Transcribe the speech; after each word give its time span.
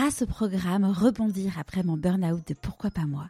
grâce 0.00 0.22
au 0.22 0.26
programme 0.26 0.86
Rebondir 0.86 1.58
après 1.58 1.82
mon 1.82 1.98
burn-out 1.98 2.48
de 2.48 2.54
Pourquoi 2.54 2.90
pas 2.90 3.04
moi, 3.04 3.28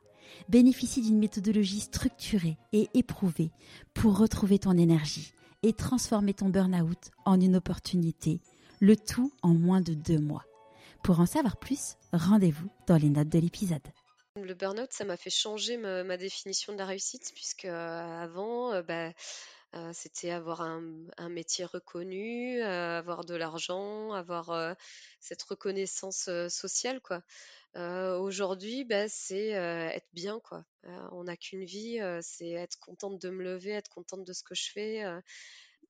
bénéficie 0.48 1.02
d'une 1.02 1.18
méthodologie 1.18 1.80
structurée 1.80 2.58
et 2.72 2.88
éprouvée 2.94 3.50
pour 3.92 4.16
retrouver 4.16 4.60
ton 4.60 4.78
énergie 4.78 5.32
et 5.64 5.72
transformer 5.72 6.32
ton 6.32 6.48
burn-out 6.48 7.10
en 7.24 7.40
une 7.40 7.56
opportunité, 7.56 8.40
le 8.78 8.94
tout 8.94 9.32
en 9.42 9.48
moins 9.48 9.80
de 9.80 9.94
deux 9.94 10.20
mois. 10.20 10.44
Pour 11.02 11.18
en 11.18 11.26
savoir 11.26 11.56
plus, 11.56 11.96
rendez-vous 12.12 12.70
dans 12.86 12.98
les 12.98 13.08
notes 13.08 13.30
de 13.30 13.40
l'épisode. 13.40 13.82
Le 14.36 14.54
burn-out, 14.54 14.92
ça 14.92 15.04
m'a 15.04 15.16
fait 15.16 15.28
changer 15.28 15.76
ma, 15.76 16.16
définition 16.16 16.72
de 16.72 16.78
la 16.78 16.86
réussite, 16.86 17.32
puisque 17.34 17.64
euh, 17.64 18.22
avant, 18.22 18.74
euh, 18.74 18.82
bah, 18.82 19.10
c'était 19.92 20.30
avoir 20.30 20.62
un, 20.62 21.28
métier 21.28 21.64
reconnu, 21.64 22.60
avoir 22.62 23.24
de 23.24 23.34
l'argent, 23.34 24.12
avoir 24.12 24.76
cette 25.20 25.42
reconnaissance 25.42 26.28
sociale, 26.48 27.00
quoi. 27.00 27.22
aujourd'hui, 27.74 28.84
bah, 28.84 29.08
c'est 29.08 29.48
être 29.48 30.08
bien, 30.12 30.40
quoi. 30.40 30.64
on 31.12 31.24
n'a 31.24 31.36
qu'une 31.36 31.64
vie, 31.64 32.00
c'est 32.22 32.50
être 32.50 32.78
contente 32.78 33.20
de 33.20 33.30
me 33.30 33.42
lever, 33.42 33.70
être 33.70 33.90
contente 33.90 34.24
de 34.24 34.32
ce 34.32 34.42
que 34.42 34.54
je 34.54 34.70
fais. 34.72 35.04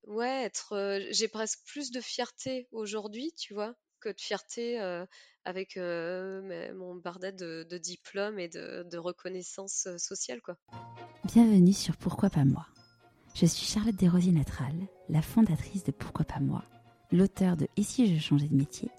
ouais, 0.04 0.42
être. 0.44 1.00
j'ai 1.10 1.28
presque 1.28 1.60
plus 1.66 1.90
de 1.90 2.00
fierté 2.00 2.68
aujourd'hui, 2.72 3.32
tu 3.36 3.54
vois, 3.54 3.74
que 4.00 4.10
de 4.10 4.20
fierté 4.20 4.78
avec 5.46 5.76
mon 5.76 6.96
bardet 6.96 7.32
de, 7.32 7.66
de 7.68 7.78
diplôme 7.78 8.38
et 8.38 8.48
de, 8.48 8.84
de 8.90 8.98
reconnaissance 8.98 9.88
sociale, 9.96 10.42
quoi. 10.42 10.58
Bienvenue 11.24 11.72
sur 11.72 11.96
Pourquoi 11.96 12.28
pas 12.28 12.44
moi 12.44 12.66
je 13.34 13.46
suis 13.46 13.66
Charlotte 13.66 13.96
Desrosiers 13.96 14.32
Natral, 14.32 14.74
la 15.08 15.22
fondatrice 15.22 15.84
de 15.84 15.92
Pourquoi 15.92 16.24
pas 16.24 16.40
moi, 16.40 16.64
l'auteur 17.12 17.56
de 17.56 17.68
Et 17.76 17.82
si 17.82 18.14
je 18.14 18.20
changeais 18.20 18.48
de 18.48 18.56
métier 18.56 18.90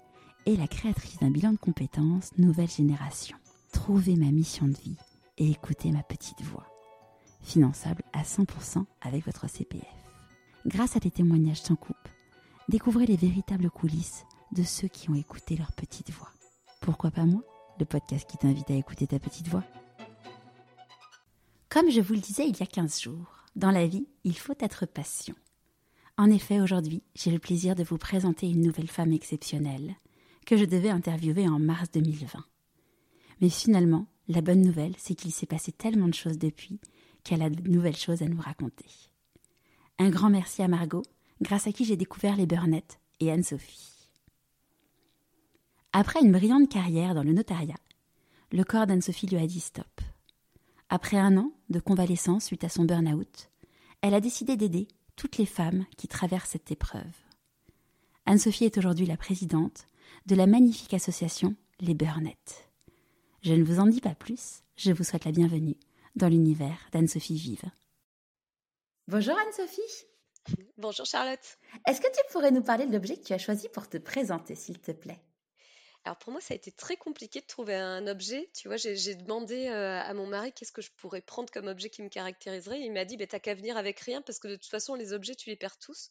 et 0.46 0.56
la 0.56 0.66
créatrice 0.66 1.18
d'un 1.18 1.30
bilan 1.30 1.52
de 1.52 1.58
compétences 1.58 2.36
Nouvelle 2.38 2.70
Génération. 2.70 3.36
Trouvez 3.72 4.16
ma 4.16 4.30
mission 4.30 4.66
de 4.66 4.76
vie 4.76 4.96
et 5.38 5.50
écoutez 5.50 5.92
ma 5.92 6.02
petite 6.02 6.42
voix. 6.42 6.66
Finançable 7.42 8.02
à 8.12 8.22
100% 8.22 8.84
avec 9.00 9.24
votre 9.24 9.48
CPF. 9.48 9.86
Grâce 10.66 10.96
à 10.96 11.00
des 11.00 11.10
témoignages 11.10 11.62
sans 11.62 11.76
coupe, 11.76 11.96
découvrez 12.68 13.06
les 13.06 13.16
véritables 13.16 13.70
coulisses 13.70 14.24
de 14.52 14.62
ceux 14.62 14.88
qui 14.88 15.10
ont 15.10 15.14
écouté 15.14 15.56
leur 15.56 15.72
petite 15.72 16.10
voix. 16.10 16.30
Pourquoi 16.80 17.10
pas 17.10 17.24
moi 17.24 17.42
Le 17.78 17.84
podcast 17.84 18.28
qui 18.28 18.36
t'invite 18.36 18.70
à 18.70 18.74
écouter 18.74 19.06
ta 19.06 19.18
petite 19.18 19.48
voix? 19.48 19.64
Comme 21.68 21.90
je 21.90 22.00
vous 22.00 22.14
le 22.14 22.20
disais 22.20 22.46
il 22.48 22.58
y 22.58 22.62
a 22.62 22.66
15 22.66 23.00
jours, 23.00 23.41
dans 23.56 23.70
la 23.70 23.86
vie, 23.86 24.06
il 24.24 24.36
faut 24.36 24.54
être 24.60 24.86
patient. 24.86 25.34
En 26.16 26.30
effet, 26.30 26.60
aujourd'hui, 26.60 27.02
j'ai 27.14 27.30
le 27.30 27.38
plaisir 27.38 27.74
de 27.74 27.84
vous 27.84 27.98
présenter 27.98 28.48
une 28.48 28.62
nouvelle 28.62 28.88
femme 28.88 29.12
exceptionnelle 29.12 29.94
que 30.46 30.56
je 30.56 30.64
devais 30.64 30.90
interviewer 30.90 31.48
en 31.48 31.58
mars 31.58 31.90
2020. 31.92 32.44
Mais 33.40 33.48
finalement, 33.48 34.06
la 34.28 34.40
bonne 34.40 34.62
nouvelle, 34.62 34.94
c'est 34.98 35.14
qu'il 35.14 35.32
s'est 35.32 35.46
passé 35.46 35.72
tellement 35.72 36.08
de 36.08 36.14
choses 36.14 36.38
depuis 36.38 36.80
qu'elle 37.24 37.42
a 37.42 37.50
de 37.50 37.68
nouvelles 37.68 37.96
choses 37.96 38.22
à 38.22 38.28
nous 38.28 38.40
raconter. 38.40 38.86
Un 39.98 40.10
grand 40.10 40.30
merci 40.30 40.62
à 40.62 40.68
Margot, 40.68 41.02
grâce 41.40 41.66
à 41.66 41.72
qui 41.72 41.84
j'ai 41.84 41.96
découvert 41.96 42.36
les 42.36 42.46
Burnett 42.46 42.98
et 43.20 43.30
Anne-Sophie. 43.30 44.08
Après 45.92 46.20
une 46.20 46.32
brillante 46.32 46.68
carrière 46.68 47.14
dans 47.14 47.22
le 47.22 47.32
notariat, 47.32 47.76
le 48.50 48.64
corps 48.64 48.86
d'Anne-Sophie 48.86 49.26
lui 49.26 49.38
a 49.38 49.46
dit 49.46 49.60
stop. 49.60 50.00
Après 50.94 51.16
un 51.16 51.38
an 51.38 51.50
de 51.70 51.80
convalescence 51.80 52.44
suite 52.44 52.64
à 52.64 52.68
son 52.68 52.84
burn-out, 52.84 53.48
elle 54.02 54.12
a 54.12 54.20
décidé 54.20 54.58
d'aider 54.58 54.88
toutes 55.16 55.38
les 55.38 55.46
femmes 55.46 55.86
qui 55.96 56.06
traversent 56.06 56.50
cette 56.50 56.70
épreuve. 56.70 57.16
Anne-Sophie 58.26 58.66
est 58.66 58.76
aujourd'hui 58.76 59.06
la 59.06 59.16
présidente 59.16 59.86
de 60.26 60.34
la 60.34 60.46
magnifique 60.46 60.92
association 60.92 61.56
Les 61.80 61.94
Burnett. 61.94 62.68
Je 63.40 63.54
ne 63.54 63.64
vous 63.64 63.80
en 63.80 63.86
dis 63.86 64.02
pas 64.02 64.14
plus, 64.14 64.64
je 64.76 64.92
vous 64.92 65.02
souhaite 65.02 65.24
la 65.24 65.32
bienvenue 65.32 65.78
dans 66.14 66.28
l'univers 66.28 66.76
d'Anne-Sophie 66.92 67.36
Vive. 67.36 67.64
Bonjour 69.08 69.34
Anne-Sophie. 69.46 70.60
Bonjour 70.76 71.06
Charlotte. 71.06 71.58
Est-ce 71.86 72.02
que 72.02 72.12
tu 72.12 72.20
pourrais 72.32 72.50
nous 72.50 72.62
parler 72.62 72.84
de 72.84 72.92
l'objet 72.92 73.16
que 73.16 73.24
tu 73.24 73.32
as 73.32 73.38
choisi 73.38 73.70
pour 73.70 73.88
te 73.88 73.96
présenter, 73.96 74.54
s'il 74.54 74.78
te 74.78 74.92
plaît? 74.92 75.22
Alors 76.04 76.18
pour 76.18 76.32
moi, 76.32 76.40
ça 76.40 76.52
a 76.52 76.56
été 76.56 76.72
très 76.72 76.96
compliqué 76.96 77.40
de 77.40 77.46
trouver 77.46 77.76
un 77.76 78.08
objet. 78.08 78.50
Tu 78.56 78.66
vois, 78.66 78.76
j'ai 78.76 79.14
demandé 79.14 79.68
euh, 79.68 80.00
à 80.00 80.12
mon 80.14 80.26
mari 80.26 80.52
qu'est-ce 80.52 80.72
que 80.72 80.82
je 80.82 80.90
pourrais 80.96 81.20
prendre 81.20 81.52
comme 81.52 81.68
objet 81.68 81.90
qui 81.90 82.02
me 82.02 82.08
caractériserait. 82.08 82.80
Il 82.80 82.92
m'a 82.92 83.04
dit, 83.04 83.16
bah, 83.16 83.26
t'as 83.28 83.38
qu'à 83.38 83.54
venir 83.54 83.76
avec 83.76 84.00
rien 84.00 84.20
parce 84.20 84.40
que 84.40 84.48
de 84.48 84.56
toute 84.56 84.66
façon, 84.66 84.96
les 84.96 85.12
objets, 85.12 85.36
tu 85.36 85.48
les 85.48 85.56
perds 85.56 85.78
tous. 85.78 86.10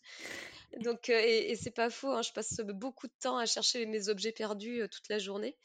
Donc, 0.79 1.09
euh, 1.09 1.19
et, 1.21 1.57
c'est 1.57 1.71
pas 1.71 1.89
faux. 1.89 2.11
Hein, 2.11 2.21
je 2.21 2.31
passe 2.31 2.61
beaucoup 2.61 3.07
de 3.07 3.13
temps 3.19 3.37
à 3.37 3.45
chercher 3.45 3.85
mes 3.85 4.07
objets 4.07 4.31
perdus 4.31 4.81
euh, 4.81 4.87
toute 4.87 5.09
la 5.09 5.19
journée. 5.19 5.57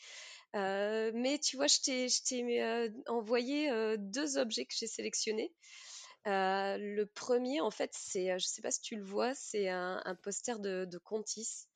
mais 0.54 1.38
tu 1.38 1.56
vois, 1.56 1.68
je 1.68 2.18
t'ai 2.22 2.90
envoyé 3.06 3.70
deux 3.98 4.38
objets 4.38 4.66
que 4.66 4.74
j'ai 4.76 4.88
sélectionnés. 4.88 5.52
le 6.24 7.04
premier, 7.04 7.60
en 7.60 7.70
fait, 7.70 7.92
c'est, 7.92 8.36
je 8.40 8.44
sais 8.44 8.62
pas 8.62 8.72
si 8.72 8.80
tu 8.80 8.96
le 8.96 9.04
vois, 9.04 9.36
c'est 9.36 9.68
un, 9.68 10.18
poster 10.20 10.58
de 10.58 10.98
Contis. 10.98 11.68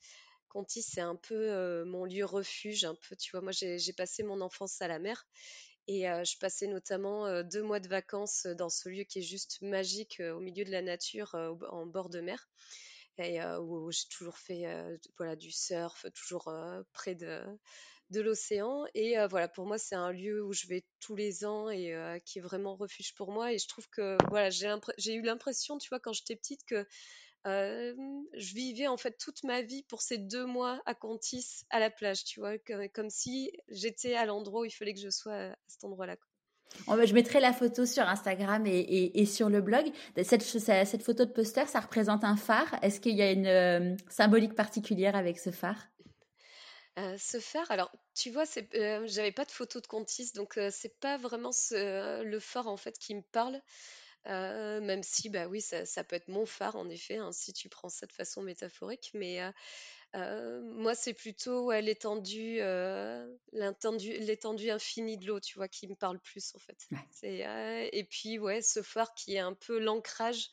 Conti, 0.51 0.83
c'est 0.83 1.01
un 1.01 1.17
peu 1.17 1.85
mon 1.85 2.05
lieu 2.05 2.25
refuge, 2.25 2.85
un 2.85 2.97
peu, 2.97 3.17
tu 3.17 3.31
vois, 3.31 3.41
moi 3.41 3.53
j'ai 3.53 3.93
passé 3.93 4.23
mon 4.23 4.41
enfance 4.41 4.83
à 4.83 4.89
la 4.89 4.99
mer 4.99 5.27
et 5.89 6.03
je 6.03 6.39
passais 6.39 6.67
notamment 6.67 7.43
deux 7.45 7.63
mois 7.63 7.81
de 7.81 7.89
vacances 7.89 8.47
dans 8.59 8.69
ce 8.69 8.89
lieu 8.89 9.05
qui 9.05 9.21
est 9.21 9.23
juste 9.23 9.63
magique 9.63 10.21
au 10.21 10.41
milieu 10.41 10.65
de 10.65 10.71
la 10.71 10.83
nature, 10.83 11.35
en 11.71 11.87
bord 11.87 12.11
de 12.11 12.21
mer, 12.21 12.49
et 13.19 13.41
où 13.61 13.91
j'ai 13.93 14.09
toujours 14.11 14.39
fait 14.39 14.67
voilà, 15.19 15.37
du 15.37 15.53
surf, 15.53 16.07
toujours 16.15 16.53
près 16.93 17.15
de, 17.15 17.41
de 18.11 18.21
l'océan. 18.21 18.85
Et 18.95 19.15
voilà, 19.29 19.49
pour 19.49 19.67
moi, 19.67 19.79
c'est 19.79 19.95
un 19.95 20.13
lieu 20.13 20.45
où 20.45 20.53
je 20.53 20.67
vais 20.67 20.85
tous 21.01 21.15
les 21.17 21.45
ans 21.45 21.71
et 21.71 21.95
qui 22.25 22.39
est 22.39 22.43
vraiment 22.43 22.75
refuge 22.77 23.15
pour 23.15 23.31
moi. 23.31 23.53
Et 23.53 23.59
je 23.59 23.69
trouve 23.69 23.89
que 23.89 24.17
voilà, 24.29 24.51
j'ai 24.51 25.15
eu 25.15 25.23
l'impression, 25.23 25.79
tu 25.79 25.89
vois, 25.89 26.01
quand 26.01 26.13
j'étais 26.13 26.37
petite, 26.37 26.65
que 26.67 26.87
je 27.45 28.55
vivais 28.55 28.87
en 28.87 28.97
fait 28.97 29.17
toute 29.19 29.45
ma 29.45 29.63
vie 29.63 29.83
pour 29.85 30.03
ces 30.03 30.19
deux 30.19 30.47
mois 30.47 30.81
à 30.87 30.95
Contis, 30.95 31.65
à 31.71 31.81
la 31.81 31.91
plage, 31.91 32.25
tu 32.25 32.41
vois, 32.41 32.59
comme, 32.93 33.11
si 33.11 33.53
j'étais 33.69 34.15
à 34.15 34.27
l'endroit 34.27 34.63
où 34.63 34.65
il 34.65 34.71
fallait 34.71 34.95
que 34.95 35.01
je 35.01 35.11
sois 35.11 35.35
à 35.35 35.57
cet 35.67 35.85
endroit-là. 35.85 36.17
Je 36.87 37.15
mettrai 37.15 37.41
la 37.41 37.53
photo 37.53 37.85
sur 37.85 38.05
Instagram 38.05 38.65
et, 38.67 39.27
sur 39.27 39.49
le 39.49 39.61
blog. 39.61 39.91
Cette, 40.23 40.43
cette, 40.43 41.03
photo 41.03 41.25
de 41.25 41.33
poster, 41.33 41.67
ça 41.67 41.81
représente 41.81 42.25
un 42.25 42.37
phare. 42.37 42.79
Est-ce 42.83 43.01
qu'il 43.01 43.17
y 43.17 43.23
a 43.23 43.33
une 43.33 43.97
symbolique 44.09 44.55
particulière 44.55 45.17
avec 45.17 45.39
ce 45.39 45.51
phare? 45.51 45.89
Ce 47.17 47.41
phare, 47.41 47.71
alors 47.71 47.91
tu 48.15 48.31
vois, 48.31 48.45
j'avais 49.07 49.33
pas 49.33 49.47
de 49.47 49.51
photo 49.51 49.81
de 49.81 49.87
Contis, 49.87 50.33
donc 50.35 50.59
c'est 50.71 51.01
pas 51.01 51.17
vraiment 51.17 51.51
le 51.71 52.39
phare 52.39 52.69
en 52.69 52.77
fait 52.77 52.99
qui 52.99 53.15
me 53.15 53.23
parle 53.33 53.61
même 54.27 55.03
si, 55.03 55.29
bah 55.29 55.47
oui, 55.47 55.61
ça, 55.61 56.05
peut 56.05 56.17
être 56.17 56.29
mon 56.29 56.47
phare, 56.47 56.77
en 56.77 56.89
effet, 56.89 57.17
hein, 57.17 57.33
si 57.33 57.53
tu 57.53 57.69
prends 57.69 57.89
ça 57.89 58.07
de 58.07 58.13
façon 58.13 58.43
métaphorique. 58.43 59.11
Mais 59.15 59.41
moi, 60.15 60.95
c'est 60.95 61.15
plutôt 61.15 61.73
l'étendue, 61.73 62.61
l'étendue 63.53 64.71
infinie 64.71 65.19
de 65.19 65.27
l'eau, 65.27 65.41
tu 65.41 65.57
vois, 65.59 65.69
qui 65.69 65.89
me 65.89 65.95
parle 65.95 66.21
plus, 66.21 66.55
en 66.55 66.59
fait. 66.59 66.89
et 67.23 68.05
puis, 68.05 68.39
ouais, 68.39 68.63
ce 68.63 68.83
phare 68.83 69.15
qui 69.15 69.35
est 69.35 69.41
un 69.41 69.55
peu 69.55 69.79
l'ancrage 69.79 70.51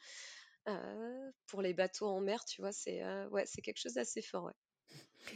pour 1.47 1.61
les 1.61 1.73
bateaux 1.73 2.07
en 2.07 2.21
mer, 2.21 2.43
tu 2.45 2.61
vois, 2.61 2.71
c'est 2.71 3.03
ouais, 3.27 3.45
quelque 3.63 3.79
chose 3.79 3.93
d'assez 3.93 4.21
fort, 4.21 4.45
ouais. 4.45 4.53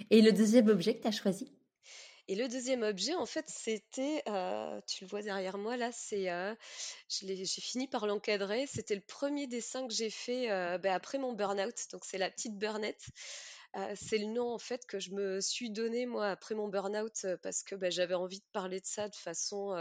Et 0.09 0.21
le 0.21 0.31
deuxième 0.31 0.67
objet 0.69 0.95
que 0.95 1.01
tu 1.01 1.07
as 1.07 1.11
choisi? 1.11 1.51
Et 2.31 2.35
le 2.35 2.47
deuxième 2.47 2.83
objet, 2.83 3.13
en 3.13 3.25
fait, 3.25 3.43
c'était, 3.49 4.23
euh, 4.29 4.79
tu 4.87 5.03
le 5.03 5.09
vois 5.09 5.21
derrière 5.21 5.57
moi 5.57 5.75
là, 5.75 5.91
c'est, 5.91 6.31
euh, 6.31 6.55
j'ai 7.09 7.45
fini 7.45 7.89
par 7.89 8.07
l'encadrer. 8.07 8.67
C'était 8.67 8.95
le 8.95 9.01
premier 9.01 9.47
dessin 9.47 9.85
que 9.85 9.93
j'ai 9.93 10.09
fait 10.09 10.49
euh, 10.49 10.77
ben, 10.77 10.93
après 10.93 11.17
mon 11.17 11.33
burn-out. 11.33 11.75
Donc 11.91 12.05
c'est 12.05 12.17
la 12.17 12.31
petite 12.31 12.57
Burnette. 12.57 13.05
C'est 13.95 14.17
le 14.17 14.25
nom 14.25 14.53
en 14.53 14.59
fait 14.59 14.85
que 14.85 14.99
je 14.99 15.11
me 15.11 15.39
suis 15.39 15.69
donné 15.69 16.05
moi 16.05 16.29
après 16.29 16.55
mon 16.55 16.67
burn-out 16.67 17.25
parce 17.41 17.63
que 17.63 17.75
ben, 17.75 17.91
j'avais 17.91 18.13
envie 18.13 18.39
de 18.39 18.45
parler 18.51 18.79
de 18.81 18.85
ça 18.85 19.07
de 19.07 19.15
façon 19.15 19.75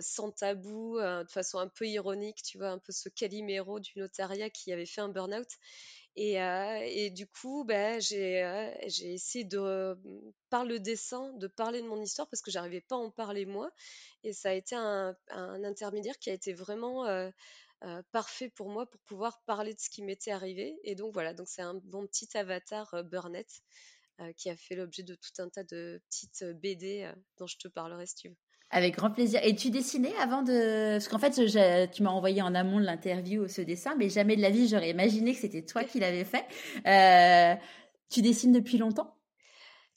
sans 0.00 0.30
tabou, 0.30 0.98
de 0.98 1.30
façon 1.30 1.58
un 1.58 1.68
peu 1.68 1.86
ironique, 1.86 2.42
tu 2.42 2.58
vois, 2.58 2.68
un 2.68 2.78
peu 2.78 2.92
ce 2.92 3.08
Calimero 3.08 3.80
du 3.80 3.92
notariat 3.96 4.50
qui 4.50 4.72
avait 4.72 4.86
fait 4.86 5.00
un 5.00 5.08
burn-out. 5.08 5.48
Et, 6.20 7.10
du 7.10 7.28
coup, 7.28 7.64
bah, 7.64 8.00
j'ai 8.00 8.42
essayé 8.86 9.44
de, 9.44 9.96
par 10.50 10.64
le 10.64 10.80
dessin, 10.80 11.32
de 11.34 11.46
parler 11.46 11.80
de 11.80 11.86
mon 11.86 12.00
histoire 12.00 12.28
parce 12.28 12.42
que 12.42 12.50
j'arrivais 12.50 12.80
pas 12.80 12.96
à 12.96 12.98
en 12.98 13.10
parler 13.10 13.46
moi. 13.46 13.70
Et 14.24 14.32
ça 14.32 14.50
a 14.50 14.52
été 14.52 14.74
un, 14.74 15.16
intermédiaire 15.30 16.18
qui 16.18 16.30
a 16.30 16.32
été 16.32 16.52
vraiment 16.54 17.04
parfait 18.12 18.50
pour 18.50 18.68
moi 18.68 18.88
pour 18.88 19.00
pouvoir 19.02 19.42
parler 19.46 19.74
de 19.74 19.80
ce 19.80 19.90
qui 19.90 20.02
m'était 20.02 20.30
arrivé. 20.30 20.78
Et 20.84 20.94
donc 20.94 21.12
voilà, 21.12 21.34
donc 21.34 21.48
c'est 21.48 21.62
un 21.62 21.74
bon 21.84 22.06
petit 22.06 22.36
avatar 22.36 23.04
Burnett 23.04 23.48
qui 24.36 24.50
a 24.50 24.56
fait 24.56 24.74
l'objet 24.74 25.02
de 25.02 25.14
tout 25.14 25.42
un 25.42 25.48
tas 25.48 25.62
de 25.62 26.00
petites 26.08 26.44
BD 26.60 27.10
dont 27.38 27.46
je 27.46 27.56
te 27.56 27.68
parlerai 27.68 28.06
si 28.06 28.14
tu 28.16 28.28
veux. 28.28 28.36
Avec 28.70 28.96
grand 28.96 29.10
plaisir. 29.10 29.40
Et 29.42 29.54
tu 29.54 29.70
dessinais 29.70 30.14
avant 30.16 30.42
de... 30.42 30.92
Parce 30.92 31.08
qu'en 31.08 31.18
fait, 31.18 31.90
tu 31.90 32.02
m'as 32.02 32.10
envoyé 32.10 32.42
en 32.42 32.54
amont 32.54 32.80
de 32.80 32.84
l'interview 32.84 33.48
ce 33.48 33.62
dessin, 33.62 33.94
mais 33.96 34.10
jamais 34.10 34.36
de 34.36 34.42
la 34.42 34.50
vie, 34.50 34.68
j'aurais 34.68 34.90
imaginé 34.90 35.32
que 35.32 35.40
c'était 35.40 35.64
toi 35.64 35.84
qui 35.84 36.00
l'avais 36.00 36.24
fait. 36.24 36.44
Euh, 36.86 37.58
tu 38.10 38.20
dessines 38.20 38.52
depuis 38.52 38.76
longtemps? 38.76 39.17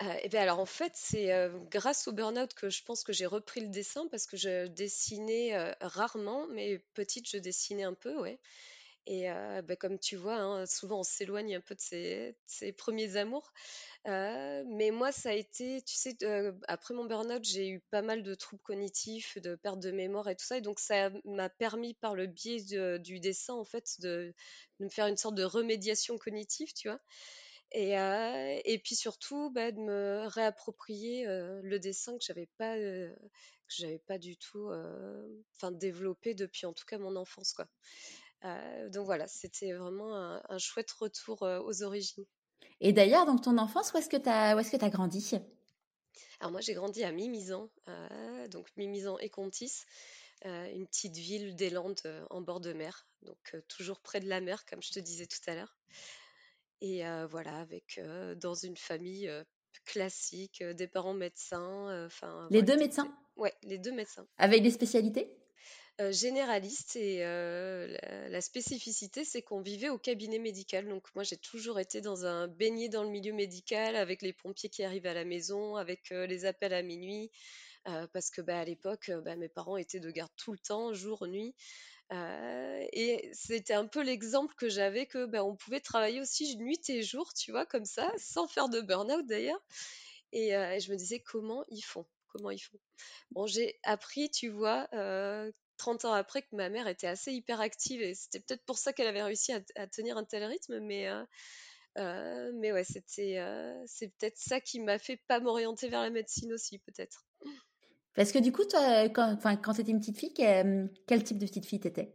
Euh, 0.01 0.13
et 0.23 0.29
bien 0.29 0.41
alors 0.41 0.59
en 0.59 0.65
fait, 0.65 0.93
c'est 0.95 1.31
euh, 1.31 1.49
grâce 1.69 2.07
au 2.07 2.11
burn-out 2.11 2.53
que 2.53 2.69
je 2.69 2.83
pense 2.83 3.03
que 3.03 3.13
j'ai 3.13 3.25
repris 3.25 3.61
le 3.61 3.67
dessin 3.67 4.07
parce 4.09 4.25
que 4.25 4.37
je 4.37 4.67
dessinais 4.67 5.55
euh, 5.55 5.73
rarement, 5.81 6.47
mais 6.47 6.79
petite, 6.93 7.29
je 7.29 7.37
dessinais 7.37 7.83
un 7.83 7.93
peu, 7.93 8.17
ouais. 8.19 8.39
Et 9.07 9.27
bah, 9.63 9.75
comme 9.75 9.97
tu 9.97 10.15
vois, 10.15 10.35
hein, 10.35 10.65
souvent 10.67 10.99
on 10.99 11.03
s'éloigne 11.03 11.55
un 11.55 11.61
peu 11.61 11.73
de 11.73 11.81
ses, 11.81 12.71
premiers 12.73 13.17
amours. 13.17 13.51
mais 14.05 14.91
moi, 14.91 15.11
ça 15.11 15.29
a 15.31 15.33
été, 15.33 15.81
tu 15.81 15.95
sais, 15.95 16.15
après 16.67 16.93
mon 16.93 17.05
burn-out, 17.05 17.43
j'ai 17.43 17.67
eu 17.67 17.79
pas 17.89 18.03
mal 18.03 18.21
de 18.21 18.35
troubles 18.35 18.61
cognitifs, 18.61 19.39
de 19.39 19.55
perte 19.55 19.79
de 19.79 19.89
mémoire 19.89 20.29
et 20.29 20.35
tout 20.35 20.45
ça. 20.45 20.57
Et 20.57 20.61
donc, 20.61 20.79
ça 20.79 21.09
m'a 21.25 21.49
permis, 21.49 21.95
par 21.95 22.13
le 22.13 22.27
biais 22.27 22.99
du 22.99 23.19
dessin, 23.19 23.55
en 23.55 23.65
fait, 23.65 23.99
de, 24.01 24.35
me 24.79 24.87
faire 24.89 25.07
une 25.07 25.17
sorte 25.17 25.35
de 25.35 25.43
remédiation 25.43 26.19
cognitive, 26.19 26.71
tu 26.75 26.87
vois. 26.87 26.99
Et, 27.73 27.93
et 27.93 28.79
puis 28.79 28.95
surtout, 28.95 29.49
bah, 29.51 29.71
de 29.71 29.79
me 29.79 30.27
réapproprier 30.27 31.25
le 31.25 31.77
dessin 31.79 32.17
que 32.17 32.23
j'avais 32.23 32.49
pas, 32.57 32.75
que 32.75 33.15
j'avais 33.69 33.99
pas 33.99 34.17
du 34.17 34.37
tout, 34.37 34.69
enfin, 35.55 35.71
développé 35.71 36.33
depuis, 36.33 36.65
en 36.65 36.73
tout 36.73 36.85
cas, 36.85 36.97
mon 36.97 37.15
enfance, 37.15 37.53
quoi. 37.53 37.67
Donc 38.89 39.05
voilà, 39.05 39.27
c'était 39.27 39.71
vraiment 39.71 40.15
un, 40.15 40.57
chouette 40.57 40.91
retour 40.91 41.43
aux 41.43 41.83
origines. 41.83 42.25
Et 42.81 42.93
d'ailleurs, 42.93 43.25
dans 43.25 43.37
ton 43.37 43.57
enfance, 43.57 43.93
où 43.93 43.97
est-ce 43.97 44.09
que 44.09 44.17
tu 44.17 44.29
as, 44.29 44.59
est-ce 44.59 44.71
que 44.71 44.83
as 44.83 44.89
grandi? 44.89 45.35
Alors 46.39 46.51
moi, 46.51 46.61
j'ai 46.61 46.73
grandi 46.73 47.03
à 47.03 47.11
Mimizan, 47.11 47.69
donc 48.49 48.67
Mimizan 48.75 49.17
et 49.19 49.29
Contis, 49.29 49.83
une 50.43 50.87
petite 50.87 51.15
ville 51.15 51.55
des 51.55 51.69
Landes 51.69 52.01
en 52.31 52.41
bord 52.41 52.59
de 52.59 52.73
mer, 52.73 53.07
donc 53.21 53.55
toujours 53.67 54.01
près 54.01 54.19
de 54.19 54.27
la 54.27 54.41
mer, 54.41 54.65
comme 54.65 54.81
je 54.81 54.91
te 54.91 54.99
disais 54.99 55.27
tout 55.27 55.39
à 55.47 55.55
l'heure. 55.55 55.77
Et 56.81 57.03
voilà, 57.29 57.59
avec 57.59 58.01
dans 58.37 58.55
une 58.55 58.77
famille 58.77 59.31
classique, 59.85 60.63
des 60.63 60.87
parents 60.87 61.13
médecins. 61.13 62.05
enfin 62.05 62.47
les 62.49 62.63
deux 62.63 62.77
médecins? 62.77 63.15
Ouais, 63.35 63.53
les 63.63 63.77
deux 63.77 63.91
médecins. 63.91 64.27
Avec 64.37 64.63
des 64.63 64.71
spécialités? 64.71 65.37
Euh, 65.99 66.11
généraliste 66.11 66.95
et 66.95 67.19
la, 67.19 68.41
spécificité, 68.41 69.23
c'est 69.23 69.41
qu'on 69.41 69.61
vivait 69.61 69.89
au 69.89 69.97
cabinet 69.97 70.39
médical. 70.39 70.87
Donc 70.87 71.03
moi, 71.15 71.23
j'ai 71.23 71.37
toujours 71.37 71.79
été 71.79 72.01
dans 72.01 72.25
un 72.25 72.47
baigné 72.47 72.89
dans 72.89 73.03
le 73.03 73.09
milieu 73.09 73.33
médical 73.33 73.95
avec 73.95 74.21
les 74.21 74.33
pompiers 74.33 74.69
qui 74.69 74.83
arrivent 74.83 75.05
à 75.05 75.13
la 75.13 75.25
maison, 75.25 75.75
avec 75.75 76.09
les 76.09 76.45
appels 76.45 76.73
à 76.73 76.81
minuit, 76.81 77.29
parce 78.13 78.31
que 78.31 78.41
bah, 78.41 78.59
à 78.59 78.65
l'époque, 78.65 79.11
bah, 79.23 79.35
mes 79.35 79.49
parents 79.49 79.77
étaient 79.77 79.99
de 79.99 80.09
garde 80.09 80.31
tout 80.37 80.53
le 80.53 80.59
temps, 80.59 80.93
jour, 80.93 81.27
nuit. 81.27 81.53
Et 82.11 83.29
c'était 83.33 83.73
un 83.73 83.87
peu 83.87 84.01
l'exemple 84.01 84.53
que 84.55 84.69
j'avais 84.69 85.05
que 85.05 85.25
bah, 85.25 85.43
on 85.43 85.55
pouvait 85.55 85.79
travailler 85.79 86.21
aussi 86.21 86.57
nuit 86.57 86.89
et 86.89 87.03
jour, 87.03 87.33
tu 87.33 87.51
vois, 87.51 87.65
comme 87.65 87.85
ça, 87.85 88.11
sans 88.17 88.47
faire 88.47 88.69
de 88.69 88.81
burn-out 88.81 89.25
d'ailleurs. 89.25 89.61
Et, 90.33 90.49
et, 90.49 90.79
je 90.79 90.91
me 90.91 90.97
disais 90.97 91.19
comment 91.19 91.63
ils 91.69 91.81
font? 91.81 92.05
Comment 92.27 92.51
ils 92.51 92.59
font? 92.59 92.79
Bon, 93.31 93.47
j'ai 93.47 93.79
appris, 93.83 94.29
tu 94.29 94.49
vois, 94.49 94.87
30 95.81 96.05
ans 96.05 96.13
après 96.13 96.43
que 96.43 96.55
ma 96.55 96.69
mère 96.69 96.87
était 96.87 97.07
assez 97.07 97.33
hyperactive 97.33 98.03
et 98.03 98.13
c'était 98.13 98.39
peut-être 98.39 98.63
pour 98.65 98.77
ça 98.77 98.93
qu'elle 98.93 99.07
avait 99.07 99.23
réussi 99.23 99.51
à, 99.51 99.87
tenir 99.87 100.15
un 100.15 100.23
tel 100.23 100.43
rythme, 100.43 100.79
mais, 100.79 101.09
euh, 101.09 101.23
euh, 101.97 102.51
mais 102.53 102.71
ouais, 102.71 102.83
c'était, 102.83 103.39
euh, 103.39 103.73
c'est 103.87 104.09
peut-être 104.09 104.37
ça 104.37 104.61
qui 104.61 104.79
m'a 104.79 104.99
fait 104.99 105.17
pas 105.27 105.39
m'orienter 105.39 105.89
vers 105.89 106.01
la 106.01 106.11
médecine 106.11 106.53
aussi, 106.53 106.77
peut-être. 106.77 107.25
Parce 108.15 108.31
que 108.31 108.39
du 108.39 108.51
coup, 108.51 108.65
toi, 108.65 109.09
quand, 109.09 109.37
quand 109.61 109.73
tu 109.73 109.81
étais 109.81 109.91
une 109.91 109.99
petite 109.99 110.17
fille, 110.17 110.33
quel, 110.33 111.23
type 111.23 111.37
de 111.37 111.45
petite 111.45 111.65
fille 111.65 111.79
t'étais? 111.79 112.13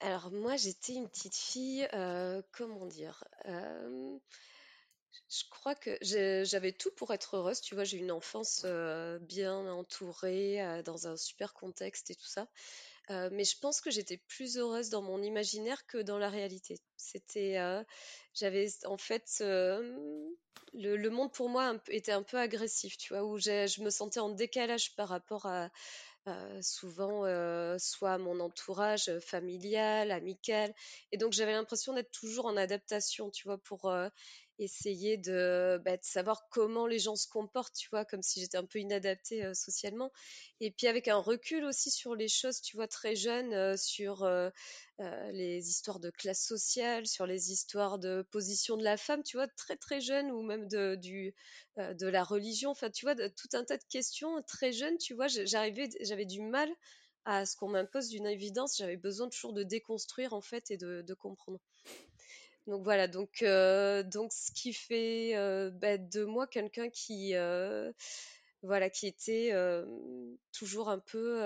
Alors 0.00 0.30
moi, 0.30 0.56
j'étais 0.56 0.94
une 0.94 1.08
petite 1.08 1.36
fille, 1.36 1.86
comment 2.52 2.86
dire 2.86 3.24
je 5.28 5.42
crois 5.50 5.74
que 5.74 5.96
j'avais 6.02 6.72
tout 6.72 6.90
pour 6.96 7.12
être 7.12 7.36
heureuse. 7.36 7.60
Tu 7.60 7.74
vois, 7.74 7.84
j'ai 7.84 7.98
une 7.98 8.12
enfance 8.12 8.64
bien 9.22 9.66
entourée, 9.68 10.82
dans 10.84 11.08
un 11.08 11.16
super 11.16 11.54
contexte 11.54 12.10
et 12.10 12.14
tout 12.14 12.26
ça. 12.26 12.46
Mais 13.08 13.44
je 13.44 13.58
pense 13.60 13.80
que 13.80 13.90
j'étais 13.90 14.18
plus 14.28 14.58
heureuse 14.58 14.90
dans 14.90 15.02
mon 15.02 15.22
imaginaire 15.22 15.86
que 15.86 15.98
dans 15.98 16.18
la 16.18 16.28
réalité. 16.28 16.78
C'était, 16.96 17.56
j'avais 18.34 18.68
en 18.84 18.98
fait, 18.98 19.24
le, 19.40 21.08
monde 21.10 21.32
pour 21.32 21.48
moi 21.48 21.76
était 21.88 22.12
un 22.12 22.22
peu 22.22 22.38
agressif, 22.38 22.96
tu 22.96 23.14
vois, 23.14 23.24
où 23.24 23.38
je 23.38 23.82
me 23.82 23.90
sentais 23.90 24.20
en 24.20 24.30
décalage 24.30 24.94
par 24.96 25.08
rapport 25.08 25.46
à, 25.46 25.70
souvent 26.60 27.22
soit 27.78 28.18
mon 28.18 28.40
entourage 28.40 29.10
familial, 29.20 30.10
amical. 30.10 30.74
Et 31.12 31.16
donc 31.16 31.32
j'avais 31.32 31.52
l'impression 31.52 31.94
d'être 31.94 32.10
toujours 32.10 32.46
en 32.46 32.56
adaptation, 32.56 33.30
tu 33.30 33.46
vois, 33.46 33.58
pour 33.58 33.92
essayer 34.58 35.16
de, 35.16 35.80
bah, 35.84 35.96
de, 35.96 36.04
savoir 36.04 36.48
comment 36.50 36.86
les 36.86 36.98
gens 36.98 37.16
se 37.16 37.28
comportent, 37.28 37.76
tu 37.76 37.88
vois, 37.90 38.04
comme 38.04 38.22
si 38.22 38.40
j'étais 38.40 38.56
un 38.56 38.64
peu 38.64 38.78
inadaptée 38.78 39.54
socialement. 39.54 40.10
Et 40.60 40.70
puis 40.70 40.86
avec 40.86 41.08
un 41.08 41.18
recul 41.18 41.64
aussi 41.64 41.90
sur 41.90 42.14
les 42.14 42.28
choses, 42.28 42.60
tu 42.60 42.76
vois, 42.76 42.88
très 42.88 43.16
jeune, 43.16 43.76
sur 43.76 44.28
les 44.98 45.68
histoires 45.68 46.00
de 46.00 46.10
classe 46.10 46.44
sociale, 46.44 47.06
sur 47.06 47.26
les 47.26 47.52
histoires 47.52 47.98
de 47.98 48.26
position 48.30 48.76
de 48.76 48.84
la 48.84 48.96
femme, 48.96 49.22
tu 49.22 49.36
vois, 49.36 49.48
très 49.48 49.76
très 49.76 50.00
jeune, 50.00 50.30
ou 50.30 50.42
même 50.42 50.68
de, 50.68 50.98
la 51.76 52.24
religion, 52.24 52.70
enfin, 52.70 52.90
tu 52.90 53.04
vois, 53.04 53.14
de, 53.14 53.28
tout 53.28 53.48
un 53.54 53.64
tas 53.64 53.76
de 53.76 53.84
questions 53.90 54.42
très 54.42 54.72
jeune, 54.72 54.96
tu 54.98 55.14
vois, 55.14 55.28
j'arrivais, 55.28 55.88
j'avais 56.00 56.26
du 56.26 56.40
mal 56.40 56.70
à 57.24 57.44
ce 57.44 57.56
qu'on 57.56 57.68
m'impose 57.68 58.08
d'une 58.08 58.26
évidence, 58.26 58.76
j'avais 58.78 58.96
besoin 58.96 59.28
toujours 59.28 59.52
de 59.52 59.64
déconstruire 59.64 60.32
en 60.32 60.40
fait 60.40 60.70
et 60.70 60.76
de 60.76 61.14
comprendre. 61.14 61.58
Donc 62.66 62.82
voilà, 62.82 63.06
donc, 63.06 63.42
euh, 63.42 64.02
donc 64.02 64.32
ce 64.32 64.50
qui 64.50 64.72
fait 64.72 65.36
euh, 65.36 65.70
bah, 65.70 65.98
de 65.98 66.24
moi 66.24 66.46
quelqu'un 66.48 66.90
qui, 66.90 67.34
euh, 67.34 67.92
voilà, 68.62 68.90
qui 68.90 69.06
était 69.06 69.52
toujours 70.52 70.88
un 70.88 70.98
peu 70.98 71.42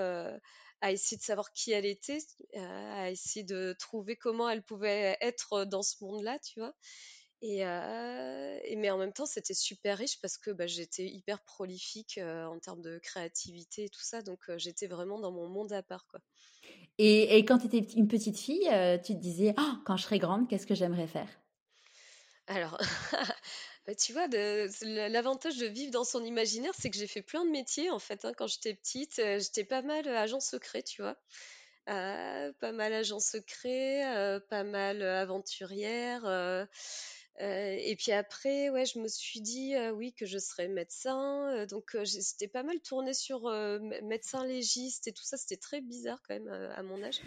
à 0.80 0.92
essayer 0.92 1.18
de 1.18 1.22
savoir 1.22 1.52
qui 1.52 1.72
elle 1.72 1.84
était, 1.84 2.20
à 2.56 3.10
essayer 3.10 3.44
de 3.44 3.74
trouver 3.78 4.16
comment 4.16 4.48
elle 4.48 4.62
pouvait 4.62 5.18
être 5.20 5.64
dans 5.66 5.82
ce 5.82 6.02
monde-là, 6.02 6.38
tu 6.38 6.60
vois. 6.60 6.72
Et, 7.42 7.60
et, 7.60 8.76
mais 8.76 8.90
en 8.90 8.98
même 8.98 9.12
temps, 9.12 9.26
c'était 9.26 9.54
super 9.54 9.96
riche 9.96 10.20
parce 10.20 10.36
que 10.36 10.50
bah, 10.50 10.66
j'étais 10.66 11.06
hyper 11.06 11.40
prolifique 11.42 12.18
en 12.22 12.58
termes 12.58 12.82
de 12.82 12.98
créativité 12.98 13.84
et 13.84 13.88
tout 13.88 14.02
ça, 14.02 14.20
donc 14.22 14.40
j'étais 14.56 14.86
vraiment 14.86 15.18
dans 15.18 15.32
mon 15.32 15.48
monde 15.48 15.72
à 15.72 15.82
part, 15.82 16.06
quoi. 16.06 16.20
Et, 16.98 17.38
quand 17.46 17.58
tu 17.58 17.66
étais 17.66 17.78
une 17.96 18.08
petite 18.08 18.38
fille, 18.38 18.68
tu 19.04 19.14
te 19.14 19.18
disais, 19.18 19.54
oh, 19.58 19.72
quand 19.86 19.96
je 19.96 20.02
serai 20.02 20.18
grande, 20.18 20.48
qu'est-ce 20.48 20.66
que 20.66 20.74
j'aimerais 20.74 21.06
faire? 21.06 21.28
Alors, 22.46 22.78
bah, 23.86 23.94
tu 23.94 24.12
vois, 24.12 24.26
l'avantage 24.26 25.56
de 25.56 25.66
vivre 25.66 25.92
dans 25.92 26.04
son 26.04 26.22
imaginaire, 26.22 26.74
c'est 26.78 26.90
que 26.90 26.98
j'ai 26.98 27.06
fait 27.06 27.22
plein 27.22 27.44
de 27.44 27.50
métiers, 27.50 27.90
en 27.90 27.98
fait. 27.98 28.24
Hein. 28.24 28.32
Quand 28.36 28.48
j'étais 28.48 28.74
petite, 28.74 29.16
j'étais 29.16 29.64
pas 29.64 29.80
mal 29.80 30.06
agent 30.08 30.40
secret, 30.40 30.82
tu 30.82 31.00
vois. 31.00 31.16
Pas 31.86 32.72
mal 32.72 32.92
agent 32.92 33.20
secret, 33.20 34.40
pas 34.50 34.64
mal 34.64 35.02
aventurière. 35.02 36.68
Euh, 37.40 37.74
et 37.78 37.96
puis 37.96 38.12
après, 38.12 38.68
ouais, 38.68 38.84
je 38.84 38.98
me 38.98 39.08
suis 39.08 39.40
dit 39.40 39.74
euh, 39.74 39.92
oui 39.92 40.12
que 40.12 40.26
je 40.26 40.38
serais 40.38 40.68
médecin. 40.68 41.48
Euh, 41.54 41.66
donc 41.66 41.96
c'était 42.04 42.48
pas 42.48 42.62
mal 42.62 42.80
tourné 42.80 43.14
sur 43.14 43.50
médecin 44.02 44.44
légiste 44.44 45.08
et 45.08 45.12
tout 45.12 45.24
ça. 45.24 45.36
C'était 45.36 45.56
très 45.56 45.80
bizarre 45.80 46.20
quand 46.26 46.34
même 46.34 46.48
à 46.48 46.82
mon 46.82 47.02
âge. 47.02 47.20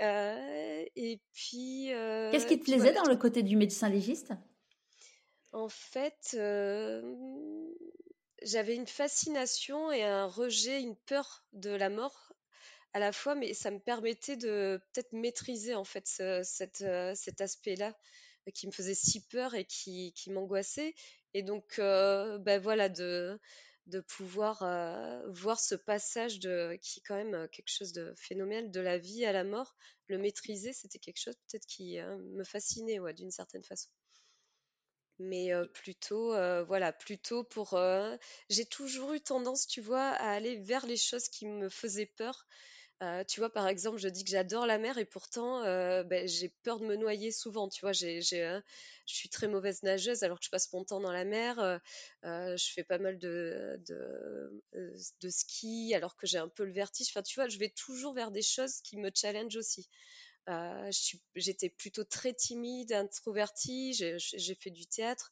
et 0.00 1.20
puis. 1.32 1.88
Qu'est-ce 2.32 2.46
qui 2.46 2.58
te 2.58 2.64
plaisait 2.64 2.92
dans 2.92 3.04
le 3.04 3.16
côté 3.16 3.42
du 3.42 3.56
médecin 3.56 3.88
légiste? 3.88 4.32
En 5.52 5.68
fait, 5.68 6.36
j'avais 8.42 8.74
une 8.74 8.88
fascination 8.88 9.92
et 9.92 10.02
un 10.02 10.26
rejet, 10.26 10.82
une 10.82 10.96
peur 10.96 11.44
de 11.52 11.70
la 11.70 11.88
mort 11.88 12.32
à 12.92 12.98
la 13.00 13.12
fois, 13.12 13.34
mais 13.34 13.54
ça 13.54 13.70
me 13.72 13.78
permettait 13.78 14.36
de 14.36 14.80
peut-être 14.92 15.12
maîtriser 15.12 15.74
en 15.76 15.84
fait 15.84 16.06
cet 16.06 16.82
aspect-là 17.40 17.94
qui 18.52 18.66
me 18.66 18.72
faisait 18.72 18.94
si 18.94 19.20
peur 19.26 19.54
et 19.54 19.64
qui, 19.64 20.12
m'angoissait. 20.28 20.94
Et 21.32 21.42
donc, 21.42 21.76
ben 21.78 22.58
voilà, 22.60 22.88
de, 22.88 23.38
pouvoir 24.08 24.62
euh, 24.62 25.22
voir 25.30 25.60
ce 25.60 25.74
passage 25.74 26.38
qui 26.38 27.00
est 27.00 27.02
quand 27.06 27.16
même 27.16 27.34
euh, 27.34 27.48
quelque 27.48 27.70
chose 27.70 27.92
de 27.92 28.14
phénoménal, 28.16 28.70
de 28.70 28.80
la 28.80 28.98
vie 28.98 29.24
à 29.24 29.32
la 29.32 29.44
mort, 29.44 29.76
le 30.08 30.18
maîtriser, 30.18 30.72
c'était 30.72 30.98
quelque 30.98 31.20
chose 31.20 31.36
peut-être 31.48 31.66
qui 31.66 31.98
me 31.98 32.44
fascinait, 32.44 32.98
d'une 33.14 33.30
certaine 33.30 33.64
façon. 33.64 33.90
Mais 35.18 35.52
plutôt, 35.72 36.30
voilà, 36.64 36.92
plutôt 36.92 37.44
pour. 37.44 37.78
J'ai 38.50 38.66
toujours 38.66 39.12
eu 39.12 39.20
tendance, 39.20 39.66
tu 39.66 39.80
vois, 39.80 40.08
à 40.08 40.32
aller 40.32 40.56
vers 40.56 40.86
les 40.86 40.96
choses 40.96 41.28
qui 41.28 41.46
me 41.46 41.68
faisaient 41.68 42.12
peur 42.16 42.46
euh, 43.04 43.22
tu 43.24 43.40
vois, 43.40 43.50
par 43.50 43.68
exemple, 43.68 43.98
je 43.98 44.08
dis 44.08 44.24
que 44.24 44.30
j'adore 44.30 44.66
la 44.66 44.78
mer 44.78 44.96
et 44.98 45.04
pourtant, 45.04 45.62
euh, 45.62 46.02
ben, 46.04 46.26
j'ai 46.26 46.48
peur 46.62 46.80
de 46.80 46.86
me 46.86 46.96
noyer 46.96 47.30
souvent. 47.32 47.68
Tu 47.68 47.80
vois, 47.82 47.92
j'ai, 47.92 48.22
je 48.22 48.62
suis 49.04 49.28
très 49.28 49.46
mauvaise 49.46 49.82
nageuse 49.82 50.22
alors 50.22 50.38
que 50.38 50.46
je 50.46 50.50
passe 50.50 50.72
mon 50.72 50.84
temps 50.84 51.00
dans 51.00 51.12
la 51.12 51.24
mer. 51.24 51.80
Je 52.22 52.72
fais 52.72 52.84
pas 52.84 52.98
mal 52.98 53.18
de, 53.18 53.78
de, 53.86 55.28
ski 55.28 55.94
alors 55.94 56.16
que 56.16 56.26
j'ai 56.26 56.38
un 56.38 56.48
peu 56.48 56.64
le 56.64 56.72
vertige. 56.72 57.08
Enfin, 57.10 57.22
tu 57.22 57.34
vois, 57.34 57.48
je 57.48 57.58
vais 57.58 57.68
toujours 57.68 58.14
vers 58.14 58.30
des 58.30 58.42
choses 58.42 58.80
qui 58.80 58.96
me 58.96 59.10
challengent 59.14 59.56
aussi. 59.56 59.88
j'étais 61.34 61.68
plutôt 61.68 62.04
très 62.04 62.32
timide, 62.32 62.92
introvertie. 62.92 63.92
J'ai 63.92 64.54
fait 64.54 64.70
du 64.70 64.86
théâtre. 64.86 65.30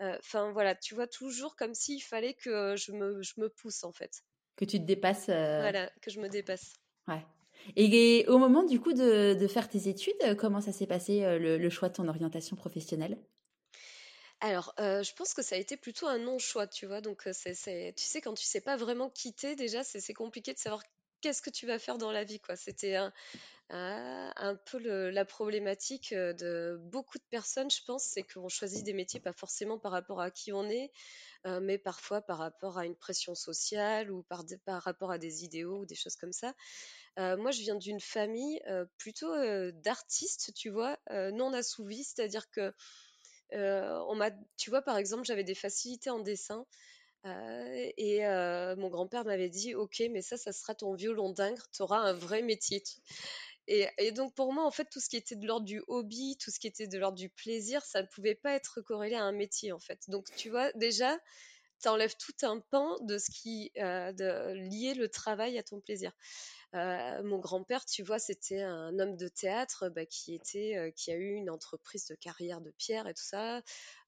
Enfin 0.00 0.50
voilà, 0.50 0.74
tu 0.74 0.96
vois 0.96 1.06
toujours 1.06 1.54
comme 1.54 1.74
s'il 1.74 2.02
fallait 2.02 2.34
que 2.34 2.74
je 2.74 2.90
me, 2.90 3.22
je 3.22 3.34
me 3.36 3.48
pousse 3.48 3.84
en 3.84 3.92
fait. 3.92 4.24
Que 4.56 4.64
tu 4.64 4.78
te 4.78 4.84
dépasses. 4.84 5.26
Voilà, 5.26 5.90
que 6.00 6.10
je 6.10 6.18
me 6.18 6.28
dépasse. 6.28 6.81
Ouais. 7.08 7.24
Et, 7.76 8.24
au 8.28 8.38
moment 8.38 8.64
du 8.64 8.80
coup 8.80 8.92
de, 8.92 9.46
faire 9.48 9.68
tes 9.68 9.88
études, 9.88 10.36
comment 10.38 10.60
ça 10.60 10.72
s'est 10.72 10.86
passé 10.86 11.20
le, 11.38 11.58
le, 11.58 11.70
choix 11.70 11.88
de 11.88 11.94
ton 11.94 12.08
orientation 12.08 12.56
professionnelle? 12.56 13.18
Alors, 14.40 14.74
je 14.78 15.12
pense 15.14 15.34
que 15.34 15.42
ça 15.42 15.54
a 15.54 15.58
été 15.58 15.76
plutôt 15.76 16.08
un 16.08 16.18
non-choix, 16.18 16.66
tu 16.66 16.86
vois. 16.86 17.00
Donc, 17.00 17.28
c'est, 17.32 17.94
tu 17.96 18.04
sais, 18.04 18.20
quand 18.20 18.34
tu 18.34 18.44
sais 18.44 18.60
pas 18.60 18.76
vraiment 18.76 19.08
quitter, 19.08 19.54
déjà, 19.54 19.84
c'est 19.84 20.14
compliqué 20.14 20.52
de 20.52 20.58
savoir 20.58 20.82
qu'est-ce 21.22 21.40
que 21.40 21.50
tu 21.50 21.66
vas 21.66 21.78
faire 21.78 21.96
dans 21.96 22.12
la 22.12 22.24
vie, 22.24 22.40
quoi. 22.40 22.56
C'était 22.56 22.96
un, 22.96 23.12
un 23.72 24.56
peu 24.66 24.78
la 25.10 25.24
problématique 25.24 26.12
de 26.12 26.78
beaucoup 26.82 27.18
de 27.18 27.24
personnes, 27.30 27.70
je 27.70 27.82
pense, 27.86 28.04
c'est 28.04 28.22
qu'on 28.22 28.48
choisit 28.48 28.84
des 28.84 28.92
métiers 28.92 29.20
pas 29.20 29.32
forcément 29.32 29.78
par 29.78 29.92
rapport 29.92 30.20
à 30.20 30.30
qui 30.30 30.52
on 30.52 30.68
est, 30.68 30.90
mais 31.44 31.78
parfois 31.78 32.20
par 32.20 32.38
rapport 32.38 32.78
à 32.78 32.84
une 32.86 32.96
pression 32.96 33.34
sociale 33.34 34.10
ou 34.10 34.22
par, 34.24 34.44
rapport 34.82 35.10
à 35.10 35.18
des 35.18 35.44
idéaux 35.44 35.80
ou 35.80 35.86
des 35.86 35.94
choses 35.94 36.16
comme 36.16 36.32
ça. 36.32 36.54
moi, 37.16 37.50
je 37.50 37.60
viens 37.60 37.76
d'une 37.76 38.00
famille 38.00 38.60
plutôt 38.98 39.34
d'artistes, 39.72 40.52
tu 40.54 40.68
vois, 40.70 40.98
non 41.10 41.52
assouvis, 41.52 42.04
c'est-à-dire 42.04 42.50
que 42.50 42.72
tu 44.58 44.70
vois, 44.70 44.82
par 44.82 44.98
exemple, 44.98 45.24
j'avais 45.24 45.44
des 45.44 45.54
facilités 45.54 46.10
en 46.10 46.20
dessin. 46.20 46.66
et 47.24 48.20
mon 48.76 48.88
grand-père 48.90 49.24
m'avait 49.24 49.48
dit, 49.48 49.74
ok, 49.74 50.02
mais 50.10 50.20
ça, 50.20 50.36
ça 50.36 50.52
sera 50.52 50.74
ton 50.74 50.94
violon 50.94 51.30
d'ingre, 51.30 51.66
tu 51.72 51.82
auras 51.82 52.00
un 52.00 52.12
vrai 52.12 52.42
métier. 52.42 52.82
Et, 53.68 54.12
donc 54.12 54.34
pour 54.34 54.52
moi, 54.52 54.64
en 54.66 54.70
fait, 54.70 54.88
tout 54.90 55.00
ce 55.00 55.08
qui 55.08 55.16
était 55.16 55.36
de 55.36 55.46
l'ordre 55.46 55.66
du 55.66 55.82
hobby, 55.86 56.36
tout 56.40 56.50
ce 56.50 56.58
qui 56.58 56.66
était 56.66 56.86
de 56.88 56.98
l'ordre 56.98 57.16
du 57.18 57.28
plaisir, 57.28 57.82
ça 57.84 58.02
ne 58.02 58.06
pouvait 58.08 58.34
pas 58.34 58.52
être 58.52 58.80
corrélé 58.80 59.14
à 59.14 59.22
un 59.22 59.32
métier, 59.32 59.72
en 59.72 59.78
fait. 59.78 60.00
Donc 60.08 60.26
tu 60.36 60.50
vois, 60.50 60.72
déjà, 60.72 61.18
tu 61.80 61.88
enlèves 61.88 62.16
tout 62.16 62.46
un 62.46 62.60
pan 62.60 62.98
de 63.02 63.18
ce 63.18 63.30
qui 63.30 63.70
de 63.76 64.52
lier 64.54 64.94
le 64.94 65.08
travail 65.08 65.58
à 65.58 65.62
ton 65.62 65.80
plaisir. 65.80 66.12
Euh, 66.74 67.22
mon 67.22 67.38
grand-père, 67.38 67.84
tu 67.84 68.02
vois, 68.02 68.18
c'était 68.18 68.62
un 68.62 68.98
homme 68.98 69.16
de 69.16 69.28
théâtre 69.28 69.90
bah, 69.90 70.06
qui 70.06 70.34
était, 70.34 70.76
euh, 70.76 70.90
qui 70.90 71.12
a 71.12 71.16
eu 71.16 71.34
une 71.34 71.50
entreprise 71.50 72.06
de 72.06 72.14
carrière 72.14 72.62
de 72.62 72.70
pierre 72.70 73.06
et 73.06 73.14
tout 73.14 73.22
ça. 73.22 73.60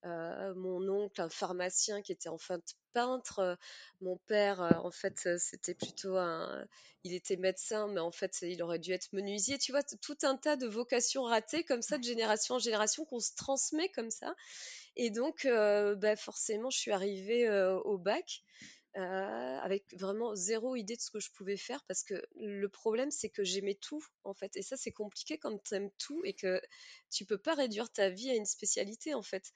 Euh, 0.04 0.54
mon 0.54 0.88
oncle, 0.88 1.20
un 1.20 1.28
pharmacien 1.28 2.00
qui 2.00 2.12
était 2.12 2.30
enfin 2.30 2.58
peintre. 2.94 3.58
mon 4.00 4.16
père, 4.28 4.60
en 4.84 4.90
fait, 4.92 5.28
c'était 5.38 5.74
plutôt 5.74 6.16
un, 6.16 6.64
il 7.02 7.12
était 7.12 7.36
médecin, 7.36 7.88
mais 7.88 8.00
en 8.00 8.12
fait, 8.12 8.38
il 8.42 8.62
aurait 8.62 8.78
dû 8.78 8.92
être 8.92 9.12
menuisier. 9.12 9.58
Tu 9.58 9.72
vois, 9.72 9.82
tout 9.82 10.16
un 10.22 10.36
tas 10.36 10.56
de 10.56 10.66
vocations 10.66 11.24
ratées 11.24 11.64
comme 11.64 11.82
ça 11.82 11.98
de 11.98 12.04
génération 12.04 12.54
en 12.54 12.58
génération 12.60 13.04
qu'on 13.04 13.18
se 13.18 13.34
transmet 13.34 13.88
comme 13.88 14.10
ça. 14.10 14.34
Et 14.96 15.10
donc, 15.10 15.44
bah, 15.44 16.16
forcément, 16.16 16.70
je 16.70 16.78
suis 16.78 16.92
arrivée 16.92 17.50
au 17.84 17.98
bac. 17.98 18.44
Euh, 18.96 19.58
avec 19.58 19.92
vraiment 19.98 20.36
zéro 20.36 20.76
idée 20.76 20.94
de 20.94 21.00
ce 21.00 21.10
que 21.10 21.18
je 21.18 21.28
pouvais 21.32 21.56
faire 21.56 21.82
parce 21.88 22.04
que 22.04 22.14
le 22.36 22.68
problème 22.68 23.10
c'est 23.10 23.28
que 23.28 23.42
j'aimais 23.42 23.74
tout 23.74 24.04
en 24.22 24.34
fait. 24.34 24.56
Et 24.56 24.62
ça 24.62 24.76
c'est 24.76 24.92
compliqué 24.92 25.36
quand 25.36 25.58
tu 25.64 25.74
aimes 25.74 25.90
tout 25.98 26.20
et 26.24 26.32
que 26.32 26.62
tu 27.10 27.24
peux 27.24 27.38
pas 27.38 27.54
réduire 27.54 27.90
ta 27.90 28.08
vie 28.08 28.30
à 28.30 28.36
une 28.36 28.46
spécialité 28.46 29.12
en 29.12 29.22
fait. 29.22 29.52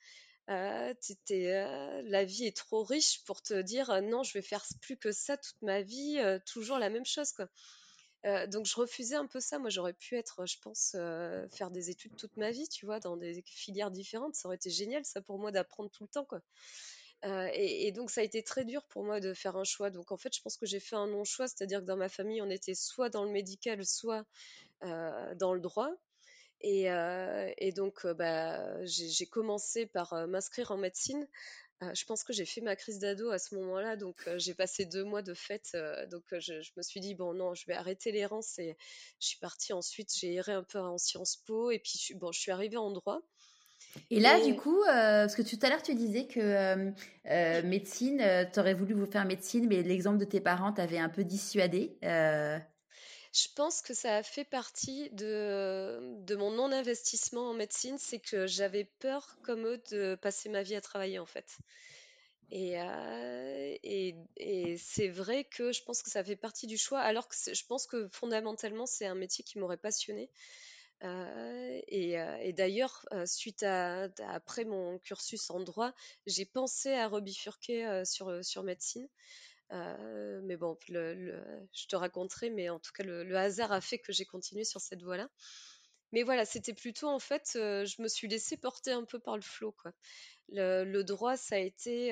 Euh, 0.50 0.92
euh, 1.30 2.02
la 2.04 2.24
vie 2.24 2.46
est 2.46 2.56
trop 2.56 2.82
riche 2.82 3.22
pour 3.26 3.40
te 3.40 3.62
dire 3.62 4.02
non 4.02 4.24
je 4.24 4.32
vais 4.32 4.42
faire 4.42 4.64
plus 4.80 4.96
que 4.96 5.12
ça 5.12 5.36
toute 5.36 5.62
ma 5.62 5.82
vie 5.82 6.18
toujours 6.44 6.78
la 6.78 6.90
même 6.90 7.06
chose 7.06 7.30
quoi. 7.30 7.48
Donc 8.48 8.66
je 8.66 8.74
refusais 8.74 9.14
un 9.14 9.28
peu 9.28 9.38
ça. 9.38 9.60
Moi 9.60 9.70
j'aurais 9.70 9.94
pu 9.94 10.16
être 10.16 10.46
je 10.46 10.58
pense 10.60 10.96
faire 11.56 11.70
des 11.70 11.90
études 11.90 12.16
toute 12.16 12.36
ma 12.36 12.50
vie 12.50 12.68
tu 12.68 12.86
vois 12.86 12.98
dans 12.98 13.16
des 13.16 13.40
filières 13.46 13.92
différentes. 13.92 14.34
Ça 14.34 14.48
aurait 14.48 14.56
été 14.56 14.70
génial 14.70 15.04
ça 15.04 15.22
pour 15.22 15.38
moi 15.38 15.52
d'apprendre 15.52 15.90
tout 15.90 16.02
le 16.02 16.08
temps 16.08 16.24
quoi 16.24 16.40
et, 17.24 17.92
donc 17.92 18.10
ça 18.10 18.20
a 18.20 18.24
été 18.24 18.42
très 18.42 18.64
dur 18.64 18.84
pour 18.84 19.04
moi 19.04 19.20
de 19.20 19.34
faire 19.34 19.56
un 19.56 19.64
choix. 19.64 19.90
Donc 19.90 20.12
en 20.12 20.16
fait, 20.16 20.34
je 20.34 20.40
pense 20.42 20.56
que 20.56 20.66
j'ai 20.66 20.80
fait 20.80 20.96
un 20.96 21.06
non-choix, 21.06 21.48
c'est-à-dire 21.48 21.80
que 21.80 21.86
dans 21.86 21.96
ma 21.96 22.08
famille, 22.08 22.40
on 22.42 22.50
était 22.50 22.74
soit 22.74 23.10
dans 23.10 23.24
le 23.24 23.30
médical, 23.30 23.84
soit 23.84 24.24
dans 24.82 25.54
le 25.54 25.60
droit. 25.60 25.90
Et, 26.60 27.72
donc 27.74 28.06
bah, 28.06 28.84
j'ai 28.84 29.26
commencé 29.26 29.86
par 29.86 30.28
m'inscrire 30.28 30.70
en 30.70 30.76
médecine. 30.76 31.26
je 31.80 32.04
pense 32.04 32.24
que 32.24 32.32
j'ai 32.32 32.44
fait 32.46 32.60
ma 32.60 32.76
crise 32.76 32.98
d'ado 32.98 33.30
à 33.30 33.38
ce 33.38 33.54
moment-là, 33.56 33.96
donc 33.96 34.28
j'ai 34.36 34.54
passé 34.54 34.84
deux 34.84 35.04
mois 35.04 35.22
de 35.22 35.34
fête. 35.34 35.76
donc 36.10 36.24
je, 36.32 36.60
je, 36.60 36.72
me 36.76 36.82
suis 36.82 37.00
dit 37.00 37.14
bon 37.14 37.34
non, 37.34 37.54
je 37.54 37.66
vais 37.66 37.74
arrêter 37.74 38.12
l'errance 38.12 38.58
et 38.58 38.76
je 39.20 39.26
suis 39.26 39.38
partie 39.38 39.72
ensuite. 39.72 40.12
J'ai 40.14 40.34
erré 40.34 40.52
un 40.52 40.64
peu 40.64 40.78
en 40.78 40.98
Sciences 40.98 41.36
Po 41.36 41.70
et 41.70 41.78
puis 41.78 42.14
bon, 42.14 42.32
je 42.32 42.40
suis 42.40 42.52
arrivée 42.52 42.76
en 42.76 42.90
droit. 42.90 43.20
Et 44.10 44.20
là, 44.20 44.40
du 44.40 44.56
coup, 44.56 44.80
euh, 44.82 45.22
parce 45.22 45.34
que 45.34 45.42
tout 45.42 45.58
à 45.62 45.68
l'heure, 45.68 45.82
tu 45.82 45.94
disais 45.94 46.26
que 46.26 46.40
euh, 46.40 46.90
euh, 47.26 47.62
médecine, 47.62 48.22
tu 48.52 48.60
aurais 48.60 48.74
voulu 48.74 48.94
vous 48.94 49.06
faire 49.06 49.24
médecine, 49.24 49.66
mais 49.68 49.82
l'exemple 49.82 50.18
de 50.18 50.24
tes 50.24 50.40
parents 50.40 50.72
t'avait 50.72 50.98
un 50.98 51.08
peu 51.08 51.24
dissuadé. 51.24 51.96
Je 52.02 53.46
pense 53.54 53.82
que 53.82 53.92
ça 53.92 54.16
a 54.16 54.22
fait 54.22 54.44
partie 54.44 55.10
de, 55.10 56.00
de 56.24 56.34
mon 56.34 56.50
non-investissement 56.50 57.50
en 57.50 57.54
médecine, 57.54 57.96
c'est 57.98 58.18
que 58.18 58.46
j'avais 58.46 58.84
peur, 58.84 59.36
comme 59.42 59.66
eux, 59.66 59.82
de 59.90 60.14
passer 60.14 60.48
ma 60.48 60.62
vie 60.62 60.74
à 60.74 60.80
travailler, 60.80 61.18
en 61.18 61.26
fait. 61.26 61.58
Et, 62.50 62.76
et, 63.82 64.16
et 64.38 64.78
c'est 64.78 65.08
vrai 65.08 65.44
que 65.44 65.72
je 65.72 65.82
pense 65.82 66.02
que 66.02 66.10
ça 66.10 66.24
fait 66.24 66.36
partie 66.36 66.66
du 66.66 66.78
choix, 66.78 67.00
alors 67.00 67.28
que 67.28 67.36
je 67.36 67.66
pense 67.66 67.86
que 67.86 68.08
fondamentalement, 68.08 68.86
c'est 68.86 69.06
un 69.06 69.14
métier 69.14 69.44
qui 69.44 69.58
m'aurait 69.58 69.76
passionné. 69.76 70.30
Euh, 71.04 71.80
et, 71.88 72.52
d'ailleurs, 72.52 73.06
suite 73.26 73.62
à, 73.62 74.08
après 74.26 74.64
mon 74.64 74.98
cursus 74.98 75.50
en 75.50 75.60
droit, 75.60 75.92
j'ai 76.26 76.44
pensé 76.44 76.92
à 76.92 77.08
rebifurquer 77.08 78.02
sur, 78.04 78.44
sur 78.44 78.62
médecine. 78.62 79.08
mais 79.70 80.56
bon, 80.56 80.76
je 80.88 81.86
te 81.88 81.96
raconterai, 81.96 82.50
mais 82.50 82.68
en 82.68 82.78
tout 82.78 82.92
cas, 82.92 83.04
le, 83.04 83.36
hasard 83.36 83.72
a 83.72 83.80
fait 83.80 83.98
que 83.98 84.12
j'ai 84.12 84.24
continué 84.24 84.64
sur 84.64 84.80
cette 84.80 85.02
voie-là. 85.02 85.28
Mais 86.12 86.22
voilà, 86.22 86.46
c'était 86.46 86.72
plutôt 86.72 87.08
en 87.08 87.18
fait, 87.18 87.50
je 87.54 88.02
me 88.02 88.08
suis 88.08 88.28
laissée 88.28 88.56
porter 88.56 88.92
un 88.92 89.04
peu 89.04 89.18
par 89.18 89.36
le 89.36 89.42
flot, 89.42 89.72
quoi. 89.72 89.92
Le, 90.50 91.02
droit, 91.02 91.36
ça 91.36 91.56
a 91.56 91.58
été, 91.58 92.10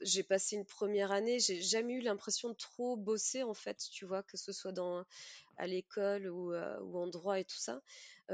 j'ai 0.00 0.22
passé 0.22 0.56
une 0.56 0.64
première 0.64 1.10
année, 1.10 1.38
j'ai 1.40 1.60
jamais 1.60 1.94
eu 1.94 2.00
l'impression 2.00 2.48
de 2.50 2.54
trop 2.54 2.96
bosser 2.96 3.42
en 3.42 3.54
fait, 3.54 3.78
tu 3.92 4.04
vois, 4.04 4.22
que 4.22 4.36
ce 4.36 4.52
soit 4.52 4.72
dans 4.72 5.04
à 5.56 5.66
l'école 5.66 6.26
ou, 6.28 6.54
en 6.54 7.06
droit 7.08 7.38
et 7.38 7.44
tout 7.44 7.58
ça. 7.58 7.82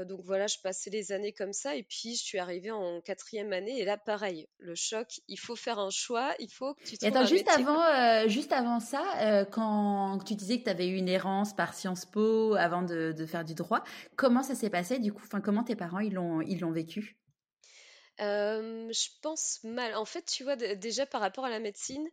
donc 0.05 0.21
voilà, 0.23 0.47
je 0.47 0.57
passais 0.63 0.89
les 0.89 1.11
années 1.11 1.33
comme 1.33 1.51
ça 1.51 1.75
et 1.75 1.83
puis 1.83 2.15
je 2.15 2.23
suis 2.23 2.37
arrivée 2.37 2.71
en 2.71 3.01
quatrième 3.01 3.51
année 3.51 3.79
et 3.79 3.85
là 3.85 3.97
pareil, 3.97 4.47
le 4.59 4.75
choc, 4.75 5.19
il 5.27 5.37
faut 5.37 5.55
faire 5.55 5.79
un 5.79 5.89
choix, 5.89 6.33
il 6.39 6.49
faut 6.49 6.75
que 6.75 6.83
tu 6.85 6.97
trouves 6.97 7.09
attends, 7.09 7.25
juste 7.25 7.49
avant, 7.49 8.27
juste 8.27 8.51
avant 8.53 8.79
ça, 8.79 9.45
quand 9.51 10.19
tu 10.25 10.35
disais 10.35 10.59
que 10.59 10.65
tu 10.65 10.69
avais 10.69 10.87
eu 10.87 10.95
une 10.95 11.09
errance 11.09 11.55
par 11.55 11.73
Sciences 11.73 12.05
Po 12.05 12.53
avant 12.53 12.83
de, 12.83 13.13
de 13.17 13.25
faire 13.25 13.43
du 13.43 13.55
droit, 13.55 13.83
comment 14.15 14.43
ça 14.43 14.55
s'est 14.55 14.69
passé 14.69 14.99
du 14.99 15.11
coup? 15.11 15.23
Enfin, 15.25 15.41
comment 15.41 15.63
tes 15.63 15.75
parents 15.75 15.99
ils 15.99 16.13
l'ont 16.13 16.41
ils 16.41 16.63
je 18.19 19.07
pense 19.21 19.59
mal. 19.63 19.95
En 19.95 20.05
fait, 20.05 20.25
tu 20.25 20.43
vois, 20.43 20.55
déjà 20.55 21.05
par 21.05 21.21
rapport 21.21 21.45
à 21.45 21.49
la 21.49 21.59
médecine, 21.59 22.09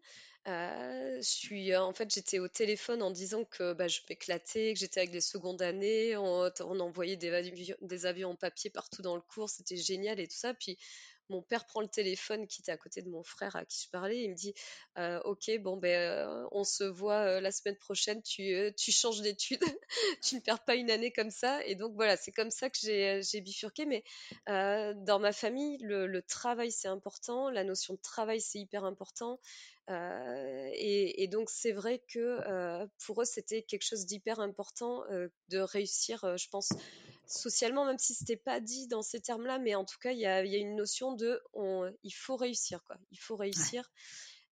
en 0.46 1.92
fait, 1.94 2.12
j'étais 2.12 2.38
au 2.38 2.48
téléphone 2.48 3.02
en 3.02 3.10
disant 3.10 3.44
que 3.44 3.72
bah, 3.72 3.88
je 3.88 4.00
m'éclatais, 4.08 4.74
que 4.74 4.80
j'étais 4.80 5.00
avec 5.00 5.12
les 5.12 5.20
secondes 5.20 5.62
années, 5.62 6.16
on, 6.16 6.50
envoyait 6.80 7.16
des 7.16 7.32
avions, 7.32 7.76
des 7.80 8.06
avions 8.06 8.30
en 8.30 8.36
papier 8.36 8.70
partout 8.70 9.02
dans 9.02 9.16
le 9.16 9.22
cours, 9.22 9.48
c'était 9.48 9.76
génial 9.76 10.20
et 10.20 10.26
tout 10.28 10.36
ça. 10.36 10.54
Puis 10.54 10.78
mon 11.28 11.42
père 11.42 11.64
prend 11.66 11.80
le 11.80 11.88
téléphone 11.88 12.46
qui 12.46 12.60
était 12.60 12.72
à 12.72 12.76
côté 12.76 13.02
de 13.02 13.08
mon 13.08 13.22
frère 13.22 13.56
à 13.56 13.64
qui 13.64 13.82
je 13.84 13.90
parlais. 13.90 14.22
Il 14.24 14.30
me 14.30 14.34
dit 14.34 14.54
euh, 14.98 15.20
Ok, 15.24 15.50
bon, 15.60 15.76
ben, 15.76 15.96
euh, 15.96 16.46
on 16.52 16.64
se 16.64 16.84
voit 16.84 17.20
euh, 17.20 17.40
la 17.40 17.50
semaine 17.50 17.76
prochaine. 17.76 18.22
Tu, 18.22 18.72
tu 18.76 18.92
changes 18.92 19.22
d'études. 19.22 19.62
tu 20.22 20.34
ne 20.36 20.40
perds 20.40 20.64
pas 20.64 20.74
une 20.74 20.90
année 20.90 21.12
comme 21.12 21.30
ça. 21.30 21.64
Et 21.64 21.74
donc, 21.74 21.94
voilà, 21.94 22.16
c'est 22.16 22.32
comme 22.32 22.50
ça 22.50 22.68
que 22.68 22.76
j'ai 22.80 23.40
bifurqué. 23.40 23.86
Mais 23.86 24.04
dans 24.46 25.18
ma 25.18 25.32
famille, 25.32 25.78
le, 25.80 26.22
travail, 26.22 26.70
c'est 26.70 26.88
important. 26.88 27.50
La 27.50 27.64
notion 27.64 27.94
de 27.94 28.00
travail, 28.00 28.40
c'est 28.40 28.58
hyper 28.58 28.84
important. 28.84 29.40
Et, 29.88 31.22
et, 31.22 31.28
donc, 31.28 31.50
c'est 31.50 31.72
vrai 31.72 32.02
que 32.08 32.86
pour 33.04 33.22
eux, 33.22 33.26
c'était 33.26 33.62
quelque 33.62 33.84
chose 33.84 34.06
d'hyper 34.06 34.40
important 34.40 35.04
de 35.48 35.58
réussir, 35.58 36.36
je 36.36 36.48
pense 36.48 36.70
socialement, 37.26 37.84
même 37.84 37.98
si 37.98 38.14
c'était 38.14 38.36
pas 38.36 38.60
dit 38.60 38.86
dans 38.88 39.02
ces 39.02 39.20
termes-là, 39.20 39.58
mais 39.58 39.74
en 39.74 39.84
tout 39.84 39.98
cas, 40.00 40.12
il 40.12 40.18
y 40.18 40.26
a, 40.26 40.42
une 40.42 40.76
notion 40.76 41.12
de 41.12 41.40
il 42.02 42.12
faut 42.12 42.36
réussir, 42.36 42.82
quoi. 42.84 42.96
Il 43.10 43.18
faut 43.18 43.36
réussir. 43.36 43.90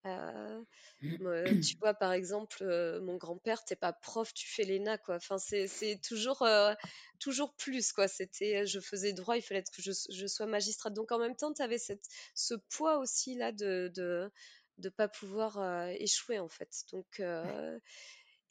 Euh, 0.06 0.62
tu 1.62 1.76
vois, 1.78 1.94
par 1.94 2.12
exemple, 2.12 2.58
euh, 2.62 3.00
mon 3.00 3.16
grand-père, 3.16 3.64
t'es 3.64 3.76
pas 3.76 3.92
prof, 3.92 4.32
tu 4.34 4.48
fais 4.48 4.64
l'ENA, 4.64 4.98
quoi. 4.98 5.16
Enfin, 5.16 5.38
c'est 5.38 6.00
toujours, 6.02 6.42
euh, 6.42 6.74
toujours 7.18 7.54
plus, 7.54 7.92
quoi. 7.92 8.08
C'était, 8.08 8.66
je 8.66 8.80
faisais 8.80 9.12
droit, 9.12 9.36
il 9.36 9.42
fallait 9.42 9.62
que 9.62 9.82
je, 9.82 9.92
je 10.10 10.26
sois 10.26 10.46
magistrate. 10.46 10.94
Donc, 10.94 11.12
en 11.12 11.18
même 11.18 11.36
temps, 11.36 11.52
tu 11.52 11.62
avais 11.62 11.78
cette, 11.78 12.04
ce 12.34 12.54
poids 12.70 12.98
aussi, 12.98 13.34
là, 13.34 13.52
de, 13.52 13.90
de, 13.94 14.30
de 14.78 14.88
pas 14.88 15.08
pouvoir 15.08 15.88
échouer, 15.98 16.38
en 16.38 16.48
fait. 16.48 16.70
Donc, 16.92 17.22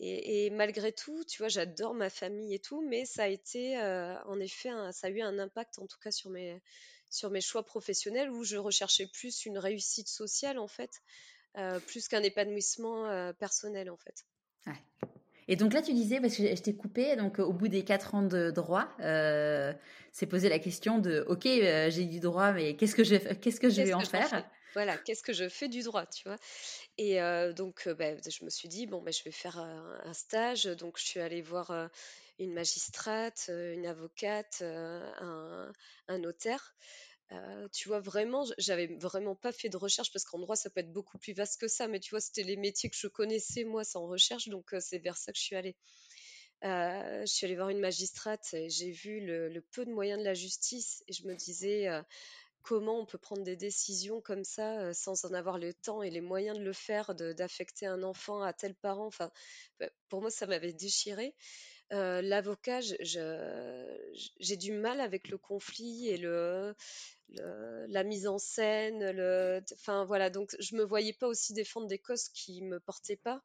Et, 0.03 0.50
malgré 0.50 0.91
tout, 0.91 1.24
tu 1.25 1.38
vois, 1.38 1.48
j'adore 1.48 1.93
ma 1.93 2.10
famille 2.10 2.55
et 2.55 2.60
tout, 2.60 2.81
mais 2.81 3.05
ça 3.05 3.24
a 3.24 3.27
été, 3.27 3.77
en 4.25 4.39
effet, 4.39 4.70
ça 4.91 5.08
a 5.08 5.10
eu 5.12 5.22
un 5.22 5.38
impact, 5.38 5.77
en 5.77 5.86
tout 5.86 6.00
cas, 6.00 6.10
sur 6.10 6.31
mes, 6.31 6.60
sur 7.12 7.29
mes 7.29 7.41
choix 7.41 7.63
professionnels, 7.63 8.31
où 8.31 8.43
je 8.43 8.58
recherchais 8.58 9.05
plus 9.05 9.46
une 9.46 9.60
réussite 9.60 10.08
sociale, 10.08 10.58
en 10.58 10.67
fait, 10.67 10.89
plus 11.86 12.08
qu'un 12.08 12.24
épanouissement 12.24 13.31
personnel, 13.34 13.91
en 13.91 13.98
fait. 13.98 14.25
Et 15.48 15.55
donc 15.55 15.74
là, 15.74 15.81
tu 15.81 15.93
disais, 15.93 16.22
parce 16.22 16.36
que 16.36 16.43
je 16.43 16.62
t'ai 16.62 16.74
coupé, 16.75 17.15
donc 17.15 17.39
au 17.39 17.51
bout 17.51 17.67
des 17.67 17.84
quatre 17.84 18.15
ans 18.15 18.22
de 18.22 18.51
droit, 18.51 18.88
euh, 19.01 19.74
c'est 20.12 20.27
posé 20.27 20.50
la 20.50 20.60
question 20.60 21.00
de, 21.00 21.25
ok, 21.27 21.43
j'ai 21.43 22.05
du 22.05 22.20
droit, 22.20 22.53
mais 22.53 22.75
qu'est-ce 22.75 22.96
que 22.96 23.03
je, 23.03 23.15
qu'est-ce 23.15 23.60
que 23.60 23.70
je 23.70 23.81
vais 23.81 23.93
en 23.93 24.00
faire? 24.00 24.50
Voilà, 24.73 24.97
qu'est-ce 24.97 25.23
que 25.23 25.33
je 25.33 25.49
fais 25.49 25.67
du 25.67 25.83
droit, 25.83 26.05
tu 26.05 26.27
vois? 26.27 26.37
Et 26.97 27.19
donc, 27.55 27.87
bah, 27.89 28.15
je 28.21 28.45
me 28.45 28.49
suis 28.49 28.67
dit, 28.67 28.87
bon, 28.87 29.01
bah, 29.01 29.11
je 29.11 29.23
vais 29.23 29.31
faire 29.31 29.57
un 29.59 30.13
stage. 30.13 30.65
Donc, 30.65 30.97
je 30.97 31.05
suis 31.05 31.19
allée 31.19 31.41
voir 31.41 31.89
une 32.39 32.53
magistrate, 32.53 33.49
une 33.49 33.85
avocate, 33.85 34.61
un, 34.61 35.71
notaire. 36.19 36.75
tu 37.71 37.87
vois, 37.87 37.99
vraiment, 37.99 38.45
j'avais 38.57 38.87
vraiment 38.87 39.35
pas 39.35 39.51
fait 39.51 39.69
de 39.69 39.77
recherche 39.77 40.11
parce 40.11 40.25
qu'en 40.25 40.39
droit, 40.39 40.55
ça 40.55 40.69
peut 40.69 40.81
être 40.81 40.91
beaucoup 40.91 41.17
plus 41.17 41.33
vaste 41.33 41.59
que 41.59 41.67
ça. 41.67 41.87
Mais 41.87 41.99
tu 41.99 42.11
vois, 42.11 42.21
c'était 42.21 42.43
les 42.43 42.57
métiers 42.57 42.89
que 42.89 42.97
je 42.97 43.07
connaissais, 43.07 43.63
moi, 43.63 43.83
sans 43.83 44.05
recherche. 44.07 44.47
Donc, 44.49 44.73
c'est 44.79 44.99
vers 44.99 45.17
ça 45.17 45.31
que 45.31 45.37
je 45.37 45.43
suis 45.43 45.55
allée. 45.55 45.75
je 46.63 47.23
suis 47.25 47.45
allée 47.45 47.55
voir 47.55 47.69
une 47.69 47.79
magistrate 47.79 48.55
j'ai 48.67 48.91
vu 48.91 49.19
le, 49.21 49.61
peu 49.71 49.85
de 49.85 49.91
moyens 49.91 50.19
de 50.19 50.25
la 50.25 50.33
justice 50.33 51.03
et 51.07 51.13
je 51.13 51.25
me 51.25 51.35
disais, 51.35 51.87
comment 52.63 53.00
on 53.00 53.06
peut 53.06 53.18
prendre 53.18 53.44
des 53.44 53.56
décisions 53.56 54.22
comme 54.22 54.44
ça 54.44 54.94
sans 54.94 55.25
en 55.25 55.34
avoir 55.34 55.58
le 55.58 55.74
temps 55.74 56.01
et 56.03 56.10
les 56.10 56.22
moyens 56.22 56.58
de 56.58 56.63
le 56.63 56.74
faire, 56.74 57.15
d'affecter 57.15 57.86
un 57.86 58.03
enfant 58.03 58.41
à 58.41 58.53
tel 58.53 58.75
parent? 58.75 59.06
Enfin, 59.08 59.32
bah, 59.80 59.89
pour 60.10 60.22
moi, 60.22 60.30
ça 60.32 60.48
m'avait 60.48 60.74
déchiré. 60.74 61.36
L'avocat, 61.91 62.80
j'ai 62.82 64.58
du 64.58 64.72
mal 64.72 65.01
avec 65.01 65.27
le 65.30 65.38
conflit 65.38 66.08
et 66.10 66.18
le, 66.18 66.74
la 67.30 68.03
mise 68.03 68.27
en 68.27 68.38
scène. 68.38 69.12
Le, 69.12 69.62
enfin 69.74 70.06
voilà, 70.06 70.30
donc 70.30 70.56
je 70.60 70.75
me 70.75 70.84
voyais 70.84 71.13
pas 71.13 71.27
aussi 71.27 71.53
défendre 71.53 71.88
des 71.88 72.00
causes 72.00 72.30
qui 72.30 72.62
me 72.62 72.80
portaient 72.80 73.18
pas. 73.18 73.41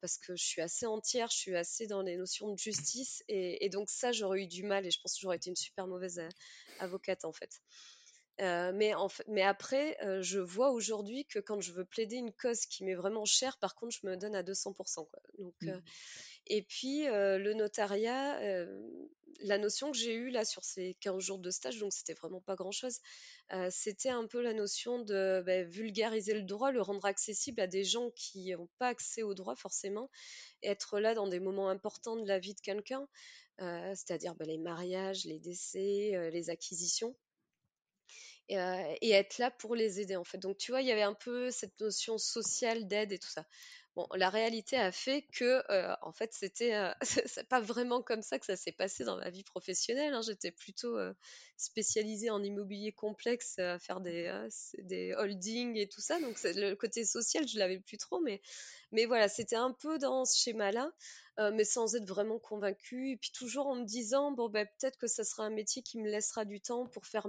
parce 0.00 0.18
que 0.18 0.36
je 0.36 0.44
suis 0.44 0.60
assez 0.60 0.86
entière, 0.86 1.28
je 1.30 1.36
suis 1.36 1.56
assez 1.56 1.86
dans 1.86 2.02
les 2.02 2.16
notions 2.16 2.52
de 2.52 2.58
justice, 2.58 3.22
et, 3.28 3.64
et 3.64 3.68
donc 3.70 3.88
ça, 3.88 4.12
j'aurais 4.12 4.42
eu 4.42 4.46
du 4.46 4.64
mal, 4.64 4.86
et 4.86 4.90
je 4.90 5.00
pense 5.00 5.14
que 5.14 5.20
j'aurais 5.20 5.36
été 5.36 5.48
une 5.50 5.56
super 5.56 5.86
mauvaise 5.86 6.20
avocate 6.80 7.24
en 7.24 7.32
fait 7.32 7.60
mais, 8.38 8.92
mais 9.28 9.42
après, 9.42 9.98
je 10.20 10.38
vois 10.38 10.70
aujourd'hui 10.70 11.24
que 11.26 11.38
quand 11.38 11.60
je 11.60 11.72
veux 11.72 11.84
plaider 11.84 12.16
une 12.16 12.32
cause 12.32 12.66
qui 12.66 12.84
m'est 12.84 12.94
vraiment 12.94 13.24
chère, 13.24 13.58
par 13.58 13.74
contre, 13.74 13.96
je 14.00 14.06
me 14.06 14.16
donne 14.16 14.34
à 14.34 14.42
200%. 14.42 14.74
Quoi. 15.08 15.22
Donc, 15.38 15.54
mmh. 15.62 15.80
et 16.46 16.62
puis, 16.62 17.04
le 17.06 17.52
notariat, 17.54 18.66
la 19.40 19.58
notion 19.58 19.90
que 19.90 19.98
j'ai 19.98 20.14
eue 20.14 20.30
là 20.30 20.44
sur 20.44 20.64
ces 20.64 20.94
15 21.00 21.18
jours 21.18 21.38
de 21.38 21.50
stage, 21.50 21.78
donc 21.78 21.92
c'était 21.92 22.14
vraiment 22.14 22.40
pas 22.40 22.54
grand-chose, 22.54 22.98
c'était 23.70 24.08
un 24.08 24.26
peu 24.26 24.40
la 24.40 24.54
notion 24.54 25.00
de 25.00 25.42
bah, 25.44 25.62
vulgariser 25.64 26.34
le 26.34 26.42
droit, 26.42 26.70
le 26.72 26.82
rendre 26.82 27.04
accessible 27.04 27.60
à 27.60 27.66
des 27.66 27.84
gens 27.84 28.10
qui 28.14 28.52
n'ont 28.52 28.68
pas 28.78 28.88
accès 28.88 29.22
au 29.22 29.34
droit 29.34 29.56
forcément, 29.56 30.10
être 30.62 30.98
là 30.98 31.14
dans 31.14 31.28
des 31.28 31.40
moments 31.40 31.68
importants 31.68 32.16
de 32.16 32.26
la 32.26 32.38
vie 32.38 32.54
de 32.54 32.60
quelqu'un, 32.60 33.06
c'est-à-dire 33.58 34.34
bah, 34.34 34.44
les 34.46 34.58
mariages, 34.58 35.24
les 35.24 35.38
décès, 35.38 36.30
les 36.32 36.50
acquisitions 36.50 37.16
et, 38.52 39.10
être 39.10 39.38
là 39.38 39.50
pour 39.50 39.74
les 39.74 40.00
aider 40.00 40.16
en 40.16 40.24
fait. 40.24 40.38
Donc 40.38 40.58
tu 40.58 40.72
vois, 40.72 40.82
il 40.82 40.88
y 40.88 40.92
avait 40.92 41.02
un 41.02 41.14
peu 41.14 41.50
cette 41.50 41.78
notion 41.80 42.18
sociale 42.18 42.86
d'aide 42.86 43.12
et 43.12 43.18
tout 43.18 43.30
ça. 43.30 43.46
Bon, 43.94 44.06
la 44.14 44.30
réalité 44.30 44.78
a 44.78 44.90
fait 44.90 45.26
que, 45.34 45.62
en 46.02 46.12
fait, 46.12 46.32
c'était 46.32 46.72
c'est 47.02 47.46
pas 47.48 47.60
vraiment 47.60 48.00
comme 48.02 48.22
ça 48.22 48.38
que 48.38 48.46
ça 48.46 48.56
s'est 48.56 48.72
passé 48.72 49.04
dans 49.04 49.18
ma 49.18 49.28
vie 49.28 49.44
professionnelle. 49.44 50.14
Hein. 50.14 50.22
J'étais 50.22 50.50
plutôt 50.50 50.96
spécialisée 51.58 52.30
en 52.30 52.42
immobilier 52.42 52.92
complexe, 52.92 53.58
à 53.58 53.78
faire 53.78 54.00
des, 54.00 54.32
des 54.78 55.14
holdings 55.14 55.76
et 55.76 55.88
tout 55.88 56.00
ça. 56.00 56.18
Donc 56.20 56.38
le 56.42 56.74
côté 56.74 57.04
social, 57.04 57.46
je 57.46 57.58
l'avais 57.58 57.80
plus 57.80 57.98
trop, 57.98 58.20
mais 58.20 58.40
mais 58.92 59.06
voilà, 59.06 59.28
c'était 59.28 59.56
un 59.56 59.72
peu 59.72 59.98
dans 59.98 60.24
ce 60.24 60.38
schéma-là. 60.38 60.90
Euh, 61.38 61.50
mais 61.50 61.64
sans 61.64 61.94
être 61.94 62.06
vraiment 62.06 62.38
convaincue. 62.38 63.12
Et 63.12 63.16
puis 63.16 63.30
toujours 63.32 63.66
en 63.66 63.76
me 63.76 63.84
disant, 63.84 64.32
bon, 64.32 64.50
ben, 64.50 64.66
peut-être 64.78 64.98
que 64.98 65.06
ça 65.06 65.24
sera 65.24 65.44
un 65.44 65.50
métier 65.50 65.82
qui 65.82 65.98
me 65.98 66.10
laissera 66.10 66.44
du 66.44 66.60
temps 66.60 66.86
pour 66.86 67.06
faire 67.06 67.26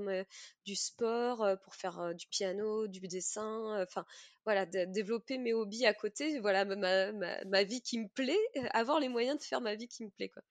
du 0.66 0.76
sport, 0.76 1.42
euh, 1.42 1.56
pour 1.56 1.74
faire 1.76 2.00
euh, 2.02 2.14
du 2.14 2.28
piano, 2.28 2.88
du 2.88 3.00
dessin, 3.00 3.82
enfin, 3.82 4.06
voilà, 4.44 4.66
développer 4.66 5.38
mes 5.38 5.54
hobbies 5.54 5.86
à 5.86 5.94
côté, 5.94 6.40
voilà, 6.40 6.66
ma, 6.66 7.14
ma, 7.14 7.64
vie 7.64 7.82
qui 7.82 7.98
me 7.98 8.10
plaît, 8.10 8.38
avoir 8.72 9.00
les 9.00 9.08
moyens 9.08 9.40
de 9.40 9.44
faire 9.44 9.62
ma 9.62 9.76
vie 9.76 9.88
qui 9.88 10.04
me 10.04 10.10
plaît, 10.10 10.30
quoi. 10.30 10.44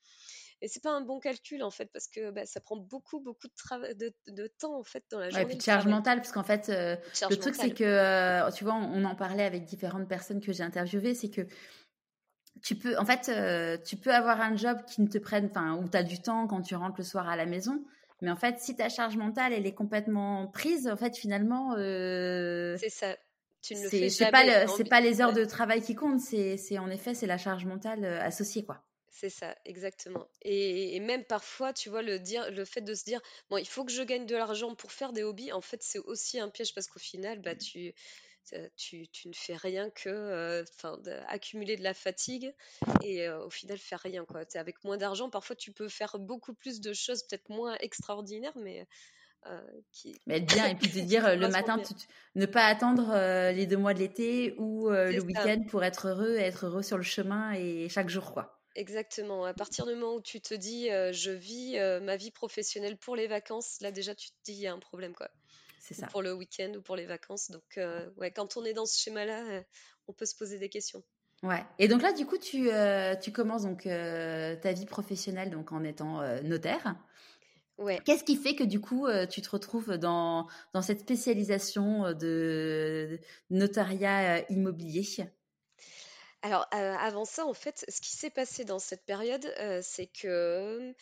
Et 0.65 0.69
c'est 0.69 0.81
pas 0.81 0.93
un 0.93 1.01
bon 1.01 1.19
calcul 1.19 1.65
en 1.65 1.73
fait 1.73 1.87
parce 1.93 2.07
que 2.07 2.31
bah, 2.31 2.47
ça 2.47 2.61
prend 2.61 2.77
beaucoup 2.77 3.19
beaucoup 3.19 3.49
de, 3.49 4.15
de, 4.29 4.47
temps 4.47 4.79
en 4.79 4.85
fait 4.85 5.03
dans 5.11 5.19
la 5.19 5.29
journée. 5.29 5.43
et 5.43 5.47
puis 5.49 5.57
de 5.57 5.63
charge 5.63 5.89
mentale 5.89 6.19
parce 6.19 6.31
qu'en 6.31 6.45
fait 6.45 6.69
le 6.69 7.35
truc 7.35 7.57
c'est 7.57 7.75
que 7.75 8.49
tu 8.53 8.63
vois 8.63 8.75
on, 8.75 9.05
en 9.05 9.17
parlait 9.17 9.43
avec 9.43 9.65
différentes 9.65 10.09
personnes 10.09 10.41
que 10.41 10.53
j'ai 10.53 10.63
interviewées 10.63 11.17
c'est 11.17 11.31
que 11.31 11.49
tu 12.63 12.77
peux, 12.77 12.97
en 12.99 13.05
fait, 13.05 13.29
euh, 13.29 13.77
tu 13.85 13.97
peux 13.97 14.13
avoir 14.13 14.41
un 14.41 14.57
job 14.57 14.79
qui 14.87 15.01
ne 15.03 15.09
te 15.09 15.19
prenne, 15.19 15.47
enfin, 15.51 15.77
où 15.77 15.89
tu 15.89 15.97
as 15.97 16.03
du 16.03 16.21
temps 16.21 16.47
quand 16.47 16.63
tu 16.63 16.75
rentres 16.75 16.97
le 16.99 17.05
soir 17.05 17.29
à 17.29 17.37
la 17.37 17.47
maison. 17.47 17.83
Mais 18.21 18.31
en 18.31 18.37
fait, 18.37 18.61
si 18.61 18.77
ta 18.77 18.89
charge 18.89 19.17
mentale, 19.17 19.53
elle 19.53 19.67
est 19.67 19.75
complètement 19.75 20.47
prise, 20.47 20.87
en 20.87 20.97
fait, 20.97 21.17
finalement. 21.17 21.75
Euh, 21.77 22.77
c'est 22.79 22.89
ça. 22.89 23.17
Tu 23.63 23.75
ne 23.75 23.83
le 23.83 23.89
fais 23.89 24.09
jamais. 24.09 24.31
Pas 24.31 24.67
c'est 24.69 24.89
pas 24.89 25.01
les 25.01 25.21
heures 25.21 25.33
de 25.33 25.45
travail 25.45 25.83
qui 25.83 25.95
comptent, 25.95 26.21
c'est 26.21 26.79
en 26.79 26.91
effet, 26.91 27.15
c'est 27.15 27.27
la 27.27 27.39
charge 27.39 27.65
mentale 27.65 28.05
euh, 28.05 28.21
associée, 28.21 28.65
quoi. 28.65 28.83
C'est 29.09 29.31
ça, 29.31 29.55
exactement. 29.65 30.27
Et, 30.43 30.99
même 30.99 31.23
parfois, 31.25 31.73
tu 31.73 31.91
vois, 31.91 32.03
le, 32.03 32.19
dire, 32.19 32.51
le 32.51 32.65
fait 32.65 32.81
de 32.81 32.93
se 32.95 33.05
dire, 33.05 33.21
bon, 33.51 33.57
il 33.57 33.69
faut 33.69 33.85
que 33.85 33.93
je 33.93 34.03
gagne 34.03 34.27
de 34.27 34.35
l'argent 34.35 34.75
pour 34.75 34.91
faire 34.91 35.13
des 35.13 35.23
hobbies, 35.23 35.53
en 35.53 35.61
fait, 35.61 35.81
c'est 35.81 36.01
aussi 36.01 36.41
un 36.41 36.49
piège 36.49 36.75
parce 36.75 36.89
qu'au 36.89 36.99
final, 36.99 37.41
bah, 37.41 37.55
tu, 37.55 37.95
tu, 38.77 39.09
ne 39.27 39.33
fais 39.33 39.57
rien 39.57 39.91
que 39.91 40.63
enfin 40.63 40.99
accumuler 41.29 41.77
de 41.77 41.83
la 41.83 41.95
fatigue 41.95 42.55
et 43.03 43.29
au 43.29 43.51
final 43.51 43.79
faire 43.79 44.01
rien 44.01 44.25
quoi. 44.25 44.43
avec 44.55 44.83
moins 44.85 44.97
d'argent, 44.97 45.31
parfois 45.31 45.57
tu 45.57 45.73
peux 45.73 45.89
faire 45.89 46.19
beaucoup 46.19 46.55
plus 46.55 46.81
de 46.81 46.93
choses 46.93 47.23
peut-être 47.25 47.49
moins 47.49 47.77
extraordinaires 47.81 48.57
mais 48.57 48.87
qui... 49.93 50.21
Mais 50.27 50.39
être 50.39 50.47
bien 50.55 50.67
et 50.69 50.75
puis 50.75 50.91
te 50.91 50.99
dire 50.99 51.37
le 51.37 51.49
matin, 51.49 51.81
ne 52.35 52.47
pas 52.47 52.67
attendre 52.67 53.13
les 53.53 53.67
deux 53.67 53.79
mois 53.79 53.95
de 53.95 54.01
l'été 54.01 54.55
ou 54.59 54.91
le 54.91 55.21
week-end 55.21 55.63
pour 55.69 55.85
être 55.85 56.09
heureux 56.09 56.37
être 56.37 56.67
heureux 56.67 56.83
sur 56.83 56.97
le 56.97 57.03
chemin 57.03 57.53
et 57.53 57.89
chaque 57.89 58.09
jour 58.09 58.33
quoi. 58.33 58.59
Exactement. 58.75 59.45
À 59.45 59.53
partir 59.53 59.85
du 59.85 59.95
moment 59.95 60.15
où 60.15 60.23
tu 60.23 60.41
te 60.41 60.55
dis 60.55 60.89
je 60.89 61.31
vis 61.31 61.79
ma 62.03 62.17
vie 62.17 62.31
professionnelle 62.31 62.97
pour 62.97 63.17
les 63.17 63.27
vacances, 63.27 63.79
là 63.81 63.91
déjà 63.91 64.15
tu 64.15 64.29
te 64.31 64.37
dis 64.45 64.53
il 64.53 64.61
y 64.61 64.67
a 64.67 64.73
un 64.73 64.79
problème 64.79 65.15
quoi 65.15 65.31
c'est 65.83 65.95
ça. 65.95 66.07
pour 66.07 66.23
le 66.23 66.33
week-end 66.33 66.73
ou 66.77 66.81
pour 66.81 66.95
les 66.95 67.07
vacances. 67.07 67.51
Donc, 67.51 67.77
euh, 67.77 68.09
ouais, 68.17 68.31
quand 68.31 68.57
on 68.57 68.65
est 68.65 68.73
dans 68.73 68.87
ce 68.87 68.99
schéma-là, 69.01 69.45
euh, 69.51 69.63
on 70.07 70.13
peut 70.13 70.27
se 70.27 70.37
poser 70.37 70.59
des 70.59 70.69
questions. 70.69 71.03
Ouais. 71.43 71.65
Et 71.81 71.89
donc 71.89 72.03
là, 72.03 72.13
du 72.13 72.25
coup, 72.25 72.39
tu, 72.39 72.71
euh, 72.71 73.17
tu 73.17 73.33
commences 73.33 73.65
donc 73.65 73.83
ta 73.83 74.73
vie 74.73 74.87
professionnelle 74.87 75.51
donc 75.51 75.73
en 75.73 75.83
étant 75.83 76.23
notaire. 76.43 76.95
Ouais. 77.79 77.99
Qu'est-ce 78.05 78.23
qui 78.23 78.37
fait 78.37 78.55
que 78.55 78.63
du 78.63 78.81
coup, 78.81 79.09
tu 79.29 79.43
te 79.43 79.51
retrouves 79.51 79.97
dans, 79.99 80.47
dans 80.73 80.83
cette 80.83 81.01
spécialisation 81.01 82.13
de 82.13 83.19
notariat 83.51 84.49
immobilier? 84.53 85.05
Alors, 86.43 86.67
avant 86.73 87.25
ça, 87.25 87.47
en 87.47 87.55
fait, 87.55 87.85
ce 87.89 88.01
qui 88.01 88.11
s'est 88.11 88.31
passé 88.31 88.65
dans 88.65 88.81
cette 88.81 89.05
période, 89.05 89.47
c'est 89.83 90.07
que 90.07 90.93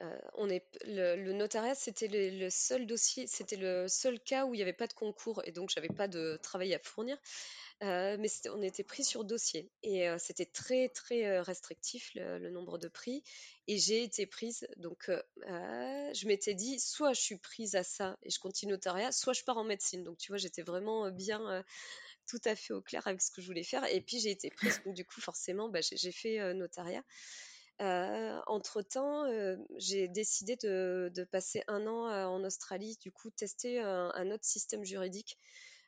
le, 0.00 1.32
notariat, 1.32 1.74
c'était 1.74 2.08
le, 2.08 2.50
seul 2.50 2.86
dossier, 2.86 3.26
c'était 3.26 3.56
le 3.56 3.88
seul 3.88 4.20
cas 4.20 4.44
où 4.44 4.54
il 4.54 4.58
n'y 4.58 4.62
avait 4.62 4.72
pas 4.72 4.86
de 4.86 4.92
concours 4.92 5.42
et 5.44 5.52
donc 5.52 5.70
j'avais 5.70 5.88
pas 5.88 6.08
de 6.08 6.38
travail 6.42 6.74
à 6.74 6.78
fournir. 6.78 7.16
mais 7.80 8.28
on 8.52 8.62
était 8.62 8.84
pris 8.84 9.04
sur 9.04 9.24
dossier 9.24 9.70
et 9.82 10.08
c'était 10.18 10.46
très 10.46 10.88
très 10.88 11.40
restrictif 11.40 12.10
le, 12.14 12.50
nombre 12.50 12.78
de 12.78 12.88
prix 12.88 13.22
et 13.66 13.78
j'ai 13.78 14.02
été 14.02 14.26
prise 14.26 14.66
donc 14.76 15.10
je 15.46 16.26
m'étais 16.26 16.54
dit 16.54 16.78
soit 16.80 17.12
je 17.12 17.20
suis 17.20 17.38
prise 17.38 17.74
à 17.74 17.82
ça 17.82 18.16
et 18.22 18.30
je 18.30 18.38
continue 18.38 18.72
notariat 18.72 19.12
soit 19.12 19.32
je 19.32 19.44
pars 19.44 19.58
en 19.58 19.64
médecine 19.64 20.04
donc 20.04 20.18
tu 20.18 20.32
vois 20.32 20.38
j'étais 20.38 20.62
vraiment 20.62 21.10
bien 21.10 21.64
tout 22.28 22.40
à 22.44 22.54
fait 22.54 22.72
au 22.72 22.82
clair 22.82 23.06
avec 23.06 23.20
ce 23.20 23.30
que 23.30 23.40
je 23.40 23.46
voulais 23.46 23.64
faire. 23.64 23.84
Et 23.86 24.00
puis 24.00 24.20
j'ai 24.20 24.30
été 24.30 24.50
prise, 24.50 24.80
donc 24.84 24.94
du 24.94 25.04
coup 25.04 25.20
forcément, 25.20 25.68
bah, 25.68 25.80
j'ai 25.80 26.12
fait 26.12 26.54
notariat. 26.54 27.02
entre 27.80 28.82
temps, 28.82 29.24
j'ai 29.76 30.08
décidé 30.08 30.56
de, 30.56 31.28
passer 31.32 31.62
un 31.66 31.86
an 31.86 32.08
en 32.28 32.44
Australie, 32.44 32.96
du 33.00 33.10
coup 33.10 33.30
tester 33.30 33.80
un, 33.80 34.30
autre 34.30 34.44
système 34.44 34.84
juridique 34.84 35.38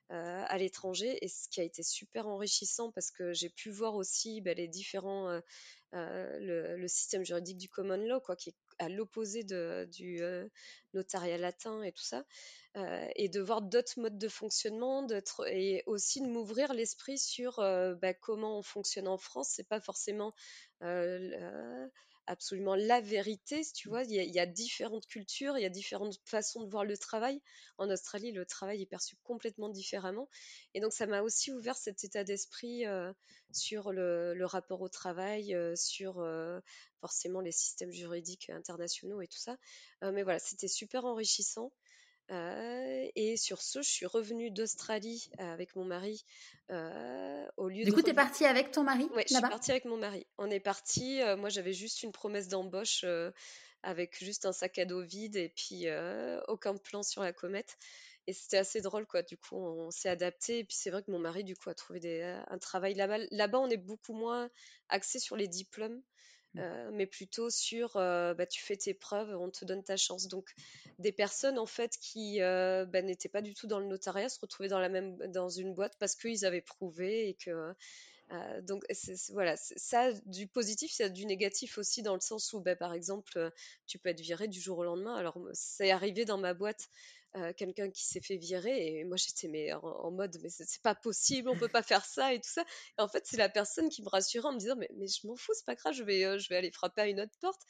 à 0.09 0.59
l'étranger, 0.59 1.24
et 1.24 1.29
ce 1.29 1.48
qui 1.48 1.61
a 1.61 1.64
été 1.64 1.83
super 1.85 2.26
enrichissant 2.26 2.90
parce 2.90 3.12
que 3.12 3.33
j'ai 3.33 3.50
pu 3.50 3.70
voir 3.70 3.94
aussi 3.94 4.40
bah, 4.40 4.55
les 4.55 4.66
différents, 4.66 5.40
le, 5.92 6.87
système 6.88 7.24
juridique 7.24 7.59
du 7.59 7.68
common 7.68 7.96
law, 7.96 8.20
quoi, 8.20 8.35
qui 8.35 8.50
est 8.50 8.57
à 8.81 8.88
l'opposé 8.88 9.45
du 9.45 10.21
notariat 10.95 11.38
latin 11.38 11.83
et 11.83 11.93
tout 11.93 12.03
ça, 12.03 12.25
et 13.14 13.29
de 13.29 13.40
voir 13.40 13.62
d'autres 13.62 14.01
modes 14.01 14.19
de 14.19 14.29
fonctionnement, 14.29 15.07
et 15.49 15.83
aussi 15.87 16.21
de 16.21 16.27
m'ouvrir 16.27 16.75
l'esprit 16.75 17.19
sur 17.19 17.57
bah, 17.57 18.14
comment 18.14 18.59
on 18.59 18.62
fonctionne 18.62 19.07
en 19.07 19.19
France. 19.19 19.51
C'est 19.55 19.69
pas 19.69 19.81
forcément 19.81 20.35
absolument 22.31 22.77
la 22.77 23.01
vérité, 23.01 23.62
tu 23.75 23.88
vois. 23.88 24.05
Il 24.05 24.12
y, 24.12 24.38
a, 24.38 24.47
différentes 24.47 25.07
cultures, 25.07 25.59
il 25.59 25.62
y 25.62 25.66
a 25.66 25.71
différentes 25.71 26.16
façons 26.25 26.62
de 26.62 26.71
voir 26.71 26.85
le 26.85 26.97
travail. 26.97 27.43
En 27.77 27.90
Australie, 27.90 28.31
le 28.31 28.47
travail 28.47 28.81
est 28.83 28.87
perçu 28.87 29.16
complètement 29.25 29.69
différemment. 29.69 30.29
Et 30.75 30.81
donc, 30.81 30.93
ça 30.93 31.07
m'a 31.07 31.23
aussi 31.23 31.51
ouvert 31.51 31.77
cet 31.77 32.05
état 32.05 32.23
d'esprit 32.23 32.87
euh, 32.87 33.12
sur 33.53 33.93
le, 33.93 34.45
rapport 34.45 34.81
au 34.81 34.88
travail, 34.88 35.55
euh, 35.55 35.75
sur 35.75 36.21
euh, 36.21 36.61
forcément 37.01 37.40
les 37.40 37.53
systèmes 37.53 37.90
juridiques 37.90 38.49
internationaux 38.51 39.21
et 39.21 39.27
tout 39.27 39.38
ça. 39.38 39.57
mais 40.01 40.23
voilà, 40.23 40.38
c'était 40.38 40.69
super 40.69 41.05
enrichissant. 41.05 41.73
Euh, 42.31 43.09
et 43.16 43.37
sur 43.37 43.61
ce, 43.61 43.83
je 43.83 43.90
suis 43.90 44.07
revenue 44.07 44.51
d'Australie 44.51 45.31
euh, 45.40 45.53
avec 45.53 45.75
mon 45.75 45.85
mari 45.85 46.25
euh, 46.71 47.47
au 47.57 47.69
lieu 47.69 47.85
du 47.85 47.93
coup, 47.93 48.03
tu 48.03 48.11
es 48.11 48.14
partie 48.14 48.45
avec 48.45 48.71
ton 48.71 48.85
mari 48.85 49.09
Oui, 49.16 49.25
je 49.29 49.35
suis 49.35 49.43
partie 49.43 49.73
avec 49.73 49.85
mon 49.85 49.97
mari. 49.97 50.25
On 50.38 50.49
est 50.49 50.61
parti. 50.61 51.21
moi, 51.38 51.49
j'avais 51.49 51.73
juste 51.73 52.05
une 52.05 52.12
promesse 52.12 52.47
d'embauche 52.49 53.05
avec 53.83 54.23
juste 54.23 54.47
un 54.47 54.53
sac 54.53 54.79
à 54.79 54.85
dos 54.85 55.03
vide 55.03 55.37
et 55.37 55.49
puis 55.49 55.87
aucun 56.47 56.77
plan 56.77 57.03
sur 57.03 57.23
la 57.23 57.33
comète. 57.33 57.77
Et 58.27 58.33
c'était 58.33 58.59
assez 58.59 58.81
drôle, 58.81 59.07
quoi. 59.07 59.23
Du 59.23 59.37
coup, 59.37 59.57
on, 59.57 59.90
s'est 59.90 60.09
adapté. 60.09 60.61
Et 60.61 60.64
puis, 60.64 60.77
c'est 60.77 60.90
vrai 60.90 61.03
que 61.03 61.11
mon 61.11 61.19
mari, 61.19 61.43
du 61.43 61.57
coup, 61.57 61.71
a 61.71 61.75
trouvé 61.75 61.99
des, 61.99 62.23
un 62.47 62.59
travail 62.59 62.95
là-bas. 62.95 63.19
Là-bas, 63.33 63.59
on 63.59 63.69
est 63.69 63.77
beaucoup 63.77 64.12
moins 64.12 64.49
axé 64.88 65.19
sur 65.19 65.37
les 65.37 65.49
diplômes. 65.49 66.01
Mmh. 66.55 66.91
mais 66.95 67.07
plutôt 67.07 67.49
sur 67.49 67.93
bah, 67.95 68.47
tu 68.47 68.61
fais 68.61 68.77
tes 68.77 68.93
preuves, 68.93 69.37
on 69.41 69.51
te 69.51 69.65
donne 69.65 69.85
ta 69.85 69.97
chance. 69.97 70.27
Donc 70.27 70.53
des 70.99 71.13
personnes 71.13 71.59
en 71.59 71.67
fait 71.67 71.97
qui 72.01 72.41
bah, 72.41 73.03
n'étaient 73.03 73.29
pas 73.29 73.43
du 73.43 73.55
tout 73.55 73.67
dans 73.67 73.79
le 73.79 73.87
notariat 73.87 74.29
se 74.29 74.41
retrouvaient 74.41 74.69
dans 74.69 74.81
la 74.81 74.89
même 74.89 75.17
dans 75.29 75.49
une 75.49 75.75
boîte 75.75 75.97
parce 75.99 76.17
qu'ils 76.17 76.45
avaient 76.45 76.61
prouvé 76.61 77.29
et 77.29 77.35
que 77.35 77.73
donc 78.63 78.85
voilà, 79.31 79.57
ça 79.57 80.13
du 80.27 80.47
positif, 80.47 80.93
c'est 80.93 81.11
du 81.11 81.27
négatif 81.27 81.79
aussi 81.79 82.03
dans 82.03 82.15
le 82.15 82.21
sens 82.21 82.53
où 82.53 82.61
bah, 82.61 82.77
par 82.77 82.95
exemple 82.95 83.51
tu 83.87 83.99
peux 83.99 84.09
être 84.09 84.21
viré 84.21 84.49
du 84.49 84.61
jour 84.61 84.79
au 84.79 84.85
lendemain. 84.85 85.15
Alors 85.15 85.39
c'est 85.53 85.91
arrivé 85.91 86.25
dans 86.25 86.39
ma 86.39 86.55
boîte 86.55 86.89
euh, 87.37 87.53
quelqu'un 87.57 87.90
qui 87.90 88.05
s'est 88.05 88.21
fait 88.21 88.37
virer 88.37 88.99
et 88.99 89.05
moi 89.05 89.16
j'étais 89.16 89.47
mais 89.47 89.73
en, 89.73 90.11
mode 90.11 90.37
mais 90.43 90.49
c'est 90.49 90.83
pas 90.83 90.97
possible 90.97 91.49
on 91.49 91.57
peut 91.57 91.69
pas 91.69 91.85
faire 91.85 92.05
ça 92.05 92.35
et 92.35 92.40
tout 92.40 92.51
ça 92.51 92.62
et 92.99 93.03
en 93.03 93.07
fait 93.07 93.23
c'est 93.25 93.37
la 93.37 93.49
personne 93.49 93.88
qui 93.88 94.03
me 94.03 94.09
rassurait 94.09 94.49
en 94.49 94.53
me 94.53 94.59
disant 94.59 94.75
mais, 94.77 94.90
mais 94.97 95.07
je 95.07 95.25
m'en 95.29 95.37
fous 95.37 95.53
c'est 95.55 95.64
pas 95.64 95.77
grave 95.77 95.95
je 95.95 96.03
vais 96.03 96.25
euh, 96.25 96.38
je 96.38 96.49
vais 96.49 96.57
aller 96.57 96.73
frapper 96.73 97.03
à 97.03 97.07
une 97.07 97.21
autre 97.21 97.31
porte 97.40 97.61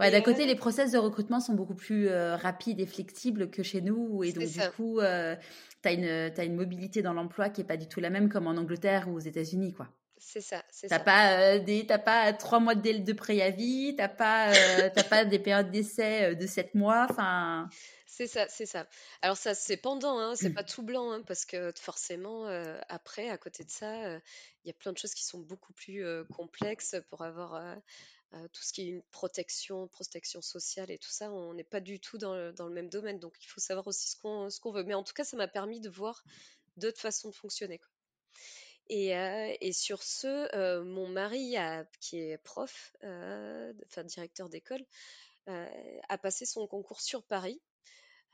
ouais 0.00 0.10
d'un 0.10 0.20
côté 0.20 0.46
les 0.46 0.56
process 0.56 0.90
de 0.90 0.98
recrutement 0.98 1.38
sont 1.38 1.54
beaucoup 1.54 1.76
plus 1.76 2.08
euh, 2.08 2.34
rapides 2.34 2.80
et 2.80 2.86
flexibles 2.86 3.50
que 3.50 3.62
chez 3.62 3.82
nous 3.82 4.24
et 4.24 4.32
donc 4.32 4.48
du 4.48 4.70
coup 4.74 4.98
tu 4.98 5.04
as 5.04 5.92
une 5.92 6.06
as 6.06 6.44
une 6.44 6.56
mobilité 6.56 7.00
dans 7.00 7.12
l'emploi 7.12 7.50
qui 7.50 7.60
est 7.60 7.64
pas 7.64 7.76
du 7.76 7.86
tout 7.86 8.00
la 8.00 8.10
même 8.10 8.28
comme 8.28 8.48
en 8.48 8.56
Angleterre 8.56 9.08
ou 9.08 9.14
aux 9.14 9.20
États-Unis 9.20 9.74
quoi 9.74 9.86
c'est 10.26 10.40
ça, 10.40 10.64
c'est 10.70 10.88
ça. 10.88 10.98
Pas 11.00 11.58
des, 11.58 11.84
t'as 11.86 11.98
pas 11.98 12.32
trois 12.32 12.58
mois 12.58 12.74
de, 12.74 13.04
de 13.04 13.12
préavis, 13.12 13.94
t'as 13.94 14.08
pas, 14.08 14.52
t'as 14.94 15.02
pas 15.02 15.26
des 15.26 15.38
périodes 15.38 15.70
d'essai 15.70 16.34
de 16.34 16.46
sept 16.46 16.74
mois, 16.74 17.06
enfin. 17.10 17.68
C'est 18.16 18.28
ça, 18.28 18.46
c'est 18.48 18.66
ça. 18.66 18.86
Alors 19.22 19.36
ça, 19.36 19.54
c'est 19.56 19.76
pendant, 19.76 20.20
hein, 20.20 20.36
c'est 20.36 20.50
mmh. 20.50 20.54
pas 20.54 20.62
tout 20.62 20.84
blanc, 20.84 21.10
hein, 21.10 21.22
parce 21.22 21.44
que 21.44 21.72
forcément, 21.74 22.46
euh, 22.46 22.78
après, 22.88 23.28
à 23.28 23.36
côté 23.38 23.64
de 23.64 23.70
ça, 23.70 24.04
euh, 24.04 24.20
il 24.62 24.68
y 24.68 24.70
a 24.70 24.72
plein 24.72 24.92
de 24.92 24.98
choses 24.98 25.14
qui 25.14 25.24
sont 25.24 25.40
beaucoup 25.40 25.72
plus 25.72 26.04
euh, 26.04 26.22
complexes 26.32 26.94
pour 27.10 27.22
avoir 27.22 27.60
tout 28.52 28.62
ce 28.62 28.72
qui 28.72 28.82
est 28.82 28.86
une 28.86 29.02
protection, 29.10 29.88
protection 29.88 30.40
sociale 30.42 30.92
et 30.92 30.98
tout 30.98 31.10
ça. 31.10 31.32
On 31.32 31.54
n'est 31.54 31.64
pas 31.64 31.80
du 31.80 31.98
tout 31.98 32.16
dans 32.16 32.36
le, 32.36 32.70
même 32.70 32.88
domaine, 32.88 33.18
donc 33.18 33.34
il 33.42 33.46
faut 33.48 33.60
savoir 33.60 33.88
aussi 33.88 34.08
ce 34.08 34.16
qu'on 34.16 34.48
ce 34.48 34.60
qu'on 34.60 34.70
veut. 34.70 34.84
Mais 34.84 34.94
en 34.94 35.02
tout 35.02 35.12
cas, 35.12 35.24
ça 35.24 35.36
m'a 35.36 35.48
permis 35.48 35.80
de 35.80 35.88
voir 35.90 36.22
d'autres 36.76 37.00
façons 37.00 37.30
de 37.30 37.34
fonctionner. 37.34 37.80
Et, 38.90 39.08
et, 39.60 39.72
sur 39.72 40.04
ce, 40.04 40.82
mon 40.82 41.08
mari, 41.08 41.56
qui 42.00 42.18
est 42.18 42.38
prof, 42.38 42.92
enfin 43.02 44.04
directeur 44.04 44.48
d'école, 44.48 44.84
a 45.46 46.18
passé 46.18 46.46
son 46.46 46.68
concours 46.68 47.00
sur 47.00 47.24
Paris 47.24 47.60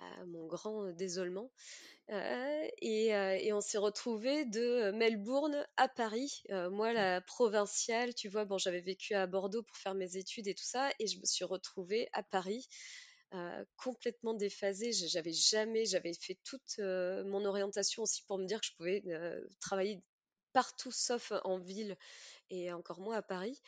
à 0.00 0.24
mon 0.26 0.46
grand 0.46 0.90
désolement. 0.92 1.50
et, 2.08 3.52
on 3.52 3.60
s'est 3.60 3.78
retrouvé 3.78 4.44
de 4.44 4.90
Melbourne 4.92 5.66
à 5.76 5.88
Paris. 5.88 6.42
moi, 6.70 6.92
la 6.92 7.20
provinciale, 7.20 8.14
tu 8.14 8.28
vois, 8.28 8.44
bon, 8.44 8.58
j'avais 8.58 8.80
vécu 8.80 9.14
à 9.14 9.26
Bordeaux 9.26 9.62
pour 9.62 9.76
faire 9.76 9.94
mes 9.94 10.16
études 10.16 10.48
et 10.48 10.54
tout 10.54 10.64
ça, 10.64 10.90
et 10.98 11.06
je 11.06 11.18
me 11.18 11.24
suis 11.24 11.44
retrouvée 11.44 12.08
à 12.12 12.22
Paris. 12.22 12.68
complètement 13.76 14.34
déphasée. 14.34 14.92
J'avais 14.92 15.32
jamais, 15.32 15.84
j'avais 15.86 16.14
fait 16.14 16.38
toute 16.44 16.78
mon 16.78 17.44
orientation 17.44 18.02
aussi 18.02 18.22
pour 18.24 18.38
me 18.38 18.46
dire 18.46 18.60
que 18.60 18.66
je 18.66 18.74
pouvais 18.76 19.02
travailler 19.60 20.00
partout 20.52 20.90
sauf 20.90 21.32
en 21.44 21.58
ville 21.58 21.96
et 22.50 22.72
encore 22.72 23.00
moins 23.00 23.16
à 23.16 23.22
Paris. 23.22 23.60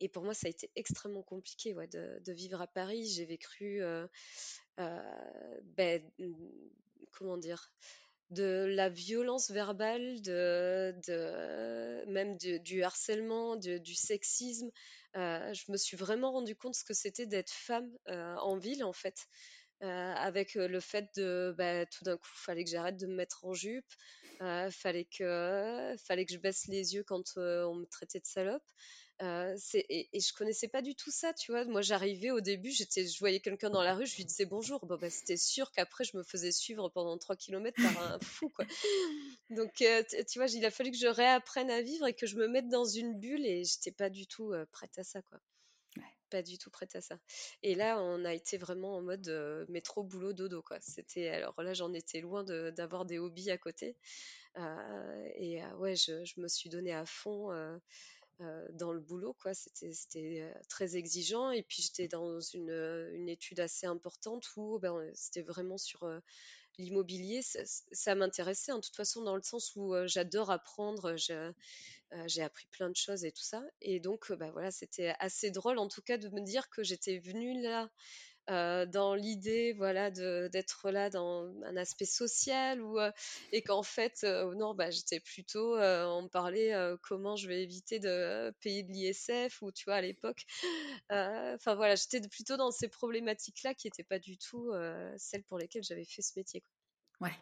Et 0.00 0.08
pour 0.08 0.24
moi, 0.24 0.34
ça 0.34 0.46
a 0.46 0.50
été 0.50 0.70
extrêmement 0.76 1.22
compliqué 1.22 1.74
ouais, 1.74 1.86
de, 1.88 2.32
vivre 2.32 2.60
à 2.60 2.66
Paris. 2.66 3.06
J'ai 3.06 3.26
vécu 3.26 3.82
ben, 4.76 6.02
mmh, 6.18 6.34
comment 7.12 7.36
dire 7.36 7.70
de 8.30 8.64
la 8.76 8.88
violence 8.88 9.50
verbale, 9.50 10.22
de, 10.22 10.94
même 12.06 12.36
du, 12.36 12.82
harcèlement, 12.82 13.56
du 13.56 13.94
sexisme. 13.94 14.70
je 15.14 15.72
me 15.72 15.76
suis 15.76 15.96
vraiment 15.96 16.32
rendu 16.32 16.54
compte 16.54 16.74
ce 16.74 16.84
que 16.84 16.94
c'était 16.94 17.26
d'être 17.26 17.52
femme 17.52 17.90
en 18.06 18.56
ville, 18.56 18.84
en 18.84 18.92
fait. 18.92 19.26
avec 19.80 20.54
le 20.54 20.80
fait 20.80 21.08
de 21.16 21.54
bah, 21.58 21.84
tout 21.86 22.04
d'un 22.04 22.16
coup, 22.16 22.28
il 22.34 22.44
fallait 22.44 22.64
que 22.64 22.70
j'arrête 22.70 22.98
de 22.98 23.06
me 23.06 23.14
mettre 23.14 23.44
en 23.44 23.52
jupe, 23.52 23.92
il 24.40 24.72
fallait 24.72 25.06
que, 25.06 25.94
fallait 26.06 26.24
que 26.24 26.32
je 26.32 26.38
baisse 26.38 26.66
les 26.66 26.94
yeux 26.94 27.04
quand 27.04 27.36
on 27.36 27.74
me 27.74 27.86
traitait 27.86 28.20
de 28.20 28.26
salope 28.26 28.62
et, 29.74 30.08
et, 30.12 30.20
je 30.20 30.32
connaissais 30.32 30.68
pas 30.68 30.82
du 30.82 30.94
tout 30.94 31.10
ça, 31.10 31.34
tu 31.34 31.52
vois. 31.52 31.64
Moi, 31.66 31.82
j'arrivais 31.82 32.30
au 32.30 32.40
début, 32.40 32.70
j'étais, 32.70 33.06
je 33.06 33.18
voyais 33.18 33.40
quelqu'un 33.40 33.68
dans 33.70 33.82
la 33.82 33.94
rue, 33.94 34.06
je 34.06 34.16
lui 34.16 34.24
disais 34.24 34.46
bonjour. 34.46 34.84
Bon, 34.86 34.96
bah, 34.96 35.10
c'était 35.10 35.36
sûr 35.36 35.70
qu'après, 35.72 36.04
je 36.04 36.16
me 36.16 36.22
faisais 36.22 36.52
suivre 36.52 36.88
pendant 36.88 37.18
3 37.18 37.36
km 37.36 37.76
par 37.82 38.02
un 38.02 38.18
fou, 38.22 38.48
quoi. 38.48 38.64
Donc, 39.50 39.72
tu 39.74 40.38
vois, 40.38 40.46
il 40.46 40.64
a 40.64 40.70
fallu 40.70 40.90
que 40.90 40.96
je 40.96 41.06
réapprenne 41.06 41.70
à 41.70 41.82
vivre 41.82 42.06
et 42.06 42.14
que 42.14 42.26
je 42.26 42.36
me 42.36 42.48
mette 42.48 42.68
dans 42.68 42.86
une 42.86 43.18
bulle 43.18 43.44
et 43.44 43.64
j'étais 43.64 43.92
pas 43.92 44.08
du 44.08 44.26
tout 44.26 44.54
prête 44.72 44.98
à 44.98 45.04
ça, 45.04 45.20
quoi. 45.22 45.38
Pas 46.30 46.42
du 46.42 46.58
tout 46.58 46.70
prête 46.70 46.94
à 46.96 47.00
ça. 47.00 47.18
Et 47.62 47.74
là, 47.74 48.00
on 48.00 48.24
a 48.24 48.32
été 48.32 48.56
vraiment 48.58 48.96
en 48.96 49.02
mode 49.02 49.28
métro, 49.68 50.02
boulot, 50.02 50.32
dodo, 50.32 50.62
quoi. 50.62 50.78
C'était, 50.80 51.28
alors 51.28 51.60
là, 51.62 51.74
j'en 51.74 51.92
étais 51.92 52.20
loin 52.20 52.44
d'avoir 52.44 53.04
des 53.04 53.18
hobbies 53.18 53.50
à 53.50 53.58
côté. 53.58 53.96
et 54.56 55.60
ouais, 55.78 55.96
je, 55.96 56.24
je, 56.24 56.40
me 56.40 56.48
suis 56.48 56.70
donnée 56.70 56.94
à 56.94 57.04
fond. 57.06 57.50
Euh, 58.40 58.66
dans 58.72 58.92
le 58.92 59.00
boulot, 59.00 59.34
quoi. 59.34 59.52
C'était 59.54 60.40
euh, 60.40 60.52
très 60.68 60.96
exigeant. 60.96 61.50
Et 61.50 61.62
puis 61.62 61.82
j'étais 61.82 62.08
dans 62.08 62.40
une, 62.40 62.70
euh, 62.70 63.14
une, 63.14 63.28
étude 63.28 63.60
assez 63.60 63.86
importante 63.86 64.48
où 64.56 64.78
ben, 64.78 65.10
c'était 65.14 65.42
vraiment 65.42 65.76
sur 65.76 66.08
l'immobilier. 66.78 67.42
Ça, 67.42 68.14
m'intéressait, 68.14 68.72
en 68.72 68.78
hein, 68.78 68.80
toute 68.80 68.96
façon, 68.96 69.22
dans 69.22 69.36
le 69.36 69.42
sens 69.42 69.76
où 69.76 69.94
j'adore 70.06 70.50
apprendre. 70.50 71.16
J'ai 72.26 72.42
appris 72.42 72.66
plein 72.66 72.90
de 72.90 72.96
choses 72.96 73.24
et 73.24 73.32
tout 73.32 73.42
ça. 73.42 73.62
Et 73.80 74.00
donc, 74.00 74.32
ben, 74.32 74.50
voilà, 74.50 74.70
c'était 74.70 75.14
assez 75.20 75.50
drôle, 75.50 75.78
en 75.78 75.88
tout 75.88 76.02
cas, 76.02 76.18
de 76.18 76.28
me 76.28 76.40
dire 76.40 76.68
que 76.70 76.82
j'étais 76.82 77.18
venue 77.18 77.60
là 77.62 77.88
dans 78.48 79.14
l'idée 79.14 79.72
voilà 79.74 80.10
d'être 80.10 80.90
là 80.90 81.08
dans 81.08 81.52
un 81.64 81.76
aspect 81.76 82.04
social 82.04 82.82
ou 82.82 82.98
et 83.52 83.62
qu'en 83.62 83.82
fait 83.82 84.24
non 84.24 84.74
bah 84.74 84.90
j'étais 84.90 85.20
plutôt 85.20 85.76
on 85.76 86.22
me 86.22 86.28
parlait 86.28 86.74
comment 87.02 87.36
je 87.36 87.46
vais 87.46 87.62
éviter 87.62 88.00
de 88.00 88.50
payer 88.60 88.82
de 88.82 88.90
l'ISF 88.90 89.62
ou 89.62 89.70
tu 89.70 89.84
vois 89.84 89.96
à 89.96 90.00
l'époque 90.00 90.46
enfin 91.10 91.74
voilà 91.76 91.94
j'étais 91.94 92.20
plutôt 92.28 92.56
dans 92.56 92.72
ces 92.72 92.88
problématiques 92.88 93.62
là 93.62 93.72
qui 93.72 93.86
n'étaient 93.86 94.02
pas 94.02 94.18
du 94.18 94.36
tout 94.36 94.72
celles 95.16 95.44
pour 95.44 95.58
lesquelles 95.58 95.84
j'avais 95.84 96.06
fait 96.06 96.22
ce 96.22 96.32
métier 96.36 96.64
ouais 97.20 97.34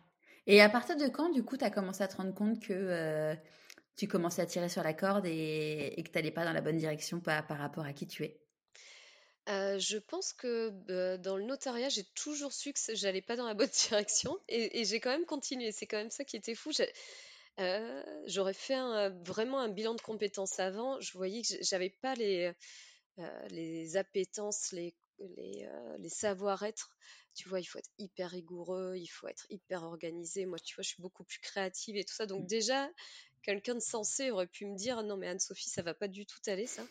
et 0.46 0.60
à 0.60 0.68
partir 0.68 0.96
de 0.96 1.08
quand 1.08 1.30
du 1.30 1.42
coup 1.42 1.56
tu 1.56 1.64
as 1.64 1.70
commencé 1.70 2.02
à 2.02 2.08
te 2.08 2.16
rendre 2.16 2.34
compte 2.34 2.60
que 2.60 3.34
tu 3.98 4.06
commençais 4.06 4.40
à 4.40 4.46
tirer 4.46 4.68
sur 4.68 4.82
la 4.82 4.94
corde 4.94 5.26
et, 5.26 5.92
que 5.98 6.08
tu 6.08 6.14
n'allais 6.14 6.30
pas 6.30 6.44
dans 6.44 6.52
la 6.52 6.60
bonne 6.60 6.78
direction 6.78 7.20
par 7.20 7.44
rapport 7.48 7.84
à 7.84 7.92
qui 7.92 8.06
tu 8.06 8.24
es? 8.24 8.40
Je 9.48 9.98
pense 9.98 10.32
que 10.32 10.70
bah, 10.70 11.18
dans 11.18 11.36
le 11.36 11.44
notariat, 11.44 11.88
j'ai 11.88 12.04
toujours 12.14 12.52
su 12.52 12.72
que 12.72 12.78
j'allais 12.94 13.22
pas 13.22 13.34
dans 13.34 13.46
la 13.46 13.54
bonne 13.54 13.68
direction 13.88 14.38
et, 14.48 14.84
j'ai 14.84 15.00
quand 15.00 15.10
même 15.10 15.26
continué. 15.26 15.72
C'est 15.72 15.86
quand 15.86 15.96
même 15.96 16.10
ça 16.10 16.24
qui 16.24 16.36
était 16.36 16.54
fou. 16.54 16.70
J'aurais 18.26 18.54
fait 18.54 18.78
vraiment 19.24 19.58
un 19.58 19.68
bilan 19.68 19.94
de 19.94 20.00
compétences 20.00 20.60
avant. 20.60 21.00
Je 21.00 21.12
voyais 21.12 21.42
que 21.42 21.54
j'avais 21.62 21.90
pas 21.90 22.14
les, 22.14 22.52
les 23.50 23.96
appétences, 23.96 24.70
les, 24.70 24.94
les, 25.18 25.68
les 25.98 26.08
savoir-être. 26.08 26.90
Tu 27.34 27.48
vois, 27.48 27.60
il 27.60 27.64
faut 27.64 27.78
être 27.78 27.90
hyper 27.98 28.30
rigoureux, 28.30 28.96
il 28.96 29.06
faut 29.06 29.28
être 29.28 29.46
hyper 29.48 29.84
organisé. 29.84 30.44
Moi, 30.44 30.58
tu 30.58 30.74
vois, 30.74 30.82
je 30.82 30.88
suis 30.88 31.02
beaucoup 31.02 31.24
plus 31.24 31.38
créative 31.38 31.96
et 31.96 32.04
tout 32.04 32.14
ça. 32.14 32.26
Donc 32.26 32.46
déjà, 32.46 32.90
quelqu'un 33.48 33.76
de 33.76 33.80
sensé 33.80 34.30
aurait 34.30 34.46
pu 34.46 34.66
me 34.66 34.76
dire, 34.76 35.02
non 35.02 35.16
mais 35.16 35.26
Anne-Sophie, 35.26 35.70
ça 35.70 35.80
va 35.80 35.94
pas 35.94 36.06
du 36.06 36.26
tout 36.26 36.38
aller 36.48 36.66
ça. 36.66 36.82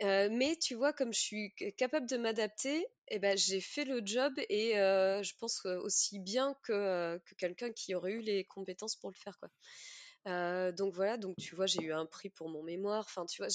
mais 0.00 0.56
tu 0.56 0.74
vois, 0.74 0.94
comme 0.94 1.12
je 1.12 1.20
suis 1.20 1.54
capable 1.76 2.08
de 2.08 2.16
m'adapter, 2.16 2.86
eh 3.08 3.18
ben, 3.18 3.36
j'ai 3.36 3.60
fait 3.60 3.84
le 3.84 4.00
job 4.02 4.32
et 4.48 4.72
je 4.76 5.32
pense 5.38 5.62
aussi 5.66 6.20
bien 6.20 6.56
que, 6.62 7.18
que 7.18 7.34
quelqu'un 7.34 7.70
qui 7.70 7.94
aurait 7.94 8.12
eu 8.12 8.20
les 8.20 8.44
compétences 8.44 8.96
pour 8.96 9.10
le 9.10 9.14
faire, 9.14 9.38
quoi. 9.38 10.72
donc 10.72 10.94
voilà, 10.94 11.18
donc 11.18 11.36
tu 11.36 11.54
vois, 11.54 11.66
j'ai 11.66 11.82
eu 11.82 11.92
un 11.92 12.06
prix 12.06 12.30
pour 12.30 12.48
mon 12.48 12.62
mémoire. 12.62 13.04
Enfin, 13.06 13.26
tu 13.26 13.42
vois, 13.42 13.48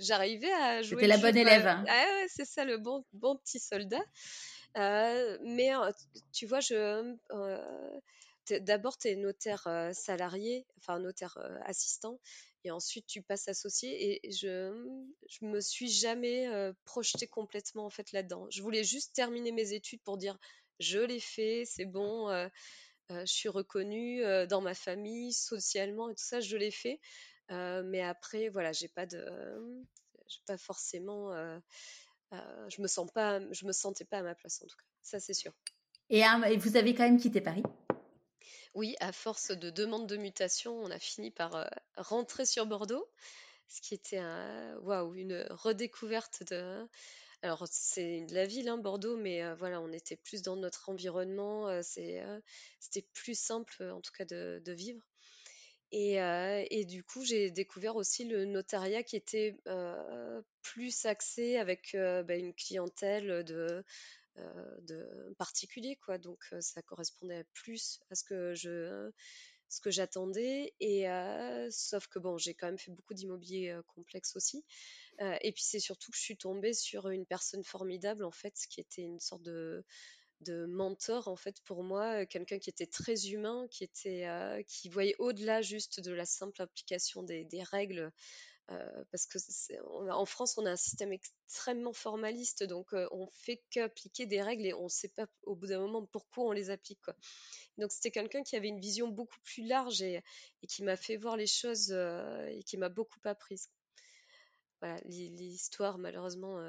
j'arrivais 0.00 0.52
à 0.52 0.82
jouer. 0.82 1.00
C'était 1.00 1.06
la 1.06 1.16
bonne 1.16 1.38
élève. 1.38 1.66
Ah 1.66 1.84
ouais, 1.86 2.26
c'est 2.28 2.44
ça, 2.44 2.66
le 2.66 2.76
bon, 2.76 3.02
bon 3.14 3.38
petit 3.38 3.60
soldat. 3.60 4.04
mais 4.74 5.70
tu 6.34 6.44
vois, 6.44 6.60
je 6.60 7.16
d'abord, 8.54 8.98
tu 8.98 9.08
es 9.08 9.16
notaire 9.16 9.68
salarié, 9.92 10.66
enfin 10.78 10.98
notaire 10.98 11.38
assistant, 11.64 12.20
et 12.64 12.70
ensuite 12.70 13.06
tu 13.06 13.22
passes 13.22 13.48
associé. 13.48 14.20
Et 14.24 14.32
je 14.32 14.72
je 15.28 15.44
me 15.44 15.60
suis 15.60 15.88
jamais 15.88 16.48
projetée 16.84 17.26
complètement 17.26 17.86
en 17.86 17.90
fait 17.90 18.12
là-dedans. 18.12 18.46
Je 18.50 18.62
voulais 18.62 18.84
juste 18.84 19.14
terminer 19.14 19.52
mes 19.52 19.72
études 19.72 20.02
pour 20.02 20.16
dire 20.18 20.38
je 20.78 20.98
l'ai 20.98 21.20
fait, 21.20 21.64
c'est 21.66 21.86
bon, 21.86 22.28
je 23.08 23.24
suis 23.24 23.48
reconnue 23.48 24.22
dans 24.48 24.60
ma 24.60 24.74
famille, 24.74 25.32
socialement 25.32 26.08
et 26.10 26.14
tout 26.14 26.24
ça, 26.24 26.40
je 26.40 26.56
l'ai 26.56 26.70
fait. 26.70 27.00
mais 27.50 28.02
après, 28.02 28.48
voilà, 28.48 28.72
j'ai 28.72 28.88
pas 28.88 29.06
de, 29.06 29.24
j'ai 30.28 30.40
pas 30.46 30.58
forcément, 30.58 31.32
je 32.32 32.82
me 32.82 32.88
sens 32.88 33.10
pas, 33.12 33.40
je 33.52 33.66
me 33.66 33.72
sentais 33.72 34.04
pas 34.04 34.18
à 34.18 34.22
ma 34.22 34.34
place 34.34 34.60
en 34.62 34.66
tout 34.66 34.76
cas. 34.76 34.84
Ça 35.02 35.20
c'est 35.20 35.34
sûr. 35.34 35.52
Et 36.10 36.22
vous 36.56 36.76
avez 36.76 36.94
quand 36.94 37.04
même 37.04 37.18
quitté 37.18 37.40
Paris? 37.40 37.62
Oui, 38.76 38.94
à 39.00 39.10
force 39.10 39.52
de 39.52 39.70
demandes 39.70 40.06
de 40.06 40.18
mutation, 40.18 40.78
on 40.82 40.90
a 40.90 40.98
fini 40.98 41.30
par 41.30 41.68
rentrer 41.96 42.44
sur 42.44 42.66
Bordeaux, 42.66 43.08
ce 43.68 43.80
qui 43.80 43.94
était 43.94 44.20
waouh, 44.82 45.14
une 45.14 45.46
redécouverte 45.50 46.44
de. 46.50 46.86
Alors, 47.42 47.66
c'est 47.70 48.22
de 48.26 48.34
la 48.34 48.46
ville, 48.46 48.68
hein, 48.68 48.76
Bordeaux, 48.76 49.16
mais 49.16 49.42
voilà, 49.54 49.80
on 49.80 49.92
était 49.92 50.16
plus 50.16 50.42
dans 50.42 50.56
notre 50.56 50.90
environnement. 50.90 51.82
c'était 51.82 53.02
plus 53.14 53.38
simple, 53.38 53.82
en 53.82 54.02
tout 54.02 54.12
cas, 54.12 54.26
de, 54.26 54.72
vivre. 54.72 55.02
Et, 55.90 56.84
du 56.84 57.02
coup, 57.02 57.24
j'ai 57.24 57.50
découvert 57.50 57.96
aussi 57.96 58.24
le 58.24 58.44
notariat 58.44 59.02
qui 59.02 59.16
était 59.16 59.56
plus 60.62 61.06
axé 61.06 61.56
avec 61.56 61.96
bah, 61.96 62.36
une 62.36 62.52
clientèle 62.52 63.42
de 63.44 63.54
euh, 63.54 63.82
de 64.82 65.34
particulier 65.38 65.96
quoi. 65.96 66.18
Donc 66.18 66.38
euh, 66.52 66.60
ça 66.60 66.82
correspondait 66.82 67.44
plus 67.52 68.00
à 68.10 68.14
ce 68.14 68.24
que 68.24 68.54
je 68.54 69.10
ce 69.68 69.80
que 69.80 69.90
j'attendais 69.90 70.74
et 70.78 71.10
euh, 71.10 71.68
sauf 71.72 72.06
que 72.06 72.20
bon 72.20 72.38
j'ai 72.38 72.54
quand 72.54 72.66
même 72.66 72.78
fait 72.78 72.92
beaucoup 72.92 73.14
d'immobilier 73.14 73.76
complexe 73.88 74.36
aussi 74.36 74.64
et 75.18 75.50
puis 75.50 75.64
c'est 75.64 75.80
surtout 75.80 76.12
que 76.12 76.16
je 76.16 76.22
suis 76.22 76.36
tombée 76.36 76.72
sur 76.72 77.08
une 77.08 77.26
personne 77.26 77.64
formidable 77.64 78.24
en 78.24 78.30
fait 78.30 78.54
qui 78.70 78.80
était 78.80 79.02
une 79.02 79.18
sorte 79.18 79.42
de 79.42 79.84
de 80.42 80.66
mentor 80.66 81.26
en 81.28 81.34
fait 81.36 81.60
pour 81.64 81.82
moi, 81.82 82.26
quelqu'un 82.26 82.58
qui 82.58 82.70
était 82.70 82.86
très 82.86 83.28
humain, 83.28 83.66
qui 83.70 83.82
était 83.82 84.28
qui 84.68 84.88
voyait 84.88 85.16
au-delà 85.18 85.62
juste 85.62 85.98
de 85.98 86.12
la 86.12 86.26
simple 86.26 86.62
application 86.62 87.24
des, 87.24 87.44
des 87.44 87.62
règles 87.64 88.12
euh, 88.72 89.04
parce 89.12 89.26
que 89.26 89.38
en 90.10 90.26
France, 90.26 90.58
on 90.58 90.66
a 90.66 90.70
un 90.72 90.76
système 90.76 91.12
extrêmement 91.12 91.92
formaliste, 91.92 92.64
donc 92.64 92.92
euh, 92.94 93.06
on 93.12 93.28
fait 93.30 93.62
qu'appliquer 93.70 94.26
des 94.26 94.42
règles 94.42 94.66
et 94.66 94.74
on 94.74 94.84
ne 94.84 94.88
sait 94.88 95.08
pas 95.08 95.26
au 95.44 95.54
bout 95.54 95.68
d'un 95.68 95.78
moment 95.78 96.04
pourquoi 96.04 96.46
on 96.46 96.52
les 96.52 96.70
applique. 96.70 96.98
Donc 97.78 97.92
c'était 97.92 98.10
quelqu'un 98.10 98.42
qui 98.42 98.56
avait 98.56 98.68
une 98.68 98.80
vision 98.80 99.08
beaucoup 99.08 99.38
plus 99.44 99.64
large 99.64 100.02
et, 100.02 100.22
qui 100.68 100.82
m'a 100.82 100.96
fait 100.96 101.16
voir 101.16 101.36
les 101.36 101.46
choses 101.46 101.92
euh, 101.92 102.46
et 102.48 102.64
qui 102.64 102.76
m'a 102.76 102.88
beaucoup 102.88 103.20
apprise. 103.24 103.70
Voilà, 104.80 105.00
l'histoire 105.04 105.98
malheureusement 105.98 106.60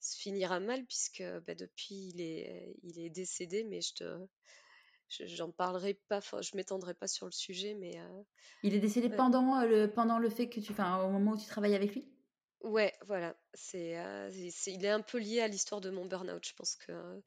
se 0.00 0.16
finira 0.16 0.58
mal 0.58 0.84
puisque 0.86 1.22
bah, 1.46 1.54
depuis 1.54 2.08
il 2.08 2.20
est, 2.20 2.74
il 2.82 2.98
est 2.98 3.10
décédé, 3.10 3.62
mais 3.62 3.80
je 3.80 3.94
te, 3.94 4.26
j'en 5.26 5.50
parlerai 5.50 5.94
pas, 6.08 6.20
je 6.20 6.56
m'étendrai 6.56 6.94
pas 6.94 7.08
sur 7.08 7.26
le 7.26 7.32
sujet, 7.32 7.74
mais. 7.74 7.98
Euh, 7.98 8.22
il 8.62 8.74
est 8.74 8.80
décédé 8.80 9.08
pendant 9.10 9.60
euh, 9.60 9.66
le 9.66 9.90
pendant 9.90 10.18
le 10.18 10.30
fait 10.30 10.48
que 10.48 10.60
tu, 10.60 10.72
enfin, 10.72 11.02
au 11.02 11.10
moment 11.10 11.32
où 11.32 11.38
tu 11.38 11.46
travailles 11.46 11.74
avec 11.74 11.94
lui? 11.94 12.08
Ouais, 12.62 12.94
voilà, 13.06 13.34
c'est, 13.54 13.98
euh, 13.98 14.30
il 14.66 14.84
est 14.84 14.90
un 14.90 15.00
peu 15.00 15.18
lié 15.18 15.40
à 15.40 15.48
l'histoire 15.48 15.80
de 15.80 15.90
mon 15.90 16.06
burn-out. 16.06 16.46
Je 16.46 16.54
pense 16.54 16.76
que 16.76 17.22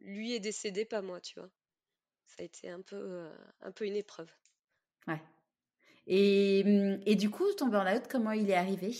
lui 0.00 0.32
est 0.32 0.40
décédé, 0.40 0.84
pas 0.84 1.02
moi, 1.02 1.20
tu 1.20 1.38
vois. 1.38 1.50
Ça 2.26 2.42
a 2.42 2.44
été 2.44 2.70
un 2.70 2.80
peu 2.80 3.28
un 3.60 3.72
peu 3.72 3.84
une 3.86 3.96
épreuve. 3.96 4.32
Ouais. 5.06 5.20
Et, 6.06 6.62
hum, 6.64 7.00
et 7.04 7.16
du 7.16 7.28
coup, 7.28 7.52
ton 7.52 7.68
burn-out, 7.68 8.04
comment 8.08 8.32
il 8.32 8.50
est 8.50 8.54
arrivé? 8.54 8.94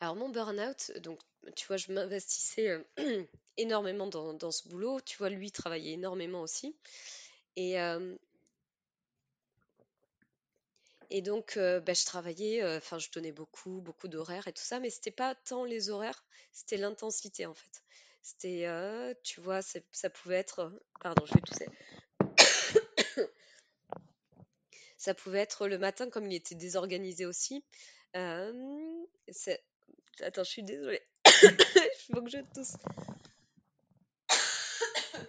Alors 0.00 0.16
mon 0.16 0.30
burn-out, 0.30 0.92
donc 1.02 1.20
tu 1.56 1.66
vois, 1.66 1.76
je 1.76 1.92
m'investissais 1.92 2.84
énormément 3.56 4.06
dans, 4.06 4.50
ce 4.50 4.68
boulot. 4.68 5.00
Tu 5.00 5.16
vois, 5.18 5.30
lui 5.30 5.50
travaillait 5.50 5.92
énormément 5.92 6.42
aussi. 6.42 6.76
Et, 7.56 7.76
et 11.10 11.22
donc, 11.22 11.58
bah, 11.58 11.92
je 11.92 12.04
travaillais, 12.04 12.64
enfin, 12.76 12.98
je 12.98 13.10
donnais 13.10 13.32
beaucoup, 13.32 13.80
beaucoup 13.80 14.08
d'horaires 14.08 14.48
et 14.48 14.52
tout 14.52 14.62
ça, 14.62 14.80
mais 14.80 14.90
c'était 14.90 15.10
pas 15.10 15.34
tant 15.34 15.64
les 15.64 15.90
horaires, 15.90 16.24
c'était 16.52 16.76
l'intensité 16.76 17.46
en 17.46 17.54
fait. 17.54 17.82
C'était, 18.22 18.66
tu 19.24 19.40
vois, 19.40 19.62
ça 19.62 20.10
pouvait 20.10 20.36
être, 20.36 20.72
pardon, 21.00 21.24
je 21.26 21.34
vais 21.34 21.40
tousser. 21.40 21.66
ça 24.98 25.14
pouvait 25.14 25.40
être 25.40 25.66
le 25.66 25.78
matin, 25.78 26.10
comme 26.10 26.30
il 26.30 26.34
était 26.34 26.54
désorganisé 26.54 27.26
aussi. 27.26 27.64
attends, 28.14 28.52
je 30.44 30.50
suis 30.50 30.62
désolée. 30.62 31.02
Il 32.08 32.14
faut 32.14 32.22
que 32.22 32.30
je 32.30 32.38
tousse. 32.54 32.76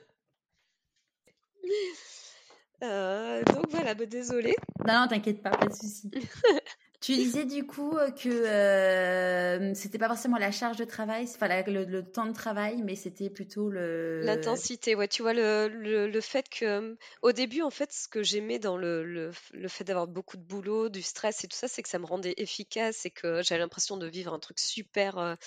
Euh, 2.84 3.43
donc 3.43 3.69
voilà, 3.69 3.93
bah, 3.93 4.08
désolée. 4.08 4.56
Non, 4.88 5.02
non, 5.02 5.08
t'inquiète 5.08 5.43
pas, 5.43 5.52
pas 5.52 5.67
de 5.67 5.74
souci. 5.74 6.10
tu 7.01 7.15
disais 7.15 7.45
du 7.45 7.65
coup 7.65 7.97
euh, 7.97 8.11
que 8.11 8.29
euh, 8.29 9.73
c'était 9.73 9.97
pas 9.97 10.07
forcément 10.07 10.37
la 10.37 10.51
charge 10.51 10.77
de 10.77 10.85
travail, 10.85 11.23
enfin 11.23 11.47
le, 11.65 12.01
temps 12.03 12.27
de 12.27 12.33
travail, 12.33 12.83
mais 12.83 12.95
c'était 12.95 13.31
plutôt 13.31 13.71
le 13.71 14.21
l'intensité. 14.21 14.93
Ouais, 14.93 15.07
tu 15.07 15.23
vois 15.23 15.33
le, 15.33 15.67
le, 15.67 16.21
fait 16.21 16.47
que 16.47 16.95
au 17.23 17.31
début 17.31 17.63
en 17.63 17.71
fait, 17.71 17.91
ce 17.91 18.07
que 18.07 18.21
j'aimais 18.21 18.59
dans 18.59 18.77
le, 18.77 19.03
le, 19.03 19.67
fait 19.67 19.83
d'avoir 19.83 20.05
beaucoup 20.05 20.37
de 20.37 20.43
boulot, 20.43 20.89
du 20.89 21.01
stress 21.01 21.43
et 21.43 21.47
tout 21.47 21.57
ça, 21.57 21.67
c'est 21.67 21.81
que 21.81 21.89
ça 21.89 21.97
me 21.97 22.05
rendait 22.05 22.35
efficace 22.37 23.03
et 23.07 23.09
que 23.09 23.41
j'avais 23.41 23.61
l'impression 23.61 23.97
de 23.97 24.05
vivre 24.05 24.31
un 24.31 24.39
truc 24.39 24.59
super 24.59 25.37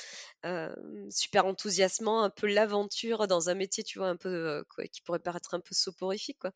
super 1.10 1.46
enthousiasmant, 1.46 2.24
un 2.24 2.30
peu 2.30 2.48
l'aventure 2.48 3.28
dans 3.28 3.48
un 3.48 3.54
métier, 3.54 3.84
tu 3.84 3.98
vois, 3.98 4.08
un 4.08 4.16
peu 4.16 4.64
qui 4.90 5.02
pourrait 5.02 5.20
paraître 5.20 5.54
un 5.54 5.60
peu 5.60 5.72
soporifique 5.72 6.40
quoi. 6.40 6.50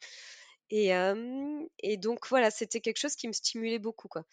Et, 0.70 0.90
et 1.78 1.96
donc 1.96 2.28
voilà, 2.28 2.50
c'était 2.50 2.80
quelque 2.80 2.98
chose 2.98 3.14
qui 3.14 3.28
me 3.28 3.32
stimulait 3.32 3.78
beaucoup, 3.78 4.08
quoi. 4.08 4.24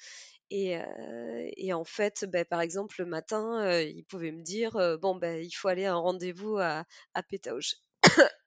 Et, 0.51 1.73
en 1.73 1.83
fait, 1.85 2.25
bah, 2.25 2.45
par 2.45 2.61
exemple, 2.61 2.95
le 2.99 3.05
matin, 3.05 3.79
il 3.81 4.03
pouvait 4.05 4.31
me 4.31 4.43
dire 4.43 4.97
bon, 5.01 5.15
ben 5.15 5.41
il 5.43 5.51
faut 5.51 5.67
aller 5.67 5.85
à 5.85 5.93
un 5.93 5.97
rendez-vous 5.97 6.57
à, 6.57 6.85
à. 7.13 7.23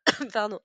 Pardon. 0.32 0.60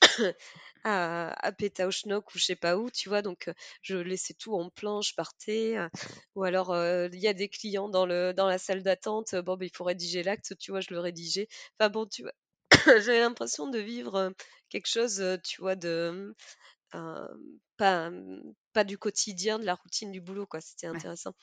à, 0.84 1.30
à 1.48 1.52
ou 1.86 1.90
je 2.34 2.44
sais 2.44 2.56
pas 2.56 2.76
où, 2.76 2.90
tu 2.90 3.08
vois. 3.08 3.22
Donc, 3.22 3.50
je 3.82 3.96
laissais 3.96 4.34
tout 4.34 4.54
en 4.54 4.70
plan, 4.70 5.02
je 5.02 5.14
partais. 5.14 5.76
ou 6.34 6.44
alors, 6.44 6.74
il 7.12 7.18
y 7.20 7.28
a 7.28 7.34
des 7.34 7.48
clients 7.48 7.88
dans, 7.88 8.06
le, 8.06 8.32
dans 8.34 8.46
la 8.48 8.58
salle 8.58 8.82
d'attente. 8.82 9.34
Bon, 9.36 9.56
ben 9.56 9.66
il 9.66 9.76
faut 9.76 9.84
rédiger 9.84 10.22
l'acte, 10.22 10.56
tu 10.58 10.70
vois, 10.72 10.80
je 10.80 10.92
le 10.92 11.00
rédigeais. 11.00 11.48
Enfin 11.80 11.90
bon, 11.90 12.06
tu 12.06 12.22
vois, 12.22 12.32
j'avais 13.00 13.20
l'impression 13.20 13.68
de 13.68 13.78
vivre 13.78 14.32
quelque 14.70 14.88
chose, 14.88 15.22
tu 15.44 15.60
vois, 15.60 15.76
de 15.76 16.34
pas, 17.76 18.10
pas 18.74 18.84
du 18.84 18.98
quotidien, 18.98 19.58
de 19.58 19.64
la 19.64 19.74
routine 19.74 20.12
du 20.12 20.20
boulot, 20.20 20.46
quoi. 20.46 20.60
C'était 20.60 20.86
intéressant. 20.86 21.34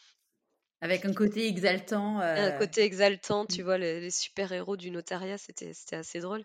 Avec 0.84 1.06
un 1.06 1.14
côté 1.14 1.48
exaltant. 1.48 2.20
Un 2.20 2.58
côté 2.58 2.82
exaltant, 2.82 3.46
tu 3.46 3.62
mmh. 3.62 3.64
vois, 3.64 3.78
les, 3.78 4.10
super-héros 4.10 4.78
du 4.78 4.90
notariat, 4.90 5.38
c'était 5.38 5.74
assez 5.96 6.20
drôle. 6.20 6.44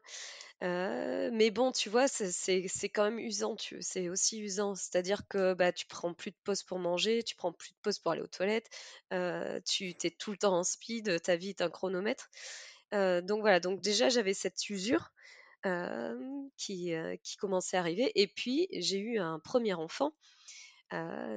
mais 0.60 1.50
bon, 1.50 1.72
tu 1.72 1.88
vois, 1.88 2.06
c'est 2.06 2.88
quand 2.90 3.04
même 3.04 3.18
usant, 3.18 3.56
c'est 3.80 4.10
aussi 4.10 4.38
usant. 4.40 4.74
C'est-à-dire 4.74 5.26
que 5.28 5.54
bah, 5.54 5.72
tu 5.72 5.86
prends 5.86 6.12
plus 6.12 6.32
de 6.32 6.36
pause 6.44 6.62
pour 6.62 6.78
manger, 6.78 7.22
tu 7.22 7.34
prends 7.34 7.52
plus 7.52 7.70
de 7.70 7.78
pause 7.80 7.98
pour 7.98 8.12
aller 8.12 8.20
aux 8.20 8.26
toilettes, 8.26 8.68
tu 9.64 9.94
es 10.04 10.10
tout 10.10 10.32
le 10.32 10.36
temps 10.36 10.58
en 10.58 10.64
speed, 10.64 11.22
ta 11.22 11.36
vie 11.36 11.50
est 11.50 11.62
un 11.62 11.70
chronomètre. 11.70 12.28
donc 12.92 13.40
voilà, 13.40 13.58
donc 13.58 13.80
déjà 13.80 14.10
j'avais 14.10 14.34
cette 14.34 14.68
usure 14.68 15.12
qui, 16.58 16.92
qui 17.22 17.36
commençait 17.38 17.78
à 17.78 17.80
arriver. 17.80 18.12
Et 18.16 18.26
puis 18.26 18.68
j'ai 18.70 18.98
eu 18.98 19.18
un 19.18 19.38
premier 19.38 19.72
enfant. 19.72 20.12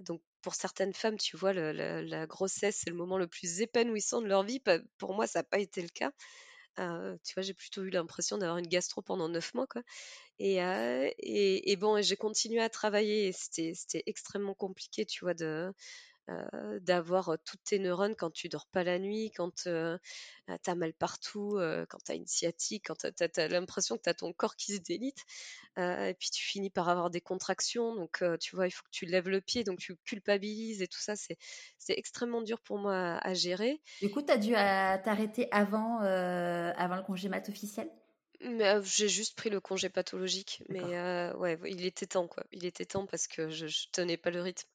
Donc 0.06 0.22
pour 0.42 0.56
certaines 0.56 0.94
femmes, 0.94 1.18
tu 1.18 1.38
vois, 1.38 1.54
la 1.54 2.28
grossesse, 2.28 2.82
c'est 2.84 2.90
le 2.90 2.96
moment 2.96 3.18
le 3.18 3.28
plus 3.28 3.62
épanouissant 3.62 4.22
de 4.22 4.28
leur 4.28 4.44
vie. 4.44 4.62
Pour 4.98 5.14
moi, 5.14 5.28
ça 5.28 5.40
n'a 5.40 5.44
pas 5.44 5.60
été 5.60 5.82
le 5.82 5.90
cas. 5.90 6.12
tu 6.78 7.34
vois, 7.34 7.44
j'ai 7.44 7.54
plutôt 7.54 7.84
eu 7.84 7.90
l'impression 7.90 8.38
d'avoir 8.38 8.58
une 8.58 8.68
gastro 8.68 9.02
pendant 9.02 9.30
neuf 9.30 9.54
mois, 9.54 9.68
quoi. 9.68 9.84
Et, 10.40 10.60
et, 11.72 11.76
bon, 11.76 12.02
j'ai 12.02 12.16
continué 12.16 12.62
à 12.62 12.70
travailler. 12.70 13.32
C'était 13.34 14.04
extrêmement 14.06 14.54
compliqué, 14.56 15.06
tu 15.06 15.26
vois, 15.26 15.34
de, 15.34 15.74
d'avoir 16.82 17.38
toutes 17.46 17.64
tes 17.64 17.80
neurones 17.80 18.16
quand 18.16 18.32
tu 18.32 18.50
dors 18.50 18.68
pas 18.68 18.84
la 18.84 19.00
nuit, 19.00 19.32
quand 19.32 19.54
tu 19.54 19.70
as 19.70 20.76
mal 20.76 20.94
partout, 20.94 21.60
quand 21.90 21.98
tu 22.04 22.12
as 22.12 22.16
une 22.16 22.28
sciatique, 22.28 22.86
quand 22.88 22.96
tu 22.98 23.40
as, 23.40 23.48
l'impression 23.48 23.98
que 23.98 24.04
tu 24.04 24.10
as 24.10 24.14
ton 24.14 24.34
corps 24.34 24.56
qui 24.56 24.74
se 24.76 24.82
délite. 24.82 25.24
et 25.78 26.16
puis 26.20 26.30
tu 26.30 26.44
finis 26.44 26.70
par 26.70 26.90
avoir 26.90 27.10
des 27.10 27.22
contractions, 27.22 27.96
donc 27.96 28.24
tu 28.40 28.56
vois, 28.56 28.68
il 28.68 28.72
faut 28.72 28.84
que 28.84 28.92
tu 28.92 29.06
lèves 29.06 29.30
le 29.30 29.42
pied, 29.42 29.64
donc 29.64 29.80
tu 29.80 29.96
culpabilises 30.06 30.82
et 30.82 30.88
tout 30.88 31.00
ça, 31.00 31.16
c'est 31.16 31.38
extrêmement 31.90 32.42
dur 32.42 32.60
pour 32.62 32.78
moi 32.78 33.18
à, 33.18 33.34
gérer. 33.34 33.82
Du 34.02 34.10
coup, 34.10 34.22
tu 34.22 34.32
as 34.32 34.38
dû 34.38 34.52
t'arrêter 34.52 35.48
avant, 35.52 36.00
avant 36.00 36.96
le 36.96 37.04
congé 37.04 37.30
mat 37.30 37.48
officiel? 37.50 37.90
J'ai 38.42 39.10
juste 39.10 39.36
pris 39.36 39.50
le 39.50 39.60
congé 39.60 39.90
pathologique, 39.90 40.64
mais 40.70 41.32
ouais, 41.34 41.60
il 41.66 41.86
était 41.86 42.08
temps 42.08 42.28
quoi. 42.28 42.44
Il 42.52 42.66
était 42.66 42.86
temps 42.86 43.06
parce 43.06 43.28
que 43.28 43.50
je, 43.50 43.68
je 43.68 43.88
tenais 43.92 44.18
pas 44.18 44.30
le 44.30 44.42
rythme. 44.42 44.68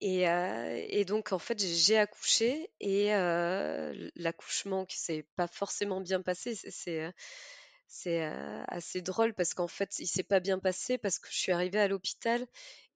Et, 0.00 1.04
donc 1.06 1.32
en 1.32 1.38
fait 1.38 1.58
j'ai 1.58 1.96
accouché 1.98 2.70
et 2.80 3.08
l'accouchement 4.16 4.84
qui 4.84 4.98
s'est 4.98 5.26
pas 5.36 5.46
forcément 5.46 6.00
bien 6.00 6.20
passé, 6.22 6.54
c'est 7.88 8.20
assez 8.68 9.00
drôle 9.00 9.32
parce 9.34 9.54
qu'en 9.54 9.68
fait 9.68 9.98
il 9.98 10.06
s'est 10.06 10.22
pas 10.22 10.40
bien 10.40 10.58
passé 10.58 10.98
parce 10.98 11.18
que 11.18 11.28
je 11.30 11.38
suis 11.38 11.52
arrivée 11.52 11.80
à 11.80 11.88
l'hôpital 11.88 12.46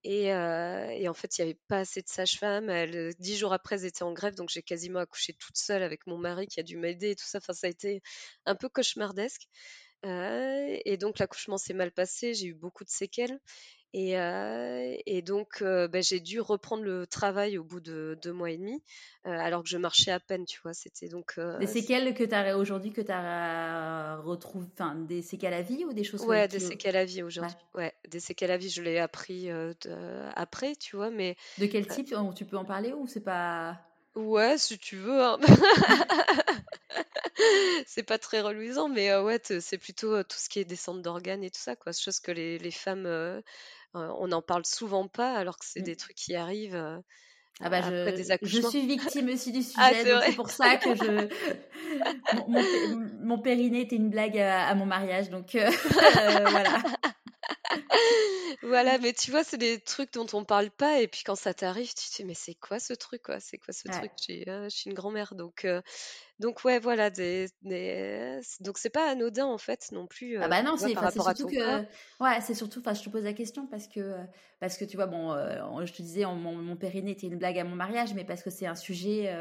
et, 0.03 0.31
en 0.33 1.13
fait 1.13 1.37
il 1.37 1.41
y 1.41 1.43
avait 1.43 1.59
pas 1.67 1.79
assez 1.79 2.01
de 2.01 2.07
sages-femmes. 2.07 2.71
Dix 3.19 3.37
jours 3.37 3.53
après 3.53 3.77
elles 3.77 3.85
étaient 3.85 4.03
en 4.03 4.13
grève 4.13 4.35
donc 4.35 4.49
j'ai 4.49 4.61
quasiment 4.63 4.99
accouché 4.99 5.33
toute 5.33 5.57
seule 5.57 5.81
avec 5.83 6.05
mon 6.07 6.17
mari 6.17 6.45
qui 6.47 6.59
a 6.59 6.63
dû 6.63 6.77
m'aider 6.77 7.11
et 7.11 7.15
tout 7.15 7.25
ça. 7.25 7.39
Enfin 7.39 7.53
ça 7.53 7.67
a 7.67 7.69
été 7.71 8.01
un 8.45 8.55
peu 8.55 8.69
cauchemardesque 8.69 9.47
et 10.03 10.97
donc 10.97 11.19
l'accouchement 11.19 11.57
s'est 11.57 11.73
mal 11.73 11.91
passé, 11.91 12.33
j'ai 12.33 12.47
eu 12.47 12.53
beaucoup 12.53 12.83
de 12.83 12.89
séquelles. 12.89 13.39
Et, 13.93 14.13
et 15.05 15.21
donc 15.21 15.61
bah, 15.61 15.99
j'ai 16.01 16.21
dû 16.21 16.39
reprendre 16.39 16.83
le 16.83 17.05
travail 17.05 17.57
au 17.57 17.63
bout 17.63 17.81
de 17.81 18.17
deux 18.21 18.31
mois 18.31 18.49
et 18.49 18.57
demi, 18.57 18.81
alors 19.25 19.63
que 19.63 19.69
je 19.69 19.77
marchais 19.77 20.11
à 20.11 20.19
peine, 20.19 20.45
tu 20.45 20.61
vois. 20.63 20.73
C'était 20.73 21.09
donc. 21.09 21.37
des 21.59 21.67
séquelles 21.67 22.13
que 22.13 22.23
tu 22.23 22.33
as 22.33 22.57
aujourd'hui, 22.57 22.93
que 22.93 23.01
tu 23.01 23.11
as 23.11 24.17
retrouvé, 24.23 24.67
enfin 24.73 24.95
des 24.95 25.21
séquelles 25.21 25.53
à 25.53 25.61
vie 25.61 25.83
ou 25.83 25.91
des 25.91 26.05
choses 26.05 26.23
Ouais, 26.23 26.47
des 26.47 26.59
séquelles 26.59 26.95
à 26.95 27.05
vie 27.05 27.21
aujourd'hui. 27.21 27.55
Ouais. 27.73 27.93
des 28.07 28.21
séquelles 28.21 28.51
à 28.51 28.57
vie, 28.57 28.69
je 28.69 28.81
l'ai 28.81 28.97
appris 28.97 29.49
après, 30.35 30.75
tu 30.77 30.95
vois, 30.95 31.11
mais. 31.11 31.35
De 31.57 31.65
quel 31.65 31.85
type 31.85 32.15
Tu 32.35 32.45
peux 32.45 32.57
en 32.57 32.65
parler 32.65 32.93
ou 32.93 33.07
c'est 33.07 33.19
pas. 33.19 33.79
Ouais, 34.15 34.57
si 34.57 34.77
tu 34.77 34.97
veux. 34.97 35.21
Hein. 35.21 35.39
c'est 37.87 38.03
pas 38.03 38.17
très 38.17 38.41
reluisant, 38.41 38.89
mais 38.89 39.15
ouais, 39.15 39.39
c'est 39.59 39.77
plutôt 39.77 40.21
tout 40.23 40.37
ce 40.37 40.49
qui 40.49 40.59
est 40.59 40.65
descente 40.65 41.01
d'organes 41.01 41.43
et 41.43 41.49
tout 41.49 41.61
ça, 41.61 41.75
quoi. 41.75 41.93
Chose 41.93 42.19
que 42.19 42.31
les, 42.31 42.59
les 42.59 42.71
femmes, 42.71 43.07
on 43.93 44.27
n'en 44.27 44.41
parle 44.41 44.65
souvent 44.65 45.07
pas, 45.07 45.35
alors 45.35 45.57
que 45.57 45.65
c'est 45.65 45.81
mmh. 45.81 45.83
des 45.83 45.95
trucs 45.95 46.17
qui 46.17 46.35
arrivent. 46.35 47.01
Ah 47.63 47.69
bah 47.69 47.77
après 47.77 48.11
je, 48.11 48.15
des 48.15 48.31
accouchements. 48.31 48.61
je 48.63 48.69
suis 48.69 48.87
victime 48.87 49.29
aussi 49.29 49.51
du 49.51 49.59
ah, 49.77 49.89
sujet, 49.89 50.15
c'est 50.25 50.35
pour 50.35 50.49
ça 50.49 50.77
que 50.77 50.95
je 50.95 51.27
mon, 53.23 53.39
périnée 53.39 53.81
était 53.81 53.97
une 53.97 54.09
blague 54.09 54.37
à, 54.37 54.73
mon 54.73 54.85
mariage, 54.85 55.29
donc 55.29 55.51
voilà. 55.51 56.81
Voilà, 58.61 58.97
mais 58.97 59.13
tu 59.13 59.31
vois, 59.31 59.43
c'est 59.43 59.57
des 59.57 59.79
trucs 59.79 60.13
dont 60.13 60.27
on 60.33 60.43
parle 60.43 60.69
pas, 60.69 61.01
et 61.01 61.07
puis 61.07 61.23
quand 61.25 61.35
ça 61.35 61.53
t'arrive, 61.53 61.93
tu 61.93 62.09
te 62.09 62.15
dis, 62.17 62.25
mais 62.25 62.33
c'est 62.33 62.55
quoi 62.55 62.79
ce 62.79 62.93
truc, 62.93 63.23
quoi? 63.23 63.39
C'est 63.39 63.57
quoi 63.57 63.73
ce 63.73 63.87
truc? 63.87 64.11
Je 64.27 64.67
suis 64.69 64.89
une 64.89 64.95
grand-mère, 64.95 65.35
donc, 65.35 65.67
donc 66.39 66.63
ouais, 66.63 66.79
voilà, 66.79 67.09
des, 67.09 67.47
donc 68.59 68.77
c'est 68.77 68.89
pas 68.89 69.09
anodin 69.09 69.45
en 69.45 69.57
fait 69.57 69.91
non 69.91 70.07
plus. 70.07 70.37
ah 70.37 70.47
bah 70.47 70.63
non, 70.63 70.75
c'est 70.77 70.95
surtout 70.95 71.47
que, 71.47 71.81
ouais, 72.23 72.41
c'est 72.41 72.55
surtout, 72.55 72.79
enfin, 72.79 72.93
je 72.93 73.03
te 73.03 73.09
pose 73.09 73.23
la 73.23 73.33
question 73.33 73.67
parce 73.67 73.87
que, 73.87 74.15
parce 74.59 74.77
que 74.77 74.85
tu 74.85 74.97
vois, 74.97 75.07
bon, 75.07 75.35
je 75.85 75.93
te 75.93 76.01
disais, 76.01 76.25
mon, 76.25 76.55
mon, 76.55 76.75
périnée 76.75 77.11
était 77.11 77.27
une 77.27 77.37
blague 77.37 77.59
à 77.59 77.63
mon 77.63 77.75
mariage, 77.75 78.13
mais 78.13 78.25
parce 78.25 78.41
que 78.43 78.49
c'est 78.49 78.67
un 78.67 78.75
sujet 78.75 79.31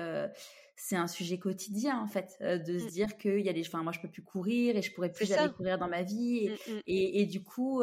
c'est 0.82 0.96
un 0.96 1.06
sujet 1.06 1.38
quotidien 1.38 2.00
en 2.00 2.06
fait 2.06 2.38
de 2.40 2.78
se 2.78 2.86
mmh. 2.86 2.88
dire 2.88 3.16
qu'il 3.18 3.40
y 3.40 3.50
a 3.50 3.52
des 3.52 3.66
enfin 3.66 3.82
moi 3.82 3.92
je 3.92 4.00
peux 4.00 4.08
plus 4.08 4.22
courir 4.22 4.76
et 4.76 4.82
je 4.82 4.90
pourrais 4.94 5.12
plus 5.12 5.26
jamais 5.26 5.52
courir 5.52 5.76
dans 5.76 5.88
ma 5.88 6.02
vie 6.02 6.46
et, 6.46 6.48
mmh, 6.48 6.72
mmh. 6.72 6.80
et, 6.86 7.20
et 7.20 7.26
du 7.26 7.42
coup 7.42 7.82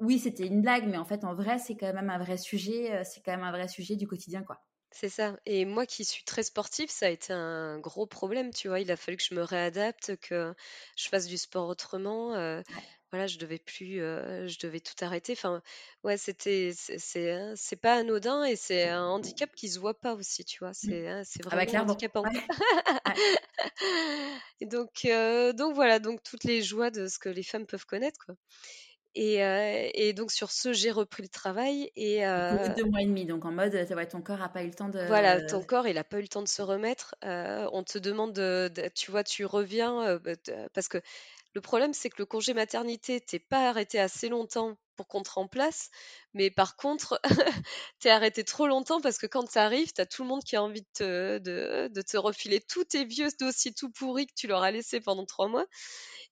oui, 0.00 0.18
c'était 0.18 0.46
une 0.46 0.62
blague, 0.62 0.86
mais 0.86 0.96
en 0.96 1.04
fait, 1.04 1.24
en 1.24 1.34
vrai, 1.34 1.58
c'est 1.58 1.76
quand 1.76 1.92
même 1.92 2.10
un 2.10 2.18
vrai 2.18 2.36
sujet. 2.36 3.02
C'est 3.04 3.20
quand 3.20 3.32
même 3.32 3.44
un 3.44 3.52
vrai 3.52 3.68
sujet 3.68 3.96
du 3.96 4.06
quotidien, 4.06 4.42
quoi. 4.42 4.62
C'est 4.92 5.08
ça. 5.08 5.38
Et 5.46 5.64
moi 5.64 5.86
qui 5.86 6.04
suis 6.04 6.24
très 6.24 6.42
sportive, 6.42 6.90
ça 6.90 7.06
a 7.06 7.10
été 7.10 7.32
un 7.32 7.78
gros 7.78 8.06
problème, 8.06 8.52
tu 8.52 8.68
vois. 8.68 8.80
Il 8.80 8.90
a 8.90 8.96
fallu 8.96 9.16
que 9.16 9.22
je 9.22 9.34
me 9.34 9.42
réadapte, 9.42 10.16
que 10.16 10.52
je 10.96 11.08
fasse 11.08 11.26
du 11.26 11.38
sport 11.38 11.68
autrement. 11.68 12.34
Voilà, 13.12 13.26
je 13.26 13.38
devais 13.38 13.58
plus, 13.58 13.96
je 13.96 14.58
devais 14.60 14.80
tout 14.80 14.94
arrêter. 15.00 15.32
Enfin, 15.32 15.62
ouais, 16.04 16.16
c'était, 16.16 16.72
c'est, 16.74 17.32
hein, 17.32 17.54
c'est 17.56 17.76
pas 17.76 17.96
anodin 17.96 18.44
et 18.44 18.56
c'est 18.56 18.88
un 18.88 19.04
handicap 19.04 19.52
qui 19.54 19.68
se 19.68 19.80
voit 19.80 19.98
pas 19.98 20.14
aussi, 20.14 20.44
tu 20.44 20.58
vois. 20.60 20.72
C'est, 20.74 21.08
hein, 21.08 21.22
c'est 21.24 21.40
ah 21.46 21.56
bah, 21.56 21.64
vraiment 21.64 21.84
handicapant. 21.84 22.24
et 24.60 24.66
donc, 24.66 25.06
donc 25.56 25.74
voilà, 25.74 25.98
donc 25.98 26.22
toutes 26.22 26.44
les 26.44 26.62
joies 26.62 26.90
de 26.90 27.08
ce 27.08 27.18
que 27.18 27.28
les 27.28 27.42
femmes 27.42 27.66
peuvent 27.66 27.86
connaître, 27.86 28.26
quoi. 28.26 28.36
Et, 29.14 29.38
et, 29.94 30.12
donc 30.12 30.30
sur 30.30 30.50
ce, 30.50 30.72
j'ai 30.72 30.90
repris 30.90 31.22
le 31.22 31.28
travail 31.28 31.90
et 31.96 32.24
euh... 32.26 32.68
deux 32.76 32.84
mois 32.84 33.02
et 33.02 33.06
demi, 33.06 33.26
donc 33.26 33.44
en 33.44 33.50
mode, 33.50 33.76
ton 34.08 34.22
corps 34.22 34.38
n'a 34.38 34.48
pas 34.48 34.62
eu 34.62 34.68
le 34.68 34.74
temps 34.74 34.88
de. 34.88 35.00
Voilà, 35.06 35.40
ton 35.42 35.62
corps, 35.62 35.88
il 35.88 35.94
n'a 35.94 36.04
pas 36.04 36.18
eu 36.18 36.22
le 36.22 36.28
temps 36.28 36.42
de 36.42 36.48
se 36.48 36.62
remettre. 36.62 37.14
on 37.22 37.82
te 37.82 37.98
demande 37.98 38.32
de, 38.32 38.70
tu 38.94 39.10
vois, 39.10 39.24
tu 39.24 39.44
reviens 39.44 40.18
bah, 40.18 40.32
parce 40.72 40.88
que 40.88 40.98
le 41.54 41.60
problème, 41.60 41.92
c'est 41.92 42.10
que 42.10 42.18
le 42.18 42.26
congé 42.26 42.54
maternité, 42.54 43.20
t'es 43.20 43.40
pas 43.40 43.68
arrêté 43.68 43.98
assez 43.98 44.28
longtemps 44.28 44.76
pour 45.00 45.08
qu'on 45.08 45.22
te 45.22 45.30
remplace, 45.30 45.88
mais 46.34 46.50
par 46.50 46.76
contre, 46.76 47.18
t'es 48.00 48.10
arrêté 48.10 48.44
trop 48.44 48.66
longtemps 48.66 49.00
parce 49.00 49.16
que 49.16 49.26
quand 49.26 49.44
tu 49.50 49.56
arrives, 49.56 49.94
t'as 49.94 50.04
tout 50.04 50.24
le 50.24 50.28
monde 50.28 50.44
qui 50.44 50.56
a 50.56 50.62
envie 50.62 50.82
de 50.82 50.88
te, 50.92 51.38
de, 51.38 51.88
de 51.88 52.02
te 52.02 52.18
refiler 52.18 52.60
tous 52.60 52.84
tes 52.84 53.06
vieux 53.06 53.28
dossiers 53.38 53.72
tout 53.72 53.90
pourris 53.90 54.26
que 54.26 54.34
tu 54.36 54.46
leur 54.46 54.62
as 54.62 54.70
laissés 54.70 55.00
pendant 55.00 55.24
trois 55.24 55.48
mois. 55.48 55.64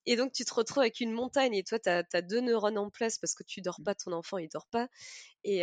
Et 0.05 0.17
donc, 0.17 0.33
tu 0.33 0.45
te 0.45 0.53
retrouves 0.53 0.81
avec 0.81 1.01
une 1.01 1.13
montagne 1.13 1.55
et 1.55 1.65
toi, 1.65 1.79
tu 1.79 1.89
as, 1.89 2.23
deux 2.23 2.41
neurones 2.41 2.77
en 2.77 2.91
place 2.91 3.19
parce 3.19 3.35
que 3.35 3.43
tu 3.43 3.63
dors 3.63 3.81
pas, 3.83 3.95
ton 3.95 4.13
enfant, 4.13 4.37
il 4.37 4.49
dort 4.49 4.67
pas. 4.67 4.89
Et, 5.45 5.61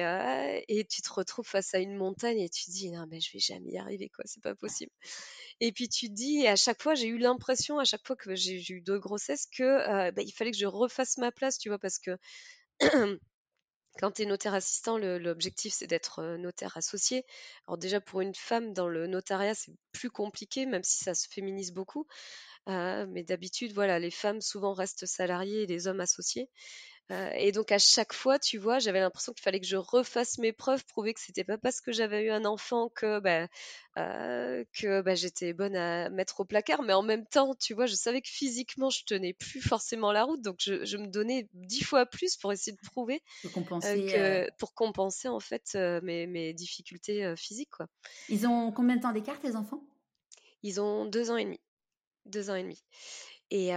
et 0.67 0.85
tu 0.85 1.01
te 1.03 1.13
retrouves 1.13 1.47
face 1.47 1.75
à 1.75 1.79
une 1.79 1.95
montagne 1.95 2.39
et 2.39 2.49
tu 2.49 2.65
te 2.65 2.71
dis, 2.71 2.89
non, 2.89 3.05
mais 3.09 3.19
je 3.19 3.31
vais 3.33 3.39
jamais 3.39 3.71
y 3.71 3.77
arriver, 3.77 4.09
quoi, 4.09 4.23
c'est 4.25 4.41
pas 4.41 4.55
possible. 4.55 4.91
Et 5.59 5.71
puis 5.71 5.89
tu 5.89 6.09
te 6.09 6.13
dis, 6.13 6.41
et 6.41 6.47
à 6.47 6.55
chaque 6.55 6.81
fois, 6.81 6.95
j'ai 6.95 7.07
eu 7.07 7.17
l'impression, 7.17 7.77
à 7.77 7.85
chaque 7.85 8.05
fois 8.05 8.15
que 8.15 8.35
j'ai 8.35 8.63
eu 8.71 8.81
deux 8.81 8.99
grossesses, 8.99 9.45
que 9.47 10.11
bah, 10.11 10.21
il 10.21 10.31
fallait 10.31 10.51
que 10.51 10.57
je 10.57 10.65
refasse 10.65 11.17
ma 11.17 11.31
place, 11.31 11.57
tu 11.57 11.69
vois, 11.69 11.79
parce 11.79 11.99
que 11.99 12.17
quand 13.99 14.11
tu 14.11 14.23
es 14.23 14.25
notaire 14.25 14.53
assistant, 14.53 14.97
l'objectif 14.97 15.73
c'est 15.73 15.87
d'être 15.87 16.37
notaire 16.37 16.77
associé. 16.77 17.25
Alors 17.67 17.77
déjà 17.77 18.01
pour 18.01 18.21
une 18.21 18.35
femme 18.35 18.73
dans 18.73 18.87
le 18.87 19.07
notariat 19.07 19.55
c'est 19.55 19.73
plus 19.91 20.09
compliqué, 20.09 20.65
même 20.65 20.83
si 20.83 21.03
ça 21.03 21.13
se 21.13 21.27
féminise 21.29 21.71
beaucoup. 21.71 22.07
Euh, 22.69 23.05
mais 23.09 23.23
d'habitude, 23.23 23.73
voilà, 23.73 23.99
les 23.99 24.11
femmes 24.11 24.41
souvent 24.41 24.73
restent 24.73 25.05
salariées 25.05 25.63
et 25.63 25.67
les 25.67 25.87
hommes 25.87 26.01
associés. 26.01 26.49
Euh, 27.11 27.29
et 27.35 27.51
donc 27.51 27.71
à 27.71 27.77
chaque 27.77 28.13
fois, 28.13 28.39
tu 28.39 28.57
vois, 28.57 28.79
j'avais 28.79 28.99
l'impression 28.99 29.31
qu'il 29.31 29.43
fallait 29.43 29.59
que 29.59 29.67
je 29.67 29.75
refasse 29.75 30.39
mes 30.39 30.51
preuves, 30.51 30.83
prouver 30.85 31.13
que 31.13 31.19
c'était 31.19 31.43
pas 31.43 31.57
parce 31.57 31.79
que 31.79 31.91
j'avais 31.91 32.23
eu 32.23 32.31
un 32.31 32.45
enfant 32.45 32.89
que 32.89 33.19
bah, 33.19 33.47
euh, 33.97 34.63
que 34.73 35.01
bah, 35.01 35.13
j'étais 35.13 35.53
bonne 35.53 35.75
à 35.75 36.09
mettre 36.09 36.39
au 36.39 36.45
placard, 36.45 36.81
mais 36.81 36.93
en 36.93 37.03
même 37.03 37.27
temps, 37.27 37.53
tu 37.53 37.75
vois, 37.75 37.85
je 37.85 37.93
savais 37.93 38.21
que 38.21 38.29
physiquement 38.29 38.89
je 38.89 39.03
tenais 39.05 39.33
plus 39.33 39.61
forcément 39.61 40.11
la 40.11 40.23
route, 40.23 40.41
donc 40.41 40.57
je, 40.59 40.97
me 40.97 41.07
donnais 41.07 41.47
dix 41.53 41.83
fois 41.83 42.07
plus 42.07 42.37
pour 42.37 42.51
essayer 42.51 42.75
de 42.75 42.89
prouver, 42.89 43.21
pour 43.43 43.51
compenser, 43.51 44.05
que, 44.07 44.49
pour 44.57 44.73
compenser 44.73 45.27
en 45.27 45.39
fait 45.39 45.77
mes, 46.01 46.25
mes 46.25 46.53
difficultés 46.53 47.35
physiques, 47.37 47.71
quoi. 47.71 47.87
Ils 48.29 48.47
ont 48.47 48.71
combien 48.71 48.95
de 48.95 49.01
temps 49.01 49.11
d'écart 49.11 49.39
tes 49.39 49.55
enfants? 49.55 49.83
Ils 50.63 50.81
ont 50.81 51.05
deux 51.05 51.29
ans 51.29 51.37
et 51.37 51.45
demi 51.45 51.59
deux 52.25 52.49
ans 52.49 52.55
et 52.55 52.63
demi. 52.63 52.83
Et, 53.51 53.71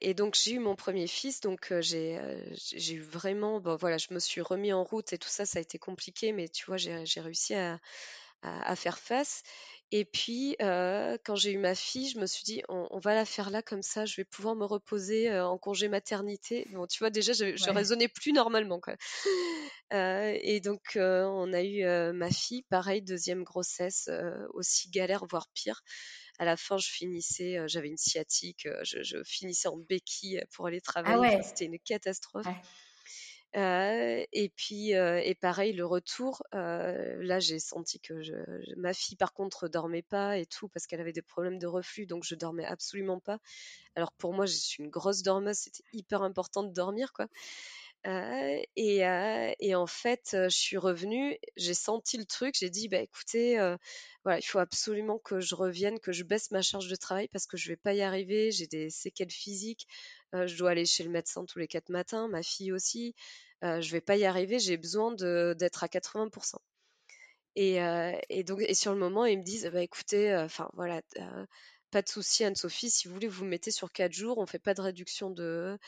et 0.00 0.14
donc 0.14 0.36
j'ai 0.36 0.52
eu 0.52 0.58
mon 0.58 0.76
premier 0.76 1.06
fils, 1.08 1.40
donc 1.40 1.72
j'ai 1.80 2.20
j'ai 2.54 2.94
eu 2.94 3.00
vraiment, 3.00 3.60
bon 3.60 3.76
voilà, 3.76 3.98
je 3.98 4.14
me 4.14 4.20
suis 4.20 4.40
remis 4.40 4.72
en 4.72 4.84
route 4.84 5.12
et 5.12 5.18
tout 5.18 5.28
ça, 5.28 5.44
ça 5.44 5.58
a 5.58 5.62
été 5.62 5.78
compliqué, 5.78 6.32
mais 6.32 6.48
tu 6.48 6.64
vois, 6.66 6.76
j'ai 6.76 7.20
réussi 7.20 7.54
à, 7.54 7.80
à, 8.42 8.76
faire 8.76 8.98
face. 8.98 9.42
Et 9.90 10.04
puis, 10.04 10.56
quand 10.60 11.34
j'ai 11.34 11.52
eu 11.52 11.58
ma 11.58 11.74
fille, 11.74 12.08
je 12.10 12.18
me 12.18 12.26
suis 12.26 12.44
dit, 12.44 12.62
on, 12.68 12.98
va 12.98 13.14
la 13.14 13.24
faire 13.24 13.50
là 13.50 13.62
comme 13.62 13.82
ça, 13.82 14.04
je 14.04 14.16
vais 14.16 14.24
pouvoir 14.24 14.54
me 14.54 14.64
reposer 14.64 15.32
en 15.40 15.58
congé 15.58 15.88
maternité. 15.88 16.66
Bon, 16.72 16.86
tu 16.86 16.98
vois, 16.98 17.10
déjà, 17.10 17.32
je, 17.32 17.56
je 17.56 17.70
raisonnais 17.70 18.08
plus 18.08 18.32
normalement. 18.32 18.80
Quoi. 18.80 18.94
et 19.90 20.60
donc, 20.60 20.92
on 20.96 21.52
a 21.52 21.62
eu 21.62 21.84
ma 22.12 22.30
fille, 22.30 22.62
pareil, 22.70 23.02
deuxième 23.02 23.44
grossesse, 23.44 24.10
aussi 24.52 24.90
galère, 24.90 25.24
voire 25.26 25.48
pire 25.54 25.82
à 26.38 26.44
la 26.44 26.56
fin, 26.56 26.78
je 26.78 26.88
finissais, 26.88 27.58
j'avais 27.66 27.88
une 27.88 27.96
sciatique, 27.96 28.68
je, 28.82 29.22
finissais 29.24 29.68
en 29.68 29.76
béquille 29.76 30.42
pour 30.52 30.66
aller 30.66 30.80
ah 30.86 30.90
travailler. 30.90 31.42
C'était 31.42 31.66
une 31.66 31.78
catastrophe. 31.78 32.46
et 33.54 34.52
puis, 34.56 34.90
et 34.90 35.34
pareil, 35.40 35.72
le 35.72 35.84
retour, 35.84 36.42
là, 36.52 37.40
j'ai 37.40 37.58
senti 37.58 38.00
que 38.00 38.14
ma 38.76 38.94
fille, 38.94 39.16
par 39.16 39.32
contre, 39.32 39.68
dormait 39.68 40.02
pas 40.02 40.38
et 40.38 40.46
tout 40.46 40.68
parce 40.68 40.86
qu'elle 40.86 41.00
avait 41.00 41.12
des 41.12 41.22
problèmes 41.22 41.58
de 41.58 41.66
reflux, 41.66 42.06
donc 42.06 42.24
je 42.24 42.34
dormais 42.34 42.64
absolument 42.64 43.20
pas. 43.20 43.38
Alors 43.96 44.12
pour 44.12 44.32
moi, 44.32 44.46
je 44.46 44.54
suis 44.54 44.82
une 44.82 44.90
grosse 44.90 45.22
dormeuse, 45.22 45.56
c'était 45.56 45.82
hyper 45.92 46.22
important 46.22 46.62
de 46.62 46.72
dormir, 46.72 47.12
quoi. 47.12 47.26
Et, 48.04 49.74
en 49.74 49.86
fait, 49.86 50.30
je 50.32 50.48
suis 50.48 50.76
revenue, 50.76 51.36
j'ai 51.56 51.74
senti 51.74 52.16
le 52.16 52.24
truc, 52.24 52.54
j'ai 52.58 52.70
dit, 52.70 52.88
bah 52.88 53.00
écoutez, 53.00 53.56
voilà, 54.24 54.38
il 54.38 54.44
faut 54.44 54.58
absolument 54.58 55.18
que 55.18 55.40
je 55.40 55.54
revienne, 55.54 55.98
que 56.00 56.12
je 56.12 56.24
baisse 56.24 56.50
ma 56.50 56.62
charge 56.62 56.88
de 56.88 56.96
travail 56.96 57.28
parce 57.28 57.46
que 57.46 57.56
je 57.56 57.68
vais 57.68 57.76
pas 57.76 57.94
y 57.94 58.02
arriver, 58.02 58.50
j'ai 58.50 58.66
des 58.66 58.90
séquelles 58.90 59.30
physiques, 59.30 59.86
je 60.32 60.56
dois 60.56 60.70
aller 60.70 60.86
chez 60.86 61.04
le 61.04 61.10
médecin 61.10 61.44
tous 61.44 61.58
les 61.58 61.68
quatre 61.68 61.90
matins, 61.90 62.28
ma 62.28 62.42
fille 62.42 62.72
aussi, 62.72 63.14
je 63.62 63.90
vais 63.90 64.00
pas 64.00 64.16
y 64.16 64.24
arriver, 64.24 64.58
j'ai 64.58 64.76
besoin 64.76 65.12
d'être 65.12 65.84
à 65.84 65.88
80%. 65.88 66.56
Et, 67.56 68.44
donc, 68.44 68.62
sur 68.72 68.92
le 68.92 68.98
moment, 68.98 69.24
ils 69.24 69.38
me 69.38 69.44
disent, 69.44 69.68
bah 69.72 69.82
écoutez, 69.82 70.34
enfin 70.36 70.70
voilà, 70.74 71.02
pas 71.90 72.02
de 72.02 72.08
souci 72.08 72.44
Anne-Sophie, 72.44 72.90
si 72.90 73.08
vous 73.08 73.14
voulez, 73.14 73.28
vous, 73.28 73.44
mettez 73.44 73.70
sur 73.70 73.92
quatre 73.92 74.12
jours, 74.12 74.38
on 74.38 74.46
fait 74.46 74.58
pas 74.58 74.74
de 74.74 74.80
réduction 74.80 75.30
de, 75.30 75.78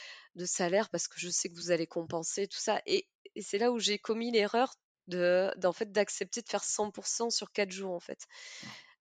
salaire 0.45 0.89
parce 0.91 1.09
que 1.09 1.19
je 1.19 1.29
sais 1.29 1.49
que 1.49 1.57
vous 1.57 1.71
allez 1.71 1.87
compenser 1.87 2.47
tout 2.47 2.59
ça. 2.59 2.81
Et, 2.87 3.07
c'est 3.41 3.59
là 3.59 3.71
où 3.71 3.79
j'ai 3.79 3.99
commis 3.99 4.33
l'erreur 4.33 4.75
d'accepter 5.07 6.43
de 6.43 6.49
faire 6.49 6.65
100% 6.65 7.31
sur 7.31 7.53
quatre 7.53 7.71
jours 7.71 7.93
en 7.93 8.01
fait. 8.01 8.27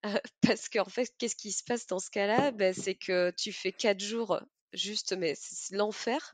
parce 0.41 0.69
qu'en 0.69 0.85
fait, 0.85 1.11
qu'est-ce 1.17 1.35
qui 1.35 1.51
se 1.51 1.63
passe 1.63 1.87
dans 1.87 1.99
ce 1.99 2.09
cas-là? 2.09 2.51
Ben, 2.51 2.73
C'est 2.73 2.95
que 2.95 3.31
tu 3.31 3.51
fais 3.51 3.71
quatre 3.71 3.99
jours 3.99 4.39
juste, 4.73 5.13
mais 5.13 5.33
c'est 5.35 5.75
l'enfer. 5.75 6.33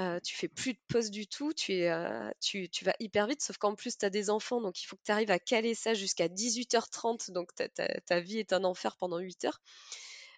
Euh, 0.00 0.20
tu 0.20 0.36
fais 0.36 0.46
plus 0.46 0.74
de 0.74 0.78
pause 0.88 1.10
du 1.10 1.26
tout, 1.26 1.52
tu, 1.52 1.72
es, 1.72 1.92
tu, 2.40 2.84
vas 2.84 2.94
hyper 3.00 3.26
vite, 3.26 3.42
sauf 3.42 3.56
qu'en 3.56 3.74
plus, 3.74 3.98
tu 3.98 4.06
as 4.06 4.10
des 4.10 4.30
enfants, 4.30 4.60
donc 4.60 4.80
il 4.80 4.86
faut 4.86 4.94
que 4.94 5.02
tu 5.04 5.10
arrives 5.10 5.32
à 5.32 5.40
caler 5.40 5.74
ça 5.74 5.94
jusqu'à 5.94 6.28
18h30, 6.28 7.32
donc 7.32 7.50
ta 8.06 8.20
vie 8.20 8.38
est 8.38 8.52
un 8.52 8.62
enfer 8.62 8.96
pendant 8.96 9.18
8 9.18 9.44
heures. 9.46 9.60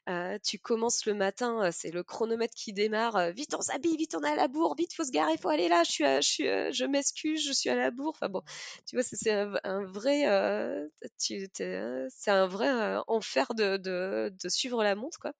Euh, 0.08 0.38
tu 0.42 0.58
commences 0.58 1.04
le 1.04 1.12
matin, 1.12 1.70
c'est 1.72 1.90
le 1.90 2.02
chronomètre 2.02 2.54
qui 2.54 2.72
démarre. 2.72 3.32
vite, 3.32 3.54
on 3.54 3.60
s'habille, 3.60 3.98
vite, 3.98 4.14
on 4.14 4.24
est 4.24 4.30
à 4.30 4.34
la 4.34 4.48
bourre, 4.48 4.74
vite, 4.74 4.94
faut 4.94 5.04
se 5.04 5.10
garer, 5.10 5.36
faut 5.36 5.50
aller 5.50 5.68
là. 5.68 5.82
Je 5.84 5.90
suis, 6.22 6.44
je, 6.44 6.84
m'excuse, 6.86 7.46
je 7.46 7.52
suis 7.52 7.68
à 7.68 7.74
la 7.76 7.90
bourre. 7.90 8.14
Enfin 8.16 8.30
bon, 8.30 8.42
tu 8.86 8.96
vois, 8.96 9.02
c'est 9.04 9.30
un, 9.30 9.84
vrai, 9.84 10.88
c'est 11.18 12.30
un 12.30 12.46
vrai 12.46 12.96
enfer 13.08 13.54
de, 13.54 13.76
de, 13.76 14.32
de, 14.42 14.48
suivre 14.48 14.82
la 14.82 14.94
montre, 14.94 15.18
quoi 15.20 15.32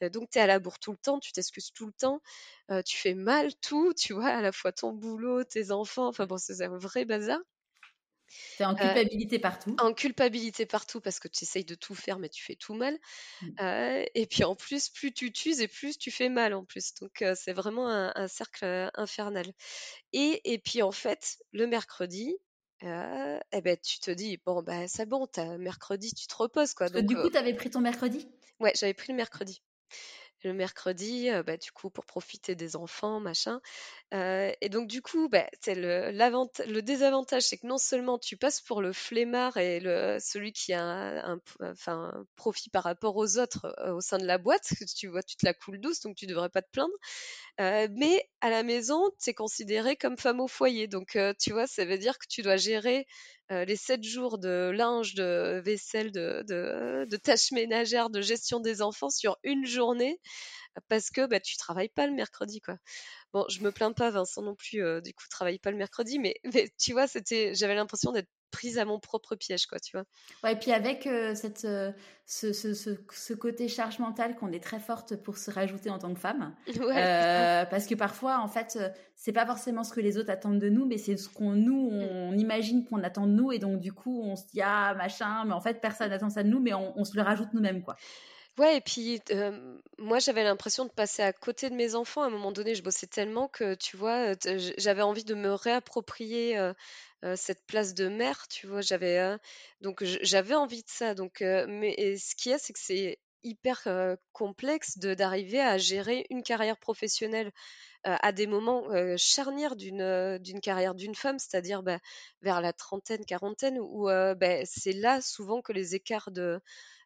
donc 0.00 0.30
tu 0.30 0.38
es 0.38 0.40
à 0.42 0.46
la 0.46 0.58
bourre 0.58 0.78
tout 0.78 0.92
le 0.92 0.98
temps, 0.98 1.18
tu 1.18 1.32
t'excuses 1.32 1.72
tout 1.72 1.86
le 1.86 1.92
temps, 1.92 2.20
tu 2.84 2.96
fais 2.96 3.14
mal 3.14 3.54
tout, 3.56 3.92
tu 3.94 4.12
vois, 4.12 4.28
à 4.28 4.40
la 4.40 4.52
fois 4.52 4.72
ton 4.72 4.92
boulot, 4.92 5.44
tes 5.44 5.70
enfants, 5.70 6.08
enfin 6.08 6.26
bon, 6.26 6.38
c'est 6.38 6.62
un 6.62 6.78
vrai 6.78 7.04
bazar. 7.04 7.38
es 8.60 8.64
en 8.64 8.74
culpabilité 8.74 9.38
partout. 9.38 9.76
En 9.80 9.92
culpabilité 9.92 10.66
partout 10.66 11.00
parce 11.00 11.18
que 11.18 11.28
tu 11.28 11.44
essayes 11.44 11.64
de 11.64 11.74
tout 11.74 11.94
faire 11.94 12.18
mais 12.18 12.28
tu 12.28 12.44
fais 12.44 12.56
tout 12.56 12.74
mal. 12.74 12.96
Mmh. 13.42 14.04
et 14.14 14.26
puis 14.26 14.44
en 14.44 14.54
plus, 14.54 14.88
plus 14.88 15.12
tu 15.12 15.32
t'uses 15.32 15.60
et 15.60 15.68
plus 15.68 15.98
tu 15.98 16.10
fais 16.10 16.28
mal 16.28 16.54
en 16.54 16.64
plus. 16.64 16.94
Donc 17.00 17.24
c'est 17.34 17.52
vraiment 17.52 17.88
un, 17.88 18.28
cercle 18.28 18.90
infernal. 18.94 19.46
Et, 20.12 20.40
et, 20.52 20.58
puis 20.58 20.82
en 20.82 20.92
fait, 20.92 21.38
le 21.52 21.66
mercredi, 21.66 22.36
eh 22.82 23.60
ben, 23.62 23.76
tu 23.82 23.98
te 23.98 24.10
dis, 24.10 24.38
bon, 24.44 24.62
bah, 24.62 24.86
c'est 24.88 25.06
bon, 25.06 25.26
as 25.36 25.58
mercredi, 25.58 26.12
tu 26.14 26.26
te 26.26 26.34
reposes. 26.34 26.74
Quoi. 26.74 26.88
Donc, 26.88 27.06
du 27.06 27.16
coup, 27.16 27.30
tu 27.30 27.36
avais 27.36 27.54
pris 27.54 27.70
ton 27.70 27.80
mercredi? 27.80 28.28
Ouais, 28.60 28.72
j'avais 28.78 28.94
pris 28.94 29.12
le 29.12 29.16
mercredi 29.16 29.62
le 30.44 30.52
mercredi, 30.52 31.28
bah, 31.46 31.56
du 31.56 31.72
coup, 31.72 31.90
pour 31.90 32.04
profiter 32.04 32.54
des 32.54 32.76
enfants, 32.76 33.20
machin. 33.20 33.60
et 34.12 34.68
donc, 34.70 34.86
du 34.88 35.02
coup, 35.02 35.28
bah, 35.28 35.48
c'est 35.60 35.74
le, 35.74 36.80
désavantage, 36.80 37.42
c'est 37.42 37.58
que 37.58 37.66
non 37.66 37.78
seulement 37.78 38.18
tu 38.18 38.36
passes 38.36 38.60
pour 38.60 38.80
le 38.80 38.92
flemmard 38.92 39.56
et 39.56 39.80
celui 40.20 40.52
qui 40.52 40.72
a 40.72 40.82
un, 40.84 41.40
profit 42.36 42.70
par 42.70 42.84
rapport 42.84 43.16
aux 43.16 43.38
autres 43.38 43.74
au 43.92 44.00
sein 44.00 44.18
de 44.18 44.26
la 44.26 44.38
boîte, 44.38 44.72
tu 44.96 45.08
vois, 45.08 45.22
tu 45.22 45.36
te 45.36 45.44
la 45.44 45.54
coules 45.54 45.80
douce, 45.80 46.00
donc 46.00 46.16
tu 46.16 46.26
devrais 46.26 46.50
pas 46.50 46.62
te 46.62 46.70
plaindre. 46.70 46.94
mais 47.58 48.28
à 48.40 48.50
la 48.50 48.62
maison, 48.62 49.10
tu 49.20 49.30
es 49.30 49.34
considéré 49.34 49.96
comme 49.96 50.16
femme 50.16 50.40
au 50.40 50.48
foyer. 50.48 50.86
Donc, 50.86 51.18
tu 51.40 51.52
vois, 51.52 51.66
ça 51.66 51.84
veut 51.84 51.98
dire 51.98 52.18
que 52.18 52.26
tu 52.28 52.42
dois 52.42 52.56
gérer 52.56 53.06
les 53.50 53.76
sept 53.76 54.04
jours 54.04 54.38
de 54.38 54.70
linge, 54.74 55.14
de 55.14 55.60
vaisselle, 55.64 56.12
de, 56.12 56.44
de, 56.46 57.16
tâches 57.16 57.52
ménagères, 57.52 58.10
de 58.10 58.20
gestion 58.20 58.60
des 58.60 58.82
enfants 58.82 59.10
sur 59.10 59.36
une 59.42 59.66
journée 59.66 60.20
parce 60.88 61.10
que 61.10 61.26
bah, 61.26 61.40
tu 61.40 61.56
travailles 61.56 61.88
pas 61.88 62.06
le 62.06 62.14
mercredi. 62.14 62.60
quoi. 62.60 62.76
Bon, 63.32 63.44
je 63.48 63.60
me 63.60 63.72
plains 63.72 63.92
pas, 63.92 64.10
Vincent 64.10 64.42
non 64.42 64.54
plus, 64.54 64.82
du 65.02 65.14
coup, 65.14 65.24
travaille 65.30 65.58
pas 65.58 65.70
le 65.70 65.76
mercredi, 65.76 66.18
mais, 66.18 66.36
mais 66.54 66.70
tu 66.78 66.92
vois, 66.92 67.06
c'était, 67.06 67.54
j'avais 67.54 67.74
l'impression 67.74 68.12
d'être 68.12 68.28
prise 68.50 68.78
à 68.78 68.84
mon 68.84 68.98
propre 68.98 69.36
piège, 69.36 69.66
quoi, 69.66 69.78
tu 69.78 69.96
vois? 69.96 70.04
Ouais, 70.42 70.52
et 70.52 70.56
puis 70.56 70.72
avec 70.72 71.08
cette, 71.34 71.66
ce, 72.26 72.52
ce, 72.52 72.74
ce, 72.74 73.34
côté 73.34 73.68
charge 73.68 73.98
mentale 73.98 74.36
qu'on 74.36 74.52
est 74.52 74.62
très 74.62 74.80
forte 74.80 75.16
pour 75.16 75.38
se 75.38 75.50
rajouter 75.50 75.90
en 75.90 75.98
tant 75.98 76.12
que 76.12 76.20
femme. 76.20 76.54
parce 77.70 77.86
que 77.86 77.94
parfois, 77.94 78.40
en 78.40 78.48
fait, 78.48 78.78
c'est 79.14 79.32
pas 79.32 79.46
forcément 79.46 79.84
ce 79.84 79.92
que 79.92 80.00
les 80.00 80.18
autres 80.18 80.30
attendent 80.30 80.60
de 80.60 80.68
nous, 80.68 80.86
mais 80.86 80.98
c'est 80.98 81.16
ce 81.16 81.28
qu'on 81.28 81.52
nous, 81.52 81.90
mmh. 81.90 82.02
on, 82.12 82.32
imagine 82.38 82.84
qu'on 82.84 83.02
attend 83.02 83.26
de 83.26 83.32
nous, 83.32 83.52
et 83.52 83.58
donc 83.58 83.80
du 83.80 83.92
coup, 83.92 84.22
on 84.22 84.36
se 84.36 84.46
dit, 84.46 84.60
ah, 84.62 84.94
machin, 84.94 85.44
mais 85.44 85.52
en 85.52 85.60
fait, 85.60 85.80
personne 85.80 86.10
n'attend 86.10 86.30
ça 86.30 86.42
de 86.42 86.48
nous, 86.48 86.60
mais 86.60 86.74
on, 86.74 86.98
on 86.98 87.04
se 87.04 87.16
le 87.16 87.22
rajoute 87.22 87.52
nous-mêmes, 87.52 87.82
quoi. 87.82 87.96
Ouais 88.58 88.78
et 88.78 88.80
puis, 88.80 89.20
moi 89.98 90.18
j'avais 90.18 90.42
l'impression 90.42 90.84
de 90.84 90.90
passer 90.90 91.22
à 91.22 91.32
côté 91.32 91.70
de 91.70 91.76
mes 91.76 91.94
enfants. 91.94 92.22
À 92.22 92.26
un 92.26 92.30
moment 92.30 92.50
donné, 92.50 92.74
je 92.74 92.82
bossais 92.82 93.06
tellement 93.06 93.46
que, 93.46 93.74
tu 93.74 93.96
vois, 93.96 94.32
j'avais 94.78 95.02
envie 95.02 95.22
de 95.24 95.34
me 95.34 95.52
réapproprier, 95.54 96.58
cette 97.36 97.64
place 97.66 97.94
de 97.94 98.08
mère, 98.08 98.48
tu 98.48 98.66
vois? 98.66 98.80
J'avais, 98.80 99.36
donc 99.80 100.02
j'avais 100.22 100.54
envie 100.56 100.82
de 100.82 100.88
ça 100.90 101.14
donc 101.14 101.40
mais 101.40 102.16
ce 102.16 102.34
qu'il 102.34 102.50
y 102.50 102.54
a, 102.54 102.58
c'est 102.58 102.72
que 102.72 102.80
c'est 102.80 103.18
hyper, 103.44 103.86
complexe 104.32 104.98
de 104.98 105.14
d'arriver 105.14 105.60
à 105.60 105.78
gérer 105.78 106.26
une 106.30 106.42
carrière 106.42 106.78
professionnelle, 106.78 107.52
à 108.04 108.32
des 108.32 108.46
moments, 108.48 108.84
charnières 109.18 109.76
d'une, 109.76 110.38
d'une 110.40 110.60
carrière 110.60 110.94
d'une 110.94 111.14
femme, 111.16 111.38
c'est-à-dire, 111.40 111.82
bah, 111.82 111.98
vers 112.42 112.60
la 112.62 112.72
trentaine, 112.72 113.24
quarantaine 113.26 113.78
où, 113.80 114.06
bah, 114.06 114.64
c'est 114.64 114.92
là 114.94 115.20
souvent 115.20 115.62
que 115.62 115.72
les 115.72 115.94
écarts 115.96 116.30
de 116.32 116.60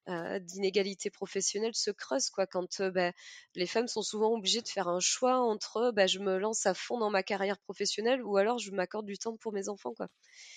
euh, 0.09 0.41
d'inégalité 0.41 1.11
professionnelle 1.11 1.75
se 1.75 1.93
creuse 1.93 2.29
quoi 2.31 2.47
quand 2.47 2.81
euh, 2.81 2.91
bah, 2.91 3.13
les 3.55 3.67
femmes 3.67 3.87
sont 3.87 4.03
souvent 4.03 4.33
obligées 4.33 4.61
de 4.61 4.69
faire 4.69 4.89
un 4.89 4.99
choix 4.99 5.39
entre 5.39 5.93
bah, 5.93 6.09
je 6.09 6.19
me 6.19 6.39
lance 6.39 6.67
à 6.67 6.75
fond 6.75 6.99
dans 6.99 7.11
ma 7.11 7.23
carrière 7.23 7.59
professionnelle 7.59 8.21
ou 8.23 8.37
alors 8.37 8.59
je 8.59 8.73
m'accorde 8.73 9.07
du 9.07 9.17
temps 9.17 9.37
pour 9.37 9.53
mes 9.53 9.69
enfants 9.69 9.95
quoi. 9.95 10.09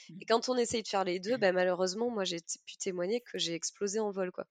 Mmh. 0.09 0.17
Et 0.21 0.25
quand 0.25 0.49
on 0.49 0.57
essaye 0.57 0.81
de 0.81 0.87
faire 0.87 1.03
les 1.03 1.19
deux, 1.19 1.37
bah, 1.37 1.51
malheureusement 1.51 2.09
moi 2.09 2.23
j'ai 2.23 2.39
pu 2.65 2.77
témoigner 2.77 3.21
que 3.21 3.37
j'ai 3.37 3.53
explosé 3.53 3.99
en 3.99 4.09
vol 4.09 4.31
quoi. 4.31 4.45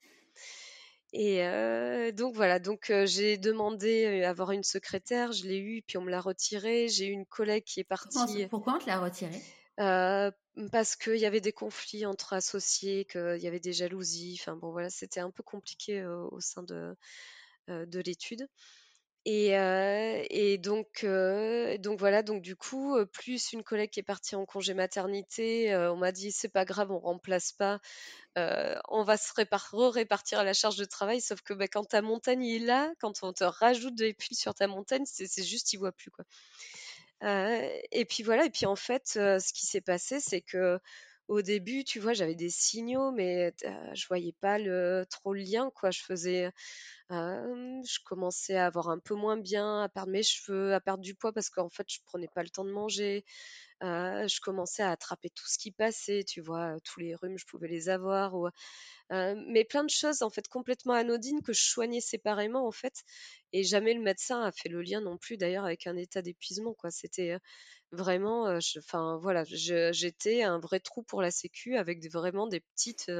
Et 1.12 1.44
euh, 1.44 2.12
donc 2.12 2.34
voilà, 2.34 2.58
donc 2.58 2.92
j'ai 3.04 3.36
demandé 3.36 4.22
à 4.22 4.30
avoir 4.30 4.50
une 4.50 4.64
secrétaire, 4.64 5.32
je 5.32 5.46
l'ai 5.46 5.58
eu, 5.58 5.82
puis 5.86 5.96
on 5.96 6.02
me 6.02 6.10
l'a 6.10 6.20
retirée. 6.20 6.88
J'ai 6.88 7.06
eu 7.06 7.12
une 7.12 7.26
collègue 7.26 7.62
qui 7.64 7.78
est 7.78 7.84
partie. 7.84 8.46
Pourquoi 8.48 8.74
on 8.74 8.78
te 8.78 8.86
l'a 8.86 8.98
retirée? 8.98 9.40
Parce 10.70 10.96
qu'il 10.96 11.16
y 11.16 11.26
avait 11.26 11.40
des 11.40 11.52
conflits 11.52 12.06
entre 12.06 12.32
associés, 12.32 13.04
qu'il 13.04 13.38
y 13.38 13.46
avait 13.46 13.60
des 13.60 13.72
jalousies. 13.72 14.38
Enfin 14.40 14.56
bon, 14.56 14.70
voilà, 14.72 14.90
c'était 14.90 15.20
un 15.20 15.30
peu 15.30 15.42
compliqué 15.42 16.04
au 16.04 16.40
sein 16.40 16.62
de, 16.62 16.96
de 17.68 18.00
l'étude. 18.00 18.46
Et, 19.26 19.52
et 20.30 20.58
donc, 20.58 21.04
donc 21.80 21.98
voilà, 21.98 22.22
donc 22.22 22.42
du 22.42 22.56
coup, 22.56 22.94
plus 23.12 23.52
une 23.52 23.62
collègue 23.62 23.88
qui 23.88 24.00
est 24.00 24.02
partie 24.02 24.36
en 24.36 24.44
congé 24.44 24.74
maternité, 24.74 25.74
on 25.74 25.96
m'a 25.96 26.12
dit 26.12 26.30
c'est 26.30 26.50
pas 26.50 26.66
grave, 26.66 26.90
on 26.92 26.98
remplace 26.98 27.52
pas, 27.52 27.80
on 28.36 29.02
va 29.02 29.16
se 29.16 29.32
répartir 29.34 30.44
la 30.44 30.52
charge 30.52 30.76
de 30.76 30.84
travail. 30.84 31.22
Sauf 31.22 31.40
que 31.40 31.54
bah, 31.54 31.68
quand 31.68 31.84
ta 31.84 32.02
montagne 32.02 32.46
est 32.46 32.58
là, 32.58 32.92
quand 33.00 33.22
on 33.22 33.32
te 33.32 33.44
rajoute 33.44 33.94
de 33.94 34.04
l'épile 34.04 34.36
sur 34.36 34.54
ta 34.54 34.66
montagne, 34.66 35.04
c'est 35.06 35.42
juste 35.42 35.72
il 35.72 35.78
voit 35.78 35.92
plus 35.92 36.10
quoi 36.10 36.26
et 37.22 38.04
puis 38.08 38.22
voilà, 38.22 38.44
et 38.46 38.50
puis 38.50 38.66
en 38.66 38.76
fait, 38.76 39.02
ce 39.06 39.52
qui 39.52 39.66
s'est 39.66 39.80
passé, 39.80 40.20
c'est 40.20 40.40
que 40.42 40.78
au 41.28 41.40
début, 41.40 41.84
tu 41.84 42.00
vois, 42.00 42.12
j'avais 42.12 42.34
des 42.34 42.50
signaux, 42.50 43.10
mais 43.10 43.54
je 43.94 44.06
voyais 44.08 44.34
pas 44.40 44.58
le, 44.58 45.06
trop 45.10 45.32
le 45.32 45.40
lien, 45.40 45.70
quoi. 45.74 45.90
Je 45.90 46.02
faisais, 46.02 46.50
je 47.10 47.98
commençais 48.04 48.56
à 48.56 48.66
avoir 48.66 48.90
un 48.90 48.98
peu 48.98 49.14
moins 49.14 49.36
bien, 49.38 49.82
à 49.82 49.88
perdre 49.88 50.12
mes 50.12 50.22
cheveux, 50.22 50.74
à 50.74 50.80
perdre 50.80 51.02
du 51.02 51.14
poids 51.14 51.32
parce 51.32 51.50
qu'en 51.50 51.70
fait, 51.70 51.86
je 51.88 52.00
prenais 52.04 52.28
pas 52.34 52.42
le 52.42 52.50
temps 52.50 52.64
de 52.64 52.72
manger. 52.72 53.24
Je 53.80 54.40
commençais 54.40 54.82
à 54.82 54.90
attraper 54.90 55.30
tout 55.30 55.46
ce 55.46 55.58
qui 55.58 55.70
passait, 55.70 56.24
tu 56.24 56.40
vois, 56.40 56.76
tous 56.84 57.00
les 57.00 57.14
rhumes, 57.14 57.38
je 57.38 57.46
pouvais 57.46 57.68
les 57.68 57.88
avoir. 57.88 58.34
Ou, 58.34 58.48
mais 59.10 59.64
plein 59.64 59.84
de 59.84 59.90
choses 59.90 60.22
en 60.22 60.30
fait 60.30 60.48
complètement 60.48 60.94
anodines 60.94 61.42
que 61.42 61.52
je 61.52 61.62
soignais 61.62 62.00
séparément 62.00 62.66
en 62.66 62.72
fait 62.72 63.04
et 63.52 63.62
jamais 63.62 63.94
le 63.94 64.00
médecin 64.00 64.42
a 64.42 64.50
fait 64.50 64.68
le 64.68 64.82
lien 64.82 65.00
non 65.00 65.18
plus 65.18 65.36
d'ailleurs 65.36 65.64
avec 65.64 65.86
un 65.86 65.96
état 65.96 66.22
d'épuisement 66.22 66.74
quoi 66.74 66.90
c'était 66.90 67.36
vraiment 67.92 68.58
enfin 68.78 69.18
voilà 69.18 69.44
j'étais 69.44 70.42
un 70.42 70.58
vrai 70.58 70.80
trou 70.80 71.02
pour 71.02 71.22
la 71.22 71.30
sécu 71.30 71.76
avec 71.76 72.04
vraiment 72.10 72.46
des 72.46 72.60
petites 72.60 73.10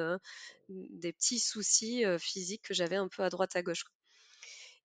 des 0.68 1.12
petits 1.12 1.38
soucis 1.38 2.04
physiques 2.18 2.62
que 2.62 2.74
j'avais 2.74 2.96
un 2.96 3.08
peu 3.08 3.22
à 3.22 3.28
droite 3.28 3.54
à 3.54 3.62
gauche 3.62 3.84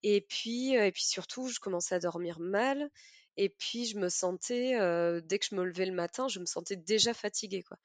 et 0.04 0.22
puis 0.22 0.74
et 0.74 0.92
puis 0.92 1.04
surtout 1.04 1.48
je 1.48 1.60
commençais 1.60 1.96
à 1.96 2.00
dormir 2.00 2.40
mal 2.40 2.90
Et 3.42 3.48
puis 3.48 3.86
je 3.86 3.98
me 3.98 4.10
sentais, 4.10 4.74
dès 5.24 5.40
que 5.40 5.46
je 5.50 5.56
me 5.56 5.64
levais 5.64 5.86
le 5.86 5.94
matin, 5.94 6.28
je 6.28 6.40
me 6.40 6.46
sentais 6.46 6.76
déjà 6.76 7.14
fatiguée, 7.14 7.64
quoi. 7.64 7.78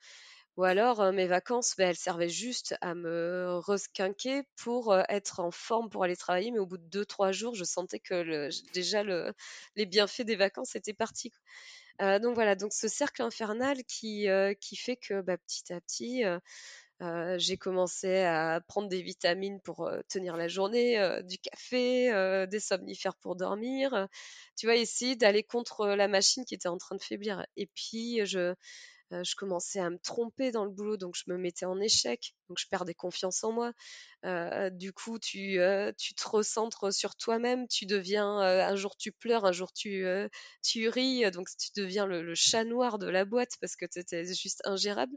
Ou 0.57 0.65
alors 0.65 1.13
mes 1.13 1.29
vacances, 1.29 1.75
bah, 1.79 1.85
elles 1.85 1.97
servaient 1.97 2.29
juste 2.29 2.75
à 2.81 2.97
me 2.97 3.59
resquinquer 3.59 4.43
pour 4.57 4.97
être 5.09 5.39
en 5.39 5.53
forme 5.53 5.91
pour 5.91 6.03
aller 6.03 6.17
travailler, 6.17 6.51
mais 6.51 6.59
au 6.59 6.67
bout 6.67 6.79
de 6.79 6.89
deux, 6.89 7.05
trois 7.05 7.31
jours, 7.31 7.55
je 7.55 7.63
sentais 7.63 8.01
que 8.01 8.49
déjà 8.73 9.05
le, 9.05 9.33
les 9.77 9.87
bienfaits 9.87 10.23
des 10.23 10.37
vacances 10.37 10.75
étaient 10.75 10.93
partis. 10.93 11.33
Donc 12.01 12.35
voilà, 12.35 12.57
donc 12.57 12.73
ce 12.73 12.89
cercle 12.89 13.23
infernal 13.23 13.85
qui, 13.85 14.27
qui 14.61 14.77
fait 14.77 14.97
que 14.97 15.21
bah, 15.21 15.39
petit 15.39 15.73
à 15.73 15.81
petit, 15.81 16.25
j'ai 17.01 17.57
commencé 17.57 18.21
à 18.21 18.61
prendre 18.67 18.89
des 18.89 19.03
vitamines 19.03 19.61
pour 19.61 19.91
tenir 20.09 20.37
la 20.37 20.49
journée, 20.49 20.99
du 21.25 21.39
café, 21.39 22.47
des 22.49 22.61
somnifères 22.61 23.17
pour 23.17 23.37
dormir. 23.37 24.09
tu 24.57 24.67
vois, 24.67 24.77
essayer 24.77 25.17
d'aller 25.17 25.43
contre 25.43 25.87
la 25.87 26.09
machine 26.09 26.45
qui 26.45 26.55
était 26.55 26.69
en 26.69 26.79
train 26.79 26.97
de 26.97 27.03
faiblir. 27.03 27.45
Et 27.57 27.67
puis, 27.67 28.25
je, 28.25 28.55
je 29.11 29.35
commençais 29.37 29.81
à 29.81 29.91
me 29.91 29.99
tromper 29.99 30.51
dans 30.51 30.65
le 30.65 30.71
boulot, 30.71 30.97
donc 30.97 31.15
je 31.17 31.25
me 31.27 31.37
mettais 31.39 31.67
en 31.67 31.81
échec, 31.81 32.35
donc 32.49 32.59
je 32.59 32.67
perdais 32.69 32.95
confiance 32.95 33.45
en 33.45 33.53
moi. 33.53 33.73
du 34.71 34.93
coup, 34.93 35.19
tu, 35.19 35.59
tu 35.99 36.15
te 36.15 36.29
recentres 36.29 36.93
sur 36.93 37.15
toi-même, 37.17 37.69
tu 37.69 37.87
deviens, 37.87 38.39
un 38.39 38.77
jour 38.77 38.97
tu 38.97 39.13
pleures, 39.13 39.45
un 39.45 39.53
jour 39.53 39.73
tu, 39.73 40.05
tu 40.63 40.89
ris, 40.89 41.31
donc 41.31 41.49
tu 41.59 41.71
deviens 41.77 42.07
le, 42.07 42.35
chat 42.35 42.65
noir 42.65 42.99
de 42.99 43.09
la 43.09 43.25
boîte 43.25 43.53
parce 43.61 43.77
que 43.77 43.87
tu 43.87 43.99
étais 43.99 44.25
juste 44.25 44.63
ingérable. 44.65 45.17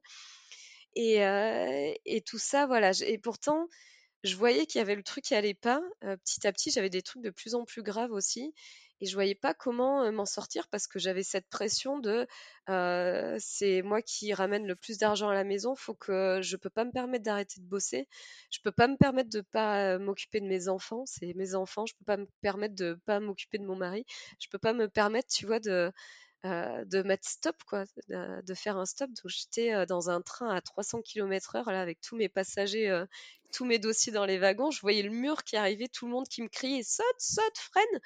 Et, 0.98 2.22
tout 2.26 2.40
ça, 2.40 2.66
voilà. 2.66 2.92
Et 3.06 3.18
pourtant, 3.18 3.68
je 4.24 4.36
voyais 4.36 4.66
qu'il 4.66 4.80
y 4.80 4.82
avait 4.82 4.96
le 4.96 5.04
truc 5.04 5.26
qui 5.26 5.36
allait 5.36 5.54
pas. 5.54 5.82
petit 6.02 6.48
à 6.48 6.52
petit, 6.52 6.72
j'avais 6.72 6.90
des 6.90 7.02
trucs 7.02 7.24
de 7.24 7.30
plus 7.30 7.56
en 7.56 7.66
plus 7.66 7.84
graves 7.84 8.12
aussi 8.12 8.54
et 9.00 9.06
je 9.06 9.14
voyais 9.14 9.36
pas 9.36 9.54
comment 9.54 10.12
m'en 10.12 10.26
sortir 10.26 10.68
parce 10.70 10.88
que 10.88 11.00
j'avais 11.00 11.24
cette 11.24 11.48
pression 11.50 12.00
de 12.00 12.28
c'est 13.40 13.82
moi 13.84 14.02
qui 14.02 14.34
ramène 14.34 14.66
le 14.68 14.76
plus 14.76 14.98
d'argent 14.98 15.30
à 15.30 15.34
la 15.34 15.44
maison, 15.44 15.76
faut 15.76 15.94
que 15.94 16.40
je 16.42 16.58
peux 16.58 16.70
pas 16.70 16.86
me 16.86 16.92
permettre 16.92 17.24
d'arrêter 17.24 17.62
de 17.62 17.66
bosser, 17.66 18.08
je 18.50 18.60
peux 18.64 18.72
pas 18.72 18.88
me 18.88 18.98
permettre 18.98 19.30
de 19.30 19.42
pas 19.42 19.98
m'occuper 20.00 20.42
de 20.42 20.48
mes 20.48 20.68
enfants, 20.68 21.04
c'est 21.06 21.34
mes 21.36 21.56
enfants, 21.56 21.86
je 21.86 21.94
peux 21.96 22.06
pas 22.06 22.18
me 22.18 22.28
permettre 22.42 22.76
de 22.76 23.00
pas 23.06 23.20
m'occuper 23.20 23.58
de 23.60 23.66
mon 23.66 23.76
mari, 23.76 24.06
je 24.40 24.48
peux 24.50 24.60
pas 24.60 24.74
me 24.74 24.88
permettre, 24.88 25.30
tu 25.30 25.46
vois, 25.46 25.60
de 25.60 25.92
de 26.44 27.02
mettre 27.04 27.28
stop 27.28 27.56
quoi, 27.66 27.86
de, 28.10 28.54
faire 28.54 28.78
un 28.78 28.86
stop. 28.86 29.10
Donc 29.10 29.28
j'étais 29.28 29.86
dans 29.86 30.10
un 30.10 30.22
train 30.22 30.50
à 30.50 30.62
300 30.62 31.02
km/h 31.02 31.72
là 31.72 31.82
avec 31.82 32.00
tous 32.02 32.16
mes 32.16 32.30
passagers, 32.30 33.04
tous 33.54 33.66
mes 33.66 33.80
dossiers 33.80 34.12
dans 34.12 34.26
les 34.26 34.38
wagons, 34.38 34.72
je 34.72 34.82
voyais 34.82 35.04
le 35.04 35.10
mur 35.10 35.44
qui 35.44 35.58
arrivait, 35.58 35.88
tout 35.88 36.06
le 36.06 36.12
monde 36.12 36.28
qui 36.28 36.42
me 36.42 36.48
criait 36.48 36.84
saute, 36.84 37.06
saute, 37.20 37.58
freine. 37.58 38.02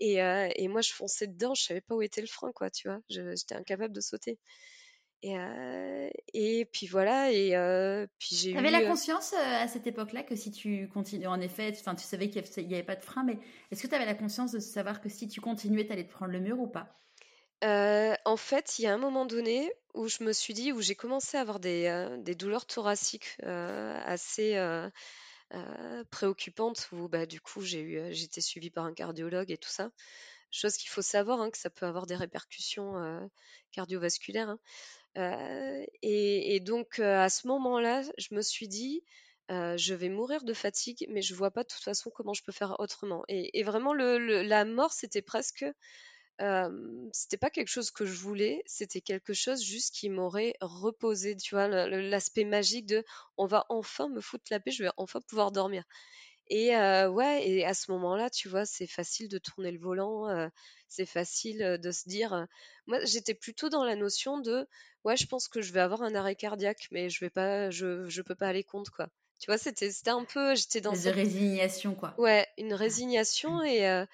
Et, 0.00 0.16
et, 0.16 0.68
moi, 0.68 0.80
je 0.80 0.92
fonçais 0.92 1.26
dedans, 1.26 1.54
je 1.54 1.62
savais 1.62 1.80
pas 1.80 1.94
où 1.94 2.02
était 2.02 2.20
le 2.20 2.28
frein, 2.28 2.52
quoi, 2.52 2.70
tu 2.70 2.88
vois. 2.88 3.00
J'étais 3.08 3.54
incapable 3.54 3.92
de 3.92 4.00
sauter. 4.00 4.38
Et, 5.22 5.34
et 6.32 6.64
puis 6.66 6.86
voilà, 6.86 7.32
et 7.32 8.06
puis 8.18 8.36
j'ai 8.36 8.52
eu. 8.52 8.56
avais 8.56 8.70
la 8.70 8.86
conscience 8.86 9.32
à 9.32 9.66
cette 9.66 9.86
époque-là 9.86 10.22
que 10.22 10.36
si 10.36 10.52
tu 10.52 10.88
continuais, 10.88 11.26
en 11.26 11.40
effet, 11.40 11.74
enfin, 11.78 11.96
tu 11.96 12.04
savais 12.04 12.30
qu'il 12.30 12.42
n'y 12.66 12.74
avait, 12.74 12.84
pas 12.84 12.94
de 12.94 13.02
frein, 13.02 13.24
mais 13.24 13.38
est-ce 13.70 13.82
que 13.82 13.88
tu 13.88 13.94
avais 13.94 14.06
la 14.06 14.14
conscience 14.14 14.52
de 14.52 14.60
savoir 14.60 15.00
que 15.00 15.08
si 15.08 15.26
tu 15.26 15.40
continuais, 15.40 15.86
tu 15.86 15.92
allais 15.92 16.06
te 16.06 16.12
prendre 16.12 16.30
le 16.30 16.40
mur 16.40 16.60
ou 16.60 16.68
pas? 16.68 16.94
En 17.62 18.36
fait, 18.36 18.78
il 18.78 18.82
y 18.82 18.86
a 18.86 18.94
un 18.94 18.98
moment 18.98 19.26
donné 19.26 19.72
où 19.94 20.08
je 20.08 20.22
me 20.22 20.32
suis 20.32 20.54
dit, 20.54 20.72
où 20.72 20.80
j'ai 20.80 20.94
commencé 20.94 21.36
à 21.36 21.40
avoir 21.40 21.60
des, 21.60 22.16
des 22.18 22.34
douleurs 22.34 22.66
thoraciques 22.66 23.36
assez 23.42 24.56
euh, 25.54 26.04
préoccupante 26.10 26.90
où 26.92 27.08
bah, 27.08 27.24
du 27.24 27.40
coup 27.40 27.62
j'ai 27.62 28.12
j'étais 28.12 28.42
suivie 28.42 28.68
par 28.68 28.84
un 28.84 28.92
cardiologue 28.92 29.50
et 29.50 29.56
tout 29.56 29.70
ça. 29.70 29.90
Chose 30.50 30.76
qu'il 30.76 30.90
faut 30.90 31.02
savoir 31.02 31.40
hein, 31.40 31.50
que 31.50 31.56
ça 31.58 31.70
peut 31.70 31.86
avoir 31.86 32.06
des 32.06 32.16
répercussions 32.16 32.98
euh, 32.98 33.26
cardiovasculaires. 33.72 34.50
Hein. 34.50 34.58
Euh, 35.16 35.86
et, 36.02 36.60
donc 36.60 36.98
à 36.98 37.28
ce 37.30 37.46
moment-là, 37.48 38.02
je 38.18 38.34
me 38.34 38.42
suis 38.42 38.68
dit, 38.68 39.02
je 39.48 39.94
vais 39.94 40.08
mourir 40.10 40.44
de 40.44 40.54
fatigue, 40.54 41.06
mais 41.10 41.22
je 41.22 41.34
vois 41.34 41.50
pas 41.50 41.62
de 41.62 41.68
toute 41.68 41.82
façon 41.82 42.10
comment 42.10 42.34
je 42.34 42.42
peux 42.42 42.52
faire 42.52 42.76
autrement. 42.78 43.24
Et, 43.28 43.62
vraiment, 43.62 43.94
la 43.94 44.64
mort, 44.64 44.92
c'était 44.92 45.22
presque 45.22 45.64
c'était 47.12 47.36
pas 47.36 47.50
quelque 47.50 47.68
chose 47.68 47.90
que 47.90 48.06
je 48.06 48.14
voulais, 48.18 48.62
c'était 48.66 49.00
quelque 49.00 49.32
chose 49.34 49.62
juste 49.62 49.94
qui 49.94 50.08
m'aurait 50.10 50.54
reposé, 50.60 51.36
tu 51.36 51.54
vois, 51.54 51.68
l'aspect 51.68 52.44
magique 52.44 52.86
de 52.86 53.04
on 53.36 53.46
va 53.46 53.66
enfin 53.68 54.08
me 54.08 54.20
foutre 54.20 54.44
la 54.50 54.60
paix, 54.60 54.70
je 54.70 54.84
vais 54.84 54.90
enfin 54.96 55.20
pouvoir 55.28 55.52
dormir. 55.52 55.84
Et 56.48 56.70
ouais, 57.08 57.48
et 57.48 57.64
à 57.64 57.74
ce 57.74 57.90
moment-là, 57.92 58.30
tu 58.30 58.48
vois, 58.48 58.66
c'est 58.66 58.86
facile 58.86 59.28
de 59.28 59.38
tourner 59.38 59.70
le 59.72 59.78
volant, 59.78 60.26
c'est 60.88 61.06
facile 61.06 61.78
de 61.82 61.90
se 61.92 62.08
dire. 62.08 62.46
moi, 62.86 63.04
j'étais 63.04 63.34
plutôt 63.34 63.68
dans 63.68 63.84
la 63.84 63.96
notion 63.96 64.38
de, 64.40 64.66
ouais, 65.04 65.16
je 65.16 65.26
pense 65.26 65.48
que 65.48 65.62
je 65.62 65.72
vais 65.72 65.80
avoir 65.80 66.02
un 66.02 66.14
arrêt 66.14 66.36
cardiaque, 66.36 66.88
mais 66.90 67.10
je 67.10 67.20
vais 67.24 67.30
pas, 67.30 67.70
je, 67.70 68.08
je 68.08 68.22
peux 68.22 68.34
pas 68.34 68.48
aller 68.48 68.64
contre 68.64 68.92
quoi. 68.92 69.08
Tu 69.38 69.46
vois, 69.46 69.58
c'était, 69.58 69.90
c'était 69.90 70.10
un 70.10 70.24
peu, 70.24 70.54
j'étais 70.54 70.80
dans 70.80 70.94
une 70.94 71.10
résignation 71.10 71.94
quoi. 71.94 72.14
Ouais, 72.18 72.46
une 72.58 72.74
résignation 72.74 73.62
et 73.62 74.04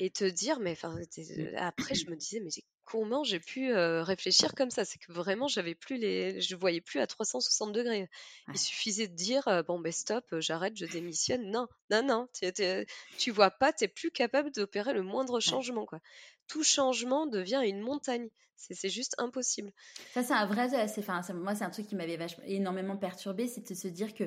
et 0.00 0.10
te 0.10 0.24
dire, 0.24 0.58
mais 0.60 0.72
enfin, 0.72 0.94
mmh. 0.94 1.56
après, 1.56 1.94
je 1.94 2.10
me 2.10 2.16
disais, 2.16 2.40
mais 2.40 2.50
comment 2.84 3.22
j'ai 3.22 3.38
pu 3.38 3.72
réfléchir 3.74 4.54
comme 4.54 4.70
ça? 4.70 4.84
C'est 4.84 4.98
que 4.98 5.12
vraiment, 5.12 5.46
j'avais 5.46 5.74
plus 5.74 5.96
les, 5.96 6.40
je 6.40 6.56
voyais 6.56 6.80
plus 6.80 7.00
à 7.00 7.06
360 7.06 7.72
degrés. 7.72 8.08
Il 8.48 8.58
suffisait 8.58 9.06
de 9.06 9.14
dire, 9.14 9.62
bon, 9.66 9.78
ben 9.78 9.92
stop, 9.92 10.24
j'arrête, 10.40 10.76
je 10.76 10.86
démissionne. 10.86 11.50
Non, 11.50 11.68
non, 11.90 12.02
non, 12.02 12.28
tu 13.18 13.30
vois 13.30 13.50
pas, 13.50 13.72
tu 13.72 13.84
es 13.84 13.88
plus 13.88 14.10
capable 14.10 14.50
d'opérer 14.50 14.92
le 14.92 15.02
moindre 15.02 15.40
changement, 15.40 15.86
quoi. 15.86 16.00
Tout 16.46 16.64
changement 16.64 17.26
devient 17.26 17.62
une 17.64 17.80
montagne. 17.80 18.28
C'est 18.56 18.88
juste 18.88 19.14
impossible. 19.18 19.72
Ça, 20.12 20.22
c'est 20.22 20.32
un 20.32 20.46
vrai, 20.46 20.68
enfin, 20.98 21.20
moi, 21.34 21.54
c'est 21.54 21.64
un 21.64 21.70
truc 21.70 21.86
qui 21.86 21.96
m'avait 21.96 22.18
énormément 22.46 22.96
perturbé, 22.96 23.46
c'est 23.46 23.68
de 23.68 23.74
se 23.74 23.88
dire 23.88 24.14
que 24.14 24.24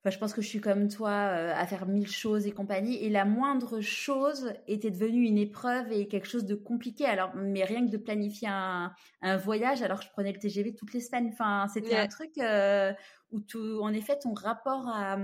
Enfin, 0.00 0.10
je 0.10 0.18
pense 0.18 0.32
que 0.32 0.40
je 0.40 0.46
suis 0.46 0.60
comme 0.60 0.88
toi 0.88 1.10
euh, 1.10 1.52
à 1.54 1.66
faire 1.66 1.86
mille 1.86 2.10
choses 2.10 2.46
et 2.46 2.52
compagnie. 2.52 3.02
Et 3.02 3.10
la 3.10 3.24
moindre 3.24 3.80
chose 3.80 4.52
était 4.68 4.90
devenue 4.90 5.24
une 5.24 5.38
épreuve 5.38 5.90
et 5.90 6.06
quelque 6.06 6.28
chose 6.28 6.44
de 6.44 6.54
compliqué. 6.54 7.04
Alors, 7.04 7.34
mais 7.34 7.64
rien 7.64 7.84
que 7.84 7.90
de 7.90 7.96
planifier 7.96 8.48
un, 8.48 8.92
voyage, 9.38 9.82
alors 9.82 10.00
je 10.00 10.08
prenais 10.10 10.32
le 10.32 10.38
TGV 10.38 10.74
toutes 10.74 10.94
les 10.94 11.00
semaines. 11.00 11.30
Enfin, 11.32 11.66
c'était 11.72 11.96
un 11.96 12.06
truc 12.06 12.30
euh, 12.38 12.92
où, 13.32 13.40
tout, 13.40 13.80
en 13.82 13.92
effet, 13.92 14.18
ton 14.18 14.34
rapport 14.34 14.86
à, 14.88 15.18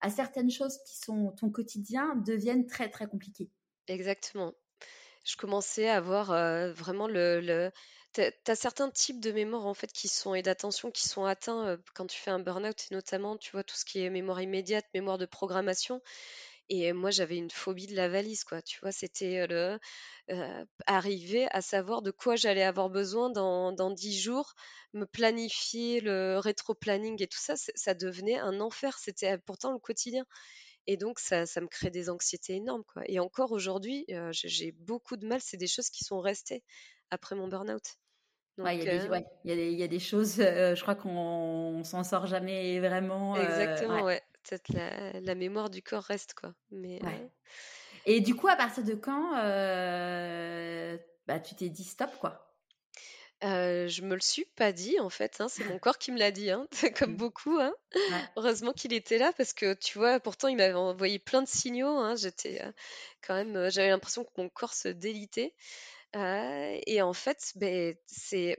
à 0.00 0.10
certaines 0.10 0.50
choses 0.50 0.78
qui 0.86 0.96
sont 0.96 1.32
ton 1.32 1.50
quotidien 1.50 2.16
deviennent 2.16 2.66
très, 2.66 2.88
très 2.88 3.06
compliqués. 3.06 3.50
Exactement. 3.88 4.52
Je 5.24 5.36
commençais 5.36 5.88
à 5.88 5.96
avoir 5.96 6.30
euh, 6.30 6.72
vraiment 6.72 7.08
le 7.08 7.70
tu 8.16 8.50
as 8.50 8.56
certains 8.56 8.90
types 8.90 9.20
de 9.20 9.32
mémoire 9.32 9.66
en 9.66 9.74
fait 9.74 9.92
qui 9.92 10.08
sont 10.08 10.34
et 10.34 10.42
d'attention 10.42 10.90
qui 10.90 11.08
sont 11.08 11.24
atteints 11.24 11.78
quand 11.94 12.06
tu 12.06 12.18
fais 12.18 12.30
un 12.30 12.38
burn-out 12.38 12.86
notamment 12.90 13.36
tu 13.36 13.52
vois 13.52 13.64
tout 13.64 13.76
ce 13.76 13.84
qui 13.84 14.00
est 14.00 14.10
mémoire 14.10 14.40
immédiate, 14.40 14.86
mémoire 14.94 15.18
de 15.18 15.26
programmation 15.26 16.00
et 16.68 16.92
moi 16.92 17.10
j'avais 17.10 17.36
une 17.36 17.50
phobie 17.50 17.86
de 17.86 17.94
la 17.94 18.08
valise 18.08 18.44
quoi, 18.44 18.62
tu 18.62 18.80
vois, 18.80 18.92
c'était 18.92 19.46
arriver 20.86 21.46
à 21.52 21.60
savoir 21.62 22.02
de 22.02 22.10
quoi 22.10 22.36
j'allais 22.36 22.64
avoir 22.64 22.90
besoin 22.90 23.30
dans 23.30 23.90
10 23.90 24.18
jours, 24.20 24.54
me 24.92 25.04
planifier 25.04 26.00
le 26.00 26.38
rétro-planning 26.38 27.22
et 27.22 27.26
tout 27.28 27.38
ça, 27.38 27.54
ça 27.56 27.94
devenait 27.94 28.38
un 28.38 28.60
enfer, 28.60 28.98
c'était 28.98 29.38
pourtant 29.38 29.72
le 29.72 29.78
quotidien. 29.78 30.24
Et 30.88 30.96
donc, 30.96 31.18
ça, 31.18 31.46
ça 31.46 31.60
me 31.60 31.66
crée 31.66 31.90
des 31.90 32.08
anxiétés 32.10 32.54
énormes. 32.54 32.84
Quoi. 32.84 33.02
Et 33.06 33.18
encore 33.18 33.50
aujourd'hui, 33.52 34.06
j'ai 34.30 34.70
beaucoup 34.72 35.16
de 35.16 35.26
mal. 35.26 35.40
C'est 35.42 35.56
des 35.56 35.66
choses 35.66 35.90
qui 35.90 36.04
sont 36.04 36.20
restées 36.20 36.62
après 37.10 37.34
mon 37.34 37.48
burn-out 37.48 37.96
il 38.58 39.74
y, 39.74 39.82
a 39.82 39.88
des 39.88 39.98
choses, 39.98 40.40
euh, 40.40 40.74
je 40.74 40.82
crois 40.82 40.94
qu'on 40.94 41.82
s'en 41.84 42.04
sort 42.04 42.26
jamais 42.26 42.80
vraiment. 42.80 43.36
Euh, 43.36 43.42
exactement, 43.42 44.02
ouais. 44.02 44.22
Peut-être 44.48 44.72
la, 45.22 45.34
mémoire 45.34 45.70
du 45.70 45.82
corps 45.82 46.04
reste, 46.04 46.34
quoi. 46.34 46.54
Mais, 46.70 47.00
euh, 47.02 47.26
Et 48.06 48.20
du 48.20 48.34
coup, 48.34 48.48
à 48.48 48.56
partir 48.56 48.84
de 48.84 48.94
quand 48.94 49.32
bah, 51.26 51.40
tu 51.40 51.56
t'es 51.56 51.68
dit 51.68 51.84
stop, 51.84 52.10
quoi? 52.20 52.54
Je 53.42 54.02
me 54.02 54.14
le 54.14 54.20
suis 54.20 54.46
pas 54.56 54.72
dit 54.72 54.98
en 55.00 55.10
fait, 55.10 55.40
hein, 55.40 55.48
c'est 55.48 55.64
mon 55.64 55.78
corps 55.78 55.98
qui 55.98 56.10
me 56.12 56.18
l'a 56.18 56.30
dit, 56.30 56.50
hein, 56.50 56.66
comme 56.98 57.12
mmh. 57.12 57.16
beaucoup. 57.16 57.58
Hein. 57.58 57.74
Heureusement 58.36 58.72
qu'il 58.72 58.94
était 58.94 59.18
là 59.18 59.32
parce 59.36 59.52
que 59.52 59.74
tu 59.74 59.98
vois, 59.98 60.20
pourtant 60.20 60.48
il 60.48 60.56
m'avait 60.56 60.72
envoyé 60.72 61.18
plein 61.18 61.42
de 61.42 61.48
signaux. 61.48 61.98
Hein. 61.98 62.14
J'étais 62.16 62.62
quand 63.26 63.34
même, 63.34 63.68
j'avais 63.70 63.90
l'impression 63.90 64.24
que 64.24 64.30
mon 64.38 64.48
corps 64.48 64.74
se 64.74 64.88
délitait 64.88 65.52
et 66.16 67.02
en 67.02 67.12
fait, 67.12 67.54
c'est 68.06 68.56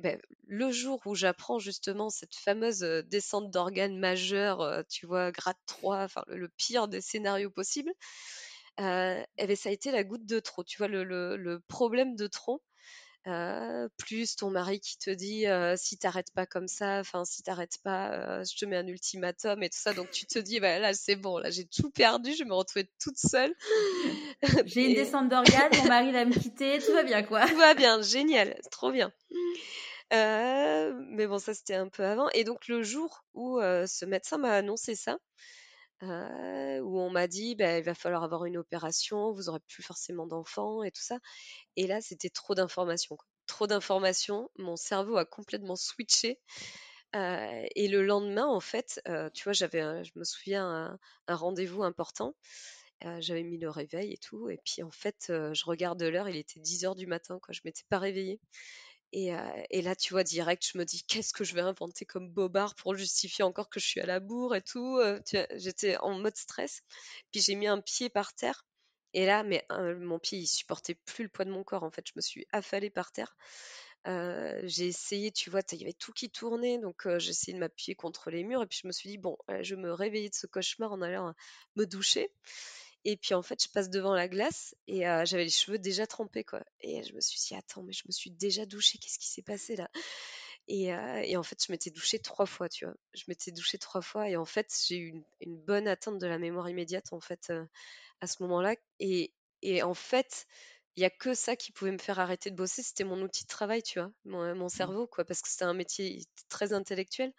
le 0.48 0.72
jour 0.72 1.02
où 1.06 1.16
j'apprends 1.16 1.60
justement 1.60 2.10
cette 2.10 2.36
fameuse 2.36 2.80
descente 3.08 3.52
d'organes 3.52 3.98
majeure, 3.98 4.84
tu 4.90 5.06
vois, 5.06 5.32
grade 5.32 5.58
3, 5.66 6.04
enfin 6.04 6.24
le, 6.28 6.50
pire 6.50 6.88
des 6.88 7.02
scénarios 7.02 7.50
possibles, 7.50 7.92
eh 8.80 9.56
ça 9.56 9.70
a 9.70 9.72
été 9.72 9.92
la 9.92 10.04
goutte 10.04 10.26
de 10.26 10.40
trop. 10.40 10.64
Tu 10.64 10.78
vois, 10.78 10.88
le, 10.88 11.04
le 11.04 11.60
problème 11.68 12.16
de 12.16 12.28
trop, 12.28 12.62
plus 13.98 14.36
ton 14.36 14.50
mari 14.50 14.80
qui 14.80 14.98
te 14.98 15.10
dit 15.10 15.46
si 15.78 15.98
t'arrêtes 15.98 16.32
pas 16.34 16.46
comme 16.46 16.68
ça, 16.68 17.00
enfin 17.00 17.26
si 17.26 17.44
t'arrêtes 17.44 17.78
pas, 17.84 18.44
je 18.44 18.56
te 18.56 18.66
mets 18.66 18.78
un 18.78 18.88
ultimatum 18.88 19.62
et 19.64 19.70
tout 19.70 19.78
ça. 19.78 19.94
Donc 19.94 20.12
tu 20.12 20.26
te 20.26 20.40
dis 20.40 20.60
bah 20.60 20.80
là 20.80 20.94
c'est 20.94 21.16
bon, 21.16 21.38
là 21.38 21.50
j'ai 21.50 21.66
tout 21.66 21.90
perdu, 21.90 22.34
je 22.34 22.40
vais 22.40 22.50
me 22.50 22.54
retrouver 22.54 22.90
toute 23.02 23.18
seule. 23.18 23.54
j'ai 24.66 24.86
une 24.86 24.96
descente 24.96 25.30
d'organes, 25.30 25.72
mon 25.78 25.88
mari 25.88 26.12
va 26.12 26.26
me 26.26 26.34
quitter, 26.34 26.80
tout 26.80 26.94
va 26.94 27.04
bien 27.04 27.24
quoi. 27.24 27.46
Tout 27.48 27.58
va 27.58 27.74
bien, 27.74 28.02
génial, 28.02 28.60
trop 28.72 28.92
bien. 28.92 29.12
mais 30.12 31.28
bon, 31.28 31.40
ça 31.40 31.54
c'était 31.54 31.76
un 31.76 31.90
peu 31.90 32.06
avant. 32.06 32.30
Et 32.34 32.44
donc 32.44 32.68
le 32.68 32.84
jour 32.84 33.24
où 33.34 33.60
ce 33.60 34.06
médecin 34.06 34.38
m'a 34.38 34.54
annoncé 34.54 34.96
ça, 34.96 35.18
où 36.02 37.00
on 37.00 37.10
m'a 37.10 37.28
dit 37.28 37.56
bah, 37.56 37.78
il 37.78 37.84
va 37.84 37.96
falloir 37.96 38.24
avoir 38.24 38.46
une 38.46 38.58
opération, 38.58 39.32
vous 39.32 39.50
aurez 39.50 39.60
plus 39.68 39.84
forcément 39.84 40.28
d'enfants 40.28 40.84
et 40.84 40.92
tout 40.92 41.02
ça. 41.02 41.20
Et 41.76 41.88
là, 41.88 42.02
c'était 42.02 42.30
trop 42.30 42.56
d'informations. 42.56 43.18
Trop 43.48 43.68
d'informations. 43.68 44.50
Mon 44.58 44.76
cerveau 44.76 45.18
a 45.18 45.26
complètement 45.26 45.76
switché. 45.76 46.40
et 47.14 47.88
le 47.88 48.04
lendemain, 48.06 48.46
en 48.46 48.60
fait, 48.60 49.02
tu 49.34 49.44
vois, 49.44 49.54
j'avais, 49.54 50.04
je 50.04 50.12
me 50.16 50.24
souviens, 50.24 51.00
un, 51.28 51.36
rendez-vous 51.36 51.84
important. 51.84 52.36
j'avais 53.20 53.44
mis 53.44 53.58
le 53.58 53.70
réveil 53.70 54.14
et 54.14 54.18
tout. 54.18 54.50
Et 54.50 54.60
puis, 54.66 54.84
en 54.84 54.92
fait, 54.92 55.26
je 55.30 55.66
regarde 55.66 56.02
l'heure, 56.04 56.30
il 56.30 56.38
était 56.38 56.60
10 56.60 56.86
heures 56.86 56.96
du 56.96 57.08
matin. 57.08 57.40
Quoi. 57.42 57.54
Je 57.54 57.62
m'étais 57.66 57.86
pas 57.90 58.00
réveillée. 58.00 58.40
Et, 59.14 59.82
là, 59.82 59.96
tu 59.96 60.14
vois, 60.14 60.24
direct, 60.24 60.66
je 60.72 60.78
me 60.78 60.84
dis, 60.86 61.04
qu'est-ce 61.04 61.34
que 61.34 61.44
je 61.44 61.56
vais 61.56 61.62
inventer 61.62 62.06
comme 62.06 62.30
bobard 62.30 62.76
pour 62.76 62.96
justifier 62.96 63.44
encore 63.44 63.70
que 63.70 63.80
je 63.80 63.88
suis 63.88 64.02
à 64.02 64.06
la 64.06 64.20
bourre 64.20 64.56
et 64.56 64.62
tout. 64.62 65.00
J'étais 65.56 65.98
en 65.98 66.20
mode 66.20 66.36
stress. 66.36 66.82
Puis 67.32 67.42
j'ai 67.42 67.56
mis 67.56 67.68
un 67.68 67.82
pied 67.82 68.10
par 68.10 68.34
terre. 68.34 68.66
Et 69.14 69.26
là, 69.26 69.44
mais 69.44 69.66
mon 69.70 70.20
pied, 70.20 70.40
il 70.40 70.48
supportait 70.48 70.96
plus 71.06 71.24
le 71.24 71.30
poids 71.30 71.46
de 71.46 71.52
mon 71.52 71.64
corps. 71.64 71.84
En 71.84 71.92
fait, 71.92 72.06
je 72.06 72.14
me 72.16 72.22
suis 72.22 72.46
affalée 72.52 72.90
par 72.90 73.12
terre. 73.12 73.36
j'ai 74.06 74.88
essayé, 74.88 75.32
tu 75.32 75.50
vois, 75.50 75.62
il 75.72 75.80
y 75.80 75.84
avait 75.84 75.94
tout 75.94 76.12
qui 76.12 76.30
tournait, 76.30 76.78
donc 76.78 77.08
j'ai 77.18 77.32
essayé 77.32 77.54
de 77.54 77.60
m'appuyer 77.60 77.96
contre 77.96 78.30
les 78.30 78.44
murs. 78.44 78.62
Et 78.62 78.68
puis 78.68 78.80
je 78.84 78.88
me 78.88 78.92
suis 78.92 79.10
dit, 79.10 79.18
bon, 79.18 79.38
je 79.62 79.76
me 79.76 79.94
réveiller 79.94 80.30
de 80.30 80.36
ce 80.36 80.48
cauchemar 80.48 80.92
en 80.92 81.02
allant 81.02 81.34
me 81.76 81.86
doucher. 81.86 82.30
Et 83.10 83.16
puis 83.16 83.34
en 83.34 83.42
fait, 83.42 83.64
je 83.64 83.70
passe 83.70 83.90
devant 83.90 84.14
la 84.14 84.28
glace 84.28 84.76
et 84.86 85.04
j'avais 85.24 85.46
les 85.46 85.50
cheveux 85.50 85.80
déjà 85.80 86.06
trempés, 86.06 86.44
quoi. 86.44 86.62
Et 86.82 87.04
je 87.04 87.14
me 87.14 87.22
suis 87.22 87.40
dit, 87.40 87.56
attends, 87.56 87.82
mais 87.82 87.94
je 87.94 88.04
me 88.06 88.12
suis 88.12 88.32
déjà 88.32 88.66
douchée, 88.66 88.98
qu'est-ce 88.98 89.18
qui 89.18 89.28
s'est 89.28 89.42
passé 89.42 89.78
là? 89.78 89.90
et, 90.68 90.92
en 91.38 91.44
fait, 91.44 91.64
je 91.66 91.72
m'étais 91.72 91.90
douchée 91.90 92.20
trois 92.20 92.46
fois, 92.46 92.68
tu 92.68 92.84
vois. 92.84 92.94
Je 93.14 93.24
m'étais 93.30 93.54
douchée 93.54 93.78
trois 93.78 94.02
fois 94.02 94.28
et 94.30 94.36
en 94.36 94.44
fait, 94.44 94.70
j'ai 94.86 94.98
eu 94.98 95.24
une, 95.40 95.58
bonne 95.58 95.88
atteinte 95.88 96.20
de 96.20 96.28
la 96.28 96.38
mémoire 96.38 96.70
immédiate, 96.70 97.14
en 97.14 97.22
fait, 97.22 97.54
à 98.20 98.28
ce 98.28 98.44
moment-là. 98.44 98.76
Et, 99.00 99.32
en 99.84 99.94
fait, 99.94 100.46
il 100.98 101.02
y 101.02 101.06
a 101.06 101.10
que 101.10 101.34
ça 101.34 101.56
qui 101.56 101.72
pouvait 101.72 101.94
me 101.94 102.00
faire 102.00 102.20
arrêter 102.20 102.52
de 102.52 102.58
bosser. 102.58 102.84
C'était 102.84 103.06
mon 103.06 103.22
outil 103.22 103.46
de 103.46 103.48
travail, 103.48 103.84
tu 103.84 104.00
vois, 104.00 104.12
mon, 104.26 104.54
mon 104.54 104.66
mmh. 104.66 104.70
cerveau, 104.70 105.08
quoi, 105.08 105.24
parce 105.24 105.42
que 105.42 105.48
c'était 105.48 105.64
un 105.64 105.74
métier 105.74 106.26
très 106.50 106.74
intellectuel 106.74 107.32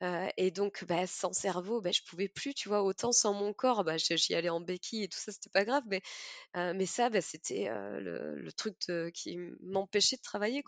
et 0.00 0.50
donc, 0.50 0.84
bah, 0.86 1.06
sans 1.06 1.32
cerveau, 1.32 1.80
bah, 1.80 1.90
je 1.92 2.02
pouvais 2.02 2.28
plus, 2.28 2.54
tu 2.54 2.68
vois, 2.68 2.82
autant 2.82 3.12
sans 3.12 3.32
mon 3.32 3.52
corps, 3.52 3.84
bah, 3.84 3.96
j'y 3.96 4.34
allais 4.34 4.48
en 4.48 4.60
béquille 4.60 5.04
et 5.04 5.08
tout 5.08 5.18
ça, 5.18 5.32
c'était 5.32 5.50
pas 5.50 5.64
grave, 5.64 5.84
mais, 5.88 6.86
ça, 6.86 7.10
bah, 7.10 7.20
c'était 7.20 7.68
le, 7.70 8.50
truc 8.56 8.76
qui 9.14 9.38
m'empêchait 9.62 10.16
de 10.16 10.22
travailler, 10.22 10.62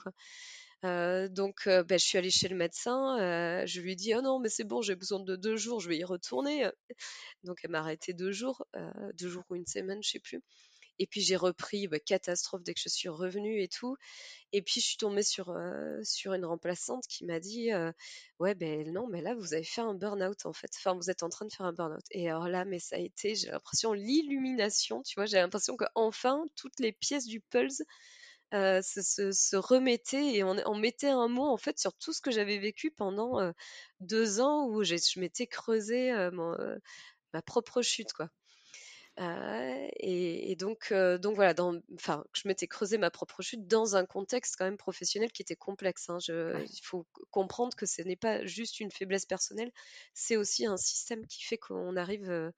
donc, 0.82 1.62
je 1.66 1.96
suis 1.98 2.18
allée 2.18 2.30
chez 2.30 2.48
le 2.48 2.56
médecin, 2.56 3.16
je 3.66 3.80
lui 3.80 3.92
ai 3.92 3.96
dit, 3.96 4.14
oh 4.14 4.22
non, 4.22 4.38
mais 4.40 4.48
c'est 4.48 4.64
bon, 4.64 4.82
j'ai 4.82 4.96
besoin 4.96 5.20
de 5.20 5.36
deux 5.36 5.56
jours, 5.56 5.80
je 5.80 5.88
vais 5.88 5.98
y 5.98 6.04
retourner. 6.04 6.70
Donc, 7.44 7.58
elle 7.62 7.70
m'a 7.70 7.80
arrêté 7.80 8.12
deux 8.14 8.32
jours, 8.32 8.64
deux 9.14 9.28
jours 9.28 9.44
ou 9.50 9.56
une 9.56 9.66
semaine, 9.66 10.02
je 10.02 10.10
sais 10.10 10.20
plus. 10.20 10.42
Et 10.99 11.07
puis 11.07 11.20
j'ai 11.20 11.36
repris, 11.36 11.88
bah, 11.88 12.01
catastrophe 12.01 12.62
dès 12.62 12.74
que 12.74 12.80
je 12.80 12.88
suis 12.88 13.09
revenue 13.09 13.62
et 13.62 13.68
tout. 13.68 13.96
Et 14.53 14.62
puis 14.62 14.80
je 14.80 14.86
suis 14.86 14.96
tombée 14.96 15.22
sur, 15.22 15.55
sur 16.03 16.32
une 16.34 16.44
remplaçante 16.44 17.05
qui 17.09 17.24
m'a 17.24 17.40
dit 17.40 17.70
Ouais, 18.38 18.55
ben 18.55 18.90
non, 18.92 19.09
mais 19.09 19.20
là, 19.22 19.34
vous 19.34 19.55
avez 19.55 19.64
fait 19.64 19.80
un 19.80 19.94
burn-out 19.94 20.46
en 20.46 20.53
fait. 20.53 20.70
Enfin, 20.76 20.94
vous 20.94 21.11
êtes 21.11 21.22
en 21.22 21.28
train 21.28 21.46
de 21.46 21.53
faire 21.53 21.66
un 21.66 21.72
burn-out. 21.72 22.05
Et 22.11 22.28
alors 22.28 22.49
là, 22.49 22.64
mais 22.64 22.78
ça 22.78 22.96
a 22.96 22.99
été, 22.99 23.34
j'ai 23.34 23.51
l'impression, 23.51 23.92
l'illumination, 23.92 25.03
tu 25.03 25.14
vois. 25.16 25.26
J'ai 25.26 25.38
l'impression 25.38 25.76
qu'enfin, 25.76 26.44
toutes 26.57 26.80
les 26.80 26.92
pièces 26.92 27.26
du 27.26 27.40
pulse 27.40 27.82
se, 28.53 29.57
remettaient 29.57 30.34
et 30.34 30.44
on, 30.44 30.74
mettait 30.76 31.09
un 31.09 31.28
mot 31.28 31.46
en 31.46 31.57
fait 31.57 31.78
sur 31.78 31.92
tout 31.94 32.12
ce 32.12 32.20
que 32.20 32.30
j'avais 32.30 32.59
vécu 32.59 32.90
pendant 32.90 33.53
deux 34.01 34.40
ans 34.40 34.66
où 34.68 34.82
je 34.84 35.20
m'étais 35.20 35.46
creusé 35.46 36.12
ma 37.32 37.42
propre 37.42 37.82
chute, 37.82 38.12
quoi. 38.12 38.30
Euh, 39.20 39.88
et, 39.98 40.54
donc, 40.56 40.88
euh, 40.92 41.18
donc 41.18 41.34
voilà, 41.34 41.54
enfin, 41.94 42.24
je 42.32 42.46
m'étais 42.46 42.68
creusé 42.68 42.98
ma 42.98 43.10
propre 43.10 43.42
chute 43.42 43.66
dans 43.66 43.96
un 43.96 44.06
contexte 44.06 44.54
quand 44.56 44.64
même 44.64 44.76
professionnel 44.76 45.32
qui 45.32 45.42
était 45.42 45.56
complexe. 45.56 46.08
Hein. 46.08 46.18
Il 46.28 46.80
faut 46.82 47.06
comprendre 47.30 47.76
que 47.76 47.86
ce 47.86 48.02
n'est 48.02 48.16
pas 48.16 48.44
juste 48.44 48.80
une 48.80 48.92
faiblesse 48.92 49.26
personnelle, 49.26 49.72
c'est 50.14 50.36
aussi 50.36 50.66
un 50.66 50.76
système 50.76 51.26
qui 51.26 51.42
fait 51.42 51.58
qu'on 51.58 51.96
arrive 51.96 52.30
euh, 52.30 52.50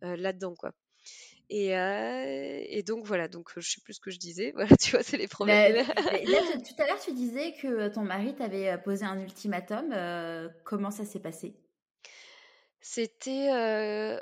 là-dedans, 0.00 0.54
quoi. 0.54 0.72
Et, 1.50 1.68
et, 1.70 2.82
donc 2.82 3.06
voilà, 3.06 3.26
donc 3.26 3.50
je 3.56 3.66
sais 3.66 3.80
plus 3.82 3.94
ce 3.94 4.00
que 4.00 4.10
je 4.10 4.18
disais. 4.18 4.52
Voilà, 4.54 4.76
tu 4.76 4.90
vois, 4.90 5.02
c'est 5.02 5.16
les 5.16 5.28
problèmes. 5.28 5.76
là, 5.76 5.84
tout 5.86 6.82
à 6.82 6.86
l'heure, 6.86 7.00
tu 7.00 7.12
disais 7.14 7.54
que 7.60 7.88
ton 7.88 8.02
mari 8.02 8.34
t'avait 8.34 8.76
posé 8.82 9.04
un 9.04 9.18
ultimatum. 9.18 9.94
comment 10.64 10.90
ça 10.90 11.04
s'est 11.04 11.20
passé? 11.20 11.54
C'était, 12.80 13.50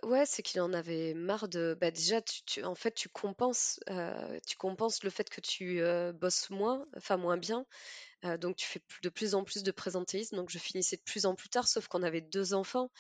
ouais, 0.03 0.25
c'est 0.27 0.43
qu'il 0.43 0.61
en 0.61 0.73
avait 0.73 1.15
marre 1.15 1.49
de 1.49 1.77
bah, 1.81 1.91
déjà 1.91 2.21
tu 2.23 2.65
en 2.65 2.75
fait, 2.75 2.93
tu 2.93 3.09
compenses, 3.09 3.81
tu 4.47 4.57
compenses 4.57 5.03
le 5.05 5.11
fait 5.11 5.29
que 5.29 5.41
tu, 5.41 5.83
bosses 6.15 6.51
moins, 6.51 6.87
enfin 6.97 7.17
moins 7.17 7.37
bien, 7.37 7.67
donc 8.41 8.57
tu 8.57 8.67
fais 8.67 8.81
de 9.03 9.09
plus 9.09 9.35
en 9.35 9.45
plus 9.45 9.63
de 9.63 9.71
présentéisme, 9.71 10.37
donc 10.37 10.51
je 10.51 10.59
finissais 10.59 10.97
de 10.97 11.03
plus 11.03 11.27
en 11.27 11.35
plus 11.35 11.49
tard, 11.49 11.69
sauf 11.69 11.87
qu'on 11.89 12.03
avait 12.03 12.23
deux 12.23 12.55
enfants 12.55 12.91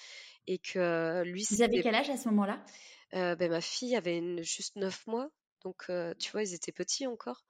et 0.46 0.58
que 0.58 1.22
lui, 1.24 1.46
Vous 1.50 1.62
avez 1.62 1.82
quel 1.82 1.94
âge 1.94 2.10
à 2.10 2.16
ce 2.16 2.28
moment-là? 2.28 2.64
ben 3.12 3.50
ma 3.50 3.60
fille 3.60 3.96
avait 3.96 4.42
juste 4.42 4.76
9 4.76 5.06
mois, 5.06 5.30
donc 5.62 5.90
tu 6.18 6.32
vois, 6.32 6.42
ils 6.42 6.54
étaient 6.54 6.72
petits 6.72 7.06
encore. 7.06 7.44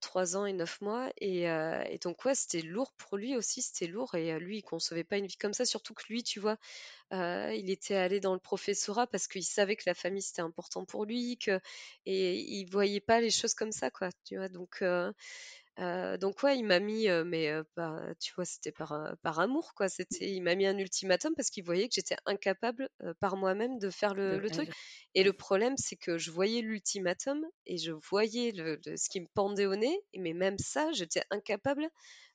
3 0.00 0.36
ans 0.36 0.46
et 0.46 0.52
9 0.52 0.80
mois. 0.80 1.10
Et, 1.20 1.46
donc, 2.02 2.24
ouais, 2.24 2.34
c'était 2.34 2.62
lourd 2.62 2.92
pour 2.96 3.16
lui 3.16 3.36
aussi, 3.36 3.62
c'était 3.62 3.86
lourd. 3.86 4.14
Et 4.14 4.38
lui, 4.38 4.58
il 4.58 4.62
concevait 4.62 5.04
pas 5.04 5.18
une 5.18 5.26
vie 5.26 5.36
comme 5.36 5.54
ça, 5.54 5.64
surtout 5.64 5.94
que 5.94 6.04
lui, 6.08 6.22
tu 6.22 6.40
vois, 6.40 6.56
il 7.12 7.70
était 7.70 7.96
allé 7.96 8.20
dans 8.20 8.34
le 8.34 8.40
professorat 8.40 9.06
parce 9.06 9.28
qu'il 9.28 9.44
savait 9.44 9.76
que 9.76 9.84
la 9.86 9.94
famille, 9.94 10.22
c'était 10.22 10.42
important 10.42 10.84
pour 10.84 11.04
lui, 11.04 11.38
que, 11.38 11.60
et 12.06 12.38
il 12.38 12.66
voyait 12.70 13.00
pas 13.00 13.20
les 13.20 13.30
choses 13.30 13.54
comme 13.54 13.72
ça, 13.72 13.90
quoi, 13.90 14.10
tu 14.24 14.36
vois. 14.36 14.48
Donc, 14.48 14.82
donc 16.18 16.42
ouais, 16.42 16.58
il 16.58 16.64
m'a 16.64 16.80
mis, 16.80 17.08
mais 17.26 17.52
bah, 17.76 18.00
tu 18.20 18.32
vois, 18.34 18.44
c'était 18.44 18.72
par, 18.72 19.16
par 19.22 19.38
amour, 19.38 19.74
quoi. 19.74 19.88
C'était, 19.88 20.30
il 20.30 20.40
m'a 20.40 20.54
mis 20.54 20.66
un 20.66 20.76
ultimatum 20.76 21.34
parce 21.36 21.50
qu'il 21.50 21.64
voyait 21.64 21.88
que 21.88 21.94
j'étais 21.94 22.16
incapable 22.26 22.88
par 23.20 23.36
moi-même 23.36 23.78
de 23.78 23.90
faire 23.90 24.14
le, 24.14 24.40
truc. 24.50 24.70
Et 25.14 25.22
le 25.22 25.32
problème, 25.32 25.76
c'est 25.76 25.96
que 25.96 26.18
je 26.18 26.30
voyais 26.30 26.62
l'ultimatum 26.62 27.44
et 27.66 27.78
je 27.78 27.92
voyais 27.92 28.52
le, 28.52 28.80
ce 28.96 29.08
qui 29.08 29.20
me 29.20 29.26
pendait 29.34 29.66
au 29.66 29.76
nez, 29.76 30.00
mais 30.16 30.32
même 30.32 30.58
ça, 30.58 30.90
j'étais 30.92 31.22
incapable 31.30 31.88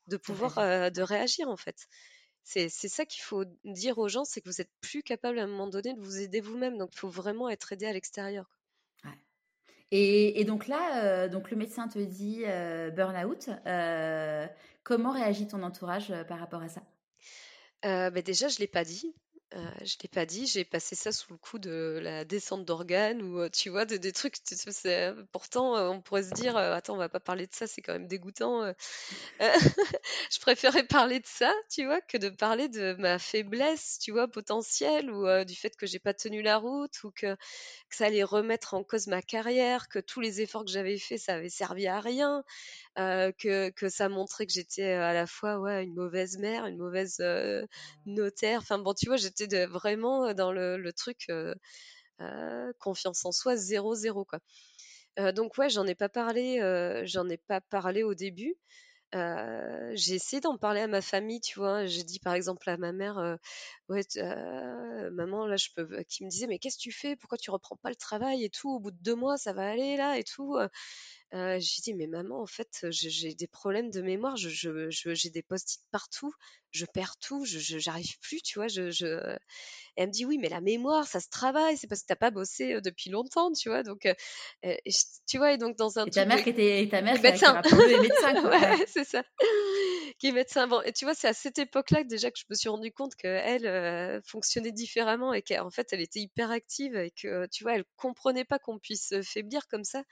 de 0.08 0.18
pouvoir 0.18 0.56
de 0.92 1.02
réagir 1.02 1.50
en 1.50 1.58
fait. 1.58 1.88
C'est, 2.44 2.68
c'est 2.70 2.90
ça 2.90 3.06
qu'il 3.06 3.24
faut 3.24 3.46
dire 3.64 3.98
aux 3.98 4.10
gens, 4.10 4.26
c'est 4.26 4.42
que 4.42 4.50
vous 4.50 4.62
êtes 4.62 4.72
plus 4.82 5.02
capable 5.02 5.40
à 5.40 5.44
un 5.44 5.48
moment 5.48 5.68
donné 5.68 5.94
de 5.94 6.02
vous 6.02 6.20
aider 6.20 6.42
vous-même. 6.42 6.78
Donc 6.78 6.90
il 6.94 7.00
faut 7.00 7.10
vraiment 7.10 7.50
être 7.50 7.72
aidé 7.72 7.86
à 7.86 7.94
l'extérieur. 7.94 8.50
Et, 9.92 10.44
donc 10.46 10.68
là, 10.68 11.04
euh, 11.04 11.30
donc 11.30 11.52
le 11.52 11.58
médecin 11.58 11.88
te 11.88 12.00
dit 12.00 12.44
euh, 12.46 12.90
burn-out. 12.90 13.50
Euh, 13.68 14.48
comment 14.84 15.12
réagit 15.12 15.48
ton 15.48 15.62
entourage 15.62 16.12
par 16.28 16.40
rapport 16.40 16.62
à 16.64 16.70
ça? 16.70 16.82
Bah, 17.84 18.22
Déjà, 18.22 18.48
je 18.48 18.56
ne 18.56 18.60
l'ai 18.62 18.68
pas 18.68 18.84
dit. 18.84 19.14
Je 19.56 19.94
je 19.94 19.98
l'ai 20.02 20.10
pas 20.10 20.26
dit, 20.26 20.48
j'ai 20.48 20.66
passé 20.66 20.96
ça 20.96 21.12
sous 21.12 21.32
le 21.32 21.38
coup 21.38 21.60
de 21.60 22.00
la 22.02 22.26
descente 22.26 22.66
d'organes 22.66 23.22
ou 23.22 23.48
tu 23.50 23.70
vois 23.70 23.86
des 23.86 24.12
trucs. 24.12 24.36
pourtant, 25.32 25.92
on 25.92 26.02
pourrait 26.02 26.24
se 26.24 26.32
dire 26.32 26.58
attends, 26.58 26.96
on 26.96 26.98
va 26.98 27.10
pas 27.10 27.20
parler 27.20 27.46
de 27.46 27.54
ça, 27.54 27.68
c'est 27.68 27.82
quand 27.82 27.94
même 27.94 28.08
dégoûtant. 28.08 28.74
je 29.40 30.40
préférais 30.42 30.84
parler 30.84 31.20
de 31.20 31.28
ça, 31.28 31.54
tu 31.70 31.86
vois, 31.86 32.02
que 32.02 32.18
de 32.18 32.30
parler 32.30 32.68
de 32.68 32.96
ma 32.98 33.20
faiblesse, 33.20 34.00
tu 34.02 34.12
vois, 34.12 34.28
potentielle 34.28 35.12
ou 35.12 35.26
du 35.46 35.56
fait 35.56 35.76
que 35.76 35.86
j'ai 35.86 36.00
pas 36.00 36.14
tenu 36.16 36.42
la 36.42 36.58
route 36.58 37.04
ou 37.04 37.12
que, 37.12 37.36
ça 37.90 38.08
allait 38.08 38.24
remettre 38.24 38.74
en 38.74 38.84
cause 38.84 39.08
ma 39.08 39.22
carrière, 39.22 39.88
que 39.88 40.00
tous 40.00 40.20
les 40.20 40.42
efforts 40.42 40.66
que 40.66 40.72
j'avais 40.72 40.98
faits, 40.98 41.20
ça 41.20 41.36
avait 41.36 41.50
servi 41.50 41.86
à 41.88 42.00
rien. 42.00 42.44
que, 42.98 43.70
que, 43.70 43.90
ça 43.90 44.10
montrait 44.10 44.46
que 44.48 44.54
j'étais 44.54 44.94
à 44.94 45.14
la 45.14 45.28
fois 45.28 45.60
ouais, 45.60 45.84
une 45.84 45.94
mauvaise 45.94 46.38
mère, 46.40 46.66
une 46.66 46.78
mauvaise 46.78 47.22
notaire. 48.06 48.60
Enfin 48.62 48.80
bon, 48.80 48.94
tu 48.94 49.08
vois, 49.08 49.18
vraiment 49.70 50.34
dans 50.34 50.52
le, 50.52 50.92
truc 50.94 51.28
confiance 52.80 53.26
en 53.26 53.32
soi 53.32 53.56
0-0 53.56 54.26
quoi. 54.26 54.40
donc 55.34 55.58
ouais, 55.58 55.70
j'en 55.70 55.86
ai 55.86 55.96
pas 55.96 56.10
parlé, 56.10 56.60
j'en 57.06 57.28
ai 57.30 57.38
pas 57.38 57.62
parlé 57.62 58.04
au 58.04 58.14
début. 58.16 58.56
j'ai 59.14 60.16
essayé 60.16 60.40
d'en 60.42 60.58
parler 60.58 60.82
à 60.82 60.88
ma 60.88 61.02
famille, 61.02 61.42
tu 61.42 61.60
vois. 61.60 61.86
J'ai 61.86 62.04
dit 62.04 62.20
par 62.20 62.34
exemple 62.34 62.70
à 62.70 62.78
ma 62.78 62.92
mère, 62.92 63.38
ouais, 63.90 64.02
maman, 65.12 65.46
là, 65.46 65.58
je 65.58 65.70
peux, 65.76 66.04
qui 66.10 66.24
me 66.24 66.30
disait, 66.30 66.48
mais 66.48 66.60
qu'est-ce 66.60 66.78
que 66.78 66.84
tu 66.84 66.92
fais? 66.92 67.16
Pourquoi 67.16 67.38
tu 67.38 67.52
reprends 67.52 67.78
pas 67.78 67.90
le 67.90 67.96
travail 67.96 68.44
et 68.44 68.50
tout? 68.50 68.70
Au 68.70 68.80
bout 68.80 68.92
de 68.92 69.02
deux 69.02 69.16
mois, 69.16 69.38
ça 69.38 69.54
va 69.54 69.70
aller 69.70 69.98
là 69.98 70.18
et 70.18 70.24
tout. 70.24 70.58
J'ai 71.34 71.82
dit, 71.82 71.94
mais 71.96 72.06
maman, 72.06 72.42
en 72.42 72.46
fait, 72.46 72.86
j'ai 72.92 73.34
des 73.34 73.48
problèmes 73.48 73.90
de 73.90 74.02
mémoire, 74.02 74.38
j'ai 74.38 74.52
je, 74.52 74.92
je, 74.92 75.30
des 75.30 75.42
post-it 75.42 75.82
partout, 75.90 76.32
je 76.70 76.86
perds 76.86 77.18
tout, 77.18 77.44
je 77.44 77.80
j'arrive 77.80 78.20
plus, 78.20 78.44
tu 78.44 78.60
vois. 78.60 78.68
Je, 78.68 78.92
je... 78.92 79.36
elle 79.96 80.08
me 80.08 80.12
dit, 80.12 80.26
oui, 80.26 80.38
mais 80.38 80.48
la 80.48 80.62
mémoire, 80.62 81.08
ça 81.08 81.20
se 81.20 81.30
travaille, 81.30 81.76
c'est 81.76 81.88
parce 81.88 82.02
que 82.02 82.08
t'as 82.08 82.16
pas 82.16 82.30
bossé 82.30 82.80
depuis 82.82 83.10
longtemps, 83.10 83.52
tu 83.52 83.70
vois. 83.70 83.82
Donc, 83.82 84.08
tu 85.28 85.38
vois, 85.40 85.54
et 85.54 85.58
donc 85.58 85.76
dans 85.76 85.98
un 85.98 86.06
et 86.06 86.12
ta 86.12 86.26
mère 86.26 86.44
qui 86.44 86.50
était, 86.50 86.88
ta 86.88 87.02
mère 87.02 87.16
qui, 87.16 87.24
médecin, 87.24 87.62
qui 87.64 87.74
médecin, 87.74 88.34
quoi. 88.42 88.52
ouais, 88.52 88.86
c'est 88.86 89.04
ça, 89.04 89.24
qui 90.20 90.28
est 90.28 90.34
médecin. 90.34 90.68
Bon, 90.68 90.84
et 90.84 90.94
tu 90.94 91.06
vois, 91.06 91.16
c'est 91.16 91.30
à 91.30 91.34
cette 91.34 91.58
époque-là 91.58 92.04
que 92.04 92.10
déjà 92.10 92.30
que 92.30 92.38
je 92.38 92.46
me 92.48 92.56
suis 92.56 92.70
rendu 92.70 92.92
compte 92.92 93.16
qu'elle 93.16 93.66
elle 93.66 94.22
fonctionnait 94.24 94.72
différemment 94.72 95.34
et 95.34 95.42
qu'en 95.42 95.72
fait, 95.72 95.88
elle 95.94 96.02
était 96.02 96.20
hyper 96.20 96.52
active 96.52 96.96
et 96.96 97.10
que, 97.10 97.48
tu 97.48 97.64
vois, 97.64 97.74
elle 97.74 97.86
comprenait 97.96 98.46
pas 98.46 98.60
qu'on 98.60 98.78
puisse 98.78 99.16
faiblir 99.24 99.68
comme 99.68 99.84
ça. 99.84 100.04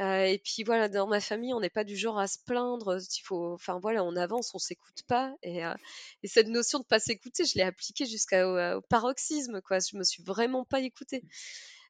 Euh, 0.00 0.24
et 0.24 0.38
puis 0.38 0.62
voilà, 0.62 0.88
dans 0.88 1.06
ma 1.06 1.20
famille, 1.20 1.54
on 1.54 1.60
n'est 1.60 1.70
pas 1.70 1.84
du 1.84 1.96
genre 1.96 2.18
à 2.18 2.26
se 2.26 2.38
plaindre. 2.44 2.98
Il 3.00 3.22
faut, 3.22 3.54
enfin 3.54 3.78
voilà, 3.80 4.04
on 4.04 4.14
avance, 4.16 4.54
on 4.54 4.58
s'écoute 4.58 5.02
pas. 5.08 5.34
Et, 5.42 5.64
euh, 5.64 5.74
et, 6.22 6.28
cette 6.28 6.48
notion 6.48 6.80
de 6.80 6.84
pas 6.84 6.98
s'écouter, 6.98 7.44
je 7.44 7.54
l'ai 7.56 7.62
appliquée 7.62 8.06
jusqu'au 8.06 8.58
paroxysme. 8.90 9.60
Quoi, 9.62 9.78
je 9.78 9.96
me 9.96 10.04
suis 10.04 10.22
vraiment 10.22 10.64
pas 10.64 10.80
écoutée. 10.80 11.22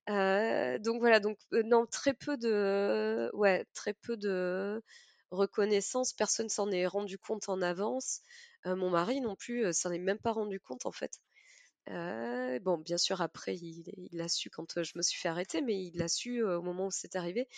Euh, 0.08 0.78
donc 0.78 1.00
voilà, 1.00 1.20
donc 1.20 1.38
non, 1.52 1.86
très 1.86 2.14
peu 2.14 2.36
de, 2.36 3.30
ouais, 3.34 3.64
très 3.74 3.94
peu 3.94 4.16
de 4.16 4.82
reconnaissance. 5.32 6.12
Personne 6.12 6.48
s'en 6.48 6.70
est 6.70 6.86
rendu 6.86 7.18
compte 7.18 7.48
en 7.48 7.60
avance. 7.62 8.20
mon 8.64 8.90
mari 8.90 9.20
non 9.20 9.36
plus 9.36 9.72
s'en 9.72 9.90
est 9.92 9.98
même 9.98 10.18
pas 10.18 10.32
rendu 10.32 10.60
compte 10.60 10.86
en 10.86 10.92
fait. 10.92 11.20
Euh, 11.88 12.58
bon, 12.60 12.78
bien 12.78 12.98
sûr, 12.98 13.20
après, 13.20 13.56
il 13.56 14.08
l'a 14.12 14.28
su 14.28 14.50
quand 14.50 14.82
je 14.82 14.92
me 14.96 15.02
suis 15.02 15.18
fait 15.18 15.28
arrêter, 15.28 15.60
mais 15.62 15.80
il 15.80 15.96
l'a 15.96 16.08
su 16.08 16.42
au 16.42 16.62
moment 16.62 16.86
où 16.86 16.90
c'est 16.90 17.16
arrivé. 17.16 17.48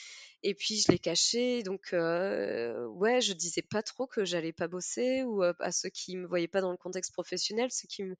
Et 0.42 0.54
puis, 0.54 0.76
je 0.80 0.92
l'ai 0.92 0.98
caché. 0.98 1.62
Donc, 1.62 1.88
ouais, 1.92 3.20
je 3.20 3.32
disais 3.32 3.62
pas 3.62 3.82
trop 3.82 4.06
que 4.06 4.24
j'allais 4.24 4.52
pas 4.52 4.68
bosser 4.68 5.22
ou 5.22 5.42
à 5.42 5.72
ceux 5.72 5.88
qui 5.88 6.16
me 6.16 6.26
voyaient 6.26 6.48
pas 6.48 6.60
dans 6.60 6.70
le 6.70 6.76
contexte 6.76 7.12
professionnel. 7.12 7.70
Ceux 7.70 7.88
qui 7.88 8.04
me... 8.04 8.16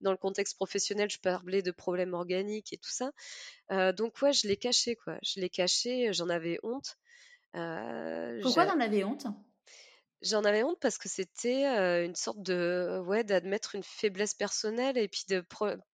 Dans 0.00 0.12
le 0.12 0.16
contexte 0.16 0.56
professionnel, 0.56 1.10
je 1.10 1.18
parlais 1.18 1.62
de 1.62 1.70
problèmes 1.70 2.14
organiques 2.14 2.72
et 2.72 2.78
tout 2.78 2.90
ça. 2.90 3.12
donc, 3.92 4.22
ouais, 4.22 4.32
je 4.32 4.48
l'ai 4.48 4.56
caché, 4.56 4.96
quoi. 4.96 5.18
Je 5.22 5.40
l'ai 5.40 5.50
caché, 5.50 6.12
j'en 6.12 6.28
avais 6.28 6.58
honte. 6.62 6.96
Pourquoi 8.42 8.66
t'en 8.66 8.80
avais 8.80 9.04
honte? 9.04 9.26
J'en 10.22 10.44
avais 10.44 10.62
honte 10.62 10.78
parce 10.80 10.98
que 10.98 11.08
c'était 11.08 11.64
une 12.04 12.14
sorte 12.14 12.42
de 12.42 13.00
ouais 13.06 13.24
d'admettre 13.24 13.74
une 13.74 13.82
faiblesse 13.82 14.34
personnelle 14.34 14.98
et 14.98 15.08
puis 15.08 15.24
de 15.28 15.42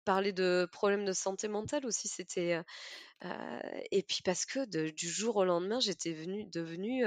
parler 0.07 0.33
de 0.33 0.67
problèmes 0.73 1.05
de 1.05 1.13
santé 1.13 1.47
mentale 1.47 1.85
aussi 1.85 2.09
c'était 2.09 2.63
et 3.91 4.03
puis 4.03 4.23
parce 4.25 4.47
que 4.47 4.65
du 4.91 5.09
jour 5.09 5.37
au 5.37 5.45
lendemain 5.45 5.79
j'étais 5.79 6.13
venue 6.13 6.47
devenue 6.47 7.05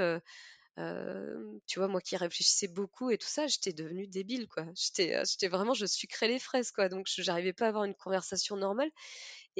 tu 1.66 1.78
vois 1.78 1.88
moi 1.88 2.00
qui 2.00 2.16
réfléchissais 2.16 2.68
beaucoup 2.68 3.10
et 3.10 3.18
tout 3.18 3.26
ça 3.28 3.46
j'étais 3.46 3.72
devenue 3.72 4.06
débile 4.06 4.48
quoi 4.48 4.64
j'étais 4.74 5.20
j'étais 5.24 5.48
vraiment 5.48 5.74
je 5.74 5.86
sucrais 5.86 6.28
les 6.28 6.38
fraises 6.38 6.70
quoi 6.70 6.88
donc 6.88 7.06
j'arrivais 7.08 7.52
pas 7.52 7.66
à 7.66 7.68
avoir 7.68 7.84
une 7.84 7.94
conversation 7.94 8.56
normale 8.56 8.90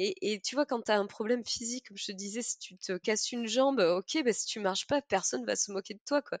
et, 0.01 0.39
tu 0.45 0.55
vois, 0.55 0.65
quand 0.65 0.81
tu 0.81 0.91
as 0.91 0.97
un 0.97 1.07
problème 1.07 1.43
physique, 1.45 1.87
comme 1.89 1.97
je 1.97 2.05
te 2.05 2.11
disais, 2.13 2.41
si 2.41 2.57
tu 2.57 2.77
te 2.77 2.97
casses 2.97 3.33
une 3.33 3.47
jambe, 3.47 3.79
ok, 3.79 4.23
bah, 4.23 4.31
si 4.31 4.45
tu 4.45 4.61
marches 4.61 4.87
pas, 4.87 5.01
personne 5.01 5.45
va 5.45 5.57
se 5.57 5.73
moquer 5.73 5.95
de 5.95 5.99
toi. 6.05 6.21
quoi. 6.21 6.37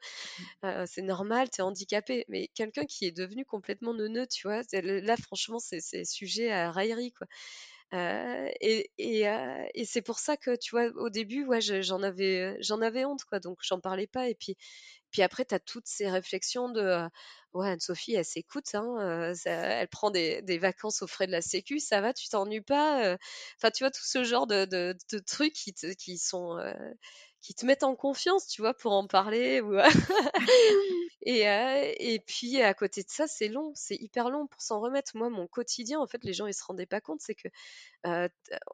Mmh. 0.63 0.85
c'est 0.87 1.01
normal, 1.01 1.49
tu 1.49 1.59
es 1.59 1.63
handicapé. 1.63 2.23
Mais 2.29 2.47
quelqu'un 2.55 2.85
qui 2.85 3.05
est 3.05 3.11
devenu 3.11 3.43
complètement 3.43 3.93
neuneux, 3.93 4.27
tu 4.27 4.47
vois, 4.47 4.61
là, 4.71 5.17
franchement, 5.17 5.59
c'est 5.59 6.05
sujet 6.05 6.51
à 6.51 6.71
raillerie. 6.71 7.11
quoi. 7.11 7.27
Et, 7.91 8.91
et, 8.97 9.85
c'est 9.85 10.01
pour 10.01 10.19
ça 10.19 10.37
que, 10.37 10.55
tu 10.55 10.71
vois, 10.71 10.87
au 10.95 11.09
début, 11.09 11.45
ouais, 11.45 11.61
j'en 11.61 12.03
avais, 12.03 12.57
avais 12.81 13.05
honte, 13.05 13.23
quoi. 13.25 13.39
Donc, 13.39 13.59
j'en 13.61 13.79
parlais 13.79 14.07
pas. 14.07 14.29
Et 14.29 14.35
puis, 14.35 14.55
puis 15.11 15.21
après, 15.23 15.45
tu 15.45 15.55
as 15.55 15.59
toutes 15.59 15.87
ces 15.87 16.09
réflexions 16.09 16.69
de 16.69 17.07
ouais, 17.53 17.69
Anne-Sophie, 17.69 18.13
elle 18.13 18.25
s'écoute, 18.25 18.75
hein, 18.75 19.33
elle 19.45 19.87
prend 19.87 20.11
des, 20.11 20.57
vacances 20.59 21.01
aux 21.01 21.07
frais 21.07 21.27
de 21.27 21.31
la 21.31 21.41
Sécu, 21.41 21.79
ça 21.79 22.01
va, 22.01 22.13
tu 22.13 22.29
t'ennuies 22.29 22.61
pas. 22.61 23.17
Enfin, 23.57 23.71
tu 23.71 23.83
vois, 23.83 23.91
tout 23.91 24.05
ce 24.05 24.23
genre 24.23 24.47
de, 24.47 24.65
de, 24.65 25.19
trucs 25.19 25.53
qui, 25.53 25.73
qui 25.73 26.17
sont. 26.17 26.57
Qui 27.41 27.53
te 27.53 27.65
mettent 27.65 27.83
en 27.83 27.95
confiance, 27.95 28.47
tu 28.47 28.61
vois, 28.61 28.73
pour 28.73 28.91
en 28.93 29.07
parler. 29.07 29.61
et, 31.21 31.41
et 31.43 32.19
puis, 32.19 32.61
à 32.61 32.73
côté 32.73 33.03
de 33.03 33.09
ça, 33.09 33.27
c'est 33.27 33.47
long, 33.47 33.71
c'est 33.75 33.95
hyper 33.95 34.29
long 34.29 34.47
pour 34.47 34.61
s'en 34.61 34.79
remettre. 34.79 35.11
Moi, 35.15 35.29
mon 35.29 35.47
quotidien, 35.47 35.99
en 35.99 36.07
fait, 36.07 36.23
les 36.23 36.33
gens, 36.33 36.47
ils 36.47 36.53
se 36.53 36.63
rendaient 36.63 36.85
pas 36.85 37.01
compte, 37.01 37.21
c'est 37.21 37.35
que 37.35 37.47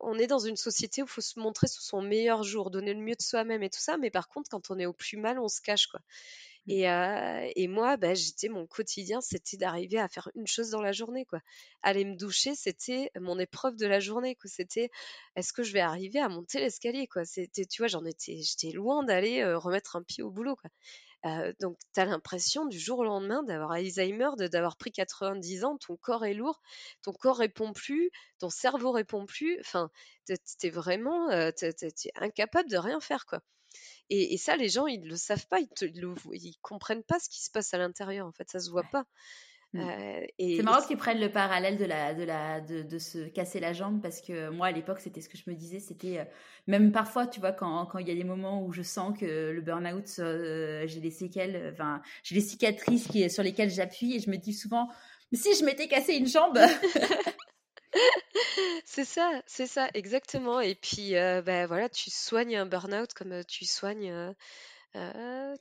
on 0.02 0.18
est 0.18 0.28
dans 0.28 0.40
une 0.40 0.56
société 0.56 1.02
où 1.02 1.06
il 1.06 1.10
faut 1.12 1.22
se 1.22 1.40
montrer 1.40 1.68
sous 1.68 1.82
son 1.82 2.02
meilleur 2.02 2.44
jour, 2.44 2.72
donner 2.72 2.94
le 2.94 3.02
mieux 3.02 3.16
de 3.16 3.22
soi-même 3.22 3.64
et 3.64 3.70
tout 3.70 3.80
ça, 3.80 3.98
mais 3.98 4.10
par 4.10 4.28
contre, 4.30 4.50
quand 4.50 4.72
on 4.72 4.80
est 4.80 4.86
au 4.86 4.94
plus 4.94 5.18
mal, 5.18 5.40
on 5.40 5.48
se 5.48 5.62
cache, 5.62 5.88
quoi. 5.88 6.00
Mmh. 6.68 6.72
Et, 7.56 7.68
moi, 7.68 7.98
bah, 7.98 8.14
j'étais 8.16 8.50
mon 8.50 8.66
quotidien, 8.68 9.22
c'était 9.22 9.58
d'arriver 9.58 10.00
à 10.00 10.08
faire 10.08 10.30
une 10.36 10.48
chose 10.48 10.70
dans 10.72 10.82
la 10.82 10.92
journée, 10.92 11.26
quoi. 11.26 11.40
Aller 11.84 12.06
me 12.06 12.16
doucher, 12.16 12.56
c'était 12.56 13.12
mon 13.20 13.38
épreuve 13.40 13.76
de 13.76 13.86
la 13.86 14.00
journée, 14.00 14.36
quoi. 14.36 14.50
C'était, 14.50 14.90
est-ce 15.36 15.54
que 15.54 15.64
je 15.64 15.74
vais 15.74 15.80
arriver 15.82 16.20
à 16.20 16.30
monter 16.30 16.60
l'escalier, 16.60 17.08
quoi? 17.08 17.24
C'était, 17.26 17.66
tu 17.66 17.82
vois, 17.82 17.88
j'en 17.88 18.04
étais, 18.06 18.38
j'étais 18.42 18.72
loin 18.72 19.04
d'aller 19.04 19.44
remettre 19.56 19.96
un 19.96 20.04
pied 20.04 20.24
au 20.24 20.32
boulot, 20.32 20.58
donc, 21.60 21.78
tu 21.94 22.00
as 22.00 22.06
l'impression 22.06 22.66
du 22.68 22.80
jour 22.80 23.00
au 23.00 23.04
lendemain 23.04 23.44
d'avoir 23.44 23.72
Alzheimer, 23.72 24.30
d'avoir 24.52 24.78
pris 24.78 24.92
90 24.92 25.64
ans, 25.66 25.78
ton 25.78 25.98
corps 25.98 26.24
est 26.26 26.36
lourd, 26.36 26.62
ton 27.02 27.14
corps 27.14 27.38
répond 27.38 27.74
plus, 27.74 28.12
ton 28.40 28.50
cerveau 28.52 28.92
répond 28.92 29.26
plus. 29.26 29.60
Enfin, 29.60 29.90
tu 30.28 30.36
es 30.68 30.70
vraiment 30.70 31.30
incapable 32.16 32.70
de 32.70 32.78
rien 32.78 33.00
faire, 33.00 33.26
quoi. 33.26 33.42
Et, 34.10 34.38
ça, 34.38 34.56
les 34.56 34.70
gens, 34.70 34.88
ils 34.88 35.08
le 35.08 35.16
savent 35.16 35.48
pas, 35.48 35.60
ils, 35.60 35.68
ne 35.82 36.52
comprennent 36.62 37.04
pas 37.04 37.20
ce 37.20 37.30
qui 37.30 37.44
se 37.44 37.50
passe 37.50 37.74
à 37.74 37.78
l'intérieur. 37.78 38.28
En 38.28 38.32
fait, 38.32 38.50
ça 38.50 38.60
se 38.60 38.70
voit 38.70 38.86
pas. 38.92 39.06
Mmh. 39.74 39.80
Euh, 39.80 40.26
c'est 40.40 40.64
marrant 40.64 40.86
qu'ils 40.86 40.96
prennent 40.96 41.20
le 41.20 41.32
parallèle 41.32 41.78
de, 41.78 41.84
la, 41.84 42.14
de, 42.14 42.24
la, 42.24 42.62
de, 42.62 42.98
se 42.98 43.28
casser 43.28 43.60
la 43.60 43.74
jambe 43.74 44.02
parce 44.02 44.22
que 44.22 44.50
moi 44.50 44.68
à 44.68 44.72
l'époque 44.72 45.02
c'était 45.02 45.20
ce 45.20 45.28
que 45.28 45.38
je 45.38 45.50
me 45.50 45.56
disais 45.56 45.80
c'était 45.80 46.20
euh, 46.20 46.24
même 46.68 46.94
parfois 46.94 47.28
tu 47.28 47.42
vois 47.42 47.52
quand, 47.52 47.86
quand 47.88 48.00
il 48.00 48.08
y 48.08 48.12
a 48.12 48.16
des 48.16 48.24
moments 48.24 48.64
où 48.64 48.72
je 48.72 48.84
sens 48.84 49.18
que 49.20 49.52
le 49.52 49.62
burn-out 49.62 50.06
euh, 50.20 50.88
j'ai 50.88 51.02
des 51.02 51.12
séquelles 51.12 51.72
enfin 51.74 52.02
j'ai 52.24 52.36
des 52.36 52.42
cicatrices 52.42 53.08
qui, 53.10 53.30
sur 53.30 53.44
lesquelles 53.44 53.72
j'appuie 53.72 54.16
et 54.16 54.20
je 54.22 54.30
me 54.30 54.38
dis 54.38 54.54
souvent 54.54 54.88
mais 55.34 55.38
si 55.38 55.54
je 55.56 55.66
m'étais 55.66 55.90
cassé 55.90 56.14
une 56.14 56.28
jambe 56.28 56.58
C'est 58.86 59.06
ça, 59.06 59.42
c'est 59.46 59.68
ça, 59.68 59.90
exactement. 59.94 60.60
Et 60.60 60.76
puis, 60.76 61.12
ben 61.12 61.66
voilà, 61.66 61.90
tu 61.90 62.10
soignes 62.12 62.56
un 62.56 62.66
burn-out 62.66 63.14
comme 63.14 63.44
tu 63.46 63.66
soignes, 63.66 64.34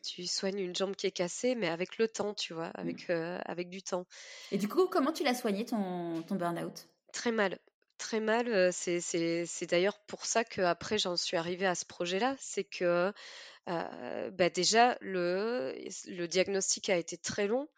tu 0.03 0.27
soignes 0.27 0.59
une 0.59 0.75
jambe 0.75 0.95
qui 0.95 1.07
est 1.07 1.13
cassée, 1.13 1.55
mais 1.55 1.69
avec 1.69 1.99
le 1.99 2.07
temps, 2.07 2.35
tu 2.35 2.55
vois, 2.55 2.69
mmh. 2.69 2.73
avec, 2.77 3.11
avec 3.11 3.69
du 3.71 3.83
temps. 3.83 4.07
Et 4.53 4.59
du 4.59 4.69
coup, 4.69 4.87
comment 4.87 5.13
tu 5.13 5.25
l'as 5.25 5.35
soigné 5.35 5.65
ton, 5.65 6.23
ton 6.23 6.35
burn-out? 6.37 6.87
Très 7.13 7.33
mal. 7.33 7.59
Très 7.99 8.21
mal. 8.21 8.73
C'est, 8.73 9.01
c'est, 9.01 9.67
d'ailleurs 9.67 9.99
pour 10.07 10.27
ça 10.27 10.45
qu'après, 10.45 10.99
j'en 10.99 11.17
suis 11.17 11.37
arrivée 11.37 11.67
à 11.67 11.75
ce 11.75 11.85
projet-là. 11.85 12.37
C'est 12.39 12.65
que 12.65 13.13
bah, 13.67 14.51
déjà, 14.51 14.97
le, 15.01 15.75
le 16.07 16.27
diagnostic 16.27 16.91
a 16.91 16.97
été 16.97 17.17
très 17.17 17.47
long 17.47 17.69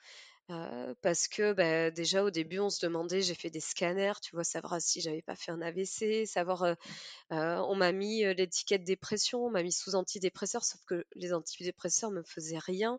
parce 1.03 1.27
que 1.29 1.53
bah, 1.53 1.91
déjà 1.91 2.23
au 2.23 2.31
début 2.31 2.61
on 2.61 2.71
se 2.71 2.85
demandait, 2.85 3.21
j'ai 3.21 3.35
fait 3.35 3.51
des 3.51 3.61
scanners, 3.61 4.13
tu 4.23 4.35
vois, 4.35 4.45
savoir 4.45 4.81
si 4.81 5.01
j'avais 5.01 5.23
pas 5.23 5.35
fait 5.35 5.51
un 5.51 5.61
AVC, 5.61 6.25
savoir, 6.27 6.77
on 7.31 7.75
m'a 7.75 7.93
mis 7.93 8.23
l'étiquette 8.35 8.85
dépression, 8.85 9.45
on 9.45 9.51
m'a 9.51 9.63
mis 9.63 9.73
sous 9.73 9.95
antidépresseur, 9.97 10.65
sauf 10.65 10.81
que 10.87 11.05
les 11.15 11.33
antidépresseurs 11.33 12.11
me 12.11 12.23
faisaient 12.23 12.59
rien, 12.59 12.99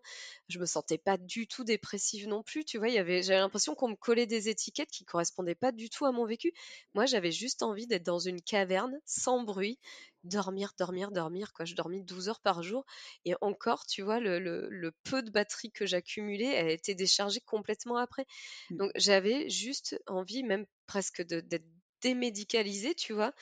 je 0.50 0.60
me 0.60 0.66
sentais 0.66 0.98
pas 0.98 1.18
du 1.18 1.48
tout 1.48 1.64
dépressive 1.64 2.28
non 2.28 2.44
plus, 2.44 2.66
tu 2.66 2.78
vois, 2.78 2.90
j'avais 2.90 3.22
l'impression 3.22 3.76
qu'on 3.76 3.90
me 3.90 3.96
collait 3.96 4.28
des 4.28 4.50
étiquettes 4.50 4.92
qui 4.92 5.06
correspondaient 5.06 5.56
pas 5.56 5.72
du 5.72 5.90
tout 5.90 6.06
à 6.06 6.12
mon 6.12 6.26
vécu. 6.26 6.52
Moi 6.96 7.06
j'avais 7.06 7.32
juste 7.32 7.64
envie 7.64 7.88
d'être 7.88 8.04
dans 8.06 8.20
une 8.20 8.42
caverne 8.42 9.00
sans 9.06 9.44
bruit, 9.44 9.80
dormir, 10.28 10.74
dormir, 10.78 11.12
dormir. 11.12 11.54
Quoi. 11.54 11.66
Je 11.66 11.76
dormis 11.76 12.04
12 12.04 12.30
heures 12.30 12.42
par 12.42 12.64
jour. 12.64 12.86
Et 13.26 13.34
encore, 13.42 13.86
tu 13.86 14.02
vois, 14.02 14.20
le, 14.20 14.92
peu 15.04 15.22
de 15.22 15.32
batterie 15.32 15.72
que 15.72 15.86
j'accumulais, 15.86 16.58
a 16.58 16.70
été 16.70 16.96
déchargée 16.96 17.42
complètement 17.42 17.98
après. 17.98 18.26
Mmh. 18.70 18.78
Donc 18.78 18.92
j'avais 18.96 19.50
juste 19.50 20.02
envie, 20.08 20.44
même 20.44 20.66
presque 20.86 21.22
d'être 21.22 21.66
démédicalisée, 22.02 22.96
tu 22.96 23.14
vois, 23.14 23.34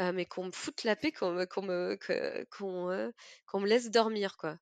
euh, 0.00 0.12
mais 0.12 0.26
qu'on 0.26 0.46
me 0.46 0.50
foute 0.50 0.84
la 0.84 0.96
paix, 0.96 1.12
qu'on 1.12 1.32
me, 1.32 1.46
qu'on 1.46 2.90
euh, 2.90 3.12
me 3.54 3.66
laisse 3.66 3.90
dormir, 3.90 4.36
quoi 4.36 4.58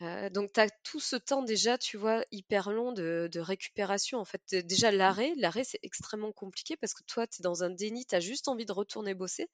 donc 0.00 0.52
tu 0.52 0.60
as 0.60 0.70
tout 0.84 1.00
ce 1.00 1.16
temps 1.16 1.42
déjà, 1.42 1.76
tu 1.76 1.96
vois, 1.96 2.24
hyper 2.30 2.70
long 2.70 2.92
de, 2.92 3.28
récupération. 3.40 4.18
En 4.18 4.24
fait, 4.24 4.54
déjà 4.54 4.92
mmh. 4.92 4.94
l'arrêt, 4.94 5.32
l'arrêt 5.36 5.64
c'est 5.64 5.80
extrêmement 5.82 6.30
compliqué 6.30 6.76
parce 6.76 6.94
que 6.94 7.02
toi, 7.04 7.26
tu 7.26 7.40
es 7.40 7.42
dans 7.42 7.64
un 7.64 7.70
déni, 7.70 8.06
tu 8.06 8.14
as 8.14 8.20
juste 8.20 8.46
envie 8.46 8.64
de 8.64 8.72
retourner 8.72 9.14
bosser. 9.14 9.48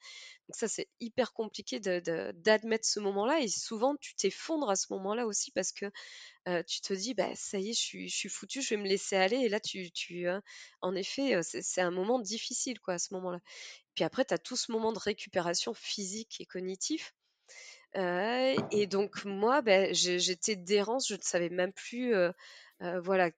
Donc 0.49 0.57
ça, 0.57 0.68
c'est 0.68 0.88
hyper 1.01 1.32
compliqué 1.32 1.80
d'admettre 1.80 2.86
ce 2.86 3.01
moment-là. 3.01 3.40
Et 3.40 3.49
souvent, 3.49 3.97
tu 3.97 4.14
t'effondres 4.16 4.68
à 4.68 4.76
ce 4.76 4.86
moment-là 4.90 5.26
aussi 5.26 5.51
parce 5.51 5.72
que 5.72 5.86
tu 6.66 6.80
te 6.82 6.92
dis, 6.92 7.14
bah, 7.14 7.34
ça 7.34 7.59
y 7.59 7.70
est, 7.70 7.72
je 7.72 7.80
suis, 7.80 8.09
je 8.11 8.16
suis 8.16 8.28
foutu, 8.28 8.61
je 8.61 8.70
vais 8.74 8.80
me 8.82 8.88
laisser 8.88 9.16
aller. 9.16 9.36
Et 9.36 9.49
là, 9.49 9.61
tu, 9.61 9.90
tu 9.92 10.26
en 10.82 10.95
effet, 10.95 11.40
c'est 11.42 11.80
un 11.80 11.90
moment 11.90 12.18
difficile 12.18 12.80
quoi, 12.80 12.95
à 12.95 12.99
ce 12.99 13.14
moment-là. 13.14 13.40
Puis 13.95 14.05
après, 14.05 14.24
tu 14.24 14.34
as 14.34 14.38
tout 14.38 14.57
ce 14.57 14.72
moment 14.72 14.92
de 14.92 14.99
récupération 14.99 15.72
physique 15.72 16.36
et 16.40 16.47
cognitif 16.47 17.14
et 17.97 18.86
donc 18.86 19.24
moi, 19.24 19.62
ben, 19.62 19.95
j'étais 19.95 20.57
d'errance, 20.57 21.09
je 21.09 21.14
ne 21.14 21.22
savais 21.22 21.49
même 21.49 21.72
plus 21.72 22.14
voilà, 22.80 23.30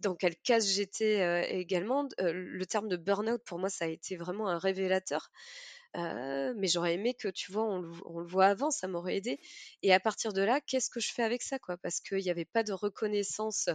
dans 0.00 0.14
quelle 0.14 0.36
case 0.36 0.68
j'étais 0.68 1.58
également. 1.58 2.08
le 2.18 2.64
terme 2.64 2.88
de 2.88 2.96
burn-out, 2.96 3.42
pour 3.44 3.58
moi, 3.58 3.68
ça 3.68 3.86
a 3.86 3.88
été 3.88 4.16
vraiment 4.16 4.48
un 4.48 4.58
révélateur. 4.58 5.30
mais 5.94 6.68
j'aurais 6.68 6.94
aimé 6.94 7.14
que, 7.14 7.28
tu 7.28 7.52
vois, 7.52 7.64
on 7.64 7.80
le, 7.80 8.26
voit 8.26 8.46
avant, 8.46 8.70
ça 8.70 8.86
m'aurait 8.86 9.16
aidé. 9.16 9.40
Et 9.82 9.92
à 9.92 10.00
partir 10.00 10.32
de 10.32 10.42
là, 10.42 10.60
qu'est-ce 10.60 10.88
que 10.88 11.00
je 11.00 11.12
fais 11.12 11.24
avec 11.24 11.42
ça, 11.42 11.58
quoi? 11.58 11.76
Parce 11.78 12.00
qu'il 12.00 12.18
n'y 12.18 12.30
avait 12.30 12.44
pas 12.44 12.62
de 12.62 12.72
reconnaissance 12.72 13.68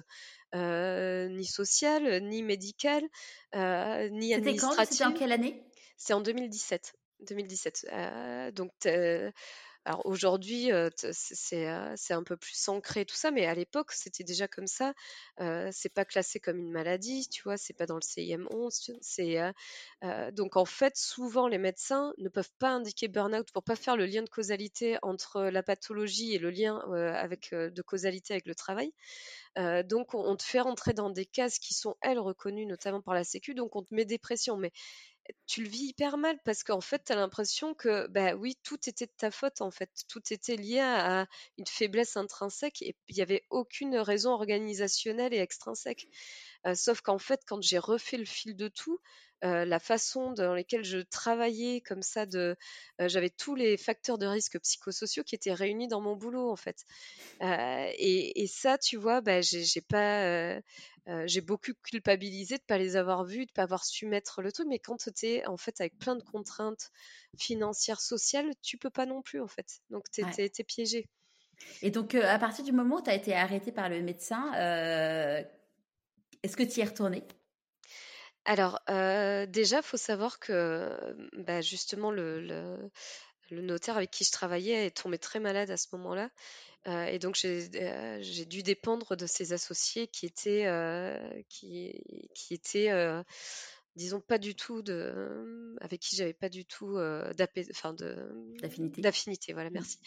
ni 0.53 1.45
sociale, 1.45 2.23
ni 2.23 2.41
médicale, 2.41 3.03
ni 3.53 4.33
administrative. 4.33 4.33
C'était 4.33 4.57
quand? 4.57 4.85
C'était 4.85 5.03
en 5.03 5.13
quelle 5.13 5.31
année? 5.31 5.63
C'est 5.97 6.13
en 6.13 6.21
2017. 6.21 6.93
2017. 7.21 7.87
donc, 8.53 8.71
alors 9.85 10.05
aujourd'hui, 10.05 10.71
c'est 11.11 11.67
un 11.67 12.23
peu 12.23 12.37
plus 12.37 12.67
ancré 12.69 13.05
tout 13.05 13.15
ça, 13.15 13.29
mais 13.29 13.45
à 13.45 13.53
l'époque, 13.53 13.91
c'était 13.91 14.23
déjà 14.23 14.47
comme 14.47 14.65
ça. 14.65 14.93
c'est 15.71 15.93
pas 15.93 16.05
classé 16.05 16.39
comme 16.39 16.57
une 16.57 16.71
maladie, 16.71 17.27
tu 17.29 17.43
vois, 17.43 17.55
c'est 17.57 17.73
pas 17.73 17.85
dans 17.85 17.95
le 17.95 18.01
CIM 18.01 18.47
11. 18.49 18.93
C'est 19.01 19.37
donc 20.33 20.57
en 20.57 20.65
fait, 20.65 20.97
souvent 20.97 21.47
les 21.47 21.59
médecins 21.59 22.13
ne 22.17 22.29
peuvent 22.29 22.51
pas 22.57 22.69
indiquer 22.69 23.07
burn-out 23.07 23.51
pour 23.51 23.63
pas 23.63 23.75
faire 23.75 23.95
le 23.95 24.07
lien 24.07 24.23
de 24.23 24.29
causalité 24.29 24.97
entre 25.03 25.43
la 25.43 25.61
pathologie 25.61 26.33
et 26.33 26.39
le 26.39 26.49
lien 26.49 26.81
de 26.89 27.81
causalité 27.83 28.33
avec 28.33 28.47
le 28.47 28.55
travail. 28.55 28.91
donc 29.83 30.15
on, 30.15 30.35
te 30.35 30.43
fait 30.43 30.61
rentrer 30.61 30.93
dans 30.93 31.11
des 31.11 31.25
cases 31.25 31.59
qui 31.59 31.75
sont 31.75 31.95
elles 32.01 32.19
reconnues 32.19 32.65
notamment 32.65 33.01
par 33.01 33.13
la 33.13 33.23
Sécu, 33.23 33.53
donc 33.53 33.75
on 33.75 33.83
te 33.83 33.93
met 33.93 34.05
dépression. 34.05 34.57
Mais 34.57 34.71
tu 35.47 35.63
le 35.63 35.69
vis 35.69 35.87
hyper 35.89 36.17
mal 36.17 36.37
parce 36.45 36.63
qu'en 36.63 36.81
fait, 36.81 37.03
tu 37.05 37.13
as 37.13 37.15
l'impression 37.15 37.73
que, 37.73 38.07
bah 38.07 38.33
oui, 38.35 38.57
tout 38.63 38.77
était 38.87 39.05
de 39.05 39.11
ta 39.17 39.31
faute, 39.31 39.61
en 39.61 39.71
fait. 39.71 39.89
Tout 40.07 40.21
était 40.31 40.55
lié 40.55 40.79
à 40.79 41.27
une 41.57 41.67
faiblesse 41.67 42.17
intrinsèque 42.17 42.81
et 42.81 42.95
il 43.07 43.15
n'y 43.15 43.21
avait 43.21 43.43
aucune 43.49 43.97
raison 43.97 44.31
organisationnelle 44.31 45.33
et 45.33 45.39
extrinsèque. 45.39 46.07
Sauf 46.73 47.01
qu'en 47.01 47.19
fait, 47.19 47.41
quand 47.45 47.61
j'ai 47.61 47.77
refait 47.77 48.17
le 48.17 48.25
fil 48.25 48.55
de 48.55 48.67
tout, 48.67 48.99
la 49.41 49.79
façon 49.79 50.31
dans 50.31 50.53
laquelle 50.55 50.83
je 50.83 50.97
travaillais 50.97 51.81
comme 51.81 52.01
ça, 52.01 52.25
de, 52.25 52.55
j'avais 52.99 53.29
tous 53.29 53.53
les 53.53 53.77
facteurs 53.77 54.17
de 54.17 54.25
risque 54.25 54.59
psychosociaux 54.59 55.23
qui 55.23 55.35
étaient 55.35 55.53
réunis 55.53 55.87
dans 55.87 56.01
mon 56.01 56.15
boulot 56.15 56.49
en 56.49 56.55
fait. 56.55 56.83
Et, 57.41 58.47
ça, 58.47 58.77
tu 58.77 58.97
vois, 58.97 59.21
bah, 59.21 59.41
j'ai 59.41 59.81
pas, 59.81 60.59
j'ai 61.25 61.41
beaucoup 61.41 61.73
culpabilisé 61.83 62.57
de 62.57 62.63
pas 62.63 62.77
les 62.77 62.95
avoir 62.95 63.23
vus, 63.23 63.45
de 63.45 63.51
pas 63.51 63.63
avoir 63.63 63.85
su 63.85 64.07
mettre 64.07 64.41
le 64.41 64.51
truc. 64.51 64.67
Mais 64.67 64.79
quand 64.79 64.97
tu 64.97 65.25
es 65.25 65.45
en 65.45 65.57
fait 65.57 65.79
avec 65.79 65.97
plein 65.99 66.15
de 66.15 66.23
contraintes 66.23 66.91
financières, 67.37 68.01
sociales, 68.01 68.49
tu 68.61 68.77
peux 68.77 68.89
pas 68.89 69.05
non 69.05 69.21
plus 69.21 69.41
en 69.41 69.47
fait. 69.47 69.81
Donc 69.89 70.05
tu 70.11 70.21
es, 70.21 70.63
piégé. 70.63 71.07
Et 71.81 71.91
donc 71.91 72.15
à 72.15 72.39
partir 72.39 72.65
du 72.65 72.71
moment 72.71 72.97
où 72.97 73.01
tu 73.01 73.09
as 73.09 73.15
été 73.15 73.35
arrêté 73.35 73.71
par 73.71 73.89
le 73.89 74.01
médecin, 74.01 74.51
est-ce 76.43 76.57
que 76.57 76.63
tu 76.63 76.79
y 76.79 76.81
es 76.81 76.85
retourné 76.85 77.23
alors, 78.47 78.79
déjà, 78.87 79.47
déjà, 79.47 79.81
faut 79.81 79.97
savoir 79.97 80.37
que, 80.37 80.95
bah, 81.33 81.61
justement, 81.61 82.11
le, 82.11 82.77
notaire 83.49 83.97
avec 83.97 84.11
qui 84.11 84.23
je 84.23 84.31
travaillais 84.31 84.85
est 84.85 84.95
tombé 84.95 85.17
très 85.17 85.39
malade 85.39 85.71
à 85.71 85.77
ce 85.77 85.87
moment-là. 85.93 86.29
et 87.07 87.17
donc, 87.17 87.35
j'ai 87.35 88.45
dû 88.45 88.61
dépendre 88.61 89.15
de 89.15 89.25
ses 89.25 89.51
associés 89.51 90.07
qui 90.07 90.27
étaient, 90.27 90.67
qui, 91.49 91.99
qui 92.35 92.53
étaient 92.53 92.91
disons, 93.95 94.21
pas 94.21 94.37
du 94.37 94.55
tout 94.55 94.81
de. 94.81 95.75
avec 95.81 96.01
qui 96.01 96.15
j'avais 96.15 96.33
pas 96.33 96.49
du 96.49 96.65
tout 96.65 96.97
d'affinité. 98.61 99.01
D'affinité, 99.01 99.53
voilà, 99.53 99.69
mmh. 99.69 99.73
merci. 99.73 99.99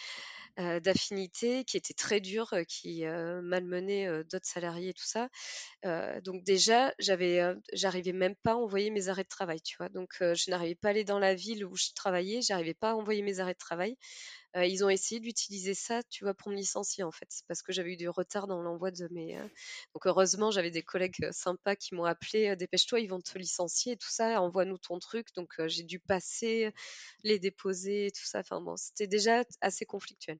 d'affinité, 0.83 1.65
qui 1.65 1.77
était 1.77 1.95
très 1.95 2.21
dur, 2.21 2.53
qui 2.67 3.05
malmenait 3.05 4.25
d'autres 4.25 4.47
salariés 4.47 4.91
et 4.91 4.95
tout 4.95 5.07
ça. 5.07 5.29
donc 6.23 6.45
déjà, 6.45 6.93
j'avais, 6.99 7.41
j'arrivais 7.73 8.13
même 8.13 8.35
pas 8.43 8.53
à 8.53 8.57
envoyer 8.57 8.91
mes 8.91 9.09
arrêts 9.09 9.25
de 9.25 9.29
travail, 9.29 9.61
tu 9.63 9.77
vois. 9.79 9.89
Donc 9.89 10.17
je 10.21 10.51
n'arrivais 10.51 10.75
pas 10.75 10.89
à 10.89 10.91
aller 10.91 11.05
dans 11.05 11.19
la 11.19 11.35
ville 11.35 11.65
où 11.65 11.77
je 11.77 11.93
travaillais, 11.95 12.43
j'arrivais 12.43 12.75
pas 12.75 12.91
à 12.91 12.95
envoyer 12.95 13.23
mes 13.23 13.41
arrêts 13.41 13.55
de 13.55 13.59
travail 13.59 13.97
ils 14.57 14.85
ont 14.85 14.89
essayé 14.89 15.21
d'utiliser 15.21 15.75
ça, 15.75 16.03
tu 16.11 16.25
vois, 16.25 16.35
pour 16.35 16.51
me 16.51 16.57
licencier 16.57 17.05
en 17.05 17.13
fait, 17.13 17.29
parce 17.47 17.63
que 17.63 17.73
j'avais 17.73 17.93
eu 17.93 17.97
du 17.97 18.09
retard 18.09 18.47
dans 18.47 18.63
l'envoi 18.63 18.91
de 18.91 19.09
mes. 19.11 19.39
Donc 19.95 20.07
heureusement, 20.07 20.51
j'avais 20.51 20.71
des 20.71 20.83
collègues 20.83 21.31
sympas 21.33 21.77
qui 21.77 21.95
m'ont 21.95 22.05
appelé, 22.05 22.57
dépêche-toi, 22.57 23.01
ils 23.01 23.09
vont 23.09 23.21
te 23.21 23.37
licencier 23.39 23.93
et 23.93 23.97
tout 23.97 24.11
ça, 24.11 24.41
envoie-nous 24.41 24.79
ton 24.79 24.99
truc. 24.99 25.29
Donc 25.35 25.55
j'ai 25.67 25.83
dû 25.85 25.99
passer, 26.01 26.73
les 27.25 27.39
déposer, 27.39 28.11
tout 28.15 28.25
ça. 28.25 28.41
Enfin 28.41 28.61
bon, 28.61 28.77
c'était 28.77 29.07
déjà 29.07 29.45
assez 29.61 29.85
conflictuel. 29.85 30.39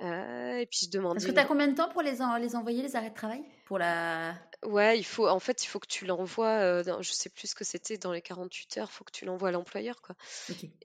Et 0.00 0.66
puis 0.66 0.80
je 0.84 0.90
demandais. 0.90 1.18
Est-ce 1.18 1.26
que 1.26 1.32
tu 1.32 1.38
as 1.38 1.44
combien 1.44 1.68
de 1.68 1.74
temps 1.74 1.88
pour 1.88 2.02
les, 2.02 2.18
les 2.40 2.56
envoyer, 2.56 2.82
les 2.82 2.96
arrêts 2.96 3.10
de 3.10 3.14
travail? 3.14 3.42
Pour 3.66 3.78
la. 3.78 4.34
Ouais, 4.64 4.98
il 4.98 5.04
faut, 5.04 5.26
en 5.28 5.40
fait, 5.40 5.64
il 5.64 5.68
faut 5.68 5.78
que 5.78 5.86
tu 5.86 6.04
l'envoies, 6.04 6.82
je 6.82 6.92
je 7.00 7.12
sais 7.12 7.30
plus 7.30 7.48
ce 7.48 7.54
que 7.54 7.64
c'était, 7.64 7.96
dans 7.96 8.12
les 8.12 8.20
48 8.20 8.78
heures, 8.78 8.88
il 8.90 8.94
faut 8.94 9.04
que 9.04 9.12
tu 9.12 9.24
l'envoies 9.24 9.48
à 9.48 9.52
l'employeur, 9.52 10.02
quoi. 10.02 10.16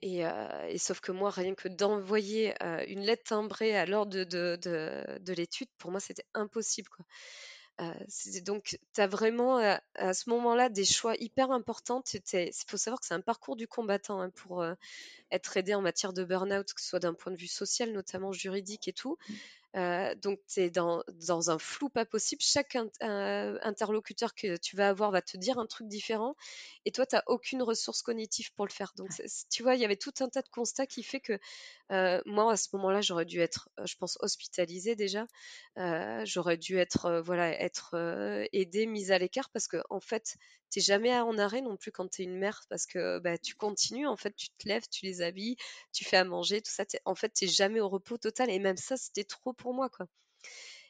Et, 0.02 0.22
et, 0.68 0.78
sauf 0.78 1.00
que 1.00 1.12
moi, 1.12 1.30
rien 1.30 1.54
que 1.54 1.68
d'envoyer 1.68 2.54
une 2.88 3.00
lettre 3.00 3.24
timbrée 3.24 3.76
à 3.76 3.84
l'ordre 3.84 4.12
de, 4.12 4.24
de, 4.24 4.58
de, 5.20 5.32
l'étude, 5.34 5.68
pour 5.78 5.90
moi, 5.90 6.00
c'était 6.00 6.24
impossible, 6.34 6.88
quoi. 6.88 7.04
Donc, 8.44 8.78
tu 8.94 9.00
as 9.00 9.06
vraiment 9.06 9.58
à 9.94 10.14
ce 10.14 10.30
moment-là 10.30 10.68
des 10.68 10.84
choix 10.84 11.14
hyper 11.18 11.50
importants. 11.50 12.02
Il 12.32 12.50
faut 12.66 12.76
savoir 12.76 13.00
que 13.00 13.06
c'est 13.06 13.14
un 13.14 13.20
parcours 13.20 13.56
du 13.56 13.68
combattant 13.68 14.20
hein, 14.20 14.30
pour 14.30 14.64
être 15.30 15.56
aidé 15.56 15.74
en 15.74 15.82
matière 15.82 16.12
de 16.12 16.24
burn-out, 16.24 16.72
que 16.72 16.80
ce 16.80 16.88
soit 16.88 17.00
d'un 17.00 17.14
point 17.14 17.32
de 17.32 17.36
vue 17.36 17.46
social, 17.46 17.92
notamment 17.92 18.32
juridique 18.32 18.88
et 18.88 18.92
tout. 18.92 19.18
Euh, 19.76 20.14
donc, 20.14 20.40
tu 20.48 20.60
es 20.60 20.70
dans, 20.70 21.02
dans, 21.26 21.50
un 21.50 21.58
flou 21.58 21.88
pas 21.88 22.06
possible. 22.06 22.40
Chaque 22.42 22.76
interlocuteur 23.00 24.34
que 24.34 24.56
tu 24.56 24.76
vas 24.76 24.88
avoir 24.88 25.10
va 25.10 25.22
te 25.22 25.36
dire 25.36 25.58
un 25.58 25.66
truc 25.66 25.88
différent. 25.88 26.34
Et 26.84 26.92
toi, 26.92 27.04
tu 27.06 27.14
n'as 27.14 27.22
aucune 27.26 27.62
ressource 27.62 28.02
cognitive 28.02 28.52
pour 28.54 28.66
le 28.66 28.72
faire. 28.72 28.92
Donc, 28.96 29.10
tu 29.50 29.62
vois, 29.62 29.74
il 29.74 29.80
y 29.80 29.84
avait 29.84 29.96
tout 29.96 30.14
un 30.20 30.28
tas 30.28 30.42
de 30.42 30.48
constats 30.48 30.86
qui 30.86 31.02
fait 31.02 31.20
que 31.20 31.38
euh, 31.92 32.20
moi, 32.24 32.52
à 32.52 32.56
ce 32.56 32.68
moment-là, 32.74 33.00
j'aurais 33.02 33.26
dû 33.26 33.40
être, 33.40 33.68
euh, 33.78 33.86
je 33.86 33.96
pense, 33.96 34.16
hospitalisée 34.20 34.96
déjà. 34.96 35.26
j'aurais 36.24 36.56
dû 36.56 36.78
être, 36.78 37.22
voilà, 37.24 37.50
être 37.60 37.96
aidée, 38.52 38.86
mise 38.86 39.10
à 39.10 39.18
l'écart 39.18 39.50
parce 39.50 39.68
que, 39.68 39.78
en 39.90 40.00
fait, 40.00 40.36
t'es 40.70 40.80
jamais 40.80 41.14
en 41.18 41.38
arrêt 41.38 41.60
non 41.60 41.76
plus 41.76 41.92
quand 41.92 42.08
tu 42.08 42.22
es 42.22 42.24
une 42.24 42.38
mère 42.38 42.62
parce 42.68 42.86
que 42.86 43.18
bah, 43.20 43.38
tu 43.38 43.54
continues, 43.54 44.06
en 44.06 44.16
fait, 44.16 44.34
tu 44.36 44.48
te 44.50 44.68
lèves, 44.68 44.88
tu 44.90 45.06
les 45.06 45.22
habilles, 45.22 45.56
tu 45.92 46.04
fais 46.04 46.16
à 46.16 46.24
manger, 46.24 46.60
tout 46.62 46.72
ça. 46.72 46.84
En 47.04 47.14
fait, 47.14 47.32
tu 47.32 47.46
jamais 47.48 47.80
au 47.80 47.88
repos 47.88 48.18
total. 48.18 48.50
Et 48.50 48.58
même 48.58 48.76
ça, 48.76 48.96
c'était 48.96 49.24
trop 49.24 49.52
pour 49.52 49.74
moi, 49.74 49.88
quoi. 49.88 50.06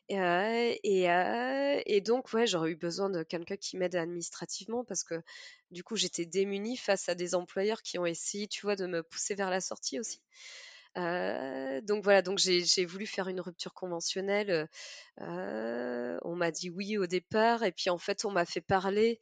Et, 0.09 0.81
et, 0.85 2.01
donc, 2.01 2.33
ouais, 2.33 2.47
j'aurais 2.47 2.71
eu 2.71 2.77
besoin 2.77 3.11
de 3.11 3.23
quelqu'un 3.23 3.57
qui 3.57 3.77
m'aide 3.77 3.97
administrativement 3.97 4.85
parce 4.85 5.03
que 5.03 5.21
du 5.71 5.83
coup, 5.83 5.97
j'étais 5.97 6.27
démunie 6.27 6.77
face 6.77 7.09
à 7.09 7.15
des 7.15 7.35
employeurs 7.35 7.83
qui 7.83 7.99
ont 7.99 8.07
essayé, 8.07 8.47
tu 8.47 8.63
vois, 8.63 8.77
de 8.77 8.87
me 8.87 9.03
pousser 9.03 9.35
vers 9.35 9.51
la 9.51 9.61
sortie 9.61 9.99
aussi. 9.99 10.21
Donc 10.97 12.03
voilà, 12.05 12.23
donc 12.23 12.39
j'ai 12.39 12.87
voulu 12.87 13.07
faire 13.07 13.29
une 13.29 13.41
rupture 13.41 13.75
conventionnelle 13.75 14.69
on 15.19 16.35
m'a 16.35 16.51
dit 16.51 16.71
oui 16.71 16.99
au 16.99 17.07
départ 17.07 17.63
et 17.65 17.73
puis 17.73 17.91
en 17.91 17.99
fait 17.99 18.25
on 18.25 18.31
m'a 18.31 18.45
fait 18.45 18.61
parler. 18.61 19.21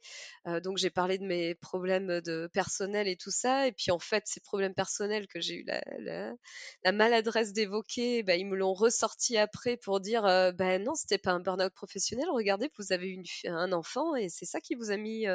donc 0.63 0.77
j'ai 0.77 0.89
parlé 0.89 1.17
de 1.17 1.25
mes 1.25 1.55
problèmes 1.55 2.21
de 2.21 2.47
personnel 2.53 3.07
et 3.07 3.15
tout 3.15 3.31
ça 3.31 3.67
et 3.67 3.71
puis 3.71 3.91
en 3.91 3.99
fait 3.99 4.23
ces 4.25 4.39
problèmes 4.39 4.73
personnels 4.73 5.27
que 5.27 5.39
j'ai 5.39 5.55
eu 5.55 5.65
la, 5.99 6.91
maladresse 6.91 7.51
d'évoquer, 7.51 8.23
bah, 8.23 8.35
ils 8.35 8.45
me 8.45 8.55
l'ont 8.55 8.73
ressorti 8.73 9.37
après 9.37 9.77
pour 9.77 9.99
dire 9.99 10.23
ben 10.55 10.81
non 10.83 10.95
c'était 10.95 11.17
pas 11.17 11.31
un 11.31 11.39
burn-out 11.39 11.73
professionnel. 11.73 12.27
Regardez 12.29 12.69
vous 12.77 12.93
avez 12.93 13.09
eu 13.09 13.23
un 13.45 13.71
enfant 13.71 14.15
et 14.15 14.29
c'est 14.29 14.45
ça 14.45 14.61
qui 14.61 14.75
vous 14.75 14.91
a 14.91 14.97
mis 14.97 15.25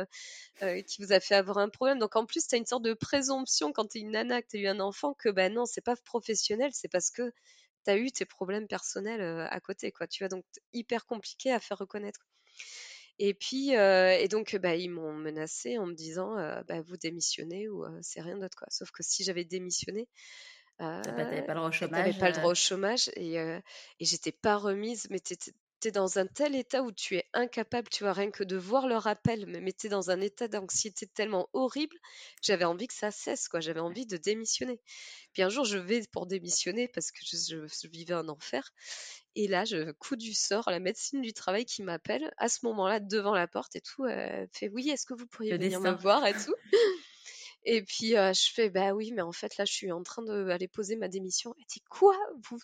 qui 0.86 1.02
vous 1.02 1.12
a 1.12 1.20
fait 1.20 1.34
avoir 1.34 1.58
un 1.58 1.68
problème. 1.68 1.98
Donc 1.98 2.16
en 2.16 2.24
plus 2.24 2.46
tu 2.46 2.54
as 2.54 2.58
une 2.58 2.66
sorte 2.66 2.82
de 2.82 2.94
présomption 2.94 3.72
quand 3.72 3.88
tu 3.88 3.98
es 3.98 4.00
une 4.02 4.12
nana 4.12 4.42
que 4.42 4.48
tu 4.48 4.56
as 4.58 4.60
eu 4.60 4.66
un 4.68 4.80
enfant 4.80 5.14
que 5.14 5.28
ben 5.28 5.52
non 5.52 5.66
c'est 5.66 5.80
pas 5.80 5.96
professionnel 5.96 6.29
c'est 6.34 6.88
parce 6.88 7.10
que 7.10 7.32
tu 7.84 7.90
as 7.90 7.96
eu 7.96 8.10
tes 8.10 8.24
problèmes 8.24 8.66
personnels 8.68 9.20
à 9.50 9.60
côté, 9.60 9.92
quoi. 9.92 10.06
Tu 10.06 10.22
vois, 10.22 10.28
donc 10.28 10.44
hyper 10.72 11.06
compliqué 11.06 11.52
à 11.52 11.60
faire 11.60 11.78
reconnaître. 11.78 12.20
Et 13.18 13.34
puis, 13.34 13.70
et 13.70 14.28
donc, 14.28 14.56
bah, 14.56 14.76
ils 14.76 14.90
m'ont 14.90 15.12
menacé 15.12 15.78
en 15.78 15.86
me 15.86 15.94
disant, 15.94 16.36
bah, 16.68 16.80
vous 16.82 16.96
démissionnez 16.96 17.68
ou 17.68 17.84
c'est 18.02 18.22
rien 18.22 18.38
d'autre, 18.38 18.56
quoi. 18.56 18.68
Sauf 18.70 18.90
que 18.90 19.02
si 19.02 19.24
j'avais 19.24 19.44
démissionné, 19.44 20.08
t'avais 20.78 21.42
pas 21.42 21.54
le 21.54 21.58
droit 21.58 21.68
au 21.68 21.72
chômage. 21.72 22.18
pas 22.18 22.28
le 22.28 22.34
droit 22.34 22.52
au 22.52 22.54
chômage 22.54 23.10
et, 23.16 23.34
et 23.34 24.04
j'étais 24.04 24.32
pas 24.32 24.56
remise, 24.56 25.06
mais 25.10 25.20
dans 25.88 26.18
un 26.18 26.26
tel 26.26 26.54
état 26.54 26.82
où 26.82 26.92
tu 26.92 27.16
es 27.16 27.24
incapable, 27.32 27.88
tu 27.88 28.04
vois, 28.04 28.12
rien 28.12 28.30
que 28.30 28.44
de 28.44 28.56
voir 28.56 28.86
leur 28.86 29.06
appel, 29.06 29.46
mais 29.46 29.72
tu 29.72 29.86
es 29.86 29.90
dans 29.90 30.10
un 30.10 30.20
état 30.20 30.48
d'anxiété 30.48 31.06
tellement 31.06 31.48
horrible 31.52 31.96
que 31.96 32.42
j'avais 32.42 32.64
envie 32.64 32.86
que 32.86 32.94
ça 32.94 33.10
cesse, 33.10 33.48
quoi. 33.48 33.60
J'avais 33.60 33.80
envie 33.80 34.06
de 34.06 34.18
démissionner. 34.18 34.80
Puis 35.32 35.42
un 35.42 35.48
jour, 35.48 35.64
je 35.64 35.78
vais 35.78 36.02
pour 36.12 36.26
démissionner 36.26 36.88
parce 36.88 37.10
que 37.10 37.20
je, 37.24 37.88
vivais 37.88 38.14
un 38.14 38.28
enfer. 38.28 38.72
Et 39.34 39.48
là, 39.48 39.64
je 39.64 39.92
coup 39.92 40.16
du 40.16 40.34
sort, 40.34 40.68
la 40.70 40.80
médecine 40.80 41.22
du 41.22 41.32
travail 41.32 41.64
qui 41.64 41.82
m'appelle 41.82 42.30
à 42.36 42.48
ce 42.48 42.58
moment-là 42.66 43.00
devant 43.00 43.34
la 43.34 43.48
porte 43.48 43.74
et 43.76 43.80
tout, 43.80 44.04
fait 44.52 44.68
oui, 44.68 44.90
est-ce 44.90 45.06
que 45.06 45.14
vous 45.14 45.26
pourriez 45.26 45.56
venir 45.56 45.80
me 45.80 45.92
voir 45.92 46.26
et 46.26 46.34
tout? 46.34 46.54
Et 47.64 47.82
puis 47.82 48.10
je 48.10 48.50
fais 48.54 48.70
bah 48.70 48.92
oui, 48.92 49.12
mais 49.12 49.22
en 49.22 49.32
fait 49.32 49.56
là 49.56 49.64
je 49.64 49.72
suis 49.72 49.92
en 49.92 50.02
train 50.02 50.22
d'aller 50.22 50.68
poser 50.68 50.96
ma 50.96 51.08
démission. 51.08 51.54
Elle 51.58 51.66
dit 51.66 51.82
quoi? 51.90 52.16
Vous 52.48 52.58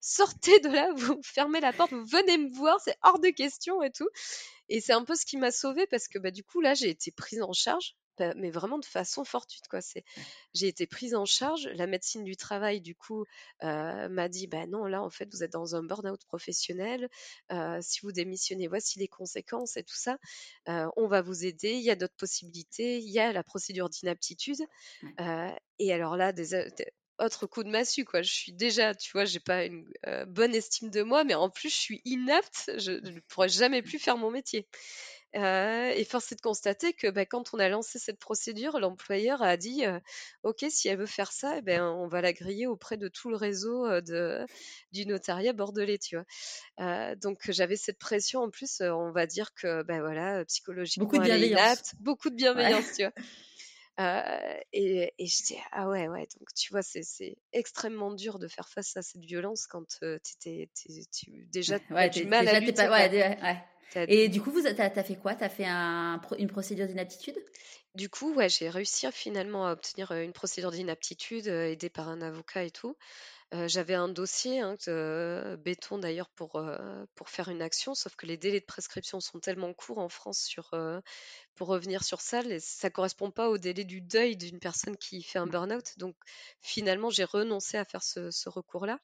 sortez 0.00 0.58
de 0.60 0.68
là, 0.68 0.92
vous 0.94 1.20
fermez 1.22 1.60
la 1.60 1.72
porte, 1.72 1.92
vous 1.92 2.04
venez 2.04 2.38
me 2.38 2.54
voir, 2.54 2.78
c'est 2.80 2.96
hors 3.02 3.18
de 3.18 3.30
question 3.30 3.82
et 3.82 3.90
tout. 3.90 4.08
Et 4.68 4.80
c'est 4.80 4.92
un 4.92 5.04
peu 5.04 5.14
ce 5.14 5.26
qui 5.26 5.36
m'a 5.36 5.50
sauvée 5.50 5.86
parce 5.86 6.08
que 6.08 6.18
bah 6.18 6.30
du 6.30 6.44
coup 6.44 6.60
là 6.60 6.74
j'ai 6.74 6.90
été 6.90 7.10
prise 7.12 7.42
en 7.42 7.52
charge 7.52 7.94
mais 8.36 8.50
vraiment 8.50 8.78
de 8.78 8.84
façon 8.84 9.24
fortuite 9.24 9.68
quoi. 9.68 9.80
C'est, 9.80 10.04
j'ai 10.54 10.68
été 10.68 10.86
prise 10.86 11.14
en 11.14 11.24
charge. 11.24 11.68
La 11.74 11.86
médecine 11.86 12.24
du 12.24 12.36
travail 12.36 12.80
du 12.80 12.94
coup 12.94 13.24
m'a 13.62 14.28
dit 14.28 14.46
bah 14.46 14.66
non 14.66 14.84
là 14.86 15.02
en 15.02 15.10
fait 15.10 15.28
vous 15.32 15.42
êtes 15.42 15.52
dans 15.52 15.76
un 15.76 15.82
burn-out 15.82 16.24
professionnel. 16.24 17.08
si 17.80 18.00
vous 18.02 18.12
démissionnez, 18.12 18.68
voici 18.68 18.98
les 18.98 19.08
conséquences 19.08 19.76
et 19.76 19.84
tout 19.84 19.96
ça. 19.96 20.18
on 20.66 21.06
va 21.06 21.22
vous 21.22 21.44
aider. 21.44 21.72
Il 21.72 21.82
y 21.82 21.90
a 21.90 21.96
d'autres 21.96 22.16
possibilités. 22.16 22.98
Il 22.98 23.10
y 23.10 23.18
a 23.18 23.32
la 23.32 23.42
procédure 23.42 23.88
d'inaptitude. 23.88 24.60
et 25.78 25.92
alors 25.92 26.16
là 26.16 26.32
des, 26.32 26.54
autre 27.18 27.46
coup 27.46 27.62
de 27.62 27.70
massue 27.70 28.04
quoi. 28.04 28.22
Je 28.22 28.32
suis 28.32 28.52
déjà, 28.52 28.94
tu 28.94 29.12
vois, 29.12 29.24
j'ai 29.24 29.40
pas 29.40 29.64
une 29.64 29.86
bonne 30.26 30.54
estime 30.54 30.90
de 30.90 31.02
moi, 31.02 31.24
mais 31.24 31.34
en 31.34 31.50
plus 31.50 31.70
je 31.70 31.76
suis 31.76 32.02
inapte. 32.04 32.70
Je, 32.76 33.00
je 33.02 33.10
ne 33.10 33.20
pourrais 33.20 33.48
jamais 33.48 33.82
plus 33.82 33.98
faire 33.98 34.16
mon 34.16 34.30
métier. 34.30 34.66
Euh, 35.34 35.88
et 35.88 36.04
force 36.04 36.30
est 36.32 36.34
de 36.34 36.40
constater 36.42 36.92
que 36.92 37.08
bah, 37.08 37.24
quand 37.24 37.54
on 37.54 37.58
a 37.58 37.68
lancé 37.68 37.98
cette 37.98 38.18
procédure, 38.18 38.78
l'employeur 38.78 39.42
a 39.42 39.56
dit 39.56 39.82
OK, 40.42 40.64
si 40.68 40.88
elle 40.88 40.98
veut 40.98 41.06
faire 41.06 41.32
ça, 41.32 41.58
eh 41.58 41.62
ben, 41.62 41.82
on 41.84 42.06
va 42.06 42.20
la 42.20 42.32
griller 42.32 42.66
auprès 42.66 42.98
de 42.98 43.08
tout 43.08 43.30
le 43.30 43.36
réseau 43.36 44.00
de, 44.02 44.44
du 44.92 45.06
notariat 45.06 45.52
bordelais, 45.52 45.98
tu 45.98 46.16
vois? 46.16 47.14
donc 47.16 47.50
j'avais 47.50 47.76
cette 47.76 47.98
pression 47.98 48.40
en 48.40 48.50
plus, 48.50 48.80
on 48.82 49.10
va 49.12 49.26
dire 49.26 49.54
que 49.54 49.82
bah, 49.82 50.00
voilà, 50.00 50.44
psychologiquement, 50.44 51.04
beaucoup 51.06 51.18
de 51.18 51.24
bienveillance, 51.24 51.94
beaucoup 52.00 52.30
de 52.30 52.36
bienveillance, 52.36 52.92
tu 52.96 53.02
vois? 53.02 53.12
et, 54.72 55.12
et 55.18 55.26
je 55.26 55.44
dis 55.44 55.56
ah 55.70 55.88
ouais 55.88 56.08
ouais 56.08 56.26
donc 56.38 56.48
tu 56.54 56.72
vois 56.72 56.82
c'est 56.82 57.36
extrêmement 57.52 58.12
dur 58.12 58.38
de 58.38 58.48
faire 58.48 58.68
face 58.68 58.96
à 58.96 59.02
cette 59.02 59.24
violence 59.24 59.66
quand 59.66 59.84
tu 60.00 60.68
déjà 61.50 61.78
ouais, 61.90 62.10
du 62.10 62.24
mal 62.26 62.48
à 62.48 62.58
lutter, 62.60 62.88
ouais, 62.88 63.62
et 63.96 64.28
du 64.28 64.40
coup, 64.40 64.50
vous, 64.50 64.62
t'as 64.62 64.86
as 64.86 65.02
fait 65.02 65.16
quoi? 65.16 65.34
T'as 65.34 65.48
fait 65.48 65.66
un, 65.66 66.20
une 66.38 66.48
procédure 66.48 66.86
d'inaptitude? 66.86 67.36
Du 67.94 68.08
coup, 68.08 68.32
ouais, 68.34 68.48
j'ai 68.48 68.70
réussi 68.70 69.06
finalement 69.12 69.66
à 69.66 69.72
obtenir 69.72 70.12
une 70.12 70.32
procédure 70.32 70.70
d'inaptitude 70.70 71.46
aidée 71.46 71.90
par 71.90 72.08
un 72.08 72.22
avocat 72.22 72.64
et 72.64 72.70
tout. 72.70 72.96
J'avais 73.66 73.92
un 73.92 74.08
dossier, 74.08 74.60
hein, 74.60 74.76
béton 75.58 75.98
d'ailleurs, 75.98 76.30
pour, 76.30 76.58
pour 77.14 77.28
faire 77.28 77.50
une 77.50 77.60
action, 77.60 77.94
sauf 77.94 78.16
que 78.16 78.24
les 78.24 78.38
délais 78.38 78.60
de 78.60 78.64
prescription 78.64 79.20
sont 79.20 79.40
tellement 79.40 79.74
courts 79.74 79.98
en 79.98 80.08
France 80.08 80.40
sur, 80.40 80.70
pour 81.54 81.68
revenir 81.68 82.02
sur 82.02 82.22
ça, 82.22 82.40
et 82.40 82.60
ça 82.60 82.88
correspond 82.88 83.30
pas 83.30 83.50
au 83.50 83.58
délai 83.58 83.84
du 83.84 84.00
deuil 84.00 84.38
d'une 84.38 84.58
personne 84.58 84.96
qui 84.96 85.22
fait 85.22 85.38
un 85.38 85.44
mmh. 85.44 85.50
burn-out. 85.50 85.98
Donc 85.98 86.16
finalement, 86.62 87.10
j'ai 87.10 87.24
renoncé 87.24 87.76
à 87.76 87.84
faire 87.84 88.02
ce, 88.02 88.30
ce 88.30 88.48
recours-là 88.48 89.00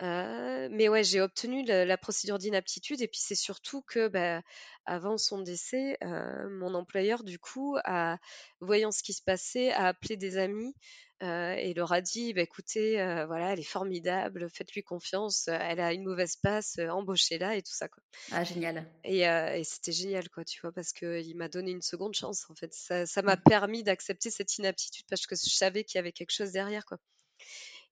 mais 0.00 0.88
ouais, 0.88 1.04
j'ai 1.04 1.20
obtenu 1.20 1.64
la, 1.64 1.98
procédure 1.98 2.38
d'inaptitude 2.38 3.00
et 3.02 3.08
puis 3.08 3.20
c'est 3.20 3.34
surtout 3.34 3.82
que 3.82 4.08
bah, 4.08 4.42
avant 4.86 5.18
son 5.18 5.40
décès, 5.40 5.98
mon 6.02 6.74
employeur 6.74 7.24
du 7.24 7.38
coup, 7.38 7.76
a, 7.84 8.18
voyant 8.60 8.92
ce 8.92 9.02
qui 9.02 9.12
se 9.12 9.22
passait, 9.22 9.72
a 9.72 9.86
appelé 9.86 10.16
des 10.16 10.38
amis 10.38 10.74
et 11.20 11.74
leur 11.74 11.92
a 11.92 12.00
dit 12.00 12.32
bah, 12.32 12.42
écoutez, 12.42 12.94
voilà, 13.26 13.52
elle 13.52 13.60
est 13.60 13.64
formidable, 13.64 14.48
faites-lui 14.50 14.84
confiance, 14.84 15.48
elle 15.48 15.80
a 15.80 15.92
une 15.92 16.04
mauvaise 16.04 16.36
passe, 16.36 16.78
embauchez-la 16.78 17.56
et 17.56 17.62
tout 17.62 17.74
ça 17.74 17.88
quoi. 17.88 18.02
Ah 18.30 18.44
génial. 18.44 18.86
Et, 19.04 19.22
et 19.22 19.64
c'était 19.64 19.92
génial 19.92 20.28
quoi, 20.28 20.44
tu 20.44 20.60
vois, 20.60 20.72
parce 20.72 20.92
qu'il 20.92 21.36
m'a 21.36 21.48
donné 21.48 21.72
une 21.72 21.82
seconde 21.82 22.14
chance 22.14 22.46
en 22.50 22.54
fait. 22.54 22.72
Ça 22.72 23.22
m'a 23.22 23.36
mmh. 23.36 23.42
permis 23.42 23.82
d'accepter 23.82 24.30
cette 24.30 24.58
inaptitude 24.58 25.06
parce 25.08 25.26
que 25.26 25.34
je 25.34 25.50
savais 25.50 25.82
qu'il 25.82 25.98
y 25.98 26.00
avait 26.00 26.12
quelque 26.12 26.32
chose 26.32 26.52
derrière 26.52 26.86
quoi. 26.86 26.98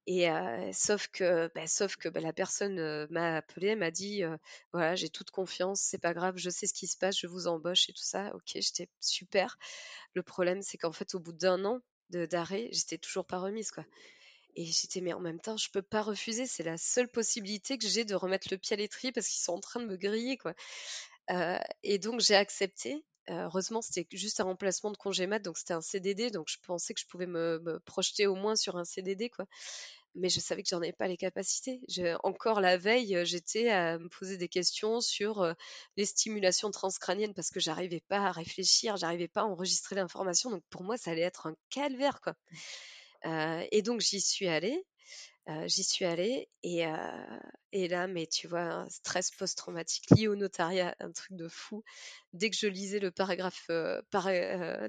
Et 0.09 0.29
sauf 0.73 1.09
que, 1.09 1.51
bah, 1.55 1.67
sauf 1.67 1.97
que 1.97 2.09
bah, 2.09 2.21
la 2.21 2.33
personne 2.33 3.07
m'a 3.11 3.37
appelé, 3.37 3.75
m'a 3.75 3.91
dit 3.91 4.23
voilà, 4.73 4.95
j'ai 4.95 5.09
toute 5.09 5.31
confiance, 5.31 5.81
c'est 5.81 5.99
pas 5.99 6.15
grave, 6.15 6.35
je 6.37 6.49
sais 6.49 6.67
ce 6.67 6.75
qui 6.75 6.87
se 6.87 6.97
passe, 6.97 7.19
je 7.19 7.27
vous 7.27 7.49
embauche 7.49 7.89
et 7.89 7.93
tout 7.93 8.05
ça. 8.05 8.33
Ok, 8.35 8.53
j'étais 8.55 8.89
super. 9.01 9.59
Le 10.15 10.23
problème, 10.23 10.63
c'est 10.63 10.79
qu'en 10.79 10.93
fait, 10.93 11.15
au 11.15 11.21
bout 11.21 11.33
d'un 11.33 11.65
an 11.65 11.81
d'arrêt, 12.11 12.69
j'étais 12.71 12.99
toujours 12.99 13.27
pas 13.27 13.39
remise 13.39 13.73
quoi. 13.73 13.85
Et 14.55 14.65
j'étais 14.65 15.01
mais 15.01 15.13
en 15.13 15.21
même 15.21 15.41
temps, 15.41 15.57
je 15.57 15.71
peux 15.71 15.83
pas 15.83 16.03
refuser, 16.03 16.47
c'est 16.47 16.63
la 16.63 16.79
seule 16.79 17.09
possibilité 17.09 17.77
que 17.77 17.89
j'ai 17.89 18.05
de 18.05 18.15
remettre 18.15 18.49
le 18.51 18.59
pied 18.59 18.75
à 18.75 18.77
l'étrier 18.79 19.13
parce 19.13 19.29
qu'ils 19.29 19.43
sont 19.43 19.53
en 19.55 19.61
train 19.61 19.81
de 19.81 19.87
me 19.87 19.97
griller 19.97 20.39
quoi. 20.39 20.55
et 21.83 21.99
donc 21.99 22.21
j'ai 22.21 22.37
accepté. 22.37 23.05
Heureusement, 23.29 23.83
c'était 23.83 24.07
juste 24.13 24.41
un 24.41 24.45
remplacement 24.45 24.91
de 24.91 24.97
congé 24.97 25.27
mat, 25.27 25.41
donc 25.41 25.59
c'était 25.59 25.75
un 25.75 25.81
CDD, 25.81 26.31
donc 26.31 26.49
je 26.49 26.59
pensais 26.63 26.95
que 26.95 27.01
je 27.01 27.07
pouvais 27.07 27.27
me, 27.27 27.81
projeter 27.85 28.27
au 28.27 28.35
moins 28.35 28.57
sur 28.57 28.77
un 28.77 28.85
CDD, 28.85 29.31
quoi 29.31 29.47
mais 30.19 30.31
je 30.31 30.41
savais 30.41 30.63
que 30.63 30.69
j'en 30.71 30.79
avais 30.79 30.95
pas 30.95 31.09
les 31.09 31.19
capacités. 31.19 31.81
encore 32.25 32.63
la 32.63 32.79
veille, 32.79 33.21
j'étais 33.27 33.69
à 33.69 33.99
me 33.99 34.09
poser 34.09 34.39
des 34.39 34.49
questions 34.49 35.03
sur 35.03 35.55
les 35.99 36.07
stimulations 36.07 36.71
transcrâniennes 36.71 37.35
parce 37.35 37.51
que 37.51 37.61
j'arrivais 37.61 38.03
pas 38.09 38.21
à 38.21 38.33
réfléchir, 38.33 38.97
j'arrivais 38.97 39.29
pas 39.29 39.43
à 39.43 39.45
enregistrer 39.45 39.95
l'information. 39.95 40.51
Donc 40.51 40.63
pour 40.71 40.85
moi, 40.85 40.97
ça 40.97 41.11
allait 41.11 41.21
être 41.21 41.47
un 41.49 41.55
calvaire, 41.69 42.23
quoi. 42.23 42.35
et 43.71 43.83
donc 43.83 44.01
j'y 44.01 44.23
suis 44.23 44.49
allée. 44.49 44.87
J'y 45.67 45.85
suis 45.85 46.05
allée 46.05 46.49
et, 46.63 46.85
et, 47.73 47.89
là, 47.89 48.07
mais 48.07 48.27
tu 48.27 48.49
vois, 48.49 48.63
un 48.63 48.89
stress 48.89 49.31
post-traumatique 49.31 50.11
lié 50.11 50.29
au 50.29 50.35
notariat, 50.35 50.97
un 50.99 51.13
truc 51.13 51.37
de 51.37 51.49
fou. 51.49 51.85
Dès 52.33 52.51
que 52.51 52.57
je 52.57 52.67
lisais 52.67 52.99
le 52.99 53.11
paragraphe 53.11 53.71
par, 54.11 54.29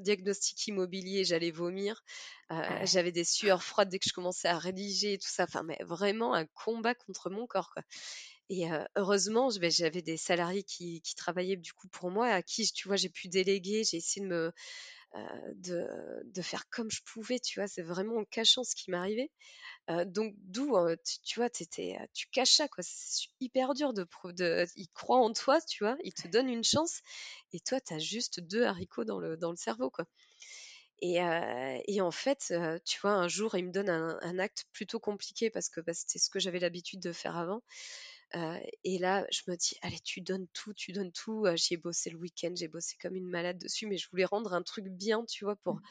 diagnostic 0.01 0.67
immobilier, 0.67 1.23
j'allais 1.23 1.51
vomir. 1.51 2.03
Ah 2.49 2.85
j'avais 2.85 3.11
des 3.11 3.25
sueurs 3.25 3.61
froides 3.61 3.89
dès 3.89 3.99
que 3.99 4.07
je 4.07 4.13
commençais 4.13 4.47
à 4.47 4.57
rédiger 4.57 5.13
et 5.13 5.17
tout 5.17 5.29
ça. 5.29 5.43
Enfin, 5.43 5.63
mais 5.63 5.77
vraiment 5.81 6.33
un 6.33 6.45
combat 6.45 6.95
contre 6.95 7.29
mon 7.29 7.45
corps, 7.45 7.69
quoi. 7.73 7.83
Et 8.49 8.65
heureusement, 8.95 9.49
j'avais 9.51 10.01
des 10.01 10.17
salariés 10.17 10.63
qui, 10.63 11.01
qui, 11.01 11.15
travaillaient 11.15 11.57
du 11.57 11.73
coup 11.73 11.89
pour 11.89 12.11
moi, 12.11 12.27
à 12.27 12.41
qui, 12.41 12.71
tu 12.71 12.87
vois, 12.87 12.95
j'ai 12.95 13.09
pu 13.09 13.27
déléguer. 13.27 13.83
J'ai 13.83 13.97
essayé 13.97 14.25
de 14.25 14.31
me 14.31 14.53
de, 15.55 15.87
de, 16.25 16.41
faire 16.41 16.69
comme 16.69 16.89
je 16.91 17.01
pouvais, 17.03 17.39
tu 17.39 17.59
vois. 17.59 17.67
C'est 17.67 17.81
vraiment 17.81 18.17
en 18.17 18.25
cachant 18.25 18.63
ce 18.63 18.75
qui 18.75 18.91
m'arrivait. 18.91 19.31
Donc 20.05 20.33
d'où, 20.37 20.75
tu, 21.23 21.39
vois, 21.39 21.49
tu 21.49 22.27
caches 22.31 22.55
ça, 22.55 22.67
quoi. 22.67 22.83
C'est 22.83 23.27
hyper 23.39 23.73
dur 23.73 23.93
de, 23.93 24.05
de, 24.25 24.65
ils 24.75 24.89
croient 24.89 25.19
en 25.19 25.31
toi, 25.33 25.61
tu 25.61 25.83
vois. 25.83 25.97
Ils 26.03 26.13
te 26.13 26.27
donnent 26.27 26.49
une 26.49 26.63
chance, 26.63 27.01
et 27.53 27.59
toi, 27.59 27.79
tu 27.79 27.93
as 27.93 27.99
juste 27.99 28.39
deux 28.39 28.63
haricots 28.63 29.05
dans 29.05 29.19
le 29.19 29.37
dans 29.37 29.51
le 29.51 29.57
cerveau, 29.57 29.89
quoi. 29.89 30.05
Et, 30.99 31.19
et, 31.87 32.01
en 32.01 32.11
fait, 32.11 32.53
tu 32.85 32.99
vois, 33.01 33.11
un 33.11 33.27
jour, 33.27 33.55
il 33.55 33.65
me 33.65 33.71
donne 33.71 33.89
un, 33.89 34.39
acte 34.39 34.65
plutôt 34.73 34.99
compliqué 34.99 35.49
parce 35.49 35.69
que 35.69 35.79
bah, 35.79 35.93
c'était 35.93 36.19
ce 36.19 36.29
que 36.29 36.39
j'avais 36.39 36.59
l'habitude 36.59 36.99
de 36.99 37.11
faire 37.11 37.37
avant. 37.37 37.61
et 38.83 38.97
là, 38.99 39.25
je 39.31 39.41
me 39.47 39.55
dis, 39.55 39.77
allez, 39.83 39.99
tu 39.99 40.21
donnes 40.21 40.47
tout, 40.53 40.73
tu 40.73 40.93
donnes 40.93 41.11
tout. 41.11 41.45
J'y 41.55 41.75
ai 41.75 41.77
bossé 41.77 42.09
le 42.09 42.17
week-end, 42.17 42.53
j'ai 42.55 42.67
bossé 42.67 42.95
comme 43.01 43.15
une 43.15 43.29
malade 43.29 43.59
dessus, 43.59 43.85
mais 43.87 43.97
je 43.97 44.09
voulais 44.09 44.25
rendre 44.25 44.53
un 44.53 44.63
truc 44.63 44.85
bien, 44.87 45.23
tu 45.25 45.45
vois, 45.45 45.55
pour, 45.57 45.75
mmh. 45.75 45.81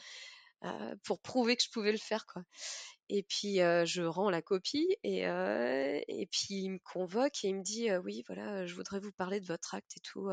Pour 1.03 1.19
prouver 1.21 1.55
que 1.55 1.63
je 1.63 1.69
pouvais 1.69 1.91
le 1.91 1.97
faire, 1.97 2.25
quoi. 2.25 2.43
Et 3.09 3.23
puis 3.23 3.55
je 3.57 4.01
rends 4.03 4.29
la 4.29 4.41
copie 4.41 4.97
et, 5.03 5.21
et 5.21 6.27
puis 6.29 6.47
il 6.55 6.71
me 6.71 6.79
convoque 6.79 7.45
et 7.45 7.49
il 7.49 7.55
me 7.55 7.63
dit 7.63 7.89
oui 8.03 8.23
voilà 8.27 8.65
je 8.65 8.75
voudrais 8.75 8.99
vous 8.99 9.13
parler 9.13 9.39
de 9.39 9.45
votre 9.45 9.75
acte 9.75 9.93
et 9.95 10.01
tout. 10.01 10.29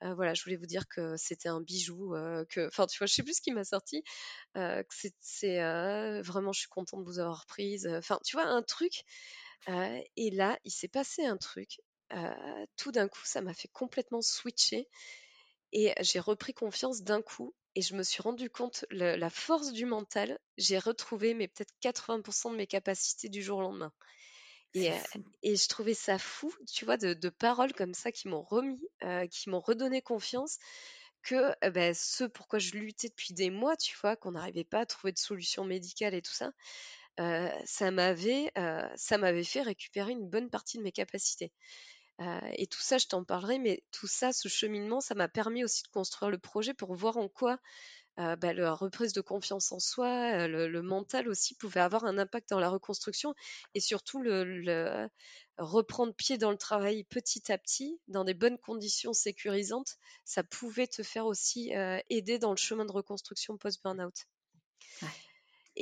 voilà 0.00 0.32
je 0.32 0.42
voulais 0.44 0.56
vous 0.56 0.66
dire 0.66 0.88
que 0.88 1.16
c'était 1.18 1.50
un 1.50 1.60
bijou 1.60 2.14
que 2.48 2.66
enfin 2.68 2.86
tu 2.86 2.96
vois 2.96 3.06
je 3.06 3.12
sais 3.12 3.22
plus 3.22 3.34
ce 3.34 3.42
qui 3.42 3.52
m'a 3.52 3.64
sorti 3.64 4.02
que 4.54 5.08
c'est 5.20 5.58
vraiment 6.22 6.52
je 6.52 6.60
suis 6.60 6.68
contente 6.68 7.00
de 7.00 7.04
vous 7.10 7.18
avoir 7.18 7.44
prise. 7.44 7.86
Enfin 7.86 8.18
tu 8.24 8.34
vois 8.36 8.46
un 8.46 8.62
truc 8.62 9.04
et 9.68 10.30
là 10.30 10.58
il 10.64 10.70
s'est 10.70 10.88
passé 10.88 11.26
un 11.26 11.36
truc. 11.36 11.82
tout 12.78 12.92
d'un 12.92 13.08
coup 13.08 13.24
ça 13.24 13.42
m'a 13.42 13.52
fait 13.52 13.68
complètement 13.68 14.22
switcher 14.22 14.88
et 15.72 15.92
j'ai 16.00 16.18
repris 16.18 16.54
confiance 16.54 17.02
d'un 17.02 17.20
coup 17.20 17.54
et 17.74 17.82
je 17.82 17.94
me 17.94 18.02
suis 18.02 18.22
rendu 18.22 18.50
compte 18.50 18.84
la 18.90 19.30
force 19.30 19.72
du 19.72 19.86
mental. 19.86 20.38
J'ai 20.56 20.78
retrouvé 20.78 21.34
mais 21.34 21.48
peut-être 21.48 21.74
80% 21.82 22.52
de 22.52 22.56
mes 22.56 22.66
capacités 22.66 23.28
du 23.28 23.42
jour 23.42 23.58
au 23.58 23.62
lendemain. 23.62 23.92
Et, 24.74 24.92
et, 25.42 25.56
je 25.56 25.68
trouvais 25.68 25.94
ça 25.94 26.16
fou, 26.16 26.54
tu 26.72 26.84
vois, 26.84 26.96
de, 26.96 27.28
paroles 27.28 27.72
comme 27.72 27.92
ça 27.92 28.12
qui 28.12 28.28
m'ont 28.28 28.42
remis, 28.42 28.80
qui 29.30 29.50
m'ont 29.50 29.60
redonné 29.60 30.00
confiance 30.00 30.58
que 31.22 31.52
ben, 31.70 31.92
ce 31.92 32.24
pourquoi 32.24 32.60
je 32.60 32.72
luttais 32.72 33.08
depuis 33.08 33.34
des 33.34 33.50
mois, 33.50 33.76
tu 33.76 33.96
vois, 34.00 34.16
qu'on 34.16 34.32
n'arrivait 34.32 34.64
pas 34.64 34.80
à 34.80 34.86
trouver 34.86 35.12
de 35.12 35.18
solution 35.18 35.64
médicale 35.64 36.14
et 36.14 36.22
tout 36.22 36.32
ça, 36.32 36.52
ça 37.64 37.90
m'avait, 37.90 38.52
ça 38.94 39.18
m'avait 39.18 39.44
fait 39.44 39.62
récupérer 39.62 40.12
une 40.12 40.28
bonne 40.28 40.50
partie 40.50 40.78
de 40.78 40.84
mes 40.84 40.92
capacités 40.92 41.52
et 42.52 42.66
tout 42.66 42.80
ça, 42.80 42.98
je 42.98 43.06
t'en 43.06 43.24
parlerai, 43.24 43.58
mais 43.58 43.82
tout 43.92 44.06
ça, 44.06 44.32
ce 44.32 44.48
cheminement, 44.48 45.00
ça 45.00 45.14
m'a 45.14 45.28
permis 45.28 45.64
aussi 45.64 45.82
de 45.82 45.88
construire 45.88 46.30
le 46.30 46.38
projet 46.38 46.74
pour 46.74 46.94
voir 46.94 47.16
en 47.16 47.28
quoi 47.28 47.58
bah, 48.16 48.52
la 48.52 48.74
reprise 48.74 49.14
de 49.14 49.22
confiance 49.22 49.72
en 49.72 49.78
soi, 49.78 50.46
le, 50.46 50.82
mental 50.82 51.28
aussi 51.28 51.54
pouvait 51.54 51.80
avoir 51.80 52.04
un 52.04 52.18
impact 52.18 52.50
dans 52.50 52.60
la 52.60 52.68
reconstruction 52.68 53.34
et 53.74 53.80
surtout 53.80 54.20
le, 54.20 55.08
reprendre 55.56 56.14
pied 56.14 56.36
dans 56.36 56.50
le 56.50 56.58
travail 56.58 57.04
petit 57.04 57.50
à 57.50 57.56
petit, 57.56 57.98
dans 58.08 58.24
des 58.24 58.34
bonnes 58.34 58.58
conditions 58.58 59.14
sécurisantes, 59.14 59.96
ça 60.24 60.42
pouvait 60.42 60.86
te 60.88 61.02
faire 61.02 61.24
aussi 61.24 61.72
aider 62.10 62.38
dans 62.38 62.50
le 62.50 62.58
chemin 62.58 62.84
de 62.84 62.92
reconstruction 62.92 63.56
post-burnout. 63.56 64.26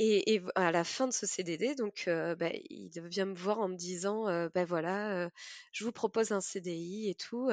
Et, 0.01 0.40
à 0.55 0.70
la 0.70 0.84
fin 0.84 1.09
de 1.09 1.12
ce 1.12 1.26
CDD, 1.26 1.74
donc, 1.74 2.05
bah, 2.07 2.51
il 2.70 2.88
vient 3.07 3.26
me 3.26 3.34
voir 3.34 3.59
en 3.59 3.68
me 3.68 3.76
disant, 3.76 4.26
ben 4.55 4.64
voilà, 4.64 5.28
je 5.72 5.84
vous 5.84 5.90
propose 5.90 6.30
un 6.30 6.40
CDI 6.40 7.11
et 7.11 7.14
tout. 7.16 7.51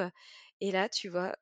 Et 0.60 0.70
là, 0.70 0.88
tu 0.88 1.08
vois, 1.08 1.34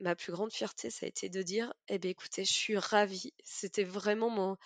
ma 0.00 0.16
plus 0.16 0.32
grande 0.32 0.52
fierté, 0.52 0.88
ça 0.90 1.04
a 1.06 1.08
été 1.08 1.28
de 1.28 1.42
dire, 1.42 1.74
eh 1.88 1.98
ben 1.98 2.10
écoutez, 2.10 2.44
je 2.46 2.52
suis 2.52 2.78
ravie. 2.78 3.34
C'était 3.44 3.84
vraiment 3.84 4.30
mon, 4.30 4.56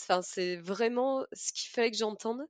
enfin, 0.00 0.22
c'est 0.22 0.56
vraiment 0.56 1.26
ce 1.34 1.52
qu'il 1.52 1.70
fallait 1.70 1.90
que 1.90 1.98
j'entende. 1.98 2.40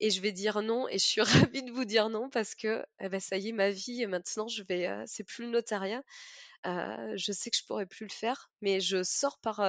Et 0.00 0.10
je 0.10 0.22
vais 0.22 0.32
dire 0.32 0.62
non, 0.62 0.88
et 0.88 0.98
je 0.98 1.04
suis 1.04 1.20
ravie 1.52 1.62
de 1.62 1.72
vous 1.72 1.84
dire 1.84 2.08
non 2.08 2.30
parce 2.30 2.54
que, 2.54 2.82
eh 3.00 3.08
ben, 3.10 3.20
ça 3.20 3.36
y 3.36 3.48
est, 3.48 3.52
ma 3.52 3.70
vie, 3.70 4.06
maintenant, 4.06 4.48
je 4.48 4.62
vais, 4.62 4.88
c'est 5.06 5.24
plus 5.24 5.44
le 5.44 5.50
notariat. 5.50 6.02
je 6.64 7.32
sais 7.32 7.50
que 7.50 7.56
je 7.58 7.64
pourrais 7.66 7.86
plus 7.86 8.06
le 8.06 8.12
faire, 8.12 8.50
mais 8.62 8.80
je 8.80 9.02
sors 9.02 9.38
par 9.40 9.60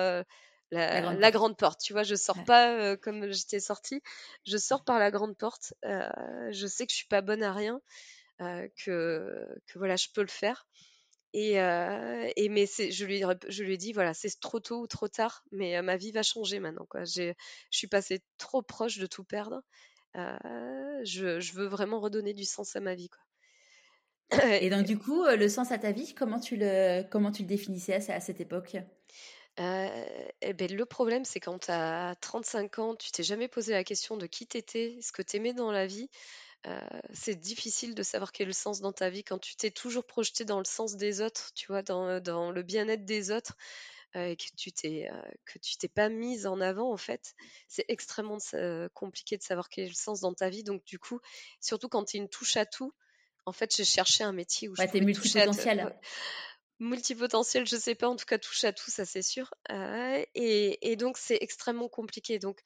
la, 0.72 1.32
grande, 1.32 1.58
porte. 1.58 1.82
Tu 1.82 1.94
vois, 1.94 2.04
je 2.04 2.16
sors 2.16 2.44
pas 2.46 2.96
comme 2.98 3.32
j'étais 3.32 3.60
sortie. 3.60 4.02
Je 4.46 4.58
sors 4.58 4.84
par 4.84 5.00
la 5.00 5.12
grande 5.12 5.38
porte. 5.38 5.74
je 5.84 6.68
sais 6.68 6.86
que 6.86 6.92
je 6.92 6.98
suis 6.98 7.08
pas 7.08 7.22
bonne 7.22 7.44
à 7.44 7.54
rien, 7.54 7.82
que, 8.40 9.48
que 9.68 9.78
voilà, 9.78 9.96
je 9.96 10.08
peux 10.14 10.22
le 10.22 10.28
faire. 10.28 10.68
Et, 11.34 11.54
et 11.54 12.50
mais 12.50 12.66
je 12.66 13.06
lui, 13.06 13.24
je 13.48 13.64
lui 13.64 13.74
ai 13.74 13.78
dit 13.78 13.94
voilà, 13.94 14.14
c'est 14.14 14.40
trop 14.40 14.60
tôt 14.60 14.82
ou 14.82 14.88
trop 14.88 15.08
tard, 15.08 15.44
mais 15.52 15.82
ma 15.82 15.98
vie 15.98 16.12
va 16.12 16.24
changer 16.24 16.60
maintenant. 16.60 16.86
Quoi. 16.90 17.04
je 17.06 17.34
suis 17.70 17.88
passée 17.88 18.22
trop 18.38 18.62
proche 18.62 18.98
de 18.98 19.06
tout 19.06 19.24
perdre. 19.24 19.62
Je, 20.16 21.40
je, 21.40 21.54
veux 21.54 21.68
vraiment 21.68 22.00
redonner 22.00 22.34
du 22.34 22.46
sens 22.46 22.76
à 22.76 22.80
ma 22.80 22.96
vie. 22.96 23.10
Quoi. 23.10 23.24
Et 24.60 24.70
donc 24.70 24.86
du 24.86 24.98
coup, 24.98 25.24
le 25.26 25.50
sens 25.50 25.72
à 25.72 25.78
ta 25.78 25.92
vie, 25.92 26.14
comment 26.14 26.40
tu 26.40 26.56
le, 26.58 27.04
comment 27.10 27.32
tu 27.32 27.44
le 27.44 27.48
définissais 27.48 27.94
à, 27.94 28.16
à 28.16 28.20
cette 28.20 28.42
époque? 28.42 28.78
Eh 29.58 30.54
ben, 30.54 30.76
le 30.76 30.86
problème, 30.86 31.26
c'est 31.26 31.40
quand 31.40 31.60
tu 31.60 31.72
as 31.72 32.16
35 32.22 32.80
ans, 32.80 32.96
tu 32.96 33.12
t'es 33.12 33.24
jamais 33.24 33.48
posé 33.48 33.74
la 33.74 33.84
question 33.84 34.18
de 34.18 34.26
qui 34.28 34.48
t'étais, 34.48 34.98
ce 35.02 35.12
que 35.12 35.22
tu 35.22 35.38
aimais 35.38 35.54
dans 35.54 35.72
la 35.72 35.88
vie. 35.88 36.10
c'est 37.14 37.36
difficile 37.36 37.96
de 37.96 38.04
savoir 38.04 38.32
quel 38.32 38.46
est 38.46 38.48
le 38.48 38.54
sens 38.54 38.82
dans 38.82 38.94
ta 38.94 39.10
vie 39.10 39.24
quand 39.24 39.40
tu 39.40 39.56
t'es 39.56 39.72
toujours 39.72 40.06
projeté 40.06 40.46
dans 40.46 40.60
le 40.60 40.66
sens 40.66 40.96
des 40.96 41.22
autres, 41.22 41.52
tu 41.54 41.68
vois, 41.68 41.82
dans, 41.84 42.22
dans 42.22 42.52
le 42.52 42.64
bien-être 42.64 43.06
des 43.06 43.32
autres, 43.32 43.56
et 44.16 44.36
que 44.36 44.44
tu 44.58 44.72
t'es 44.72 45.10
que 45.46 45.60
tu 45.60 45.78
t'es 45.78 45.88
pas 45.88 46.10
mise 46.10 46.46
en 46.46 46.60
avant 46.60 46.92
en 46.92 46.98
fait. 46.98 47.34
C'est 47.68 47.86
extrêmement 47.88 48.38
compliqué 48.94 49.38
de 49.38 49.44
savoir 49.44 49.70
quel 49.70 49.86
est 49.86 49.90
le 49.90 49.94
sens 49.94 50.20
dans 50.20 50.34
ta 50.34 50.50
vie. 50.50 50.64
Donc 50.64 50.84
du 50.86 51.00
coup, 51.00 51.20
surtout 51.60 51.90
quand 51.90 52.06
tu 52.06 52.18
es 52.18 52.20
une 52.20 52.30
touche 52.30 52.58
à 52.58 52.66
tout, 52.66 52.94
en 53.46 53.52
fait, 53.52 53.76
j'ai 53.76 53.86
cherché 53.86 54.24
un 54.24 54.34
métier 54.34 54.68
où 54.68 54.74
ouais, 54.78 54.88
je 54.88 55.00
pouvais 55.00 55.14
toucher 55.14 55.42
à 55.42 55.46
multipotentiel, 56.82 57.66
je 57.66 57.78
sais 57.78 57.96
pas, 57.96 58.10
en 58.10 58.16
tout 58.16 58.26
cas 58.26 58.38
touche 58.38 58.64
à 58.64 58.74
tout, 58.74 58.90
ça 58.90 59.06
c'est 59.06 59.22
sûr. 59.22 59.54
et, 59.70 60.96
donc 60.98 61.18
c'est 61.18 61.38
extrêmement 61.40 61.88
compliqué. 61.88 62.40
Donc 62.40 62.62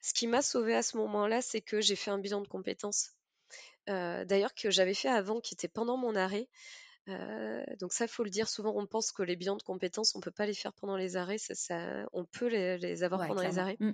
ce 0.00 0.14
qui 0.14 0.26
m'a 0.26 0.40
sauvé 0.40 0.74
à 0.74 0.82
ce 0.82 0.96
moment-là, 0.96 1.42
c'est 1.42 1.60
que 1.60 1.80
j'ai 1.80 1.96
fait 1.96 2.10
un 2.10 2.18
bilan 2.18 2.40
de 2.40 2.48
compétences. 2.48 3.10
D'ailleurs 3.86 4.54
que 4.54 4.70
j'avais 4.70 4.94
fait 4.94 5.08
avant, 5.08 5.40
qui 5.40 5.54
était 5.54 5.68
pendant 5.68 5.96
mon 5.96 6.14
arrêt. 6.14 6.48
donc 7.80 7.92
ça, 7.92 8.08
faut 8.08 8.24
le 8.24 8.30
dire. 8.30 8.48
Souvent, 8.48 8.72
on 8.76 8.86
pense 8.86 9.12
que 9.12 9.22
les 9.22 9.36
bilans 9.36 9.56
de 9.56 9.62
compétences, 9.62 10.14
on 10.14 10.20
peut 10.20 10.30
pas 10.30 10.46
les 10.46 10.54
faire 10.54 10.72
pendant 10.72 10.96
les 10.96 11.16
arrêts. 11.16 11.38
Ça, 11.38 12.06
on 12.12 12.24
peut 12.24 12.48
les, 12.48 13.02
avoir 13.02 13.26
pendant 13.26 13.42
les 13.42 13.58
arrêts. 13.58 13.76
Mmh 13.80 13.92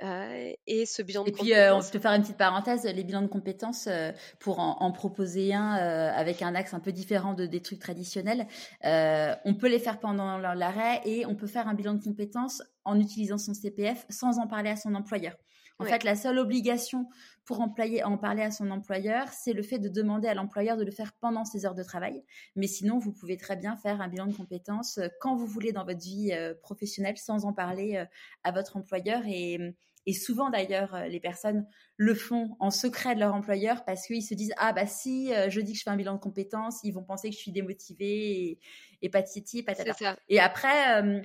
et 0.00 0.86
ce 0.86 1.02
bilan 1.02 1.24
de 1.24 1.28
et 1.30 1.32
puis, 1.32 1.54
euh, 1.54 1.74
on 1.74 1.80
peut 1.80 1.98
faire 1.98 2.12
une 2.12 2.22
petite 2.22 2.36
parenthèse, 2.36 2.84
les 2.84 3.04
bilans 3.04 3.22
de 3.22 3.26
compétences, 3.26 3.88
euh, 3.88 4.12
pour 4.38 4.60
en, 4.60 4.92
proposer 4.92 5.54
un 5.54 5.76
euh, 5.78 6.12
avec 6.14 6.42
un 6.42 6.54
axe 6.54 6.74
un 6.74 6.80
peu 6.80 6.92
différent 6.92 7.34
de, 7.34 7.46
des 7.46 7.60
trucs 7.60 7.80
traditionnels, 7.80 8.46
on 8.84 9.54
peut 9.54 9.68
les 9.68 9.78
faire 9.78 9.98
pendant 9.98 10.38
l'arrêt 10.38 11.00
et 11.04 11.26
on 11.26 11.34
peut 11.34 11.46
faire 11.46 11.68
un 11.68 11.74
bilan 11.74 11.94
de 11.94 12.02
compétences 12.02 12.62
en 12.84 12.98
utilisant 12.98 13.38
son 13.38 13.54
CPF 13.54 14.06
sans 14.08 14.38
en 14.38 14.46
parler 14.46 14.70
à 14.70 14.76
son 14.76 14.94
employeur. 14.94 15.36
En 15.80 15.84
fait, 15.84 16.02
la 16.02 16.16
seule 16.16 16.40
obligation 16.40 17.08
pour 17.44 17.60
employer, 17.60 18.02
en 18.02 18.18
parler 18.18 18.42
à 18.42 18.50
son 18.50 18.72
employeur, 18.72 19.28
c'est 19.28 19.52
le 19.52 19.62
fait 19.62 19.78
de 19.78 19.88
demander 19.88 20.26
à 20.26 20.34
l'employeur 20.34 20.76
de 20.76 20.82
le 20.82 20.90
faire 20.90 21.12
pendant 21.20 21.44
ses 21.44 21.66
heures 21.66 21.76
de 21.76 21.84
travail. 21.84 22.24
Mais 22.56 22.66
sinon, 22.66 22.98
vous 22.98 23.12
pouvez 23.12 23.36
très 23.36 23.54
bien 23.54 23.76
faire 23.76 24.00
un 24.00 24.08
bilan 24.08 24.26
de 24.26 24.34
compétences 24.34 24.98
quand 25.20 25.36
vous 25.36 25.46
voulez 25.46 25.70
dans 25.70 25.84
votre 25.84 26.00
vie 26.00 26.32
professionnelle 26.62 27.16
sans 27.16 27.44
en 27.44 27.52
parler 27.52 28.04
à 28.42 28.50
votre 28.50 28.76
employeur. 28.76 29.22
Et, 29.26 29.76
et 30.08 30.14
souvent 30.14 30.48
d'ailleurs, 30.48 30.94
euh, 30.94 31.06
les 31.06 31.20
personnes 31.20 31.66
le 31.98 32.14
font 32.14 32.56
en 32.60 32.70
secret 32.70 33.14
de 33.14 33.20
leur 33.20 33.34
employeur 33.34 33.84
parce 33.84 34.06
qu'ils 34.06 34.22
se 34.22 34.32
disent 34.32 34.54
ah 34.56 34.72
bah 34.72 34.86
si 34.86 35.34
euh, 35.34 35.50
je 35.50 35.60
dis 35.60 35.72
que 35.72 35.78
je 35.78 35.82
fais 35.82 35.90
un 35.90 35.96
bilan 35.96 36.14
de 36.14 36.18
compétences, 36.18 36.80
ils 36.82 36.92
vont 36.92 37.04
penser 37.04 37.28
que 37.28 37.34
je 37.34 37.40
suis 37.40 37.52
démotivée 37.52 38.40
et, 38.40 38.58
et 39.02 39.10
patiti 39.10 39.62
patata. 39.62 40.16
Et 40.30 40.40
après, 40.40 41.02
euh, 41.02 41.20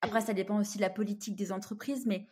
après 0.00 0.22
ça 0.22 0.32
dépend 0.32 0.58
aussi 0.58 0.78
de 0.78 0.82
la 0.82 0.88
politique 0.88 1.36
des 1.36 1.52
entreprises, 1.52 2.06
mais 2.06 2.26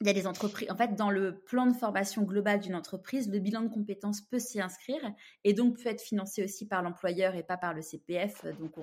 il 0.00 0.06
y 0.06 0.10
a 0.10 0.12
des 0.12 0.28
entreprises. 0.28 0.70
En 0.70 0.76
fait, 0.76 0.94
dans 0.94 1.10
le 1.10 1.40
plan 1.40 1.66
de 1.66 1.74
formation 1.74 2.22
global 2.22 2.60
d'une 2.60 2.76
entreprise, 2.76 3.28
le 3.28 3.40
bilan 3.40 3.62
de 3.62 3.68
compétences 3.68 4.20
peut 4.20 4.38
s'y 4.38 4.60
inscrire 4.60 5.00
et 5.42 5.54
donc 5.54 5.82
peut 5.82 5.88
être 5.88 6.00
financé 6.00 6.44
aussi 6.44 6.66
par 6.66 6.82
l'employeur 6.82 7.34
et 7.34 7.42
pas 7.42 7.56
par 7.56 7.74
le 7.74 7.82
CPF, 7.82 8.44
donc 8.60 8.74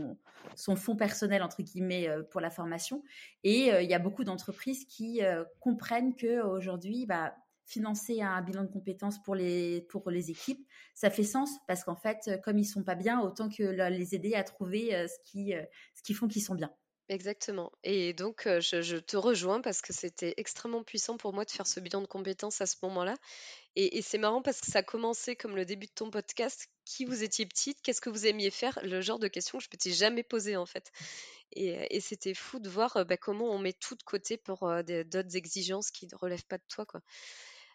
son 0.55 0.76
fonds 0.76 0.97
personnel 0.97 1.41
entre 1.41 1.61
guillemets 1.63 2.09
euh, 2.09 2.24
pour 2.24 2.41
la 2.41 2.49
formation. 2.49 3.01
Et 3.43 3.72
euh, 3.72 3.82
il 3.82 3.89
y 3.89 3.93
a 3.93 3.99
beaucoup 3.99 4.26
d'entreprises 4.26 4.86
qui 4.86 5.24
euh, 5.24 5.45
comprennent 5.61 6.16
que 6.16 6.43
aujourd'hui, 6.43 7.05
bah, 7.05 7.34
financer 7.66 8.22
un 8.22 8.41
bilan 8.41 8.63
de 8.63 8.70
compétences 8.70 9.22
pour 9.24 9.36
les 9.36 9.82
pour 9.89 10.11
les 10.11 10.30
équipes, 10.30 10.68
ça 10.93 11.09
fait 11.09 11.24
sens 11.24 11.49
parce 11.68 11.84
qu'en 11.84 11.95
fait, 11.95 12.39
comme 12.43 12.59
ils 12.59 12.66
sont 12.66 12.84
pas 12.84 12.93
bien, 12.95 13.22
autant 13.22 13.49
que 13.49 13.63
les 13.63 14.13
aider 14.13 14.36
à 14.36 14.43
trouver 14.43 15.07
ce 15.07 15.32
qui 15.32 15.53
ce 15.95 16.03
qui 16.03 16.13
font 16.13 16.28
qu'ils 16.28 16.43
sont 16.43 16.53
bien. 16.53 16.72
Exactement. 17.08 17.72
Et 17.84 18.14
donc, 18.14 18.43
je, 18.45 18.97
te 18.97 19.16
rejoins 19.16 19.62
parce 19.62 19.82
que 19.82 19.93
c'était 19.93 20.34
extrêmement 20.38 20.84
puissant 20.84 21.18
pour 21.18 21.34
moi 21.34 21.45
de 21.45 21.51
faire 21.51 21.68
ce 21.68 21.80
bilan 21.80 22.01
de 22.01 22.08
compétences 22.08 22.62
à 22.62 22.66
ce 22.66 22.78
moment-là. 22.82 23.16
Et, 23.76 24.01
c'est 24.01 24.18
marrant 24.18 24.41
parce 24.41 24.60
que 24.62 24.72
ça 24.72 24.80
a 24.80 24.84
commencé 24.84 25.36
comme 25.36 25.56
le 25.56 25.66
début 25.66 25.86
de 25.86 25.91
ton 25.91 26.10
podcast. 26.10 26.68
Qui 26.84 27.06
vous 27.06 27.24
étiez 27.24 27.45
petite 27.45 27.82
Qu'est-ce 27.82 28.01
que 28.01 28.10
vous 28.10 28.26
aimiez 28.26 28.49
faire? 28.49 28.80
Le 28.84 29.01
genre 29.01 29.20
de 29.20 29.28
questions 29.28 29.58
que 29.58 29.64
je 29.64 29.70
ne 29.70 29.76
m'étais 29.76 29.91
jamais 29.91 30.24
posées 30.24 30.56
en 30.58 30.66
fait. 30.66 30.91
Et, 31.51 31.99
c'était 31.99 32.34
fou 32.34 32.60
de 32.60 32.70
voir 32.70 33.06
bah, 33.06 33.18
comment 33.18 33.51
on 33.51 33.60
met 33.60 33.74
tout 33.74 33.95
de 33.95 34.03
côté 34.03 34.38
pour 34.38 34.68
d'autres 34.84 35.36
exigences 35.36 35.91
qui 35.91 36.08
ne 36.08 36.16
relèvent 36.16 36.45
pas 36.45 36.58
de 36.58 36.64
toi. 36.70 36.86
Quoi. 36.86 37.01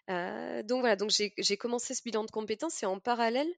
Donc 0.08 0.80
voilà, 0.80 0.96
donc 0.96 1.10
j'ai 1.10 1.56
commencé 1.56 1.94
ce 1.94 2.02
bilan 2.02 2.24
de 2.24 2.30
compétences 2.30 2.82
et 2.82 2.86
en 2.86 2.98
parallèle, 2.98 3.50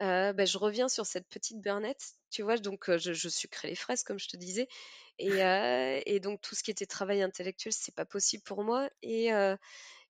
bah, 0.00 0.44
je 0.44 0.58
reviens 0.58 0.88
sur 0.88 1.06
cette 1.06 1.28
petite 1.28 1.60
Burnette, 1.60 2.14
tu 2.30 2.42
vois, 2.42 2.56
donc 2.56 2.94
je, 2.96 3.12
je 3.12 3.28
sucrais 3.28 3.68
les 3.68 3.76
fraises 3.76 4.02
comme 4.02 4.18
je 4.18 4.28
te 4.28 4.36
disais, 4.36 4.68
et, 5.18 6.20
donc 6.20 6.40
tout 6.40 6.54
ce 6.54 6.62
qui 6.62 6.70
était 6.70 6.86
travail 6.86 7.22
intellectuel, 7.22 7.72
c'est 7.72 7.94
pas 7.94 8.04
possible 8.04 8.42
pour 8.42 8.64
moi. 8.64 8.88
Et 9.02 9.30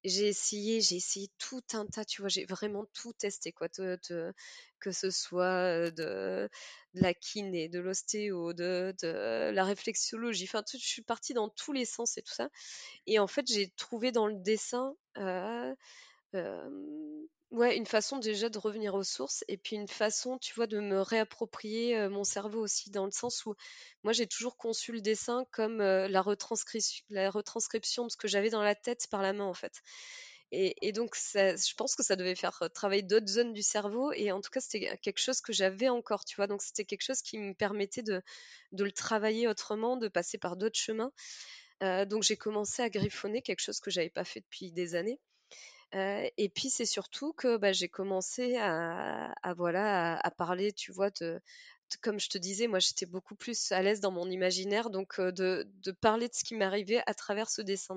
j'ai 0.04 0.28
essayé, 0.28 0.80
j'ai 0.80 0.96
essayé 0.96 1.28
tout 1.38 1.62
un 1.72 1.86
tas, 1.86 2.04
tu 2.04 2.20
vois, 2.20 2.28
j'ai 2.28 2.44
vraiment 2.44 2.86
tout 2.92 3.12
testé, 3.14 3.52
quoi, 3.52 3.68
que 3.68 4.90
ce 4.90 5.10
soit 5.10 5.90
de, 5.90 6.48
la 6.94 7.14
kiné, 7.14 7.68
de 7.68 7.80
l'ostéo, 7.80 8.52
de, 8.52 8.94
la 9.02 9.64
réflexologie, 9.64 10.44
enfin, 10.44 10.62
je 10.70 10.78
suis 10.78 11.02
partie 11.02 11.34
dans 11.34 11.48
tous 11.48 11.72
les 11.72 11.84
sens 11.84 12.18
et 12.18 12.22
tout 12.22 12.34
ça. 12.34 12.48
Et 13.06 13.18
en 13.18 13.26
fait, 13.26 13.46
j'ai 13.50 13.70
trouvé 13.76 14.12
dans 14.12 14.26
le 14.26 14.36
dessin 14.36 14.94
Ouais, 17.54 17.76
une 17.76 17.86
façon 17.86 18.18
déjà 18.18 18.48
de 18.48 18.58
revenir 18.58 18.96
aux 18.96 19.04
sources 19.04 19.44
et 19.46 19.56
puis 19.56 19.76
une 19.76 19.86
façon, 19.86 20.38
tu 20.38 20.52
vois, 20.54 20.66
de 20.66 20.80
me 20.80 21.00
réapproprier 21.00 22.08
mon 22.08 22.24
cerveau 22.24 22.58
aussi, 22.60 22.90
dans 22.90 23.04
le 23.04 23.12
sens 23.12 23.46
où 23.46 23.54
moi 24.02 24.12
j'ai 24.12 24.26
toujours 24.26 24.56
conçu 24.56 24.90
le 24.90 25.00
dessin 25.00 25.46
comme 25.52 25.78
la, 25.78 26.20
retranscription, 26.20 27.04
la 27.10 27.30
retranscription 27.30 28.06
de 28.06 28.10
ce 28.10 28.16
que 28.16 28.26
j'avais 28.26 28.50
dans 28.50 28.62
la 28.64 28.74
tête 28.74 29.06
par 29.08 29.22
la 29.22 29.32
main 29.32 29.44
en 29.44 29.54
fait. 29.54 29.82
Et, 30.50 30.90
donc 30.90 31.14
je 31.14 31.74
pense 31.76 31.94
que 31.94 32.02
ça 32.02 32.16
devait 32.16 32.34
faire 32.34 32.60
travailler 32.74 33.02
d'autres 33.02 33.28
zones 33.28 33.52
du 33.52 33.62
cerveau 33.62 34.12
et 34.12 34.32
en 34.32 34.40
tout 34.40 34.50
cas 34.50 34.60
c'était 34.60 34.96
quelque 34.98 35.20
chose 35.20 35.40
que 35.40 35.52
j'avais 35.52 35.88
encore, 35.88 36.24
tu 36.24 36.34
vois, 36.34 36.48
donc 36.48 36.60
c'était 36.60 36.84
quelque 36.84 37.02
chose 37.02 37.22
qui 37.22 37.38
me 37.38 37.54
permettait 37.54 38.02
de, 38.02 38.20
de 38.72 38.82
le 38.84 38.92
travailler 38.92 39.46
autrement, 39.46 39.96
de 39.96 40.08
passer 40.08 40.38
par 40.38 40.56
d'autres 40.56 40.78
chemins. 40.78 41.12
donc 42.06 42.24
j'ai 42.24 42.36
commencé 42.36 42.82
à 42.82 42.90
griffonner 42.90 43.42
quelque 43.42 43.60
chose 43.60 43.78
que 43.78 43.92
j'avais 43.92 44.10
pas 44.10 44.24
fait 44.24 44.40
depuis 44.40 44.72
des 44.72 44.96
années 44.96 45.20
et 45.94 46.48
puis 46.54 46.70
c'est 46.70 46.86
surtout 46.86 47.32
que 47.32 47.56
bah, 47.56 47.72
j'ai 47.72 47.88
commencé 47.88 48.56
à, 48.56 49.32
voilà 49.56 50.18
à, 50.18 50.30
parler, 50.30 50.72
tu 50.72 50.92
vois, 50.92 51.10
de, 51.20 51.40
comme 52.02 52.18
je 52.18 52.28
te 52.28 52.38
disais, 52.38 52.66
moi 52.66 52.80
j'étais 52.80 53.06
beaucoup 53.06 53.36
plus 53.36 53.70
à 53.72 53.82
l'aise 53.82 54.00
dans 54.00 54.10
mon 54.10 54.28
imaginaire, 54.30 54.90
donc 54.90 55.20
de, 55.20 55.66
parler 56.00 56.28
de 56.28 56.34
ce 56.34 56.44
qui 56.44 56.54
m'arrivait 56.56 57.02
à 57.06 57.14
travers 57.14 57.48
ce 57.48 57.62
dessin. 57.62 57.96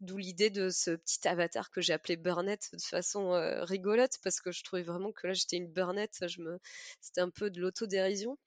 D'où 0.00 0.16
l'idée 0.16 0.50
de 0.50 0.70
ce 0.70 0.92
petit 0.92 1.26
avatar 1.26 1.70
que 1.70 1.80
j'ai 1.80 1.92
appelé 1.92 2.16
Burnett 2.16 2.70
de 2.72 2.82
façon 2.82 3.32
rigolote 3.62 4.18
parce 4.22 4.40
que 4.40 4.52
je 4.52 4.62
trouvais 4.62 4.82
vraiment 4.82 5.10
que 5.12 5.26
là 5.26 5.32
j'étais 5.32 5.56
une 5.56 5.72
Burnett, 5.72 6.12
je 6.28 6.40
c'était 7.00 7.20
un 7.20 7.30
peu 7.30 7.50
de 7.50 7.60
l'autodérision. 7.60 8.38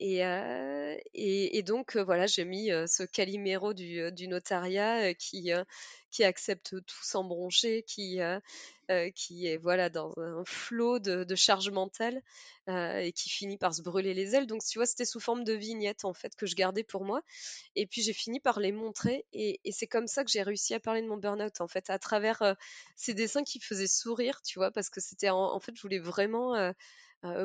Et, 0.00 1.62
donc, 1.62 1.96
voilà, 1.96 2.26
j'ai 2.26 2.44
mis 2.44 2.68
ce 2.86 3.04
caliméro 3.04 3.74
du, 3.74 4.28
notariat 4.28 5.14
qui, 5.14 5.52
accepte 6.20 6.74
tout 6.84 7.02
sans 7.02 7.24
broncher, 7.24 7.84
qui, 7.86 8.18
est 8.18 9.56
voilà 9.58 9.88
dans 9.90 10.12
un 10.16 10.44
flot 10.44 10.98
de, 10.98 11.24
de 11.24 11.34
charge 11.34 11.70
mentale 11.70 12.22
et 12.68 13.12
qui 13.12 13.28
finit 13.28 13.56
par 13.56 13.74
se 13.74 13.82
brûler 13.82 14.14
les 14.14 14.34
ailes. 14.34 14.46
Donc, 14.46 14.64
tu 14.64 14.78
vois, 14.78 14.86
c'était 14.86 15.04
sous 15.04 15.20
forme 15.20 15.44
de 15.44 15.52
vignettes 15.52 16.04
en 16.04 16.14
fait 16.14 16.34
que 16.34 16.46
je 16.46 16.56
gardais 16.56 16.84
pour 16.84 17.04
moi. 17.04 17.22
Et 17.76 17.86
puis 17.86 18.02
j'ai 18.02 18.12
fini 18.12 18.40
par 18.40 18.58
les 18.60 18.72
montrer 18.72 19.24
et, 19.32 19.60
c'est 19.72 19.86
comme 19.86 20.06
ça 20.06 20.24
que 20.24 20.30
j'ai 20.30 20.42
réussi 20.42 20.74
à 20.74 20.80
parler 20.80 21.02
de 21.02 21.08
mon 21.08 21.16
burn-out 21.16 21.60
en 21.60 21.68
fait, 21.68 21.88
à 21.90 21.98
travers 21.98 22.56
ces 22.96 23.14
dessins 23.14 23.44
qui 23.44 23.60
faisaient 23.60 23.86
sourire, 23.86 24.42
tu 24.42 24.58
vois, 24.58 24.70
parce 24.70 24.90
que 24.90 25.00
c'était 25.00 25.30
en, 25.30 25.60
fait, 25.60 25.72
je 25.76 25.82
voulais 25.82 25.98
vraiment 25.98 26.72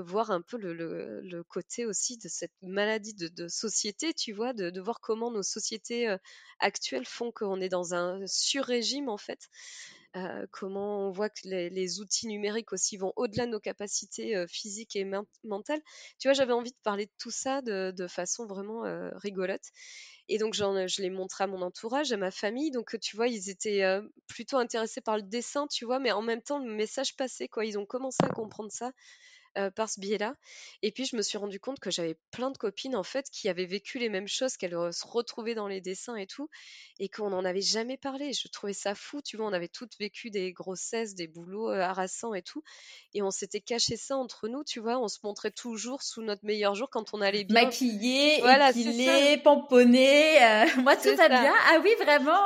voir 0.02 0.32
un 0.32 0.42
peu 0.42 0.58
le, 0.58 1.44
côté 1.44 1.86
aussi 1.86 2.18
de 2.18 2.28
cette 2.28 2.54
maladie 2.62 3.14
de, 3.14 3.48
société, 3.48 4.14
tu 4.14 4.34
vois, 4.34 4.54
de, 4.54 4.80
voir 4.80 5.00
comment 5.00 5.32
nos 5.32 5.44
sociétés 5.44 6.14
actuelles 6.60 7.06
font 7.06 7.32
qu'on 7.32 7.62
est 7.62 7.70
dans 7.70 7.94
un 7.94 8.26
sur-régime 8.28 9.08
en 9.08 9.18
fait. 9.18 9.48
comment 10.52 11.08
on 11.08 11.12
voit 11.12 11.30
que 11.30 11.48
les, 11.48 12.00
outils 12.02 12.28
numériques 12.28 12.74
aussi 12.74 12.98
vont 12.98 13.14
au-delà 13.16 13.46
de 13.46 13.52
nos 13.52 13.60
capacités 13.60 14.46
physiques 14.48 14.98
et 14.98 15.06
mentales. 15.44 15.82
Tu 16.20 16.28
vois, 16.28 16.34
j'avais 16.34 16.54
envie 16.54 16.72
de 16.72 16.80
parler 16.84 17.06
de 17.06 17.14
tout 17.18 17.32
ça 17.32 17.62
de, 17.62 18.08
façon 18.08 18.46
vraiment 18.48 18.84
rigolote. 19.16 19.64
Et 20.32 20.38
donc, 20.38 20.54
je 20.54 21.02
l'ai 21.02 21.10
montré 21.10 21.46
à 21.46 21.48
mon 21.48 21.62
entourage, 21.62 22.12
à 22.12 22.18
ma 22.18 22.32
famille. 22.32 22.70
Donc, 22.70 22.98
tu 23.00 23.16
vois, 23.16 23.28
ils 23.28 23.50
étaient 23.50 23.84
plutôt 24.28 24.58
intéressés 24.58 25.02
par 25.02 25.16
le 25.16 25.24
dessin, 25.24 25.68
tu 25.68 25.86
vois, 25.86 26.00
mais 26.00 26.12
en 26.12 26.22
même 26.22 26.42
temps, 26.42 26.60
le 26.60 26.72
message 26.74 27.16
passait, 27.16 27.48
quoi. 27.48 27.66
Ils 27.66 27.80
ont 27.80 27.86
commencé 27.86 28.20
à 28.24 28.30
comprendre 28.30 28.72
ça. 28.72 28.92
Euh, 29.60 29.70
par 29.72 29.90
ce 29.90 30.00
biais-là. 30.00 30.36
Et 30.84 30.92
puis 30.92 31.06
je 31.06 31.16
me 31.16 31.22
suis 31.22 31.38
rendu 31.38 31.60
compte 31.60 31.80
que 31.80 31.92
j'avais 31.92 32.16
plein 32.32 32.50
de 32.50 32.58
copines 32.58 32.96
en 32.96 33.04
fait 33.04 33.30
qui 33.30 33.50
avaient 33.50 33.66
vécu 33.66 34.00
les 34.00 34.08
mêmes 34.08 34.28
choses, 34.28 34.56
qu'elles 34.56 34.94
se 34.94 35.06
retrouvaient 35.06 35.56
dans 35.56 35.68
les 35.68 35.82
dessins 35.82 36.16
et 36.16 36.28
tout, 36.28 36.50
et 37.00 37.10
qu'on 37.10 37.30
n'en 37.30 37.44
avait 37.44 37.62
jamais 37.62 37.98
parlé. 37.98 38.32
Je 38.32 38.48
trouvais 38.48 38.74
ça 38.74 38.96
fou, 38.96 39.22
tu 39.22 39.38
vois, 39.38 39.48
on 39.48 39.54
avait 39.54 39.68
toutes 39.68 39.98
vécu 40.00 40.30
des 40.30 40.54
grossesses, 40.54 41.14
des 41.14 41.28
boulots 41.28 41.72
euh, 41.72 41.82
harassants 41.82 42.34
et 42.34 42.42
tout, 42.42 42.64
et 43.14 43.22
on 43.22 43.32
s'était 43.32 43.60
caché 43.60 43.98
ça 43.98 44.16
entre 44.16 44.48
nous, 44.48 44.64
tu 44.64 44.80
vois, 44.80 44.98
on 45.00 45.08
se 45.08 45.20
montrait 45.24 45.52
toujours 45.52 46.04
sous 46.04 46.22
notre 46.22 46.46
meilleur 46.46 46.76
jour 46.76 46.90
quand 46.90 47.14
on 47.14 47.20
allait 47.20 47.44
bien. 47.44 47.64
Maquillé, 47.64 48.40
voilà, 48.40 48.70
épilé, 48.70 49.38
pomponné, 49.44 50.42
euh, 50.42 50.66
moi 50.84 50.96
tout 50.96 51.16
va 51.16 51.28
bien. 51.28 51.54
Ah 51.70 51.80
oui, 51.84 51.92
vraiment. 52.02 52.40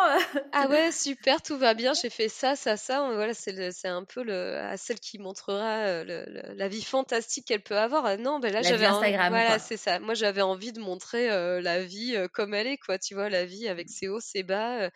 ah 0.52 0.68
ouais, 0.68 0.92
super, 0.92 1.42
tout 1.42 1.58
va 1.58 1.74
bien. 1.76 1.94
J'ai 1.94 2.10
fait 2.10 2.30
ça, 2.30 2.56
ça, 2.56 2.76
ça. 2.78 3.12
Voilà, 3.14 3.34
c'est 3.34 3.88
un 3.88 4.04
peu 4.04 4.24
le, 4.24 4.58
à 4.58 4.78
celle 4.78 5.00
qui 5.00 5.20
montrera 5.20 6.04
la 6.04 6.68
vie 6.68 6.82
fantastique 7.04 7.48
qu'elle 7.48 7.64
peut 7.64 7.78
avoir. 7.78 8.06
Ah 8.06 8.18
non, 8.18 8.40
ben 8.40 8.52
là 8.52 8.62
j'avais 8.62 8.88
voilà, 8.88 9.60
c'est 9.60 9.78
ça. 9.78 10.00
Moi 10.00 10.14
j'avais 10.14 10.42
envie 10.42 10.72
de 10.72 10.80
montrer 10.80 11.28
la 11.62 11.84
vie 11.84 12.18
comme 12.34 12.54
elle 12.54 12.68
est 12.68 12.78
quoi, 12.78 12.98
tu 12.98 13.14
vois, 13.14 13.30
la 13.30 13.46
vie 13.46 13.68
avec 13.68 13.90
ses 13.90 14.08
hauts, 14.08 14.20
ses 14.20 14.44
bas, 14.44 14.90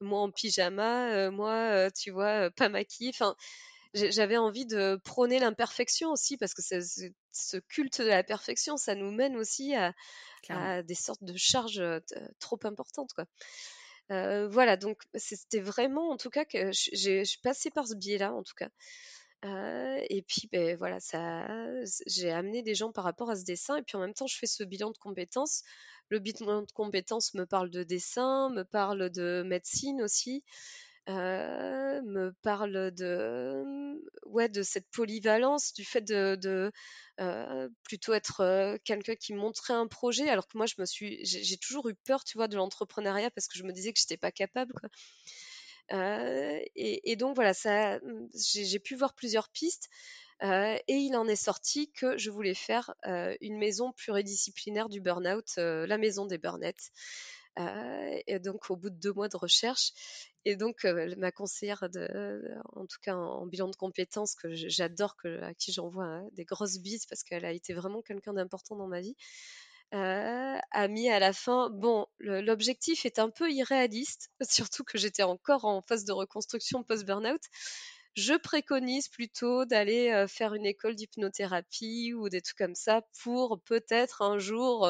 moi 0.00 0.20
en 0.20 0.30
pyjama, 0.30 1.30
moi 1.30 1.90
tu 1.92 2.10
vois 2.10 2.50
pas 2.50 2.68
maquillée, 2.68 3.10
enfin 3.14 3.34
j'avais 3.92 4.36
envie 4.36 4.66
de 4.66 5.00
prôner 5.02 5.38
l'imperfection 5.38 6.10
aussi 6.10 6.36
parce 6.36 6.54
que 6.54 6.62
ce 6.62 7.56
culte 7.68 8.00
de 8.00 8.06
la 8.06 8.22
perfection, 8.22 8.76
ça 8.76 8.94
nous 8.94 9.10
mène 9.10 9.36
aussi 9.36 9.74
à, 9.74 9.92
des 10.82 10.94
sortes 10.94 11.24
de 11.24 11.36
charges 11.36 11.82
trop 12.38 12.58
importantes 12.64 13.12
quoi. 13.14 13.26
voilà, 14.08 14.76
donc 14.76 15.02
c'était 15.14 15.60
vraiment 15.60 16.10
en 16.10 16.16
tout 16.16 16.30
cas 16.30 16.44
que 16.44 16.72
je 16.72 17.24
suis 17.24 17.40
passée 17.42 17.70
par 17.70 17.86
ce 17.86 17.94
biais-là 17.94 18.32
en 18.32 18.42
tout 18.42 18.54
cas 18.56 18.68
et 19.42 20.22
puis, 20.26 20.48
ben, 20.52 20.76
voilà, 20.76 21.00
ça, 21.00 21.46
j'ai 22.06 22.30
amené 22.30 22.62
des 22.62 22.74
gens 22.74 22.92
par 22.92 23.04
rapport 23.04 23.30
à 23.30 23.36
ce 23.36 23.44
dessin. 23.44 23.76
Et 23.76 23.82
puis 23.82 23.96
en 23.96 24.00
même 24.00 24.14
temps, 24.14 24.26
je 24.26 24.36
fais 24.36 24.46
ce 24.46 24.64
bilan 24.64 24.90
de 24.90 24.98
compétences. 24.98 25.62
Le 26.08 26.18
bilan 26.18 26.62
de 26.62 26.72
compétences 26.72 27.34
me 27.34 27.46
parle 27.46 27.70
de 27.70 27.82
dessin, 27.82 28.50
me 28.50 28.64
parle 28.64 29.10
de 29.10 29.42
médecine 29.46 30.02
aussi, 30.02 30.44
me 31.08 32.30
parle 32.42 32.90
de, 32.92 33.64
ouais, 34.26 34.48
de 34.48 34.62
cette 34.62 34.88
polyvalence, 34.90 35.72
du 35.72 35.84
fait 35.84 36.02
de, 36.02 36.36
de 36.36 36.70
plutôt 37.84 38.12
être 38.12 38.76
quelqu'un 38.84 39.14
qui 39.14 39.34
montrait 39.34 39.74
un 39.74 39.86
projet, 39.86 40.28
alors 40.28 40.48
que 40.48 40.56
moi, 40.56 40.66
je 40.66 40.74
me 40.78 40.84
suis, 40.84 41.24
j'ai, 41.24 41.56
toujours 41.56 41.88
eu 41.88 41.94
peur, 41.94 42.24
tu 42.24 42.38
vois, 42.38 42.48
de 42.48 42.56
l'entrepreneuriat 42.56 43.30
parce 43.30 43.46
que 43.48 43.58
je 43.58 43.64
me 43.64 43.72
disais 43.72 43.92
que 43.92 44.00
j'étais 44.00 44.16
pas 44.16 44.32
capable. 44.32 44.72
Quoi. 44.74 44.88
Et, 45.90 47.16
donc 47.16 47.34
voilà, 47.34 47.52
mmh, 47.52 48.28
j'ai 48.34 48.78
pu 48.78 48.94
voir 48.96 49.14
plusieurs 49.14 49.48
pistes. 49.48 49.88
Et 50.42 50.82
il 50.96 51.14
en 51.16 51.26
est 51.26 51.36
sorti 51.36 51.90
que 51.92 52.16
je 52.16 52.30
voulais 52.30 52.54
faire 52.54 52.94
une 53.40 53.58
maison 53.58 53.92
pluridisciplinaire 53.92 54.88
du 54.88 55.00
burn-out, 55.00 55.56
la 55.56 55.98
maison 55.98 56.26
des 56.26 56.38
burnettes. 56.38 56.90
et 57.58 58.38
donc 58.38 58.70
au 58.70 58.76
bout 58.76 58.90
de 58.90 58.98
deux 58.98 59.12
mois 59.12 59.28
de 59.28 59.36
recherche, 59.36 59.92
et 60.46 60.56
donc 60.56 60.84
ma 61.18 61.30
conseillère, 61.32 61.84
en 62.72 62.86
tout 62.86 62.98
cas 63.02 63.14
en, 63.14 63.46
bilan 63.46 63.68
de 63.68 63.76
compétences, 63.76 64.34
que 64.34 64.54
j'adore, 64.54 65.14
à 65.42 65.52
qui 65.52 65.72
j'envoie 65.72 66.04
hein, 66.04 66.28
des 66.32 66.44
grosses 66.44 66.78
bises 66.78 67.04
parce 67.06 67.22
qu'elle 67.22 67.44
a 67.44 67.52
été 67.52 67.74
vraiment 67.74 68.00
quelqu'un 68.00 68.32
d'important 68.32 68.76
dans 68.76 68.86
ma 68.86 69.00
vie, 69.00 69.16
a 69.92 70.88
mis 70.88 71.08
à 71.10 71.18
la 71.18 71.32
fin, 71.32 71.70
bon, 71.70 72.06
l'objectif 72.20 73.04
est 73.06 73.18
un 73.18 73.30
peu 73.30 73.50
irréaliste, 73.50 74.30
surtout 74.48 74.84
que 74.84 74.98
j'étais 74.98 75.22
encore 75.22 75.64
en 75.64 75.82
phase 75.82 76.04
de 76.04 76.12
reconstruction 76.12 76.82
post-burnout. 76.84 77.40
Je 78.16 78.34
préconise 78.34 79.08
plutôt 79.08 79.64
d'aller 79.64 80.26
faire 80.28 80.54
une 80.54 80.66
école 80.66 80.96
d'hypnothérapie 80.96 82.12
ou 82.14 82.28
des 82.28 82.40
trucs 82.42 82.58
comme 82.58 82.74
ça 82.74 83.02
pour 83.22 83.60
peut-être 83.64 84.22
un 84.22 84.38
jour. 84.38 84.88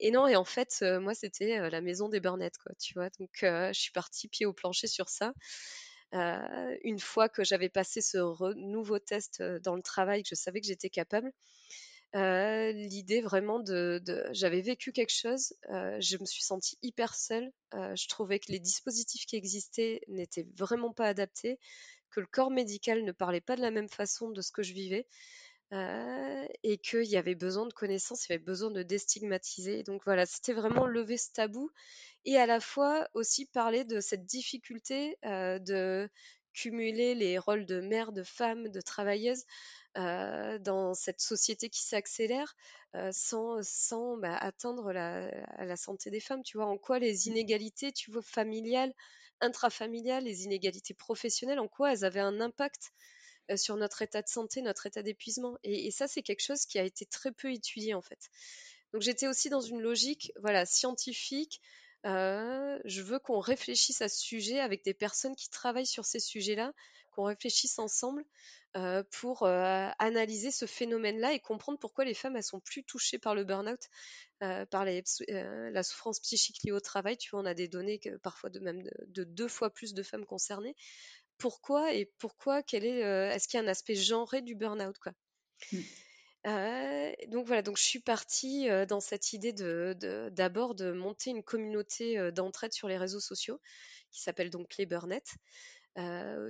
Et 0.00 0.10
non, 0.10 0.26
et 0.26 0.36
en 0.36 0.44
fait, 0.44 0.82
moi, 1.00 1.14
c'était 1.14 1.70
la 1.70 1.80
maison 1.80 2.08
des 2.08 2.20
burnettes, 2.20 2.58
quoi, 2.58 2.72
tu 2.80 2.94
vois. 2.94 3.08
Donc, 3.18 3.30
je 3.42 3.70
suis 3.72 3.92
partie 3.92 4.28
pied 4.28 4.46
au 4.46 4.52
plancher 4.52 4.86
sur 4.88 5.08
ça. 5.08 5.32
une 6.12 6.98
fois 7.00 7.28
que 7.28 7.44
j'avais 7.44 7.68
passé 7.68 8.00
ce 8.00 8.18
nouveau 8.56 8.98
test 8.98 9.42
dans 9.42 9.76
le 9.76 9.82
travail, 9.82 10.22
que 10.22 10.28
je 10.30 10.34
savais 10.34 10.60
que 10.60 10.66
j'étais 10.66 10.90
capable, 10.90 11.32
l'idée 12.14 13.20
vraiment 13.20 13.58
de, 13.60 14.02
j'avais 14.32 14.60
vécu 14.60 14.92
quelque 14.92 15.14
chose, 15.14 15.54
je 15.70 16.16
me 16.18 16.26
suis 16.26 16.42
sentie 16.42 16.78
hyper 16.82 17.14
seule, 17.14 17.50
je 17.72 18.08
trouvais 18.08 18.38
que 18.38 18.52
les 18.52 18.60
dispositifs 18.60 19.26
qui 19.26 19.36
existaient 19.36 20.02
n'étaient 20.08 20.46
vraiment 20.56 20.92
pas 20.92 21.06
adaptés, 21.06 21.58
que 22.10 22.20
le 22.20 22.26
corps 22.26 22.50
médical 22.50 23.04
ne 23.04 23.12
parlait 23.12 23.40
pas 23.40 23.56
de 23.56 23.62
la 23.62 23.70
même 23.70 23.88
façon 23.88 24.30
de 24.30 24.42
ce 24.42 24.52
que 24.52 24.62
je 24.62 24.74
vivais. 24.74 25.06
et 26.62 26.78
qu'il 26.78 27.04
y 27.04 27.16
avait 27.16 27.34
besoin 27.34 27.66
de 27.66 27.72
connaissances, 27.72 28.26
il 28.28 28.32
y 28.32 28.34
avait 28.34 28.44
besoin 28.44 28.70
de 28.70 28.82
déstigmatiser. 28.82 29.82
Donc 29.82 30.02
voilà, 30.04 30.26
c'était 30.26 30.52
vraiment 30.52 30.86
lever 30.86 31.16
ce 31.16 31.32
tabou 31.32 31.70
et 32.24 32.36
à 32.36 32.46
la 32.46 32.60
fois 32.60 33.08
aussi 33.14 33.46
parler 33.46 33.84
de 33.84 34.00
cette 34.00 34.26
difficulté 34.26 35.16
de 35.22 36.08
cumuler 36.52 37.14
les 37.14 37.38
rôles 37.38 37.66
de 37.66 37.80
mère, 37.80 38.12
de 38.12 38.22
femme, 38.22 38.68
de 38.68 38.80
travailleuse 38.80 39.44
dans 39.94 40.94
cette 40.94 41.20
société 41.20 41.68
qui 41.68 41.82
s'accélère 41.82 42.56
sans, 43.10 43.62
sans 43.62 44.16
bah, 44.16 44.36
atteindre 44.36 44.92
la, 44.92 45.30
la, 45.58 45.76
santé 45.76 46.10
des 46.10 46.20
femmes. 46.20 46.42
Tu 46.42 46.56
vois, 46.56 46.66
en 46.66 46.78
quoi 46.78 46.98
les 46.98 47.12
mmh. 47.12 47.30
inégalités, 47.30 47.92
tu 47.92 48.10
vois, 48.10 48.22
familiales, 48.22 48.94
intrafamiliales, 49.40 50.24
les 50.24 50.44
inégalités 50.44 50.94
professionnelles, 50.94 51.58
en 51.58 51.68
quoi 51.68 51.92
elles 51.92 52.04
avaient 52.04 52.20
un 52.20 52.40
impact 52.40 52.92
sur 53.56 53.76
notre 53.76 54.00
état 54.00 54.22
de 54.22 54.28
santé, 54.28 54.62
notre 54.62 54.86
état 54.86 55.02
d'épuisement? 55.02 55.58
Et, 55.62 55.86
et, 55.86 55.90
ça, 55.90 56.08
c'est 56.08 56.22
quelque 56.22 56.42
chose 56.42 56.64
qui 56.64 56.78
a 56.78 56.84
été 56.84 57.04
très 57.04 57.32
peu 57.32 57.52
étudié 57.52 57.92
en 57.92 58.02
fait. 58.02 58.30
Donc 58.92 59.02
j'étais 59.02 59.26
aussi 59.26 59.48
dans 59.48 59.60
une 59.60 59.80
logique, 59.80 60.32
voilà, 60.40 60.66
scientifique. 60.66 61.60
Je 62.04 63.02
veux 63.02 63.18
qu'on 63.18 63.40
réfléchisse 63.40 64.02
à 64.02 64.08
ce 64.08 64.20
sujet 64.20 64.60
avec 64.60 64.84
des 64.84 64.94
personnes 64.94 65.36
qui 65.36 65.48
travaillent 65.50 65.86
sur 65.86 66.04
ces 66.04 66.20
sujets-là, 66.20 66.72
qu'on 67.12 67.24
réfléchisse 67.24 67.78
ensemble 67.78 68.24
euh, 68.74 69.02
pour 69.10 69.42
euh, 69.42 69.88
analyser 69.98 70.50
ce 70.50 70.64
phénomène-là 70.64 71.34
et 71.34 71.40
comprendre 71.40 71.78
pourquoi 71.78 72.06
les 72.06 72.14
femmes 72.14 72.40
sont 72.40 72.60
plus 72.60 72.84
touchées 72.84 73.18
par 73.18 73.34
le 73.34 73.44
burn-out, 73.44 73.80
euh, 74.42 74.64
par 74.66 74.86
la 74.86 75.82
souffrance 75.82 76.20
psychique 76.20 76.62
liée 76.64 76.72
au 76.72 76.80
travail. 76.80 77.18
Tu 77.18 77.30
vois, 77.30 77.40
on 77.40 77.46
a 77.46 77.54
des 77.54 77.68
données 77.68 78.00
parfois 78.22 78.48
de 78.48 78.60
même 78.60 78.82
de, 79.08 79.24
deux 79.24 79.48
fois 79.48 79.70
plus 79.70 79.92
de 79.92 80.02
femmes 80.02 80.24
concernées. 80.24 80.74
Pourquoi 81.36 81.92
et 81.92 82.10
pourquoi 82.18 82.62
quel 82.62 82.84
est 82.84 83.00
est-ce 83.00 83.46
qu'il 83.46 83.58
y 83.58 83.62
a 83.62 83.64
un 83.64 83.68
aspect 83.68 83.94
genré 83.94 84.40
du 84.40 84.54
burn-out 84.54 84.96
quoi? 84.98 85.12
Mmh. 85.72 85.80
Donc 86.44 87.46
voilà, 87.46 87.62
donc 87.62 87.76
je 87.76 87.82
suis 87.82 88.00
partie 88.00 88.68
dans 88.88 89.00
cette 89.00 89.32
idée 89.32 89.52
de 89.52 89.96
d'abord 90.32 90.74
de, 90.74 90.92
monter 90.92 91.30
une 91.30 91.42
communauté 91.42 92.32
d'entraide 92.32 92.72
sur 92.72 92.88
les 92.88 92.98
réseaux 92.98 93.20
sociaux 93.20 93.60
qui 94.10 94.22
s'appelle 94.22 94.50
donc 94.50 94.76
les 94.76 94.86
Burnettes. 94.86 95.34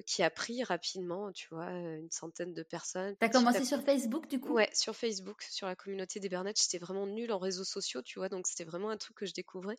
Qui 0.07 0.23
a 0.23 0.31
pris 0.31 0.63
rapidement, 0.63 1.33
tu 1.33 1.49
vois, 1.51 1.69
une 1.69 2.11
centaine 2.11 2.55
de 2.55 2.63
personnes. 2.63 3.17
T'as 3.19 3.29
commencé 3.29 3.65
sur 3.65 3.83
Facebook 3.83 4.29
du 4.29 4.39
coup? 4.39 4.53
Ouais, 4.53 4.71
sur 4.73 4.95
Facebook, 4.95 5.43
sur 5.43 5.67
la 5.67 5.75
communauté 5.75 6.21
des 6.21 6.29
Bernettes. 6.29 6.63
J'étais 6.63 6.79
vraiment 6.79 7.07
nulle 7.07 7.33
en 7.33 7.39
réseaux 7.39 7.65
sociaux, 7.65 8.03
tu 8.03 8.21
vois, 8.21 8.29
donc 8.29 8.47
c'était 8.47 8.65
vraiment 8.65 8.91
un 8.91 8.97
truc 8.97 9.17
que 9.17 9.27
je 9.27 9.35
découvrais. 9.35 9.79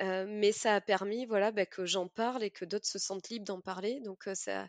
Mais 0.00 0.50
ça 0.52 0.74
a 0.76 0.80
permis, 0.80 1.26
voilà, 1.26 1.52
bah, 1.52 1.66
que 1.66 1.84
j'en 1.84 2.08
parle 2.08 2.42
et 2.42 2.50
que 2.50 2.64
d'autres 2.64 2.86
se 2.86 2.98
sentent 2.98 3.28
libres 3.28 3.44
d'en 3.44 3.60
parler. 3.60 4.00
Donc 4.00 4.28
ça. 4.34 4.66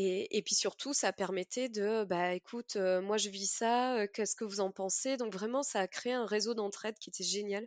Et, 0.00 0.42
puis 0.42 0.54
surtout, 0.54 0.94
ça 0.94 1.12
permettait 1.12 1.68
de, 1.68 2.04
bah 2.04 2.32
écoute, 2.32 2.76
moi 2.76 3.16
je 3.16 3.30
vis 3.30 3.50
ça, 3.50 4.06
qu'est-ce 4.14 4.36
que 4.36 4.44
vous 4.44 4.60
en 4.60 4.70
pensez? 4.70 5.16
Donc 5.16 5.32
vraiment, 5.32 5.64
ça 5.64 5.80
a 5.80 5.88
créé 5.88 6.12
un 6.12 6.24
réseau 6.24 6.54
d'entraide 6.54 6.96
qui 7.00 7.10
était 7.10 7.24
génial. 7.24 7.66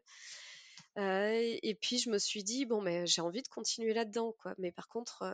et 0.95 1.77
puis 1.81 1.97
je 1.99 2.09
me 2.09 2.17
suis 2.17 2.43
dit 2.45 2.65
bon 2.65 2.81
mais 2.81 3.05
j'ai 3.05 3.21
envie 3.21 3.41
de 3.41 3.49
continuer 3.49 3.93
là-dedans. 3.93 4.33
Mais 4.59 4.71
par 4.71 4.87
contre, 4.87 5.25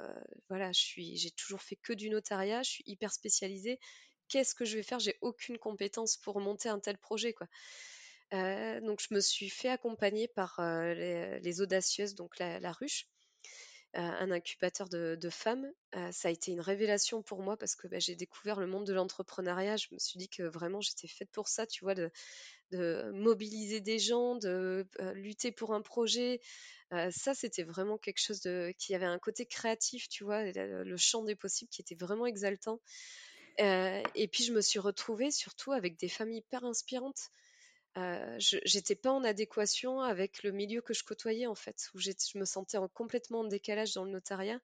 voilà, 0.50 0.72
j'ai 0.74 1.32
toujours 1.38 1.62
fait 1.62 1.76
que 1.76 1.94
du 1.94 2.10
notariat, 2.10 2.64
je 2.64 2.72
suis 2.72 2.84
hyper 2.88 3.14
spécialisée. 3.14 3.80
Qu'est-ce 4.28 4.56
que 4.56 4.66
je 4.66 4.78
vais 4.78 4.84
faire? 4.84 5.00
J'ai 5.00 5.18
aucune 5.22 5.60
compétence 5.60 6.18
pour 6.18 6.40
monter 6.40 6.70
un 6.70 6.80
tel 6.80 6.98
projet 6.98 7.36
donc 8.32 9.02
je 9.02 9.14
me 9.14 9.20
suis 9.20 9.50
fait 9.50 9.70
accompagner 9.70 10.28
par 10.28 10.60
les, 10.60 11.62
audacieuses, 11.62 12.16
donc 12.16 12.40
la 12.40 12.72
ruche 12.72 13.06
un 13.98 14.32
incubateur 14.32 14.90
de, 14.90 15.30
femmes. 15.30 15.72
ça 16.12 16.28
a 16.28 16.32
été 16.32 16.52
une 16.52 16.62
révélation 16.62 17.22
pour 17.22 17.42
moi 17.42 17.58
parce 17.58 17.76
que 17.76 17.88
bah, 17.88 18.00
j'ai 18.00 18.16
découvert 18.16 18.60
le 18.60 18.68
monde 18.68 18.86
de 18.86 18.94
l'entrepreneuriat. 18.94 19.78
Je 19.78 19.88
me 19.92 20.00
suis 20.00 20.20
dit 20.20 20.30
que 20.30 20.44
vraiment 20.44 20.82
j'étais 20.82 21.08
faite 21.08 21.30
pour 21.32 21.48
ça, 21.48 21.66
tu 21.66 21.84
vois, 21.84 21.96
de, 21.96 22.12
mobiliser 23.14 23.82
des 23.82 24.00
gens, 24.00 24.36
de 24.36 24.88
lutter 25.16 25.52
pour 25.52 25.74
un 25.74 25.82
projet. 25.82 26.40
ça, 26.92 27.34
c'était 27.34 27.64
vraiment 27.64 27.98
quelque 27.98 28.20
chose 28.22 28.48
qui 28.78 28.94
avait 28.94 29.06
un 29.06 29.20
côté 29.20 29.46
créatif, 29.46 30.08
tu 30.10 30.24
vois, 30.24 30.44
le, 30.44 30.98
champ 30.98 31.24
des 31.24 31.36
possibles 31.36 31.70
qui 31.70 31.82
était 31.82 31.96
vraiment 31.96 32.28
exaltant. 32.28 32.80
et 33.58 34.28
puis 34.32 34.44
je 34.44 34.54
me 34.54 34.62
suis 34.62 34.80
retrouvée 34.80 35.32
surtout 35.32 35.72
avec 35.72 35.98
des 35.98 36.10
familles 36.10 36.40
hyper 36.40 36.64
inspirantes. 36.66 37.32
Euh, 37.98 38.36
j'étais 38.38 38.96
pas 38.96 39.12
en 39.12 39.24
adéquation 39.24 40.02
avec 40.02 40.44
le 40.44 40.52
milieu 40.52 40.82
que 40.82 40.94
je 40.94 41.04
côtoyais 41.04 41.48
en 41.48 41.56
fait, 41.56 41.90
où 41.96 42.00
je 42.00 42.12
me 42.36 42.46
sentais 42.46 42.78
en, 42.78 42.88
complètement 42.88 43.40
en 43.40 43.44
décalage 43.46 43.94
dans 43.94 44.04
le 44.04 44.12
notariat. 44.12 44.60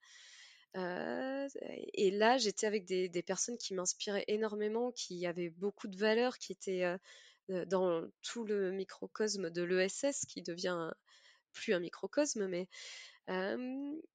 Euh, 0.75 1.47
et 1.93 2.11
là, 2.11 2.37
j'étais 2.37 2.67
avec 2.67 2.85
des, 2.85 3.23
personnes 3.23 3.57
qui 3.57 3.73
m'inspiraient 3.73 4.25
énormément, 4.27 4.91
qui 4.91 5.25
avaient 5.25 5.49
beaucoup 5.49 5.87
de 5.87 5.97
valeurs, 5.97 6.37
qui 6.37 6.51
étaient 6.51 6.83
euh, 6.83 7.65
dans 7.65 8.07
tout 8.21 8.43
le 8.43 8.71
microcosme 8.71 9.49
de 9.49 9.63
l'ESS, 9.63 10.25
qui 10.27 10.43
devient 10.43 10.91
plus 11.53 11.73
un 11.73 11.79
microcosme, 11.79 12.47
mais 12.47 12.67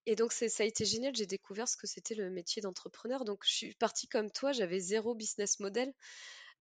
et 0.05 0.17
donc 0.17 0.33
ça 0.33 0.45
a 0.63 0.67
été 0.67 0.85
génial. 0.85 1.17
J'ai 1.17 1.27
découvert 1.27 1.67
ce 1.67 1.79
que 1.79 1.87
c'était 1.87 2.15
le 2.15 2.31
métier 2.31 2.61
d'entrepreneur. 2.61 3.25
Donc 3.25 3.43
je 3.45 3.53
suis 3.53 3.75
partie 3.75 4.07
comme 4.07 4.31
toi, 4.31 4.53
j'avais 4.53 4.81
zéro 4.81 5.15
business 5.15 5.61
model 5.61 5.95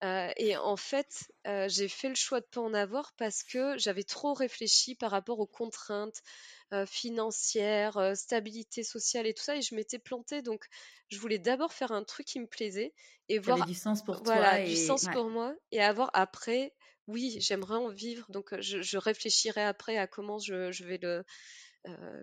et 0.02 0.56
en 0.56 0.76
fait, 0.76 1.32
j'ai 1.66 1.88
fait 1.88 2.08
le 2.08 2.14
choix 2.14 2.40
de 2.40 2.46
pas 2.46 2.60
en 2.60 2.74
avoir 2.74 3.12
parce 3.16 3.42
que 3.42 3.76
j'avais 3.78 4.04
trop 4.04 4.32
réfléchi 4.32 4.94
par 4.94 5.10
rapport 5.10 5.40
aux 5.40 5.46
contraintes 5.46 6.22
financières, 6.86 8.12
stabilité 8.14 8.82
sociale 8.82 9.26
et 9.26 9.34
tout 9.34 9.42
ça, 9.42 9.56
et 9.56 9.62
je 9.62 9.74
m'étais 9.74 9.98
plantée. 9.98 10.42
Donc, 10.42 10.66
je 11.10 11.18
voulais 11.18 11.38
d'abord 11.38 11.72
faire 11.72 11.92
un 11.92 12.04
truc 12.04 12.26
qui 12.26 12.40
me 12.40 12.46
plaisait 12.46 12.92
et 13.28 13.38
voir 13.38 13.66
du 13.66 13.74
sens 13.74 14.04
pour 14.04 14.22
voilà, 14.22 14.56
toi, 14.56 14.64
du 14.64 14.76
sens 14.76 15.06
pour 15.12 15.28
moi, 15.30 15.54
et 15.72 15.82
avoir 15.82 16.10
après, 16.12 16.74
oui, 17.06 17.36
j'aimerais 17.40 17.76
en 17.76 17.88
vivre. 17.88 18.26
Donc, 18.30 18.54
je, 18.60 18.98
réfléchirai 18.98 19.62
après 19.62 19.96
à 19.96 20.06
comment 20.06 20.38
je, 20.38 20.70
je 20.70 20.84
vais 20.84 20.98
le 20.98 21.24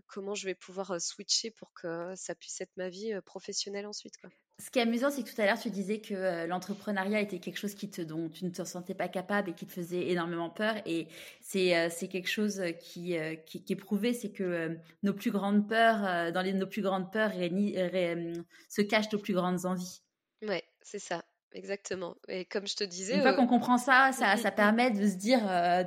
comment 0.08 0.36
je 0.36 0.46
vais 0.46 0.56
pouvoir 0.56 1.00
switcher 1.02 1.52
pour 1.52 1.74
que 1.74 2.14
ça 2.16 2.36
puisse 2.36 2.62
être 2.62 2.76
ma 2.78 2.90
vie 2.90 3.14
professionnelle 3.26 3.88
ensuite. 3.88 4.18
Quoi. 4.18 4.30
Ce 4.60 4.70
qui 4.70 4.80
est 4.80 4.84
amusant, 4.84 5.10
c'est 5.10 5.24
que 5.24 5.34
tout 5.34 5.42
à 5.42 5.46
l'heure, 5.46 5.60
tu 5.60 5.70
disais 5.70 6.00
que 6.00 6.46
l'entrepreneuriat 6.46 7.20
était 7.20 7.40
quelque 7.40 7.58
chose 7.58 7.76
qui 7.76 7.90
te, 7.90 8.02
dont 8.02 8.30
tu 8.30 8.46
ne 8.46 8.52
te 8.52 8.64
sentais 8.64 8.94
pas 8.94 9.10
capable 9.10 9.50
et 9.50 9.54
qui 9.54 9.66
te 9.66 9.72
faisait 9.74 10.08
énormément 10.10 10.50
peur. 10.50 10.76
Et 10.86 11.08
c'est 11.42 12.08
quelque 12.10 12.30
chose 12.30 12.62
qui, 12.80 13.18
qui, 13.46 13.64
qui, 13.64 13.74
est 13.74 13.76
prouvé, 13.76 14.14
c'est 14.14 14.32
que 14.32 14.78
nos 15.04 15.14
plus 15.14 15.32
grandes 15.32 15.68
peurs, 15.68 16.32
dans 16.32 16.42
les, 16.42 16.54
nos 16.54 16.68
plus 16.68 16.82
grandes 16.82 17.12
peurs, 17.12 17.32
se 17.32 18.82
cachent 18.82 19.12
nos 19.12 19.20
plus 19.20 19.34
grandes 19.34 19.66
envies. 19.66 20.02
Ouais, 20.42 20.64
c'est 20.82 21.00
ça. 21.00 21.26
Exactement. 21.56 22.16
Et 22.28 22.46
comme 22.46 22.68
je 22.68 22.76
te 22.76 22.84
disais. 22.84 23.16
Une 23.16 23.22
fois 23.22 23.34
qu'on 23.34 23.48
comprend 23.48 23.78
ça, 23.78 24.12
ça, 24.12 24.38
ça, 24.38 24.52
permet 24.52 24.92
de 24.92 25.08
se 25.08 25.16
dire, 25.16 25.40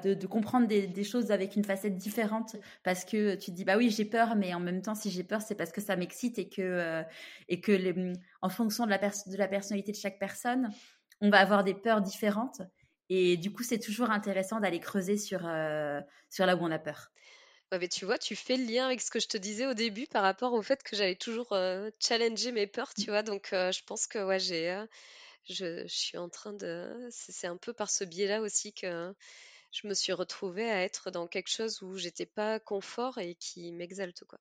de, 0.03 0.15
de, 0.15 0.27
comprendre 0.27 0.67
des, 0.67 0.87
des, 0.87 1.05
choses 1.05 1.31
avec 1.31 1.57
une 1.57 1.65
facette 1.65 1.97
différente. 1.97 2.57
Parce 2.83 3.05
que 3.05 3.35
tu 3.35 3.51
te 3.51 3.57
dis, 3.57 3.65
bah 3.65 3.77
oui, 3.77 3.91
j'ai 3.91 4.07
peur, 4.07 4.35
mais 4.35 4.55
en 4.55 4.61
même 4.61 4.81
temps, 4.81 4.95
si 4.95 5.11
j'ai 5.11 5.25
peur, 5.25 5.43
c'est 5.43 5.55
parce 5.55 5.71
que 5.71 5.81
ça 5.81 5.95
m'excite 5.95 6.39
et 6.39 6.49
que, 6.49 7.03
et 7.49 7.61
que 7.61 7.73
les, 7.73 7.95
en 8.41 8.49
fonction 8.49 8.87
de 8.87 8.91
la, 8.91 8.99
de 8.99 9.37
la 9.37 9.47
personnalité 9.47 9.93
de 9.93 9.99
chaque 9.99 10.19
personne, 10.19 10.71
on 11.21 11.31
va 11.31 11.39
avoir 11.39 11.65
des 11.65 11.75
peurs 11.75 12.01
différentes. 12.01 12.63
Et 13.09 13.37
du 13.37 13.53
coup, 13.53 13.63
c'est 13.63 13.79
toujours 13.79 14.11
intéressant 14.11 14.61
d'aller 14.61 14.81
creuser 14.81 15.17
sur, 15.17 15.47
euh, 15.47 16.01
sur 16.31 16.47
là 16.47 16.57
où 16.57 16.61
on 16.61 16.71
a 16.71 16.79
peur. 16.79 17.11
Ouais, 17.73 17.79
mais 17.79 17.89
tu 17.89 18.05
vois, 18.05 18.19
tu 18.19 18.37
fais 18.37 18.57
le 18.57 18.65
lien 18.65 18.87
avec 18.87 19.01
ce 19.01 19.11
que 19.11 19.21
je 19.21 19.29
te 19.29 19.37
disais 19.37 19.67
au 19.67 19.75
début 19.75 20.07
par 20.07 20.23
rapport 20.23 20.53
au 20.53 20.63
fait 20.63 20.83
que 20.83 20.97
j'allais 20.97 21.17
toujours 21.17 21.53
euh, 21.53 21.91
challenger 22.01 22.53
mes 22.53 22.67
peurs, 22.67 22.93
tu 22.95 23.07
vois. 23.11 23.23
Donc, 23.23 23.53
euh, 23.53 23.73
je 23.73 23.83
pense 23.85 24.07
que 24.07 24.25
ouais, 24.25 24.39
j'ai, 24.39 24.85
je, 25.49 25.87
suis 25.87 26.19
en 26.19 26.29
train 26.29 26.53
de. 26.53 27.09
C'est 27.11 27.47
un 27.47 27.57
peu 27.57 27.73
par 27.73 27.91
ce 27.91 28.05
biais-là 28.05 28.41
aussi 28.41 28.73
que 28.73 29.15
je 29.71 29.87
me 29.87 29.95
suis 29.95 30.13
retrouvée 30.13 30.71
à 30.71 30.83
être 30.83 31.11
dans 31.11 31.27
quelque 31.27 31.51
chose 31.51 31.83
où 31.83 31.97
j'étais 31.97 32.27
pas 32.27 32.59
confort 32.61 33.19
et 33.19 33.35
qui 33.35 33.73
m'exalte, 33.73 34.25
quoi. 34.25 34.39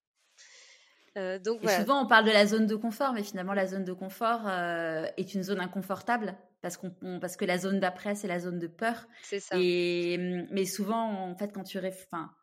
Euh, 1.17 1.39
donc, 1.39 1.67
souvent, 1.67 2.03
on 2.03 2.07
parle 2.07 2.25
de 2.25 2.31
la 2.31 2.45
zone 2.45 2.67
de 2.67 2.75
confort, 2.75 3.13
mais 3.13 3.23
finalement, 3.23 3.53
la 3.53 3.65
zone 3.65 3.83
de 3.83 3.93
confort 3.93 4.47
euh, 4.47 5.07
est 5.17 5.33
une 5.33 5.41
zone 5.41 5.59
inconfortable 5.59 6.37
parce, 6.61 6.77
qu'on, 6.77 6.91
parce 7.19 7.35
que 7.37 7.45
la 7.45 7.57
zone 7.57 7.79
d'après, 7.79 8.13
c'est 8.13 8.27
la 8.27 8.39
zone 8.39 8.59
de 8.59 8.67
peur. 8.67 9.07
C'est 9.23 9.39
ça. 9.39 9.55
Et, 9.57 10.17
mais 10.51 10.65
souvent, 10.65 11.29
en 11.31 11.35
fait, 11.35 11.51
quand 11.51 11.63
tu, 11.63 11.79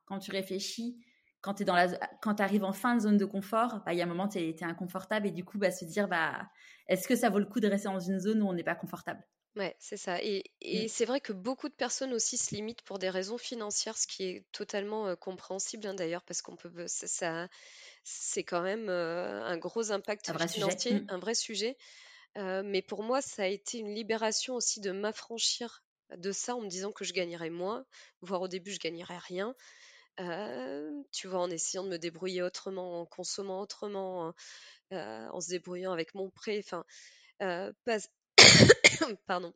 quand 0.07 0.19
tu 0.19 0.31
réfléchis, 0.33 0.99
quand 1.45 2.35
tu 2.35 2.43
arrives 2.43 2.65
en 2.65 2.73
fin 2.73 2.97
de 2.97 3.01
zone 3.01 3.19
de 3.19 3.25
confort, 3.25 3.83
bah, 3.85 3.93
il 3.93 3.99
y 3.99 4.01
a 4.01 4.05
un 4.05 4.09
moment, 4.09 4.29
tu 4.29 4.39
es, 4.39 4.63
inconfortable 4.63 5.27
et 5.27 5.31
du 5.31 5.45
coup, 5.45 5.59
bah, 5.59 5.71
se 5.71 5.85
dire, 5.85 6.09
bah, 6.09 6.49
est-ce 6.89 7.07
que 7.07 7.15
ça 7.15 7.29
vaut 7.29 7.39
le 7.39 7.45
coup 7.45 7.61
de 7.61 7.69
rester 7.69 7.89
dans 7.89 8.01
une 8.01 8.19
zone 8.19 8.43
où 8.43 8.49
on 8.49 8.55
n'est 8.55 8.65
pas 8.65 8.75
confortable? 8.75 9.23
Ouais, 9.57 9.77
c'est 9.79 9.97
ça. 9.97 10.21
Et, 10.23 10.43
et 10.63 10.87
mm. 10.87 10.89
c'est 10.89 11.05
vrai 11.05 11.21
que 11.21 11.33
beaucoup 11.33 11.69
de 11.69 11.75
personnes 11.75 12.13
aussi 12.13 12.39
se 12.39 12.55
limitent 12.55 12.83
pour 12.83 12.99
des 12.99 13.11
raisons 13.11 13.39
financières, 13.39 13.97
ce 13.97 14.07
qui 14.07 14.25
est 14.25 14.45
totalement 14.53 15.07
euh, 15.07 15.15
compréhensible 15.15 15.87
hein, 15.87 15.95
d'ailleurs, 15.95 16.23
parce 16.23 16.43
qu'on 16.43 16.57
peut, 16.57 16.73
ça, 16.87 17.49
c'est 18.03 18.43
quand 18.43 18.63
même 18.63 18.89
un 18.89 19.57
gros 19.59 19.93
impact 19.93 20.33
financier, 20.49 20.95
mmh. 20.95 21.07
un 21.09 21.19
vrai 21.19 21.35
sujet. 21.35 21.77
mais 22.37 22.83
pour 22.83 23.03
moi, 23.03 23.21
ça 23.21 23.43
a 23.45 23.47
été 23.47 23.79
une 23.79 23.95
libération 23.95 24.55
aussi 24.55 24.81
de 24.81 24.91
m'affranchir 24.91 25.85
de 26.17 26.33
ça 26.33 26.55
en 26.57 26.61
me 26.61 26.69
disant 26.69 26.93
que 26.93 27.05
je 27.05 27.13
gagnerais 27.13 27.51
moins, 27.51 27.85
voire 28.21 28.43
au 28.43 28.49
début 28.49 28.73
je 28.73 28.79
gagnerais 28.81 29.19
rien. 29.19 29.55
Tu 31.13 31.29
vois, 31.29 31.41
en 31.41 31.51
essayant 31.51 31.85
de 31.85 31.89
me 31.89 31.99
débrouiller 31.99 32.43
autrement, 32.43 33.01
en 33.01 33.07
consommant 33.07 33.61
autrement, 33.61 34.35
en 34.91 35.41
se 35.41 35.49
débrouillant 35.49 35.93
avec 35.93 36.15
mon 36.15 36.31
prêt, 36.31 36.63
enfin, 36.65 36.85
pardon, 39.27 39.53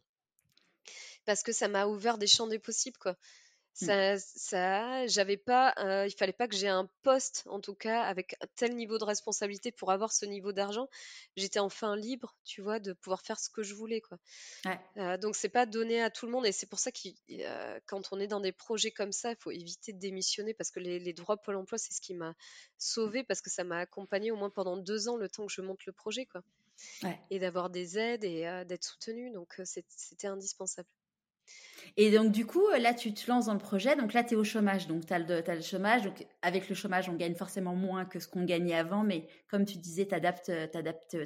parce 1.24 1.42
que 1.42 1.52
ça 1.52 1.68
m'a 1.68 1.86
ouvert 1.86 2.18
des 2.18 2.26
champs 2.26 2.46
des 2.46 2.58
possibles, 2.58 2.98
quoi. 2.98 3.16
Mmh. 3.80 3.86
Ça, 3.86 4.18
ça, 4.18 5.06
j'avais 5.06 5.36
pas, 5.36 5.72
il 6.06 6.14
fallait 6.16 6.32
pas 6.32 6.48
que 6.48 6.56
j'ai 6.56 6.68
un 6.68 6.88
poste, 7.02 7.44
en 7.46 7.60
tout 7.60 7.74
cas, 7.74 8.02
avec 8.02 8.34
un 8.42 8.46
tel 8.56 8.74
niveau 8.74 8.98
de 8.98 9.04
responsabilité 9.04 9.70
pour 9.70 9.92
avoir 9.92 10.12
ce 10.12 10.26
niveau 10.26 10.52
d'argent. 10.52 10.88
J'étais 11.36 11.60
enfin 11.60 11.94
libre, 11.94 12.36
tu 12.44 12.60
vois, 12.60 12.80
de 12.80 12.92
pouvoir 12.92 13.22
faire 13.22 13.38
ce 13.38 13.48
que 13.48 13.62
je 13.62 13.74
voulais, 13.74 14.00
quoi. 14.00 14.18
Ouais. 14.64 15.18
donc 15.18 15.36
c'est 15.36 15.48
pas 15.48 15.64
donné 15.64 16.02
à 16.02 16.10
tout 16.10 16.26
le 16.26 16.32
monde, 16.32 16.46
et 16.46 16.52
c'est 16.52 16.66
pour 16.66 16.80
ça 16.80 16.90
que 16.90 17.08
quand 17.86 18.08
on 18.10 18.18
est 18.18 18.26
dans 18.26 18.40
des 18.40 18.52
projets 18.52 18.90
comme 18.90 19.12
ça, 19.12 19.30
il 19.30 19.36
faut 19.36 19.52
éviter 19.52 19.92
de 19.92 19.98
démissionner 19.98 20.54
parce 20.54 20.70
que 20.70 20.80
les, 20.80 21.12
droits 21.12 21.36
Pôle 21.36 21.56
Emploi, 21.56 21.78
c'est 21.78 21.92
ce 21.92 22.00
qui 22.00 22.14
m'a 22.14 22.34
sauvé 22.78 23.22
parce 23.22 23.40
que 23.40 23.50
ça 23.50 23.62
m'a 23.62 23.78
accompagné 23.78 24.32
au 24.32 24.36
moins 24.36 24.50
pendant 24.50 24.76
deux 24.76 25.08
ans, 25.08 25.16
le 25.16 25.28
temps 25.28 25.46
que 25.46 25.52
je 25.52 25.60
monte 25.60 25.86
le 25.86 25.92
projet, 25.92 26.26
quoi. 26.26 26.42
Ouais. 27.02 27.18
Et 27.30 27.38
d'avoir 27.38 27.70
des 27.70 27.98
aides 27.98 28.24
et 28.24 28.64
d'être 28.66 28.84
soutenu, 28.84 29.30
donc 29.30 29.60
c'était 29.64 30.26
indispensable. 30.26 30.88
Et 31.96 32.12
donc, 32.12 32.30
du 32.30 32.46
coup, 32.46 32.64
là, 32.78 32.94
tu 32.94 33.12
te 33.12 33.28
lances 33.28 33.46
dans 33.46 33.54
le 33.54 33.58
projet. 33.58 33.96
Donc 33.96 34.12
là, 34.12 34.22
tu 34.22 34.34
es 34.34 34.36
au 34.36 34.44
chômage. 34.44 34.86
Donc, 34.86 35.04
tu 35.06 35.12
as, 35.12 35.18
le 35.18 35.62
chômage. 35.62 36.02
Donc, 36.02 36.26
avec 36.42 36.68
le 36.68 36.74
chômage, 36.74 37.08
on 37.08 37.14
gagne 37.14 37.34
forcément 37.34 37.74
moins 37.74 38.04
que 38.04 38.20
ce 38.20 38.28
qu'on 38.28 38.44
gagnait 38.44 38.76
avant. 38.76 39.02
Mais 39.02 39.26
comme 39.48 39.64
tu 39.64 39.78
disais, 39.78 40.06
tu 40.06 40.14
adaptes, 40.14 40.52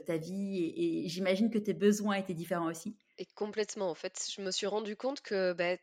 ta 0.07 0.17
vie. 0.17 0.73
Et, 0.77 1.09
j'imagine 1.09 1.51
que 1.51 1.59
tes 1.59 1.75
besoins 1.75 2.15
étaient 2.15 2.35
différents 2.35 2.71
aussi. 2.71 2.97
Et 3.19 3.27
complètement, 3.35 3.91
en 3.91 3.95
fait. 3.95 4.27
Je 4.35 4.41
me 4.41 4.51
suis 4.51 4.67
rendu 4.67 4.97
compte 4.97 5.21
que 5.21 5.53
bah, 5.53 5.77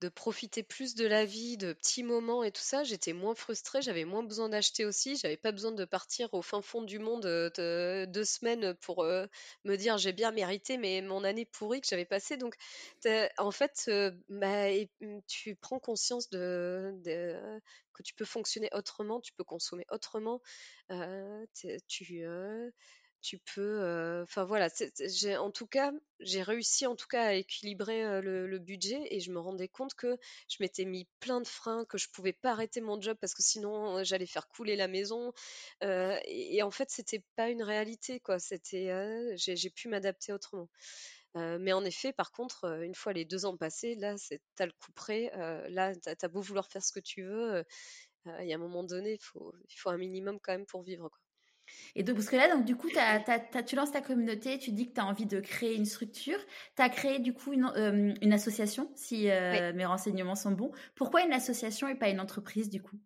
de 0.00 0.08
profiter 0.08 0.62
plus 0.62 0.94
de 0.94 1.06
la 1.06 1.24
vie, 1.24 1.56
de 1.56 1.72
petits 1.72 2.02
moments 2.02 2.44
et 2.44 2.52
tout 2.52 2.62
ça, 2.62 2.84
j'étais 2.84 3.12
moins 3.12 3.34
frustrée, 3.34 3.82
j'avais 3.82 4.04
moins 4.04 4.22
besoin 4.22 4.48
d'acheter 4.48 4.84
aussi, 4.84 5.16
j'avais 5.16 5.36
pas 5.36 5.52
besoin 5.52 5.72
de 5.72 5.84
partir 5.84 6.32
au 6.34 6.42
fin 6.42 6.62
fond 6.62 6.82
du 6.82 6.98
monde 6.98 7.22
de, 7.22 8.04
deux 8.06 8.24
semaines 8.24 8.74
pour 8.74 9.04
me 9.04 9.76
dire 9.76 9.98
j'ai 9.98 10.12
bien 10.12 10.30
mérité 10.30 10.76
mais 10.78 11.02
mon 11.02 11.24
année 11.24 11.44
pourrie 11.44 11.80
que 11.80 11.88
j'avais 11.88 12.04
passée. 12.04 12.36
Donc 12.36 12.54
en 13.38 13.50
fait, 13.50 13.90
bah, 14.28 14.70
mmh, 15.00 15.18
tu 15.26 15.56
prends 15.56 15.78
conscience 15.80 16.30
de, 16.30 16.94
que 17.92 18.02
tu 18.02 18.14
peux 18.14 18.24
fonctionner 18.24 18.68
autrement, 18.72 19.20
tu 19.20 19.32
peux 19.32 19.44
consommer 19.44 19.84
autrement, 19.90 20.40
tu 21.54 22.24
tu 23.20 23.38
peux, 23.54 24.22
enfin 24.22 24.44
voilà, 24.44 24.68
j'ai 25.00 25.36
en 25.36 25.50
tout 25.50 25.66
cas, 25.66 25.92
j'ai 26.20 26.42
réussi 26.42 26.86
en 26.86 26.96
tout 26.96 27.06
cas 27.08 27.24
à 27.26 27.32
équilibrer 27.34 28.20
le, 28.22 28.58
budget 28.58 29.00
et 29.10 29.20
je 29.20 29.30
me 29.30 29.38
rendais 29.38 29.68
compte 29.68 29.94
que 29.94 30.16
je 30.48 30.56
m'étais 30.60 30.84
mis 30.84 31.08
plein 31.20 31.40
de 31.40 31.46
freins, 31.46 31.84
que 31.84 31.98
je 31.98 32.08
pouvais 32.10 32.32
pas 32.32 32.52
arrêter 32.52 32.80
mon 32.80 33.00
job 33.00 33.16
parce 33.20 33.34
que 33.34 33.42
sinon 33.42 34.02
j'allais 34.04 34.26
faire 34.26 34.48
couler 34.48 34.76
la 34.76 34.88
maison. 34.88 35.32
et, 35.82 36.62
en 36.62 36.70
fait, 36.70 36.90
c'était 36.90 37.24
pas 37.36 37.50
une 37.50 37.62
réalité, 37.62 38.20
quoi. 38.20 38.38
C'était, 38.38 39.36
j'ai 39.36 39.70
pu 39.70 39.88
m'adapter 39.88 40.32
autrement. 40.32 40.68
mais 41.34 41.72
en 41.72 41.84
effet, 41.84 42.12
par 42.12 42.32
contre, 42.32 42.64
une 42.82 42.94
fois 42.94 43.12
les 43.12 43.24
deux 43.24 43.44
ans 43.46 43.56
passés, 43.56 43.94
là, 43.96 44.16
t'as 44.56 44.66
le 44.66 44.72
coup 44.72 44.92
près. 44.92 45.30
là, 45.70 45.94
t'as 45.96 46.14
as 46.22 46.28
beau 46.28 46.40
vouloir 46.40 46.68
faire 46.68 46.84
ce 46.84 46.92
que 46.92 47.00
tu 47.00 47.24
veux, 47.24 47.64
il 48.40 48.46
y 48.46 48.52
a 48.52 48.56
un 48.56 48.58
moment 48.58 48.84
donné, 48.84 49.14
il 49.14 49.22
faut, 49.22 49.52
il 49.68 49.76
faut 49.76 49.90
un 49.90 49.98
minimum 49.98 50.38
quand 50.40 50.52
même 50.52 50.66
pour 50.66 50.82
vivre. 50.82 51.08
Quoi. 51.08 51.27
Et 51.94 52.02
donc, 52.02 52.16
parce 52.16 52.28
que 52.28 52.36
là, 52.36 52.54
donc, 52.54 52.64
du 52.64 52.76
coup, 52.76 52.88
tu 53.66 53.76
lances 53.76 53.92
ta 53.92 54.00
communauté, 54.00 54.58
tu 54.58 54.72
dis 54.72 54.88
que 54.88 54.94
tu 54.94 55.00
as 55.00 55.06
envie 55.06 55.26
de 55.26 55.40
créer 55.40 55.74
une 55.76 55.86
structure. 55.86 56.38
Tu 56.76 56.82
as 56.82 56.88
créé, 56.88 57.18
du 57.18 57.32
coup, 57.32 57.52
une, 57.52 57.70
euh, 57.76 58.32
association, 58.32 58.90
si 58.94 59.30
euh, 59.30 59.72
mes 59.74 59.84
renseignements 59.86 60.36
sont 60.36 60.52
bons. 60.52 60.70
Pourquoi 60.94 61.22
une 61.22 61.32
association 61.32 61.88
et 61.88 61.94
pas 61.94 62.08
une 62.08 62.20
entreprise, 62.20 62.70
du 62.70 62.80
coup? 62.82 62.98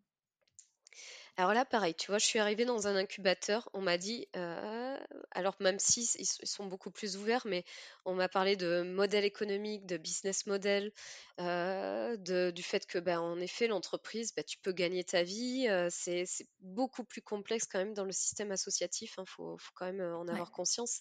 Alors 1.39 1.55
là, 1.55 1.65
pareil, 1.65 1.95
tu 1.95 2.09
vois, 2.09 2.19
je 2.19 2.27
suis 2.27 2.39
arrivée 2.39 2.67
dans 2.67 2.89
un 2.89 2.95
incubateur. 2.95 3.71
On 3.73 3.81
m'a 3.81 3.97
dit, 3.97 4.29
euh, 4.37 4.99
alors 5.31 5.57
même 5.61 5.79
si 5.79 6.03
ils 6.19 6.27
sont 6.27 6.67
beaucoup 6.67 6.91
plus 6.91 7.17
ouverts, 7.17 7.47
mais 7.47 7.65
on 8.05 8.15
m'a 8.15 8.29
parlé 8.29 8.55
de 8.55 8.83
modèle 8.83 9.25
économique, 9.25 9.87
de 9.87 9.97
business 9.97 10.45
model, 10.47 10.93
euh, 11.41 12.17
du 12.17 12.63
fait 12.63 12.85
que, 12.85 12.99
ben, 12.99 13.19
en 13.19 13.41
effet, 13.41 13.67
l'entreprise, 13.67 14.35
ben, 14.35 14.45
tu 14.45 14.59
peux 14.59 14.73
gagner 14.73 15.05
ta 15.05 15.23
vie. 15.23 15.67
Euh, 15.71 15.89
c'est 15.91 16.27
beaucoup 16.61 17.05
plus 17.05 17.23
complexe 17.23 17.67
quand 17.67 17.79
même 17.79 17.95
dans 17.95 18.05
le 18.05 18.13
système 18.13 18.53
associatif. 18.53 19.15
Il 19.17 19.23
hein, 19.23 19.25
faut, 19.27 19.57
quand 19.75 19.87
même 19.87 20.03
en 20.03 20.29
avoir 20.29 20.51
conscience. 20.51 21.01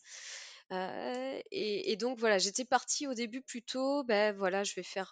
Et, 0.72 1.95
donc 1.98 2.18
voilà, 2.18 2.38
j'étais 2.38 2.64
partie 2.64 3.06
au 3.07 3.14
début 3.14 3.41
plutôt, 3.41 4.03
ben 4.03 4.34
voilà, 4.34 4.64
je 4.64 4.73
vais 4.76 4.84
faire 4.84 5.11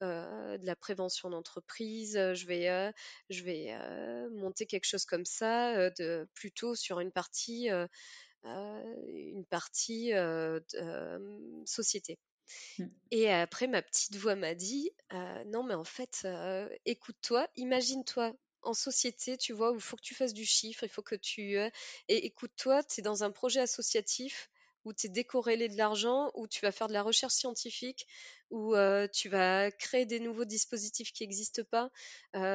de 0.00 0.66
la 0.66 0.76
prévention 0.76 1.28
d'entreprise, 1.30 2.14
je 2.14 2.46
vais, 2.46 2.92
je 3.28 3.44
vais 3.44 3.76
monter 4.30 4.66
quelque 4.66 4.86
chose 4.86 5.04
comme 5.04 5.26
ça, 5.26 5.90
de, 5.90 6.26
plutôt 6.34 6.74
sur 6.74 7.00
une 7.00 7.12
partie, 7.12 7.68
une 8.44 9.44
partie 9.50 10.12
société. 11.66 12.18
Mmh. 12.78 12.86
Et 13.10 13.30
après, 13.30 13.66
ma 13.66 13.82
petite 13.82 14.16
voix 14.16 14.36
m'a 14.36 14.54
dit, 14.54 14.90
non 15.46 15.64
mais 15.64 15.74
en 15.74 15.84
fait, 15.84 16.26
écoute-toi, 16.86 17.46
imagine-toi 17.56 18.32
en 18.62 18.72
société, 18.72 19.36
tu 19.36 19.52
vois, 19.52 19.70
où 19.72 19.76
il 19.76 19.82
faut 19.82 19.96
que 19.96 20.02
tu 20.02 20.14
fasses 20.14 20.34
du 20.34 20.46
chiffre, 20.46 20.82
il 20.82 20.88
faut 20.88 21.02
que 21.02 21.14
tu... 21.14 21.56
et 21.56 21.70
écoute-toi, 22.08 22.82
tu 22.84 23.00
es 23.00 23.02
dans 23.02 23.22
un 23.22 23.30
projet 23.30 23.60
associatif 23.60 24.50
où 24.88 24.92
tu 24.94 25.06
es 25.06 25.10
décorrélé 25.10 25.68
de 25.68 25.76
l'argent, 25.76 26.30
où 26.34 26.48
tu 26.48 26.60
vas 26.62 26.72
faire 26.72 26.88
de 26.88 26.94
la 26.94 27.02
recherche 27.02 27.34
scientifique, 27.34 28.06
où 28.50 28.74
tu 29.12 29.28
vas 29.28 29.70
créer 29.70 30.06
des 30.06 30.20
nouveaux 30.20 30.46
dispositifs 30.46 31.12
qui 31.12 31.22
n'existent 31.22 31.62
pas, 31.70 31.90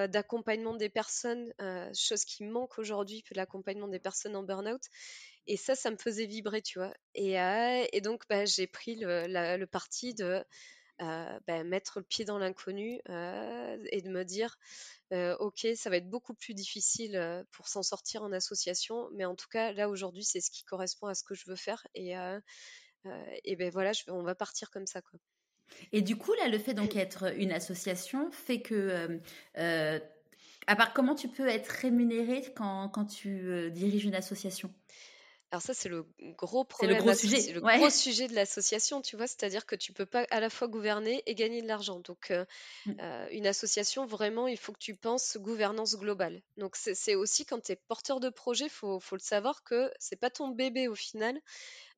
d'accompagnement 0.08 0.74
des 0.74 0.90
personnes, 0.90 1.54
chose 1.94 2.26
qui 2.26 2.44
manque 2.44 2.80
aujourd'hui, 2.80 3.24
l'accompagnement 3.36 3.88
des 3.88 4.00
personnes 4.00 4.36
en 4.36 4.44
burn-out. 4.44 4.82
Et 5.46 5.58
ça, 5.58 5.76
ça 5.76 5.92
me 5.92 5.98
faisait 5.98 6.26
vibrer, 6.26 6.62
tu 6.62 6.80
vois. 6.80 6.94
Et, 7.14 7.36
et 7.92 8.02
donc, 8.02 8.24
bah, 8.30 8.46
j'ai 8.46 8.68
pris 8.68 8.96
le, 8.96 9.66
parti 9.66 10.14
de 10.14 10.44
bah, 11.00 11.64
mettre 11.64 12.00
le 12.00 12.06
pied 12.06 12.26
dans 12.26 12.38
l'inconnu 12.38 13.00
et 13.08 14.02
de 14.02 14.10
me 14.10 14.24
dire, 14.24 14.58
ok, 15.12 15.68
ça 15.76 15.90
va 15.90 15.98
être 15.98 16.10
beaucoup 16.10 16.34
plus 16.34 16.54
difficile 16.54 17.46
pour 17.52 17.68
s'en 17.68 17.84
sortir 17.84 18.24
en 18.24 18.32
association, 18.32 19.10
mais 19.14 19.26
en 19.26 19.36
tout 19.36 19.48
cas, 19.50 19.72
là 19.74 19.90
aujourd'hui, 19.90 20.24
c'est 20.24 20.42
ce 20.42 20.52
qui 20.52 20.64
correspond 20.64 21.08
à 21.08 21.16
ce 21.16 21.24
que 21.24 21.36
je 21.36 21.50
veux 21.50 21.56
faire. 21.56 21.86
Et, 21.96 22.14
et 23.44 23.56
ben 23.56 23.70
voilà, 23.72 23.92
on 24.08 24.24
va 24.24 24.36
partir 24.36 24.70
comme 24.72 24.88
ça, 24.88 25.02
quoi. 25.02 25.20
Et 25.92 26.02
du 26.02 26.18
coup, 26.18 26.34
là, 26.34 26.48
le 26.50 26.60
fait 26.60 26.74
donc 26.74 26.94
d'être 26.94 27.34
une 27.38 27.52
association 27.52 28.32
fait 28.32 28.62
que, 28.62 29.20
à 30.68 30.76
part 30.76 30.94
comment 30.94 31.16
tu 31.16 31.28
peux 31.28 31.48
être 31.48 31.68
rémunéré 31.68 32.42
quand, 32.56 32.90
quand 32.90 33.06
tu 33.06 33.72
diriges 33.72 34.06
une 34.06 34.16
association? 34.16 34.74
Alors 35.54 35.62
ça, 35.62 35.76
c'est 35.76 35.88
le 35.88 36.04
gros 36.36 36.64
problème. 36.64 36.98
C'est 36.98 36.98
le 36.98 37.04
gros 37.04 37.14
sujet. 37.14 37.54
le 37.54 37.62
gros 37.62 37.90
sujet 37.92 38.28
de 38.28 38.34
l'association, 38.34 39.04
tu 39.04 39.16
vois. 39.16 39.28
C'est-à-dire 39.28 39.68
que 39.68 39.76
tu 39.76 39.94
peux 39.94 40.08
pas 40.08 40.26
à 40.32 40.40
la 40.40 40.50
fois 40.50 40.68
gouverner 40.68 41.22
et 41.28 41.36
gagner 41.36 41.62
de 41.62 41.68
l'argent. 41.68 42.00
Donc, 42.00 42.32
euh, 42.32 42.44
mmh. 42.88 42.92
euh, 43.00 43.28
une 43.30 43.46
association, 43.46 44.08
vraiment, 44.08 44.48
il 44.48 44.58
faut 44.58 44.72
que 44.72 44.80
tu 44.80 44.96
penses 44.96 45.38
gouvernance 45.38 45.96
globale. 45.96 46.42
Donc, 46.58 46.76
c'est 46.76 47.14
aussi 47.14 47.46
quand 47.46 47.62
tu 47.62 47.74
es 47.74 47.76
porteur 47.76 48.20
de 48.20 48.30
projet, 48.30 48.68
faut, 48.68 49.00
faut 49.00 49.16
le 49.16 49.22
savoir 49.22 49.64
que 49.64 49.92
c'est 50.00 50.16
pas 50.16 50.32
ton 50.32 50.48
bébé 50.48 50.88
au 50.88 50.96
final. 50.96 51.40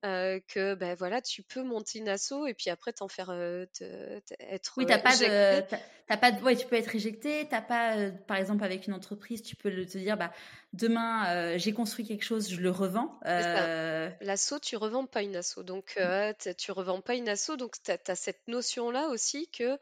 Euh, 0.05 0.39
que 0.47 0.75
ben 0.75 0.93
voilà, 0.93 1.19
tu 1.19 1.41
peux 1.41 1.63
monter 1.63 1.97
une 1.97 2.09
asso 2.09 2.45
et 2.47 2.53
puis 2.53 2.69
après 2.69 2.93
t'en 2.93 3.07
faire 3.07 3.31
être 3.31 4.73
oui, 4.77 4.85
t'as 4.85 4.99
pas 4.99 5.17
de, 5.17 5.61
t'as 6.07 6.17
pas 6.17 6.31
de, 6.31 6.43
ouais, 6.43 6.55
tu 6.55 6.67
peux 6.67 6.75
être 6.75 6.93
éjecté, 6.93 7.47
t'as 7.49 7.61
pas, 7.61 8.11
par 8.27 8.37
exemple 8.37 8.63
avec 8.63 8.85
une 8.85 8.93
entreprise, 8.93 9.41
tu 9.41 9.55
peux 9.55 9.71
te 9.71 9.97
dire 9.97 10.15
bah 10.15 10.31
demain 10.73 11.57
j'ai 11.57 11.73
construit 11.73 12.05
quelque 12.05 12.23
chose, 12.23 12.51
je 12.51 12.61
le 12.61 12.69
revends. 12.69 13.19
L'asso, 13.25 14.59
tu 14.61 14.75
revends 14.75 15.07
pas 15.07 15.23
une 15.23 15.35
asso, 15.35 15.63
donc 15.63 15.97
mmh. 15.97 16.53
tu 16.57 16.71
revends 16.71 17.01
pas 17.01 17.15
une 17.15 17.27
asso, 17.27 17.55
donc 17.57 17.75
tu 17.83 17.91
as, 17.91 18.15
cette 18.15 18.47
notion 18.47 18.91
là 18.91 19.07
aussi 19.07 19.49
que 19.49 19.79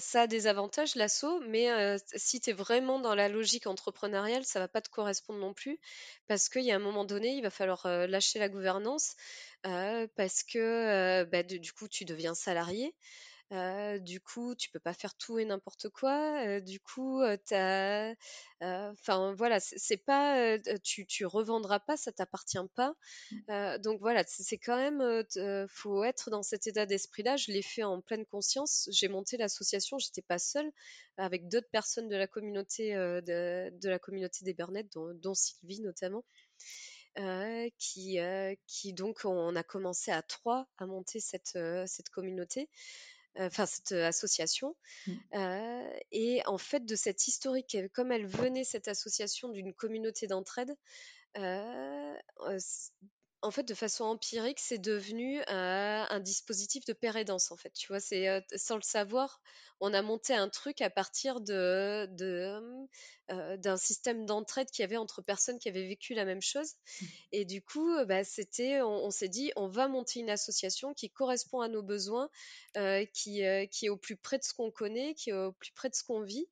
ça 0.00 0.22
a 0.22 0.26
des 0.26 0.46
avantages 0.46 0.94
l'assaut, 0.96 1.40
mais 1.48 1.96
si 2.16 2.40
tu 2.40 2.50
es 2.50 2.52
vraiment 2.52 2.98
dans 2.98 3.14
la 3.14 3.28
logique 3.28 3.66
entrepreneuriale, 3.66 4.44
ça 4.44 4.58
va 4.58 4.68
pas 4.68 4.80
te 4.80 4.88
correspondre 4.88 5.38
non 5.38 5.54
plus, 5.54 5.78
parce 6.26 6.48
qu'il 6.48 6.62
y 6.64 6.72
a 6.72 6.76
un 6.76 6.80
moment 6.80 7.04
donné, 7.04 7.34
il 7.34 7.42
va 7.42 7.50
falloir 7.50 7.86
lâcher 8.08 8.38
la 8.38 8.48
gouvernance, 8.48 9.14
parce 9.62 10.42
que 10.42 11.24
bah, 11.24 11.42
du 11.42 11.72
coup, 11.72 11.88
tu 11.88 12.04
deviens 12.04 12.34
salarié 12.34 12.94
du 13.50 14.20
coup, 14.20 14.54
tu 14.54 14.70
peux 14.70 14.78
pas 14.78 14.92
faire 14.92 15.14
tout 15.14 15.38
et 15.38 15.44
n'importe 15.44 15.88
quoi. 15.88 16.60
du 16.60 16.80
coup, 16.80 17.22
enfin 18.60 19.34
voilà, 19.34 19.58
c'est 19.60 19.96
pas, 19.96 20.58
tu, 20.84 21.06
tu 21.06 21.24
revendras 21.24 21.78
pas, 21.80 21.96
ça 21.96 22.12
t'appartient 22.12 22.58
pas. 22.74 22.94
Mmh. 23.30 23.78
donc 23.78 24.00
voilà, 24.00 24.22
c'est 24.26 24.58
quand 24.58 24.76
même, 24.76 25.24
faut 25.68 26.04
être 26.04 26.30
dans 26.30 26.42
cet 26.42 26.66
état 26.66 26.84
d'esprit-là. 26.84 27.36
Je 27.36 27.50
l'ai 27.52 27.62
fait 27.62 27.84
en 27.84 28.00
pleine 28.02 28.26
conscience. 28.26 28.88
J'ai 28.92 29.08
monté 29.08 29.38
l'association, 29.38 29.98
j'étais 29.98 30.22
pas 30.22 30.38
seule, 30.38 30.70
avec 31.16 31.48
d'autres 31.48 31.70
personnes 31.70 32.08
de 32.08 32.16
la 32.16 32.26
communauté, 32.26 32.94
de, 32.94 33.88
la 33.88 33.98
communauté 33.98 34.44
des 34.44 34.52
Burnett, 34.52 34.86
dont, 34.92 35.34
Sylvie 35.34 35.80
notamment. 35.80 36.22
qui, 37.78 38.18
qui 38.66 38.92
donc 38.92 39.24
on 39.24 39.56
a 39.56 39.62
commencé 39.62 40.10
à 40.10 40.20
trois 40.20 40.68
à 40.76 40.84
monter 40.84 41.18
cette, 41.18 41.58
cette 41.86 42.10
communauté 42.10 42.68
enfin 43.36 43.66
cette 43.66 43.92
association. 43.92 44.74
Mmh. 45.06 45.12
et 46.12 46.42
en 46.46 46.58
fait, 46.58 46.84
de 46.84 46.96
cette 46.96 47.26
historique, 47.26 47.76
comme 47.92 48.12
elle 48.12 48.26
venait, 48.26 48.64
cette 48.64 48.88
association, 48.88 49.48
d'une 49.48 49.74
communauté 49.74 50.26
d'entraide, 50.26 50.74
en 53.42 53.50
fait, 53.50 53.62
de 53.62 53.74
façon 53.74 54.04
empirique, 54.04 54.58
c'est 54.58 54.78
devenu 54.78 55.40
un 55.46 56.20
dispositif 56.20 56.84
de 56.84 56.92
père 56.92 57.16
en 57.30 57.56
fait. 57.56 57.72
Tu 57.72 57.88
vois, 57.88 58.00
c'est 58.00 58.44
sans 58.56 58.76
le 58.76 58.82
savoir, 58.82 59.40
on 59.80 59.94
a 59.94 60.02
monté 60.02 60.34
un 60.34 60.48
truc 60.48 60.80
à 60.80 60.90
partir 60.90 61.40
de, 61.40 62.08
d'un 63.28 63.76
système 63.76 64.26
d'entraide 64.26 64.70
qu'il 64.70 64.82
y 64.82 64.84
avait 64.84 64.96
entre 64.96 65.22
personnes 65.22 65.58
qui 65.58 65.68
avaient 65.68 65.86
vécu 65.86 66.14
la 66.14 66.24
même 66.24 66.42
chose. 66.42 66.74
Mmh. 67.00 67.06
Et 67.32 67.44
du 67.44 67.62
coup, 67.62 67.88
bah, 68.06 68.24
c'était, 68.24 68.82
on, 68.82 69.10
s'est 69.10 69.28
dit, 69.28 69.52
on 69.54 69.68
va 69.68 69.86
monter 69.86 70.20
une 70.20 70.30
association 70.30 70.94
qui 70.94 71.10
correspond 71.10 71.60
à 71.60 71.68
nos 71.68 71.82
besoins, 71.82 72.28
qui, 73.12 73.42
qui 73.70 73.86
est 73.86 73.88
au 73.88 73.96
plus 73.96 74.16
près 74.16 74.38
de 74.38 74.44
ce 74.44 74.52
qu'on 74.52 74.70
connaît, 74.70 75.14
qui 75.14 75.30
est 75.30 75.34
au 75.34 75.52
plus 75.52 75.72
près 75.72 75.88
de 75.88 75.94
ce 75.94 76.02
qu'on 76.02 76.22
vit. 76.22 76.48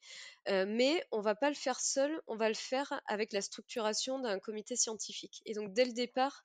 mais 0.48 1.04
on 1.10 1.20
va 1.20 1.34
pas 1.34 1.48
le 1.48 1.56
faire 1.56 1.80
seul, 1.80 2.22
on 2.28 2.36
va 2.36 2.48
le 2.48 2.54
faire 2.54 3.00
avec 3.06 3.32
la 3.32 3.40
structuration 3.40 4.20
d'un 4.20 4.38
comité 4.38 4.76
scientifique. 4.76 5.42
Et 5.46 5.54
donc, 5.54 5.72
dès 5.72 5.84
le 5.84 5.92
départ, 5.92 6.44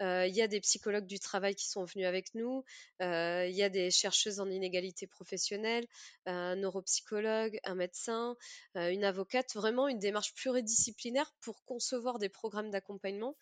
il 0.00 0.34
y 0.34 0.42
a 0.42 0.48
des 0.48 0.60
psychologues 0.60 1.06
du 1.06 1.18
travail 1.18 1.54
qui 1.54 1.68
sont 1.68 1.84
venus 1.84 2.06
avec 2.06 2.34
nous, 2.34 2.64
il 3.00 3.54
y 3.54 3.62
a 3.62 3.68
des 3.68 3.90
chercheuses 3.90 4.40
en 4.40 4.50
inégalité 4.50 5.06
professionnelle, 5.06 5.86
un 6.26 6.56
neuropsychologue, 6.56 7.58
un 7.64 7.74
médecin, 7.74 8.36
une 8.74 9.04
avocate, 9.04 9.54
vraiment 9.54 9.88
une 9.88 9.98
démarche 9.98 10.34
pluridisciplinaire 10.34 11.32
pour 11.40 11.64
concevoir 11.64 12.18
des 12.18 12.28
programmes 12.28 12.70
d'accompagnement 12.70 13.36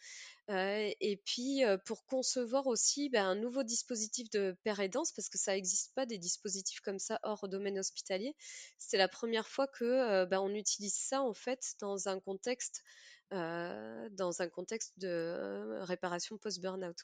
et 0.48 1.20
puis 1.24 1.62
pour 1.86 2.04
concevoir 2.06 2.66
aussi 2.66 3.08
ben, 3.08 3.24
un 3.24 3.36
nouveau 3.36 3.62
dispositif 3.62 4.28
de 4.30 4.56
père 4.64 4.80
aidance, 4.80 5.12
parce 5.12 5.28
que 5.28 5.38
ça 5.38 5.52
n'existe 5.52 5.94
pas 5.94 6.06
des 6.06 6.18
dispositifs 6.18 6.80
comme 6.80 6.98
ça 6.98 7.20
hors 7.22 7.48
domaine 7.48 7.78
hospitalier. 7.78 8.34
C'était 8.76 8.98
la 8.98 9.08
première 9.08 9.48
fois 9.48 9.66
que 9.68 10.24
ben, 10.24 10.40
on 10.40 10.52
utilise 10.54 10.96
ça 10.96 11.22
en 11.22 11.34
fait 11.34 11.74
dans 11.80 12.08
un 12.08 12.18
contexte 12.20 12.82
dans 13.30 14.42
un 14.42 14.48
contexte 14.48 14.98
de 14.98 15.80
réparation 15.82 16.38
post-burnout. 16.38 16.96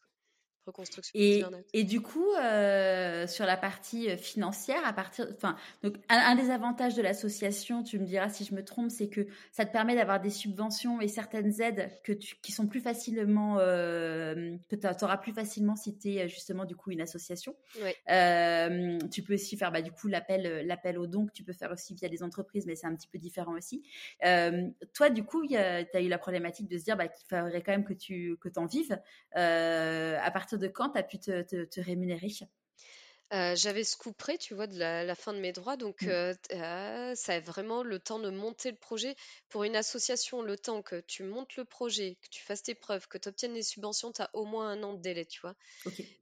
Reconstruction 0.66 1.12
et, 1.14 1.44
et 1.72 1.84
du 1.84 2.00
coup, 2.00 2.26
euh, 2.40 3.26
sur 3.26 3.46
la 3.46 3.56
partie 3.56 4.10
euh, 4.10 4.16
financière, 4.16 4.84
à 4.84 4.92
partir, 4.92 5.26
enfin, 5.34 5.56
donc 5.82 5.96
un, 6.08 6.34
des 6.34 6.50
avantages 6.50 6.94
de 6.94 7.02
l'association, 7.02 7.82
tu 7.82 7.98
me 7.98 8.04
diras 8.04 8.28
si 8.28 8.44
je 8.44 8.54
me 8.54 8.64
trompe, 8.64 8.90
c'est 8.90 9.08
que 9.08 9.26
ça 9.52 9.64
te 9.64 9.72
permet 9.72 9.94
d'avoir 9.94 10.20
des 10.20 10.30
subventions 10.30 11.00
et 11.00 11.08
certaines 11.08 11.60
aides 11.60 11.90
que 12.04 12.12
tu, 12.12 12.36
qui 12.42 12.52
sont 12.52 12.66
plus 12.66 12.80
facilement, 12.80 13.58
euh, 13.58 14.56
que 14.68 14.76
tu 14.76 14.86
auras 15.04 15.16
plus 15.18 15.32
facilement 15.32 15.76
si 15.76 15.96
tu 15.96 16.14
es 16.14 16.28
justement 16.28 16.64
du 16.64 16.76
coup 16.76 16.90
une 16.90 17.00
association. 17.00 17.54
Euh, 18.10 18.98
tu 19.10 19.22
peux 19.22 19.34
aussi 19.34 19.56
faire 19.56 19.72
bah, 19.72 19.82
du 19.82 19.92
coup 19.92 20.08
l'appel, 20.08 20.66
l'appel 20.66 20.98
aux 20.98 21.06
dons 21.06 21.26
que 21.26 21.32
tu 21.32 21.44
peux 21.44 21.52
faire 21.52 21.70
aussi 21.70 21.94
via 21.94 22.08
les 22.08 22.22
entreprises, 22.22 22.66
mais 22.66 22.74
c'est 22.74 22.86
un 22.86 22.94
petit 22.94 23.08
peu 23.08 23.18
différent 23.18 23.54
aussi. 23.56 23.82
Toi, 24.20 25.10
du 25.10 25.24
coup, 25.24 25.46
tu 25.46 25.56
as 25.56 26.00
eu 26.00 26.08
la 26.08 26.18
problématique 26.18 26.68
de 26.68 26.78
se 26.78 26.84
dire 26.84 26.96
bah, 26.96 27.08
qu'il 27.08 27.26
faudrait 27.28 27.62
quand 27.62 27.72
même 27.72 27.84
que 27.84 27.94
tu 27.94 28.36
que 28.40 28.48
en 28.56 28.66
vives. 28.66 28.98
à 29.34 30.30
partir 30.30 30.55
de 30.58 30.68
quand 30.68 30.90
tu 30.90 30.98
as 30.98 31.02
pu 31.02 31.18
te, 31.18 31.80
rémunérer? 31.80 32.28
J'avais 33.30 33.84
ce 33.84 33.96
coup 33.96 34.12
près, 34.12 34.38
tu 34.38 34.54
vois, 34.54 34.66
de 34.66 34.78
la, 34.78 35.14
fin 35.14 35.32
de 35.32 35.38
mes 35.38 35.52
droits. 35.52 35.76
Donc, 35.76 36.02
mmh. 36.02 36.34
ça 37.14 37.34
a 37.34 37.40
vraiment 37.40 37.82
le 37.82 37.98
temps 37.98 38.18
de 38.18 38.30
monter 38.30 38.70
le 38.70 38.76
projet. 38.76 39.16
Pour 39.48 39.64
une 39.64 39.76
association, 39.76 40.42
le 40.42 40.56
temps 40.56 40.82
que 40.82 41.00
tu 41.00 41.22
montes 41.22 41.56
le 41.56 41.64
projet, 41.64 42.16
que 42.22 42.28
tu 42.30 42.42
fasses 42.42 42.62
tes 42.62 42.74
preuves, 42.74 43.08
que 43.08 43.18
tu 43.18 43.28
obtiennes 43.28 43.54
les 43.54 43.62
subventions, 43.62 44.12
tu 44.12 44.22
as 44.22 44.30
au 44.32 44.44
moins 44.44 44.70
un 44.70 44.82
an 44.82 44.94
de 44.94 45.02
délai, 45.02 45.26
tu 45.26 45.40
vois. 45.40 45.54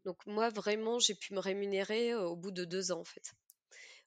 Donc, 0.04 0.24
moi, 0.26 0.48
vraiment, 0.50 0.98
j'ai 0.98 1.14
pu 1.14 1.34
me 1.34 1.40
rémunérer 1.40 2.14
au 2.14 2.36
bout 2.36 2.50
de 2.50 2.64
deux 2.64 2.92
ans, 2.92 3.00
en 3.00 3.04
fait. 3.04 3.34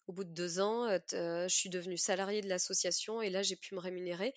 Au 0.07 0.13
bout 0.13 0.23
de 0.23 0.33
deux 0.33 0.61
ans, 0.61 0.87
je 1.11 1.47
suis 1.49 1.69
devenue 1.69 1.97
salariée 1.97 2.41
de 2.41 2.47
l'association 2.47 3.21
et 3.21 3.29
là, 3.29 3.43
j'ai 3.43 3.57
pu 3.57 3.75
me 3.75 3.79
rémunérer. 3.79 4.33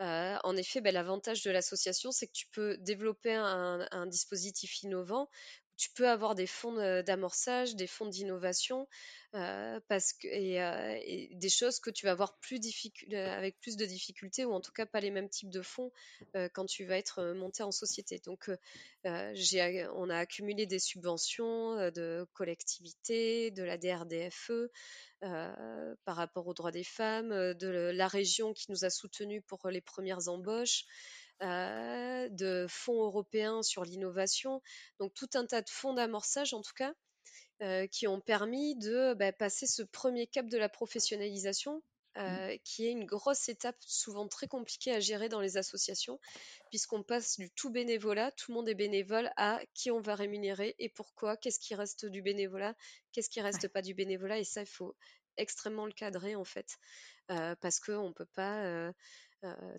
En 0.00 0.56
effet, 0.56 0.80
ben, 0.80 0.92
l'avantage 0.94 1.42
de 1.42 1.50
l'association, 1.50 2.10
c'est 2.12 2.26
que 2.26 2.32
tu 2.32 2.46
peux 2.48 2.76
développer 2.78 3.34
un 3.34 4.06
dispositif 4.06 4.82
innovant 4.82 5.28
tu 5.82 5.90
peux 5.90 6.08
avoir 6.08 6.36
des 6.36 6.46
fonds 6.46 7.02
d'amorçage, 7.02 7.74
des 7.74 7.88
fonds 7.88 8.06
d'innovation, 8.06 8.86
parce 9.32 10.12
que 10.12 10.28
et, 10.28 11.28
des 11.32 11.48
choses 11.48 11.80
que 11.80 11.90
tu 11.90 12.06
vas 12.06 12.12
avoir 12.12 12.38
avec 13.12 13.58
plus 13.58 13.76
de 13.76 13.84
difficultés 13.84 14.44
ou 14.44 14.52
en 14.52 14.60
tout 14.60 14.70
cas 14.70 14.86
pas 14.86 15.00
les 15.00 15.10
mêmes 15.10 15.28
types 15.28 15.50
de 15.50 15.60
fonds 15.60 15.90
quand 16.52 16.66
tu 16.66 16.84
vas 16.84 16.98
être 16.98 17.32
monté 17.32 17.64
en 17.64 17.72
société. 17.72 18.20
Donc, 18.24 18.48
on 19.04 20.10
a 20.10 20.16
accumulé 20.16 20.66
des 20.66 20.78
subventions 20.78 21.90
de 21.90 22.28
collectivités, 22.32 23.50
de 23.50 23.64
la 23.64 23.76
DRDFE. 23.76 24.70
par 25.20 26.16
rapport 26.16 26.46
aux 26.46 26.54
droits 26.54 26.70
des 26.70 26.84
femmes, 26.84 27.54
de 27.54 27.90
la 27.92 28.06
région 28.06 28.52
qui 28.52 28.70
nous 28.70 28.84
a 28.84 28.90
soutenus 28.90 29.42
pour 29.48 29.68
les 29.68 29.80
premières 29.80 30.28
embauches, 30.28 30.84
euh, 31.42 32.28
de 32.30 32.66
fonds 32.68 33.02
européens 33.02 33.62
sur 33.62 33.84
l'innovation, 33.84 34.62
donc 34.98 35.12
tout 35.14 35.28
un 35.34 35.44
tas 35.44 35.62
de 35.62 35.70
fonds 35.70 35.94
d'amorçage 35.94 36.54
en 36.54 36.62
tout 36.62 36.74
cas, 36.76 36.94
euh, 37.62 37.86
qui 37.86 38.06
ont 38.06 38.20
permis 38.20 38.76
de 38.76 39.14
bah, 39.14 39.32
passer 39.32 39.66
ce 39.66 39.82
premier 39.82 40.26
cap 40.26 40.46
de 40.46 40.58
la 40.58 40.68
professionnalisation, 40.68 41.82
mmh. 42.16 42.20
euh, 42.20 42.56
qui 42.64 42.86
est 42.86 42.90
une 42.90 43.06
grosse 43.06 43.48
étape 43.48 43.76
souvent 43.80 44.28
très 44.28 44.46
compliquée 44.46 44.92
à 44.92 45.00
gérer 45.00 45.28
dans 45.28 45.40
les 45.40 45.56
associations, 45.56 46.20
puisqu'on 46.70 47.02
passe 47.02 47.36
du 47.36 47.50
tout 47.50 47.70
bénévolat, 47.70 48.30
tout 48.32 48.52
le 48.52 48.56
monde 48.56 48.68
est 48.68 48.74
bénévole, 48.74 49.30
à 49.36 49.60
qui 49.74 49.90
on 49.90 50.00
va 50.00 50.14
rémunérer 50.14 50.74
et 50.78 50.88
pourquoi, 50.88 51.36
qu'est-ce 51.36 51.60
qui 51.60 51.74
reste 51.74 52.06
du 52.06 52.22
bénévolat, 52.22 52.74
qu'est-ce 53.12 53.30
qui 53.30 53.40
reste 53.40 53.68
pas 53.68 53.82
du 53.82 53.94
bénévolat, 53.94 54.38
et 54.38 54.44
ça, 54.44 54.62
il 54.62 54.66
faut 54.66 54.94
extrêmement 55.36 55.86
le 55.86 55.92
cadrer 55.92 56.34
en 56.34 56.44
fait, 56.44 56.76
parce 57.26 57.80
qu'on 57.80 58.08
ne 58.08 58.12
peut 58.12 58.28
pas 58.34 58.64
euh, 58.64 58.92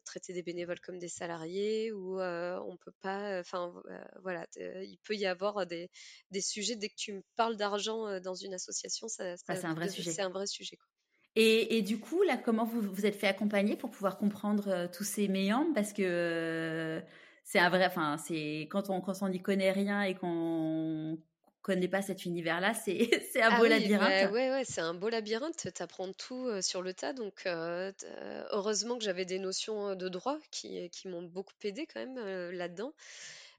traiter 0.06 0.34
des 0.34 0.44
bénévoles 0.44 0.80
comme 0.80 1.00
des 1.00 1.08
salariés 1.08 1.92
ou 1.92 2.20
euh, 2.20 2.60
on 2.68 2.78
peut 2.78 2.94
pas. 3.02 3.40
Enfin, 3.40 3.74
euh, 3.90 4.04
voilà, 4.22 4.46
il 4.58 4.98
peut 5.04 5.16
y 5.16 5.26
avoir 5.26 5.66
des, 5.66 5.90
des, 6.32 6.42
sujets. 6.42 6.76
Dès 6.76 6.90
que 6.90 6.96
tu 6.96 7.14
me 7.14 7.22
parles 7.36 7.56
d'argent 7.56 8.20
dans 8.20 8.36
une 8.36 8.54
association, 8.54 9.08
ça, 9.08 9.36
ah, 9.48 9.56
c'est 9.56 9.66
un 9.66 9.74
vrai 9.74 9.90
sujet. 9.90 10.12
C'est 10.12 10.22
un 10.22 10.30
vrai 10.30 10.48
sujet. 10.48 10.76
Quoi. 10.76 10.88
Et, 11.36 11.78
et, 11.78 11.82
du 11.82 12.00
coup, 12.00 12.22
là, 12.24 12.38
comment 12.38 12.66
vous 12.66 12.82
vous 12.82 13.06
êtes 13.06 13.16
fait 13.16 13.28
accompagner 13.28 13.76
pour 13.76 13.90
pouvoir 13.90 14.18
comprendre 14.18 14.90
tous 14.94 15.04
ces 15.04 15.28
méandres? 15.28 15.74
Parce 15.74 15.94
que 15.94 17.02
c'est 17.44 17.60
un 17.60 17.70
vrai. 17.70 17.86
Enfin, 17.86 18.18
c'est 18.18 18.68
quand 18.70 18.90
on 18.90 19.02
quand 19.02 19.22
on 19.22 19.30
n'y 19.30 19.42
connaît 19.42 19.72
rien 19.72 20.04
et 20.04 20.16
qu'on 20.16 21.18
connais 21.64 21.88
pas 21.88 22.02
cet 22.02 22.26
univers-là, 22.26 22.74
c'est 22.76 23.10
un 23.42 23.50
ah 23.52 23.58
beau 23.58 23.66
labyrinthe. 23.66 24.26
Bah 24.26 24.32
ouais, 24.32 24.52
ouais, 24.52 24.66
c'est 24.66 24.82
un 24.82 24.94
beau 24.94 25.10
labyrinthe. 25.10 25.74
Tu 25.74 25.82
apprends 25.84 26.12
tout 26.14 26.48
euh, 26.48 26.62
sur 26.62 26.84
le 26.84 26.94
tas. 26.94 27.14
Donc, 27.14 27.46
euh, 27.46 27.92
euh, 28.04 28.44
heureusement 28.52 28.98
que 28.98 29.04
j'avais 29.04 29.26
des 29.26 29.40
notions 29.40 29.96
de 29.96 30.10
droit 30.10 30.38
qui, 30.52 30.90
qui 30.92 31.08
m'ont 31.08 31.24
beaucoup 31.24 31.54
aidé 31.64 31.88
quand 31.88 32.06
même 32.06 32.20
là-dedans. 32.52 32.94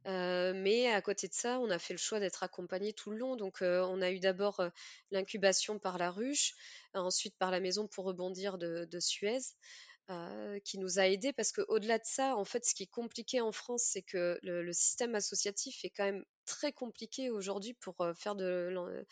mais 0.05 0.93
à 0.93 1.01
côté 1.01 1.27
de 1.29 1.35
ça, 1.35 1.59
on 1.59 1.71
a 1.71 1.79
fait 1.79 1.95
le 1.95 1.99
choix 1.99 2.21
d'être 2.21 2.43
accompagné 2.43 2.93
tout 2.93 3.11
le 3.11 3.17
long. 3.17 3.37
Donc, 3.37 3.59
on 3.63 4.03
a 4.03 4.11
eu 4.11 4.21
d'abord 4.21 4.63
l'incubation 5.11 5.79
par 5.79 5.99
la 5.99 6.11
ruche, 6.11 6.55
ensuite 6.93 7.37
par 7.39 7.51
la 7.51 7.59
maison 7.59 7.89
pour 7.89 8.05
rebondir 8.05 8.59
de, 8.59 8.85
de 8.85 9.01
Suez. 9.01 9.41
qui 10.65 10.79
nous 10.79 10.99
a 10.99 11.09
aidés 11.09 11.33
parce 11.33 11.53
qu'au-delà 11.53 11.99
de 11.99 12.05
ça, 12.05 12.37
en 12.37 12.45
fait, 12.45 12.67
ce 12.67 12.75
qui 12.75 12.83
est 12.83 12.93
compliqué 12.93 13.41
en 13.41 13.53
France, 13.53 13.83
c'est 13.83 14.03
que 14.03 14.39
le, 14.43 14.63
le, 14.63 14.73
système 14.75 15.15
associatif 15.15 15.83
est 15.87 15.91
quand 15.91 16.05
même 16.05 16.25
très 16.45 16.73
compliqué 16.73 17.31
aujourd'hui 17.31 17.75
pour 17.75 17.97
faire 18.17 18.37
de 18.37 19.07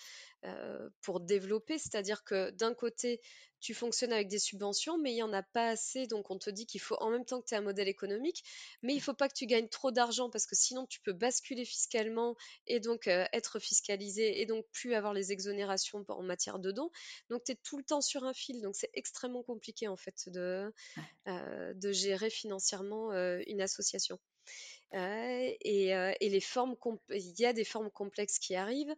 pour 1.01 1.21
développer, 1.21 1.79
c'est-à-dire 1.79 2.25
que 2.25 2.51
d'un 2.51 2.75
côté, 2.75 3.21
tu 3.61 3.75
fonctionnes 3.75 4.13
avec 4.13 4.27
des 4.27 4.41
subventions, 4.41 4.99
mais 4.99 5.13
il 5.13 5.15
n'y 5.15 5.23
en 5.23 5.33
a 5.33 5.43
pas 5.45 5.69
assez, 5.69 6.09
donc 6.09 6.31
on 6.33 6.39
te 6.39 6.51
dit 6.51 6.67
qu'il 6.67 6.81
faut 6.81 6.97
en 6.97 7.11
même 7.11 7.25
temps 7.25 7.41
que 7.41 7.47
tu 7.47 7.55
aies 7.55 7.59
un 7.59 7.63
modèle 7.63 7.87
économique, 7.87 8.43
mais 8.83 8.93
il 8.93 8.97
ne 8.97 9.03
faut 9.03 9.15
pas 9.15 9.29
que 9.29 9.35
tu 9.35 9.47
gagnes 9.47 9.69
trop 9.69 9.93
d'argent 9.93 10.29
parce 10.31 10.47
que 10.47 10.57
sinon 10.57 10.85
tu 10.87 11.01
peux 11.01 11.13
basculer 11.13 11.65
fiscalement 11.65 12.35
et 12.67 12.81
donc 12.81 13.07
être 13.07 13.61
fiscalisé 13.61 14.41
et 14.41 14.47
donc 14.47 14.67
plus 14.73 14.95
avoir 14.95 15.15
les 15.15 15.31
exonérations 15.31 16.05
en 16.09 16.23
matière 16.25 16.59
de 16.59 16.73
dons. 16.73 16.91
Donc 17.31 17.45
tu 17.45 17.53
es 17.53 17.55
tout 17.55 17.79
le 17.79 17.85
temps 17.85 18.01
sur 18.01 18.25
un 18.25 18.35
fil, 18.35 18.61
donc 18.63 18.75
c'est 18.75 18.91
extrêmement 18.95 19.45
compliqué 19.45 19.87
en 19.87 19.97
fait 19.97 20.29
de, 20.29 20.73
de 21.27 21.93
gérer 21.93 22.31
financièrement 22.31 23.13
une 23.47 23.61
association 23.61 24.19
et, 24.95 26.29
les 26.29 26.41
formes, 26.41 26.77
il 27.11 27.41
y 27.41 27.47
a 27.47 27.53
des 27.53 27.65
formes 27.65 27.91
complexes 27.91 28.39
qui 28.39 28.55
arrivent, 28.55 28.95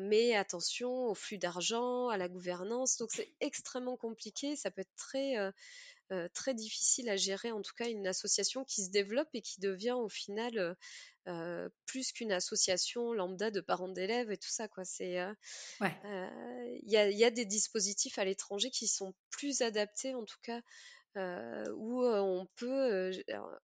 mais 0.00 0.34
attention 0.34 0.90
au 1.06 1.14
flux 1.14 1.38
d'argent, 1.38 2.08
à 2.08 2.16
la 2.16 2.28
gouvernance. 2.28 2.96
Donc 2.96 3.10
c'est 3.12 3.32
extrêmement 3.40 3.96
compliqué. 3.96 4.56
Ça 4.56 4.70
peut 4.70 4.82
être 4.82 4.96
très 4.96 5.36
très 6.32 6.54
difficile 6.54 7.10
à 7.10 7.16
gérer, 7.16 7.52
en 7.52 7.60
tout 7.60 7.74
cas 7.76 7.88
une 7.88 8.06
association 8.06 8.64
qui 8.64 8.82
se 8.82 8.90
développe 8.90 9.28
et 9.34 9.42
qui 9.42 9.60
devient 9.60 9.96
au 9.98 10.08
final 10.08 10.76
plus 11.86 12.12
qu'une 12.12 12.32
association 12.32 13.12
lambda 13.12 13.50
de 13.50 13.60
parents 13.60 13.88
d'élèves 13.88 14.30
et 14.30 14.38
tout 14.38 14.48
ça. 14.48 14.66
Quoi. 14.68 14.84
C'est, 14.84 15.18
il 15.80 16.90
y, 16.90 16.96
a, 16.96 17.10
y, 17.10 17.24
a, 17.24 17.30
des 17.30 17.44
dispositifs 17.44 18.18
à 18.18 18.24
l'étranger 18.24 18.70
qui 18.70 18.88
sont 18.88 19.14
plus 19.30 19.60
adaptés, 19.60 20.14
en 20.14 20.24
tout 20.24 20.38
cas, 20.42 20.62
euh, 21.16 21.64
où 21.76 22.04
on 22.04 22.46
peut, 22.56 23.10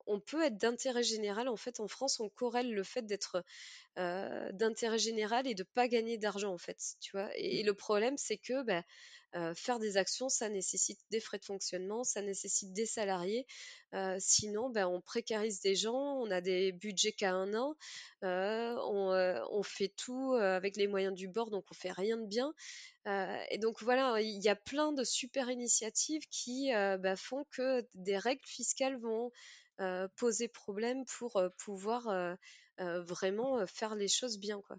on 0.07 0.21
peut 0.21 0.43
être 0.45 0.57
d'intérêt 0.57 1.03
général. 1.03 1.49
En 1.49 1.57
fait, 1.57 1.81
en 1.81 1.89
France, 1.89 2.21
on 2.21 2.29
corrèle 2.29 2.73
le 2.73 2.83
fait 2.83 3.03
d'être 3.03 3.45
d'intérêt 3.97 4.99
général 4.99 5.47
et 5.47 5.55
de 5.55 5.63
pas 5.63 5.89
gagner 5.89 6.19
d'argent, 6.19 6.53
en 6.53 6.59
fait, 6.59 6.79
tu 7.01 7.13
vois? 7.13 7.31
Et, 7.37 7.63
le 7.63 7.75
problème, 7.75 8.17
c'est 8.17 8.39
que 8.39 8.63
bah, 8.65 8.83
faire 9.55 9.79
des 9.79 9.97
actions, 9.97 10.29
ça 10.29 10.49
nécessite 10.49 11.01
des 11.11 11.21
frais 11.21 11.39
de 11.39 11.45
fonctionnement, 11.45 12.05
ça 12.05 12.23
nécessite 12.23 12.73
des 12.73 12.87
salariés. 12.87 13.47
sinon, 14.19 14.71
bah, 14.71 14.89
on 14.89 15.01
précarise 15.01 15.61
des 15.61 15.75
gens, 15.75 16.19
on 16.21 16.31
a 16.31 16.41
des 16.41 16.73
budgets 16.73 17.13
qu'à 17.13 17.33
un 17.33 17.53
an, 17.55 17.77
on, 18.23 19.63
fait 19.63 19.93
tout 19.97 20.35
avec 20.35 20.77
les 20.77 20.87
moyens 20.87 21.15
du 21.15 21.29
bord, 21.29 21.51
donc 21.51 21.65
on 21.71 21.75
fait 21.75 21.93
rien 21.93 22.17
de 22.17 22.27
bien. 22.27 22.55
Et 23.51 23.59
donc 23.59 23.83
voilà, 23.83 24.21
il 24.21 24.43
y 24.43 24.49
a 24.49 24.57
plein 24.57 24.93
de 24.93 25.05
super 25.05 25.51
initiatives 25.51 26.23
qui 26.31 26.71
bah, 26.73 27.17
font 27.17 27.45
que 27.51 27.87
des 27.95 28.19
règles 28.19 28.47
fiscales 28.47 28.99
vont 28.99 29.33
poser 30.17 30.49
problème 30.49 31.05
pour 31.19 31.43
pouvoir 31.59 32.37
vraiment 32.79 33.67
faire 33.67 33.95
les 33.95 34.09
choses 34.09 34.39
bien. 34.39 34.61
Quoi. 34.63 34.77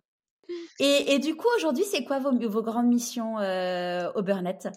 Et, 0.79 1.19
du 1.19 1.35
coup, 1.35 1.47
aujourd'hui, 1.57 1.83
c'est 1.83 2.03
quoi 2.03 2.19
vos, 2.19 2.61
grandes 2.61 2.87
missions 2.87 3.35
au 3.35 4.21
Burnett 4.21 4.67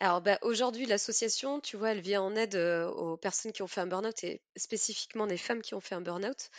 alors 0.00 0.20
bah, 0.20 0.36
aujourd'hui, 0.42 0.84
l'association, 0.84 1.60
tu 1.60 1.76
vois, 1.76 1.92
elle 1.92 2.00
vient 2.00 2.22
en 2.22 2.34
aide 2.34 2.56
aux 2.56 3.16
personnes 3.16 3.52
qui 3.52 3.62
ont 3.62 3.68
fait 3.68 3.80
un 3.80 3.86
burn-out 3.86 4.24
et 4.24 4.40
spécifiquement 4.56 5.28
des 5.28 5.36
femmes 5.36 5.62
qui 5.62 5.74
ont 5.76 5.80
fait 5.80 5.94
un 5.94 6.00
burn-out. 6.00 6.50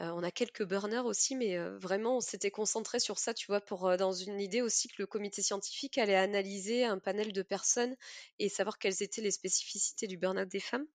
Euh, 0.00 0.10
on 0.14 0.22
a 0.22 0.30
quelques 0.30 0.64
burners 0.64 1.06
aussi, 1.06 1.36
mais 1.36 1.56
euh, 1.56 1.78
vraiment, 1.78 2.18
on 2.18 2.20
s'était 2.20 2.50
concentré 2.50 3.00
sur 3.00 3.18
ça, 3.18 3.32
tu 3.32 3.46
vois, 3.46 3.62
pour 3.62 3.88
euh, 3.88 3.96
dans 3.96 4.12
une 4.12 4.40
idée 4.40 4.60
aussi 4.60 4.88
que 4.88 4.96
le 4.98 5.06
comité 5.06 5.40
scientifique 5.40 5.96
allait 5.96 6.16
analyser 6.16 6.84
un 6.84 6.98
panel 6.98 7.32
de 7.32 7.42
personnes 7.42 7.96
et 8.38 8.50
savoir 8.50 8.78
quelles 8.78 9.02
étaient 9.02 9.22
les 9.22 9.30
spécificités 9.30 10.06
du 10.06 10.18
burn-out 10.18 10.48
des 10.48 10.60
femmes. 10.60 10.86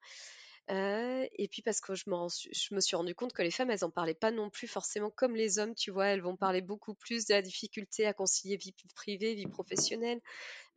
Et 0.70 1.48
puis 1.50 1.62
parce 1.62 1.82
que 1.82 1.96
je, 1.96 2.06
je, 2.06 2.76
me 2.76 2.80
suis 2.80 2.96
rendu 2.96 3.14
compte 3.16 3.34
que 3.34 3.42
les 3.42 3.52
femmes, 3.52 3.72
elles 3.72 3.84
en 3.84 3.90
parlaient 3.90 4.14
pas 4.14 4.32
non 4.32 4.50
plus 4.50 4.68
forcément 4.68 5.10
comme 5.10 5.36
les 5.36 5.60
hommes, 5.60 5.76
tu 5.76 5.92
vois? 5.92 6.08
Elles 6.08 6.22
vont 6.22 6.38
parler 6.38 6.62
beaucoup 6.62 6.94
plus 6.94 7.26
de 7.26 7.34
la 7.34 7.42
difficulté 7.42 8.06
à 8.06 8.14
concilier 8.14 8.58
vie 8.58 8.74
privée, 8.96 9.36
vie 9.36 9.48
professionnelle. 9.48 10.22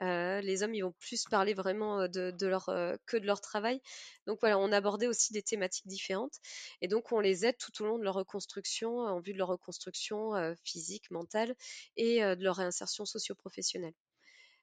les 0.00 0.62
hommes, 0.62 0.74
ils 0.74 0.82
vont 0.82 0.94
plus 0.98 1.24
parler 1.24 1.54
vraiment 1.54 2.08
de, 2.08 2.46
leur, 2.46 2.66
que 3.06 3.16
de 3.16 3.26
leur 3.26 3.40
travail. 3.40 3.80
Donc 4.26 4.40
voilà, 4.40 4.58
on 4.58 4.72
abordait 4.72 5.06
aussi 5.06 5.32
des 5.32 5.42
thématiques 5.42 5.86
différentes. 5.86 6.34
Et 6.80 6.88
donc, 6.88 7.12
on 7.12 7.20
les 7.20 7.46
aide 7.46 7.56
tout 7.58 7.82
au 7.82 7.86
long 7.86 7.98
de 7.98 8.04
leur 8.04 8.14
reconstruction, 8.14 8.98
en 8.98 9.20
vue 9.20 9.32
de 9.32 9.38
leur 9.38 9.48
reconstruction 9.48 10.32
physique, 10.64 11.10
mentale 11.10 11.54
et 11.96 12.20
de 12.20 12.42
leur 12.42 12.56
réinsertion 12.56 13.04
socio-professionnelle. 13.04 13.94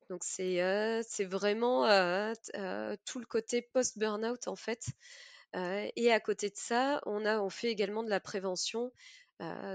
Donc 0.10 0.24
c'est 0.24 1.26
vraiment 1.26 1.84
tout 3.06 3.20
le 3.20 3.26
côté 3.26 3.62
post-burnout 3.62 4.48
en 4.48 4.56
fait. 4.56 4.86
et 5.54 6.12
à 6.12 6.20
côté 6.20 6.50
de 6.50 6.58
ça, 6.58 7.02
on, 7.06 7.26
a, 7.26 7.40
on 7.40 7.50
fait 7.50 7.70
également 7.70 8.04
de 8.04 8.10
la 8.10 8.20
prévention. 8.20 8.92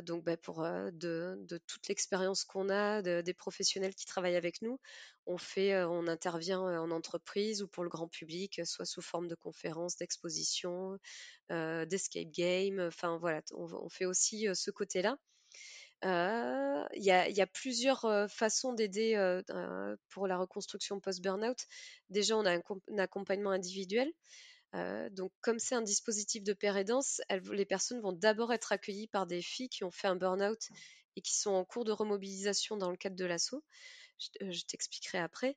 donc 0.03 0.25
bah, 0.25 0.37
pour 0.37 0.63
de, 0.63 1.39
toute 1.67 1.89
l'expérience 1.89 2.45
qu'on 2.45 2.69
a, 2.69 3.03
des 3.03 3.35
professionnels 3.35 3.95
qui 3.95 4.07
travaillent 4.07 4.37
avec 4.37 4.63
nous, 4.63 4.79
on 5.27 5.39
fait, 5.39 5.83
on 5.85 6.07
intervient 6.07 6.61
en 6.61 6.91
entreprise 6.91 7.63
ou 7.63 7.69
pour 7.69 7.83
le 7.83 7.91
grand 7.91 8.09
public, 8.09 8.61
soit 8.65 8.87
sous 8.87 9.03
forme 9.03 9.29
de 9.29 9.35
conférences, 9.35 9.97
d'expositions, 9.97 10.99
d'escape 11.51 12.31
game. 12.31 12.81
Enfin 12.81 13.19
voilà, 13.19 13.43
on 13.55 13.89
fait 13.89 14.05
aussi 14.07 14.47
ce 14.55 14.71
côté-là. 14.71 15.17
Il 16.03 17.03
y, 17.03 17.11
a, 17.11 17.47
plusieurs 17.47 18.31
façons 18.31 18.73
d'aider 18.73 19.41
pour 20.09 20.27
la 20.27 20.37
reconstruction 20.37 21.01
post-burnout. 21.01 21.57
Déjà, 22.11 22.37
on 22.37 22.45
a 22.45 22.57
un, 22.57 22.99
accompagnement 22.99 23.51
individuel. 23.51 24.13
donc, 25.11 25.33
comme 25.41 25.59
c'est 25.59 25.75
un 25.75 25.83
dispositif 25.83 26.43
de 26.43 26.53
paire 26.53 26.77
les 27.53 27.65
personnes 27.65 28.01
vont 28.01 28.13
d'abord 28.13 28.53
être 28.53 28.73
accueillies 28.73 29.09
par 29.09 29.27
des 29.27 29.43
filles 29.43 29.69
qui 29.69 29.85
ont 29.85 29.91
fait 29.91 30.09
un 30.09 30.17
burn-out 30.17 30.69
et 31.17 31.23
qui 31.23 31.35
sont 31.35 31.53
en 31.53 31.65
cours 31.65 31.85
de 31.85 31.93
remobilisation 31.93 32.77
dans 32.77 32.91
le 32.91 32.97
cadre 32.97 33.17
de 33.17 33.25
l'assaut. 33.25 33.65
je 34.41 34.65
t'expliquerai 34.67 35.19
après. 35.19 35.57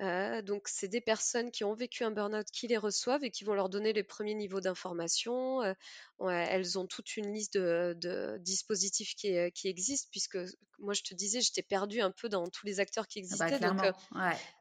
Euh, 0.00 0.40
donc, 0.40 0.66
c'est 0.66 0.88
des 0.88 1.00
personnes 1.00 1.50
qui 1.50 1.64
ont 1.64 1.74
vécu 1.74 2.04
un 2.04 2.10
burn-out 2.10 2.46
qui 2.50 2.66
les 2.66 2.78
reçoivent 2.78 3.22
et 3.22 3.30
qui 3.30 3.44
vont 3.44 3.54
leur 3.54 3.68
donner 3.68 3.92
les 3.92 4.02
premiers 4.02 4.34
niveaux 4.34 4.60
d'information. 4.60 5.62
Euh, 5.62 5.74
elles 6.20 6.78
ont 6.78 6.86
toute 6.86 7.16
une 7.16 7.32
liste 7.32 7.56
de, 7.56 8.38
dispositifs 8.40 9.14
qui, 9.14 9.36
euh, 9.36 9.50
qui, 9.50 9.68
existent, 9.68 10.08
puisque 10.10 10.38
moi, 10.78 10.94
je 10.94 11.02
te 11.02 11.14
disais, 11.14 11.40
j'étais 11.42 11.62
perdue 11.62 12.00
un 12.00 12.10
peu 12.10 12.28
dans 12.30 12.46
tous 12.48 12.64
les 12.64 12.80
acteurs 12.80 13.06
qui 13.06 13.18
ah 13.18 13.36
bah, 13.38 13.46
existaient. 13.46 13.68
donc, 13.68 13.94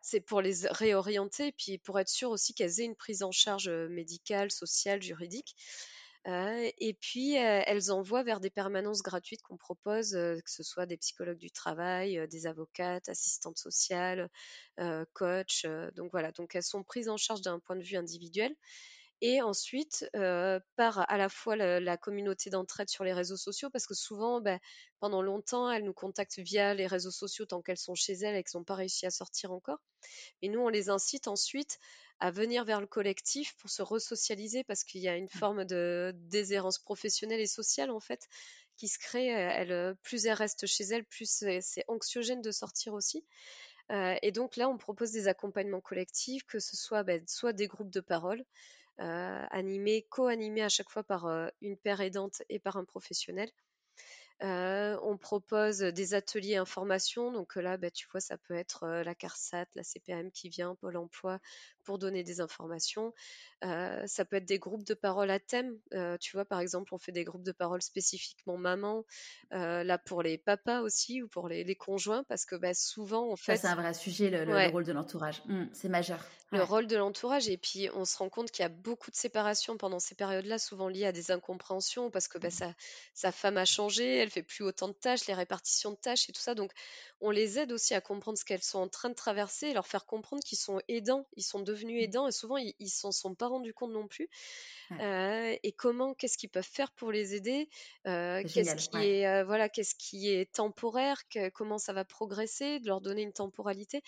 c'est 0.01 0.19
pour 0.19 0.41
les 0.41 0.67
réorienter, 0.67 1.53
puis 1.53 1.77
pour 1.77 1.99
être 1.99 2.09
sûr 2.09 2.31
aussi 2.31 2.53
qu'elles 2.53 2.81
aient 2.81 2.85
une 2.85 2.95
prise 2.95 3.23
en 3.23 3.31
charge 3.31 3.69
médicale, 3.69 4.51
sociale, 4.51 5.01
juridique 5.01 5.55
et 6.25 6.97
puis, 7.01 7.33
elles 7.35 7.91
envoient 7.91 8.23
vers 8.23 8.39
des 8.39 8.49
permanences 8.49 9.01
gratuites 9.01 9.41
qu'on 9.41 9.57
propose, 9.57 10.11
que 10.11 10.41
ce 10.51 10.63
soit 10.63 10.85
des 10.85 10.97
psychologues 10.97 11.37
du 11.39 11.51
travail, 11.51 12.27
des 12.29 12.45
avocates, 12.47 13.09
assistantes 13.09 13.57
sociales, 13.57 14.29
coachs. 15.13 15.65
donc 15.95 16.11
voilà, 16.11 16.31
donc 16.31 16.55
elles 16.55 16.63
sont 16.63 16.83
prises 16.83 17.09
en 17.09 17.17
charge 17.17 17.41
d'un 17.41 17.59
point 17.59 17.75
de 17.75 17.83
vue 17.83 17.97
individuel. 17.97 18.55
Et 19.21 19.41
ensuite, 19.41 20.09
par 20.75 21.09
à 21.11 21.17
la 21.17 21.27
fois 21.27 21.55
la, 21.57 21.97
communauté 21.97 22.49
d'entraide 22.49 22.89
sur 22.89 23.03
les 23.03 23.13
réseaux 23.13 23.37
sociaux, 23.37 23.69
parce 23.69 23.85
que 23.85 23.93
souvent, 23.93 24.39
ben, 24.39 24.59
pendant 24.99 25.21
longtemps, 25.21 25.69
elles 25.69 25.83
nous 25.83 25.93
contactent 25.93 26.39
via 26.39 26.73
les 26.73 26.87
réseaux 26.87 27.11
sociaux 27.11 27.45
tant 27.45 27.61
qu'elles 27.61 27.77
sont 27.77 27.95
chez 27.95 28.13
elles 28.13 28.35
et 28.35 28.43
qu'elles 28.43 28.59
n'ont 28.59 28.63
pas 28.63 28.75
réussi 28.75 29.05
à 29.05 29.11
sortir 29.11 29.51
encore. 29.51 29.79
Et 30.41 30.47
nous, 30.47 30.61
on 30.61 30.69
les 30.69 30.89
incite 30.89 31.27
ensuite 31.27 31.79
à 32.21 32.31
venir 32.31 32.63
vers 32.63 32.79
le 32.79 32.87
collectif 32.87 33.55
pour 33.57 33.69
se 33.69 33.81
resocialiser 33.81 34.63
parce 34.63 34.83
qu'il 34.83 35.01
y 35.01 35.09
a 35.09 35.15
une 35.15 35.25
mmh. 35.25 35.39
forme 35.39 35.65
de 35.65 36.13
déshérence 36.15 36.79
professionnelle 36.79 37.39
et 37.39 37.47
sociale 37.47 37.91
en 37.91 37.99
fait 37.99 38.27
qui 38.77 38.87
se 38.87 38.99
crée. 38.99 39.27
Elle, 39.27 39.95
plus 40.01 40.25
elles 40.25 40.33
restent 40.33 40.65
chez 40.65 40.85
elles, 40.85 41.05
plus 41.05 41.43
c'est 41.59 41.85
anxiogène 41.89 42.41
de 42.41 42.51
sortir 42.51 42.93
aussi. 42.93 43.25
et 43.89 44.31
donc 44.31 44.55
là, 44.55 44.69
on 44.69 44.77
propose 44.77 45.11
des 45.11 45.27
accompagnements 45.27 45.81
collectifs, 45.81 46.43
que 46.45 46.59
ce 46.59 46.77
soit 46.77 47.03
ben, 47.03 47.21
soit 47.27 47.53
des 47.53 47.67
groupes 47.67 47.91
de 47.91 48.01
parole 48.01 48.45
animés, 48.99 50.05
co-animés 50.09 50.63
à 50.63 50.69
chaque 50.69 50.89
fois 50.89 51.03
par 51.03 51.27
une 51.61 51.77
paire 51.77 52.01
aidante 52.01 52.41
et 52.49 52.59
par 52.59 52.77
un 52.77 52.85
professionnel, 52.85 53.49
on 54.41 55.17
propose 55.17 55.79
des 55.79 56.13
ateliers 56.13 56.55
information. 56.55 57.31
Donc 57.31 57.55
là, 57.55 57.77
bah, 57.77 57.91
tu 57.91 58.07
vois, 58.11 58.21
ça 58.21 58.37
peut 58.37 58.55
être 58.55 58.87
la 58.87 59.15
CARSAT, 59.15 59.65
la 59.75 59.83
CPM 59.83 60.31
qui 60.31 60.49
vient, 60.49 60.75
Pôle 60.75 60.97
emploi, 60.97 61.39
pour 61.83 61.97
donner 61.97 62.23
des 62.23 62.41
informations. 62.41 63.13
ça 63.61 64.25
peut 64.25 64.37
être 64.37 64.45
des 64.45 64.59
groupes 64.59 64.85
de 64.85 64.93
parole 64.93 65.31
à 65.31 65.39
thème. 65.39 65.77
tu 66.19 66.31
vois, 66.35 66.45
par 66.45 66.59
exemple, 66.59 66.93
on 66.93 66.97
fait 66.97 67.11
des 67.11 67.23
groupes 67.23 67.43
de 67.43 67.51
parole 67.51 67.81
spécifiquement 67.81 68.57
maman, 68.57 69.05
là 69.51 69.97
pour 69.97 70.23
les 70.23 70.37
papas 70.37 70.81
aussi 70.81 71.21
ou 71.21 71.27
pour 71.27 71.49
les, 71.49 71.75
conjoints, 71.75 72.23
parce 72.23 72.45
que 72.45 72.55
bah, 72.55 72.73
souvent, 72.73 73.31
en 73.31 73.35
fait. 73.35 73.57
c'est 73.57 73.67
un 73.67 73.75
vrai 73.75 73.93
sujet, 73.93 74.29
le, 74.29 74.71
rôle 74.71 74.83
de 74.83 74.91
l'entourage. 74.91 75.41
Mmh, 75.45 75.65
c'est 75.73 75.89
majeur. 75.89 76.25
Le 76.51 76.63
rôle 76.63 76.87
de 76.87 76.97
l'entourage. 76.97 77.47
Et 77.47 77.57
puis, 77.57 77.89
on 77.93 78.05
se 78.05 78.17
rend 78.17 78.29
compte 78.29 78.49
qu'il 78.49 78.63
y 78.63 78.65
a 78.65 78.69
beaucoup 78.69 79.11
de 79.11 79.15
séparations 79.15 79.77
pendant 79.77 79.99
ces 79.99 80.15
périodes-là, 80.15 80.57
souvent 80.57 80.87
liées 80.87 81.05
à 81.05 81.11
des 81.11 81.31
incompréhensions, 81.31 82.09
parce 82.09 82.27
que 82.27 82.39
bah, 82.39 82.47
mmh. 82.47 82.73
sa, 83.13 83.31
femme 83.31 83.57
a 83.57 83.65
changé, 83.65 84.17
elle 84.17 84.28
fait 84.29 84.43
plus 84.43 84.63
autant 84.63 84.87
de 84.87 84.93
tâches, 84.93 85.27
les 85.27 85.33
répartitions 85.33 85.91
de 85.91 85.97
tâches 85.97 86.29
et 86.29 86.33
tout 86.33 86.41
ça. 86.41 86.55
Donc, 86.55 86.71
on 87.21 87.31
les 87.31 87.59
aide 87.59 87.71
aussi 87.71 87.93
à 87.93 88.01
comprendre 88.01 88.37
ce 88.37 88.45
qu'elles 88.45 88.63
sont 88.63 88.79
en 88.79 88.87
train 88.87 89.09
de 89.09 89.15
traverser 89.15 89.67
et 89.67 89.73
leur 89.73 89.87
faire 89.87 90.05
comprendre 90.05 90.43
qu'ils 90.43 90.57
sont 90.57 90.81
aidants, 90.87 91.27
ils 91.35 91.43
sont 91.43 91.59
devenus 91.59 92.01
mmh. 92.01 92.03
aidants 92.03 92.27
et 92.27 92.31
souvent 92.31 92.57
ils, 92.57 92.73
ils 92.79 92.89
s'en 92.89 93.11
sont 93.11 93.35
pas 93.35 93.47
rendus 93.47 93.73
compte 93.73 93.91
non 93.91 94.07
plus. 94.07 94.29
et 94.91 95.71
comment, 95.77 96.13
qu'est-ce 96.13 96.37
qu'ils 96.37 96.49
peuvent 96.49 96.63
faire 96.63 96.91
pour 96.91 97.11
les 97.11 97.35
aider? 97.35 97.69
Qu'est-ce 98.05 98.89
qui 98.89 98.97
est 98.97 99.43
voilà, 99.43 99.69
qu'est-ce 99.69 99.95
qui 99.95 100.29
est 100.29 100.51
temporaire? 100.51 101.21
Comment 101.53 101.77
ça 101.77 101.93
va 101.93 102.05
progresser? 102.05 102.79
De 102.79 102.87
leur 102.87 103.01
donner 103.01 103.21
une 103.21 103.33
temporalité. 103.33 104.01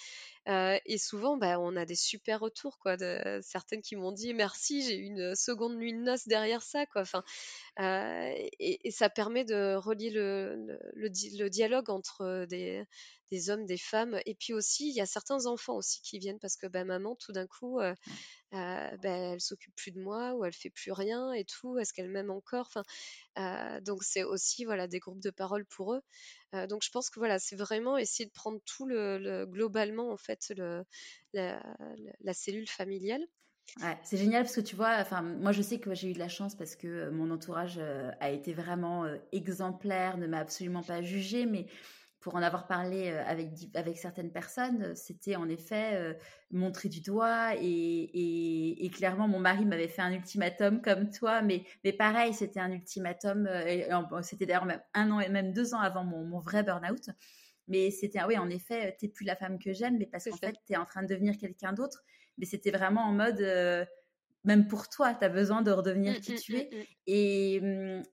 et 0.48 0.98
souvent, 0.98 1.38
bah, 1.38 1.60
on 1.60 1.76
a 1.76 1.85
des 1.85 1.95
super 1.95 2.39
retours 2.39 2.80
quoi, 2.80 2.98
de 2.98 3.39
certaines 3.43 3.81
qui 3.81 3.95
m'ont 3.95 4.11
dit 4.11 4.34
merci, 4.34 4.81
j'ai 4.84 4.98
eu 4.98 5.06
une 5.06 5.35
seconde 5.35 5.76
nuit 5.76 5.93
de 5.93 5.99
noces 5.99 6.27
derrière 6.27 6.61
ça 6.61 6.85
quoi. 6.85 7.02
Enfin, 7.02 7.23
et, 7.80 8.91
ça 8.91 9.10
permet 9.10 9.45
de 9.45 9.76
relier 9.76 10.10
le, 10.11 10.77
le, 10.93 11.49
dialogue 11.49 11.89
entre 11.89 12.45
des, 12.45 12.83
des, 13.31 13.49
hommes, 13.49 13.65
des 13.65 13.77
femmes. 13.77 14.19
Et 14.25 14.35
puis 14.35 14.53
aussi, 14.53 14.89
il 14.89 14.95
y 14.95 15.01
a 15.01 15.05
certains 15.05 15.45
enfants 15.45 15.75
aussi 15.75 16.01
qui 16.01 16.19
viennent 16.19 16.39
parce 16.39 16.57
que 16.57 16.67
bah, 16.67 16.83
maman, 16.83 17.15
tout 17.15 17.31
d'un 17.31 17.47
coup, 17.47 17.79
euh, 17.79 17.93
bah, 18.51 18.97
elle 19.03 19.41
s'occupe 19.41 19.75
plus 19.75 19.91
de 19.91 19.99
moi 19.99 20.33
ou 20.33 20.45
elle 20.45 20.53
fait 20.53 20.69
plus 20.69 20.91
rien 20.91 21.33
et 21.33 21.45
tout. 21.45 21.77
Est-ce 21.77 21.93
qu'elle 21.93 22.09
m'aime 22.09 22.31
encore? 22.31 22.67
Enfin, 23.35 23.79
Donc 23.81 24.03
c'est 24.03 24.23
aussi 24.23 24.65
voilà 24.65 24.88
des 24.88 24.99
groupes 24.99 25.21
de 25.21 25.31
parole 25.31 25.65
pour 25.65 25.93
eux. 25.93 26.01
donc 26.67 26.83
je 26.83 26.89
pense 26.91 27.09
que 27.09 27.19
voilà, 27.19 27.39
c'est 27.39 27.55
vraiment 27.55 27.97
essayer 27.97 28.25
de 28.25 28.33
prendre 28.33 28.59
tout 28.65 28.85
le, 28.85 29.45
globalement 29.45 30.11
en 30.11 30.17
fait 30.17 30.53
la 31.33 32.33
cellule 32.33 32.69
familiale 32.69 33.25
c'est 34.03 34.18
génial 34.18 34.43
parce 34.43 34.56
que 34.56 34.61
tu 34.61 34.76
vois, 34.76 34.98
enfin, 34.99 35.22
moi 35.22 35.52
je 35.52 35.61
sais 35.61 35.80
que 35.80 35.93
j'ai 35.93 36.10
eu 36.10 36.14
de 36.14 36.19
la 36.19 36.27
chance 36.27 36.56
parce 36.56 36.76
que 36.76 36.88
euh, 36.88 37.11
mon 37.11 37.31
entourage 37.31 37.77
euh, 37.80 38.11
a 38.19 38.30
été 38.30 38.53
vraiment 38.53 39.06
euh, 39.06 39.18
exemplaire, 39.31 40.18
ne 40.18 40.27
m'a 40.27 40.39
absolument 40.39 40.84
pas 40.84 41.02
jugé, 41.02 41.45
mais 41.45 41.68
pour 42.19 42.35
en 42.35 42.41
avoir 42.43 42.68
parlé 42.68 43.10
avec, 43.10 43.49
avec 43.73 43.98
certaines 43.98 44.31
personnes, 44.31 44.93
c'était 44.93 45.35
en 45.35 45.49
effet 45.49 46.15
montré 46.52 46.88
du 46.88 47.02
doigt 47.02 47.56
et, 47.60 48.91
clairement 48.93 49.27
mon 49.27 49.39
mari 49.39 49.65
m'avait 49.65 49.88
fait 49.88 50.03
un 50.03 50.11
ultimatum 50.11 50.84
comme 50.84 51.10
toi, 51.10 51.41
mais, 51.41 51.64
mais 51.84 51.93
pareil, 51.93 52.35
c'était 52.35 52.60
un 52.60 52.72
ultimatum, 52.72 53.49
c'était 54.22 54.45
d'ailleurs 54.45 54.65
même 54.68 54.84
un 54.93 55.10
an 55.10 55.19
et 55.19 55.30
même 55.30 55.52
deux 55.52 55.73
ans 55.73 55.80
avant 55.80 56.03
mon, 56.03 56.23
mon 56.23 56.39
vrai 56.41 56.61
burn-out. 56.61 57.10
Mais 57.68 57.89
c'était, 57.89 58.23
oui, 58.26 58.38
en 58.38 58.52
effet, 58.52 58.95
t'es 58.99 59.07
plus 59.07 59.26
la 59.26 59.35
femme 59.35 59.57
que 59.57 59.73
j'aime, 59.73 59.98
mais 59.98 60.06
parce 60.06 60.26
qu'en 60.26 60.38
fait, 60.38 60.56
tu 60.68 60.73
es 60.73 60.77
en 60.77 60.85
train 60.85 61.02
de 61.02 61.07
devenir 61.07 61.38
quelqu'un 61.39 61.73
d'autre 61.73 62.03
mais 62.41 62.45
c'était 62.45 62.72
vraiment 62.72 63.03
en 63.03 63.13
mode 63.13 63.39
euh, 63.39 63.85
même 64.43 64.68
pour 64.68 64.89
toi, 64.89 65.13
tu 65.13 65.23
as 65.23 65.30
besoin 65.30 65.61
de 65.61 65.72
redevenir 65.72 66.13
mmh, 66.13 66.19
qui 66.19 66.34
mmh, 66.34 66.38
tu 66.38 66.57
es. 66.57 66.69
Mmh, 66.72 66.84
et, 67.05 67.61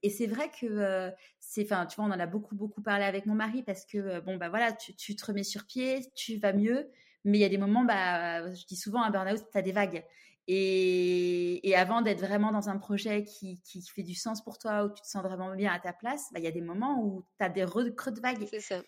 et 0.03 0.11
c'est 0.11 0.27
vrai 0.27 0.51
que 0.51 0.67
euh, 0.67 1.11
c'est, 1.41 1.65
enfin, 1.65 1.87
tu 1.87 1.97
vois, 1.97 2.05
on 2.05 2.13
en 2.13 2.21
a 2.21 2.27
beaucoup, 2.27 2.55
beaucoup 2.55 2.83
parlé 2.83 3.05
avec 3.05 3.25
mon 3.25 3.35
mari 3.35 3.63
parce 3.63 3.87
que, 3.87 3.97
euh, 3.97 4.21
bon, 4.21 4.37
bah 4.37 4.51
voilà, 4.51 4.73
tu, 4.73 4.95
tu, 4.95 5.17
te 5.17 5.25
remets 5.25 5.43
sur 5.43 5.65
pied, 5.65 6.05
tu 6.15 6.37
vas 6.37 6.53
mieux, 6.53 6.91
mais 7.25 7.39
il 7.39 7.41
y 7.41 7.45
a 7.45 7.49
des 7.49 7.59
moments, 7.59 7.85
bah, 7.85 8.53
je 8.53 8.67
dis 8.67 8.77
souvent, 8.77 9.03
un 9.03 9.11
burn-out, 9.11 9.43
tu 9.51 9.59
as 9.59 9.63
des 9.63 9.73
vagues. 9.73 10.05
Et, 10.47 11.67
et 11.69 11.75
avant 11.75 12.03
d'être 12.03 12.21
vraiment 12.21 12.53
dans 12.53 12.69
un 12.69 12.79
projet 12.79 13.25
qui, 13.25 13.61
qui, 13.63 13.83
fait 13.83 14.03
du 14.03 14.15
sens 14.15 14.43
pour 14.43 14.59
toi, 14.59 14.85
où 14.85 14.89
tu 14.91 15.01
te 15.03 15.07
sens 15.07 15.23
vraiment 15.23 15.55
bien 15.55 15.73
à 15.73 15.79
ta 15.79 15.95
place, 15.95 16.29
bah, 16.33 16.41
il 16.41 16.45
y 16.45 16.49
a 16.49 16.53
des 16.53 16.61
moments 16.61 17.03
où 17.03 17.25
tu 17.39 17.45
as 17.45 17.49
des 17.49 17.65
creux 17.65 18.13
de 18.13 18.21
vagues. 18.21 18.47
C'est 18.51 18.61
ça. 18.61 18.83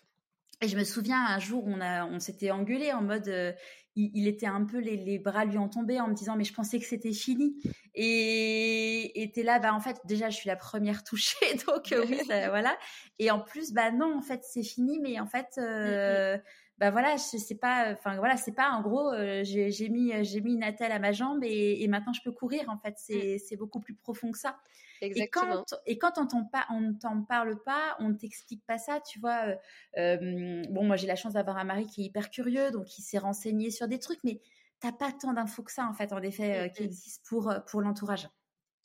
Et 0.61 0.67
je 0.67 0.77
me 0.77 0.83
souviens 0.83 1.25
un 1.25 1.39
jour, 1.39 1.63
on, 1.65 1.81
a, 1.81 2.05
on 2.05 2.19
s'était 2.19 2.51
engueulé 2.51 2.91
en 2.93 3.01
mode, 3.01 3.27
euh, 3.27 3.51
il, 3.95 4.27
était 4.27 4.47
un 4.47 4.63
peu, 4.63 4.79
les, 4.79 4.95
les, 4.95 5.19
bras 5.19 5.45
lui 5.45 5.57
ont 5.57 5.67
tombé 5.67 5.99
en 5.99 6.07
me 6.07 6.13
disant, 6.13 6.35
mais 6.35 6.43
je 6.43 6.53
pensais 6.53 6.79
que 6.79 6.85
c'était 6.85 7.11
fini. 7.11 7.55
Et 7.93 9.21
était 9.21 9.43
là, 9.43 9.59
bah 9.59 9.73
en 9.73 9.79
fait, 9.79 9.99
déjà, 10.05 10.29
je 10.29 10.35
suis 10.37 10.47
la 10.47 10.55
première 10.55 11.03
touchée, 11.03 11.55
donc 11.67 11.91
euh, 11.91 12.05
oui, 12.07 12.19
voilà. 12.25 12.77
Et 13.19 13.31
en 13.31 13.39
plus, 13.39 13.73
bah 13.73 13.91
non, 13.91 14.17
en 14.17 14.21
fait, 14.21 14.43
c'est 14.43 14.63
fini, 14.63 14.99
mais 14.99 15.19
en 15.19 15.25
fait, 15.25 15.47
euh, 15.57 16.37
bah 16.77 16.89
voilà, 16.89 17.15
je 17.17 17.37
sais 17.37 17.55
pas, 17.55 17.91
enfin 17.91 18.15
voilà, 18.17 18.37
c'est 18.37 18.55
pas 18.55 18.71
en 18.71 18.81
gros, 18.81 19.11
j'ai 19.43 19.89
mis 19.89 20.11
j'ai 20.23 20.41
mis 20.41 20.53
une 20.53 20.63
attelle 20.63 20.91
à 20.91 20.99
ma 20.99 21.11
jambe 21.11 21.43
et, 21.43 21.85
maintenant 21.87 22.13
je 22.13 22.21
peux 22.23 22.31
courir. 22.31 22.69
En 22.69 22.77
fait, 22.77 22.95
c'est 22.97 23.39
mmh. 23.51 23.57
beaucoup 23.57 23.79
plus 23.79 23.93
profond 23.93 24.31
que 24.31 24.39
ça. 24.39 24.57
Exactement. 25.01 25.63
Et 25.87 25.97
quand, 25.97 26.13
et 26.13 26.23
quand 26.23 26.35
on 26.35 26.45
pas, 26.45 26.65
on 26.69 26.79
ne 26.79 26.93
t'en 26.93 27.23
parle 27.23 27.61
pas, 27.63 27.95
on 27.99 28.09
ne 28.09 28.13
t'explique 28.13 28.63
pas 28.65 28.77
ça, 28.77 28.99
tu 29.01 29.19
vois. 29.19 29.55
bon, 29.95 30.83
moi 30.85 30.95
j'ai 30.95 31.07
la 31.07 31.15
chance 31.15 31.33
d'avoir 31.33 31.57
un 31.57 31.63
mari 31.63 31.87
qui 31.87 32.01
est 32.01 32.05
hyper 32.05 32.29
curieux, 32.29 32.71
donc 32.71 32.97
il 32.97 33.01
s'est 33.01 33.17
renseigné 33.17 33.71
sur 33.71 33.87
des 33.87 33.99
trucs, 33.99 34.23
mais 34.23 34.41
t'as 34.79 34.91
pas 34.91 35.11
tant 35.11 35.33
d'infos 35.33 35.63
que 35.63 35.71
ça 35.71 35.85
en 35.87 35.93
fait, 35.93 36.13
en 36.13 36.21
effet, 36.21 36.67
mmh, 36.67 36.71
qui 36.71 36.83
existent 36.83 37.23
pour 37.27 37.53
pour 37.67 37.81
l'entourage. 37.81 38.27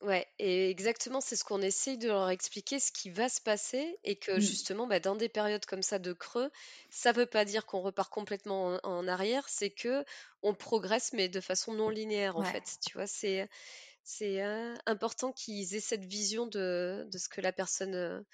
Ouais, 0.02 0.26
et 0.38 0.68
exactement, 0.68 1.22
c'est 1.22 1.36
ce 1.36 1.44
qu'on 1.44 1.62
essaye 1.62 1.96
de 1.96 2.08
leur 2.08 2.28
expliquer, 2.28 2.78
ce 2.78 2.92
qui 2.92 3.08
va 3.08 3.30
se 3.30 3.40
passer, 3.40 3.98
et 4.04 4.16
que 4.16 4.32
mmh. 4.32 4.40
justement, 4.40 4.86
bah, 4.86 5.00
dans 5.00 5.16
des 5.16 5.30
périodes 5.30 5.64
comme 5.64 5.82
ça 5.82 5.98
de 5.98 6.12
creux, 6.12 6.50
ça 6.90 7.12
veut 7.12 7.26
pas 7.26 7.46
dire 7.46 7.64
qu'on 7.64 7.80
repart 7.80 8.12
complètement 8.12 8.78
en, 8.82 9.08
arrière, 9.08 9.48
c'est 9.48 9.70
que 9.70 10.04
on 10.42 10.54
progresse, 10.54 11.14
mais 11.14 11.28
de 11.30 11.40
façon 11.40 11.72
non 11.72 11.88
linéaire, 11.88 12.36
en 12.36 12.44
fait. 12.44 12.76
Tu 12.86 12.92
vois, 12.92 13.06
c'est 13.06 13.48
c'est 14.08 14.40
important 14.86 15.32
qu'ils 15.32 15.74
aient 15.74 15.80
cette 15.80 16.04
vision 16.04 16.46
de, 16.46 17.08
de 17.10 17.18
ce 17.18 17.28
que 17.28 17.40
la 17.40 17.52
personne 17.52 18.24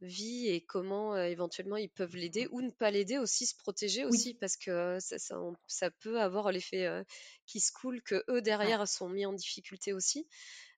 vit 0.00 0.48
et 0.48 0.62
comment 0.62 1.14
éventuellement 1.14 1.76
ils 1.76 1.90
peuvent 1.90 2.16
l'aider 2.16 2.48
ou 2.52 2.62
ne 2.62 2.70
pas 2.70 2.90
l'aider 2.90 3.18
aussi, 3.18 3.44
se 3.44 3.54
protéger 3.54 4.06
aussi, 4.06 4.32
parce 4.32 4.56
que 4.56 4.96
ça, 4.98 5.18
ça, 5.66 5.90
peut 6.00 6.18
avoir 6.22 6.50
l'effet 6.52 6.88
qui 7.44 7.60
se 7.60 7.70
coule 7.70 8.00
que 8.02 8.24
eux 8.30 8.40
derrière 8.40 8.88
sont 8.88 9.10
mis 9.10 9.26
en 9.26 9.34
difficulté 9.34 9.92
aussi. 9.92 10.26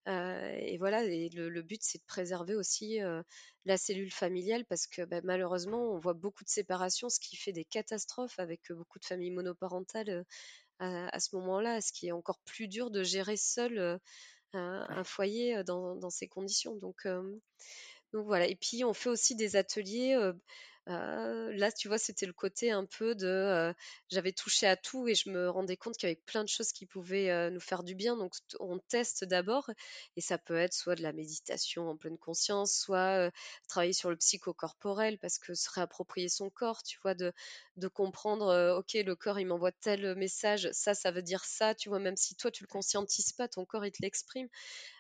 et 0.09 0.77
voilà, 0.79 1.05
et 1.05 1.29
le, 1.29 1.63
but 1.63 1.81
c'est 1.81 1.99
de 1.99 2.05
préserver 2.09 2.57
aussi 2.57 2.99
la 3.65 3.77
cellule 3.77 4.13
familiale 4.13 4.65
parce 4.65 4.89
que 4.89 5.03
bah, 5.03 5.21
malheureusement 5.23 5.93
on 5.93 5.99
voit 6.01 6.15
beaucoup 6.15 6.43
de 6.43 6.51
séparations, 6.51 7.09
ce 7.09 7.21
qui 7.21 7.37
fait 7.37 7.53
des 7.53 7.65
catastrophes 7.65 8.41
avec 8.41 8.73
beaucoup 8.73 8.99
de 8.99 9.05
familles 9.05 9.31
monoparentales 9.31 10.25
à, 10.79 11.21
ce 11.21 11.35
moment-là, 11.37 11.81
ce 11.81 11.93
qui 11.93 12.09
est 12.09 12.13
encore 12.13 12.39
plus 12.45 12.69
dur 12.69 12.91
de 12.91 13.03
gérer 13.03 13.37
seul 13.37 14.01
un, 14.53 15.05
foyer 15.05 15.65
dans, 15.65 15.97
dans, 15.97 16.11
ces 16.11 16.29
conditions. 16.29 16.77
Donc 16.77 17.07
donc 18.13 18.27
voilà, 18.27 18.47
et 18.47 18.57
puis 18.57 18.85
on 18.85 18.95
fait 18.95 19.09
aussi 19.09 19.35
des 19.35 19.57
ateliers 19.57 20.17
là, 20.87 21.73
tu 21.73 21.89
vois, 21.89 21.99
c'était 21.99 22.27
le 22.27 22.33
côté 22.33 22.71
un 22.71 22.85
peu 22.87 23.15
de 23.15 23.75
j'avais 24.11 24.33
touché 24.33 24.67
à 24.67 24.77
tout 24.77 25.09
et 25.09 25.15
je 25.15 25.31
me 25.31 25.49
rendais 25.51 25.77
compte 25.77 25.97
qu'il 25.97 26.09
y 26.09 26.13
avait 26.13 26.21
plein 26.27 26.45
de 26.45 26.49
choses 26.49 26.73
qui 26.73 26.87
pouvaient 26.87 27.51
nous 27.51 27.61
faire 27.61 27.83
du 27.83 27.95
bien. 27.95 28.17
Donc, 28.17 28.35
on 28.61 28.79
teste 28.79 29.25
d'abord 29.25 29.71
et 30.17 30.21
ça 30.21 30.39
peut 30.39 30.57
être 30.57 30.75
soit 30.75 30.95
de 30.95 31.03
la 31.03 31.13
méditation 31.13 31.89
en 31.89 31.97
pleine 31.97 32.19
conscience, 32.19 32.75
soit 32.75 33.31
travailler 33.69 33.93
sur 33.93 34.11
le 34.11 34.17
psychocorporel 34.17 35.19
parce 35.19 35.39
que 35.39 35.55
se 35.55 35.71
réapproprier 35.71 36.29
son 36.29 36.51
corps, 36.51 36.83
tu 36.83 36.99
vois, 37.03 37.15
de, 37.15 37.33
de 37.77 37.89
comprendre, 37.89 38.77
ok, 38.79 38.95
le 38.95 39.15
corps 39.17 39.41
il 39.41 39.47
m'envoie 39.47 39.73
tel 39.73 40.15
message, 40.17 40.69
ça, 40.73 40.95
ça 40.95 41.11
veut 41.11 41.23
dire 41.23 41.45
ça, 41.45 41.75
tu 41.75 41.89
vois, 41.89 41.99
même 41.99 42.17
si 42.17 42.35
toi 42.37 42.51
tu 42.51 42.63
le 42.65 42.69
conscientises 42.69 43.33
pas, 43.33 43.49
ton 43.49 43.65
corps 43.65 43.85
il 43.87 43.93
te 43.93 44.03
l'exprime. 44.03 44.49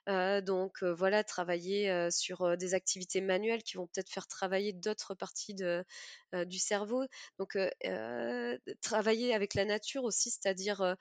Donc 0.06 0.82
voilà, 0.82 1.24
travailler 1.24 2.10
sur 2.10 2.56
des 2.56 2.74
activités 2.74 3.20
manuelles 3.20 3.62
qui 3.62 3.76
vont 3.76 3.86
peut-être 3.86 4.10
faire 4.10 4.26
travailler 4.26 4.72
d'autres 4.72 5.14
parties 5.14 5.55
de, 5.55 5.85
du 6.44 6.59
cerveau. 6.59 7.05
Donc, 7.39 7.56
travailler 8.82 9.35
avec 9.35 9.55
la 9.55 9.64
nature 9.64 10.05
aussi, 10.05 10.31
c'est-à-dire 10.31 10.97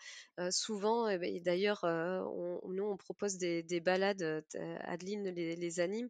souvent, 0.52 1.08
ben, 1.08 1.24
et, 1.24 1.42
d'ailleurs, 1.42 1.82
nous, 1.84 2.86
on 2.86 2.98
propose 2.98 3.38
des, 3.38 3.82
balades, 3.82 4.46
Adeline 4.82 5.30
les, 5.30 5.56
les 5.56 5.80
anime, 5.80 6.10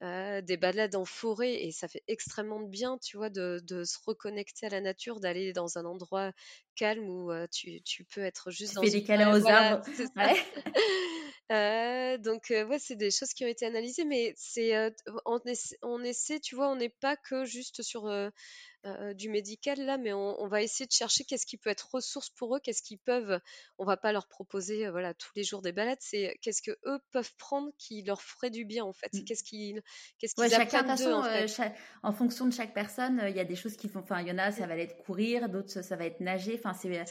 des 0.00 0.56
balades 0.56 0.94
en 0.94 1.04
forêt 1.04 1.54
et 1.64 1.72
ça 1.72 1.88
fait 1.88 2.02
extrêmement 2.06 2.60
bien, 2.60 2.98
tu 2.98 3.16
vois, 3.16 3.30
de, 3.30 3.60
se 3.84 3.98
reconnecter 4.04 4.66
à 4.66 4.68
la 4.70 4.80
nature, 4.80 5.20
d'aller 5.20 5.52
dans 5.52 5.78
un 5.78 5.84
endroit 5.84 6.32
calme 6.76 7.08
où 7.08 7.32
tu, 7.50 8.04
peux 8.12 8.22
être 8.22 8.50
juste 8.50 8.74
dans 8.74 8.82
fais 8.82 8.90
des 8.90 9.02
câlins 9.02 9.36
aux 9.36 9.46
arbres. 9.46 9.84
donc 11.50 12.46
ouais, 12.50 12.78
c'est 12.78 12.96
des 12.96 13.10
choses 13.10 13.32
qui 13.32 13.44
ont 13.44 13.48
été 13.48 13.66
analysées, 13.66 14.04
mais 14.04 14.34
c'est 14.36 14.92
on, 15.24 15.40
on, 15.82 16.02
essaie, 16.04 16.40
tu 16.40 16.54
vois, 16.54 16.68
on 16.70 16.76
n'est 16.76 16.94
pas 17.00 17.16
que 17.16 17.44
juste 17.44 17.82
sur 17.82 18.10
euh, 18.86 19.12
du 19.12 19.28
médical 19.28 19.80
là, 19.80 19.98
mais 19.98 20.12
on, 20.12 20.46
va 20.46 20.62
essayer 20.62 20.86
de 20.86 20.92
chercher 20.92 21.24
qu'est-ce 21.24 21.46
qui 21.46 21.56
peut 21.56 21.68
être 21.68 21.88
ressource 21.92 22.30
pour 22.30 22.54
eux, 22.54 22.60
qu'est-ce 22.62 22.80
qu'ils 22.80 23.00
peuvent. 23.00 23.40
On 23.76 23.84
va 23.84 23.96
pas 23.96 24.12
leur 24.12 24.28
proposer 24.28 24.86
euh, 24.86 24.92
voilà 24.92 25.14
tous 25.14 25.32
les 25.34 25.42
jours 25.42 25.62
des 25.62 25.72
balades, 25.72 25.98
c'est 26.00 26.38
qu'est-ce 26.42 26.62
que 26.62 26.70
eux 26.86 27.00
peuvent 27.10 27.34
prendre 27.38 27.72
qui 27.76 28.02
leur 28.04 28.22
ferait 28.22 28.50
du 28.50 28.64
bien 28.64 28.84
en 28.84 28.92
fait. 28.92 29.12
Mmh. 29.12 29.24
Qu'est-ce 29.24 29.42
qu'ils 29.42 29.82
qu'est-ce 30.18 30.36
qu'ils 30.36 30.54
apprennent 30.54 30.94
d'eux 30.94 31.12
en, 31.12 31.24
euh, 31.24 31.46
en 32.04 32.12
fonction 32.12 32.46
de 32.46 32.52
chaque 32.52 32.72
personne, 32.72 33.20
il 33.28 33.34
y 33.34 33.40
a 33.40 33.44
des 33.44 33.56
choses 33.56 33.76
qui 33.76 33.88
font. 33.88 33.98
Enfin, 33.98 34.20
il 34.20 34.28
y 34.28 34.30
en 34.30 34.38
a, 34.38 34.52
ça 34.52 34.68
va 34.68 34.76
être 34.76 34.96
courir, 34.98 35.48
d'autres 35.48 35.82
ça 35.82 35.96
va 35.96 36.04
être 36.04 36.20
nager. 36.20 36.60
Enfin, 36.62 36.72
c'est 36.72 37.04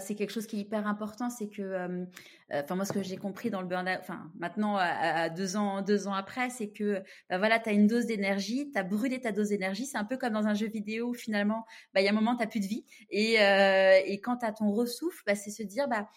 c'est 0.00 0.14
quelque 0.16 0.32
chose 0.32 0.48
qui 0.48 0.56
est 0.56 0.60
hyper 0.60 0.88
important, 0.88 1.30
c'est 1.30 1.48
que 1.48 2.06
enfin 2.50 2.74
moi 2.74 2.84
ce 2.84 2.92
que 2.92 3.04
j'ai 3.04 3.18
compris 3.18 3.50
dans 3.50 3.60
le 3.60 3.68
burn-out, 3.68 3.98
enfin 4.00 4.32
maintenant 4.36 4.76
à, 4.76 5.30
deux 5.30 5.56
ans 5.56 5.80
deux 5.80 6.08
ans 6.08 6.14
après, 6.14 6.50
c'est 6.50 6.70
que 6.70 7.04
bah, 7.30 7.38
voilà, 7.38 7.60
tu 7.60 7.68
as 7.68 7.72
une 7.72 7.86
dose 7.86 8.06
d'énergie, 8.06 8.72
tu 8.72 8.78
as 8.78 8.82
brûlé 8.82 9.20
ta 9.20 9.30
dose 9.30 9.50
d'énergie, 9.50 9.86
c'est 9.86 9.98
un 9.98 10.04
peu 10.04 10.16
comme 10.16 10.32
dans 10.32 10.46
un 10.46 10.54
jeu 10.54 10.66
vidéo 10.66 10.87
finalement, 11.14 11.64
bah, 11.94 12.00
il 12.00 12.04
y 12.04 12.08
a 12.08 12.10
un 12.10 12.14
moment, 12.14 12.36
tu 12.36 12.42
n'as 12.42 12.46
plus 12.46 12.60
de 12.60 12.66
vie. 12.66 12.84
Et, 13.10 13.40
euh, 13.40 14.00
et 14.04 14.20
quand 14.20 14.38
tu 14.38 14.46
ton 14.54 14.72
ressouffle, 14.72 15.22
bah, 15.26 15.34
c'est 15.34 15.50
se 15.50 15.62
dire, 15.62 15.88
bah, 15.88 16.08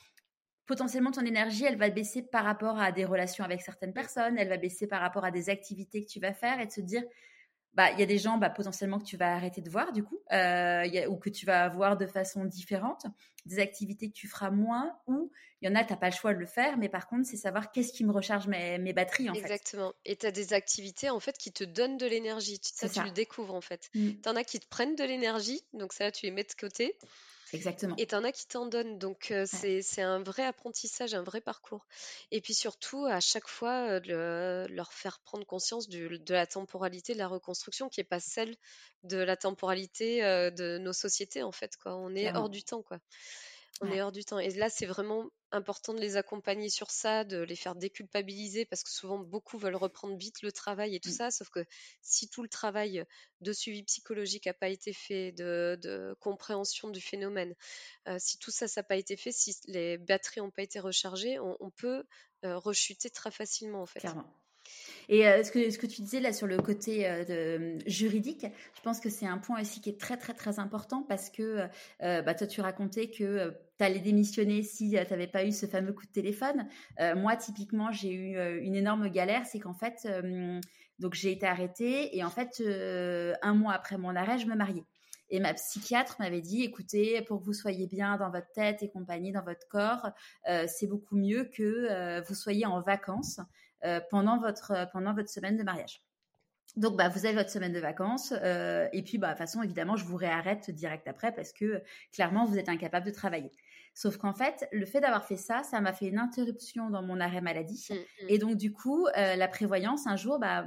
potentiellement 0.66 1.12
ton 1.12 1.26
énergie, 1.26 1.66
elle 1.66 1.78
va 1.78 1.90
baisser 1.90 2.22
par 2.22 2.46
rapport 2.46 2.80
à 2.80 2.92
des 2.92 3.06
relations 3.06 3.44
avec 3.44 3.62
certaines 3.62 3.94
personnes, 3.94 4.38
elle 4.38 4.50
va 4.50 4.58
baisser 4.58 4.88
par 4.88 5.02
rapport 5.02 5.26
à 5.26 5.32
des 5.32 5.50
activités 5.50 6.04
que 6.04 6.10
tu 6.10 6.20
vas 6.20 6.34
faire 6.34 6.60
et 6.60 6.66
de 6.66 6.72
se 6.72 6.82
dire, 6.82 7.04
bah 7.74 7.92
il 7.92 8.00
y 8.00 8.04
a 8.04 8.06
des 8.06 8.18
gens 8.18 8.38
bah, 8.38 8.50
potentiellement 8.50 9.00
que 9.00 9.06
tu 9.06 9.18
vas 9.18 9.34
arrêter 9.34 9.62
de 9.62 9.70
voir 9.70 9.92
du 9.94 10.04
coup 10.04 10.20
euh, 10.32 11.08
ou 11.08 11.18
que 11.18 11.30
tu 11.30 11.46
vas 11.46 11.70
voir 11.70 11.98
de 11.98 12.06
façon 12.06 12.46
différente 12.46 13.06
des 13.46 13.60
activités 13.60 14.10
que 14.10 14.14
tu 14.14 14.28
feras 14.28 14.52
moins 14.52 14.98
ou 15.08 15.32
il 15.62 15.70
y 15.70 15.72
en 15.72 15.76
a 15.76 15.84
tu 15.84 15.94
n'as 15.94 15.98
pas 15.98 16.10
le 16.10 16.16
choix 16.16 16.34
de 16.34 16.40
le 16.40 16.46
faire 16.46 16.78
mais 16.78 16.90
par 16.90 17.08
contre 17.08 17.26
c'est 17.26 17.38
savoir 17.38 17.72
qu'est-ce 17.72 17.94
qui 17.94 18.04
me 18.04 18.12
recharge 18.12 18.48
mes, 18.48 18.78
mes 18.78 18.94
batteries 18.94 19.30
en 19.30 19.34
exactement. 19.34 19.94
Et 20.06 20.16
tu 20.16 20.26
as 20.26 20.32
des 20.32 20.54
activités 20.54 21.10
en 21.10 21.20
fait 21.20 21.38
qui 21.38 21.52
te 21.52 21.64
donnent 21.64 21.98
de 21.98 22.06
l'énergie. 22.06 22.60
Ça, 22.62 22.90
tu 22.90 23.02
le 23.02 23.12
découvres 23.12 23.56
en 23.56 23.62
fait. 23.62 23.90
Mmh. 23.94 24.10
tu 24.24 24.30
en 24.30 24.36
as 24.36 24.44
qui 24.44 24.60
te 24.60 24.68
prennent 24.68 24.96
de 24.96 25.04
l'énergie 25.04 25.62
donc 25.74 25.94
ça 25.94 26.12
tu 26.12 26.26
les 26.26 26.32
mets 26.32 26.44
de 26.44 26.54
côté 26.60 26.98
Exactement. 27.54 27.96
Et 27.98 28.08
t'en 28.08 28.24
as 28.24 28.32
qui 28.32 28.48
t'en 28.48 28.66
donnent. 28.66 28.98
Donc, 28.98 29.34
c'est 29.46 30.02
un 30.02 30.24
vrai 30.24 30.44
apprentissage, 30.44 31.14
un 31.14 31.24
vrai 31.24 31.42
parcours. 31.42 31.86
Et 32.32 32.42
puis 32.42 32.54
surtout, 32.54 33.06
à 33.06 33.20
chaque 33.20 33.48
fois, 33.48 34.00
leur 34.00 34.94
faire 34.94 35.20
prendre 35.20 35.46
conscience 35.46 35.90
de 35.90 36.34
la 36.34 36.48
temporalité 36.48 37.14
de 37.14 37.18
la 37.18 37.28
reconstruction, 37.28 37.90
qui 37.90 38.00
n'est 38.00 38.06
pas 38.06 38.20
celle 38.20 38.56
de 39.04 39.18
la 39.18 39.36
temporalité 39.36 40.22
de 40.22 40.78
nos 40.78 40.94
sociétés, 40.94 41.44
en 41.44 41.52
fait. 41.52 41.76
Quoi. 41.78 41.96
On 41.96 42.16
est 42.16 42.36
hors 42.36 42.50
du 42.50 42.64
temps. 42.64 42.84
Quoi. 42.84 43.00
On 43.82 43.92
est 43.92 44.02
hors 44.02 44.12
du 44.12 44.24
temps. 44.24 44.40
Et 44.40 44.50
là, 44.52 44.70
c'est 44.70 44.86
vraiment 44.86 45.30
important 45.52 45.94
de 45.94 46.00
les 46.00 46.18
accompagner 46.18 46.70
sur 46.70 46.92
ça, 46.92 47.24
de 47.24 47.40
les 47.40 47.56
faire 47.56 47.76
déculpabiliser, 47.76 48.66
parce 48.66 48.84
que 48.84 48.90
souvent, 48.90 49.20
beaucoup 49.20 49.58
veulent 49.58 49.76
reprendre 49.76 50.16
vite 50.16 50.42
le 50.42 50.52
travail 50.52 50.96
et 50.96 51.00
tout 51.00 51.10
mmh. 51.10 51.14
ça. 51.14 51.32
Sauf 51.32 51.50
que 51.50 51.66
si 52.02 52.30
tout 52.30 52.44
le 52.44 52.50
travail 52.50 53.06
de 53.42 53.54
suivi 53.54 53.84
psychologique 53.84 54.46
n'a 54.46 54.54
pas 54.54 54.70
été 54.70 54.94
fait, 54.94 55.32
de, 55.32 56.16
compréhension 56.20 56.90
du 56.90 57.02
phénomène, 57.02 57.56
euh, 58.08 58.18
si 58.20 58.38
tout 58.38 58.52
ça, 58.52 58.68
ça 58.68 58.82
n'a 58.82 58.86
pas 58.86 58.96
été 58.98 59.18
fait, 59.18 59.32
si 59.32 59.56
les 59.68 59.98
batteries 59.98 60.42
n'ont 60.42 60.52
pas 60.52 60.64
été 60.64 60.80
rechargées, 60.80 61.40
on, 61.40 61.70
peut 61.72 62.04
euh, 62.46 62.58
rechuter 62.58 63.10
très 63.10 63.32
facilement, 63.32 63.82
en 63.82 63.88
fait. 63.88 64.06
Et 65.12 65.28
euh, 65.28 65.44
ce, 65.44 65.52
que, 65.52 65.86
tu 65.86 66.02
disais 66.02 66.22
là 66.22 66.32
sur 66.32 66.48
le 66.48 66.58
côté 66.58 67.06
euh, 67.06 67.26
de, 67.26 67.78
juridique, 67.86 68.46
je 68.76 68.82
pense 68.82 69.02
que 69.02 69.10
c'est 69.10 69.26
un 69.26 69.38
point 69.38 69.60
aussi 69.60 69.82
qui 69.82 69.90
est 69.90 70.00
très 70.00 70.16
très 70.16 70.34
très 70.34 70.58
important 70.58 71.04
parce 71.04 71.30
que 71.30 71.68
euh, 72.02 72.22
bah, 72.22 72.34
toi 72.34 72.48
tu 72.48 72.62
racontais 72.62 73.10
que 73.10 73.54
tu 73.78 73.84
allais 73.84 74.00
démissionner 74.00 74.64
si 74.64 74.92
tu 74.92 74.96
n'avais 74.96 75.28
pas 75.28 75.44
eu 75.46 75.52
ce 75.52 75.66
fameux 75.66 75.92
coup 75.92 76.06
de 76.06 76.12
téléphone. 76.12 76.66
moi 77.18 77.36
typiquement 77.36 77.92
j'ai 77.92 78.14
eu 78.14 78.62
une 78.62 78.76
énorme 78.76 79.10
galère, 79.10 79.46
c'est 79.46 79.60
qu'en 79.60 79.74
fait 79.74 80.08
donc 81.00 81.14
j'ai 81.14 81.32
été 81.32 81.46
arrêtée 81.46 82.16
et 82.16 82.24
en 82.24 82.30
fait 82.30 82.64
un 83.42 83.54
mois 83.54 83.74
après 83.74 83.98
mon 83.98 84.16
arrêt 84.16 84.38
je 84.38 84.46
me 84.46 84.56
mariais. 84.56 84.86
Et 85.34 85.40
ma 85.40 85.54
psychiatre 85.54 86.18
m'avait 86.20 86.42
dit, 86.42 86.62
écoutez, 86.64 87.22
pour 87.22 87.40
que 87.40 87.46
vous 87.46 87.54
soyez 87.54 87.88
bien 87.88 88.18
dans 88.18 88.30
votre 88.30 88.52
tête 88.54 88.84
et 88.84 88.90
compagnie, 88.90 89.32
dans 89.32 89.44
votre 89.44 89.66
corps, 89.70 90.10
c'est 90.68 90.88
beaucoup 90.88 91.16
mieux 91.16 91.46
que 91.46 92.22
vous 92.28 92.36
soyez 92.36 92.66
en 92.66 92.82
vacances 92.82 93.40
euh, 93.40 93.71
pendant, 94.10 94.40
votre, 94.40 94.72
euh, 94.72 94.86
pendant 94.86 95.14
votre 95.14 95.30
semaine 95.30 95.58
de 95.58 95.64
mariage. 95.64 96.04
Donc, 96.78 96.96
bah, 96.96 97.10
vous 97.10 97.26
avez 97.26 97.36
votre 97.36 97.50
semaine 97.50 97.74
de 97.74 97.80
vacances. 97.80 98.34
Euh, 98.44 98.88
et 98.94 99.04
puis, 99.04 99.18
bah, 99.18 99.28
de 99.28 99.32
toute 99.34 99.40
façon, 99.40 99.62
évidemment, 99.62 99.98
je 99.98 100.06
vous 100.06 100.16
réarrête 100.16 100.72
direct 100.72 101.08
après 101.08 101.34
parce 101.34 101.52
que 101.52 101.84
clairement, 102.14 102.46
vous 102.46 102.58
êtes 102.58 102.70
incapable 102.70 103.06
de 103.06 103.12
travailler. 103.12 103.52
Sauf 103.94 104.16
qu'en 104.16 104.32
fait, 104.32 104.70
le 104.72 104.86
fait 104.86 105.02
d'avoir 105.02 105.26
fait 105.26 105.36
ça, 105.36 105.64
ça 105.64 105.82
m'a 105.82 105.92
fait 105.92 106.08
une 106.08 106.18
interruption 106.18 106.90
dans 106.90 107.04
mon 107.04 107.20
arrêt 107.20 107.42
maladie. 107.42 107.88
Mmh, 107.90 107.94
mmh. 107.96 108.26
Et 108.30 108.38
donc, 108.38 108.56
du 108.56 108.72
coup, 108.72 109.06
la 109.16 109.48
prévoyance, 109.50 110.08
un 110.08 110.16
jour, 110.16 110.40
bah, 110.40 110.64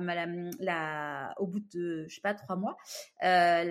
la, 0.61 1.35
au 1.39 1.47
bout 1.47 1.61
de, 1.73 2.05
je 2.07 2.15
sais 2.15 2.21
pas, 2.21 2.35
trois 2.35 2.57
mois, 2.57 2.77
la, 3.23 3.65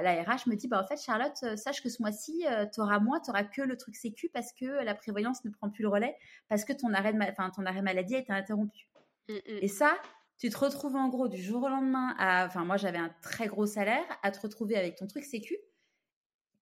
la, 0.00 0.22
RH 0.22 0.46
me 0.46 0.54
dit, 0.54 0.68
bah, 0.68 0.80
en 0.80 0.86
fait, 0.86 0.96
Charlotte, 0.96 1.56
sache 1.56 1.82
que 1.82 1.88
ce 1.88 2.00
mois-ci, 2.00 2.44
tu 2.72 2.80
auras 2.80 3.00
moins, 3.00 3.18
tu 3.18 3.30
auras 3.30 3.42
que 3.42 3.62
le 3.62 3.76
truc 3.76 3.96
sécu 3.96 4.30
parce 4.32 4.52
que 4.52 4.84
la 4.84 4.94
prévoyance 4.94 5.44
ne 5.44 5.50
prend 5.50 5.70
plus 5.70 5.82
le 5.82 5.88
relais 5.88 6.14
parce 6.48 6.64
que 6.64 6.72
ton 6.72 6.94
arrêt, 6.94 7.12
ton 7.56 7.66
arrêt 7.66 7.82
maladie 7.82 8.14
a 8.14 8.18
été 8.20 8.32
interrompu. 8.32 8.89
Mmh, 9.30 9.52
mmh. 9.52 9.58
Et 9.62 9.68
ça, 9.68 9.96
tu 10.38 10.48
te 10.50 10.58
retrouves 10.58 10.96
en 10.96 11.08
gros 11.08 11.28
du 11.28 11.40
jour 11.40 11.62
au 11.62 11.68
lendemain 11.68 12.14
à. 12.18 12.46
Enfin, 12.46 12.64
moi, 12.64 12.76
j'avais 12.76 12.98
un 12.98 13.14
très 13.22 13.46
gros 13.46 13.66
salaire 13.66 14.04
à 14.22 14.30
te 14.30 14.40
retrouver 14.40 14.76
avec 14.76 14.96
ton 14.96 15.06
truc 15.06 15.24
sécu. 15.24 15.56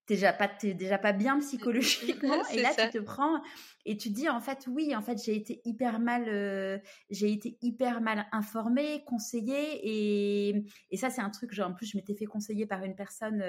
t'es 0.07 0.15
déjà 0.15 0.33
pas 0.33 0.51
déjà 0.63 0.99
pas 0.99 1.13
bien 1.13 1.39
psychologiquement 1.41 2.43
et 2.49 2.63
là 2.63 2.71
tu 2.75 2.89
te 2.91 2.99
prends 2.99 3.43
et 3.85 3.97
tu 3.97 4.09
te 4.09 4.15
dis 4.15 4.29
en 4.29 4.41
fait 4.41 4.67
oui 4.67 4.97
en 4.97 5.03
fait 5.03 5.23
j'ai 5.23 5.37
été 5.37 5.61
hyper 5.67 6.01
mal 6.01 6.25
euh, 6.29 6.79
j'ai 7.11 7.31
été 7.31 7.59
hyper 7.61 8.01
mal 8.01 8.27
informée 8.33 9.05
conseillée 9.05 9.81
et, 9.83 10.65
et 10.91 10.97
ça 10.97 11.11
c'est 11.11 11.21
un 11.21 11.31
truc 11.31 11.53
genre 11.53 11.71
en 11.71 11.75
plus 11.75 11.87
je 11.87 11.97
m'étais 11.97 12.15
fait 12.15 12.25
conseiller 12.25 12.67
par 12.67 12.83
une 12.85 12.97
personne 12.97 13.43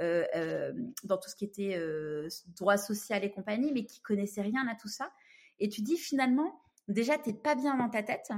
euh, 0.00 0.24
euh, 0.34 0.72
dans 1.04 1.18
tout 1.18 1.28
ce 1.28 1.36
qui 1.36 1.44
était 1.44 1.78
droit 2.56 2.78
social 2.78 3.22
et 3.22 3.30
compagnie 3.30 3.72
mais 3.72 3.84
qui 3.84 4.00
connaissait 4.00 4.42
rien 4.42 4.66
à 4.68 4.74
tout 4.74 4.88
ça 4.88 5.12
et 5.60 5.68
tu 5.68 5.82
dis 5.82 5.98
finalement 5.98 6.62
déjà 6.88 7.18
t'es 7.18 7.34
pas 7.34 7.54
bien 7.54 7.76
dans 7.76 7.90
ta 7.90 8.02
tête 8.02 8.32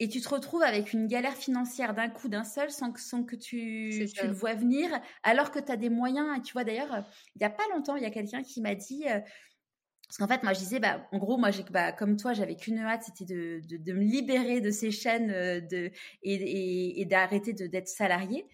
et 0.00 0.08
tu 0.08 0.20
te 0.22 0.28
retrouves 0.30 0.62
avec 0.62 0.94
une 0.94 1.06
galère 1.06 1.36
financière 1.36 1.94
d'un 1.94 2.08
coup, 2.08 2.28
d'un 2.28 2.42
seul, 2.42 2.70
sans 2.70 2.90
que, 2.90 3.00
sans 3.00 3.22
que 3.22 3.36
tu, 3.36 4.08
tu 4.14 4.26
le 4.26 4.32
vois 4.32 4.54
venir, 4.54 4.88
alors 5.22 5.50
que 5.50 5.58
tu 5.58 5.70
as 5.70 5.76
des 5.76 5.90
moyens. 5.90 6.38
Et 6.38 6.40
tu 6.40 6.54
vois, 6.54 6.64
d'ailleurs, 6.64 7.04
il 7.34 7.38
n'y 7.40 7.46
a 7.46 7.50
pas 7.50 7.64
longtemps, 7.74 7.96
il 7.96 8.02
y 8.02 8.06
a 8.06 8.10
quelqu'un 8.10 8.42
qui 8.42 8.62
m'a 8.62 8.74
dit. 8.74 9.04
Euh, 9.06 9.20
parce 10.08 10.18
qu'en 10.18 10.26
fait, 10.26 10.42
moi, 10.42 10.54
je 10.54 10.58
disais, 10.58 10.80
bah, 10.80 11.06
en 11.12 11.18
gros, 11.18 11.36
moi, 11.36 11.50
j'ai, 11.50 11.62
bah, 11.64 11.92
comme 11.92 12.16
toi, 12.16 12.32
j'avais 12.32 12.56
qu'une 12.56 12.78
hâte, 12.78 13.04
c'était 13.04 13.32
de, 13.32 13.60
de, 13.68 13.76
de, 13.76 13.92
me 13.92 14.02
libérer 14.02 14.60
de 14.60 14.70
ces 14.70 14.90
chaînes 14.90 15.30
euh, 15.30 15.60
de, 15.60 15.92
et, 16.22 16.34
et, 16.34 17.00
et 17.02 17.04
d'arrêter 17.04 17.52
d'être 17.52 17.88
salarié. 17.88 18.46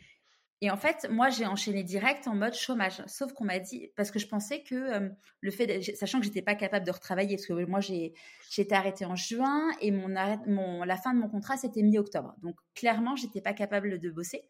Et 0.62 0.70
en 0.70 0.76
fait, 0.76 1.06
moi, 1.10 1.28
j'ai 1.28 1.44
enchaîné 1.44 1.82
direct 1.84 2.26
en 2.26 2.34
mode 2.34 2.54
chômage. 2.54 3.02
Sauf 3.06 3.32
qu'on 3.34 3.44
m'a 3.44 3.58
dit, 3.58 3.90
parce 3.94 4.10
que 4.10 4.18
je 4.18 4.26
pensais 4.26 4.62
que 4.62 4.74
euh, 4.74 5.08
le 5.40 5.50
fait, 5.50 5.82
sachant 5.94 6.18
que 6.18 6.24
j'étais 6.24 6.40
pas 6.40 6.54
capable 6.54 6.86
de 6.86 6.90
retravailler, 6.90 7.36
parce 7.36 7.46
que 7.46 7.66
moi, 7.66 7.80
j'ai, 7.80 8.14
été 8.56 8.74
arrêtée 8.74 9.04
en 9.04 9.16
juin 9.16 9.68
et 9.82 9.90
mon, 9.90 10.16
arrêt, 10.16 10.38
mon 10.46 10.82
la 10.82 10.96
fin 10.96 11.12
de 11.12 11.18
mon 11.18 11.28
contrat, 11.28 11.58
c'était 11.58 11.82
mi-octobre. 11.82 12.34
Donc, 12.42 12.56
clairement, 12.74 13.16
j'étais 13.16 13.42
pas 13.42 13.52
capable 13.52 13.98
de 13.98 14.10
bosser. 14.10 14.44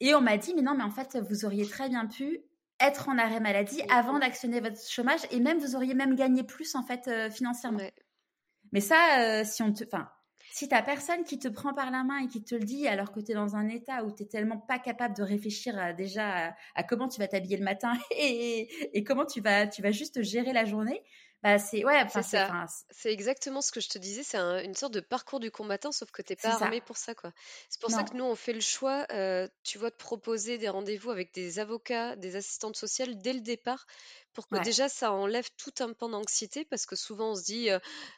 Et 0.00 0.14
on 0.14 0.20
m'a 0.20 0.36
dit, 0.36 0.52
mais 0.54 0.62
non, 0.62 0.74
mais 0.76 0.84
en 0.84 0.90
fait, 0.90 1.16
vous 1.30 1.46
auriez 1.46 1.66
très 1.66 1.88
bien 1.88 2.06
pu 2.06 2.40
être 2.80 3.08
en 3.08 3.16
arrêt 3.16 3.40
maladie 3.40 3.80
avant 3.90 4.18
d'actionner 4.18 4.60
votre 4.60 4.80
chômage 4.86 5.20
et 5.30 5.40
même, 5.40 5.58
vous 5.58 5.74
auriez 5.74 5.94
même 5.94 6.16
gagné 6.16 6.42
plus, 6.42 6.74
en 6.74 6.82
fait, 6.82 7.08
euh, 7.08 7.30
financièrement. 7.30 7.80
Mais 8.72 8.80
ça, 8.80 9.20
euh, 9.20 9.44
si 9.44 9.62
on 9.62 9.72
te, 9.72 9.84
enfin, 9.84 10.10
si 10.54 10.68
t'as 10.68 10.82
personne 10.82 11.24
qui 11.24 11.40
te 11.40 11.48
prend 11.48 11.74
par 11.74 11.90
la 11.90 12.04
main 12.04 12.18
et 12.18 12.28
qui 12.28 12.40
te 12.44 12.54
le 12.54 12.62
dit 12.62 12.86
alors 12.86 13.10
que 13.10 13.18
tu 13.18 13.32
es 13.32 13.34
dans 13.34 13.56
un 13.56 13.68
état 13.68 14.04
où 14.04 14.12
tu 14.12 14.24
tellement 14.28 14.56
pas 14.56 14.78
capable 14.78 15.16
de 15.16 15.24
réfléchir 15.24 15.92
déjà 15.96 16.54
à, 16.76 16.82
comment 16.84 17.08
tu 17.08 17.18
vas 17.18 17.26
t'habiller 17.26 17.56
le 17.56 17.64
matin 17.64 17.92
et, 18.16 19.02
comment 19.04 19.26
tu 19.26 19.40
vas, 19.40 19.66
tu 19.66 19.82
vas 19.82 19.90
juste 19.90 20.22
gérer 20.22 20.52
la 20.52 20.64
journée, 20.64 21.02
bah 21.42 21.58
c'est 21.58 21.84
ouais, 21.84 22.06
c'est 22.08 22.22
ça. 22.22 22.66
C'est 22.88 23.12
exactement 23.12 23.60
ce 23.60 23.72
que 23.72 23.80
je 23.80 23.88
te 23.90 23.98
disais. 23.98 24.22
C'est 24.22 24.38
une 24.38 24.74
sorte 24.74 24.94
de 24.94 25.00
parcours 25.00 25.40
du 25.40 25.50
combattant, 25.50 25.92
sauf 25.92 26.10
que 26.10 26.22
t'es 26.22 26.36
pas 26.36 26.62
armé 26.62 26.80
pour 26.80 26.96
ça, 26.96 27.14
quoi. 27.14 27.32
C'est 27.68 27.80
pour 27.80 27.90
ça 27.90 28.02
que 28.04 28.16
nous 28.16 28.24
on 28.24 28.34
fait 28.34 28.54
le 28.54 28.60
choix, 28.60 29.06
euh, 29.10 29.46
tu 29.62 29.76
vois, 29.78 29.90
de 29.90 29.96
proposer 29.96 30.56
des 30.56 30.70
rendez-vous 30.70 31.10
avec 31.10 31.34
des 31.34 31.58
avocats, 31.58 32.16
des 32.16 32.36
assistantes 32.36 32.76
sociales 32.76 33.18
dès 33.18 33.34
le 33.34 33.40
départ, 33.40 33.86
pour 34.34 34.48
que 34.48 34.62
déjà 34.62 34.88
ça 34.88 35.12
enlève 35.12 35.48
tout 35.56 35.72
un 35.80 35.92
pan 35.92 36.08
d'anxiété 36.08 36.64
parce 36.64 36.86
que 36.86 36.96
souvent 36.96 37.30
on 37.30 37.34
se 37.34 37.44
dit 37.44 37.68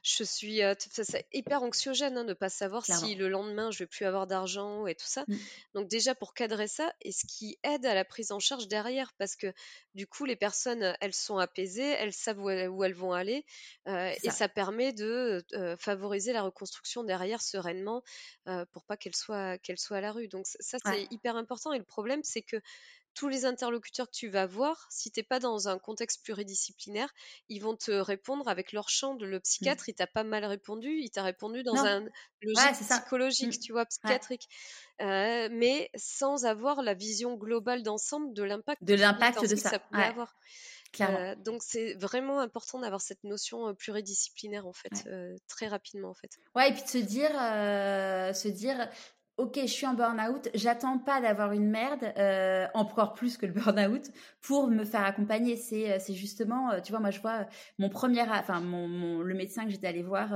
je 0.02 0.24
suis 0.24 0.60
c'est 0.90 1.26
hyper 1.32 1.62
anxiogène 1.62 2.18
hein, 2.18 2.24
de 2.24 2.30
ne 2.30 2.34
pas 2.34 2.48
savoir 2.48 2.84
si 2.84 3.14
le 3.14 3.28
lendemain 3.28 3.70
je 3.70 3.80
vais 3.80 3.86
plus 3.86 4.04
avoir 4.04 4.26
d'argent 4.26 4.86
et 4.86 4.94
tout 4.94 5.06
ça. 5.06 5.24
Mmh. 5.28 5.36
donc 5.74 5.88
déjà 5.88 6.14
pour 6.14 6.34
cadrer 6.34 6.68
ça 6.68 6.92
et 7.02 7.12
ce 7.12 7.24
qui 7.26 7.58
aide 7.62 7.86
à 7.86 7.94
la 7.94 8.04
prise 8.04 8.32
en 8.32 8.38
charge 8.38 8.68
derrière 8.68 9.12
parce 9.18 9.36
que 9.36 9.52
du 9.94 10.06
coup 10.06 10.24
les 10.24 10.36
personnes 10.36 10.96
elles 11.00 11.14
sont 11.14 11.38
apaisées 11.38 11.90
elles 11.90 12.12
savent 12.12 12.40
où 12.40 12.50
elles, 12.50 12.94
vont 12.94 13.12
aller 13.12 13.44
et 13.86 14.30
ça. 14.30 14.48
permet 14.48 14.92
de 14.92 15.44
favoriser 15.78 16.32
la 16.32 16.42
reconstruction 16.42 17.04
derrière 17.04 17.42
sereinement 17.42 18.02
pour 18.72 18.84
pas 18.84 18.96
qu'elles 18.96 19.16
soient 19.16 19.58
qu'elles 19.58 19.78
soient 19.78 19.98
à 19.98 20.00
la 20.00 20.12
rue. 20.12 20.28
Donc 20.28 20.46
ça 20.46 20.78
c'est 20.84 21.06
hyper 21.10 21.36
important 21.36 21.72
et 21.72 21.78
le 21.78 21.84
problème 21.84 22.20
c'est 22.22 22.42
que 22.42 22.56
tous 23.16 23.28
les 23.28 23.46
interlocuteurs 23.46 24.06
que 24.06 24.14
tu 24.14 24.28
vas 24.28 24.46
voir, 24.46 24.86
si 24.90 25.10
tu 25.10 25.18
n'es 25.18 25.24
pas 25.24 25.40
dans 25.40 25.68
un 25.68 25.78
contexte 25.78 26.22
pluridisciplinaire, 26.22 27.12
ils 27.48 27.60
vont 27.60 27.74
te 27.74 27.90
répondre 27.90 28.46
avec 28.46 28.72
leur 28.72 28.90
champ 28.90 29.14
de 29.14 29.24
le 29.24 29.38
mmh. 29.38 29.40
psychiatre, 29.40 29.88
il 29.88 29.94
t'a 29.94 30.06
pas 30.06 30.22
mal 30.22 30.44
répondu, 30.44 30.98
il 31.00 31.10
t'a 31.10 31.22
répondu 31.22 31.62
dans 31.62 31.76
un 31.76 32.04
logique 32.42 32.72
psychologique, 32.88 33.56
mmh. 33.56 33.62
tu 33.62 33.72
vois, 33.72 33.86
psychiatrique. 33.86 34.48
Euh, 35.00 35.48
mais 35.50 35.90
sans 35.96 36.44
avoir 36.44 36.82
la 36.82 36.92
vision 36.92 37.36
globale 37.36 37.82
d'ensemble 37.82 38.32
de 38.34 38.42
l'impact 38.42 38.82
de 38.84 38.94
l'impact 38.94 39.42
de 39.42 39.56
ça, 39.56 39.70
ça 39.70 39.78
peut 39.78 39.98
avoir. 39.98 40.36
Euh, 41.00 41.34
donc 41.36 41.62
c'est 41.62 41.92
vraiment 41.94 42.40
important 42.40 42.78
d'avoir 42.78 43.02
cette 43.02 43.22
notion 43.22 43.68
euh, 43.68 43.72
pluridisciplinaire 43.74 44.66
en 44.66 44.72
fait, 44.72 45.06
très 45.48 45.68
rapidement 45.68 46.10
en 46.10 46.14
fait. 46.14 46.38
Ouais, 46.54 46.70
et 46.70 46.72
puis 46.72 46.82
de 46.82 46.88
se 46.88 46.98
dire, 46.98 47.32
se 47.32 48.48
dire, 48.48 48.88
ok, 49.36 49.58
je 49.62 49.66
suis 49.66 49.86
en 49.86 49.94
burn-out, 49.94 50.48
j'attends 50.54 50.98
pas 50.98 51.20
d'avoir 51.20 51.52
une 51.52 51.68
merde, 51.68 52.12
euh, 52.16 52.66
encore 52.74 53.12
plus 53.12 53.36
que 53.36 53.44
le 53.44 53.52
burn-out, 53.52 54.10
pour 54.40 54.68
me 54.68 54.84
faire 54.84 55.04
accompagner. 55.04 55.56
C'est, 55.56 55.92
euh, 55.92 55.96
c'est 55.98 56.14
justement, 56.14 56.70
euh, 56.70 56.80
tu 56.80 56.92
vois, 56.92 57.00
moi 57.00 57.10
je 57.10 57.20
vois 57.20 57.46
mon 57.78 57.88
premier, 57.88 58.22
enfin 58.22 58.60
mon, 58.60 59.20
le 59.20 59.34
médecin 59.34 59.64
que 59.64 59.70
j'étais 59.70 59.88
allée 59.88 60.02
voir, 60.02 60.30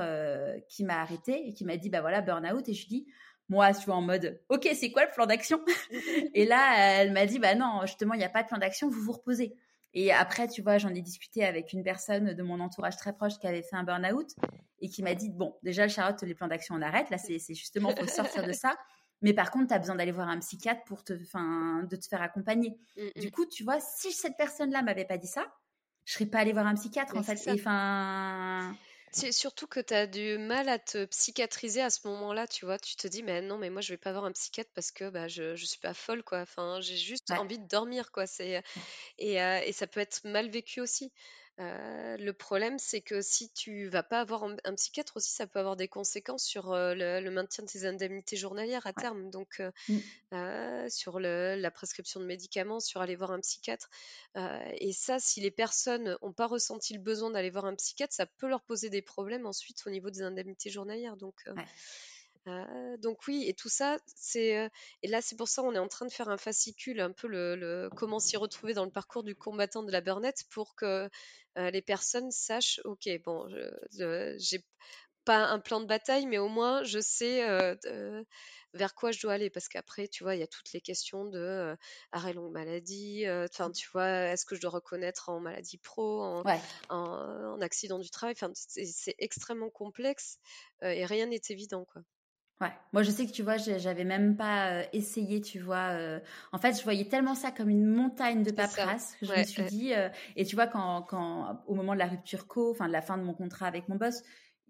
qui 0.68 0.84
m'a 0.84 1.00
arrêté 1.00 1.48
et 1.48 1.54
qui 1.54 1.64
m'a 1.64 1.76
dit, 1.76 1.88
bah 1.88 2.00
voilà, 2.00 2.20
burn-out, 2.20 2.68
et 2.68 2.74
je 2.74 2.86
dis, 2.88 3.06
moi, 3.48 3.72
je 3.72 3.78
suis 3.78 3.90
en 3.90 4.00
mode, 4.00 4.40
ok, 4.48 4.68
c'est 4.74 4.92
quoi 4.92 5.04
le 5.04 5.10
plan 5.10 5.26
d'action? 5.26 5.60
Et 6.34 6.46
là, 6.46 7.00
elle 7.02 7.12
m'a 7.12 7.26
dit, 7.26 7.40
bah 7.40 7.56
non, 7.56 7.80
justement, 7.82 8.14
il 8.14 8.18
n'y 8.18 8.24
a 8.24 8.28
pas 8.28 8.44
de 8.44 8.48
plan 8.48 8.58
d'action, 8.58 8.88
vous 8.88 9.00
vous 9.00 9.10
reposez. 9.10 9.56
Et 9.92 10.12
après, 10.12 10.46
tu 10.46 10.62
vois, 10.62 10.78
j'en 10.78 10.94
ai 10.94 11.02
discuté 11.02 11.44
avec 11.44 11.72
une 11.72 11.82
personne 11.82 12.32
de 12.34 12.42
mon 12.42 12.60
entourage 12.60 12.96
très 12.96 13.12
proche 13.12 13.38
qui 13.38 13.46
avait 13.46 13.62
fait 13.62 13.76
un 13.76 13.82
burn-out 13.82 14.28
et 14.80 14.88
qui 14.88 15.02
m'a 15.02 15.14
dit 15.14 15.30
bon, 15.30 15.56
déjà, 15.62 15.88
Charlotte, 15.88 16.22
les 16.22 16.34
plans 16.34 16.48
d'action, 16.48 16.76
on 16.76 16.82
arrête. 16.82 17.10
Là, 17.10 17.18
c'est 17.18 17.38
justement 17.54 17.92
pour 17.94 18.08
sortir 18.08 18.46
de 18.46 18.52
ça. 18.52 18.76
Mais 19.22 19.34
par 19.34 19.50
contre, 19.50 19.68
tu 19.68 19.74
as 19.74 19.78
besoin 19.78 19.96
d'aller 19.96 20.12
voir 20.12 20.28
un 20.28 20.38
psychiatre 20.38 20.82
pour 20.84 21.04
te, 21.04 21.18
fin, 21.18 21.82
de 21.82 21.96
te 21.96 22.06
faire 22.06 22.22
accompagner. 22.22 22.78
Mm, 22.96 23.20
du 23.20 23.26
mm. 23.26 23.30
coup, 23.30 23.46
tu 23.46 23.64
vois, 23.64 23.80
si 23.80 24.12
cette 24.12 24.36
personne-là 24.36 24.82
m'avait 24.82 25.04
pas 25.04 25.18
dit 25.18 25.26
ça, 25.26 25.44
je 26.06 26.14
serais 26.14 26.26
pas 26.26 26.38
allée 26.38 26.52
voir 26.52 26.66
un 26.66 26.74
psychiatre, 26.74 27.16
en 27.16 27.22
fait. 27.22 27.38
Enfin. 27.48 28.74
C'est 29.12 29.32
surtout 29.32 29.66
que 29.66 29.80
tu 29.80 29.92
as 29.92 30.06
du 30.06 30.38
mal 30.38 30.68
à 30.68 30.78
te 30.78 31.04
psychiatriser 31.06 31.80
à 31.82 31.90
ce 31.90 32.06
moment-là, 32.06 32.46
tu 32.46 32.64
vois. 32.64 32.78
Tu 32.78 32.94
te 32.94 33.08
dis, 33.08 33.22
mais 33.24 33.42
non, 33.42 33.58
mais 33.58 33.68
moi, 33.68 33.80
je 33.80 33.92
vais 33.92 33.98
pas 33.98 34.12
voir 34.12 34.24
un 34.24 34.32
psychiatre 34.32 34.70
parce 34.74 34.92
que 34.92 35.10
bah, 35.10 35.26
je, 35.26 35.56
je 35.56 35.66
suis 35.66 35.80
pas 35.80 35.94
folle, 35.94 36.22
quoi. 36.22 36.40
Enfin, 36.40 36.80
j'ai 36.80 36.96
juste 36.96 37.32
envie 37.32 37.58
de 37.58 37.66
dormir, 37.66 38.12
quoi. 38.12 38.26
C'est, 38.28 38.62
et, 39.18 39.42
euh, 39.42 39.60
et 39.64 39.72
ça 39.72 39.86
peut 39.88 40.00
être 40.00 40.22
mal 40.24 40.50
vécu 40.50 40.80
aussi. 40.80 41.12
Euh, 41.60 42.16
le 42.16 42.32
problème, 42.32 42.78
c'est 42.78 43.00
que 43.00 43.20
si 43.20 43.50
tu 43.50 43.86
vas 43.88 44.02
pas 44.02 44.20
avoir 44.20 44.44
un, 44.44 44.74
psychiatre 44.74 45.16
aussi, 45.16 45.30
ça 45.30 45.46
peut 45.46 45.58
avoir 45.58 45.76
des 45.76 45.88
conséquences 45.88 46.44
sur 46.44 46.72
euh, 46.72 46.94
le, 46.94 47.30
maintien 47.30 47.64
de 47.64 47.68
tes 47.68 47.84
indemnités 47.84 48.36
journalières 48.36 48.86
à 48.86 48.92
terme. 48.92 49.30
Donc, 49.30 49.62
mmh. 49.88 50.88
sur 50.88 51.20
la 51.20 51.70
prescription 51.70 52.20
de 52.20 52.24
médicaments, 52.24 52.80
sur 52.80 53.00
aller 53.00 53.16
voir 53.16 53.32
un 53.32 53.40
psychiatre. 53.40 53.90
et 54.36 54.92
ça, 54.92 55.18
si 55.18 55.40
les 55.40 55.50
personnes 55.50 56.16
n'ont 56.22 56.32
pas 56.32 56.46
ressenti 56.46 56.94
le 56.94 57.00
besoin 57.00 57.30
d'aller 57.30 57.50
voir 57.50 57.66
un 57.66 57.74
psychiatre, 57.74 58.14
ça 58.14 58.26
peut 58.26 58.48
leur 58.48 58.62
poser 58.62 58.88
des 58.90 59.02
problèmes 59.02 59.46
ensuite 59.46 59.82
au 59.86 59.90
niveau 59.90 60.10
des 60.10 60.22
indemnités 60.22 60.70
journalières. 60.70 61.16
Donc, 61.16 61.44
euh, 62.50 62.96
donc 62.98 63.18
oui, 63.28 63.44
et 63.48 63.54
tout 63.54 63.68
ça, 63.68 63.98
c'est 64.16 64.58
euh, 64.58 64.68
et 65.02 65.08
là 65.08 65.20
c'est 65.20 65.36
pour 65.36 65.48
ça 65.48 65.62
on 65.62 65.74
est 65.74 65.78
en 65.78 65.88
train 65.88 66.06
de 66.06 66.12
faire 66.12 66.28
un 66.28 66.36
fascicule, 66.36 67.00
un 67.00 67.12
peu 67.12 67.28
le, 67.28 67.90
comment 67.96 68.18
s'y 68.18 68.36
retrouver 68.36 68.74
dans 68.74 68.84
le 68.84 68.90
parcours 68.90 69.22
du 69.22 69.34
combattant 69.34 69.82
de 69.82 69.92
la 69.92 70.00
burnette 70.00 70.44
pour 70.50 70.74
que 70.74 71.08
euh, 71.58 71.70
les 71.70 71.82
personnes 71.82 72.30
sachent, 72.30 72.80
ok, 72.84 73.08
bon, 73.24 73.48
j'ai 74.38 74.64
pas 75.24 75.46
un 75.48 75.60
plan 75.60 75.80
de 75.80 75.86
bataille, 75.86 76.26
mais 76.26 76.38
au 76.38 76.48
moins 76.48 76.82
je 76.84 77.00
sais 77.00 77.44
vers 78.72 78.94
quoi 78.94 79.10
je 79.10 79.20
dois 79.20 79.32
aller, 79.34 79.50
parce 79.50 79.68
qu'après, 79.68 80.06
tu 80.06 80.22
vois, 80.22 80.36
il 80.36 80.40
y 80.40 80.44
a 80.44 80.46
toutes 80.46 80.72
les 80.72 80.80
questions 80.80 81.24
de 81.24 81.76
arrêt 82.12 82.32
longue 82.32 82.52
maladie, 82.52 83.24
enfin, 83.28 83.68
mmh. 83.68 83.72
tu 83.72 83.88
vois, 83.92 84.08
est-ce 84.08 84.46
que 84.46 84.54
je 84.54 84.60
dois 84.60 84.70
reconnaître 84.70 85.28
en 85.28 85.40
maladie 85.40 85.78
pro, 85.78 86.22
en, 86.22 86.44
en 86.88 87.60
accident 87.60 87.98
du 87.98 88.10
travail, 88.10 88.34
enfin, 88.36 88.52
c'est 88.54 89.16
extrêmement 89.18 89.70
complexe 89.70 90.38
et 90.82 91.04
rien 91.04 91.26
n'est 91.26 91.42
évident, 91.50 91.84
quoi. 91.84 92.02
Ouais, 92.60 92.72
moi 92.92 93.02
je 93.02 93.10
sais 93.10 93.24
que 93.26 93.32
tu 93.32 93.42
vois, 93.42 93.56
j'avais 93.56 94.04
même 94.04 94.36
pas 94.36 94.70
euh, 94.70 94.84
essayé, 94.92 95.40
tu 95.40 95.60
vois. 95.60 95.92
Euh, 95.92 96.20
en 96.52 96.58
fait, 96.58 96.78
je 96.78 96.82
voyais 96.82 97.06
tellement 97.06 97.34
ça 97.34 97.50
comme 97.50 97.70
une 97.70 97.86
montagne 97.86 98.42
de 98.42 98.50
paperasse 98.50 99.16
que 99.18 99.26
je 99.26 99.32
me 99.32 99.44
suis 99.44 99.62
dit. 99.64 99.94
Euh, 99.94 100.10
et 100.36 100.44
tu 100.44 100.56
vois, 100.56 100.66
quand, 100.66 101.02
quand 101.02 101.62
au 101.66 101.74
moment 101.74 101.94
de 101.94 101.98
la 101.98 102.06
rupture 102.06 102.46
co, 102.46 102.70
enfin 102.70 102.86
de 102.86 102.92
la 102.92 103.00
fin 103.00 103.16
de 103.16 103.22
mon 103.22 103.32
contrat 103.32 103.66
avec 103.66 103.88
mon 103.88 103.96
boss, 103.96 104.22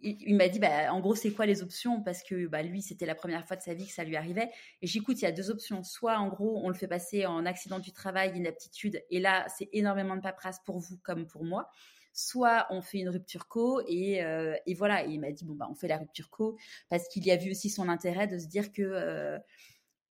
il, 0.02 0.36
m'a 0.36 0.48
dit, 0.48 0.58
bah, 0.58 0.92
en 0.92 1.00
gros, 1.00 1.14
c'est 1.14 1.32
quoi 1.32 1.46
les 1.46 1.62
options? 1.62 2.00
Parce 2.02 2.22
que 2.22 2.46
bah, 2.46 2.62
lui, 2.62 2.80
c'était 2.80 3.06
la 3.06 3.14
première 3.14 3.46
fois 3.46 3.56
de 3.56 3.62
sa 3.62 3.74
vie 3.74 3.86
que 3.86 3.92
ça 3.92 4.04
lui 4.04 4.16
arrivait. 4.16 4.50
Et 4.80 4.86
j'écoute, 4.86 5.20
il 5.20 5.24
y 5.24 5.28
a 5.28 5.32
deux 5.32 5.50
options. 5.50 5.82
Soit, 5.82 6.16
en 6.18 6.28
gros, 6.28 6.60
on 6.64 6.68
le 6.68 6.74
fait 6.74 6.88
passer 6.88 7.26
en 7.26 7.44
accident 7.44 7.80
du 7.80 7.92
travail, 7.92 8.32
inaptitude, 8.36 9.02
et 9.10 9.20
là, 9.20 9.46
c'est 9.58 9.68
énormément 9.72 10.16
de 10.16 10.22
paperasse 10.22 10.60
pour 10.64 10.78
vous 10.78 10.96
comme 11.02 11.26
pour 11.26 11.44
moi 11.44 11.68
soit 12.20 12.66
on 12.70 12.82
fait 12.82 12.98
une 12.98 13.08
rupture 13.08 13.48
co 13.48 13.80
et, 13.86 14.22
euh, 14.22 14.56
et 14.66 14.74
voilà. 14.74 15.04
Et 15.04 15.10
il 15.10 15.20
m'a 15.20 15.32
dit 15.32 15.44
bon 15.44 15.54
bah 15.54 15.68
on 15.70 15.74
fait 15.74 15.88
la 15.88 15.98
rupture 15.98 16.30
co 16.30 16.56
parce 16.88 17.08
qu'il 17.08 17.24
y 17.26 17.30
a 17.30 17.36
vu 17.36 17.50
aussi 17.50 17.70
son 17.70 17.88
intérêt 17.88 18.26
de 18.26 18.38
se 18.38 18.46
dire 18.46 18.72
que 18.72 18.82
euh, 18.82 19.38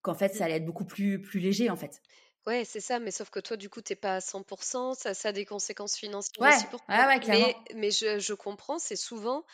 qu'en 0.02 0.16
fait 0.16 0.34
ça 0.34 0.46
allait 0.46 0.56
être 0.56 0.66
beaucoup 0.66 0.86
plus 0.86 1.22
plus 1.22 1.40
léger 1.40 1.70
en 1.70 1.76
fait. 1.76 2.02
Ouais, 2.48 2.66
c'est 2.66 2.80
ça, 2.80 3.00
mais 3.00 3.12
sauf 3.12 3.30
que 3.30 3.40
toi, 3.40 3.58
du 3.58 3.70
coup, 3.70 3.82
t'es 3.82 3.96
pas 3.96 4.16
à 4.16 4.22
100%, 4.22 4.96
ça, 4.96 5.14
ça 5.14 5.30
a 5.30 5.32
des 5.32 5.46
conséquences 5.46 5.96
financières 5.96 6.48
aussi 6.48 6.66
pour 6.68 6.84
toi. 6.86 7.06
Ouais, 7.08 7.20
mais, 7.28 7.56
mais 7.76 7.92
je, 7.92 8.18
je 8.18 8.34
comprends, 8.34 8.80
c'est 8.80 8.96
souvent 8.96 9.46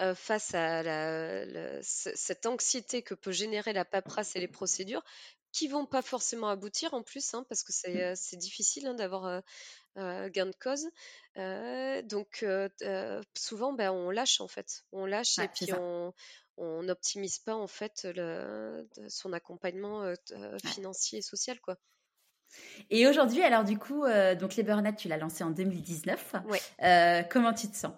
euh, 0.00 0.14
face 0.14 0.54
à 0.54 0.82
la, 0.82 1.80
cette 1.82 2.46
anxiété 2.46 3.02
que 3.02 3.14
peut 3.14 3.32
générer 3.32 3.72
la 3.72 3.84
paperasse 3.84 4.36
et 4.36 4.40
les 4.40 4.48
procédures, 4.48 5.02
qui 5.52 5.68
vont 5.68 5.86
pas 5.86 6.02
forcément 6.02 6.48
aboutir 6.48 6.94
en 6.94 7.02
plus, 7.02 7.34
hein, 7.34 7.44
parce 7.48 7.62
que 7.62 7.72
c'est 7.72 8.12
mmh. 8.12 8.38
difficile 8.38 8.86
hein, 8.86 8.94
d'avoir 8.94 9.42
gain 9.96 10.46
de 10.46 10.56
cause. 10.60 10.88
donc 12.08 12.44
souvent, 13.34 13.72
ben, 13.72 13.90
on 13.90 14.10
lâche 14.10 14.40
en 14.40 14.48
fait. 14.48 14.84
On 14.92 15.06
lâche 15.06 15.38
et 15.38 15.48
puis 15.48 15.72
on 16.56 16.82
n'optimise 16.82 17.38
pas 17.38 17.54
en 17.54 17.66
fait 17.66 18.06
le, 18.14 18.88
son 19.08 19.32
accompagnement 19.32 20.12
financier 20.64 21.18
et 21.18 21.22
social 21.22 21.60
quoi. 21.60 21.76
Et 22.90 23.08
aujourd'hui, 23.08 23.42
alors 23.42 23.64
du 23.64 23.78
coup, 23.78 24.04
donc 24.38 24.56
les 24.56 24.62
burn 24.62 24.94
tu 24.96 25.08
l'as 25.08 25.16
lancé 25.16 25.42
en 25.44 25.50
2019. 25.50 26.34
comment 27.30 27.52
tu 27.52 27.68
te 27.68 27.76
sens? 27.76 27.92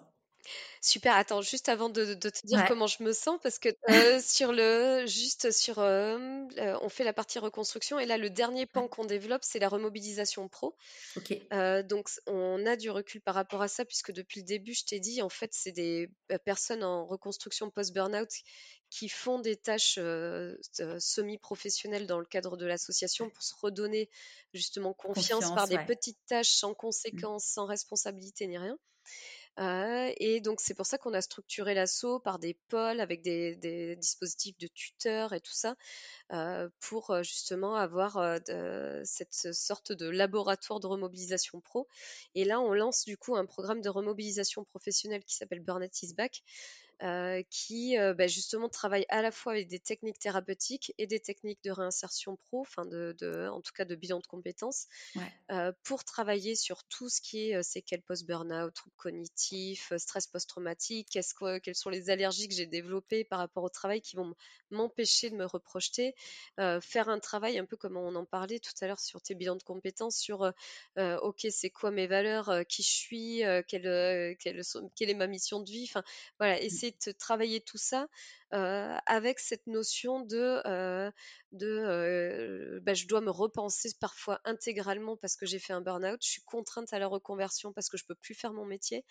Super, 0.81 1.15
attends, 1.15 1.41
juste 1.41 1.69
avant 1.69 1.89
de, 1.89 2.13
te 2.13 2.45
dire 2.45 2.65
comment 2.67 2.87
je 2.87 3.03
me 3.03 3.13
sens, 3.13 3.39
parce 3.41 3.59
que 3.59 3.69
euh, 3.89 4.21
sur 4.21 4.51
le, 4.51 5.05
juste 5.05 5.51
sur, 5.51 5.79
euh, 5.79 6.17
euh, 6.57 6.77
on 6.81 6.89
fait 6.89 7.03
la 7.03 7.13
partie 7.13 7.39
reconstruction, 7.39 7.99
et 7.99 8.05
là, 8.05 8.17
le 8.17 8.29
dernier 8.29 8.65
pan 8.65 8.87
qu'on 8.87 9.05
développe, 9.05 9.43
c'est 9.43 9.59
la 9.59 9.69
remobilisation 9.69 10.47
pro. 10.47 10.75
Ok. 11.15 11.37
donc, 11.85 12.09
on 12.27 12.65
a 12.65 12.75
du 12.75 12.89
recul 12.89 13.21
par 13.21 13.35
rapport 13.35 13.61
à 13.61 13.67
ça, 13.67 13.85
puisque 13.85 14.11
depuis 14.11 14.41
le 14.41 14.45
début, 14.45 14.73
je 14.73 14.85
t'ai 14.85 14.99
dit, 14.99 15.21
en 15.21 15.29
fait, 15.29 15.51
c'est 15.53 15.71
des 15.71 16.09
personnes 16.45 16.83
en 16.83 17.05
reconstruction 17.05 17.69
post-burnout 17.69 18.29
qui 18.89 19.09
font 19.09 19.39
des 19.39 19.57
tâches 19.57 19.99
semi-professionnelles 20.99 22.07
dans 22.07 22.19
le 22.19 22.25
cadre 22.25 22.55
de 22.55 22.65
l'association 22.65 23.29
pour 23.29 23.43
se 23.43 23.53
redonner 23.61 24.09
justement 24.53 24.93
confiance, 24.93 25.53
par 25.53 25.67
des 25.67 25.79
petites 25.79 26.19
tâches 26.27 26.51
sans 26.51 26.71
mmh. 26.71 26.75
conséquences, 26.75 27.45
sans 27.45 27.65
responsabilité 27.65 28.47
ni 28.47 28.57
rien. 28.57 28.77
Euh, 29.59 30.11
et 30.17 30.39
donc 30.39 30.61
c'est 30.61 30.75
pour 30.75 30.85
ça 30.85 30.97
qu'on 30.97 31.13
a 31.13 31.21
structuré 31.21 31.73
l'assaut 31.73 32.19
par 32.19 32.37
des 32.37 32.53
pôles 32.69 32.99
avec 32.99 33.23
des, 33.23 33.95
dispositifs 33.95 34.57
de 34.59 34.67
tuteurs 34.67 35.33
et 35.33 35.41
tout 35.41 35.53
ça 35.53 35.75
euh, 36.31 36.69
pour 36.79 37.09
euh, 37.09 37.23
justement 37.23 37.75
avoir 37.75 38.19
cette 39.03 39.53
sorte 39.53 39.91
de 39.91 40.07
laboratoire 40.07 40.79
de 40.79 40.87
remobilisation 40.87 41.59
pro. 41.61 41.87
Et 42.35 42.45
là 42.45 42.59
on 42.59 42.73
lance 42.73 43.05
du 43.05 43.17
coup 43.17 43.35
un 43.35 43.45
programme 43.45 43.81
de 43.81 43.89
remobilisation 43.89 44.63
professionnelle 44.65 45.23
qui 45.23 45.35
s'appelle 45.35 45.61
Burn 45.61 45.83
is 45.83 46.13
Back. 46.13 46.43
Qui 47.49 47.95
bah, 47.97 48.27
justement 48.27 48.69
travaille 48.69 49.05
à 49.09 49.21
la 49.21 49.31
fois 49.31 49.53
avec 49.53 49.67
des 49.67 49.79
techniques 49.79 50.19
thérapeutiques 50.19 50.93
et 50.97 51.07
des 51.07 51.19
techniques 51.19 51.63
de 51.63 51.71
réinsertion 51.71 52.37
pro, 52.37 52.61
enfin 52.61 52.85
de, 52.85 53.47
en 53.49 53.61
tout 53.61 53.71
cas 53.75 53.85
de 53.85 53.95
bilan 53.95 54.19
de 54.19 54.27
compétences, 54.27 54.87
pour 55.83 56.03
travailler 56.03 56.55
sur 56.55 56.83
tout 56.85 57.09
ce 57.09 57.21
qui 57.21 57.51
est 57.51 57.63
séquelles 57.63 58.01
post-burnout, 58.01 58.73
troubles 58.73 58.95
cognitifs, 58.97 59.93
stress 59.97 60.27
post-traumatique, 60.27 61.09
quelles 61.11 61.75
sont 61.75 61.89
les 61.89 62.09
allergies 62.09 62.47
que 62.47 62.55
j'ai 62.55 62.65
développées 62.65 63.23
par 63.23 63.39
rapport 63.39 63.63
au 63.63 63.69
travail 63.69 64.01
qui 64.01 64.15
vont 64.15 64.33
m'empêcher 64.71 65.29
de 65.29 65.35
me 65.35 65.45
reprojeter, 65.45 66.15
faire 66.57 67.09
un 67.09 67.19
travail 67.19 67.59
un 67.59 67.65
peu 67.65 67.77
comme 67.77 67.97
on 67.97 68.15
en 68.15 68.25
parlait 68.25 68.59
tout 68.59 68.73
à 68.81 68.87
l'heure 68.87 68.99
sur 68.99 69.21
tes 69.21 69.35
bilans 69.35 69.55
de 69.55 69.63
compétences, 69.63 70.17
sur 70.17 70.51
ok 70.97 71.47
c'est 71.49 71.69
quoi 71.69 71.91
mes 71.91 72.07
valeurs, 72.07 72.65
qui 72.67 72.83
je 72.83 72.89
suis, 72.89 73.43
quelle, 73.67 74.35
quelle, 74.37 74.61
quelle, 74.95 75.09
est 75.09 75.13
ma 75.13 75.27
mission 75.27 75.61
de 75.61 75.69
vie, 75.69 75.85
enfin 75.87 76.03
voilà, 76.39 76.55
mmh. 76.55 76.86
Essayer 76.87 77.13
de 77.13 77.17
travailler 77.17 77.61
tout 77.61 77.77
ça 77.77 78.07
avec 78.51 79.39
cette 79.39 79.67
notion 79.67 80.21
de, 80.21 80.61
de 81.51 82.79
bah, 82.83 82.93
je 82.93 83.07
dois 83.07 83.21
me 83.21 83.29
repenser 83.29 83.89
parfois 83.99 84.39
intégralement 84.45 85.17
parce 85.17 85.35
que 85.35 85.45
j'ai 85.45 85.59
fait 85.59 85.73
un 85.73 85.81
burn-out, 85.81 86.19
je 86.21 86.29
suis 86.29 86.41
contrainte 86.43 86.93
à 86.93 86.99
la 86.99 87.07
reconversion 87.07 87.73
parce 87.73 87.89
que 87.89 87.97
je 87.97 88.05
peux 88.05 88.15
plus 88.15 88.35
faire 88.35 88.53
mon 88.53 88.65
métier, 88.65 89.03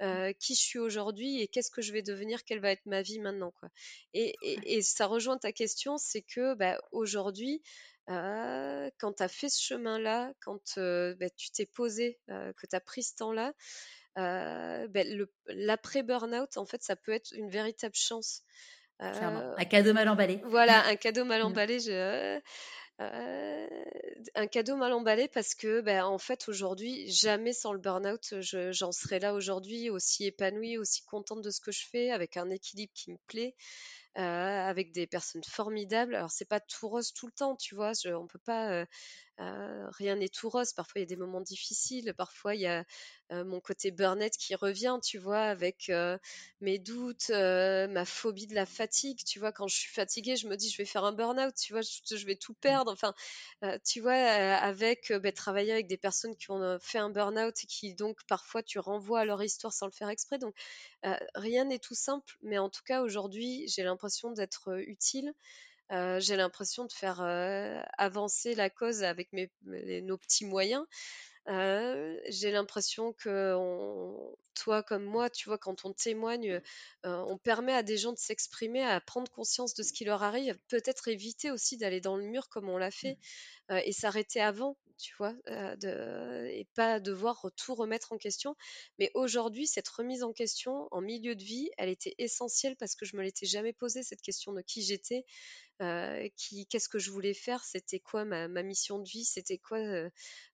mmh. 0.00 0.30
qui 0.38 0.54
je 0.54 0.60
suis 0.60 0.78
aujourd'hui 0.78 1.40
et 1.40 1.48
qu'est-ce 1.48 1.70
que 1.70 1.82
je 1.82 1.92
vais 1.92 2.02
devenir, 2.02 2.44
quelle 2.44 2.60
va 2.60 2.70
être 2.70 2.86
ma 2.86 3.02
vie 3.02 3.18
maintenant. 3.18 3.50
Quoi. 3.50 3.70
Et, 4.14 4.36
et, 4.42 4.82
ça 4.82 5.06
rejoint 5.06 5.38
ta 5.38 5.52
question, 5.52 5.98
c'est 5.98 6.22
que 6.22 6.54
bah, 6.54 6.80
aujourd'hui, 6.92 7.62
quand 8.06 9.12
tu 9.16 9.22
as 9.22 9.28
fait 9.28 9.48
ce 9.48 9.60
chemin-là, 9.62 10.32
quand 10.40 10.78
bah, 10.78 11.30
tu 11.30 11.50
t'es 11.50 11.66
posé, 11.66 12.18
que 12.28 12.66
tu 12.66 12.76
as 12.76 12.80
pris 12.80 13.02
ce 13.02 13.16
temps-là, 13.16 13.52
ben, 14.16 15.26
l'après 15.48 16.02
burn-out, 16.02 16.56
en 16.56 16.66
fait, 16.66 16.82
ça 16.82 16.96
peut 16.96 17.12
être 17.12 17.32
une 17.32 17.50
véritable 17.50 17.94
chance. 17.94 18.42
un 18.98 19.64
cadeau 19.64 19.92
mal 19.92 20.08
emballé. 20.08 20.40
Voilà, 20.44 20.84
un 20.86 20.96
cadeau 20.96 21.24
mal 21.24 21.42
mmh. 21.42 21.46
emballé. 21.46 21.80
Je, 21.80 22.40
un 22.98 24.46
cadeau 24.46 24.76
mal 24.76 24.92
emballé 24.92 25.28
parce 25.28 25.54
que, 25.54 25.82
ben, 25.82 26.04
en 26.04 26.18
fait, 26.18 26.48
aujourd'hui, 26.48 27.10
jamais 27.10 27.52
sans 27.52 27.72
le 27.72 27.78
burn-out, 27.78 28.34
j'en 28.40 28.92
serais 28.92 29.18
là 29.18 29.34
aujourd'hui 29.34 29.90
aussi 29.90 30.24
épanouie, 30.24 30.78
aussi 30.78 31.02
contente 31.04 31.42
de 31.42 31.50
ce 31.50 31.60
que 31.60 31.72
je 31.72 31.86
fais, 31.90 32.10
avec 32.10 32.36
un 32.36 32.48
équilibre 32.50 32.92
qui 32.94 33.12
me 33.12 33.18
plaît. 33.26 33.54
avec 34.14 34.92
des 34.92 35.06
personnes 35.06 35.44
formidables. 35.44 36.14
Alors 36.14 36.30
c'est 36.30 36.48
pas 36.48 36.60
tout 36.60 36.88
rose 36.88 37.12
tout 37.12 37.26
le 37.26 37.32
temps, 37.32 37.54
tu 37.54 37.74
vois. 37.74 37.92
Je, 37.92 38.08
on 38.08 38.26
peut 38.26 38.38
pas, 38.38 38.86
rien 39.38 40.16
n'est 40.16 40.28
tout 40.28 40.48
rose. 40.48 40.72
Parfois 40.72 41.00
il 41.00 41.02
y 41.02 41.06
a 41.06 41.08
des 41.08 41.16
moments 41.16 41.40
difficiles. 41.40 42.14
Parfois 42.16 42.54
il 42.54 42.62
y 42.62 42.66
a 42.66 42.84
mon 43.30 43.60
côté 43.60 43.90
burn 43.90 44.30
qui 44.30 44.54
revient, 44.54 44.98
tu 45.02 45.18
vois, 45.18 45.42
avec 45.42 45.90
mes 46.60 46.78
doutes, 46.78 47.30
ma 47.30 48.04
phobie 48.04 48.46
de 48.46 48.54
la 48.54 48.66
fatigue. 48.66 49.18
Tu 49.24 49.38
vois, 49.38 49.52
quand 49.52 49.68
je 49.68 49.76
suis 49.76 49.92
fatiguée, 49.92 50.36
je 50.36 50.48
me 50.48 50.56
dis 50.56 50.70
je 50.70 50.78
vais 50.78 50.84
faire 50.84 51.04
un 51.04 51.12
burn-out, 51.12 51.54
tu 51.54 51.72
vois, 51.72 51.82
je, 51.82 52.26
vais 52.26 52.36
tout 52.36 52.52
mmh. 52.52 52.60
perdre. 52.60 52.92
Enfin, 52.92 53.14
tu 53.84 54.00
vois, 54.00 54.14
avec 54.14 55.12
bah, 55.12 55.32
travailler 55.32 55.72
avec 55.72 55.86
des 55.86 55.98
personnes 55.98 56.36
qui 56.36 56.50
ont 56.50 56.78
fait 56.80 56.98
un 56.98 57.10
burn-out 57.10 57.54
et 57.62 57.66
qui 57.66 57.94
donc 57.94 58.18
parfois 58.28 58.62
tu 58.62 58.78
renvoies 58.78 59.20
à 59.20 59.24
leur 59.24 59.42
histoire 59.42 59.72
sans 59.72 59.86
le 59.86 59.92
faire 59.92 60.08
exprès. 60.08 60.38
Donc 60.38 60.54
rien 61.34 61.64
n'est 61.64 61.78
tout 61.78 61.94
simple, 61.94 62.36
mais 62.42 62.58
en 62.58 62.70
tout 62.70 62.82
cas 62.84 63.02
aujourd'hui, 63.02 63.64
j'ai 63.68 63.82
l'impression 63.82 64.32
d'être 64.32 64.78
utile. 64.86 65.32
J'ai 65.90 66.36
l'impression 66.36 66.84
de 66.84 66.92
faire 66.92 67.20
avancer 67.98 68.54
la 68.54 68.70
cause 68.70 69.02
avec 69.02 69.32
mes, 69.32 69.50
nos 70.02 70.18
petits 70.18 70.44
moyens 70.44 70.84
j'ai 71.48 72.50
l'impression 72.50 73.12
que 73.12 73.54
toi 74.54 74.82
comme 74.82 75.04
moi, 75.04 75.30
tu 75.30 75.48
vois, 75.48 75.58
quand 75.58 75.84
on 75.84 75.92
témoigne, 75.92 76.60
on 77.04 77.38
permet 77.38 77.72
à 77.72 77.82
des 77.82 77.96
gens 77.96 78.12
de 78.12 78.18
s'exprimer, 78.18 78.82
à 78.82 79.00
prendre 79.00 79.30
conscience 79.30 79.74
de 79.74 79.82
ce 79.82 79.92
qui 79.92 80.04
leur 80.04 80.22
arrive, 80.22 80.58
peut-être 80.68 81.08
éviter 81.08 81.50
aussi 81.50 81.76
d'aller 81.76 82.00
dans 82.00 82.16
le 82.16 82.24
mur 82.24 82.48
comme 82.48 82.68
on 82.68 82.78
l'a 82.78 82.90
fait 82.90 83.18
mmh. 83.68 83.76
et 83.84 83.92
s'arrêter 83.92 84.40
avant, 84.40 84.76
tu 84.98 85.14
vois, 85.18 85.34
de, 85.46 86.46
et 86.48 86.66
pas 86.74 86.98
devoir 86.98 87.46
tout 87.56 87.74
remettre 87.74 88.12
en 88.12 88.18
question. 88.18 88.56
Mais 88.98 89.10
aujourd'hui, 89.14 89.66
cette 89.66 89.88
remise 89.88 90.24
en 90.24 90.32
question 90.32 90.88
en 90.90 91.00
milieu 91.00 91.36
de 91.36 91.44
vie, 91.44 91.70
elle 91.76 91.90
était 91.90 92.14
essentielle 92.18 92.76
parce 92.76 92.96
que 92.96 93.06
je 93.06 93.16
me 93.16 93.22
l'étais 93.22 93.46
jamais 93.46 93.72
posée 93.72 94.02
cette 94.02 94.22
question 94.22 94.52
de 94.52 94.62
qui 94.62 94.82
j'étais, 94.82 95.24
qui, 96.36 96.66
qu'est-ce 96.66 96.88
que 96.88 96.98
je 96.98 97.10
voulais 97.10 97.34
faire, 97.34 97.64
c'était 97.64 98.00
quoi 98.00 98.24
ma, 98.24 98.48
mission 98.62 98.98
de 98.98 99.08
vie, 99.08 99.24
c'était 99.24 99.58
quoi 99.58 99.78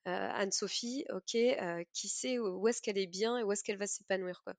Anne-Sophie, 0.04 1.04
ok, 1.10 1.36
qui 1.92 2.08
sait 2.08 2.38
où, 2.38 2.68
est-ce 2.68 2.82
qu'elle 2.82 2.98
est 2.98 3.06
bien 3.06 3.38
et 3.38 3.42
où 3.42 3.52
est-ce 3.52 3.62
qu'elle 3.64 3.78
va 3.78 3.86
s'épanouir, 3.86 4.42
quoi. 4.44 4.54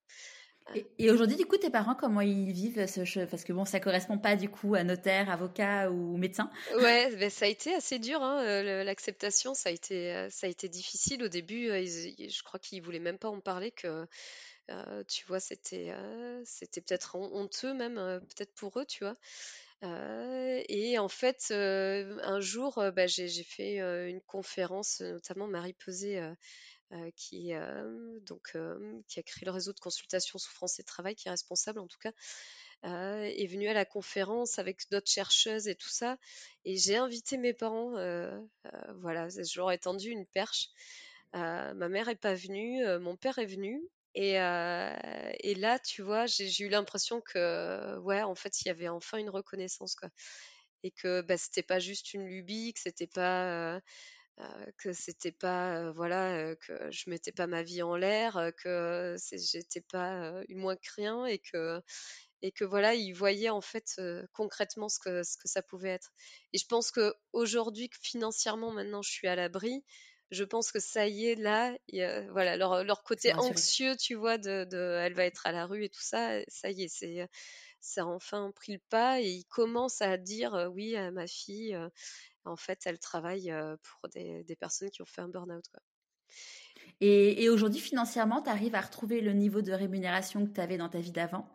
Et, 0.98 1.11
aujourd'hui, 1.11 1.35
du 1.35 1.45
coup, 1.45 1.57
tes 1.57 1.69
parents, 1.69 1.95
comment 1.95 2.22
ils 2.22 2.52
vivent 2.52 2.88
ce 2.88 3.26
Parce 3.26 3.44
que 3.44 3.53
bon, 3.53 3.65
ça 3.65 3.80
correspond 3.80 4.18
pas 4.18 4.35
du 4.35 4.49
coup 4.49 4.76
à 4.76 4.84
notaire, 4.84 5.30
avocat 5.30 5.91
ou 5.91 6.18
médecin. 6.18 6.49
Ouais, 6.76 7.14
ben, 7.18 7.30
ça 7.30 7.45
a 7.45 7.48
été 7.49 7.73
assez 7.76 7.99
dur. 7.99 8.22
Hein, 8.23 8.64
L'acceptation, 8.84 9.53
ça 9.53 9.69
a 9.69 9.72
été, 9.72 10.27
ça 10.30 10.48
a 10.48 10.49
été 10.49 10.69
difficile 10.69 11.23
au 11.23 11.27
début. 11.27 11.68
je 11.68 12.44
crois 12.44 12.60
qu'ils 12.60 12.81
voulaient 12.81 12.99
même 12.99 13.18
pas 13.18 13.30
en 13.30 13.41
parler 13.41 13.72
que. 13.72 14.06
tu 15.07 15.26
vois, 15.27 15.40
c'était, 15.40 15.94
c'était 16.45 16.81
peut-être 16.81 17.15
honteux 17.15 17.73
même, 17.73 17.95
peut-être 17.95 18.53
pour 18.56 18.80
eux, 18.80 18.85
tu 18.85 19.03
vois 19.03 19.18
et 19.84 20.97
en 20.97 21.10
fait, 21.10 21.51
un 21.51 22.39
jour, 22.39 22.81
bah, 22.95 23.07
j'ai 23.07 23.43
fait 23.43 23.77
une 24.10 24.22
conférence, 24.22 25.01
notamment 25.01 25.47
Marie 25.47 25.73
Pesé, 25.73 26.22
qui 27.15 27.53
a 27.53 27.84
créé 29.26 29.45
le 29.45 29.51
réseau 29.51 29.73
de 29.73 29.80
consultation 29.80 30.39
souffrance 30.39 30.80
et 30.80 30.84
travail, 30.84 31.15
qui 31.15 31.27
est 31.27 31.31
responsable 31.31 31.80
en 31.80 31.88
tout 31.88 31.99
cas, 31.99 32.11
est 32.84 33.47
venue 33.47 33.68
à 33.68 33.73
la 33.73 33.85
conférence 33.85 34.60
avec 34.60 34.89
d'autres 34.89 35.11
chercheuses 35.11 35.68
et 35.68 35.76
tout 35.76 35.89
ça. 35.89 36.18
Et 36.65 36.77
j'ai 36.77 36.95
invité 36.95 37.38
mes 37.38 37.53
parents, 37.53 37.91
voilà, 38.99 39.27
je 39.30 39.60
leur 39.60 39.72
ai 39.72 39.77
tendu 39.77 40.10
une 40.10 40.26
perche. 40.26 40.69
ma 41.34 41.89
mère 41.89 42.07
n'est 42.07 42.15
pas 42.15 42.35
venue, 42.35 42.84
mon 42.99 43.15
père 43.18 43.39
est 43.39 43.45
venu. 43.47 43.81
Et, 44.15 44.34
là, 45.56 45.80
tu 45.80 46.02
vois, 46.02 46.26
j'ai 46.26 46.64
eu 46.64 46.69
l'impression 46.69 47.22
que, 47.22 47.98
ouais, 47.99 48.22
en 48.22 48.35
fait, 48.35 48.61
il 48.61 48.68
y 48.68 48.72
avait 48.72 48.90
enfin 48.90 49.18
une 49.18 49.30
reconnaissance, 49.30 49.95
quoi. 49.95 50.10
Et 50.84 50.91
que 50.91 51.22
bah, 51.22 51.38
c'était 51.38 51.64
pas 51.64 51.80
juste 51.80 52.14
une 52.14 52.27
lubie, 52.27 52.73
que 52.73 52.80
c'était 52.81 53.07
pas, 53.07 53.80
que 54.77 54.94
c'était 54.94 55.31
pas, 55.31 55.91
voilà, 55.94 56.56
que 56.57 56.91
je 56.91 57.10
mettais 57.10 57.31
pas 57.31 57.48
ma 57.48 57.64
vie 57.64 57.81
en 57.81 57.95
l'air, 57.95 58.52
que 58.64 59.15
j'étais 59.31 59.81
pas 59.81 60.34
une 60.49 60.60
moins 60.60 60.76
que 60.76 60.90
rien, 60.95 61.26
et 61.26 61.40
que, 61.40 61.81
et 62.41 62.52
que 62.52 62.65
voilà, 62.65 62.94
ils 62.95 63.14
voyaient 63.14 63.49
en 63.49 63.61
fait 63.61 64.02
concrètement 64.34 64.90
ce 64.90 64.99
que, 64.99 65.23
ce 65.23 65.38
que 65.38 65.48
ça 65.48 65.61
pouvait 65.64 65.90
être. 65.91 66.11
Et 66.52 66.57
je 66.57 66.65
pense 66.68 66.91
que 66.91 67.14
aujourd'hui, 67.31 67.90
financièrement, 68.02 68.72
maintenant, 68.72 69.02
je 69.02 69.11
suis 69.11 69.27
à 69.27 69.35
l'abri 69.35 69.84
je 70.34 70.43
pense 70.43 70.72
que 70.72 70.80
ça 70.80 71.07
y 71.07 71.27
est, 71.27 71.35
là, 71.35 71.76
voilà, 72.31 72.57
leur, 72.57 73.03
côté 73.03 73.34
anxieux, 73.34 73.95
tu 73.95 74.15
vois, 74.15 74.38
de, 74.38 74.68
elle 74.99 75.14
va 75.14 75.26
être 75.26 75.47
à 75.47 75.51
la 75.51 75.65
rue 75.65 75.85
et 75.85 75.89
tout 75.89 76.01
ça, 76.01 76.39
ça 76.47 76.69
y 76.72 76.84
est, 76.84 76.89
c'est 76.89 77.27
ça 77.80 78.03
a 78.03 78.05
enfin 78.05 78.51
pris 78.55 78.73
le 78.73 78.81
pas 78.89 79.19
et 79.19 79.30
ils 79.30 79.45
commencent 79.45 80.01
à 80.01 80.18
dire 80.18 80.69
oui 80.73 80.95
à 80.95 81.11
ma 81.11 81.27
fille, 81.27 81.77
en 82.45 82.55
fait, 82.55 82.80
elle 82.85 82.99
travaille 82.99 83.53
pour 83.81 84.10
des, 84.10 84.57
personnes 84.60 84.89
qui 84.89 85.01
ont 85.01 85.05
fait 85.05 85.22
un 85.22 85.30
burn-out. 85.30 85.65
Et, 87.01 87.49
aujourd'hui, 87.49 87.81
financièrement, 87.81 88.41
tu 88.41 88.49
arrives 88.49 88.76
à 88.76 88.81
retrouver 88.81 89.22
le 89.22 89.34
niveau 89.34 89.61
de 89.61 89.73
rémunération 89.73 90.45
que 90.45 90.53
tu 90.53 90.61
avais 90.61 90.77
dans 90.77 90.89
ta 90.89 90.99
vie 90.99 91.11
d'avant? 91.11 91.49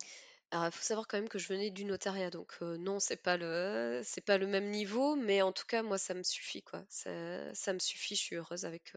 Alors, 0.50 0.66
il 0.66 0.72
faut 0.72 0.82
savoir 0.82 1.06
quand 1.06 1.18
même 1.18 1.28
que 1.28 1.38
je 1.38 1.48
venais 1.48 1.70
du 1.70 1.84
notariat, 1.84 2.30
donc 2.30 2.58
non, 2.62 3.00
c'est 3.00 3.16
pas 3.22 3.36
le, 3.36 4.00
c'est 4.04 4.24
pas 4.24 4.38
le 4.38 4.46
même 4.46 4.70
niveau, 4.70 5.14
mais 5.14 5.42
en 5.42 5.52
tout 5.52 5.66
cas, 5.66 5.82
moi, 5.82 5.98
ça 5.98 6.14
me 6.14 6.22
suffit, 6.22 6.62
quoi. 6.62 6.84
Ça, 6.88 7.54
ça 7.54 7.72
me 7.74 7.78
suffit. 7.78 8.16
Je 8.16 8.22
suis 8.22 8.36
heureuse 8.36 8.64
avec 8.64 8.94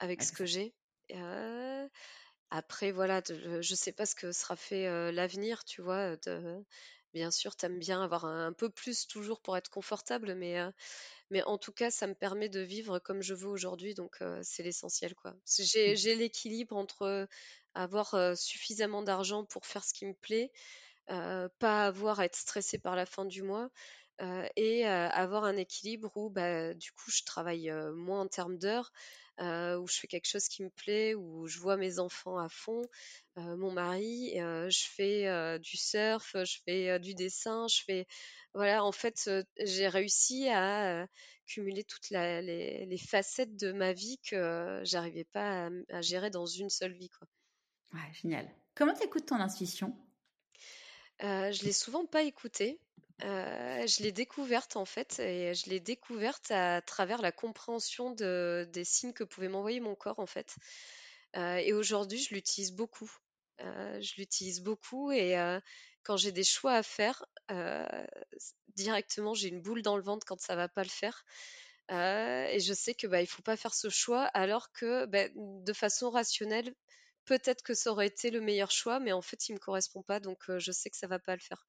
avec 0.00 0.22
ce 0.22 0.32
que 0.32 0.44
j'ai. 0.44 0.74
après, 2.50 2.90
voilà, 2.92 3.22
je 3.28 3.62
je 3.62 3.74
sais 3.74 3.92
pas 3.92 4.06
ce 4.06 4.14
que 4.14 4.32
sera 4.32 4.56
fait 4.56 5.12
l'avenir, 5.12 5.64
tu 5.64 5.82
vois. 5.82 6.16
bien 7.12 7.30
sûr, 7.30 7.56
t'aimes 7.56 7.78
bien 7.78 8.02
avoir 8.02 8.24
un, 8.24 8.52
peu 8.52 8.68
plus 8.70 9.06
toujours 9.06 9.40
pour 9.40 9.56
être 9.56 9.70
confortable, 9.70 10.34
mais 10.34 10.60
mais 11.30 11.42
en 11.42 11.58
tout 11.58 11.72
cas, 11.72 11.90
ça 11.90 12.06
me 12.06 12.14
permet 12.14 12.48
de 12.48 12.60
vivre 12.60 12.98
comme 12.98 13.22
je 13.22 13.34
veux 13.34 13.48
aujourd'hui, 13.48 13.94
donc 13.94 14.18
c'est 14.42 14.62
l'essentiel, 14.62 15.14
quoi. 15.14 15.34
J'ai 15.58 15.92
mmh. 15.92 15.96
j'ai 15.96 16.14
l'équilibre 16.14 16.76
entre 16.76 17.28
avoir 17.74 18.36
suffisamment 18.36 19.02
d'argent 19.02 19.44
pour 19.44 19.66
faire 19.66 19.84
ce 19.84 19.92
qui 19.92 20.06
me 20.06 20.14
plaît, 20.14 20.50
pas 21.06 21.86
avoir 21.86 22.20
à 22.20 22.24
être 22.24 22.36
stressée 22.36 22.78
par 22.78 22.96
la 22.96 23.06
fin 23.06 23.24
du 23.24 23.42
mois. 23.42 23.70
et 24.56 24.86
avoir 24.86 25.44
un 25.44 25.56
équilibre 25.56 26.16
où 26.16 26.30
bah, 26.30 26.74
du 26.74 26.92
coup 26.92 27.10
je 27.10 27.22
travaille 27.24 27.70
moins 27.94 28.20
en 28.22 28.28
termes 28.28 28.58
d'heures, 28.58 28.92
où 29.38 29.86
je 29.86 29.98
fais 29.98 30.06
quelque 30.06 30.28
chose 30.28 30.48
qui 30.48 30.62
me 30.62 30.70
plaît, 30.70 31.14
où 31.14 31.46
je 31.46 31.58
vois 31.58 31.76
mes 31.76 31.98
enfants 31.98 32.38
à 32.38 32.48
fond, 32.48 32.82
mon 33.36 33.70
mari, 33.70 34.32
je 34.34 34.86
fais 34.94 35.58
du 35.58 35.76
surf, 35.76 36.34
je 36.34 36.58
fais 36.64 36.98
du 36.98 37.14
dessin, 37.14 37.66
je 37.68 37.82
fais 37.84 38.06
voilà 38.54 38.84
en 38.84 38.92
fait 38.92 39.30
j'ai 39.58 39.88
réussi 39.88 40.48
à 40.48 41.06
cumuler 41.46 41.84
toutes 41.84 42.10
les, 42.10 42.98
facettes 42.98 43.56
de 43.56 43.72
ma 43.72 43.92
vie 43.92 44.18
que 44.28 44.80
j'arrivais 44.84 45.24
pas 45.24 45.68
à, 45.90 46.00
gérer 46.02 46.30
dans 46.30 46.46
une 46.46 46.70
seule 46.70 46.92
vie 46.92 47.10
quoi. 47.10 47.28
Ouais, 47.94 48.12
génial. 48.12 48.50
Comment 48.74 48.94
t'écoutes 48.94 49.26
ton 49.26 49.36
intuition? 49.36 49.96
Je 51.20 51.64
l'ai 51.64 51.72
souvent 51.72 52.06
pas 52.06 52.22
écoutée. 52.22 52.78
Je 53.20 54.02
l'ai 54.02 54.12
découverte 54.12 54.76
en 54.76 54.84
fait, 54.84 55.18
et 55.20 55.54
je 55.54 55.70
l'ai 55.70 55.80
découverte 55.80 56.50
à 56.50 56.82
travers 56.82 57.22
la 57.22 57.32
compréhension 57.32 58.10
de, 58.10 58.68
des 58.72 58.84
signes 58.84 59.12
que 59.12 59.24
pouvait 59.24 59.48
m'envoyer 59.48 59.80
mon 59.80 59.94
corps 59.94 60.18
en 60.18 60.26
fait. 60.26 60.54
Et 61.34 61.72
aujourd'hui, 61.72 62.18
je 62.18 62.34
l'utilise 62.34 62.72
beaucoup. 62.72 63.10
Je 63.60 64.16
l'utilise 64.16 64.60
beaucoup 64.60 65.10
et 65.12 65.34
quand 66.02 66.16
j'ai 66.16 66.32
des 66.32 66.44
choix 66.44 66.74
à 66.74 66.82
faire, 66.82 67.24
directement 68.76 69.34
j'ai 69.34 69.48
une 69.48 69.60
boule 69.60 69.82
dans 69.82 69.96
le 69.96 70.02
ventre 70.02 70.26
quand 70.26 70.40
ça 70.40 70.56
va 70.56 70.68
pas 70.68 70.82
le 70.82 70.88
faire. 70.88 71.24
et 71.90 72.60
je 72.60 72.72
sais 72.74 72.94
que 72.94 73.06
bah, 73.06 73.22
il 73.22 73.26
faut 73.26 73.42
pas 73.42 73.56
faire 73.56 73.74
ce 73.74 73.88
choix 73.88 74.24
alors 74.34 74.72
que 74.72 75.06
bah, 75.06 75.28
de 75.34 75.72
façon 75.72 76.10
rationnelle, 76.10 76.74
peut-être 77.26 77.62
que 77.62 77.74
ça 77.74 77.90
aurait 77.90 78.06
été 78.06 78.30
le 78.30 78.40
meilleur 78.40 78.70
choix, 78.70 78.98
mais 79.00 79.12
en 79.12 79.22
fait, 79.22 79.48
il 79.48 79.54
me 79.54 79.58
correspond 79.58 80.02
pas, 80.02 80.20
donc 80.20 80.44
je 80.58 80.72
sais 80.72 80.90
que 80.90 80.96
ça 80.96 81.06
va 81.06 81.18
pas 81.18 81.34
le 81.34 81.40
faire. 81.40 81.66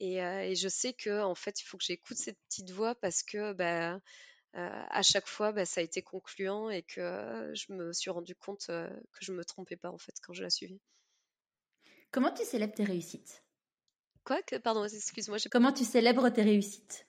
Et, 0.00 0.54
je 0.54 0.68
sais 0.68 0.92
que 0.92 1.22
en 1.22 1.34
fait, 1.34 1.60
il 1.60 1.64
faut 1.64 1.76
que 1.76 1.84
j'écoute 1.84 2.16
cette 2.16 2.38
petite 2.48 2.70
voix 2.70 2.94
parce 2.94 3.22
que 3.22 3.52
bah, 3.52 4.00
à 4.54 5.02
chaque 5.02 5.26
fois, 5.28 5.52
bah, 5.52 5.64
ça 5.64 5.80
a 5.80 5.84
été 5.84 6.02
concluant 6.02 6.70
et 6.70 6.82
que 6.82 7.50
je 7.54 7.72
me 7.72 7.92
suis 7.92 8.10
rendu 8.10 8.34
compte 8.34 8.66
que 8.66 9.20
je 9.20 9.32
me 9.32 9.44
trompais 9.44 9.76
pas 9.76 9.90
en 9.90 9.98
fait 9.98 10.14
quand 10.22 10.32
je 10.32 10.42
la 10.42 10.50
suivais. 10.50 10.80
Comment 12.10 12.32
tu 12.32 12.44
célèbres 12.44 12.74
tes 12.74 12.84
réussites? 12.84 13.44
Quoi 14.24 14.42
que, 14.42 14.56
Pardon, 14.56 14.84
excuse-moi. 14.84 15.38
Comment 15.50 15.72
tu 15.72 15.84
célèbres 15.84 16.28
tes 16.30 16.42
réussites? 16.42 17.06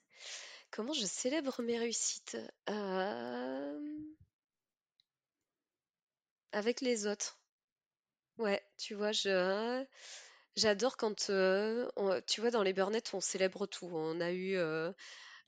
Comment 0.70 0.94
je 0.94 1.06
célèbre 1.06 1.62
mes 1.62 1.78
réussites? 1.80 2.38
Avec 6.54 6.82
les 6.82 7.08
autres. 7.08 7.41
Ouais, 8.38 8.62
tu 8.78 8.96
vois, 8.96 9.12
j'adore 10.56 10.98
quand, 10.98 11.16
tu 12.28 12.42
vois, 12.42 12.52
dans 12.52 12.64
les 12.64 12.74
burn 12.74 12.98
on 13.14 13.20
célèbre 13.22 13.66
tout. 13.68 13.90
On 13.94 14.20
a 14.22 14.32
eu, 14.32 14.58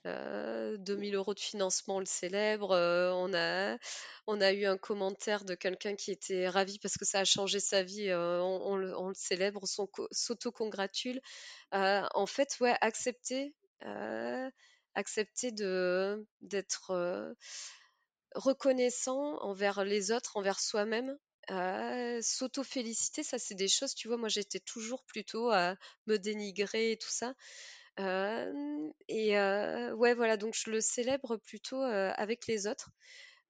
2000 0.06 1.16
euros 1.16 1.34
de 1.34 1.40
financement, 1.40 1.98
on 1.98 2.00
le 2.00 2.06
célèbre, 2.06 2.72
on 3.16 3.34
a 4.42 4.54
eu 4.54 4.66
un 4.66 4.78
commentaire 4.78 5.46
de 5.46 5.56
quelqu'un 5.56 5.96
qui 5.96 6.12
était 6.12 6.48
ravi 6.50 6.80
parce 6.80 6.98
que 6.98 7.06
ça 7.06 7.20
a 7.20 7.26
changé 7.26 7.60
sa 7.60 7.84
vie, 7.84 8.12
on 8.14 8.76
le 8.76 8.94
célèbre, 9.16 9.62
on 9.64 9.88
s'auto-congratule. 10.12 11.22
en 11.72 12.26
fait, 12.26 12.58
ouais, 12.62 12.76
accepter, 12.82 13.56
accepter 14.96 15.52
d'être, 16.42 17.36
reconnaissant 18.36 19.38
envers 19.42 19.84
les 19.84 20.12
autres, 20.12 20.38
envers 20.38 20.60
soi-même, 20.60 21.18
s'auto-féliciter, 21.50 23.24
ça 23.24 23.38
c'est 23.38 23.56
des 23.56 23.68
choses, 23.68 23.96
tu 23.96 24.08
vois, 24.08 24.18
moi 24.18 24.30
j'étais 24.30 24.60
toujours 24.60 25.04
plutôt 25.04 25.50
à 25.50 25.76
me 26.08 26.18
dénigrer 26.18 26.92
et 26.92 26.98
tout 26.98 27.10
ça. 27.12 27.34
et 27.98 29.32
ouais, 29.38 30.14
voilà, 30.16 30.38
donc 30.38 30.56
je 30.56 30.70
le 30.72 30.82
célèbre 30.82 31.38
plutôt 31.38 31.82
avec 31.82 32.48
les 32.48 32.68
autres. 32.68 32.92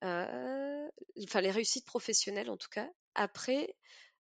Enfin, 0.02 1.41
les 1.41 1.52
réussites 1.52 1.86
professionnelles 1.86 2.49
en 2.49 2.57
tout 2.57 2.70
cas. 2.70 2.90
Après, 3.15 3.76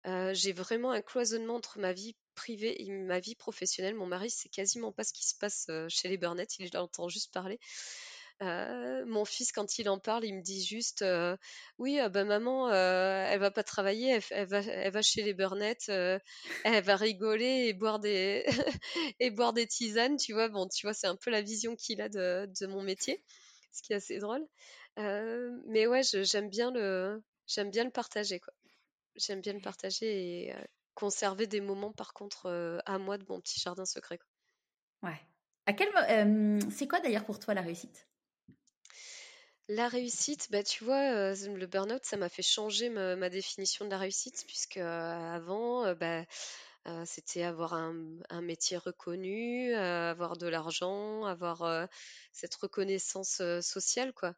j'ai 0.05 0.53
vraiment 0.53 0.91
un 0.91 1.01
cloisonnement 1.01 1.55
entre 1.55 1.79
ma 1.79 1.93
vie 1.93 2.15
privée 2.35 2.81
et 2.81 2.91
ma 2.91 3.19
vie 3.19 3.35
professionnelle. 3.35 3.95
Mon 3.95 4.07
mari, 4.07 4.29
c'est 4.29 4.49
quasiment 4.49 4.91
pas 4.91 5.03
ce 5.03 5.13
qui 5.13 5.25
se 5.27 5.35
passe 5.35 5.69
chez 5.89 6.07
les 6.07 6.17
Burnett, 6.17 6.57
il 6.59 6.75
entend 6.77 7.07
juste 7.09 7.33
parler. 7.33 7.59
Mon 8.41 9.23
fils, 9.23 9.51
quand 9.51 9.77
il 9.77 9.87
en 9.87 9.99
parle, 9.99 10.25
il 10.25 10.35
me 10.35 10.41
dit 10.41 10.63
juste 10.63 11.05
Oui, 11.77 11.99
euh, 11.99 12.25
maman, 12.25 12.71
elle 12.71 13.39
va 13.39 13.51
pas 13.51 13.63
travailler, 13.63 14.19
elle, 14.31 14.47
va, 14.47 14.59
elle 14.59 14.91
va 14.91 15.01
chez 15.01 15.21
les 15.21 15.33
Burnett, 15.33 15.89
elle 16.65 16.83
va 16.83 16.95
rigoler 16.95 17.67
et 17.67 17.73
boire 17.73 17.99
des, 17.99 18.43
et 19.19 19.29
boire 19.29 19.53
des 19.53 19.67
tisanes, 19.67 20.17
tu 20.17 20.33
vois? 20.33 20.49
Bon, 20.49 20.67
tu 20.67 20.87
vois, 20.87 20.93
c'est 20.93 21.07
un 21.07 21.15
peu 21.15 21.29
la 21.29 21.41
vision 21.41 21.75
qu'il 21.75 22.01
a 22.01 22.09
de, 22.09 22.67
mon 22.67 22.81
métier, 22.81 23.23
ce 23.71 23.83
qui 23.83 23.93
est 23.93 23.97
assez 23.97 24.17
drôle. 24.17 24.45
mais 24.97 25.85
ouais, 25.85 26.01
j'aime 26.03 26.49
bien, 26.49 26.71
le, 26.71 27.21
bien 27.65 27.83
le 27.83 27.91
partager, 27.91 28.39
quoi. 28.39 28.53
J'aime 29.15 29.41
bien 29.41 29.53
le 29.53 29.61
partager 29.61 30.47
et 30.47 30.53
conserver 30.95 31.45
des 31.45 31.61
moments, 31.61 31.91
par 31.91 32.13
contre, 32.13 32.81
à 32.85 32.97
moi 32.97 33.17
de 33.19 33.25
mon 33.29 33.39
petit 33.39 33.59
jardin 33.59 33.85
secret. 33.85 34.19
Ouais. 35.03 35.19
À 35.67 35.73
quel, 35.73 35.89
c'est 36.71 36.87
quoi 36.87 36.99
d'ailleurs 37.01 37.25
pour 37.25 37.37
toi 37.37 37.53
la 37.53 37.61
réussite? 37.61 38.07
La 39.75 39.87
réussite, 39.87 40.49
bah, 40.51 40.63
tu 40.63 40.83
vois, 40.83 41.31
le 41.33 41.65
burn-out, 41.65 42.03
ça 42.03 42.17
m'a 42.17 42.29
fait 42.29 42.41
changer 42.43 42.89
ma 42.89 43.29
définition 43.29 43.85
de 43.85 43.89
la 43.89 43.97
réussite 43.97 44.43
puisque, 44.47 44.77
avant, 44.77 45.93
bah, 45.95 46.25
c'était 47.05 47.43
avoir 47.43 47.73
un 47.73 48.41
métier 48.41 48.77
reconnu, 48.77 49.73
avoir 49.73 50.35
de 50.37 50.47
l'argent, 50.47 51.25
avoir, 51.25 51.87
cette 52.33 52.55
reconnaissance, 52.55 53.41
sociale, 53.61 54.13
quoi. 54.13 54.35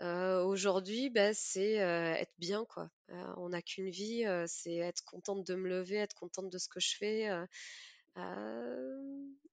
aujourd'hui, 0.00 1.08
bah, 1.10 1.32
c'est, 1.34 1.74
être 1.74 2.34
bien, 2.38 2.64
quoi. 2.66 2.90
on 3.38 3.48
n'a 3.50 3.62
qu'une 3.62 3.90
vie, 3.90 4.24
c'est 4.46 4.76
être 4.76 5.02
contente 5.04 5.46
de 5.46 5.54
me 5.54 5.68
lever, 5.68 5.96
être 5.96 6.14
contente 6.14 6.50
de 6.50 6.58
ce 6.58 6.68
que 6.68 6.80
je 6.80 6.96
fais, 6.98 7.30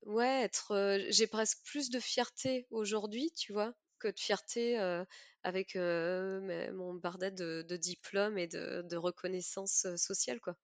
ouais, 0.05 0.41
être, 0.43 0.99
j'ai 1.09 1.27
presque 1.27 1.59
plus 1.63 1.89
de 1.89 1.99
fierté 1.99 2.67
aujourd'hui, 2.71 3.31
tu 3.37 3.53
vois? 3.53 3.73
Que 4.01 4.07
de 4.07 4.19
fierté 4.19 4.77
avec 5.43 5.75
mon 5.75 6.93
bardet 6.95 7.31
de, 7.31 7.65
de, 7.67 7.77
diplôme 7.77 8.37
et 8.37 8.47
de, 8.47 8.95
reconnaissance 8.95 9.87
sociale, 9.95 10.39
quoi. 10.39 10.55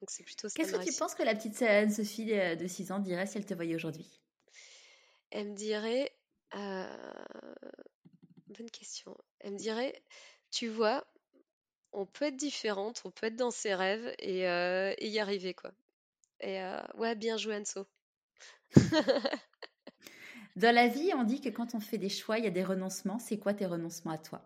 Donc 0.00 0.10
c'est 0.10 0.24
plutôt 0.24 0.48
ça. 0.48 0.54
Qu'est-ce 0.56 0.72
que 0.72 0.82
tu 0.82 0.92
penses 0.92 1.14
que 1.14 1.22
la 1.22 1.34
petite 1.34 1.62
Anne-Sophie 1.62 2.26
de 2.26 2.66
6 2.66 2.90
ans 2.90 2.98
dirait 2.98 3.26
si 3.26 3.38
elle 3.38 3.46
te 3.46 3.54
voyait 3.54 3.76
aujourd'hui? 3.76 4.20
Elle 5.30 5.50
me 5.50 5.54
dirait. 5.54 6.12
Bonne 8.48 8.70
question. 8.72 9.16
Elle 9.40 9.52
me 9.52 9.58
dirait 9.58 10.02
Tu 10.50 10.68
vois, 10.68 11.06
on 11.92 12.04
peut 12.04 12.26
être 12.26 12.36
différente, 12.36 13.00
on 13.04 13.10
peut 13.10 13.26
être 13.26 13.36
dans 13.36 13.52
ses 13.52 13.74
rêves 13.74 14.12
et, 14.18 14.40
et 14.40 15.08
y 15.08 15.18
arriver, 15.20 15.54
quoi. 15.54 15.72
Et 16.40 16.60
ouais, 16.94 17.14
bien 17.14 17.36
joué, 17.36 17.56
Anso. 17.56 17.86
Dans 20.56 20.74
la 20.74 20.88
vie, 20.88 21.12
on 21.14 21.24
dit 21.24 21.40
que 21.40 21.48
quand 21.48 21.74
on 21.74 21.80
fait 21.80 21.98
des 21.98 22.08
choix, 22.08 22.38
il 22.38 22.44
y 22.44 22.48
a 22.48 22.50
des 22.50 22.64
renoncements. 22.64 23.18
C'est 23.18 23.38
quoi 23.38 23.54
tes 23.54 23.66
renoncements 23.66 24.12
à 24.12 24.18
toi? 24.18 24.42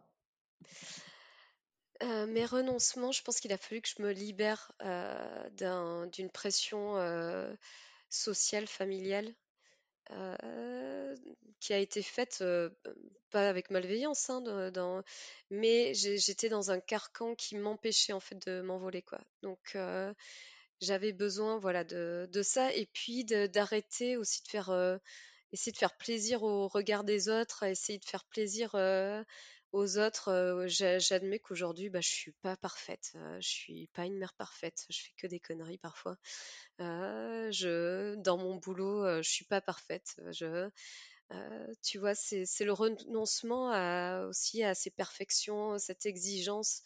Euh, 2.02 2.26
mes 2.26 2.44
renoncements, 2.44 3.12
je 3.12 3.22
pense 3.22 3.40
qu'il 3.40 3.52
a 3.52 3.58
fallu 3.58 3.80
que 3.80 3.88
je 3.88 4.02
me 4.02 4.12
libère 4.12 4.72
euh, 4.82 6.06
d'une 6.12 6.30
pression 6.30 6.96
euh, 6.96 7.52
sociale, 8.10 8.66
familiale, 8.66 9.34
qui 11.58 11.72
a 11.72 11.78
été 11.78 12.00
faite, 12.00 12.44
pas 13.30 13.48
avec 13.48 13.70
malveillance, 13.70 14.30
hein, 14.30 15.02
mais 15.50 15.94
j'étais 15.94 16.48
dans 16.48 16.70
un 16.70 16.78
carcan 16.78 17.34
qui 17.34 17.56
m'empêchait 17.56 18.12
en 18.12 18.20
fait 18.20 18.46
de 18.46 18.60
m'envoler. 18.60 19.04
Donc 19.42 19.76
j'avais 20.80 21.12
besoin, 21.12 21.58
voilà, 21.58 21.82
de, 21.82 22.42
ça, 22.42 22.72
et 22.72 22.86
puis 22.92 23.24
d'arrêter 23.24 24.16
aussi 24.16 24.44
de 24.44 24.48
faire 24.48 25.00
essayer 25.52 25.72
de 25.72 25.78
faire 25.78 25.96
plaisir 25.96 26.42
au 26.42 26.68
regard 26.68 27.04
des 27.04 27.28
autres, 27.28 27.62
essayer 27.64 27.98
de 27.98 28.04
faire 28.04 28.24
plaisir 28.24 28.74
aux 29.72 29.98
autres, 29.98 30.66
j'admets 30.68 31.38
qu'aujourd'hui, 31.38 31.90
bah, 31.90 32.00
je 32.00 32.08
suis 32.08 32.32
pas 32.42 32.56
parfaite. 32.56 33.12
je 33.40 33.48
suis 33.48 33.88
pas 33.94 34.04
une 34.06 34.18
mère 34.18 34.34
parfaite. 34.34 34.86
Je 34.90 35.00
fais 35.00 35.12
que 35.16 35.26
des 35.26 35.40
conneries 35.40 35.78
parfois. 35.78 36.16
je, 36.78 38.14
dans 38.16 38.38
mon 38.38 38.56
boulot, 38.56 39.22
je 39.22 39.28
suis 39.28 39.44
pas 39.44 39.60
parfaite. 39.60 40.16
Je, 40.32 40.68
tu 41.82 41.98
vois, 41.98 42.14
c'est 42.14 42.64
le 42.64 42.72
renoncement 42.72 44.26
aussi 44.28 44.62
à 44.62 44.74
ces 44.74 44.90
perfections, 44.90 45.78
cette 45.78 46.06
exigence. 46.06 46.82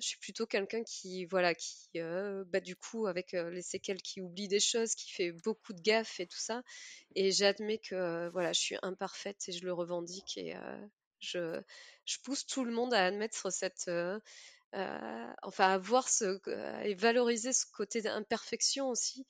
Je 0.00 0.06
suis 0.06 0.18
plutôt 0.18 0.46
quelqu'un 0.46 0.82
qui, 0.84 1.24
voilà, 1.26 1.54
qui, 1.54 2.00
bah, 2.46 2.60
du 2.60 2.76
coup, 2.76 3.06
avec 3.06 3.32
les 3.32 3.62
séquelles, 3.62 4.02
qui 4.02 4.20
oublie 4.20 4.48
des 4.48 4.60
choses, 4.60 4.94
qui 4.94 5.10
fait 5.10 5.32
beaucoup 5.32 5.72
de 5.72 5.80
gaffes 5.80 6.20
et 6.20 6.26
tout 6.26 6.38
ça. 6.38 6.62
Et 7.14 7.30
j'admets 7.30 7.78
que, 7.78 8.28
voilà, 8.30 8.52
je 8.52 8.60
suis 8.60 8.76
imparfaite 8.82 9.48
et 9.48 9.52
je 9.52 9.64
le 9.64 9.72
revendique 9.72 10.36
et 10.36 10.54
je, 11.20 11.60
pousse 12.24 12.46
tout 12.46 12.64
le 12.64 12.72
monde 12.72 12.94
à 12.94 13.04
admettre 13.06 13.50
cette, 13.52 13.90
enfin, 14.72 15.72
à 15.72 15.78
voir 15.78 16.08
ce, 16.08 16.40
et 16.84 16.94
valoriser 16.94 17.52
ce 17.52 17.66
côté 17.72 18.02
d'imperfection 18.02 18.88
aussi, 18.88 19.26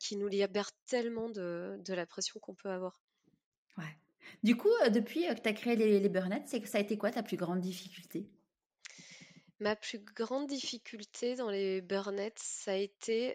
qui 0.00 0.16
nous 0.16 0.28
libère 0.28 0.70
tellement 0.86 1.28
de, 1.28 1.80
la 1.88 2.06
pression 2.06 2.40
qu'on 2.40 2.54
peut 2.54 2.70
avoir. 2.70 3.00
Ouais. 3.76 3.96
Du 4.42 4.56
coup, 4.56 4.70
depuis 4.90 5.26
que 5.26 5.40
tu 5.40 5.48
as 5.48 5.52
créé 5.52 5.76
les, 5.76 6.00
les 6.00 6.12
ça 6.46 6.78
a 6.78 6.80
été 6.80 6.98
quoi 6.98 7.10
ta 7.10 7.22
plus 7.22 7.36
grande 7.36 7.60
difficulté? 7.60 8.28
Ma 9.60 9.74
plus 9.74 9.98
grande 9.98 10.46
difficulté 10.46 11.34
dans 11.34 11.50
les 11.50 11.80
Burnets, 11.80 12.32
ça 12.36 12.72
a 12.72 12.76
été 12.76 13.34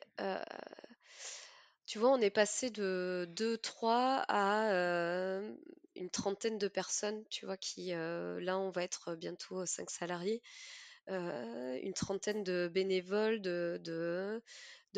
tu 1.86 2.00
vois, 2.00 2.12
on 2.12 2.22
est 2.22 2.30
passé 2.30 2.70
de 2.70 3.28
2-3 3.36 4.24
à 4.30 5.42
une 5.96 6.10
trentaine 6.10 6.58
de 6.58 6.68
personnes, 6.70 7.24
tu 7.30 7.46
vois, 7.46 7.58
qui, 7.58 7.92
là, 7.92 8.58
on 8.58 8.70
va 8.72 8.84
être 8.84 9.16
bientôt 9.16 9.66
5 9.66 9.90
salariés, 9.90 10.42
une 11.08 11.94
trentaine 11.94 12.44
de 12.44 12.70
bénévoles, 12.74 13.42
de, 13.42 14.42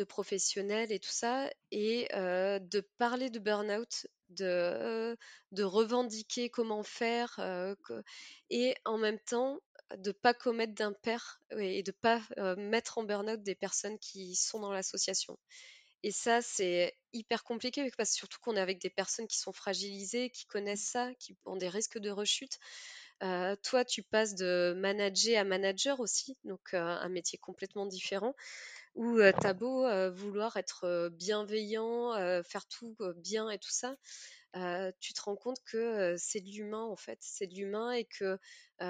professionnels 0.08 0.92
et 0.92 1.00
tout 1.00 1.10
ça, 1.10 1.50
et 1.72 2.06
de 2.14 2.80
parler 2.98 3.30
de 3.30 3.40
burn-out, 3.40 4.06
de 4.30 5.16
revendiquer 5.60 6.50
comment 6.50 6.84
faire, 6.84 7.40
et 8.50 8.76
en 8.84 8.96
même 8.96 9.18
temps, 9.18 9.58
de 9.98 10.12
pas 10.12 10.34
commettre 10.34 10.74
d'impair 10.74 11.40
et 11.58 11.82
de 11.82 11.92
pas 11.92 12.20
mettre 12.56 12.98
en 12.98 13.04
burn-out 13.04 13.42
des 13.42 13.54
personnes 13.54 13.98
qui 13.98 14.34
sont 14.34 14.60
dans 14.60 14.72
l'association. 14.72 15.38
Et 16.02 16.12
ça, 16.12 16.42
c'est 16.42 16.96
hyper 17.12 17.42
compliqué 17.42 17.90
parce 17.96 18.12
surtout 18.12 18.38
qu'on 18.40 18.56
est 18.56 18.60
avec 18.60 18.80
des 18.80 18.90
personnes 18.90 19.26
qui 19.26 19.38
sont 19.38 19.52
fragilisées, 19.52 20.30
qui 20.30 20.46
connaissent 20.46 20.88
ça, 20.90 21.10
qui 21.18 21.36
ont 21.46 21.56
des 21.56 21.68
risques 21.68 21.98
de 21.98 22.10
rechute. 22.10 22.58
toi, 23.20 23.84
tu 23.84 24.02
passes 24.02 24.34
de 24.34 24.74
manager 24.76 25.40
à 25.40 25.44
manager 25.44 26.00
aussi, 26.00 26.36
donc 26.44 26.74
un 26.74 27.08
métier 27.08 27.38
complètement 27.38 27.86
différent, 27.86 28.34
où 28.94 29.18
tu 29.18 29.46
as 29.46 29.52
beau 29.54 29.86
vouloir 30.10 30.56
être 30.56 31.08
bienveillant, 31.14 32.12
faire 32.44 32.66
tout 32.66 32.96
bien 33.16 33.50
et 33.50 33.58
tout 33.58 33.72
ça, 33.72 33.96
tu 35.00 35.12
te 35.12 35.20
rends 35.22 35.36
compte 35.36 35.62
que 35.64 36.16
c'est 36.18 36.40
de 36.40 36.48
l'humain 36.50 36.84
en 36.84 36.96
fait, 36.96 37.18
c'est 37.20 37.46
de 37.46 37.54
l'humain 37.54 37.92
et 37.92 38.04
que 38.04 38.38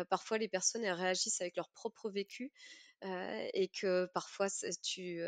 parfois 0.09 0.39
les 0.39 0.49
personnes 0.49 0.85
elles 0.85 0.93
réagissent 0.93 1.41
avec 1.41 1.57
leur 1.57 1.71
propre 1.71 2.11
vécu 2.11 2.53
et 3.03 3.69
que 3.69 4.07
parfois 4.15 4.49
tu 4.83 5.21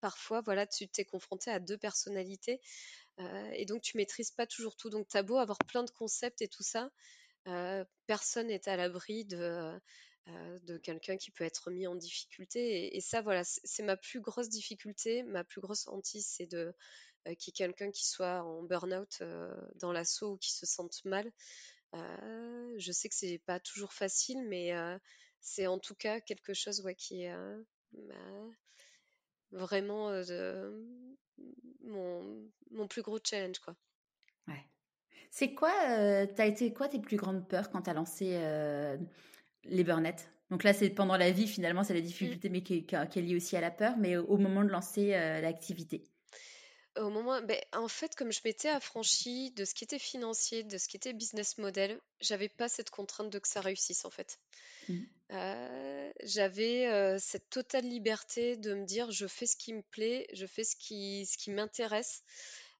parfois 0.00 0.40
voilà 0.42 0.66
tu 0.66 0.88
t'es 0.88 1.04
confronté 1.04 1.50
à 1.50 1.60
deux 1.60 1.78
personnalités 1.78 2.60
et 3.52 3.64
donc 3.66 3.82
tu 3.82 3.96
maîtrises 3.96 4.30
pas 4.30 4.46
toujours 4.46 4.76
tout. 4.76 4.90
Donc 4.90 5.08
tu 5.08 5.16
as 5.16 5.22
beau 5.22 5.38
avoir 5.38 5.58
plein 5.58 5.84
de 5.84 5.90
concepts 5.90 6.42
et 6.42 6.48
tout 6.48 6.62
ça 6.64 6.90
personne 8.06 8.48
n'est 8.48 8.68
à 8.68 8.76
l'abri 8.76 9.24
de 9.24 9.80
quelqu'un 10.82 11.16
qui 11.16 11.30
peut 11.30 11.44
être 11.44 11.70
mis 11.70 11.86
en 11.86 11.94
difficulté 11.94 12.96
et, 12.96 13.00
ça 13.00 13.20
voilà 13.20 13.42
c'est 13.44 13.82
ma 13.82 13.96
plus 13.96 14.20
grosse 14.20 14.48
difficulté 14.48 15.22
ma 15.22 15.44
plus 15.44 15.60
grosse 15.60 15.86
hantise 15.86 16.26
c'est 16.26 16.46
de 16.46 16.74
qu'il 17.38 17.52
y 17.52 17.62
ait 17.62 17.66
quelqu'un 17.66 17.90
qui 17.90 18.06
soit 18.06 18.42
en 18.42 18.62
burn-out 18.62 19.22
dans 19.76 19.92
l'assaut 19.92 20.32
ou 20.32 20.36
qui 20.36 20.52
se 20.52 20.66
sente 20.66 21.04
mal 21.04 21.30
je 21.92 22.90
sais 22.92 23.08
que 23.08 23.14
c'est 23.14 23.40
pas 23.46 23.60
toujours 23.60 23.92
facile 23.92 24.42
mais 24.48 24.72
c'est 25.40 25.66
en 25.66 25.78
tout 25.78 25.94
cas 25.94 26.20
quelque 26.20 26.54
chose 26.54 26.82
qui 26.96 27.22
est 27.22 27.34
bah, 27.92 28.14
vraiment 29.52 30.10
mon, 31.82 32.50
mon, 32.70 32.88
plus 32.88 33.02
gros 33.02 33.18
challenge. 33.22 33.58
Quoi. 33.60 33.76
Ouais. 34.48 34.64
C'est 35.30 35.54
quoi, 35.54 35.72
euh, 35.88 36.26
t'as 36.34 36.46
été 36.46 36.72
quoi 36.72 36.88
tes 36.88 36.98
plus 36.98 37.16
grandes 37.16 37.46
peurs 37.48 37.70
quand 37.70 37.82
tu 37.82 37.90
as 37.90 37.94
lancé 37.94 38.38
les 39.64 39.84
burnets 39.84 40.16
Donc 40.50 40.64
là, 40.64 40.72
c'est 40.72 40.90
pendant 40.90 41.16
la 41.16 41.30
vie, 41.30 41.46
finalement, 41.46 41.84
c'est 41.84 41.94
la 41.94 42.00
mmh. 42.00 42.04
difficulté, 42.04 42.48
mais 42.48 42.62
qui, 42.62 42.86
qui, 42.86 42.94
est 42.96 43.22
liée 43.22 43.36
aussi 43.36 43.56
à 43.56 43.60
la 43.60 43.70
peur, 43.70 43.96
mais 43.98 44.16
au 44.16 44.36
moment 44.36 44.64
de 44.64 44.70
lancer 44.70 45.10
l'activité. 45.40 46.04
Au 46.96 47.10
moment, 47.10 47.42
ben, 47.42 47.60
en 47.72 47.88
fait, 47.88 48.14
comme 48.14 48.32
je 48.32 48.40
m'étais 48.44 48.68
affranchie 48.68 49.50
de 49.52 49.64
ce 49.64 49.74
qui 49.74 49.82
était 49.82 49.98
financier, 49.98 50.62
de 50.62 50.78
ce 50.78 50.86
qui 50.86 50.96
était 50.96 51.12
business 51.12 51.58
model, 51.58 52.00
j'avais 52.20 52.48
pas 52.48 52.68
cette 52.68 52.90
contrainte 52.90 53.30
de 53.30 53.38
que 53.40 53.48
ça 53.48 53.60
réussisse 53.60 54.04
en 54.04 54.10
fait. 54.10 54.38
Mmh. 54.88 55.02
j'avais 56.24 57.18
cette 57.18 57.48
totale 57.50 57.84
liberté 57.84 58.56
de 58.56 58.74
me 58.74 58.84
dire 58.84 59.10
je 59.10 59.26
fais 59.26 59.46
ce 59.46 59.56
qui 59.56 59.72
me 59.72 59.82
plaît, 59.82 60.28
je 60.34 60.46
fais 60.46 60.62
ce 60.62 60.76
qui, 60.76 61.26
ce 61.26 61.36
qui 61.36 61.50
m'intéresse. 61.50 62.22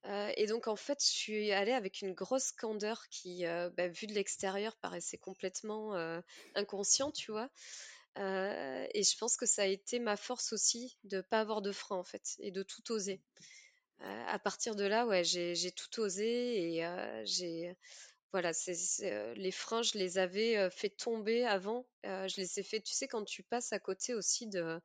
et 0.05 0.47
donc 0.47 0.69
en 0.69 0.77
fait, 0.77 1.03
je 1.03 1.09
suis 1.09 1.51
allée 1.51 1.73
avec 1.73 2.03
une 2.03 2.12
grosse 2.12 2.53
candeur 2.53 3.09
qui, 3.09 3.45
bah, 3.77 3.89
vu 3.89 4.07
de 4.07 4.12
l'extérieur, 4.12 4.77
paraissait 4.77 5.19
complètement 5.19 5.95
inconscient, 6.55 7.11
tu 7.11 7.32
vois. 7.32 7.51
et 8.16 9.03
je 9.03 9.19
pense 9.19 9.36
que 9.36 9.47
ça 9.47 9.62
a 9.62 9.66
été 9.66 9.99
ma 9.99 10.16
force 10.16 10.53
aussi 10.53 10.97
de 11.03 11.20
pas 11.20 11.41
avoir 11.41 11.62
de 11.62 11.73
frein 11.73 11.97
en 11.97 12.05
fait 12.05 12.36
et 12.39 12.53
de 12.53 12.62
tout 12.62 12.93
oser 12.93 13.20
à 14.28 14.39
partir 14.39 14.74
de 14.74 14.85
là, 14.85 15.06
ouais, 15.06 15.24
j'ai 15.24 15.72
tout 15.72 16.01
osé 16.01 16.76
et 16.76 17.24
j'ai 17.24 17.76
voilà, 18.32 18.52
c'est 18.52 19.35
les 19.36 19.52
freins, 19.52 19.82
je 19.82 19.97
les 19.97 20.18
avais 20.18 20.68
fait 20.70 20.90
tomber 20.90 21.44
avant. 21.44 21.86
je 22.02 22.40
les 22.40 22.59
ai 22.59 22.62
fait, 22.62 22.81
tu 22.81 22.93
sais, 22.93 23.06
quand 23.06 23.24
tu 23.24 23.43
passes 23.43 23.72
à 23.72 23.78
côté 23.78 24.14
aussi 24.14 24.47
de, 24.48 24.81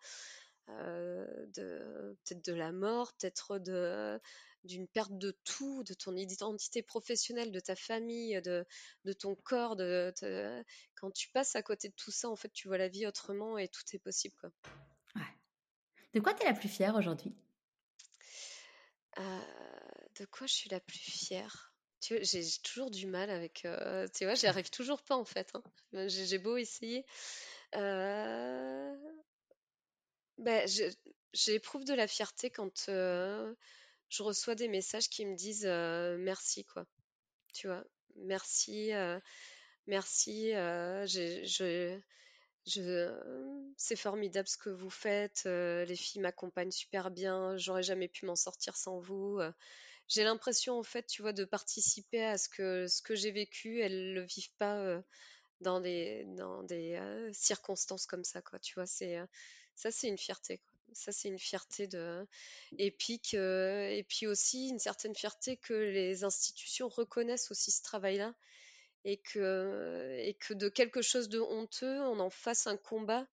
de 0.68 2.16
peut-être 2.24 2.46
de 2.46 2.54
la 2.54 2.72
mort, 2.72 3.14
peut-être 3.14 3.58
de 3.60 4.20
d'une 4.64 4.88
perte 4.88 5.18
de 5.18 5.38
tout, 5.44 5.84
de 5.84 5.94
ton 5.94 6.16
identité 6.16 6.82
professionnelle, 6.82 7.52
de 7.52 7.60
ta 7.60 7.76
famille, 7.76 8.42
de, 8.42 8.66
de 9.06 9.14
ton 9.14 9.36
corps. 9.36 9.76
De, 9.76 10.14
quand 10.96 11.12
tu 11.12 11.30
passes 11.30 11.56
à 11.56 11.64
côté 11.64 11.90
de 11.90 11.94
tout 11.96 12.12
ça, 12.12 12.30
en 12.30 12.36
fait, 12.36 12.52
tu 12.52 12.68
vois 12.68 12.78
la 12.78 12.90
vie 12.90 13.08
autrement 13.08 13.58
et 13.58 13.68
tout 13.68 13.84
est 13.94 14.00
possible. 14.00 14.36
Quoi. 14.40 14.52
Ouais. 15.16 15.22
De 16.14 16.20
quoi 16.20 16.34
tu 16.34 16.44
es 16.44 16.46
la 16.46 16.54
plus 16.54 16.70
fière 16.70 16.96
aujourd'hui? 16.96 17.34
Euh, 19.18 19.40
de 20.20 20.26
quoi 20.26 20.48
je 20.48 20.54
suis 20.54 20.70
la 20.70 20.80
plus 20.80 21.00
fière? 21.00 21.74
J'ai 22.02 22.44
toujours 22.64 22.92
du 22.92 23.08
mal 23.08 23.30
avec. 23.30 23.66
Euh, 23.66 24.08
tu 24.16 24.24
vois, 24.24 24.36
j'y 24.36 24.48
arrive 24.48 24.70
toujours 24.70 25.02
pas 25.02 25.16
en 25.16 25.26
fait. 25.26 25.52
Hein. 25.54 26.08
J'ai 26.08 26.38
beau 26.38 26.58
essayer. 26.58 27.06
Euh... 27.76 28.96
Ben, 30.38 30.66
j'éprouve 31.34 31.84
de 31.84 31.94
la 31.94 32.08
fierté 32.08 32.50
quand 32.50 32.88
euh, 32.88 33.54
je 34.08 34.24
reçois 34.24 34.56
des 34.56 34.70
messages 34.70 35.10
qui 35.10 35.26
me 35.26 35.36
disent 35.36 35.66
merci, 35.66 36.64
quoi. 36.64 36.86
Tu 37.54 37.68
vois, 37.68 37.84
merci, 38.16 38.92
merci. 39.88 40.52
je, 40.52 42.00
je, 42.70 43.12
c'est 43.78 43.96
formidable 43.96 44.48
ce 44.48 44.58
que 44.58 44.70
vous 44.70 44.90
faites. 44.90 45.44
les 45.46 45.96
filles 45.96 46.22
m'accompagnent 46.22 46.72
super 46.72 47.12
bien. 47.12 47.58
J'aurais 47.58 47.84
jamais 47.84 48.08
pu 48.08 48.26
m'en 48.26 48.36
sortir 48.36 48.78
sans 48.78 49.00
vous. 49.00 49.40
j'ai 50.08 50.24
l'impression, 50.24 50.80
en 50.80 50.84
fait, 50.84 51.06
tu 51.08 51.22
vois, 51.22 51.34
de 51.34 51.46
participer 51.46 52.24
à 52.24 52.38
ce 52.38 52.50
que 52.50 52.88
ce 52.88 53.02
que 53.02 53.16
j'ai 53.16 53.32
vécu. 53.32 53.82
Elles 53.82 54.14
le 54.14 54.22
vivent 54.22 54.54
pas 54.58 55.02
dans 55.62 55.80
des 55.82 56.26
dans 56.38 56.64
des 56.64 57.00
circonstances 57.34 58.06
comme 58.06 58.24
ça, 58.24 58.42
quoi. 58.42 58.60
Tu 58.60 58.76
vois, 58.76 58.88
c'est 58.88 59.18
ça, 59.76 59.92
c'est 59.92 60.08
une 60.08 60.18
fierté. 60.18 60.62
Ça, 60.94 61.12
c'est 61.12 61.30
une 61.30 61.40
fierté 61.40 61.88
de 61.88 62.28
et 62.78 62.92
puis 62.92 64.28
aussi 64.28 64.70
une 64.70 64.80
certaine 64.80 65.16
fierté 65.16 65.58
que 65.58 65.74
les 65.74 66.24
institutions 66.24 66.90
reconnaissent 66.90 67.52
aussi 67.52 67.72
ce 67.72 67.82
travail-là 67.84 68.34
et 69.06 69.18
que, 69.18 70.16
et 70.20 70.34
que 70.36 70.54
de 70.54 70.70
quelque 70.70 71.02
chose 71.02 71.30
de 71.30 71.40
honteux, 71.40 72.00
on 72.02 72.20
en 72.20 72.30
fasse 72.30 72.68
un 72.68 72.78
combat 72.78 73.26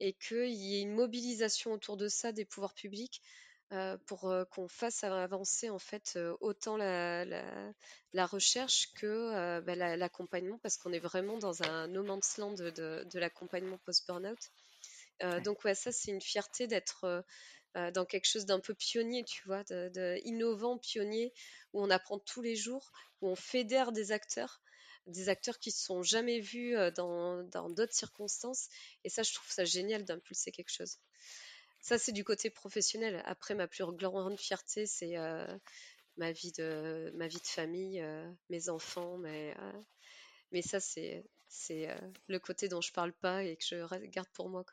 et 0.00 0.12
qu'il 0.14 0.54
y 0.54 0.76
ait 0.76 0.82
une 0.82 0.94
mobilisation 0.94 1.72
autour 1.72 1.96
de 1.96 2.08
ça 2.08 2.32
des 2.32 2.44
pouvoirs 2.44 2.74
publics 2.74 3.20
euh, 3.72 3.98
pour 4.06 4.30
euh, 4.30 4.46
qu'on 4.46 4.66
fasse 4.66 5.04
avancer 5.04 5.68
en 5.68 5.78
fait 5.78 6.14
euh, 6.16 6.34
autant 6.40 6.78
la, 6.78 7.26
la, 7.26 8.26
recherche 8.26 8.94
que 8.94 9.60
bah, 9.60 9.74
l'accompagnement 9.74 10.58
parce 10.62 10.78
qu'on 10.78 10.90
est 10.90 10.98
vraiment 10.98 11.36
dans 11.36 11.62
un 11.62 11.86
no 11.86 12.02
man's 12.02 12.38
land 12.38 12.54
de, 12.54 12.70
de, 13.04 13.18
l'accompagnement 13.18 13.76
post-burnout. 13.84 14.38
Donc 15.44 15.64
ouais, 15.64 15.74
ça 15.74 15.92
c'est 15.92 16.12
une 16.12 16.22
fierté 16.22 16.66
d'être 16.66 17.24
dans 17.74 18.06
quelque 18.06 18.24
chose 18.24 18.46
d'un 18.46 18.60
peu 18.60 18.72
pionnier, 18.72 19.24
tu 19.24 19.42
vois, 19.44 19.64
de, 19.64 20.18
innovant, 20.24 20.78
pionnier, 20.78 21.34
où 21.74 21.82
on 21.82 21.90
apprend 21.90 22.18
tous 22.18 22.40
les 22.40 22.56
jours, 22.56 22.90
où 23.20 23.28
on 23.28 23.36
fédère 23.36 23.92
des 23.92 24.12
acteurs 24.12 24.62
des 25.08 25.28
acteurs 25.28 25.58
qui 25.58 25.70
se 25.70 25.84
sont 25.84 26.02
jamais 26.02 26.40
vus 26.40 26.74
dans 26.96 27.42
d'autres 27.70 27.94
circonstances. 27.94 28.68
Et 29.04 29.08
ça, 29.08 29.22
je 29.22 29.34
trouve 29.34 29.50
ça 29.50 29.64
génial 29.64 30.04
d'impulser 30.04 30.50
quelque 30.52 30.72
chose. 30.72 30.98
Ça, 31.80 31.98
c'est 31.98 32.12
du 32.12 32.24
côté 32.24 32.50
professionnel. 32.50 33.22
Après, 33.24 33.54
ma 33.54 33.68
plus 33.68 33.84
grande 33.84 34.38
fierté, 34.38 34.86
c'est 34.86 35.16
ma 36.16 36.32
vie 36.32 36.52
de 36.52 37.12
ma 37.14 37.28
vie 37.28 37.40
de 37.40 37.46
famille, 37.46 38.04
mes 38.50 38.68
enfants, 38.68 39.18
mais 39.18 39.54
mais 40.52 40.62
ça, 40.62 40.80
c'est 40.80 41.24
c'est 41.48 41.88
le 42.26 42.38
côté 42.38 42.68
dont 42.68 42.80
je 42.80 42.92
parle 42.92 43.12
pas 43.12 43.42
et 43.42 43.56
que 43.56 43.64
je 43.64 44.06
garde 44.06 44.28
pour 44.34 44.48
moi. 44.48 44.64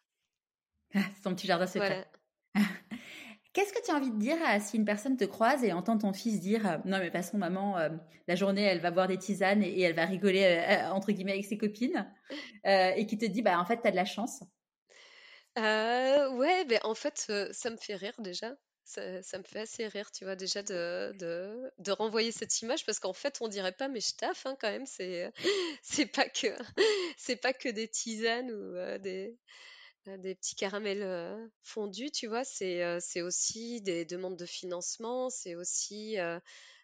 c'est 0.94 1.02
ton 1.24 1.36
petit 1.36 1.48
jardin 1.48 1.68
secret. 1.68 2.10
Qu'est-ce 3.56 3.72
que 3.72 3.82
tu 3.84 3.90
as 3.90 3.96
envie 3.96 4.12
de 4.12 4.20
dire 4.20 4.38
si 4.60 4.76
une 4.76 4.84
personne 4.84 5.16
te 5.16 5.24
croise 5.24 5.64
et 5.64 5.72
entend 5.72 5.98
ton 5.98 6.12
fils 6.12 6.42
dire 6.42 6.82
non 6.84 7.00
mais 7.00 7.10
passons 7.10 7.38
maman 7.38 7.78
la 8.28 8.36
journée 8.36 8.64
elle 8.64 8.82
va 8.82 8.92
boire 8.92 9.08
des 9.08 9.18
tisanes 9.18 9.64
et, 9.64 9.80
elle 9.80 9.96
va 9.96 10.06
rigoler 10.06 10.62
entre 10.92 11.14
guillemets 11.14 11.32
avec 11.32 11.46
ses 11.46 11.58
copines 11.58 12.06
et 12.66 13.06
qui 13.08 13.18
te 13.18 13.26
dit 13.26 13.42
bah 13.42 13.58
en 13.58 13.66
fait 13.66 13.82
tu 13.82 13.88
as 13.88 13.92
de 13.92 13.96
la 13.96 14.04
chance? 14.04 14.44
Ouais 15.56 16.66
ben 16.66 16.80
en 16.84 16.96
fait 16.96 17.32
ça 17.54 17.70
me 17.70 17.78
fait 17.78 17.96
rire 17.96 18.16
déjà 18.20 18.58
ça, 18.86 19.38
me 19.38 19.44
fait 19.44 19.62
assez 19.62 19.88
rire, 19.88 20.12
tu 20.12 20.26
vois, 20.26 20.36
déjà 20.36 20.62
de, 20.62 21.92
renvoyer 21.92 22.32
cette 22.32 22.62
image 22.62 22.86
parce 22.86 23.00
qu'en 23.00 23.14
fait, 23.14 23.38
on 23.42 23.48
dirait 23.48 23.72
pas, 23.72 23.88
mais 23.88 24.00
je 24.00 24.16
taffe 24.16 24.46
hein, 24.46 24.56
quand 24.60 24.70
même. 24.70 24.86
C'est 24.86 25.32
pas 26.14 27.54
que 27.54 27.70
des 27.70 27.88
tisanes 27.88 28.52
ou 28.52 29.00
des, 29.00 29.38
des 30.18 30.36
petits 30.36 30.56
caramels 30.56 31.50
fondus, 31.62 32.12
tu 32.12 32.28
vois. 32.28 32.44
C'est, 32.44 33.22
aussi 33.22 33.82
des 33.82 34.06
demandes 34.06 34.38
de 34.38 34.46
financement, 34.46 35.30
c'est 35.30 35.56
aussi 35.56 36.18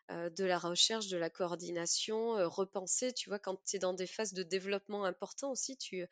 de 0.10 0.44
la 0.44 0.60
recherche, 0.60 1.08
de 1.08 1.18
la 1.18 1.30
coordination, 1.30 2.34
repenser, 2.50 3.14
tu 3.14 3.30
vois, 3.30 3.40
quand 3.40 3.64
tu 3.64 3.78
es 3.78 3.80
dans 3.80 3.94
des 3.94 4.08
phases 4.08 4.34
de 4.34 4.44
développement 4.44 5.06
importants 5.06 5.52
aussi, 5.52 5.78
tu 5.78 6.06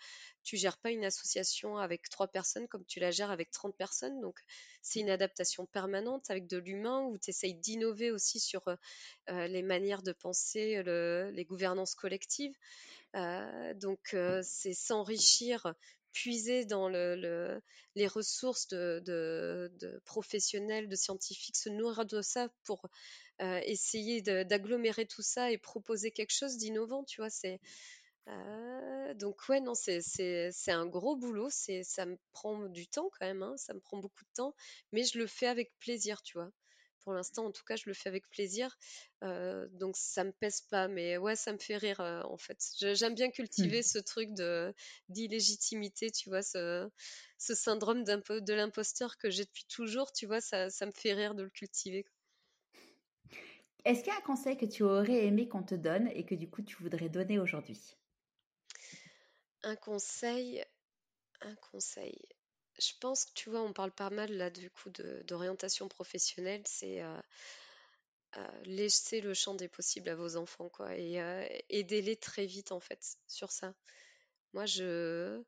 tu 0.43 0.55
gères 0.55 0.77
pas 0.77 0.91
une 0.91 1.03
association 1.03 1.77
avec 1.77 2.09
trois 2.09 2.27
personnes 2.27 2.67
comme 2.67 2.85
tu 2.85 2.99
la 2.99 3.11
gères 3.11 3.31
avec 3.31 3.51
30 3.51 3.75
personnes, 3.75 4.21
donc 4.21 4.39
c'est 4.81 5.01
une 5.01 5.09
adaptation 5.09 5.65
permanente 5.65 6.29
avec 6.29 6.47
de 6.47 6.57
l'humain 6.57 7.01
où 7.01 7.17
tu 7.17 7.31
essayes 7.31 7.55
d'innover 7.55 8.11
aussi 8.11 8.39
sur 8.39 8.63
les 9.27 9.63
manières 9.63 10.01
de 10.03 10.13
penser, 10.13 10.81
les 10.83 11.45
gouvernances 11.45 11.95
collectives. 11.95 12.55
donc 13.13 14.15
c'est 14.43 14.73
s'enrichir 14.73 15.73
puiser 16.13 16.65
dans 16.65 16.89
le, 16.89 17.61
les 17.95 18.07
ressources 18.07 18.67
de, 18.67 19.71
professionnels, 20.05 20.87
de 20.89 20.95
scientifiques, 20.95 21.57
se 21.57 21.69
nourrir 21.69 22.05
de 22.05 22.21
ça 22.21 22.49
pour 22.63 22.87
euh, 23.41 23.61
essayer 23.65 24.21
d'agglomérer 24.21 25.05
tout 25.05 25.21
ça 25.21 25.51
et 25.51 25.57
proposer 25.57 26.11
quelque 26.11 26.33
chose 26.33 26.57
d'innovant, 26.57 27.03
tu 27.03 27.21
vois. 27.21 27.29
Euh, 28.27 29.13
donc 29.15 29.47
ouais, 29.49 29.59
non, 29.59 29.73
c'est 29.75 30.51
un 30.67 30.85
gros 30.85 31.15
boulot. 31.15 31.49
Ça 31.49 32.05
me 32.05 32.17
prend 32.31 32.67
du 32.69 32.87
temps 32.87 33.09
quand 33.19 33.25
même. 33.25 33.43
Hein, 33.43 33.55
ça 33.57 33.73
me 33.73 33.79
prend 33.79 33.97
beaucoup 33.97 34.23
de 34.23 34.29
temps, 34.35 34.55
mais 34.91 35.03
je 35.03 35.17
le 35.17 35.27
fais 35.27 35.47
avec 35.47 35.71
plaisir, 35.79 36.21
tu 36.21 36.37
vois. 36.37 36.51
Pour 37.03 37.13
l'instant, 37.13 37.45
en 37.45 37.51
tout 37.51 37.63
cas, 37.63 37.75
je 37.75 37.83
le 37.87 37.93
fais 37.93 38.09
avec 38.09 38.27
plaisir. 38.29 38.77
Euh, 39.23 39.67
donc 39.71 39.97
ça 39.97 40.23
me 40.23 40.31
pèse 40.31 40.61
pas, 40.61 40.87
mais 40.87 41.17
ouais, 41.17 41.35
ça 41.35 41.53
me 41.53 41.57
fait 41.57 41.77
rire 41.77 41.99
en 41.99 42.37
fait. 42.37 42.59
J'aime 42.79 43.15
bien 43.15 43.29
cultiver 43.31 43.79
mmh. 43.79 43.83
ce 43.83 43.99
truc 43.99 44.33
de 44.33 44.73
d'illégitimité, 45.09 46.11
tu 46.11 46.29
vois, 46.29 46.41
ce, 46.41 46.89
ce 47.37 47.55
syndrome 47.55 48.03
de 48.03 48.53
l'imposteur 48.53 49.17
que 49.17 49.29
j'ai 49.29 49.45
depuis 49.45 49.65
toujours, 49.65 50.11
tu 50.11 50.25
vois, 50.25 50.41
ça, 50.41 50.69
ça 50.69 50.85
me 50.85 50.91
fait 50.91 51.13
rire 51.13 51.35
de 51.35 51.43
le 51.43 51.49
cultiver. 51.49 52.05
Est-ce 53.85 54.03
qu'il 54.03 54.11
y 54.11 54.15
a 54.15 54.19
un 54.19 54.21
conseil 54.21 54.57
que 54.57 54.65
tu 54.65 54.83
aurais 54.83 55.25
aimé 55.25 55.47
qu'on 55.47 55.63
te 55.63 55.75
donne 55.75 56.09
et 56.09 56.25
que 56.25 56.35
du 56.35 56.49
coup 56.49 56.61
tu 56.61 56.75
voudrais 56.81 57.09
donner 57.09 57.39
aujourd'hui? 57.39 57.95
Un 59.63 59.75
conseil, 59.75 60.63
un 61.41 61.55
conseil. 61.55 62.19
Je 62.79 62.93
pense 62.99 63.25
que 63.25 63.31
tu 63.33 63.49
vois, 63.49 63.61
on 63.61 63.73
parle 63.73 63.91
pas 63.91 64.09
mal 64.09 64.31
là 64.31 64.49
du 64.49 64.69
coup 64.69 64.89
d'orientation 65.25 65.87
professionnelle, 65.89 66.61
c'est 66.65 67.01
euh, 67.01 67.21
euh, 68.37 68.61
laisser 68.63 69.21
le 69.21 69.33
champ 69.33 69.53
des 69.53 69.67
possibles 69.67 70.09
à 70.09 70.15
vos 70.15 70.37
enfants 70.37 70.69
quoi 70.69 70.95
et 70.95 71.21
euh, 71.21 71.45
aider-les 71.69 72.15
très 72.15 72.45
vite 72.45 72.71
en 72.71 72.79
fait 72.79 73.17
sur 73.27 73.51
ça. 73.51 73.73
Moi 74.53 74.65
je 74.65 75.43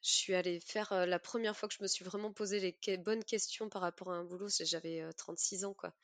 suis 0.00 0.34
allée 0.34 0.60
faire 0.60 1.06
la 1.06 1.18
première 1.18 1.56
fois 1.56 1.68
que 1.68 1.74
je 1.74 1.82
me 1.82 1.88
suis 1.88 2.04
vraiment 2.04 2.32
posé 2.32 2.58
les 2.60 2.96
bonnes 2.96 3.24
questions 3.24 3.68
par 3.68 3.82
rapport 3.82 4.10
à 4.10 4.16
un 4.16 4.24
boulot, 4.24 4.48
j'avais 4.60 5.04
36 5.16 5.64
ans 5.64 5.74
quoi. 5.74 5.94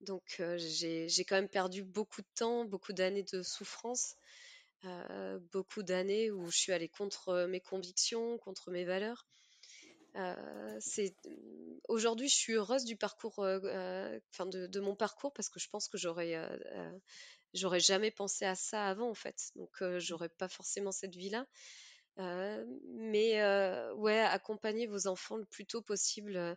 Donc 0.00 0.42
j'ai 0.58 1.24
quand 1.26 1.36
même 1.36 1.48
perdu 1.48 1.82
beaucoup 1.82 2.20
de 2.20 2.28
temps, 2.34 2.66
beaucoup 2.66 2.92
d'années 2.92 3.24
de 3.24 3.42
souffrance, 3.42 4.16
beaucoup 5.52 5.82
d'années 5.82 6.30
où 6.30 6.50
je 6.50 6.56
suis 6.56 6.72
allée 6.72 6.88
contre 6.88 7.46
mes 7.48 7.60
convictions, 7.60 8.38
contre 8.38 8.70
mes 8.70 8.84
valeurs. 8.84 9.26
c'est 10.80 11.14
aujourd'hui 11.88 12.28
je 12.28 12.36
suis 12.36 12.52
heureuse 12.54 12.84
du 12.84 12.96
parcours, 12.96 13.38
enfin 13.38 14.46
de, 14.46 14.66
de, 14.66 14.80
mon 14.80 14.94
parcours 14.94 15.32
parce 15.32 15.48
que 15.48 15.60
je 15.60 15.68
pense 15.68 15.88
que 15.88 15.98
j'aurais 15.98 16.36
j'aurais 17.52 17.80
jamais 17.80 18.10
pensé 18.10 18.44
à 18.44 18.54
ça 18.54 18.86
avant 18.86 19.10
en 19.10 19.14
fait, 19.14 19.50
donc 19.56 19.70
j'aurais 19.98 20.28
pas 20.28 20.48
forcément 20.48 20.92
cette 20.92 21.14
vie 21.14 21.30
là. 21.30 21.46
mais 22.16 23.34
ouais, 23.94 24.20
accompagner 24.20 24.86
vos 24.86 25.06
enfants 25.06 25.36
le 25.36 25.46
plus 25.46 25.66
tôt 25.66 25.82
possible 25.82 26.56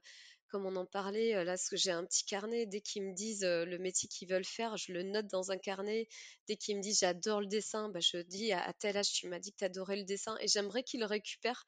comme 0.49 0.65
on 0.65 0.75
en 0.75 0.85
parlait, 0.85 1.43
là, 1.43 1.55
que 1.57 1.75
j'ai 1.75 1.91
un 1.91 2.05
petit 2.05 2.25
carnet, 2.25 2.65
dès 2.65 2.81
qu'ils 2.81 3.03
me 3.03 3.13
disent 3.13 3.43
le 3.43 3.77
métier 3.77 4.09
qu'ils 4.09 4.29
veulent 4.29 4.45
faire, 4.45 4.77
je 4.77 4.91
le 4.91 5.03
note 5.03 5.27
dans 5.27 5.51
un 5.51 5.57
carnet. 5.57 6.07
Dès 6.47 6.55
qu'ils 6.55 6.77
me 6.77 6.81
disent 6.81 6.99
j'adore 6.99 7.41
le 7.41 7.47
dessin, 7.47 7.89
bah, 7.89 7.99
je 7.99 8.17
dis 8.17 8.51
à, 8.53 8.73
tel 8.73 8.97
âge 8.97 9.11
tu 9.11 9.27
m'as 9.27 9.39
dit 9.39 9.51
que 9.51 9.57
tu 9.57 9.65
adorais 9.65 9.97
le 9.97 10.05
dessin. 10.05 10.37
Et 10.41 10.47
j'aimerais 10.47 10.83
qu'ils 10.83 11.01
le 11.01 11.05
récupèrent 11.05 11.65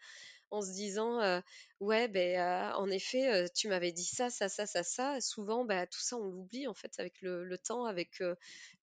en 0.51 0.61
se 0.61 0.71
disant 0.71 1.41
ouais, 1.79 2.07
ben, 2.07 2.73
en 2.75 2.89
effet, 2.89 3.45
tu 3.55 3.67
m'avais 3.67 3.91
dit 3.91 4.05
ça, 4.05 4.29
ça, 4.29 4.49
ça, 4.49 4.65
ça, 4.65 4.83
ça. 4.83 5.21
Souvent, 5.21 5.65
bah, 5.65 5.87
tout 5.87 6.01
ça, 6.01 6.17
on 6.17 6.25
l'oublie 6.29 6.67
en 6.67 6.73
fait 6.73 6.93
avec 6.99 7.21
le, 7.21 7.57
temps, 7.57 7.85
avec 7.85 8.21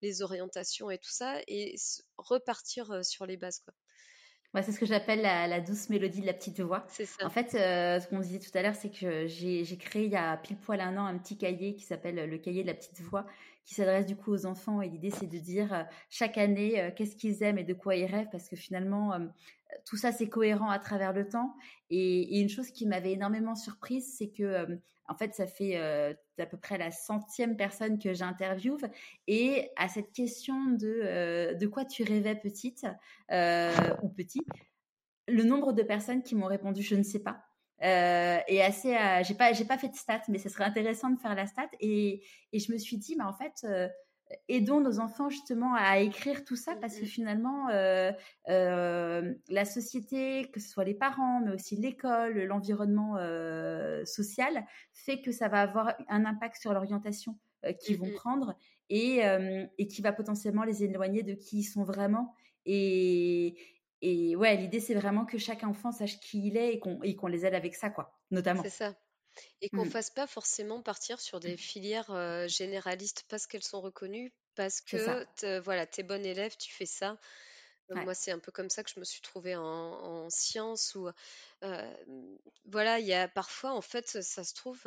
les 0.01 0.21
orientations 0.21 0.89
et 0.89 0.97
tout 0.97 1.11
ça, 1.11 1.41
et 1.47 1.75
repartir 2.17 3.03
sur 3.03 3.25
les 3.25 3.37
bases. 3.37 3.59
Quoi 3.59 3.73
c'est 4.55 4.71
ce 4.71 4.79
que 4.79 4.85
j'appelle 4.85 5.21
la, 5.21 5.61
douce 5.61 5.89
mélodie 5.89 6.21
de 6.21 6.25
la 6.25 6.33
petite 6.33 6.59
voix. 6.59 6.85
C'est 6.87 7.05
ça. 7.05 7.25
En 7.25 7.29
fait, 7.29 7.53
euh, 7.55 7.99
ce 7.99 8.07
qu'on 8.07 8.19
disait 8.19 8.39
tout 8.39 8.55
à 8.57 8.61
l'heure, 8.61 8.75
c'est 8.75 8.89
que 8.89 9.27
j'ai 9.27 9.77
créé 9.77 10.05
il 10.05 10.11
y 10.11 10.15
a 10.15 10.37
pile 10.37 10.57
poil 10.57 10.81
un 10.81 10.97
an 10.97 11.05
un 11.05 11.17
petit 11.17 11.37
cahier 11.37 11.75
qui 11.75 11.83
s'appelle 11.83 12.29
le 12.29 12.37
cahier 12.37 12.63
de 12.63 12.67
la 12.67 12.73
petite 12.73 12.99
voix, 13.01 13.25
qui 13.65 13.75
s'adresse 13.75 14.05
du 14.05 14.15
coup 14.15 14.31
aux 14.31 14.45
enfants. 14.45 14.81
Et 14.81 14.89
l'idée, 14.89 15.11
c'est 15.11 15.27
de 15.27 15.37
dire 15.37 15.73
euh, 15.73 15.83
chaque 16.09 16.37
année 16.37 16.81
euh, 16.81 16.91
qu'est-ce 16.95 17.15
qu'ils 17.15 17.43
aiment 17.43 17.59
et 17.59 17.63
de 17.63 17.73
quoi 17.73 17.95
ils 17.95 18.05
rêvent, 18.05 18.29
parce 18.31 18.49
que 18.49 18.55
finalement, 18.55 19.11
tout 19.85 19.97
ça, 19.97 20.11
c'est 20.11 20.29
cohérent 20.29 20.69
à 20.69 20.79
travers 20.79 21.13
le 21.13 21.27
temps. 21.27 21.55
Et, 21.89 22.39
une 22.39 22.49
chose 22.49 22.71
qui 22.71 22.85
m'avait 22.85 23.13
énormément 23.13 23.55
surprise, 23.55 24.15
c'est 24.17 24.29
que 24.29 24.79
en 25.07 25.15
fait, 25.15 25.33
ça 25.33 25.47
fait 25.47 25.77
euh, 25.77 26.13
à 26.37 26.45
peu 26.45 26.57
près 26.57 26.77
la 26.77 26.91
centième 26.91 27.55
personne 27.55 27.99
que 27.99 28.13
j'interviewe. 28.13 28.77
Et 29.27 29.69
à 29.77 29.87
cette 29.87 30.11
question 30.11 30.65
de 30.65 31.01
euh, 31.03 31.53
de 31.53 31.67
quoi 31.67 31.85
tu 31.85 32.03
rêvais 32.03 32.35
petite 32.35 32.85
euh, 33.31 33.71
ou 34.03 34.09
petit, 34.09 34.41
le 35.27 35.43
nombre 35.43 35.73
de 35.73 35.83
personnes 35.83 36.23
qui 36.23 36.35
m'ont 36.35 36.47
répondu 36.47 36.81
je 36.81 36.95
ne 36.95 37.03
sais 37.03 37.19
pas. 37.19 37.43
et 37.81 38.61
assez, 38.61 38.97
j'ai 39.23 39.35
pas, 39.35 39.53
j'ai 39.53 39.65
pas 39.65 39.77
fait 39.77 39.89
de 39.89 39.95
stats, 39.95 40.23
mais 40.29 40.39
ce 40.39 40.49
serait 40.49 40.65
intéressant 40.65 41.09
de 41.09 41.19
faire 41.19 41.35
la 41.35 41.47
stat. 41.47 41.69
Et, 41.79 42.23
et 42.51 42.59
je 42.59 42.71
me 42.71 42.77
suis 42.77 42.97
dit, 42.97 43.15
mais 43.15 43.25
en 43.25 43.33
fait, 43.33 43.65
aidons 44.49 44.81
nos 44.81 44.99
enfants 44.99 45.29
justement 45.29 45.73
à 45.75 45.99
écrire 45.99 46.43
tout 46.43 46.55
ça 46.55 46.75
parce 46.75 46.95
que 46.95 47.03
mmh 47.03 47.07
finalement 47.07 47.69
euh, 47.69 48.11
euh, 48.49 49.33
la 49.49 49.65
société, 49.65 50.49
que 50.51 50.59
ce 50.59 50.69
soit 50.69 50.83
les 50.83 50.93
parents, 50.93 51.41
mais 51.41 51.51
aussi 51.51 51.75
l'école, 51.75 52.43
l'environnement 52.43 53.15
euh, 53.17 54.03
social, 54.05 54.65
fait 54.93 55.21
que 55.21 55.31
ça 55.31 55.47
va 55.47 55.61
avoir 55.61 55.95
un 56.09 56.25
impact 56.25 56.57
sur 56.61 56.73
l'orientation 56.73 57.37
qu'ils 57.79 57.97
vont 57.97 58.07
mmh 58.07 58.13
prendre 58.13 58.55
et, 58.89 59.21
et, 59.77 59.87
qui 59.87 60.01
va 60.01 60.13
potentiellement 60.13 60.63
les 60.63 60.83
éloigner 60.83 61.23
de 61.23 61.33
qui 61.33 61.59
ils 61.59 61.63
sont 61.63 61.83
vraiment. 61.83 62.33
Et, 62.65 63.57
et 64.01 64.35
ouais, 64.35 64.55
l'idée 64.55 64.79
c'est 64.79 64.93
vraiment 64.93 65.25
que 65.25 65.37
chaque 65.37 65.63
enfant 65.63 65.91
sache 65.91 66.19
qui 66.19 66.47
il 66.47 66.57
est 66.57 66.79
et 67.03 67.15
qu'on 67.15 67.27
les 67.27 67.45
aide 67.45 67.55
avec 67.55 67.75
ça, 67.75 67.89
quoi, 67.89 68.19
notamment. 68.31 68.63
C'est 68.63 68.69
ça. 68.69 68.95
Et 69.61 69.69
qu'on 69.69 69.83
ne 69.83 69.85
mmh. 69.85 69.91
fasse 69.91 70.09
pas 70.09 70.27
forcément 70.27 70.81
partir 70.81 71.19
sur 71.19 71.39
des 71.39 71.57
filières 71.57 72.47
généralistes 72.47 73.25
parce 73.29 73.47
qu'elles 73.47 73.63
sont 73.63 73.81
reconnues, 73.81 74.31
parce 74.55 74.81
que 74.81 75.59
voilà, 75.59 75.85
tu 75.85 76.01
es 76.01 76.03
bonne 76.03 76.25
élève, 76.25 76.55
tu 76.57 76.73
fais 76.73 76.85
ça. 76.85 77.17
Moi, 77.89 78.13
c'est 78.13 78.31
un 78.31 78.39
peu 78.39 78.51
comme 78.51 78.69
ça 78.69 78.83
que 78.83 78.89
je 78.93 78.99
me 78.99 79.05
suis 79.05 79.21
trouvée 79.21 79.55
en, 79.55 80.29
sciences 80.29 80.95
où, 80.95 81.09
voilà, 82.65 82.99
il 82.99 83.05
y 83.05 83.13
a 83.13 83.27
parfois, 83.27 83.71
en 83.71 83.81
fait, 83.81 84.07
ça 84.07 84.43
se 84.43 84.53
trouve, 84.53 84.81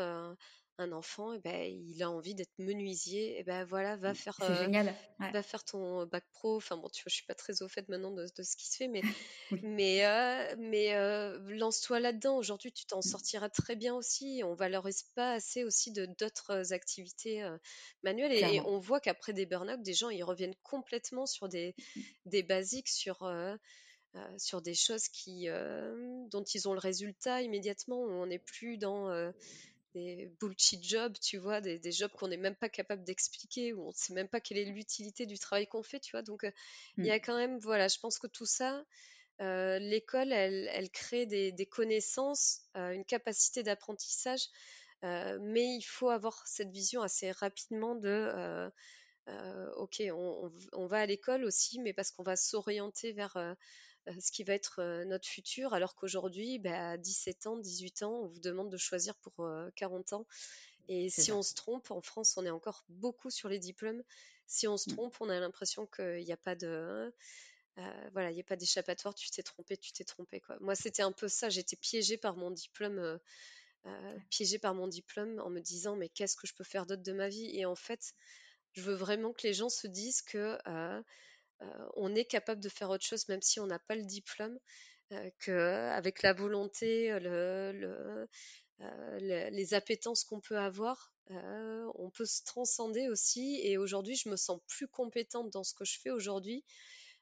un 0.79 0.93
enfant, 0.93 1.33
et 1.35 1.39
ben, 1.41 1.63
il 1.63 2.03
a 2.03 2.11
envie 2.11 2.35
d'être 2.35 2.53
menuisier, 2.59 3.39
et 3.39 3.45
ben 3.45 3.65
voilà, 3.65 3.97
va 3.97 4.13
Mmh, 4.13 4.15
faire, 4.15 4.39
c'est 4.41 4.55
génial, 4.55 4.95
ouais. 5.21 5.33
va 5.33 5.43
faire 5.43 5.63
ton 5.65 6.07
bac 6.07 6.25
pro. 6.33 6.57
Enfin 6.57 6.77
bon, 6.77 6.89
tu 6.89 7.03
vois, 7.03 7.11
je 7.11 7.15
suis 7.17 7.27
pas 7.27 7.35
très 7.35 7.63
au 7.63 7.69
fait 7.69 7.89
maintenant 7.89 8.11
de, 8.11 8.25
de 8.37 8.43
ce 8.43 8.57
qui 8.57 8.67
se 8.69 8.77
fait, 8.77 8.89
mais 8.89 9.03
Oui. 9.51 9.61
mais 9.63 10.03
mais 10.57 10.95
lance-toi 11.59 12.01
là-dedans. 12.01 12.37
Aujourd'hui, 12.39 12.73
tu 12.73 12.87
t'en 12.87 13.01
Mmh. 13.01 13.03
sortiras 13.03 13.49
très 13.51 13.77
bien 13.77 13.95
aussi. 13.95 14.43
On 14.45 14.55
valorise 14.55 15.03
pas 15.15 15.33
assez 15.33 15.65
aussi 15.65 15.93
de 15.93 16.07
d'autres 16.19 16.73
activités 16.73 17.47
manuelles, 18.03 18.33
et, 18.33 18.61
on 18.61 18.79
voit 18.79 19.01
qu'après 19.01 19.33
des 19.35 19.47
burn-out, 19.47 19.83
des 19.83 19.95
gens 19.95 20.09
ils 20.11 20.25
reviennent 20.25 20.57
complètement 20.63 21.27
sur 21.27 21.49
des 21.49 21.75
Mmh. 21.97 22.01
des 22.27 22.43
basiques, 22.43 22.89
sur 22.89 23.29
sur 24.39 24.61
des 24.63 24.75
choses 24.75 25.09
qui 25.09 25.47
dont 26.31 26.45
ils 26.55 26.69
ont 26.69 26.73
le 26.73 26.81
résultat 26.81 27.43
immédiatement. 27.43 28.01
On 28.01 28.27
n'est 28.27 28.39
plus 28.39 28.79
dans 28.79 29.09
des 29.95 30.33
bullshit 30.41 30.83
jobs, 30.85 31.15
tu 31.21 31.39
vois, 31.39 31.61
des, 31.61 31.79
des 31.79 31.93
jobs 31.93 32.11
qu'on 32.13 32.29
n'est 32.29 32.37
même 32.37 32.57
pas 32.57 32.69
capable 32.69 33.05
d'expliquer, 33.05 33.73
où 33.73 33.85
on 33.85 33.89
ne 33.89 33.95
sait 33.95 34.15
même 34.15 34.29
pas 34.29 34.41
quelle 34.41 34.59
est 34.59 34.65
l'utilité 34.65 35.27
du 35.27 35.39
travail 35.39 35.67
qu'on 35.67 35.83
fait, 35.83 36.01
tu 36.01 36.13
vois. 36.13 36.23
Donc, 36.23 36.45
euh, 36.45 36.51
il 36.97 37.07
y 37.07 37.09
Mmh. 37.09 37.13
a 37.13 37.21
quand 37.21 37.37
même, 37.37 37.59
voilà, 37.59 37.89
je 37.89 37.99
pense 37.99 38.19
que 38.19 38.27
tout 38.27 38.47
ça, 38.47 38.85
euh, 39.41 39.79
l'école, 39.79 40.33
elle, 40.33 40.69
elle, 40.73 40.91
crée 40.91 41.27
des, 41.27 41.51
des 41.53 41.67
connaissances, 41.67 42.63
euh, 42.77 42.91
une 42.91 43.05
capacité 43.05 43.63
d'apprentissage, 43.63 44.43
euh, 45.03 45.39
mais 45.41 45.77
il 45.77 45.83
faut 45.83 46.11
avoir 46.11 46.47
cette 46.47 46.71
vision 46.71 47.01
assez 47.03 47.31
rapidement 47.33 47.95
de, 47.95 48.71
ok, 49.77 50.03
on, 50.13 50.13
on, 50.13 50.53
on, 50.73 50.87
va 50.87 50.99
à 50.99 51.07
l'école 51.07 51.45
aussi, 51.45 51.81
mais 51.81 51.93
parce 51.95 52.11
qu'on 52.11 52.23
va 52.23 52.37
s'orienter 52.37 53.13
vers 53.13 53.57
ce 54.07 54.33
qui 54.33 54.45
va 54.45 54.55
être 54.55 54.83
notre 55.05 55.29
futur, 55.29 55.75
alors 55.75 55.95
qu'aujourd'hui, 55.95 56.59
bah, 56.59 56.91
à 56.93 56.97
17 56.97 57.47
ans, 57.47 57.57
18 57.57 58.03
ans, 58.03 58.13
on 58.23 58.27
vous 58.29 58.41
demande 58.41 58.71
de 58.71 58.77
choisir 58.77 59.15
pour 59.17 59.49
40 59.77 60.13
ans. 60.13 60.27
Et 60.89 61.09
si 61.11 61.31
ça. 61.31 61.33
on 61.33 61.43
se 61.43 61.55
trompe, 61.55 61.91
en 61.91 62.01
France, 62.03 62.37
on 62.37 62.45
est 62.45 62.51
encore 62.51 62.85
beaucoup 62.89 63.31
sur 63.31 63.49
les 63.49 63.59
diplômes. 63.59 64.03
Si 64.47 64.67
on 64.67 64.77
se 64.77 64.91
Mmh. 64.91 64.95
trompe, 64.95 65.17
on 65.21 65.29
a 65.29 65.39
l'impression 65.39 65.87
qu'il 65.87 66.25
n'y 66.25 66.33
a 66.33 66.37
pas 66.37 66.55
de... 66.57 67.13
Euh, 67.79 68.09
voilà, 68.13 68.31
il 68.31 68.35
n'y 68.35 68.41
a 68.41 68.45
pas 68.45 68.57
d'échappatoire, 68.57 69.15
tu 69.15 69.31
t'es 69.31 69.43
trompé, 69.43 69.77
tu 69.77 69.93
t'es 69.93 70.05
trompé. 70.05 70.41
Quoi. 70.41 70.57
Moi, 70.61 70.75
c'était 70.75 71.03
un 71.03 71.13
peu 71.13 71.29
ça, 71.29 71.49
j'étais 71.49 71.77
piégée 71.77 72.17
par 72.19 72.37
mon 72.37 72.51
diplôme, 72.51 72.99
euh, 72.99 73.19
euh, 73.87 74.19
piégée 74.31 74.59
par 74.59 74.75
mon 74.75 74.89
diplôme 74.89 75.41
en 75.41 75.51
me 75.51 75.61
disant, 75.61 75.97
mais 75.97 76.09
qu'est-ce 76.09 76.37
que 76.37 76.47
je 76.47 76.55
peux 76.55 76.65
faire 76.65 76.87
d'autre 76.87 77.03
de 77.03 77.13
ma 77.13 77.29
vie? 77.29 77.51
Et 77.57 77.65
en 77.67 77.77
fait, 77.77 78.15
je 78.73 78.83
veux 78.83 78.95
vraiment 78.95 79.33
que 79.33 79.47
les 79.47 79.55
gens 79.55 79.69
se 79.71 79.87
disent 79.87 80.23
que 80.23 80.59
euh, 80.69 81.03
on 81.97 82.15
est 82.15 82.25
capable 82.25 82.61
de 82.61 82.69
faire 82.69 82.91
autre 82.91 83.05
chose 83.05 83.29
même 83.29 83.43
si 83.43 83.61
on 83.61 83.67
n'a 83.67 83.79
pas 83.79 83.95
le 83.95 84.05
diplôme, 84.05 84.59
qu'avec 85.41 86.23
la 86.23 86.33
volonté, 86.33 87.11
le, 87.21 87.73
le, 87.73 88.29
le, 88.79 89.49
les 89.51 89.75
appétences 89.75 90.25
qu'on 90.25 90.41
peut 90.41 90.59
avoir, 90.59 91.13
on 91.29 92.11
peut 92.15 92.27
se 92.27 92.43
transcender 92.45 93.09
aussi. 93.09 93.61
Et 93.63 93.77
aujourd'hui, 93.77 94.17
je 94.17 94.29
me 94.29 94.37
sens 94.37 94.61
plus 94.69 94.89
compétente 94.89 95.51
dans 95.51 95.65
ce 95.65 95.75
que 95.75 95.85
je 95.85 95.99
fais 96.01 96.11
aujourd'hui 96.11 96.65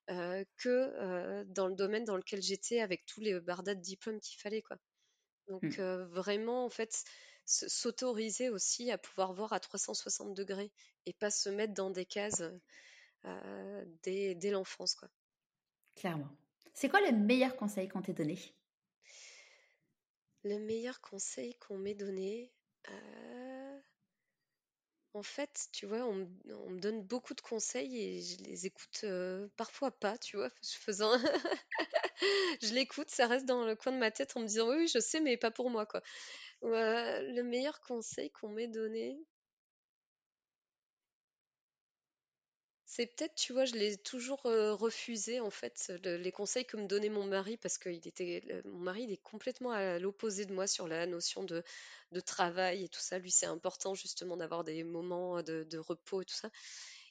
que 0.07 1.45
dans 1.45 1.67
le 1.67 1.75
domaine 1.75 2.05
dans 2.05 2.17
lequel 2.17 2.43
j'étais 2.43 2.81
avec 2.81 3.05
tous 3.07 3.21
les 3.21 3.41
bardats 3.41 3.75
de 3.75 3.81
diplômes 3.81 4.21
qu'il 4.21 4.39
fallait. 4.39 4.63
Quoi. 4.63 4.77
Donc 5.49 5.79
Mmh. 5.79 6.03
vraiment, 6.11 6.65
en 6.65 6.71
fait, 6.71 7.05
s'autoriser 7.49 8.51
aussi 8.51 8.91
à 8.91 8.99
pouvoir 8.99 9.33
voir 9.33 9.53
à 9.53 9.61
360 9.61 10.35
degrés 10.35 10.71
et 11.07 11.13
pas 11.15 11.31
se 11.31 11.49
mettre 11.49 11.73
dans 11.73 11.91
des 11.91 12.05
cases 12.05 12.43
euh, 12.43 12.59
dès, 14.03 14.35
dès 14.35 14.51
l'enfance. 14.51 14.95
Quoi. 14.95 15.09
Clairement. 15.97 16.29
C'est 16.75 16.89
quoi 16.89 17.01
le 17.01 17.11
meilleur 17.11 17.57
conseil 17.57 17.89
qu'on 17.89 18.03
t'ait 18.03 18.13
donné 18.13 18.39
Le 20.45 20.59
meilleur 20.61 21.01
conseil 21.01 21.55
qu'on 21.57 21.77
m'ait 21.77 21.97
donné, 21.97 22.53
euh... 22.89 23.81
en 25.15 25.25
fait, 25.25 25.69
tu 25.73 25.87
vois, 25.87 26.05
on, 26.07 26.31
on, 26.51 26.71
me 26.71 26.79
donne 26.79 27.03
beaucoup 27.03 27.35
de 27.35 27.41
conseils 27.41 27.99
et 27.99 28.23
je 28.23 28.45
les 28.45 28.67
écoute 28.67 29.01
euh, 29.03 29.49
parfois 29.57 29.91
pas, 29.91 30.19
tu 30.19 30.37
vois, 30.37 30.51
faisant... 30.63 31.13
je 32.63 32.73
l'écoute, 32.75 33.11
ça 33.11 33.27
reste 33.27 33.47
dans 33.47 33.65
le 33.65 33.75
coin 33.75 33.91
de 33.93 33.99
ma 33.99 34.13
tête 34.13 34.37
en 34.37 34.41
me 34.41 34.47
disant 34.47 34.69
oui, 34.69 34.77
oui 34.77 34.89
je 34.89 35.01
sais, 35.01 35.21
mais 35.21 35.37
pas 35.37 35.51
pour 35.51 35.71
moi, 35.71 35.85
quoi. 35.85 36.01
Euh, 36.63 37.33
le 37.33 37.43
meilleur 37.43 37.81
conseil 37.81 38.31
qu'on 38.31 38.51
m'ait 38.51 38.69
donné, 38.69 39.19
C'est 42.99 43.07
peut-être, 43.07 43.35
tu 43.37 43.53
vois, 43.55 43.65
je 43.65 43.75
l'ai 43.77 43.97
toujours 43.97 44.43
refusé 44.43 45.39
en 45.41 45.51
fait, 45.51 45.93
le- 46.05 46.17
les 46.17 46.33
conseils 46.33 46.65
que 46.67 46.77
me 46.77 46.87
donnait 46.87 47.09
mon 47.11 47.25
mari, 47.25 47.57
parce 47.57 47.79
que 47.79 47.89
il 47.89 48.07
était, 48.09 48.43
mon 48.65 48.79
mari, 48.81 49.05
il 49.05 49.13
est 49.13 49.23
complètement 49.23 49.71
à 49.71 49.99
l'opposé 50.01 50.45
de 50.47 50.53
moi 50.53 50.67
sur 50.67 50.87
la 50.89 51.07
notion 51.07 51.45
de, 51.45 51.63
de 52.13 52.21
travail 52.21 52.85
et 52.85 52.89
tout 52.89 53.01
ça. 53.01 53.19
Lui, 53.21 53.31
c'est 53.31 53.47
important 53.47 53.95
justement 53.95 54.37
d'avoir 54.37 54.65
des 54.65 54.83
moments 54.85 55.43
de, 55.43 55.65
de 55.71 55.79
repos 55.79 56.23
et 56.23 56.25
tout 56.25 56.35
ça. 56.35 56.51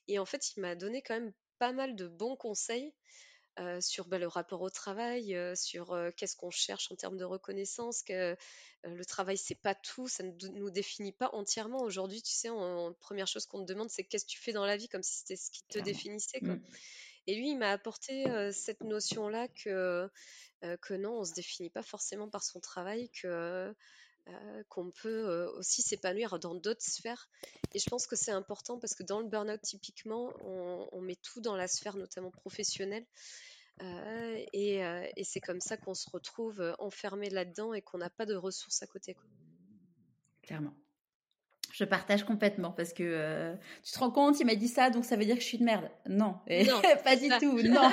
Et 0.07 0.19
en 0.19 0.25
fait, 0.25 0.55
il 0.57 0.61
m'a 0.61 0.75
donné 0.75 1.01
quand 1.01 1.15
même 1.15 1.33
pas 1.59 1.73
mal 1.73 1.95
de 1.95 2.07
bons 2.07 2.35
conseils 2.35 2.93
euh, 3.59 3.81
sur 3.81 4.05
bah, 4.07 4.19
le 4.19 4.27
rapport 4.27 4.61
au 4.61 4.69
travail, 4.69 5.35
euh, 5.35 5.55
sur 5.55 5.93
euh, 5.93 6.11
qu'est-ce 6.15 6.35
qu'on 6.35 6.51
cherche 6.51 6.91
en 6.91 6.95
termes 6.95 7.17
de 7.17 7.23
reconnaissance, 7.23 8.03
que 8.03 8.35
le 8.83 9.05
travail 9.05 9.37
c'est 9.37 9.59
pas 9.59 9.73
tout, 9.73 10.07
ça 10.07 10.23
ne 10.23 10.31
nous 10.53 10.69
définit 10.69 11.11
pas 11.11 11.29
entièrement. 11.33 11.81
Aujourd'hui, 11.81 12.21
tu 12.21 12.33
sais, 12.33 12.49
en, 12.49 12.93
première 12.93 13.27
chose 13.27 13.45
qu'on 13.47 13.65
te 13.65 13.71
demande, 13.71 13.89
c'est 13.89 14.03
qu'est-ce 14.03 14.25
que 14.25 14.29
tu 14.29 14.39
fais 14.39 14.53
dans 14.53 14.65
la 14.65 14.77
vie, 14.77 14.87
comme 14.87 15.03
si 15.03 15.17
c'était 15.17 15.35
ce 15.35 15.49
qui 15.49 15.63
te 15.63 15.79
définissait, 15.79 16.39
quoi. 16.39 16.55
Mmh. 16.55 16.63
Et 17.25 17.35
lui, 17.35 17.49
il 17.49 17.57
m'a 17.57 17.71
apporté 17.71 18.25
cette 18.53 18.81
notion-là 18.81 19.47
que 19.49 20.09
que 20.81 20.93
non, 20.93 21.19
on 21.19 21.23
se 21.25 21.33
définit 21.33 21.69
pas 21.69 21.83
forcément 21.83 22.29
par 22.29 22.43
son 22.43 22.59
travail, 22.59 23.09
que 23.09 23.75
euh, 24.29 24.63
qu'on 24.69 24.91
peut 24.91 25.45
aussi 25.57 25.81
s'épanouir 25.81 26.39
dans 26.39 26.55
d'autres 26.55 26.83
sphères. 26.83 27.29
Et 27.73 27.79
je 27.79 27.89
pense 27.89 28.07
que 28.07 28.15
c'est 28.15 28.31
important 28.31 28.79
parce 28.79 28.93
que 28.93 29.03
dans 29.03 29.19
le 29.19 29.27
burn-out, 29.27 29.61
typiquement, 29.61 30.33
on, 30.41 31.01
met 31.01 31.15
tout 31.15 31.39
dans 31.39 31.55
la 31.55 31.67
sphère 31.67 31.95
notamment 31.95 32.31
professionnelle. 32.31 33.05
Euh, 33.81 34.43
et, 34.53 34.83
euh, 34.83 35.07
c'est 35.23 35.39
comme 35.39 35.61
ça 35.61 35.77
qu'on 35.77 35.93
se 35.93 36.09
retrouve 36.09 36.75
enfermé 36.79 37.29
là-dedans 37.29 37.73
et 37.73 37.81
qu'on 37.81 37.99
n'a 37.99 38.09
pas 38.09 38.25
de 38.25 38.35
ressources 38.35 38.81
à 38.81 38.87
côté. 38.87 39.15
Clairement. 40.41 40.73
Je 41.77 41.85
partage 41.85 42.23
complètement 42.23 42.71
parce 42.71 42.91
que 42.91 43.03
euh, 43.03 43.53
tu 43.83 43.91
te 43.91 43.99
rends 43.99 44.09
compte, 44.09 44.39
il 44.39 44.47
m'a 44.47 44.55
dit 44.55 44.67
ça, 44.67 44.89
donc 44.89 45.05
ça 45.05 45.15
veut 45.15 45.25
dire 45.25 45.35
que 45.35 45.41
je 45.41 45.45
suis 45.45 45.59
de 45.59 45.63
merde. 45.63 45.87
Non, 46.09 46.33
non 46.49 46.81
pas 47.03 47.15
du 47.15 47.27
ça. 47.27 47.37
tout, 47.39 47.61
non. 47.61 47.91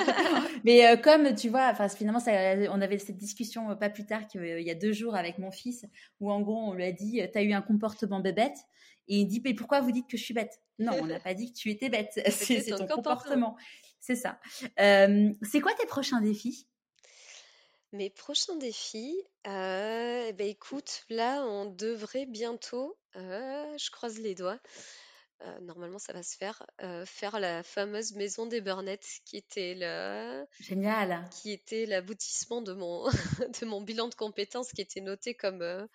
Mais 0.63 0.87
euh, 0.87 0.97
comme 0.97 1.35
tu 1.35 1.49
vois, 1.49 1.69
enfin 1.69 1.87
finalement, 1.87 2.19
ça, 2.19 2.31
on 2.71 2.81
avait 2.81 2.97
cette 2.97 3.17
discussion 3.17 3.69
euh, 3.69 3.75
pas 3.75 3.91
plus 3.91 4.07
tard 4.07 4.25
qu'il 4.25 4.43
y 4.43 4.71
a 4.71 4.73
deux 4.73 4.91
jours 4.91 5.15
avec 5.15 5.37
mon 5.37 5.51
fils, 5.51 5.85
où 6.19 6.31
en 6.31 6.41
gros 6.41 6.57
on 6.57 6.73
lui 6.73 6.83
a 6.83 6.91
dit, 6.91 7.21
t'as 7.31 7.43
eu 7.43 7.53
un 7.53 7.61
comportement 7.61 8.21
bébête, 8.21 8.57
et 9.07 9.19
il 9.19 9.27
dit, 9.27 9.39
mais 9.45 9.53
pourquoi 9.53 9.81
vous 9.81 9.91
dites 9.91 10.07
que 10.09 10.17
je 10.17 10.23
suis 10.23 10.33
bête? 10.33 10.59
Non, 10.79 10.93
on 10.99 11.05
n'a 11.05 11.19
pas 11.19 11.35
dit 11.35 11.53
que 11.53 11.55
tu 11.55 11.69
étais 11.69 11.89
bête, 11.89 12.19
c'est 12.31 12.65
ton, 12.65 12.87
ton, 12.87 12.87
comportement. 12.87 13.55
C'est 13.99 14.15
ça. 14.15 14.39
C'est 14.77 15.61
quoi 15.61 15.73
tes 15.79 15.85
prochains 15.85 16.21
défis? 16.21 16.65
Mes 17.95 18.09
prochains 18.09 18.55
défis, 18.57 19.15
euh, 19.47 20.31
ben 20.33 20.47
écoute, 20.47 21.03
là 21.09 21.43
on 21.43 21.65
devrait 21.65 22.25
bientôt, 22.25 22.97
euh, 23.15 23.77
je 23.77 23.89
croise 23.89 24.19
les 24.19 24.35
doigts, 24.35 24.59
euh, 25.41 25.59
normalement 25.61 25.97
ça 25.97 26.13
va 26.13 26.21
se 26.21 26.35
faire, 26.35 26.65
faire 27.05 27.39
la 27.39 27.63
fameuse 27.63 28.13
maison 28.13 28.45
des 28.45 28.61
Burnettes 28.61 29.21
qui 29.25 29.37
était 29.37 29.75
le 29.77 30.45
génial, 30.59 31.27
qui 31.31 31.51
était 31.51 31.85
l'aboutissement 31.85 32.61
de 32.61 32.73
mon 32.73 33.05
de 33.61 33.65
mon 33.65 33.81
bilan 33.81 34.09
de 34.09 34.15
compétences 34.15 34.71
qui 34.71 34.81
était 34.81 35.01
noté 35.01 35.33
comme 35.33 35.87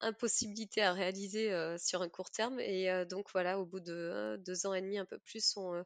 impossibilité 0.00 0.82
à 0.82 0.92
réaliser 0.92 1.52
sur 1.78 2.00
un 2.00 2.08
court 2.08 2.30
terme. 2.30 2.58
Et 2.60 3.04
donc 3.06 3.26
voilà 3.32 3.58
au 3.58 3.66
bout 3.66 3.80
de 3.80 4.40
deux 4.46 4.66
ans 4.66 4.74
et 4.74 4.80
demi 4.80 4.98
un 4.98 5.04
peu 5.04 5.18
plus 5.18 5.56
on, 5.56 5.84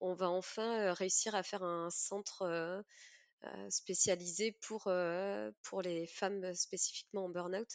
on 0.00 0.14
va 0.14 0.28
enfin 0.30 0.92
réussir 0.94 1.34
à 1.34 1.42
faire 1.42 1.62
un 1.62 1.90
centre 1.90 2.84
spécialisé 3.70 4.52
pour, 4.62 4.90
pour 5.62 5.82
les 5.82 6.06
femmes 6.06 6.54
spécifiquement 6.54 7.24
en 7.24 7.28
burn-out 7.28 7.68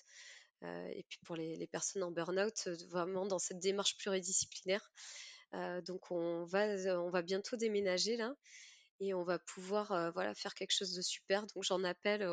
et 0.64 1.06
puis 1.10 1.18
pour 1.26 1.36
les, 1.36 1.68
personnes 1.68 2.04
en 2.04 2.12
burn-out, 2.12 2.68
vraiment 2.90 3.26
dans 3.26 3.40
cette 3.40 3.60
démarche 3.60 3.98
pluridisciplinaire. 3.98 4.92
donc 5.86 6.12
on 6.12 6.46
va, 6.46 6.68
on 7.00 7.10
va 7.10 7.22
bientôt 7.22 7.56
déménager 7.56 8.16
là 8.18 8.34
et 9.00 9.14
on 9.14 9.24
va 9.24 9.40
pouvoir 9.40 10.12
voilà, 10.14 10.36
faire 10.36 10.54
quelque 10.54 10.76
chose 10.76 10.94
de 10.94 11.02
super. 11.02 11.48
Donc 11.48 11.64
j'en 11.64 11.84
appelle 11.84 12.24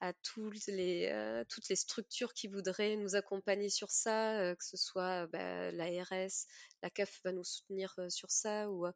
à 0.00 0.12
toutes 0.12 0.66
les, 0.68 1.08
euh, 1.10 1.44
toutes 1.48 1.68
les 1.68 1.76
structures 1.76 2.32
qui 2.32 2.46
voudraient 2.46 2.96
nous 2.96 3.16
accompagner 3.16 3.68
sur 3.68 3.90
ça, 3.90 4.38
euh, 4.38 4.54
que 4.54 4.64
ce 4.64 4.76
soit 4.76 5.26
bah, 5.28 5.72
l'ARS, 5.72 6.46
la 6.82 6.90
CAF 6.90 7.20
va 7.24 7.32
nous 7.32 7.44
soutenir 7.44 7.94
euh, 7.98 8.08
sur 8.08 8.30
ça, 8.30 8.70
ou, 8.70 8.86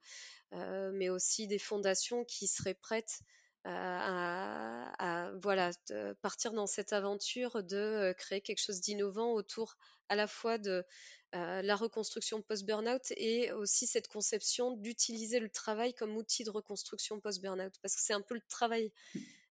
mais 0.53 1.09
aussi 1.09 1.47
des 1.47 1.59
fondations 1.59 2.25
qui 2.25 2.47
seraient 2.47 2.75
prêtes 2.75 3.21
à, 3.65 4.93
à, 4.99 5.31
voilà, 5.43 5.71
partir 6.21 6.53
dans 6.53 6.67
cette 6.67 6.93
aventure 6.93 7.63
de 7.63 8.15
créer 8.19 8.41
quelque 8.41 8.63
chose 8.63 8.81
d'innovant 8.81 9.33
autour 9.33 9.77
à 10.09 10.17
la 10.17 10.27
fois 10.27 10.59
de 10.59 10.85
euh, 11.35 11.63
la 11.63 11.77
reconstruction 11.77 12.43
post-burnout 12.43 13.11
et 13.17 13.53
aussi 13.53 13.87
cette 13.87 14.07
conception 14.07 14.77
d'utiliser 14.77 15.41
le 15.41 15.49
travail 15.49 15.95
comme 15.95 16.15
outil 16.15 16.45
de 16.45 16.51
reconstruction 16.51 17.21
post-burnout, 17.21 17.73
parce 17.81 17.97
que 17.97 18.03
c'est 18.03 18.13
un 18.13 18.21
peu 18.21 18.35
le 18.35 18.43
travail 18.51 18.93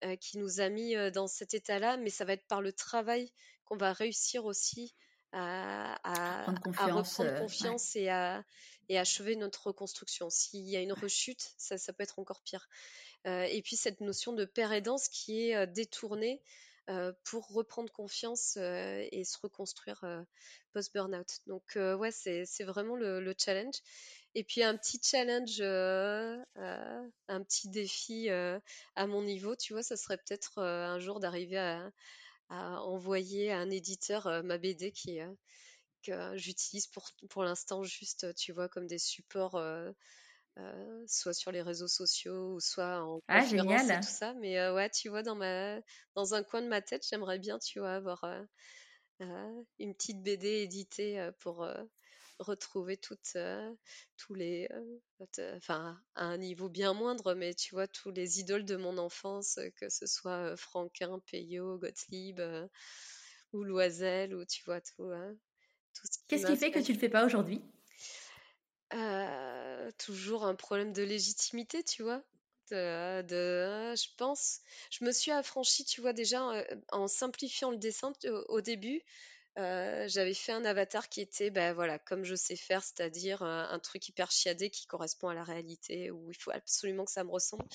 euh, 0.04 0.16
qui 0.16 0.40
nous 0.40 0.60
a 0.60 0.70
mis 0.70 0.96
euh, 0.96 1.12
dans 1.12 1.28
cet 1.28 1.54
état-là, 1.54 1.98
mais 1.98 2.10
ça 2.10 2.26
va 2.26 2.34
être 2.34 2.48
par 2.48 2.64
le 2.64 2.74
travail 2.74 3.32
qu'on 3.66 3.78
va 3.78 3.94
réussir 3.94 4.46
aussi 4.46 4.96
à, 5.34 6.46
reprendre 6.66 7.40
confiance 7.40 7.96
et, 7.96 8.10
à, 8.10 8.44
et 8.90 8.98
achever 8.98 9.36
notre 9.36 9.68
reconstruction. 9.68 10.32
S'il 10.32 10.68
y 10.68 10.76
a 10.78 10.82
une 10.82 10.94
rechute, 10.94 11.54
ça, 11.58 11.78
ça 11.78 11.94
peut 11.94 12.02
être 12.02 12.18
encore 12.18 12.42
pire. 12.42 12.68
Et 13.28 13.62
puis 13.62 13.76
cette 13.76 14.02
notion 14.02 14.34
de 14.34 14.46
père 14.46 14.72
aidance 14.72 15.10
qui 15.10 15.50
est 15.50 15.68
détournée 15.68 16.42
pour 17.26 17.48
reprendre 17.50 17.92
confiance 17.92 18.58
et 18.58 19.24
se 19.26 19.38
reconstruire 19.42 20.06
post-burnout. 20.72 21.42
Donc 21.48 21.76
ouais, 21.76 22.12
c'est 22.12 22.64
vraiment 22.64 22.96
le, 22.96 23.36
challenge. 23.38 23.76
Et 24.36 24.44
puis 24.44 24.64
un 24.64 24.78
petit 24.78 25.00
challenge, 25.04 25.60
un 25.62 27.44
petit 27.44 27.70
défi 27.70 28.30
à 28.30 29.08
mon 29.08 29.22
niveau, 29.24 29.56
tu 29.56 29.74
vois, 29.74 29.84
ça 29.84 29.98
serait 29.98 30.18
peut-être 30.18 30.62
un 30.62 31.00
jour 31.00 31.20
d'arriver 31.20 31.58
à, 31.58 31.92
envoyer 32.50 33.52
à 33.52 33.58
un 33.58 33.70
éditeur 33.70 34.44
ma 34.44 34.58
BD 34.58 34.92
qui 34.92 35.20
que 36.04 36.38
j'utilise 36.38 36.88
pour, 36.88 37.10
pour 37.30 37.44
l'instant 37.44 37.84
juste, 37.84 38.34
tu 38.36 38.54
vois, 38.54 38.70
comme 38.70 38.88
des 38.88 39.00
supports 39.00 39.62
euh, 40.60 41.04
soit 41.08 41.34
sur 41.34 41.52
les 41.52 41.62
réseaux 41.62 41.88
sociaux 41.88 42.56
ou 42.56 42.60
soit 42.60 43.04
en 43.04 43.22
ah, 43.28 43.42
conférence 43.42 43.90
et 43.90 44.00
tout 44.00 44.02
ça. 44.04 44.34
Mais 44.36 44.58
euh, 44.60 44.74
ouais, 44.74 44.90
tu 44.90 45.10
vois, 45.10 45.24
dans, 45.24 45.36
ma, 45.36 45.80
dans 46.16 46.34
un 46.34 46.44
coin 46.44 46.62
de 46.62 46.68
ma 46.68 46.82
tête, 46.82 47.06
j'aimerais 47.08 47.40
bien, 47.40 47.60
tu 47.60 47.80
vois, 47.80 47.94
avoir 47.94 48.24
euh, 48.24 49.64
une 49.80 49.94
petite 49.94 50.24
BD 50.24 50.48
éditée 50.48 51.30
pour 51.40 51.68
retrouver 52.40 52.98
toutes, 52.98 53.38
tous 54.18 54.34
les, 54.34 54.68
enfin, 55.56 56.00
à 56.16 56.26
un 56.26 56.38
niveau 56.38 56.70
bien 56.70 56.94
moindre, 56.94 57.34
mais 57.34 57.54
tu 57.54 57.76
vois, 57.76 57.88
tous 57.88 58.12
les 58.12 58.40
idoles 58.40 58.66
de 58.66 58.76
mon 58.76 58.98
enfance, 58.98 59.60
que 59.76 59.90
ce 59.90 60.06
soit 60.06 60.56
Franquin, 60.56 61.20
Peyo, 61.32 61.78
Gottlieb 61.78 62.42
ou 63.54 63.64
Loisel, 63.64 64.36
ou 64.36 64.46
tu 64.46 64.64
vois, 64.66 64.82
tout. 64.82 65.12
Hein, 65.12 65.36
tout 65.94 66.08
Qu'est-ce 66.28 66.46
qui 66.46 66.58
fait 66.58 66.72
que 66.72 66.80
tu 66.80 66.94
le 66.94 67.00
fais 67.00 67.10
pas 67.10 67.26
aujourd'hui? 67.26 67.62
Toujours 69.98 70.46
un 70.46 70.56
problème 70.56 70.94
de 70.94 71.04
légitimité, 71.04 71.84
tu 71.84 72.04
vois. 72.04 72.24
De, 72.70 73.96
je 73.96 74.08
pense, 74.18 74.60
je 74.92 75.06
me 75.06 75.12
suis 75.12 75.32
affranchie, 75.32 75.86
tu 75.86 76.02
vois, 76.02 76.12
déjà 76.14 76.66
en 76.92 77.08
simplifiant 77.08 77.72
le 77.72 77.78
dessin 77.78 78.12
au, 78.50 78.62
début. 78.62 79.02
j'avais 79.56 80.34
fait 80.34 80.52
un 80.52 80.66
avatar 80.66 81.08
qui 81.08 81.22
était, 81.22 81.50
ben 81.50 81.74
voilà, 81.74 81.98
comme 81.98 82.26
je 82.26 82.36
sais 82.36 82.58
faire, 82.58 82.84
c'est-à-dire 82.84 83.42
un, 83.42 83.80
truc 83.80 84.08
hyper 84.10 84.32
chiadé 84.32 84.70
qui 84.70 84.86
correspond 84.86 85.30
à 85.30 85.34
la 85.34 85.44
réalité, 85.44 86.12
où 86.12 86.30
il 86.30 86.38
faut 86.38 86.52
absolument 86.52 87.06
que 87.06 87.12
ça 87.12 87.24
me 87.24 87.32
ressemble. 87.32 87.66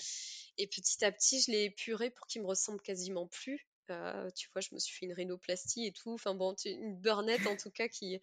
Et 0.59 0.67
petit 0.67 1.05
à 1.05 1.11
petit, 1.11 1.41
je 1.41 1.51
l'ai 1.51 1.65
épuré 1.65 2.11
pour 2.11 2.27
qu'il 2.27 2.43
me 2.43 2.47
ressemble 2.47 2.81
quasiment 2.83 3.27
plus. 3.27 3.67
tu 3.89 4.51
vois, 4.53 4.61
je 4.61 4.75
me 4.75 4.79
suis 4.79 4.95
fait 4.95 5.07
une 5.07 5.15
rhinoplastie 5.15 5.87
et 5.87 5.93
tout. 5.93 6.13
Enfin 6.13 6.35
bon, 6.35 6.55
une 6.67 6.97
burnette 6.97 7.47
en 7.47 7.57
tout 7.57 7.71
cas 7.71 7.89
qui, 7.89 8.21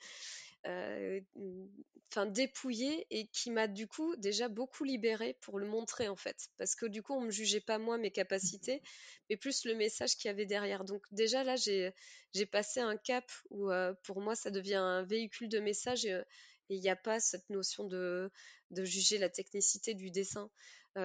enfin 0.65 2.25
dépouillé 2.25 3.07
et 3.11 3.27
qui 3.27 3.51
m'a 3.51 3.67
du 3.67 3.87
coup 3.87 4.15
déjà 4.17 4.49
beaucoup 4.49 4.83
libérée 4.83 5.37
pour 5.41 5.59
le 5.59 5.67
montrer 5.67 6.07
en 6.07 6.15
fait. 6.15 6.49
Parce 6.57 6.75
que 6.75 6.85
du 6.85 7.01
coup 7.01 7.13
on 7.13 7.21
me 7.21 7.31
jugeait 7.31 7.61
pas 7.61 7.77
moi 7.77 7.97
mes 7.97 8.11
capacités 8.11 8.81
mais 9.29 9.37
plus 9.37 9.65
le 9.65 9.75
message 9.75 10.15
qu'il 10.15 10.27
y 10.27 10.31
avait 10.31 10.45
derrière. 10.45 10.83
Donc 10.83 11.05
déjà 11.11 11.43
là 11.43 11.55
j'ai 11.55 11.93
j'ai 12.33 12.45
passé 12.45 12.79
un 12.79 12.97
cap 12.97 13.29
où 13.49 13.69
pour 14.03 14.21
moi 14.21 14.35
ça 14.35 14.51
devient 14.51 14.75
un 14.75 15.03
véhicule 15.03 15.49
de 15.49 15.59
message 15.59 16.05
et 16.05 16.23
il 16.69 16.79
n'y 16.81 16.89
a 16.89 16.95
pas 16.95 17.19
cette 17.19 17.49
notion 17.49 17.85
de, 17.85 18.31
de 18.71 18.83
juger 18.83 19.17
la 19.17 19.29
technicité 19.29 19.93
du 19.93 20.11
dessin. 20.11 20.49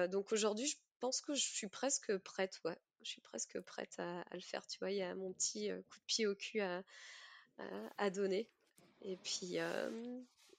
Donc 0.09 0.31
aujourd'hui 0.31 0.67
je 0.67 0.77
pense 0.99 1.21
que 1.21 1.33
je 1.33 1.45
suis 1.45 1.67
presque 1.67 2.17
prête 2.17 2.59
ouais. 2.65 2.77
Je 3.03 3.11
suis 3.11 3.21
presque 3.21 3.59
prête 3.61 3.93
à, 3.99 4.25
le 4.31 4.41
faire. 4.41 4.65
Tu 4.65 4.79
vois 4.79 4.91
il 4.91 4.97
y 4.97 5.03
a 5.03 5.13
mon 5.13 5.31
petit 5.33 5.69
coup 5.89 5.99
de 5.99 6.05
pied 6.07 6.25
au 6.25 6.35
cul 6.35 6.59
à, 6.61 6.83
à 7.97 8.09
donner 8.09 8.49
et 9.05 9.17
puis, 9.17 9.57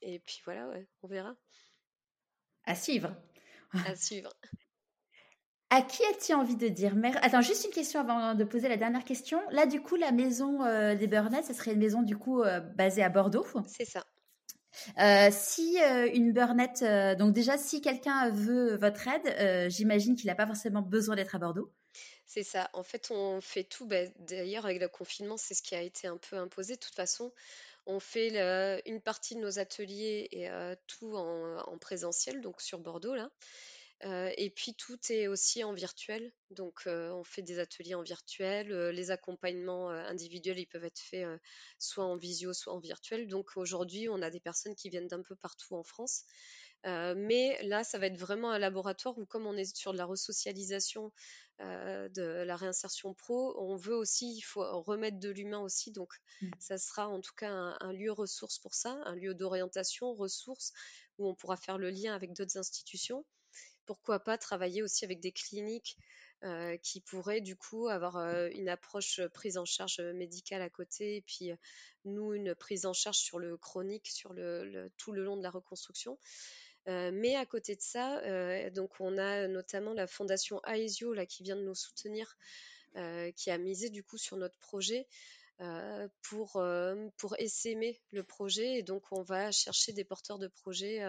et 0.03 0.19
puis 0.21 0.41
voilà, 0.45 0.69
ouais, 0.69 0.87
on 1.03 1.09
verra. 1.09 1.35
À 2.65 2.75
suivre. 2.75 3.15
À 3.87 3.95
suivre. 3.97 4.31
À 5.69 5.83
qui 5.83 6.01
as-tu 6.05 6.33
envie 6.33 6.55
de 6.55 6.69
dire 6.69 6.95
merde 6.95 7.19
Attends, 7.23 7.41
juste 7.41 7.65
une 7.65 7.73
question 7.73 7.99
avant 7.99 8.37
de 8.37 8.45
poser 8.45 8.69
la 8.69 8.77
dernière 8.77 9.03
question. 9.03 9.41
Là, 9.51 9.67
du 9.67 9.83
coup, 9.83 9.97
la 9.97 10.13
maison 10.13 10.61
des 10.95 11.09
Burnett, 11.09 11.45
ce 11.45 11.53
serait 11.53 11.73
une 11.73 11.81
maison 11.81 12.03
du 12.03 12.17
coup 12.17 12.45
basée 12.77 13.03
à 13.03 13.09
Bordeaux. 13.09 13.45
C'est 13.67 13.85
ça. 13.85 14.07
si 15.33 15.77
une 16.15 16.33
Burnett, 16.33 16.85
donc 17.19 17.35
déjà, 17.35 17.59
si 17.59 17.81
quelqu'un 17.81 18.31
veut 18.31 18.77
votre 18.77 19.09
aide, 19.09 19.69
j'imagine 19.69 20.15
qu'il 20.15 20.29
n'a 20.29 20.37
pas 20.37 20.47
forcément 20.47 20.83
besoin 20.83 21.17
d'être 21.17 21.35
à 21.35 21.39
Bordeaux. 21.41 21.73
C'est 22.27 22.43
ça. 22.43 22.69
En 22.73 22.83
fait, 22.83 23.11
on 23.11 23.41
fait 23.41 23.65
tout. 23.65 23.87
Bah, 23.87 24.05
d'ailleurs, 24.19 24.67
avec 24.67 24.81
le 24.81 24.89
confinement, 24.89 25.37
c'est 25.37 25.55
ce 25.55 25.63
qui 25.63 25.75
a 25.75 25.81
été 25.81 26.07
un 26.07 26.17
peu 26.17 26.37
imposé. 26.37 26.75
De 26.75 26.81
toute 26.81 26.95
façon, 26.95 27.33
on 27.87 28.01
fait 28.01 28.29
une 28.87 29.01
partie 29.01 29.35
de 29.37 29.41
nos 29.41 29.59
ateliers 29.59 30.29
et 30.33 30.49
tout 30.87 31.17
en, 31.17 31.79
présentiel, 31.79 32.41
donc 32.41 32.61
sur 32.61 32.79
Bordeaux 32.79 33.15
là. 33.15 33.31
et 34.37 34.51
puis 34.51 34.75
tout 34.75 34.99
est 35.11 35.29
aussi 35.29 35.63
en 35.65 35.73
virtuel, 35.73 36.33
donc 36.51 36.83
on 36.87 37.25
fait 37.25 37.43
des 37.43 37.59
ateliers 37.59 37.95
en 37.95 38.03
virtuel. 38.03 38.69
les 38.91 39.11
accompagnements 39.11 39.91
individuels, 39.91 40.59
ils 40.59 40.67
peuvent 40.67 40.85
être 40.85 41.01
faits 41.01 41.27
soit 41.79 42.05
en 42.05 42.17
visio, 42.17 42.53
soit 42.53 42.73
en 42.73 42.81
virtuel. 42.81 43.29
Donc 43.29 43.57
aujourd'hui, 43.57 44.09
on 44.09 44.21
a 44.21 44.31
des 44.31 44.41
personnes 44.41 44.75
qui 44.75 44.91
viennent 44.91 45.09
d'un 45.09 45.23
peu 45.23 45.37
partout 45.37 45.75
en 45.77 45.85
France. 45.85 46.25
Mais 46.85 47.61
là, 47.63 47.83
ça 47.85 47.99
va 47.99 48.07
être 48.07 48.19
vraiment 48.19 48.51
un 48.51 48.59
laboratoire 48.59 49.19
où, 49.19 49.27
comme 49.27 49.47
on 49.47 49.57
est 49.57 49.77
sur 49.77 49.93
de 49.93 49.99
la 49.99 50.05
resocialisation 50.05 51.13
euh, 51.63 52.11
de 52.11 52.23
la 52.23 52.55
réinsertion 52.55 53.15
pro, 53.15 53.59
on 53.59 53.77
veut 53.77 53.95
aussi, 53.95 54.37
il 54.37 54.43
faut 54.43 54.83
remettre 54.83 55.19
de 55.19 55.31
l'humain 55.31 55.61
aussi. 55.61 55.91
Donc, 55.91 56.13
mmh. 56.43 56.51
ça 56.59 56.77
sera 56.77 57.09
en 57.09 57.21
tout 57.23 57.35
cas 57.35 57.51
un, 57.51 57.93
lieu 57.95 58.13
ressource 58.13 58.59
pour 58.59 58.75
ça, 58.75 59.01
un 59.07 59.15
lieu 59.15 59.35
d'orientation, 59.35 60.13
ressources, 60.13 60.75
où 61.17 61.27
on 61.27 61.35
pourra 61.35 61.57
faire 61.57 61.79
le 61.79 61.89
lien 61.89 62.15
avec 62.15 62.35
d'autres 62.35 62.59
institutions. 62.59 63.25
Pourquoi 63.87 64.21
pas 64.21 64.37
travailler 64.37 64.83
aussi 64.83 65.07
avec 65.07 65.21
des 65.21 65.33
cliniques 65.33 65.97
euh, 66.45 66.77
qui 66.77 67.01
pourraient 67.01 67.41
du 67.41 67.57
coup 67.57 67.89
avoir 67.89 68.19
euh, 68.19 68.51
une 68.53 68.69
approche 68.69 69.23
prise 69.33 69.57
en 69.57 69.65
charge 69.65 70.01
médicale 70.01 70.61
à 70.61 70.69
côté 70.69 71.17
et 71.17 71.23
puis 71.23 71.53
nous 72.05 72.35
une 72.35 72.55
prise 72.55 72.85
en 72.85 72.93
charge 72.93 73.17
sur 73.17 73.39
le 73.39 73.57
chronique, 73.57 74.09
sur 74.09 74.35
le, 74.35 74.91
tout 74.99 75.13
le 75.13 75.25
long 75.25 75.39
de 75.39 75.43
la 75.43 75.51
reconstruction. 75.51 76.19
Mais 76.87 77.35
à 77.37 77.47
côté 77.47 77.75
de 77.75 77.81
ça, 77.81 78.21
donc 78.71 78.93
on 79.01 79.19
a 79.19 79.49
notamment 79.49 79.93
la 79.93 80.07
fondation 80.07 80.61
Aesio 80.65 81.13
là 81.13 81.27
qui 81.27 81.43
vient 81.43 81.57
de 81.57 81.63
nous 81.63 81.75
soutenir, 81.75 82.37
qui 83.37 83.51
a 83.51 83.59
misé 83.59 83.91
du 83.91 84.03
coup 84.05 84.19
sur 84.19 84.37
notre 84.37 84.59
projet. 84.59 85.07
pour, 86.23 86.63
pour 87.17 87.37
essaimer 87.39 88.01
le 88.13 88.23
projet 88.23 88.79
et 88.79 88.83
donc 88.83 89.05
on 89.11 89.23
va 89.23 89.51
chercher 89.51 89.93
des 89.93 90.05
porteurs 90.05 90.39
de 90.39 90.49
projets 90.49 91.03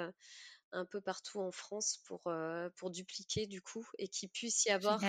un 0.72 0.86
peu 0.86 1.02
partout 1.02 1.40
en 1.40 1.52
France 1.52 1.99
pour, 2.06 2.32
pour 2.76 2.90
dupliquer 2.90 3.45
du 3.45 3.62
coup 3.62 3.88
et 3.98 4.08
qu'il 4.08 4.30
puisse 4.30 4.66
y 4.66 4.70
avoir 4.70 4.99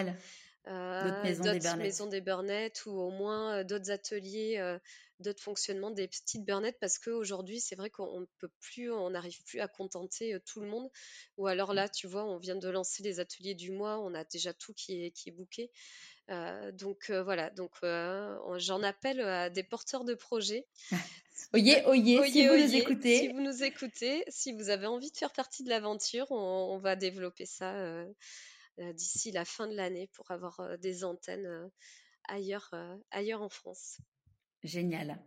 d'autres 0.68 1.76
maisons, 1.76 2.06
des 2.06 2.20
Burnett 2.20 2.84
ou 2.86 2.90
au 2.90 3.10
moins 3.10 3.64
d'autres 3.64 3.90
ateliers 3.90 4.78
d'autres 5.20 5.42
fonctionnements 5.42 5.90
des 5.90 6.06
petites 6.06 6.44
burnettes 6.44 6.78
parce 6.80 6.98
qu'aujourd'hui, 6.98 7.60
c'est 7.60 7.74
vrai 7.74 7.90
qu'on 7.90 8.20
ne 8.20 8.26
peut 8.38 8.50
plus, 8.60 8.92
on 8.92 9.10
n'arrive 9.10 9.42
plus 9.44 9.60
à 9.60 9.68
contenter 9.68 10.38
tout 10.46 10.60
le 10.60 10.68
monde. 10.68 10.88
Ou 11.36 11.46
alors 11.46 11.74
là, 11.74 11.88
tu 11.88 12.06
vois, 12.06 12.24
on 12.24 12.38
vient 12.38 12.56
de 12.56 12.68
lancer 12.68 13.02
les 13.02 13.20
ateliers 13.20 13.54
du 13.54 13.72
mois, 13.72 13.98
on 13.98 14.14
a 14.14 14.24
déjà 14.24 14.52
tout 14.52 14.72
qui 14.74 15.04
est, 15.04 15.10
qui 15.10 15.28
est 15.28 15.32
booké. 15.32 15.70
donc 16.74 17.10
voilà, 17.10 17.50
donc 17.50 17.72
j'en 17.82 18.82
appelle 18.82 19.20
à 19.20 19.50
des 19.50 19.62
porteurs 19.62 20.04
de 20.04 20.14
projets. 20.14 20.66
Oyez, 21.54 21.84
oyez, 21.86 22.20
si 22.28 22.46
vous 22.46 22.56
nous 22.56 22.74
écoutez. 22.74 23.18
Si 23.20 23.28
vous 23.28 23.40
nous 23.40 23.62
écoutez, 23.62 24.24
si 24.26 24.52
vous 24.52 24.70
avez 24.70 24.86
envie 24.86 25.12
de 25.12 25.16
faire 25.16 25.32
partie 25.32 25.62
de 25.62 25.68
l'aventure, 25.68 26.26
on, 26.30 26.74
on, 26.74 26.78
va 26.78 26.96
développer 26.96 27.46
ça 27.46 27.72
d'ici 28.94 29.32
la 29.32 29.44
fin 29.44 29.66
de 29.66 29.74
l'année 29.74 30.08
pour 30.12 30.30
avoir 30.30 30.78
des 30.78 31.04
antennes 31.04 31.70
ailleurs, 32.28 32.74
ailleurs 33.10 33.42
en 33.42 33.48
France. 33.48 33.98
Génial. 34.62 35.18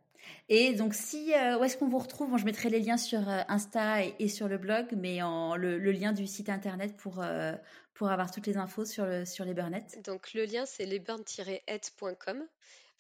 Et 0.50 0.74
donc, 0.74 0.94
si, 0.94 1.34
euh, 1.34 1.58
où 1.58 1.64
est-ce 1.64 1.78
qu'on 1.78 1.88
vous 1.88 1.98
retrouve? 1.98 2.38
Je 2.38 2.46
mettrai 2.46 2.70
les 2.70 2.80
liens 2.80 2.98
sur 2.98 3.28
euh, 3.30 3.42
Insta 3.48 4.04
et, 4.04 4.28
sur 4.28 4.48
le 4.48 4.58
blog, 4.58 4.88
mais 4.98 5.22
en, 5.22 5.56
le, 5.56 5.78
lien 5.92 6.12
du 6.12 6.28
site 6.28 6.50
internet 6.50 6.96
pour, 6.98 7.22
euh, 7.22 7.54
pour 7.94 8.10
avoir 8.10 8.32
toutes 8.32 8.48
les 8.48 8.58
infos 8.58 8.86
sur, 8.86 9.06
le, 9.06 9.26
sur 9.26 9.46
les 9.46 9.54
burnettes. 9.54 10.00
Donc, 10.04 10.34
le 10.34 10.46
lien, 10.46 10.66
c'est 10.66 10.86
lesburn-head.com. 10.86 12.46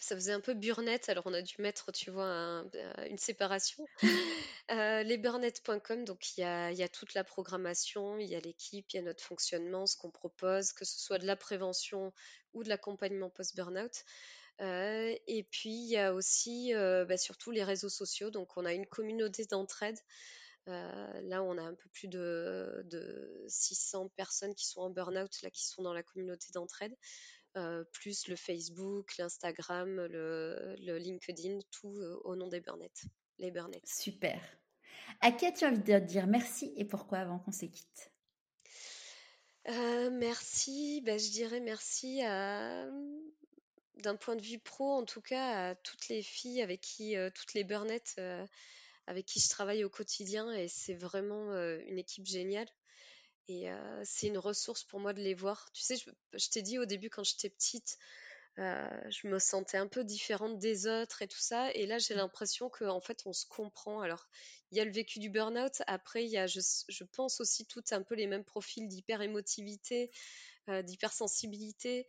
Ça 0.02 0.15
faisait 0.15 0.34
un 0.34 0.41
peu 0.41 0.53
burnette, 0.53 1.07
alors 1.10 1.23
on 1.28 1.34
a 1.34 1.41
dû 1.41 1.56
mettre, 1.60 1.91
tu 1.91 2.11
vois, 2.11 2.65
une 3.10 3.18
séparation. 3.18 3.86
lesburnettes.com, 4.69 6.03
donc 6.03 6.38
il 6.38 6.41
y 6.41 6.44
a, 6.44 6.72
y 6.72 6.84
a 6.84 6.90
toute 6.90 7.14
la 7.14 7.23
programmation, 7.23 8.18
il 8.18 8.28
y 8.28 8.36
a 8.36 8.40
l'équipe, 8.40 8.86
il 8.91 8.95
y 8.98 8.99
a 8.99 9.03
notre 9.03 9.23
fonctionnement, 9.23 9.86
ce 9.86 9.95
qu'on 9.95 10.11
propose, 10.11 10.73
que 10.73 10.86
ce 10.86 10.99
soit 10.99 11.19
de 11.19 11.26
la 11.26 11.36
prévention 11.36 12.11
ou 12.53 12.64
de 12.64 12.69
l'accompagnement 12.69 13.30
post-burnout 13.30 14.03
et 14.60 15.48
puis, 15.49 15.72
il 15.72 15.90
y 15.90 15.98
a 15.98 16.14
aussi 16.14 16.73
bah, 16.73 17.18
surtout 17.18 17.52
les 17.52 17.64
réseaux 17.64 17.90
sociaux. 17.90 18.30
Donc, 18.30 18.57
on 18.57 18.65
a 18.65 18.73
une 18.73 18.86
communauté 18.86 19.45
d'entraide. 19.45 19.98
là, 20.68 21.44
on 21.44 21.57
a 21.57 21.64
un 21.64 21.73
peu 21.73 21.90
plus 21.94 22.07
de, 22.07 23.45
600 23.48 24.10
personnes 24.15 24.56
qui 24.56 24.68
sont 24.68 24.82
en 24.82 24.90
burn-out, 24.90 25.41
là, 25.41 25.49
qui 25.49 25.65
sont 25.68 25.82
dans 25.82 25.94
la 25.94 26.03
communauté 26.03 26.48
d'entraide. 26.53 26.95
Plus 27.91 28.28
le 28.28 28.36
Facebook, 28.36 29.18
l'Instagram, 29.18 30.06
le, 30.06 30.98
LinkedIn, 30.98 31.60
tout 31.72 31.99
au 32.23 32.36
nom 32.36 32.48
des 32.48 32.61
Burnett. 32.61 33.03
les 33.40 33.52
burn 33.52 33.72
Super. 33.86 34.41
À 35.19 35.32
qui 35.32 35.45
as-tu 35.45 35.65
envie 35.65 35.80
de 35.80 35.99
dire 35.99 36.28
merci 36.28 36.73
et 36.78 36.86
pourquoi 36.86 37.19
avant 37.19 37.40
qu'on 37.40 37.52
se 37.52 37.65
quitte 37.65 38.11
merci, 40.11 41.02
bah, 41.06 41.18
je 41.19 41.30
dirais 41.30 41.60
merci 41.60 42.23
à, 42.23 42.88
d'un 43.98 44.15
point 44.15 44.36
de 44.36 44.41
vue 44.41 44.57
pro, 44.57 44.94
en 44.94 45.06
tout 45.06 45.22
cas, 45.22 45.69
à 45.69 45.76
toutes 45.76 46.07
les 46.07 46.23
filles 46.23 46.64
avec 46.64 46.82
qui, 46.82 47.15
toutes 47.36 47.53
les 47.53 47.64
burnettes 47.64 48.19
avec 49.07 49.26
qui 49.26 49.40
je 49.40 49.49
travaille 49.49 49.84
au 49.84 49.90
quotidien 49.90 50.52
et 50.53 50.68
c'est 50.68 50.94
vraiment 50.94 51.52
une 51.53 51.98
équipe 51.98 52.26
géniale. 52.26 52.68
Et 53.47 53.68
c'est 54.03 54.27
une 54.27 54.38
ressource 54.38 54.84
pour 54.84 54.99
moi 54.99 55.13
de 55.13 55.22
les 55.22 55.34
voir. 55.34 55.69
Tu 55.73 55.84
sais, 55.84 55.95
je, 55.97 56.49
t'ai 56.49 56.61
dit 56.61 56.80
au 56.80 56.85
début 56.85 57.09
quand 57.09 57.23
j'étais 57.23 57.49
petite, 57.49 57.97
je 58.57 59.27
me 59.27 59.39
sentais 59.39 59.77
un 59.77 59.88
peu 59.88 60.03
différente 60.03 60.57
des 60.59 60.88
autres 60.88 61.22
et 61.22 61.27
tout 61.27 61.39
ça. 61.39 61.72
Et 61.73 61.85
là, 61.85 61.97
j'ai 61.97 62.13
mmh. 62.13 62.18
l'impression 62.18 62.69
qu'en 62.69 63.01
fait, 63.01 63.23
on 63.26 63.34
se 63.34 63.45
comprend. 63.45 64.01
Alors, 64.01 64.27
il 64.72 64.77
y 64.77 64.81
a 64.81 64.85
le 64.85 64.91
vécu 64.91 65.19
du 65.19 65.30
burn-out. 65.30 65.81
Après, 65.88 66.23
il 66.23 66.30
y 66.30 66.38
a, 66.38 66.47
je, 66.47 67.03
pense 67.11 67.41
aussi, 67.41 67.65
toutes 67.65 67.91
un 67.91 68.03
peu 68.03 68.15
les 68.15 68.27
mêmes 68.27 68.45
profils 68.45 68.88
d'hyper-émotivité, 68.88 70.11
d'hypersensibilité, 70.68 72.07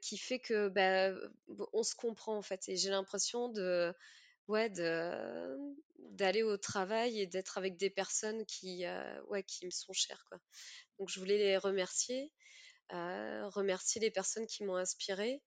qui 0.00 0.18
fait 0.18 0.38
que 0.38 0.68
bah, 0.68 1.14
on 1.72 1.82
se 1.82 1.94
comprend 1.94 2.36
en 2.36 2.42
fait. 2.42 2.68
Et 2.68 2.76
j'ai 2.76 2.90
l'impression 2.90 3.48
de 3.48 3.94
ouais, 4.48 4.70
d'aller 4.70 6.42
au 6.42 6.56
travail 6.56 7.20
et 7.20 7.26
d'être 7.26 7.58
avec 7.58 7.76
des 7.76 7.90
personnes 7.90 8.44
qui, 8.46 8.84
ouais, 9.28 9.42
qui 9.42 9.66
me 9.66 9.70
sont 9.70 9.92
chères, 9.92 10.24
quoi. 10.28 10.38
Donc 10.98 11.08
je 11.08 11.18
voulais 11.18 11.38
les 11.38 11.56
remercier, 11.56 12.32
remercier 12.90 14.00
les 14.00 14.10
personnes 14.10 14.46
qui 14.46 14.64
m'ont 14.64 14.76
inspirée, 14.76 15.42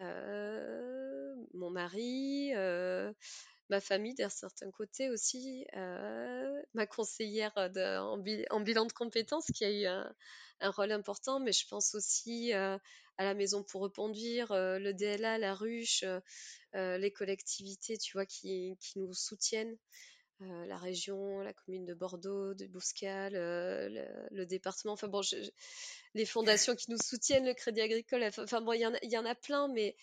mon 0.00 1.70
mari, 1.70 2.52
ma 3.68 3.80
famille 3.80 4.14
d'un 4.14 4.28
certain 4.28 4.70
côté 4.70 5.08
aussi, 5.10 5.66
ma 6.74 6.86
conseillère 6.86 7.52
en, 7.56 8.18
bilan 8.18 8.86
de 8.86 8.92
compétences 8.92 9.46
qui 9.54 9.64
a 9.64 9.70
eu 9.70 9.86
un, 9.86 10.14
un 10.60 10.70
rôle 10.70 10.92
important, 10.92 11.40
mais 11.40 11.52
je 11.52 11.66
pense 11.68 11.94
aussi 11.94 12.52
à 13.18 13.24
la 13.24 13.34
maison 13.34 13.62
pour 13.62 13.82
reconduire, 13.82 14.48
le 14.52 14.92
DLA, 14.92 15.38
la 15.38 15.54
ruche, 15.54 16.04
les 16.74 17.10
collectivités, 17.12 17.98
tu 17.98 18.12
vois, 18.12 18.26
qui, 18.26 18.76
qui 18.80 18.98
nous 18.98 19.14
soutiennent. 19.14 19.76
la 20.40 20.76
région, 20.76 21.40
la 21.40 21.52
commune 21.52 21.84
de 21.84 21.94
Bordeaux, 21.94 22.54
de 22.54 22.66
Bouscal, 22.66 23.34
le, 23.34 24.44
département, 24.44 24.94
enfin 24.94 25.08
bon, 25.08 25.20
les 26.14 26.26
fondations 26.26 26.74
qui 26.74 26.90
nous 26.90 26.98
soutiennent, 27.02 27.46
le 27.46 27.54
Crédit 27.54 27.80
Agricole, 27.80 28.24
enfin 28.24 28.60
bon, 28.60 28.72
il 28.72 28.80
y, 28.80 29.08
y, 29.12 29.18
en 29.18 29.26
a 29.26 29.34
plein, 29.34 29.68
mais 29.68 29.96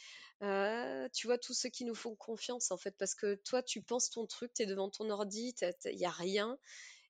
tu 1.14 1.28
vois, 1.28 1.38
tous 1.38 1.54
ceux 1.54 1.70
qui 1.70 1.86
nous 1.86 1.96
font 1.96 2.16
confiance 2.16 2.72
en 2.72 2.78
fait, 2.78 2.96
parce 2.98 3.16
que 3.16 3.36
toi, 3.36 3.62
tu 3.64 3.82
penses 3.82 4.10
ton 4.10 4.26
truc, 4.26 4.54
tu 4.54 4.64
es 4.64 4.66
devant 4.66 4.90
ton 4.90 5.10
ordi, 5.10 5.54
il 5.86 5.96
n'y 5.96 6.06
a 6.06 6.12
rien, 6.12 6.58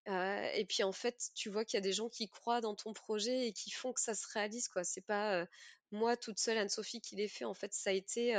et 0.07 0.65
puis 0.67 0.83
en 0.83 0.91
fait, 0.91 1.29
tu 1.35 1.49
vois 1.49 1.65
qu'il 1.65 1.77
y 1.77 1.81
a 1.81 1.81
des 1.81 1.93
gens 1.93 2.09
qui 2.09 2.27
croient 2.29 2.61
dans 2.61 2.75
ton 2.75 2.93
projet 2.93 3.47
et 3.47 3.53
qui 3.53 3.69
font 3.69 3.93
que 3.93 4.01
ça 4.01 4.15
se 4.15 4.25
réalise. 4.33 4.67
quoi. 4.67 4.83
C'est 4.83 5.05
pas 5.05 5.45
moi 5.91 6.17
toute 6.17 6.39
seule, 6.39 6.57
Anne-Sophie, 6.57 7.01
qui 7.01 7.15
l'ai 7.15 7.27
fait. 7.27 7.45
En 7.45 7.53
fait, 7.53 7.73
ça 7.73 7.89
a 7.89 7.93
été 7.93 8.35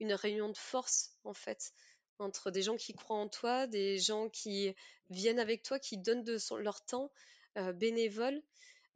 une 0.00 0.12
réunion 0.12 0.48
de 0.48 0.56
force, 0.56 1.16
en 1.24 1.34
fait, 1.34 1.72
entre 2.18 2.50
des 2.50 2.62
gens 2.62 2.76
qui 2.76 2.94
croient 2.94 3.18
en 3.18 3.28
toi, 3.28 3.66
des 3.66 3.98
gens 3.98 4.28
qui 4.28 4.74
viennent 5.10 5.40
avec 5.40 5.62
toi, 5.62 5.78
qui 5.78 5.98
donnent 5.98 6.24
de 6.24 6.38
leur 6.58 6.84
temps 6.84 7.10
bénévole. 7.74 8.42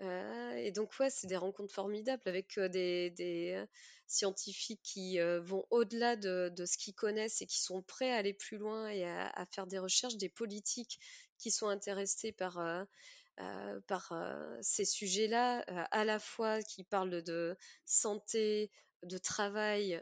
et 0.01 0.73
donc, 0.75 0.93
ouais, 0.99 1.11
c'est 1.11 1.27
des 1.27 1.37
rencontres 1.37 1.75
formidables 1.75 2.23
avec 2.27 2.59
des, 2.59 3.65
scientifiques 4.07 4.81
qui 4.83 5.19
vont 5.43 5.67
au-delà 5.71 6.17
de, 6.17 6.65
ce 6.65 6.79
qu'ils 6.79 6.95
connaissent 6.95 7.43
et 7.43 7.47
qui 7.47 7.61
sont 7.61 7.83
prêts 7.83 8.11
à 8.11 8.17
aller 8.17 8.33
plus 8.33 8.57
loin 8.57 8.89
et 8.89 9.05
à 9.05 9.47
faire 9.53 9.67
des 9.67 9.79
recherches, 9.79 10.17
des 10.17 10.31
politiques 10.31 10.99
qui 11.39 11.51
sont 11.51 11.69
intéressés 11.69 12.33
par, 12.33 12.59
euh, 13.41 13.45
euh, 13.69 13.81
par 13.87 14.13
euh, 14.13 14.59
ces 14.61 14.85
sujets-là, 14.85 15.61
à 15.91 16.05
la 16.05 16.19
fois 16.19 16.63
qui 16.63 16.85
parlent 16.85 17.23
de 17.23 17.57
santé, 17.85 18.71
de 19.03 19.19
travail, 19.19 20.01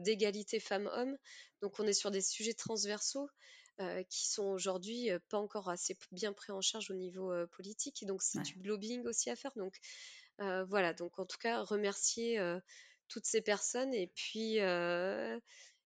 d'égalité 0.00 0.60
femmes-hommes. 0.60 1.16
Donc 1.62 1.78
on 1.78 1.86
est 1.86 1.92
sur 1.92 2.10
des 2.10 2.22
sujets 2.22 2.54
transversaux 2.54 3.28
qui 4.08 4.28
sont 4.28 4.44
aujourd'hui 4.44 5.08
pas 5.30 5.38
encore 5.38 5.70
assez 5.70 5.96
bien 6.12 6.34
pris 6.34 6.52
en 6.52 6.60
charge 6.60 6.90
au 6.90 6.94
niveau 6.94 7.32
politique. 7.48 8.02
Et 8.02 8.06
donc 8.06 8.22
c'est 8.22 8.42
du 8.42 8.62
lobbying 8.62 9.06
aussi 9.06 9.30
à 9.30 9.36
faire. 9.36 9.52
Donc 9.56 9.74
voilà, 10.38 10.94
donc 10.94 11.18
en 11.18 11.26
tout 11.26 11.38
cas 11.38 11.62
remercier 11.62 12.40
toutes 13.08 13.26
ces 13.26 13.42
personnes 13.42 13.92
et 13.94 14.06
puis 14.14 14.58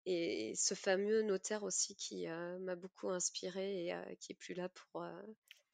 et 0.06 0.52
ce 0.56 0.74
fameux 0.74 1.22
notaire 1.22 1.62
aussi 1.62 1.94
qui 1.94 2.26
euh, 2.28 2.58
m'a 2.58 2.74
beaucoup 2.74 3.10
inspiré 3.10 3.84
et 3.84 3.94
euh, 3.94 4.02
qui 4.20 4.32
est 4.32 4.36
plus 4.36 4.54
là 4.54 4.68
pour, 4.68 5.02
euh, 5.02 5.22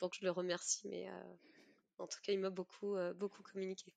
que 0.00 0.16
je 0.16 0.24
le 0.24 0.30
remercie, 0.30 0.86
mais 0.88 1.06
en 1.98 2.06
tout 2.06 2.18
cas, 2.22 2.32
il 2.32 2.38
m'a 2.38 2.50
beaucoup, 2.50 2.96
beaucoup 3.16 3.42
communiqué. 3.42 3.92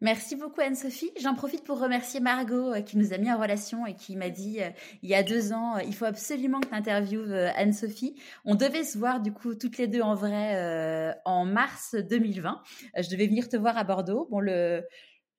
Merci 0.00 0.36
beaucoup 0.36 0.60
Anne-Sophie. 0.60 1.10
J'en 1.20 1.34
profite 1.34 1.64
pour 1.64 1.80
remercier 1.80 2.20
Margot 2.20 2.74
qui 2.86 2.96
nous 2.96 3.12
a 3.12 3.18
mis 3.18 3.30
en 3.32 3.40
relation 3.40 3.86
et 3.86 3.94
qui 3.94 4.16
m'a 4.16 4.30
dit 4.30 4.60
il 5.02 5.08
y 5.08 5.14
a 5.16 5.24
deux 5.24 5.52
ans, 5.52 5.78
il 5.78 5.94
faut 5.94 6.04
absolument 6.04 6.60
que 6.60 6.68
tu 6.68 6.74
interviewes 6.74 7.32
Anne-Sophie. 7.56 8.14
On 8.44 8.54
devait 8.54 8.84
se 8.84 8.96
voir 8.96 9.20
du 9.20 9.32
coup 9.32 9.56
toutes 9.56 9.76
les 9.78 9.88
deux 9.88 10.00
en 10.00 10.14
vrai 10.14 11.16
en 11.24 11.44
mars 11.44 11.96
2020. 11.96 12.62
je 12.96 13.10
devais 13.10 13.26
venir 13.26 13.48
te 13.48 13.56
voir 13.56 13.76
à 13.76 13.82
Bordeaux. 13.82 14.28
Bon, 14.30 14.38
le, 14.38 14.84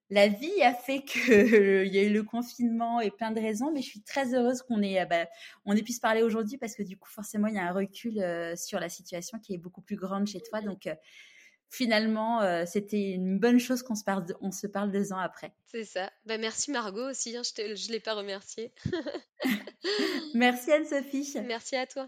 la 0.10 0.28
vie 0.28 0.62
a 0.62 0.74
fait 0.74 1.04
qu'il 1.04 1.24
y 1.94 1.98
a 1.98 2.04
eu 2.04 2.14
le 2.14 2.24
confinement 2.24 3.02
et 3.02 3.12
plein 3.12 3.32
de 3.32 3.40
raisons, 3.40 3.72
mais 3.72 3.82
je 3.82 3.88
suis 3.88 4.02
très 4.02 4.34
heureuse 4.34 4.62
qu'on 4.62 4.82
ait, 4.82 5.02
euh, 5.02 5.06
bah, 5.06 5.28
on 5.66 5.76
ait 5.76 5.82
pu 5.82 5.94
se 5.94 6.00
parler 6.00 6.22
aujourd'hui 6.22 6.58
parce 6.58 6.76
que 6.76 6.84
du 6.84 6.98
coup, 6.98 7.10
forcément, 7.10 7.48
il 7.48 7.56
y 7.56 7.58
a 7.58 7.68
un 7.68 7.74
recul 7.74 8.20
euh, 8.20 8.56
sur 8.56 8.80
la 8.80 8.90
situation 8.90 9.40
qui 9.40 9.54
est 9.54 9.58
beaucoup 9.58 9.82
plus 9.82 9.96
grande 9.96 10.28
chez 10.28 10.42
toi. 10.42 10.62
Donc, 10.62 10.86
euh, 10.86 10.96
finalement, 11.70 12.42
c'était 12.66 13.12
une 13.12 13.40
bonne 13.40 13.60
chose 13.60 13.82
qu'on 13.82 13.96
se 13.96 14.04
parle, 14.04 14.26
on 14.40 14.52
se 14.52 14.68
parle 14.68 14.92
deux 14.92 15.12
ans 15.12 15.18
après. 15.18 15.54
C'est 15.66 15.84
ça. 15.84 16.10
Bah, 16.26 16.38
merci 16.38 16.72
Margot 16.72 17.10
aussi, 17.10 17.36
hein, 17.36 17.42
je 17.44 17.88
ne 17.88 17.92
l'ai 17.92 18.00
pas 18.00 18.14
remercié. 18.14 18.72
merci 20.36 20.72
Anne-Sophie. 20.72 21.38
Merci 21.46 21.76
à 21.76 21.88
toi. 21.88 22.06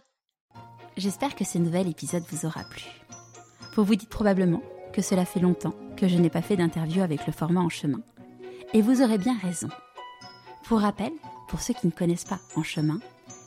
J'espère 0.96 1.36
que 1.36 1.44
ce 1.44 1.58
nouvel 1.58 1.90
épisode 1.90 2.24
vous 2.30 2.46
aura 2.46 2.64
plu. 2.70 2.86
Vous 3.76 3.84
vous 3.84 3.96
dites 3.96 4.10
probablement 4.10 4.62
que 4.98 5.04
cela 5.04 5.26
fait 5.26 5.40
longtemps 5.40 5.76
que 5.96 6.08
je 6.08 6.18
n'ai 6.18 6.32
pas 6.32 6.42
fait 6.42 6.56
d'interview 6.56 7.04
avec 7.04 7.28
le 7.28 7.32
format 7.32 7.62
en 7.62 7.70
chemin. 7.70 8.00
Et 8.74 8.82
vous 8.82 9.04
aurez 9.04 9.20
bien 9.20 9.38
raison. 9.38 9.68
Pour 10.64 10.80
rappel, 10.80 11.12
pour 11.48 11.62
ceux 11.62 11.76
qui 11.76 11.86
ne 11.86 11.92
connaissent 11.92 12.26
pas 12.26 12.40
En 12.56 12.64
chemin, 12.64 12.98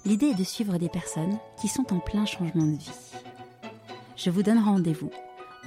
l'idée 0.05 0.27
est 0.27 0.39
de 0.39 0.45
suivre 0.45 0.79
des 0.79 0.89
personnes 0.89 1.37
qui 1.61 1.67
sont 1.67 1.93
en 1.93 1.99
plein 1.99 2.25
changement 2.25 2.63
de 2.63 2.77
vie. 2.77 2.93
Je 4.17 4.31
vous 4.31 4.45
donne 4.45 4.63
rendez-vous 4.63 5.11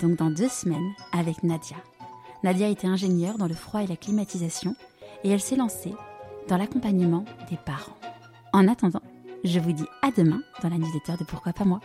donc 0.01 0.15
dans 0.15 0.29
deux 0.29 0.47
semaines 0.47 0.93
avec 1.11 1.43
Nadia. 1.43 1.75
Nadia 2.43 2.69
était 2.69 2.87
ingénieure 2.87 3.37
dans 3.37 3.49
le 3.49 3.53
froid 3.53 3.83
et 3.83 3.87
la 3.87 3.97
climatisation 3.97 4.77
et 5.25 5.31
elle 5.31 5.41
s'est 5.41 5.57
lancée 5.57 5.93
dans 6.47 6.55
l'accompagnement 6.55 7.25
des 7.49 7.57
parents. 7.57 7.97
En 8.53 8.69
attendant, 8.69 9.03
je 9.43 9.59
vous 9.59 9.73
dis 9.73 9.87
à 10.01 10.11
demain 10.11 10.39
dans 10.61 10.69
la 10.69 10.77
newsletter 10.77 11.17
de 11.19 11.25
Pourquoi 11.25 11.51
pas 11.51 11.65
moi. 11.65 11.81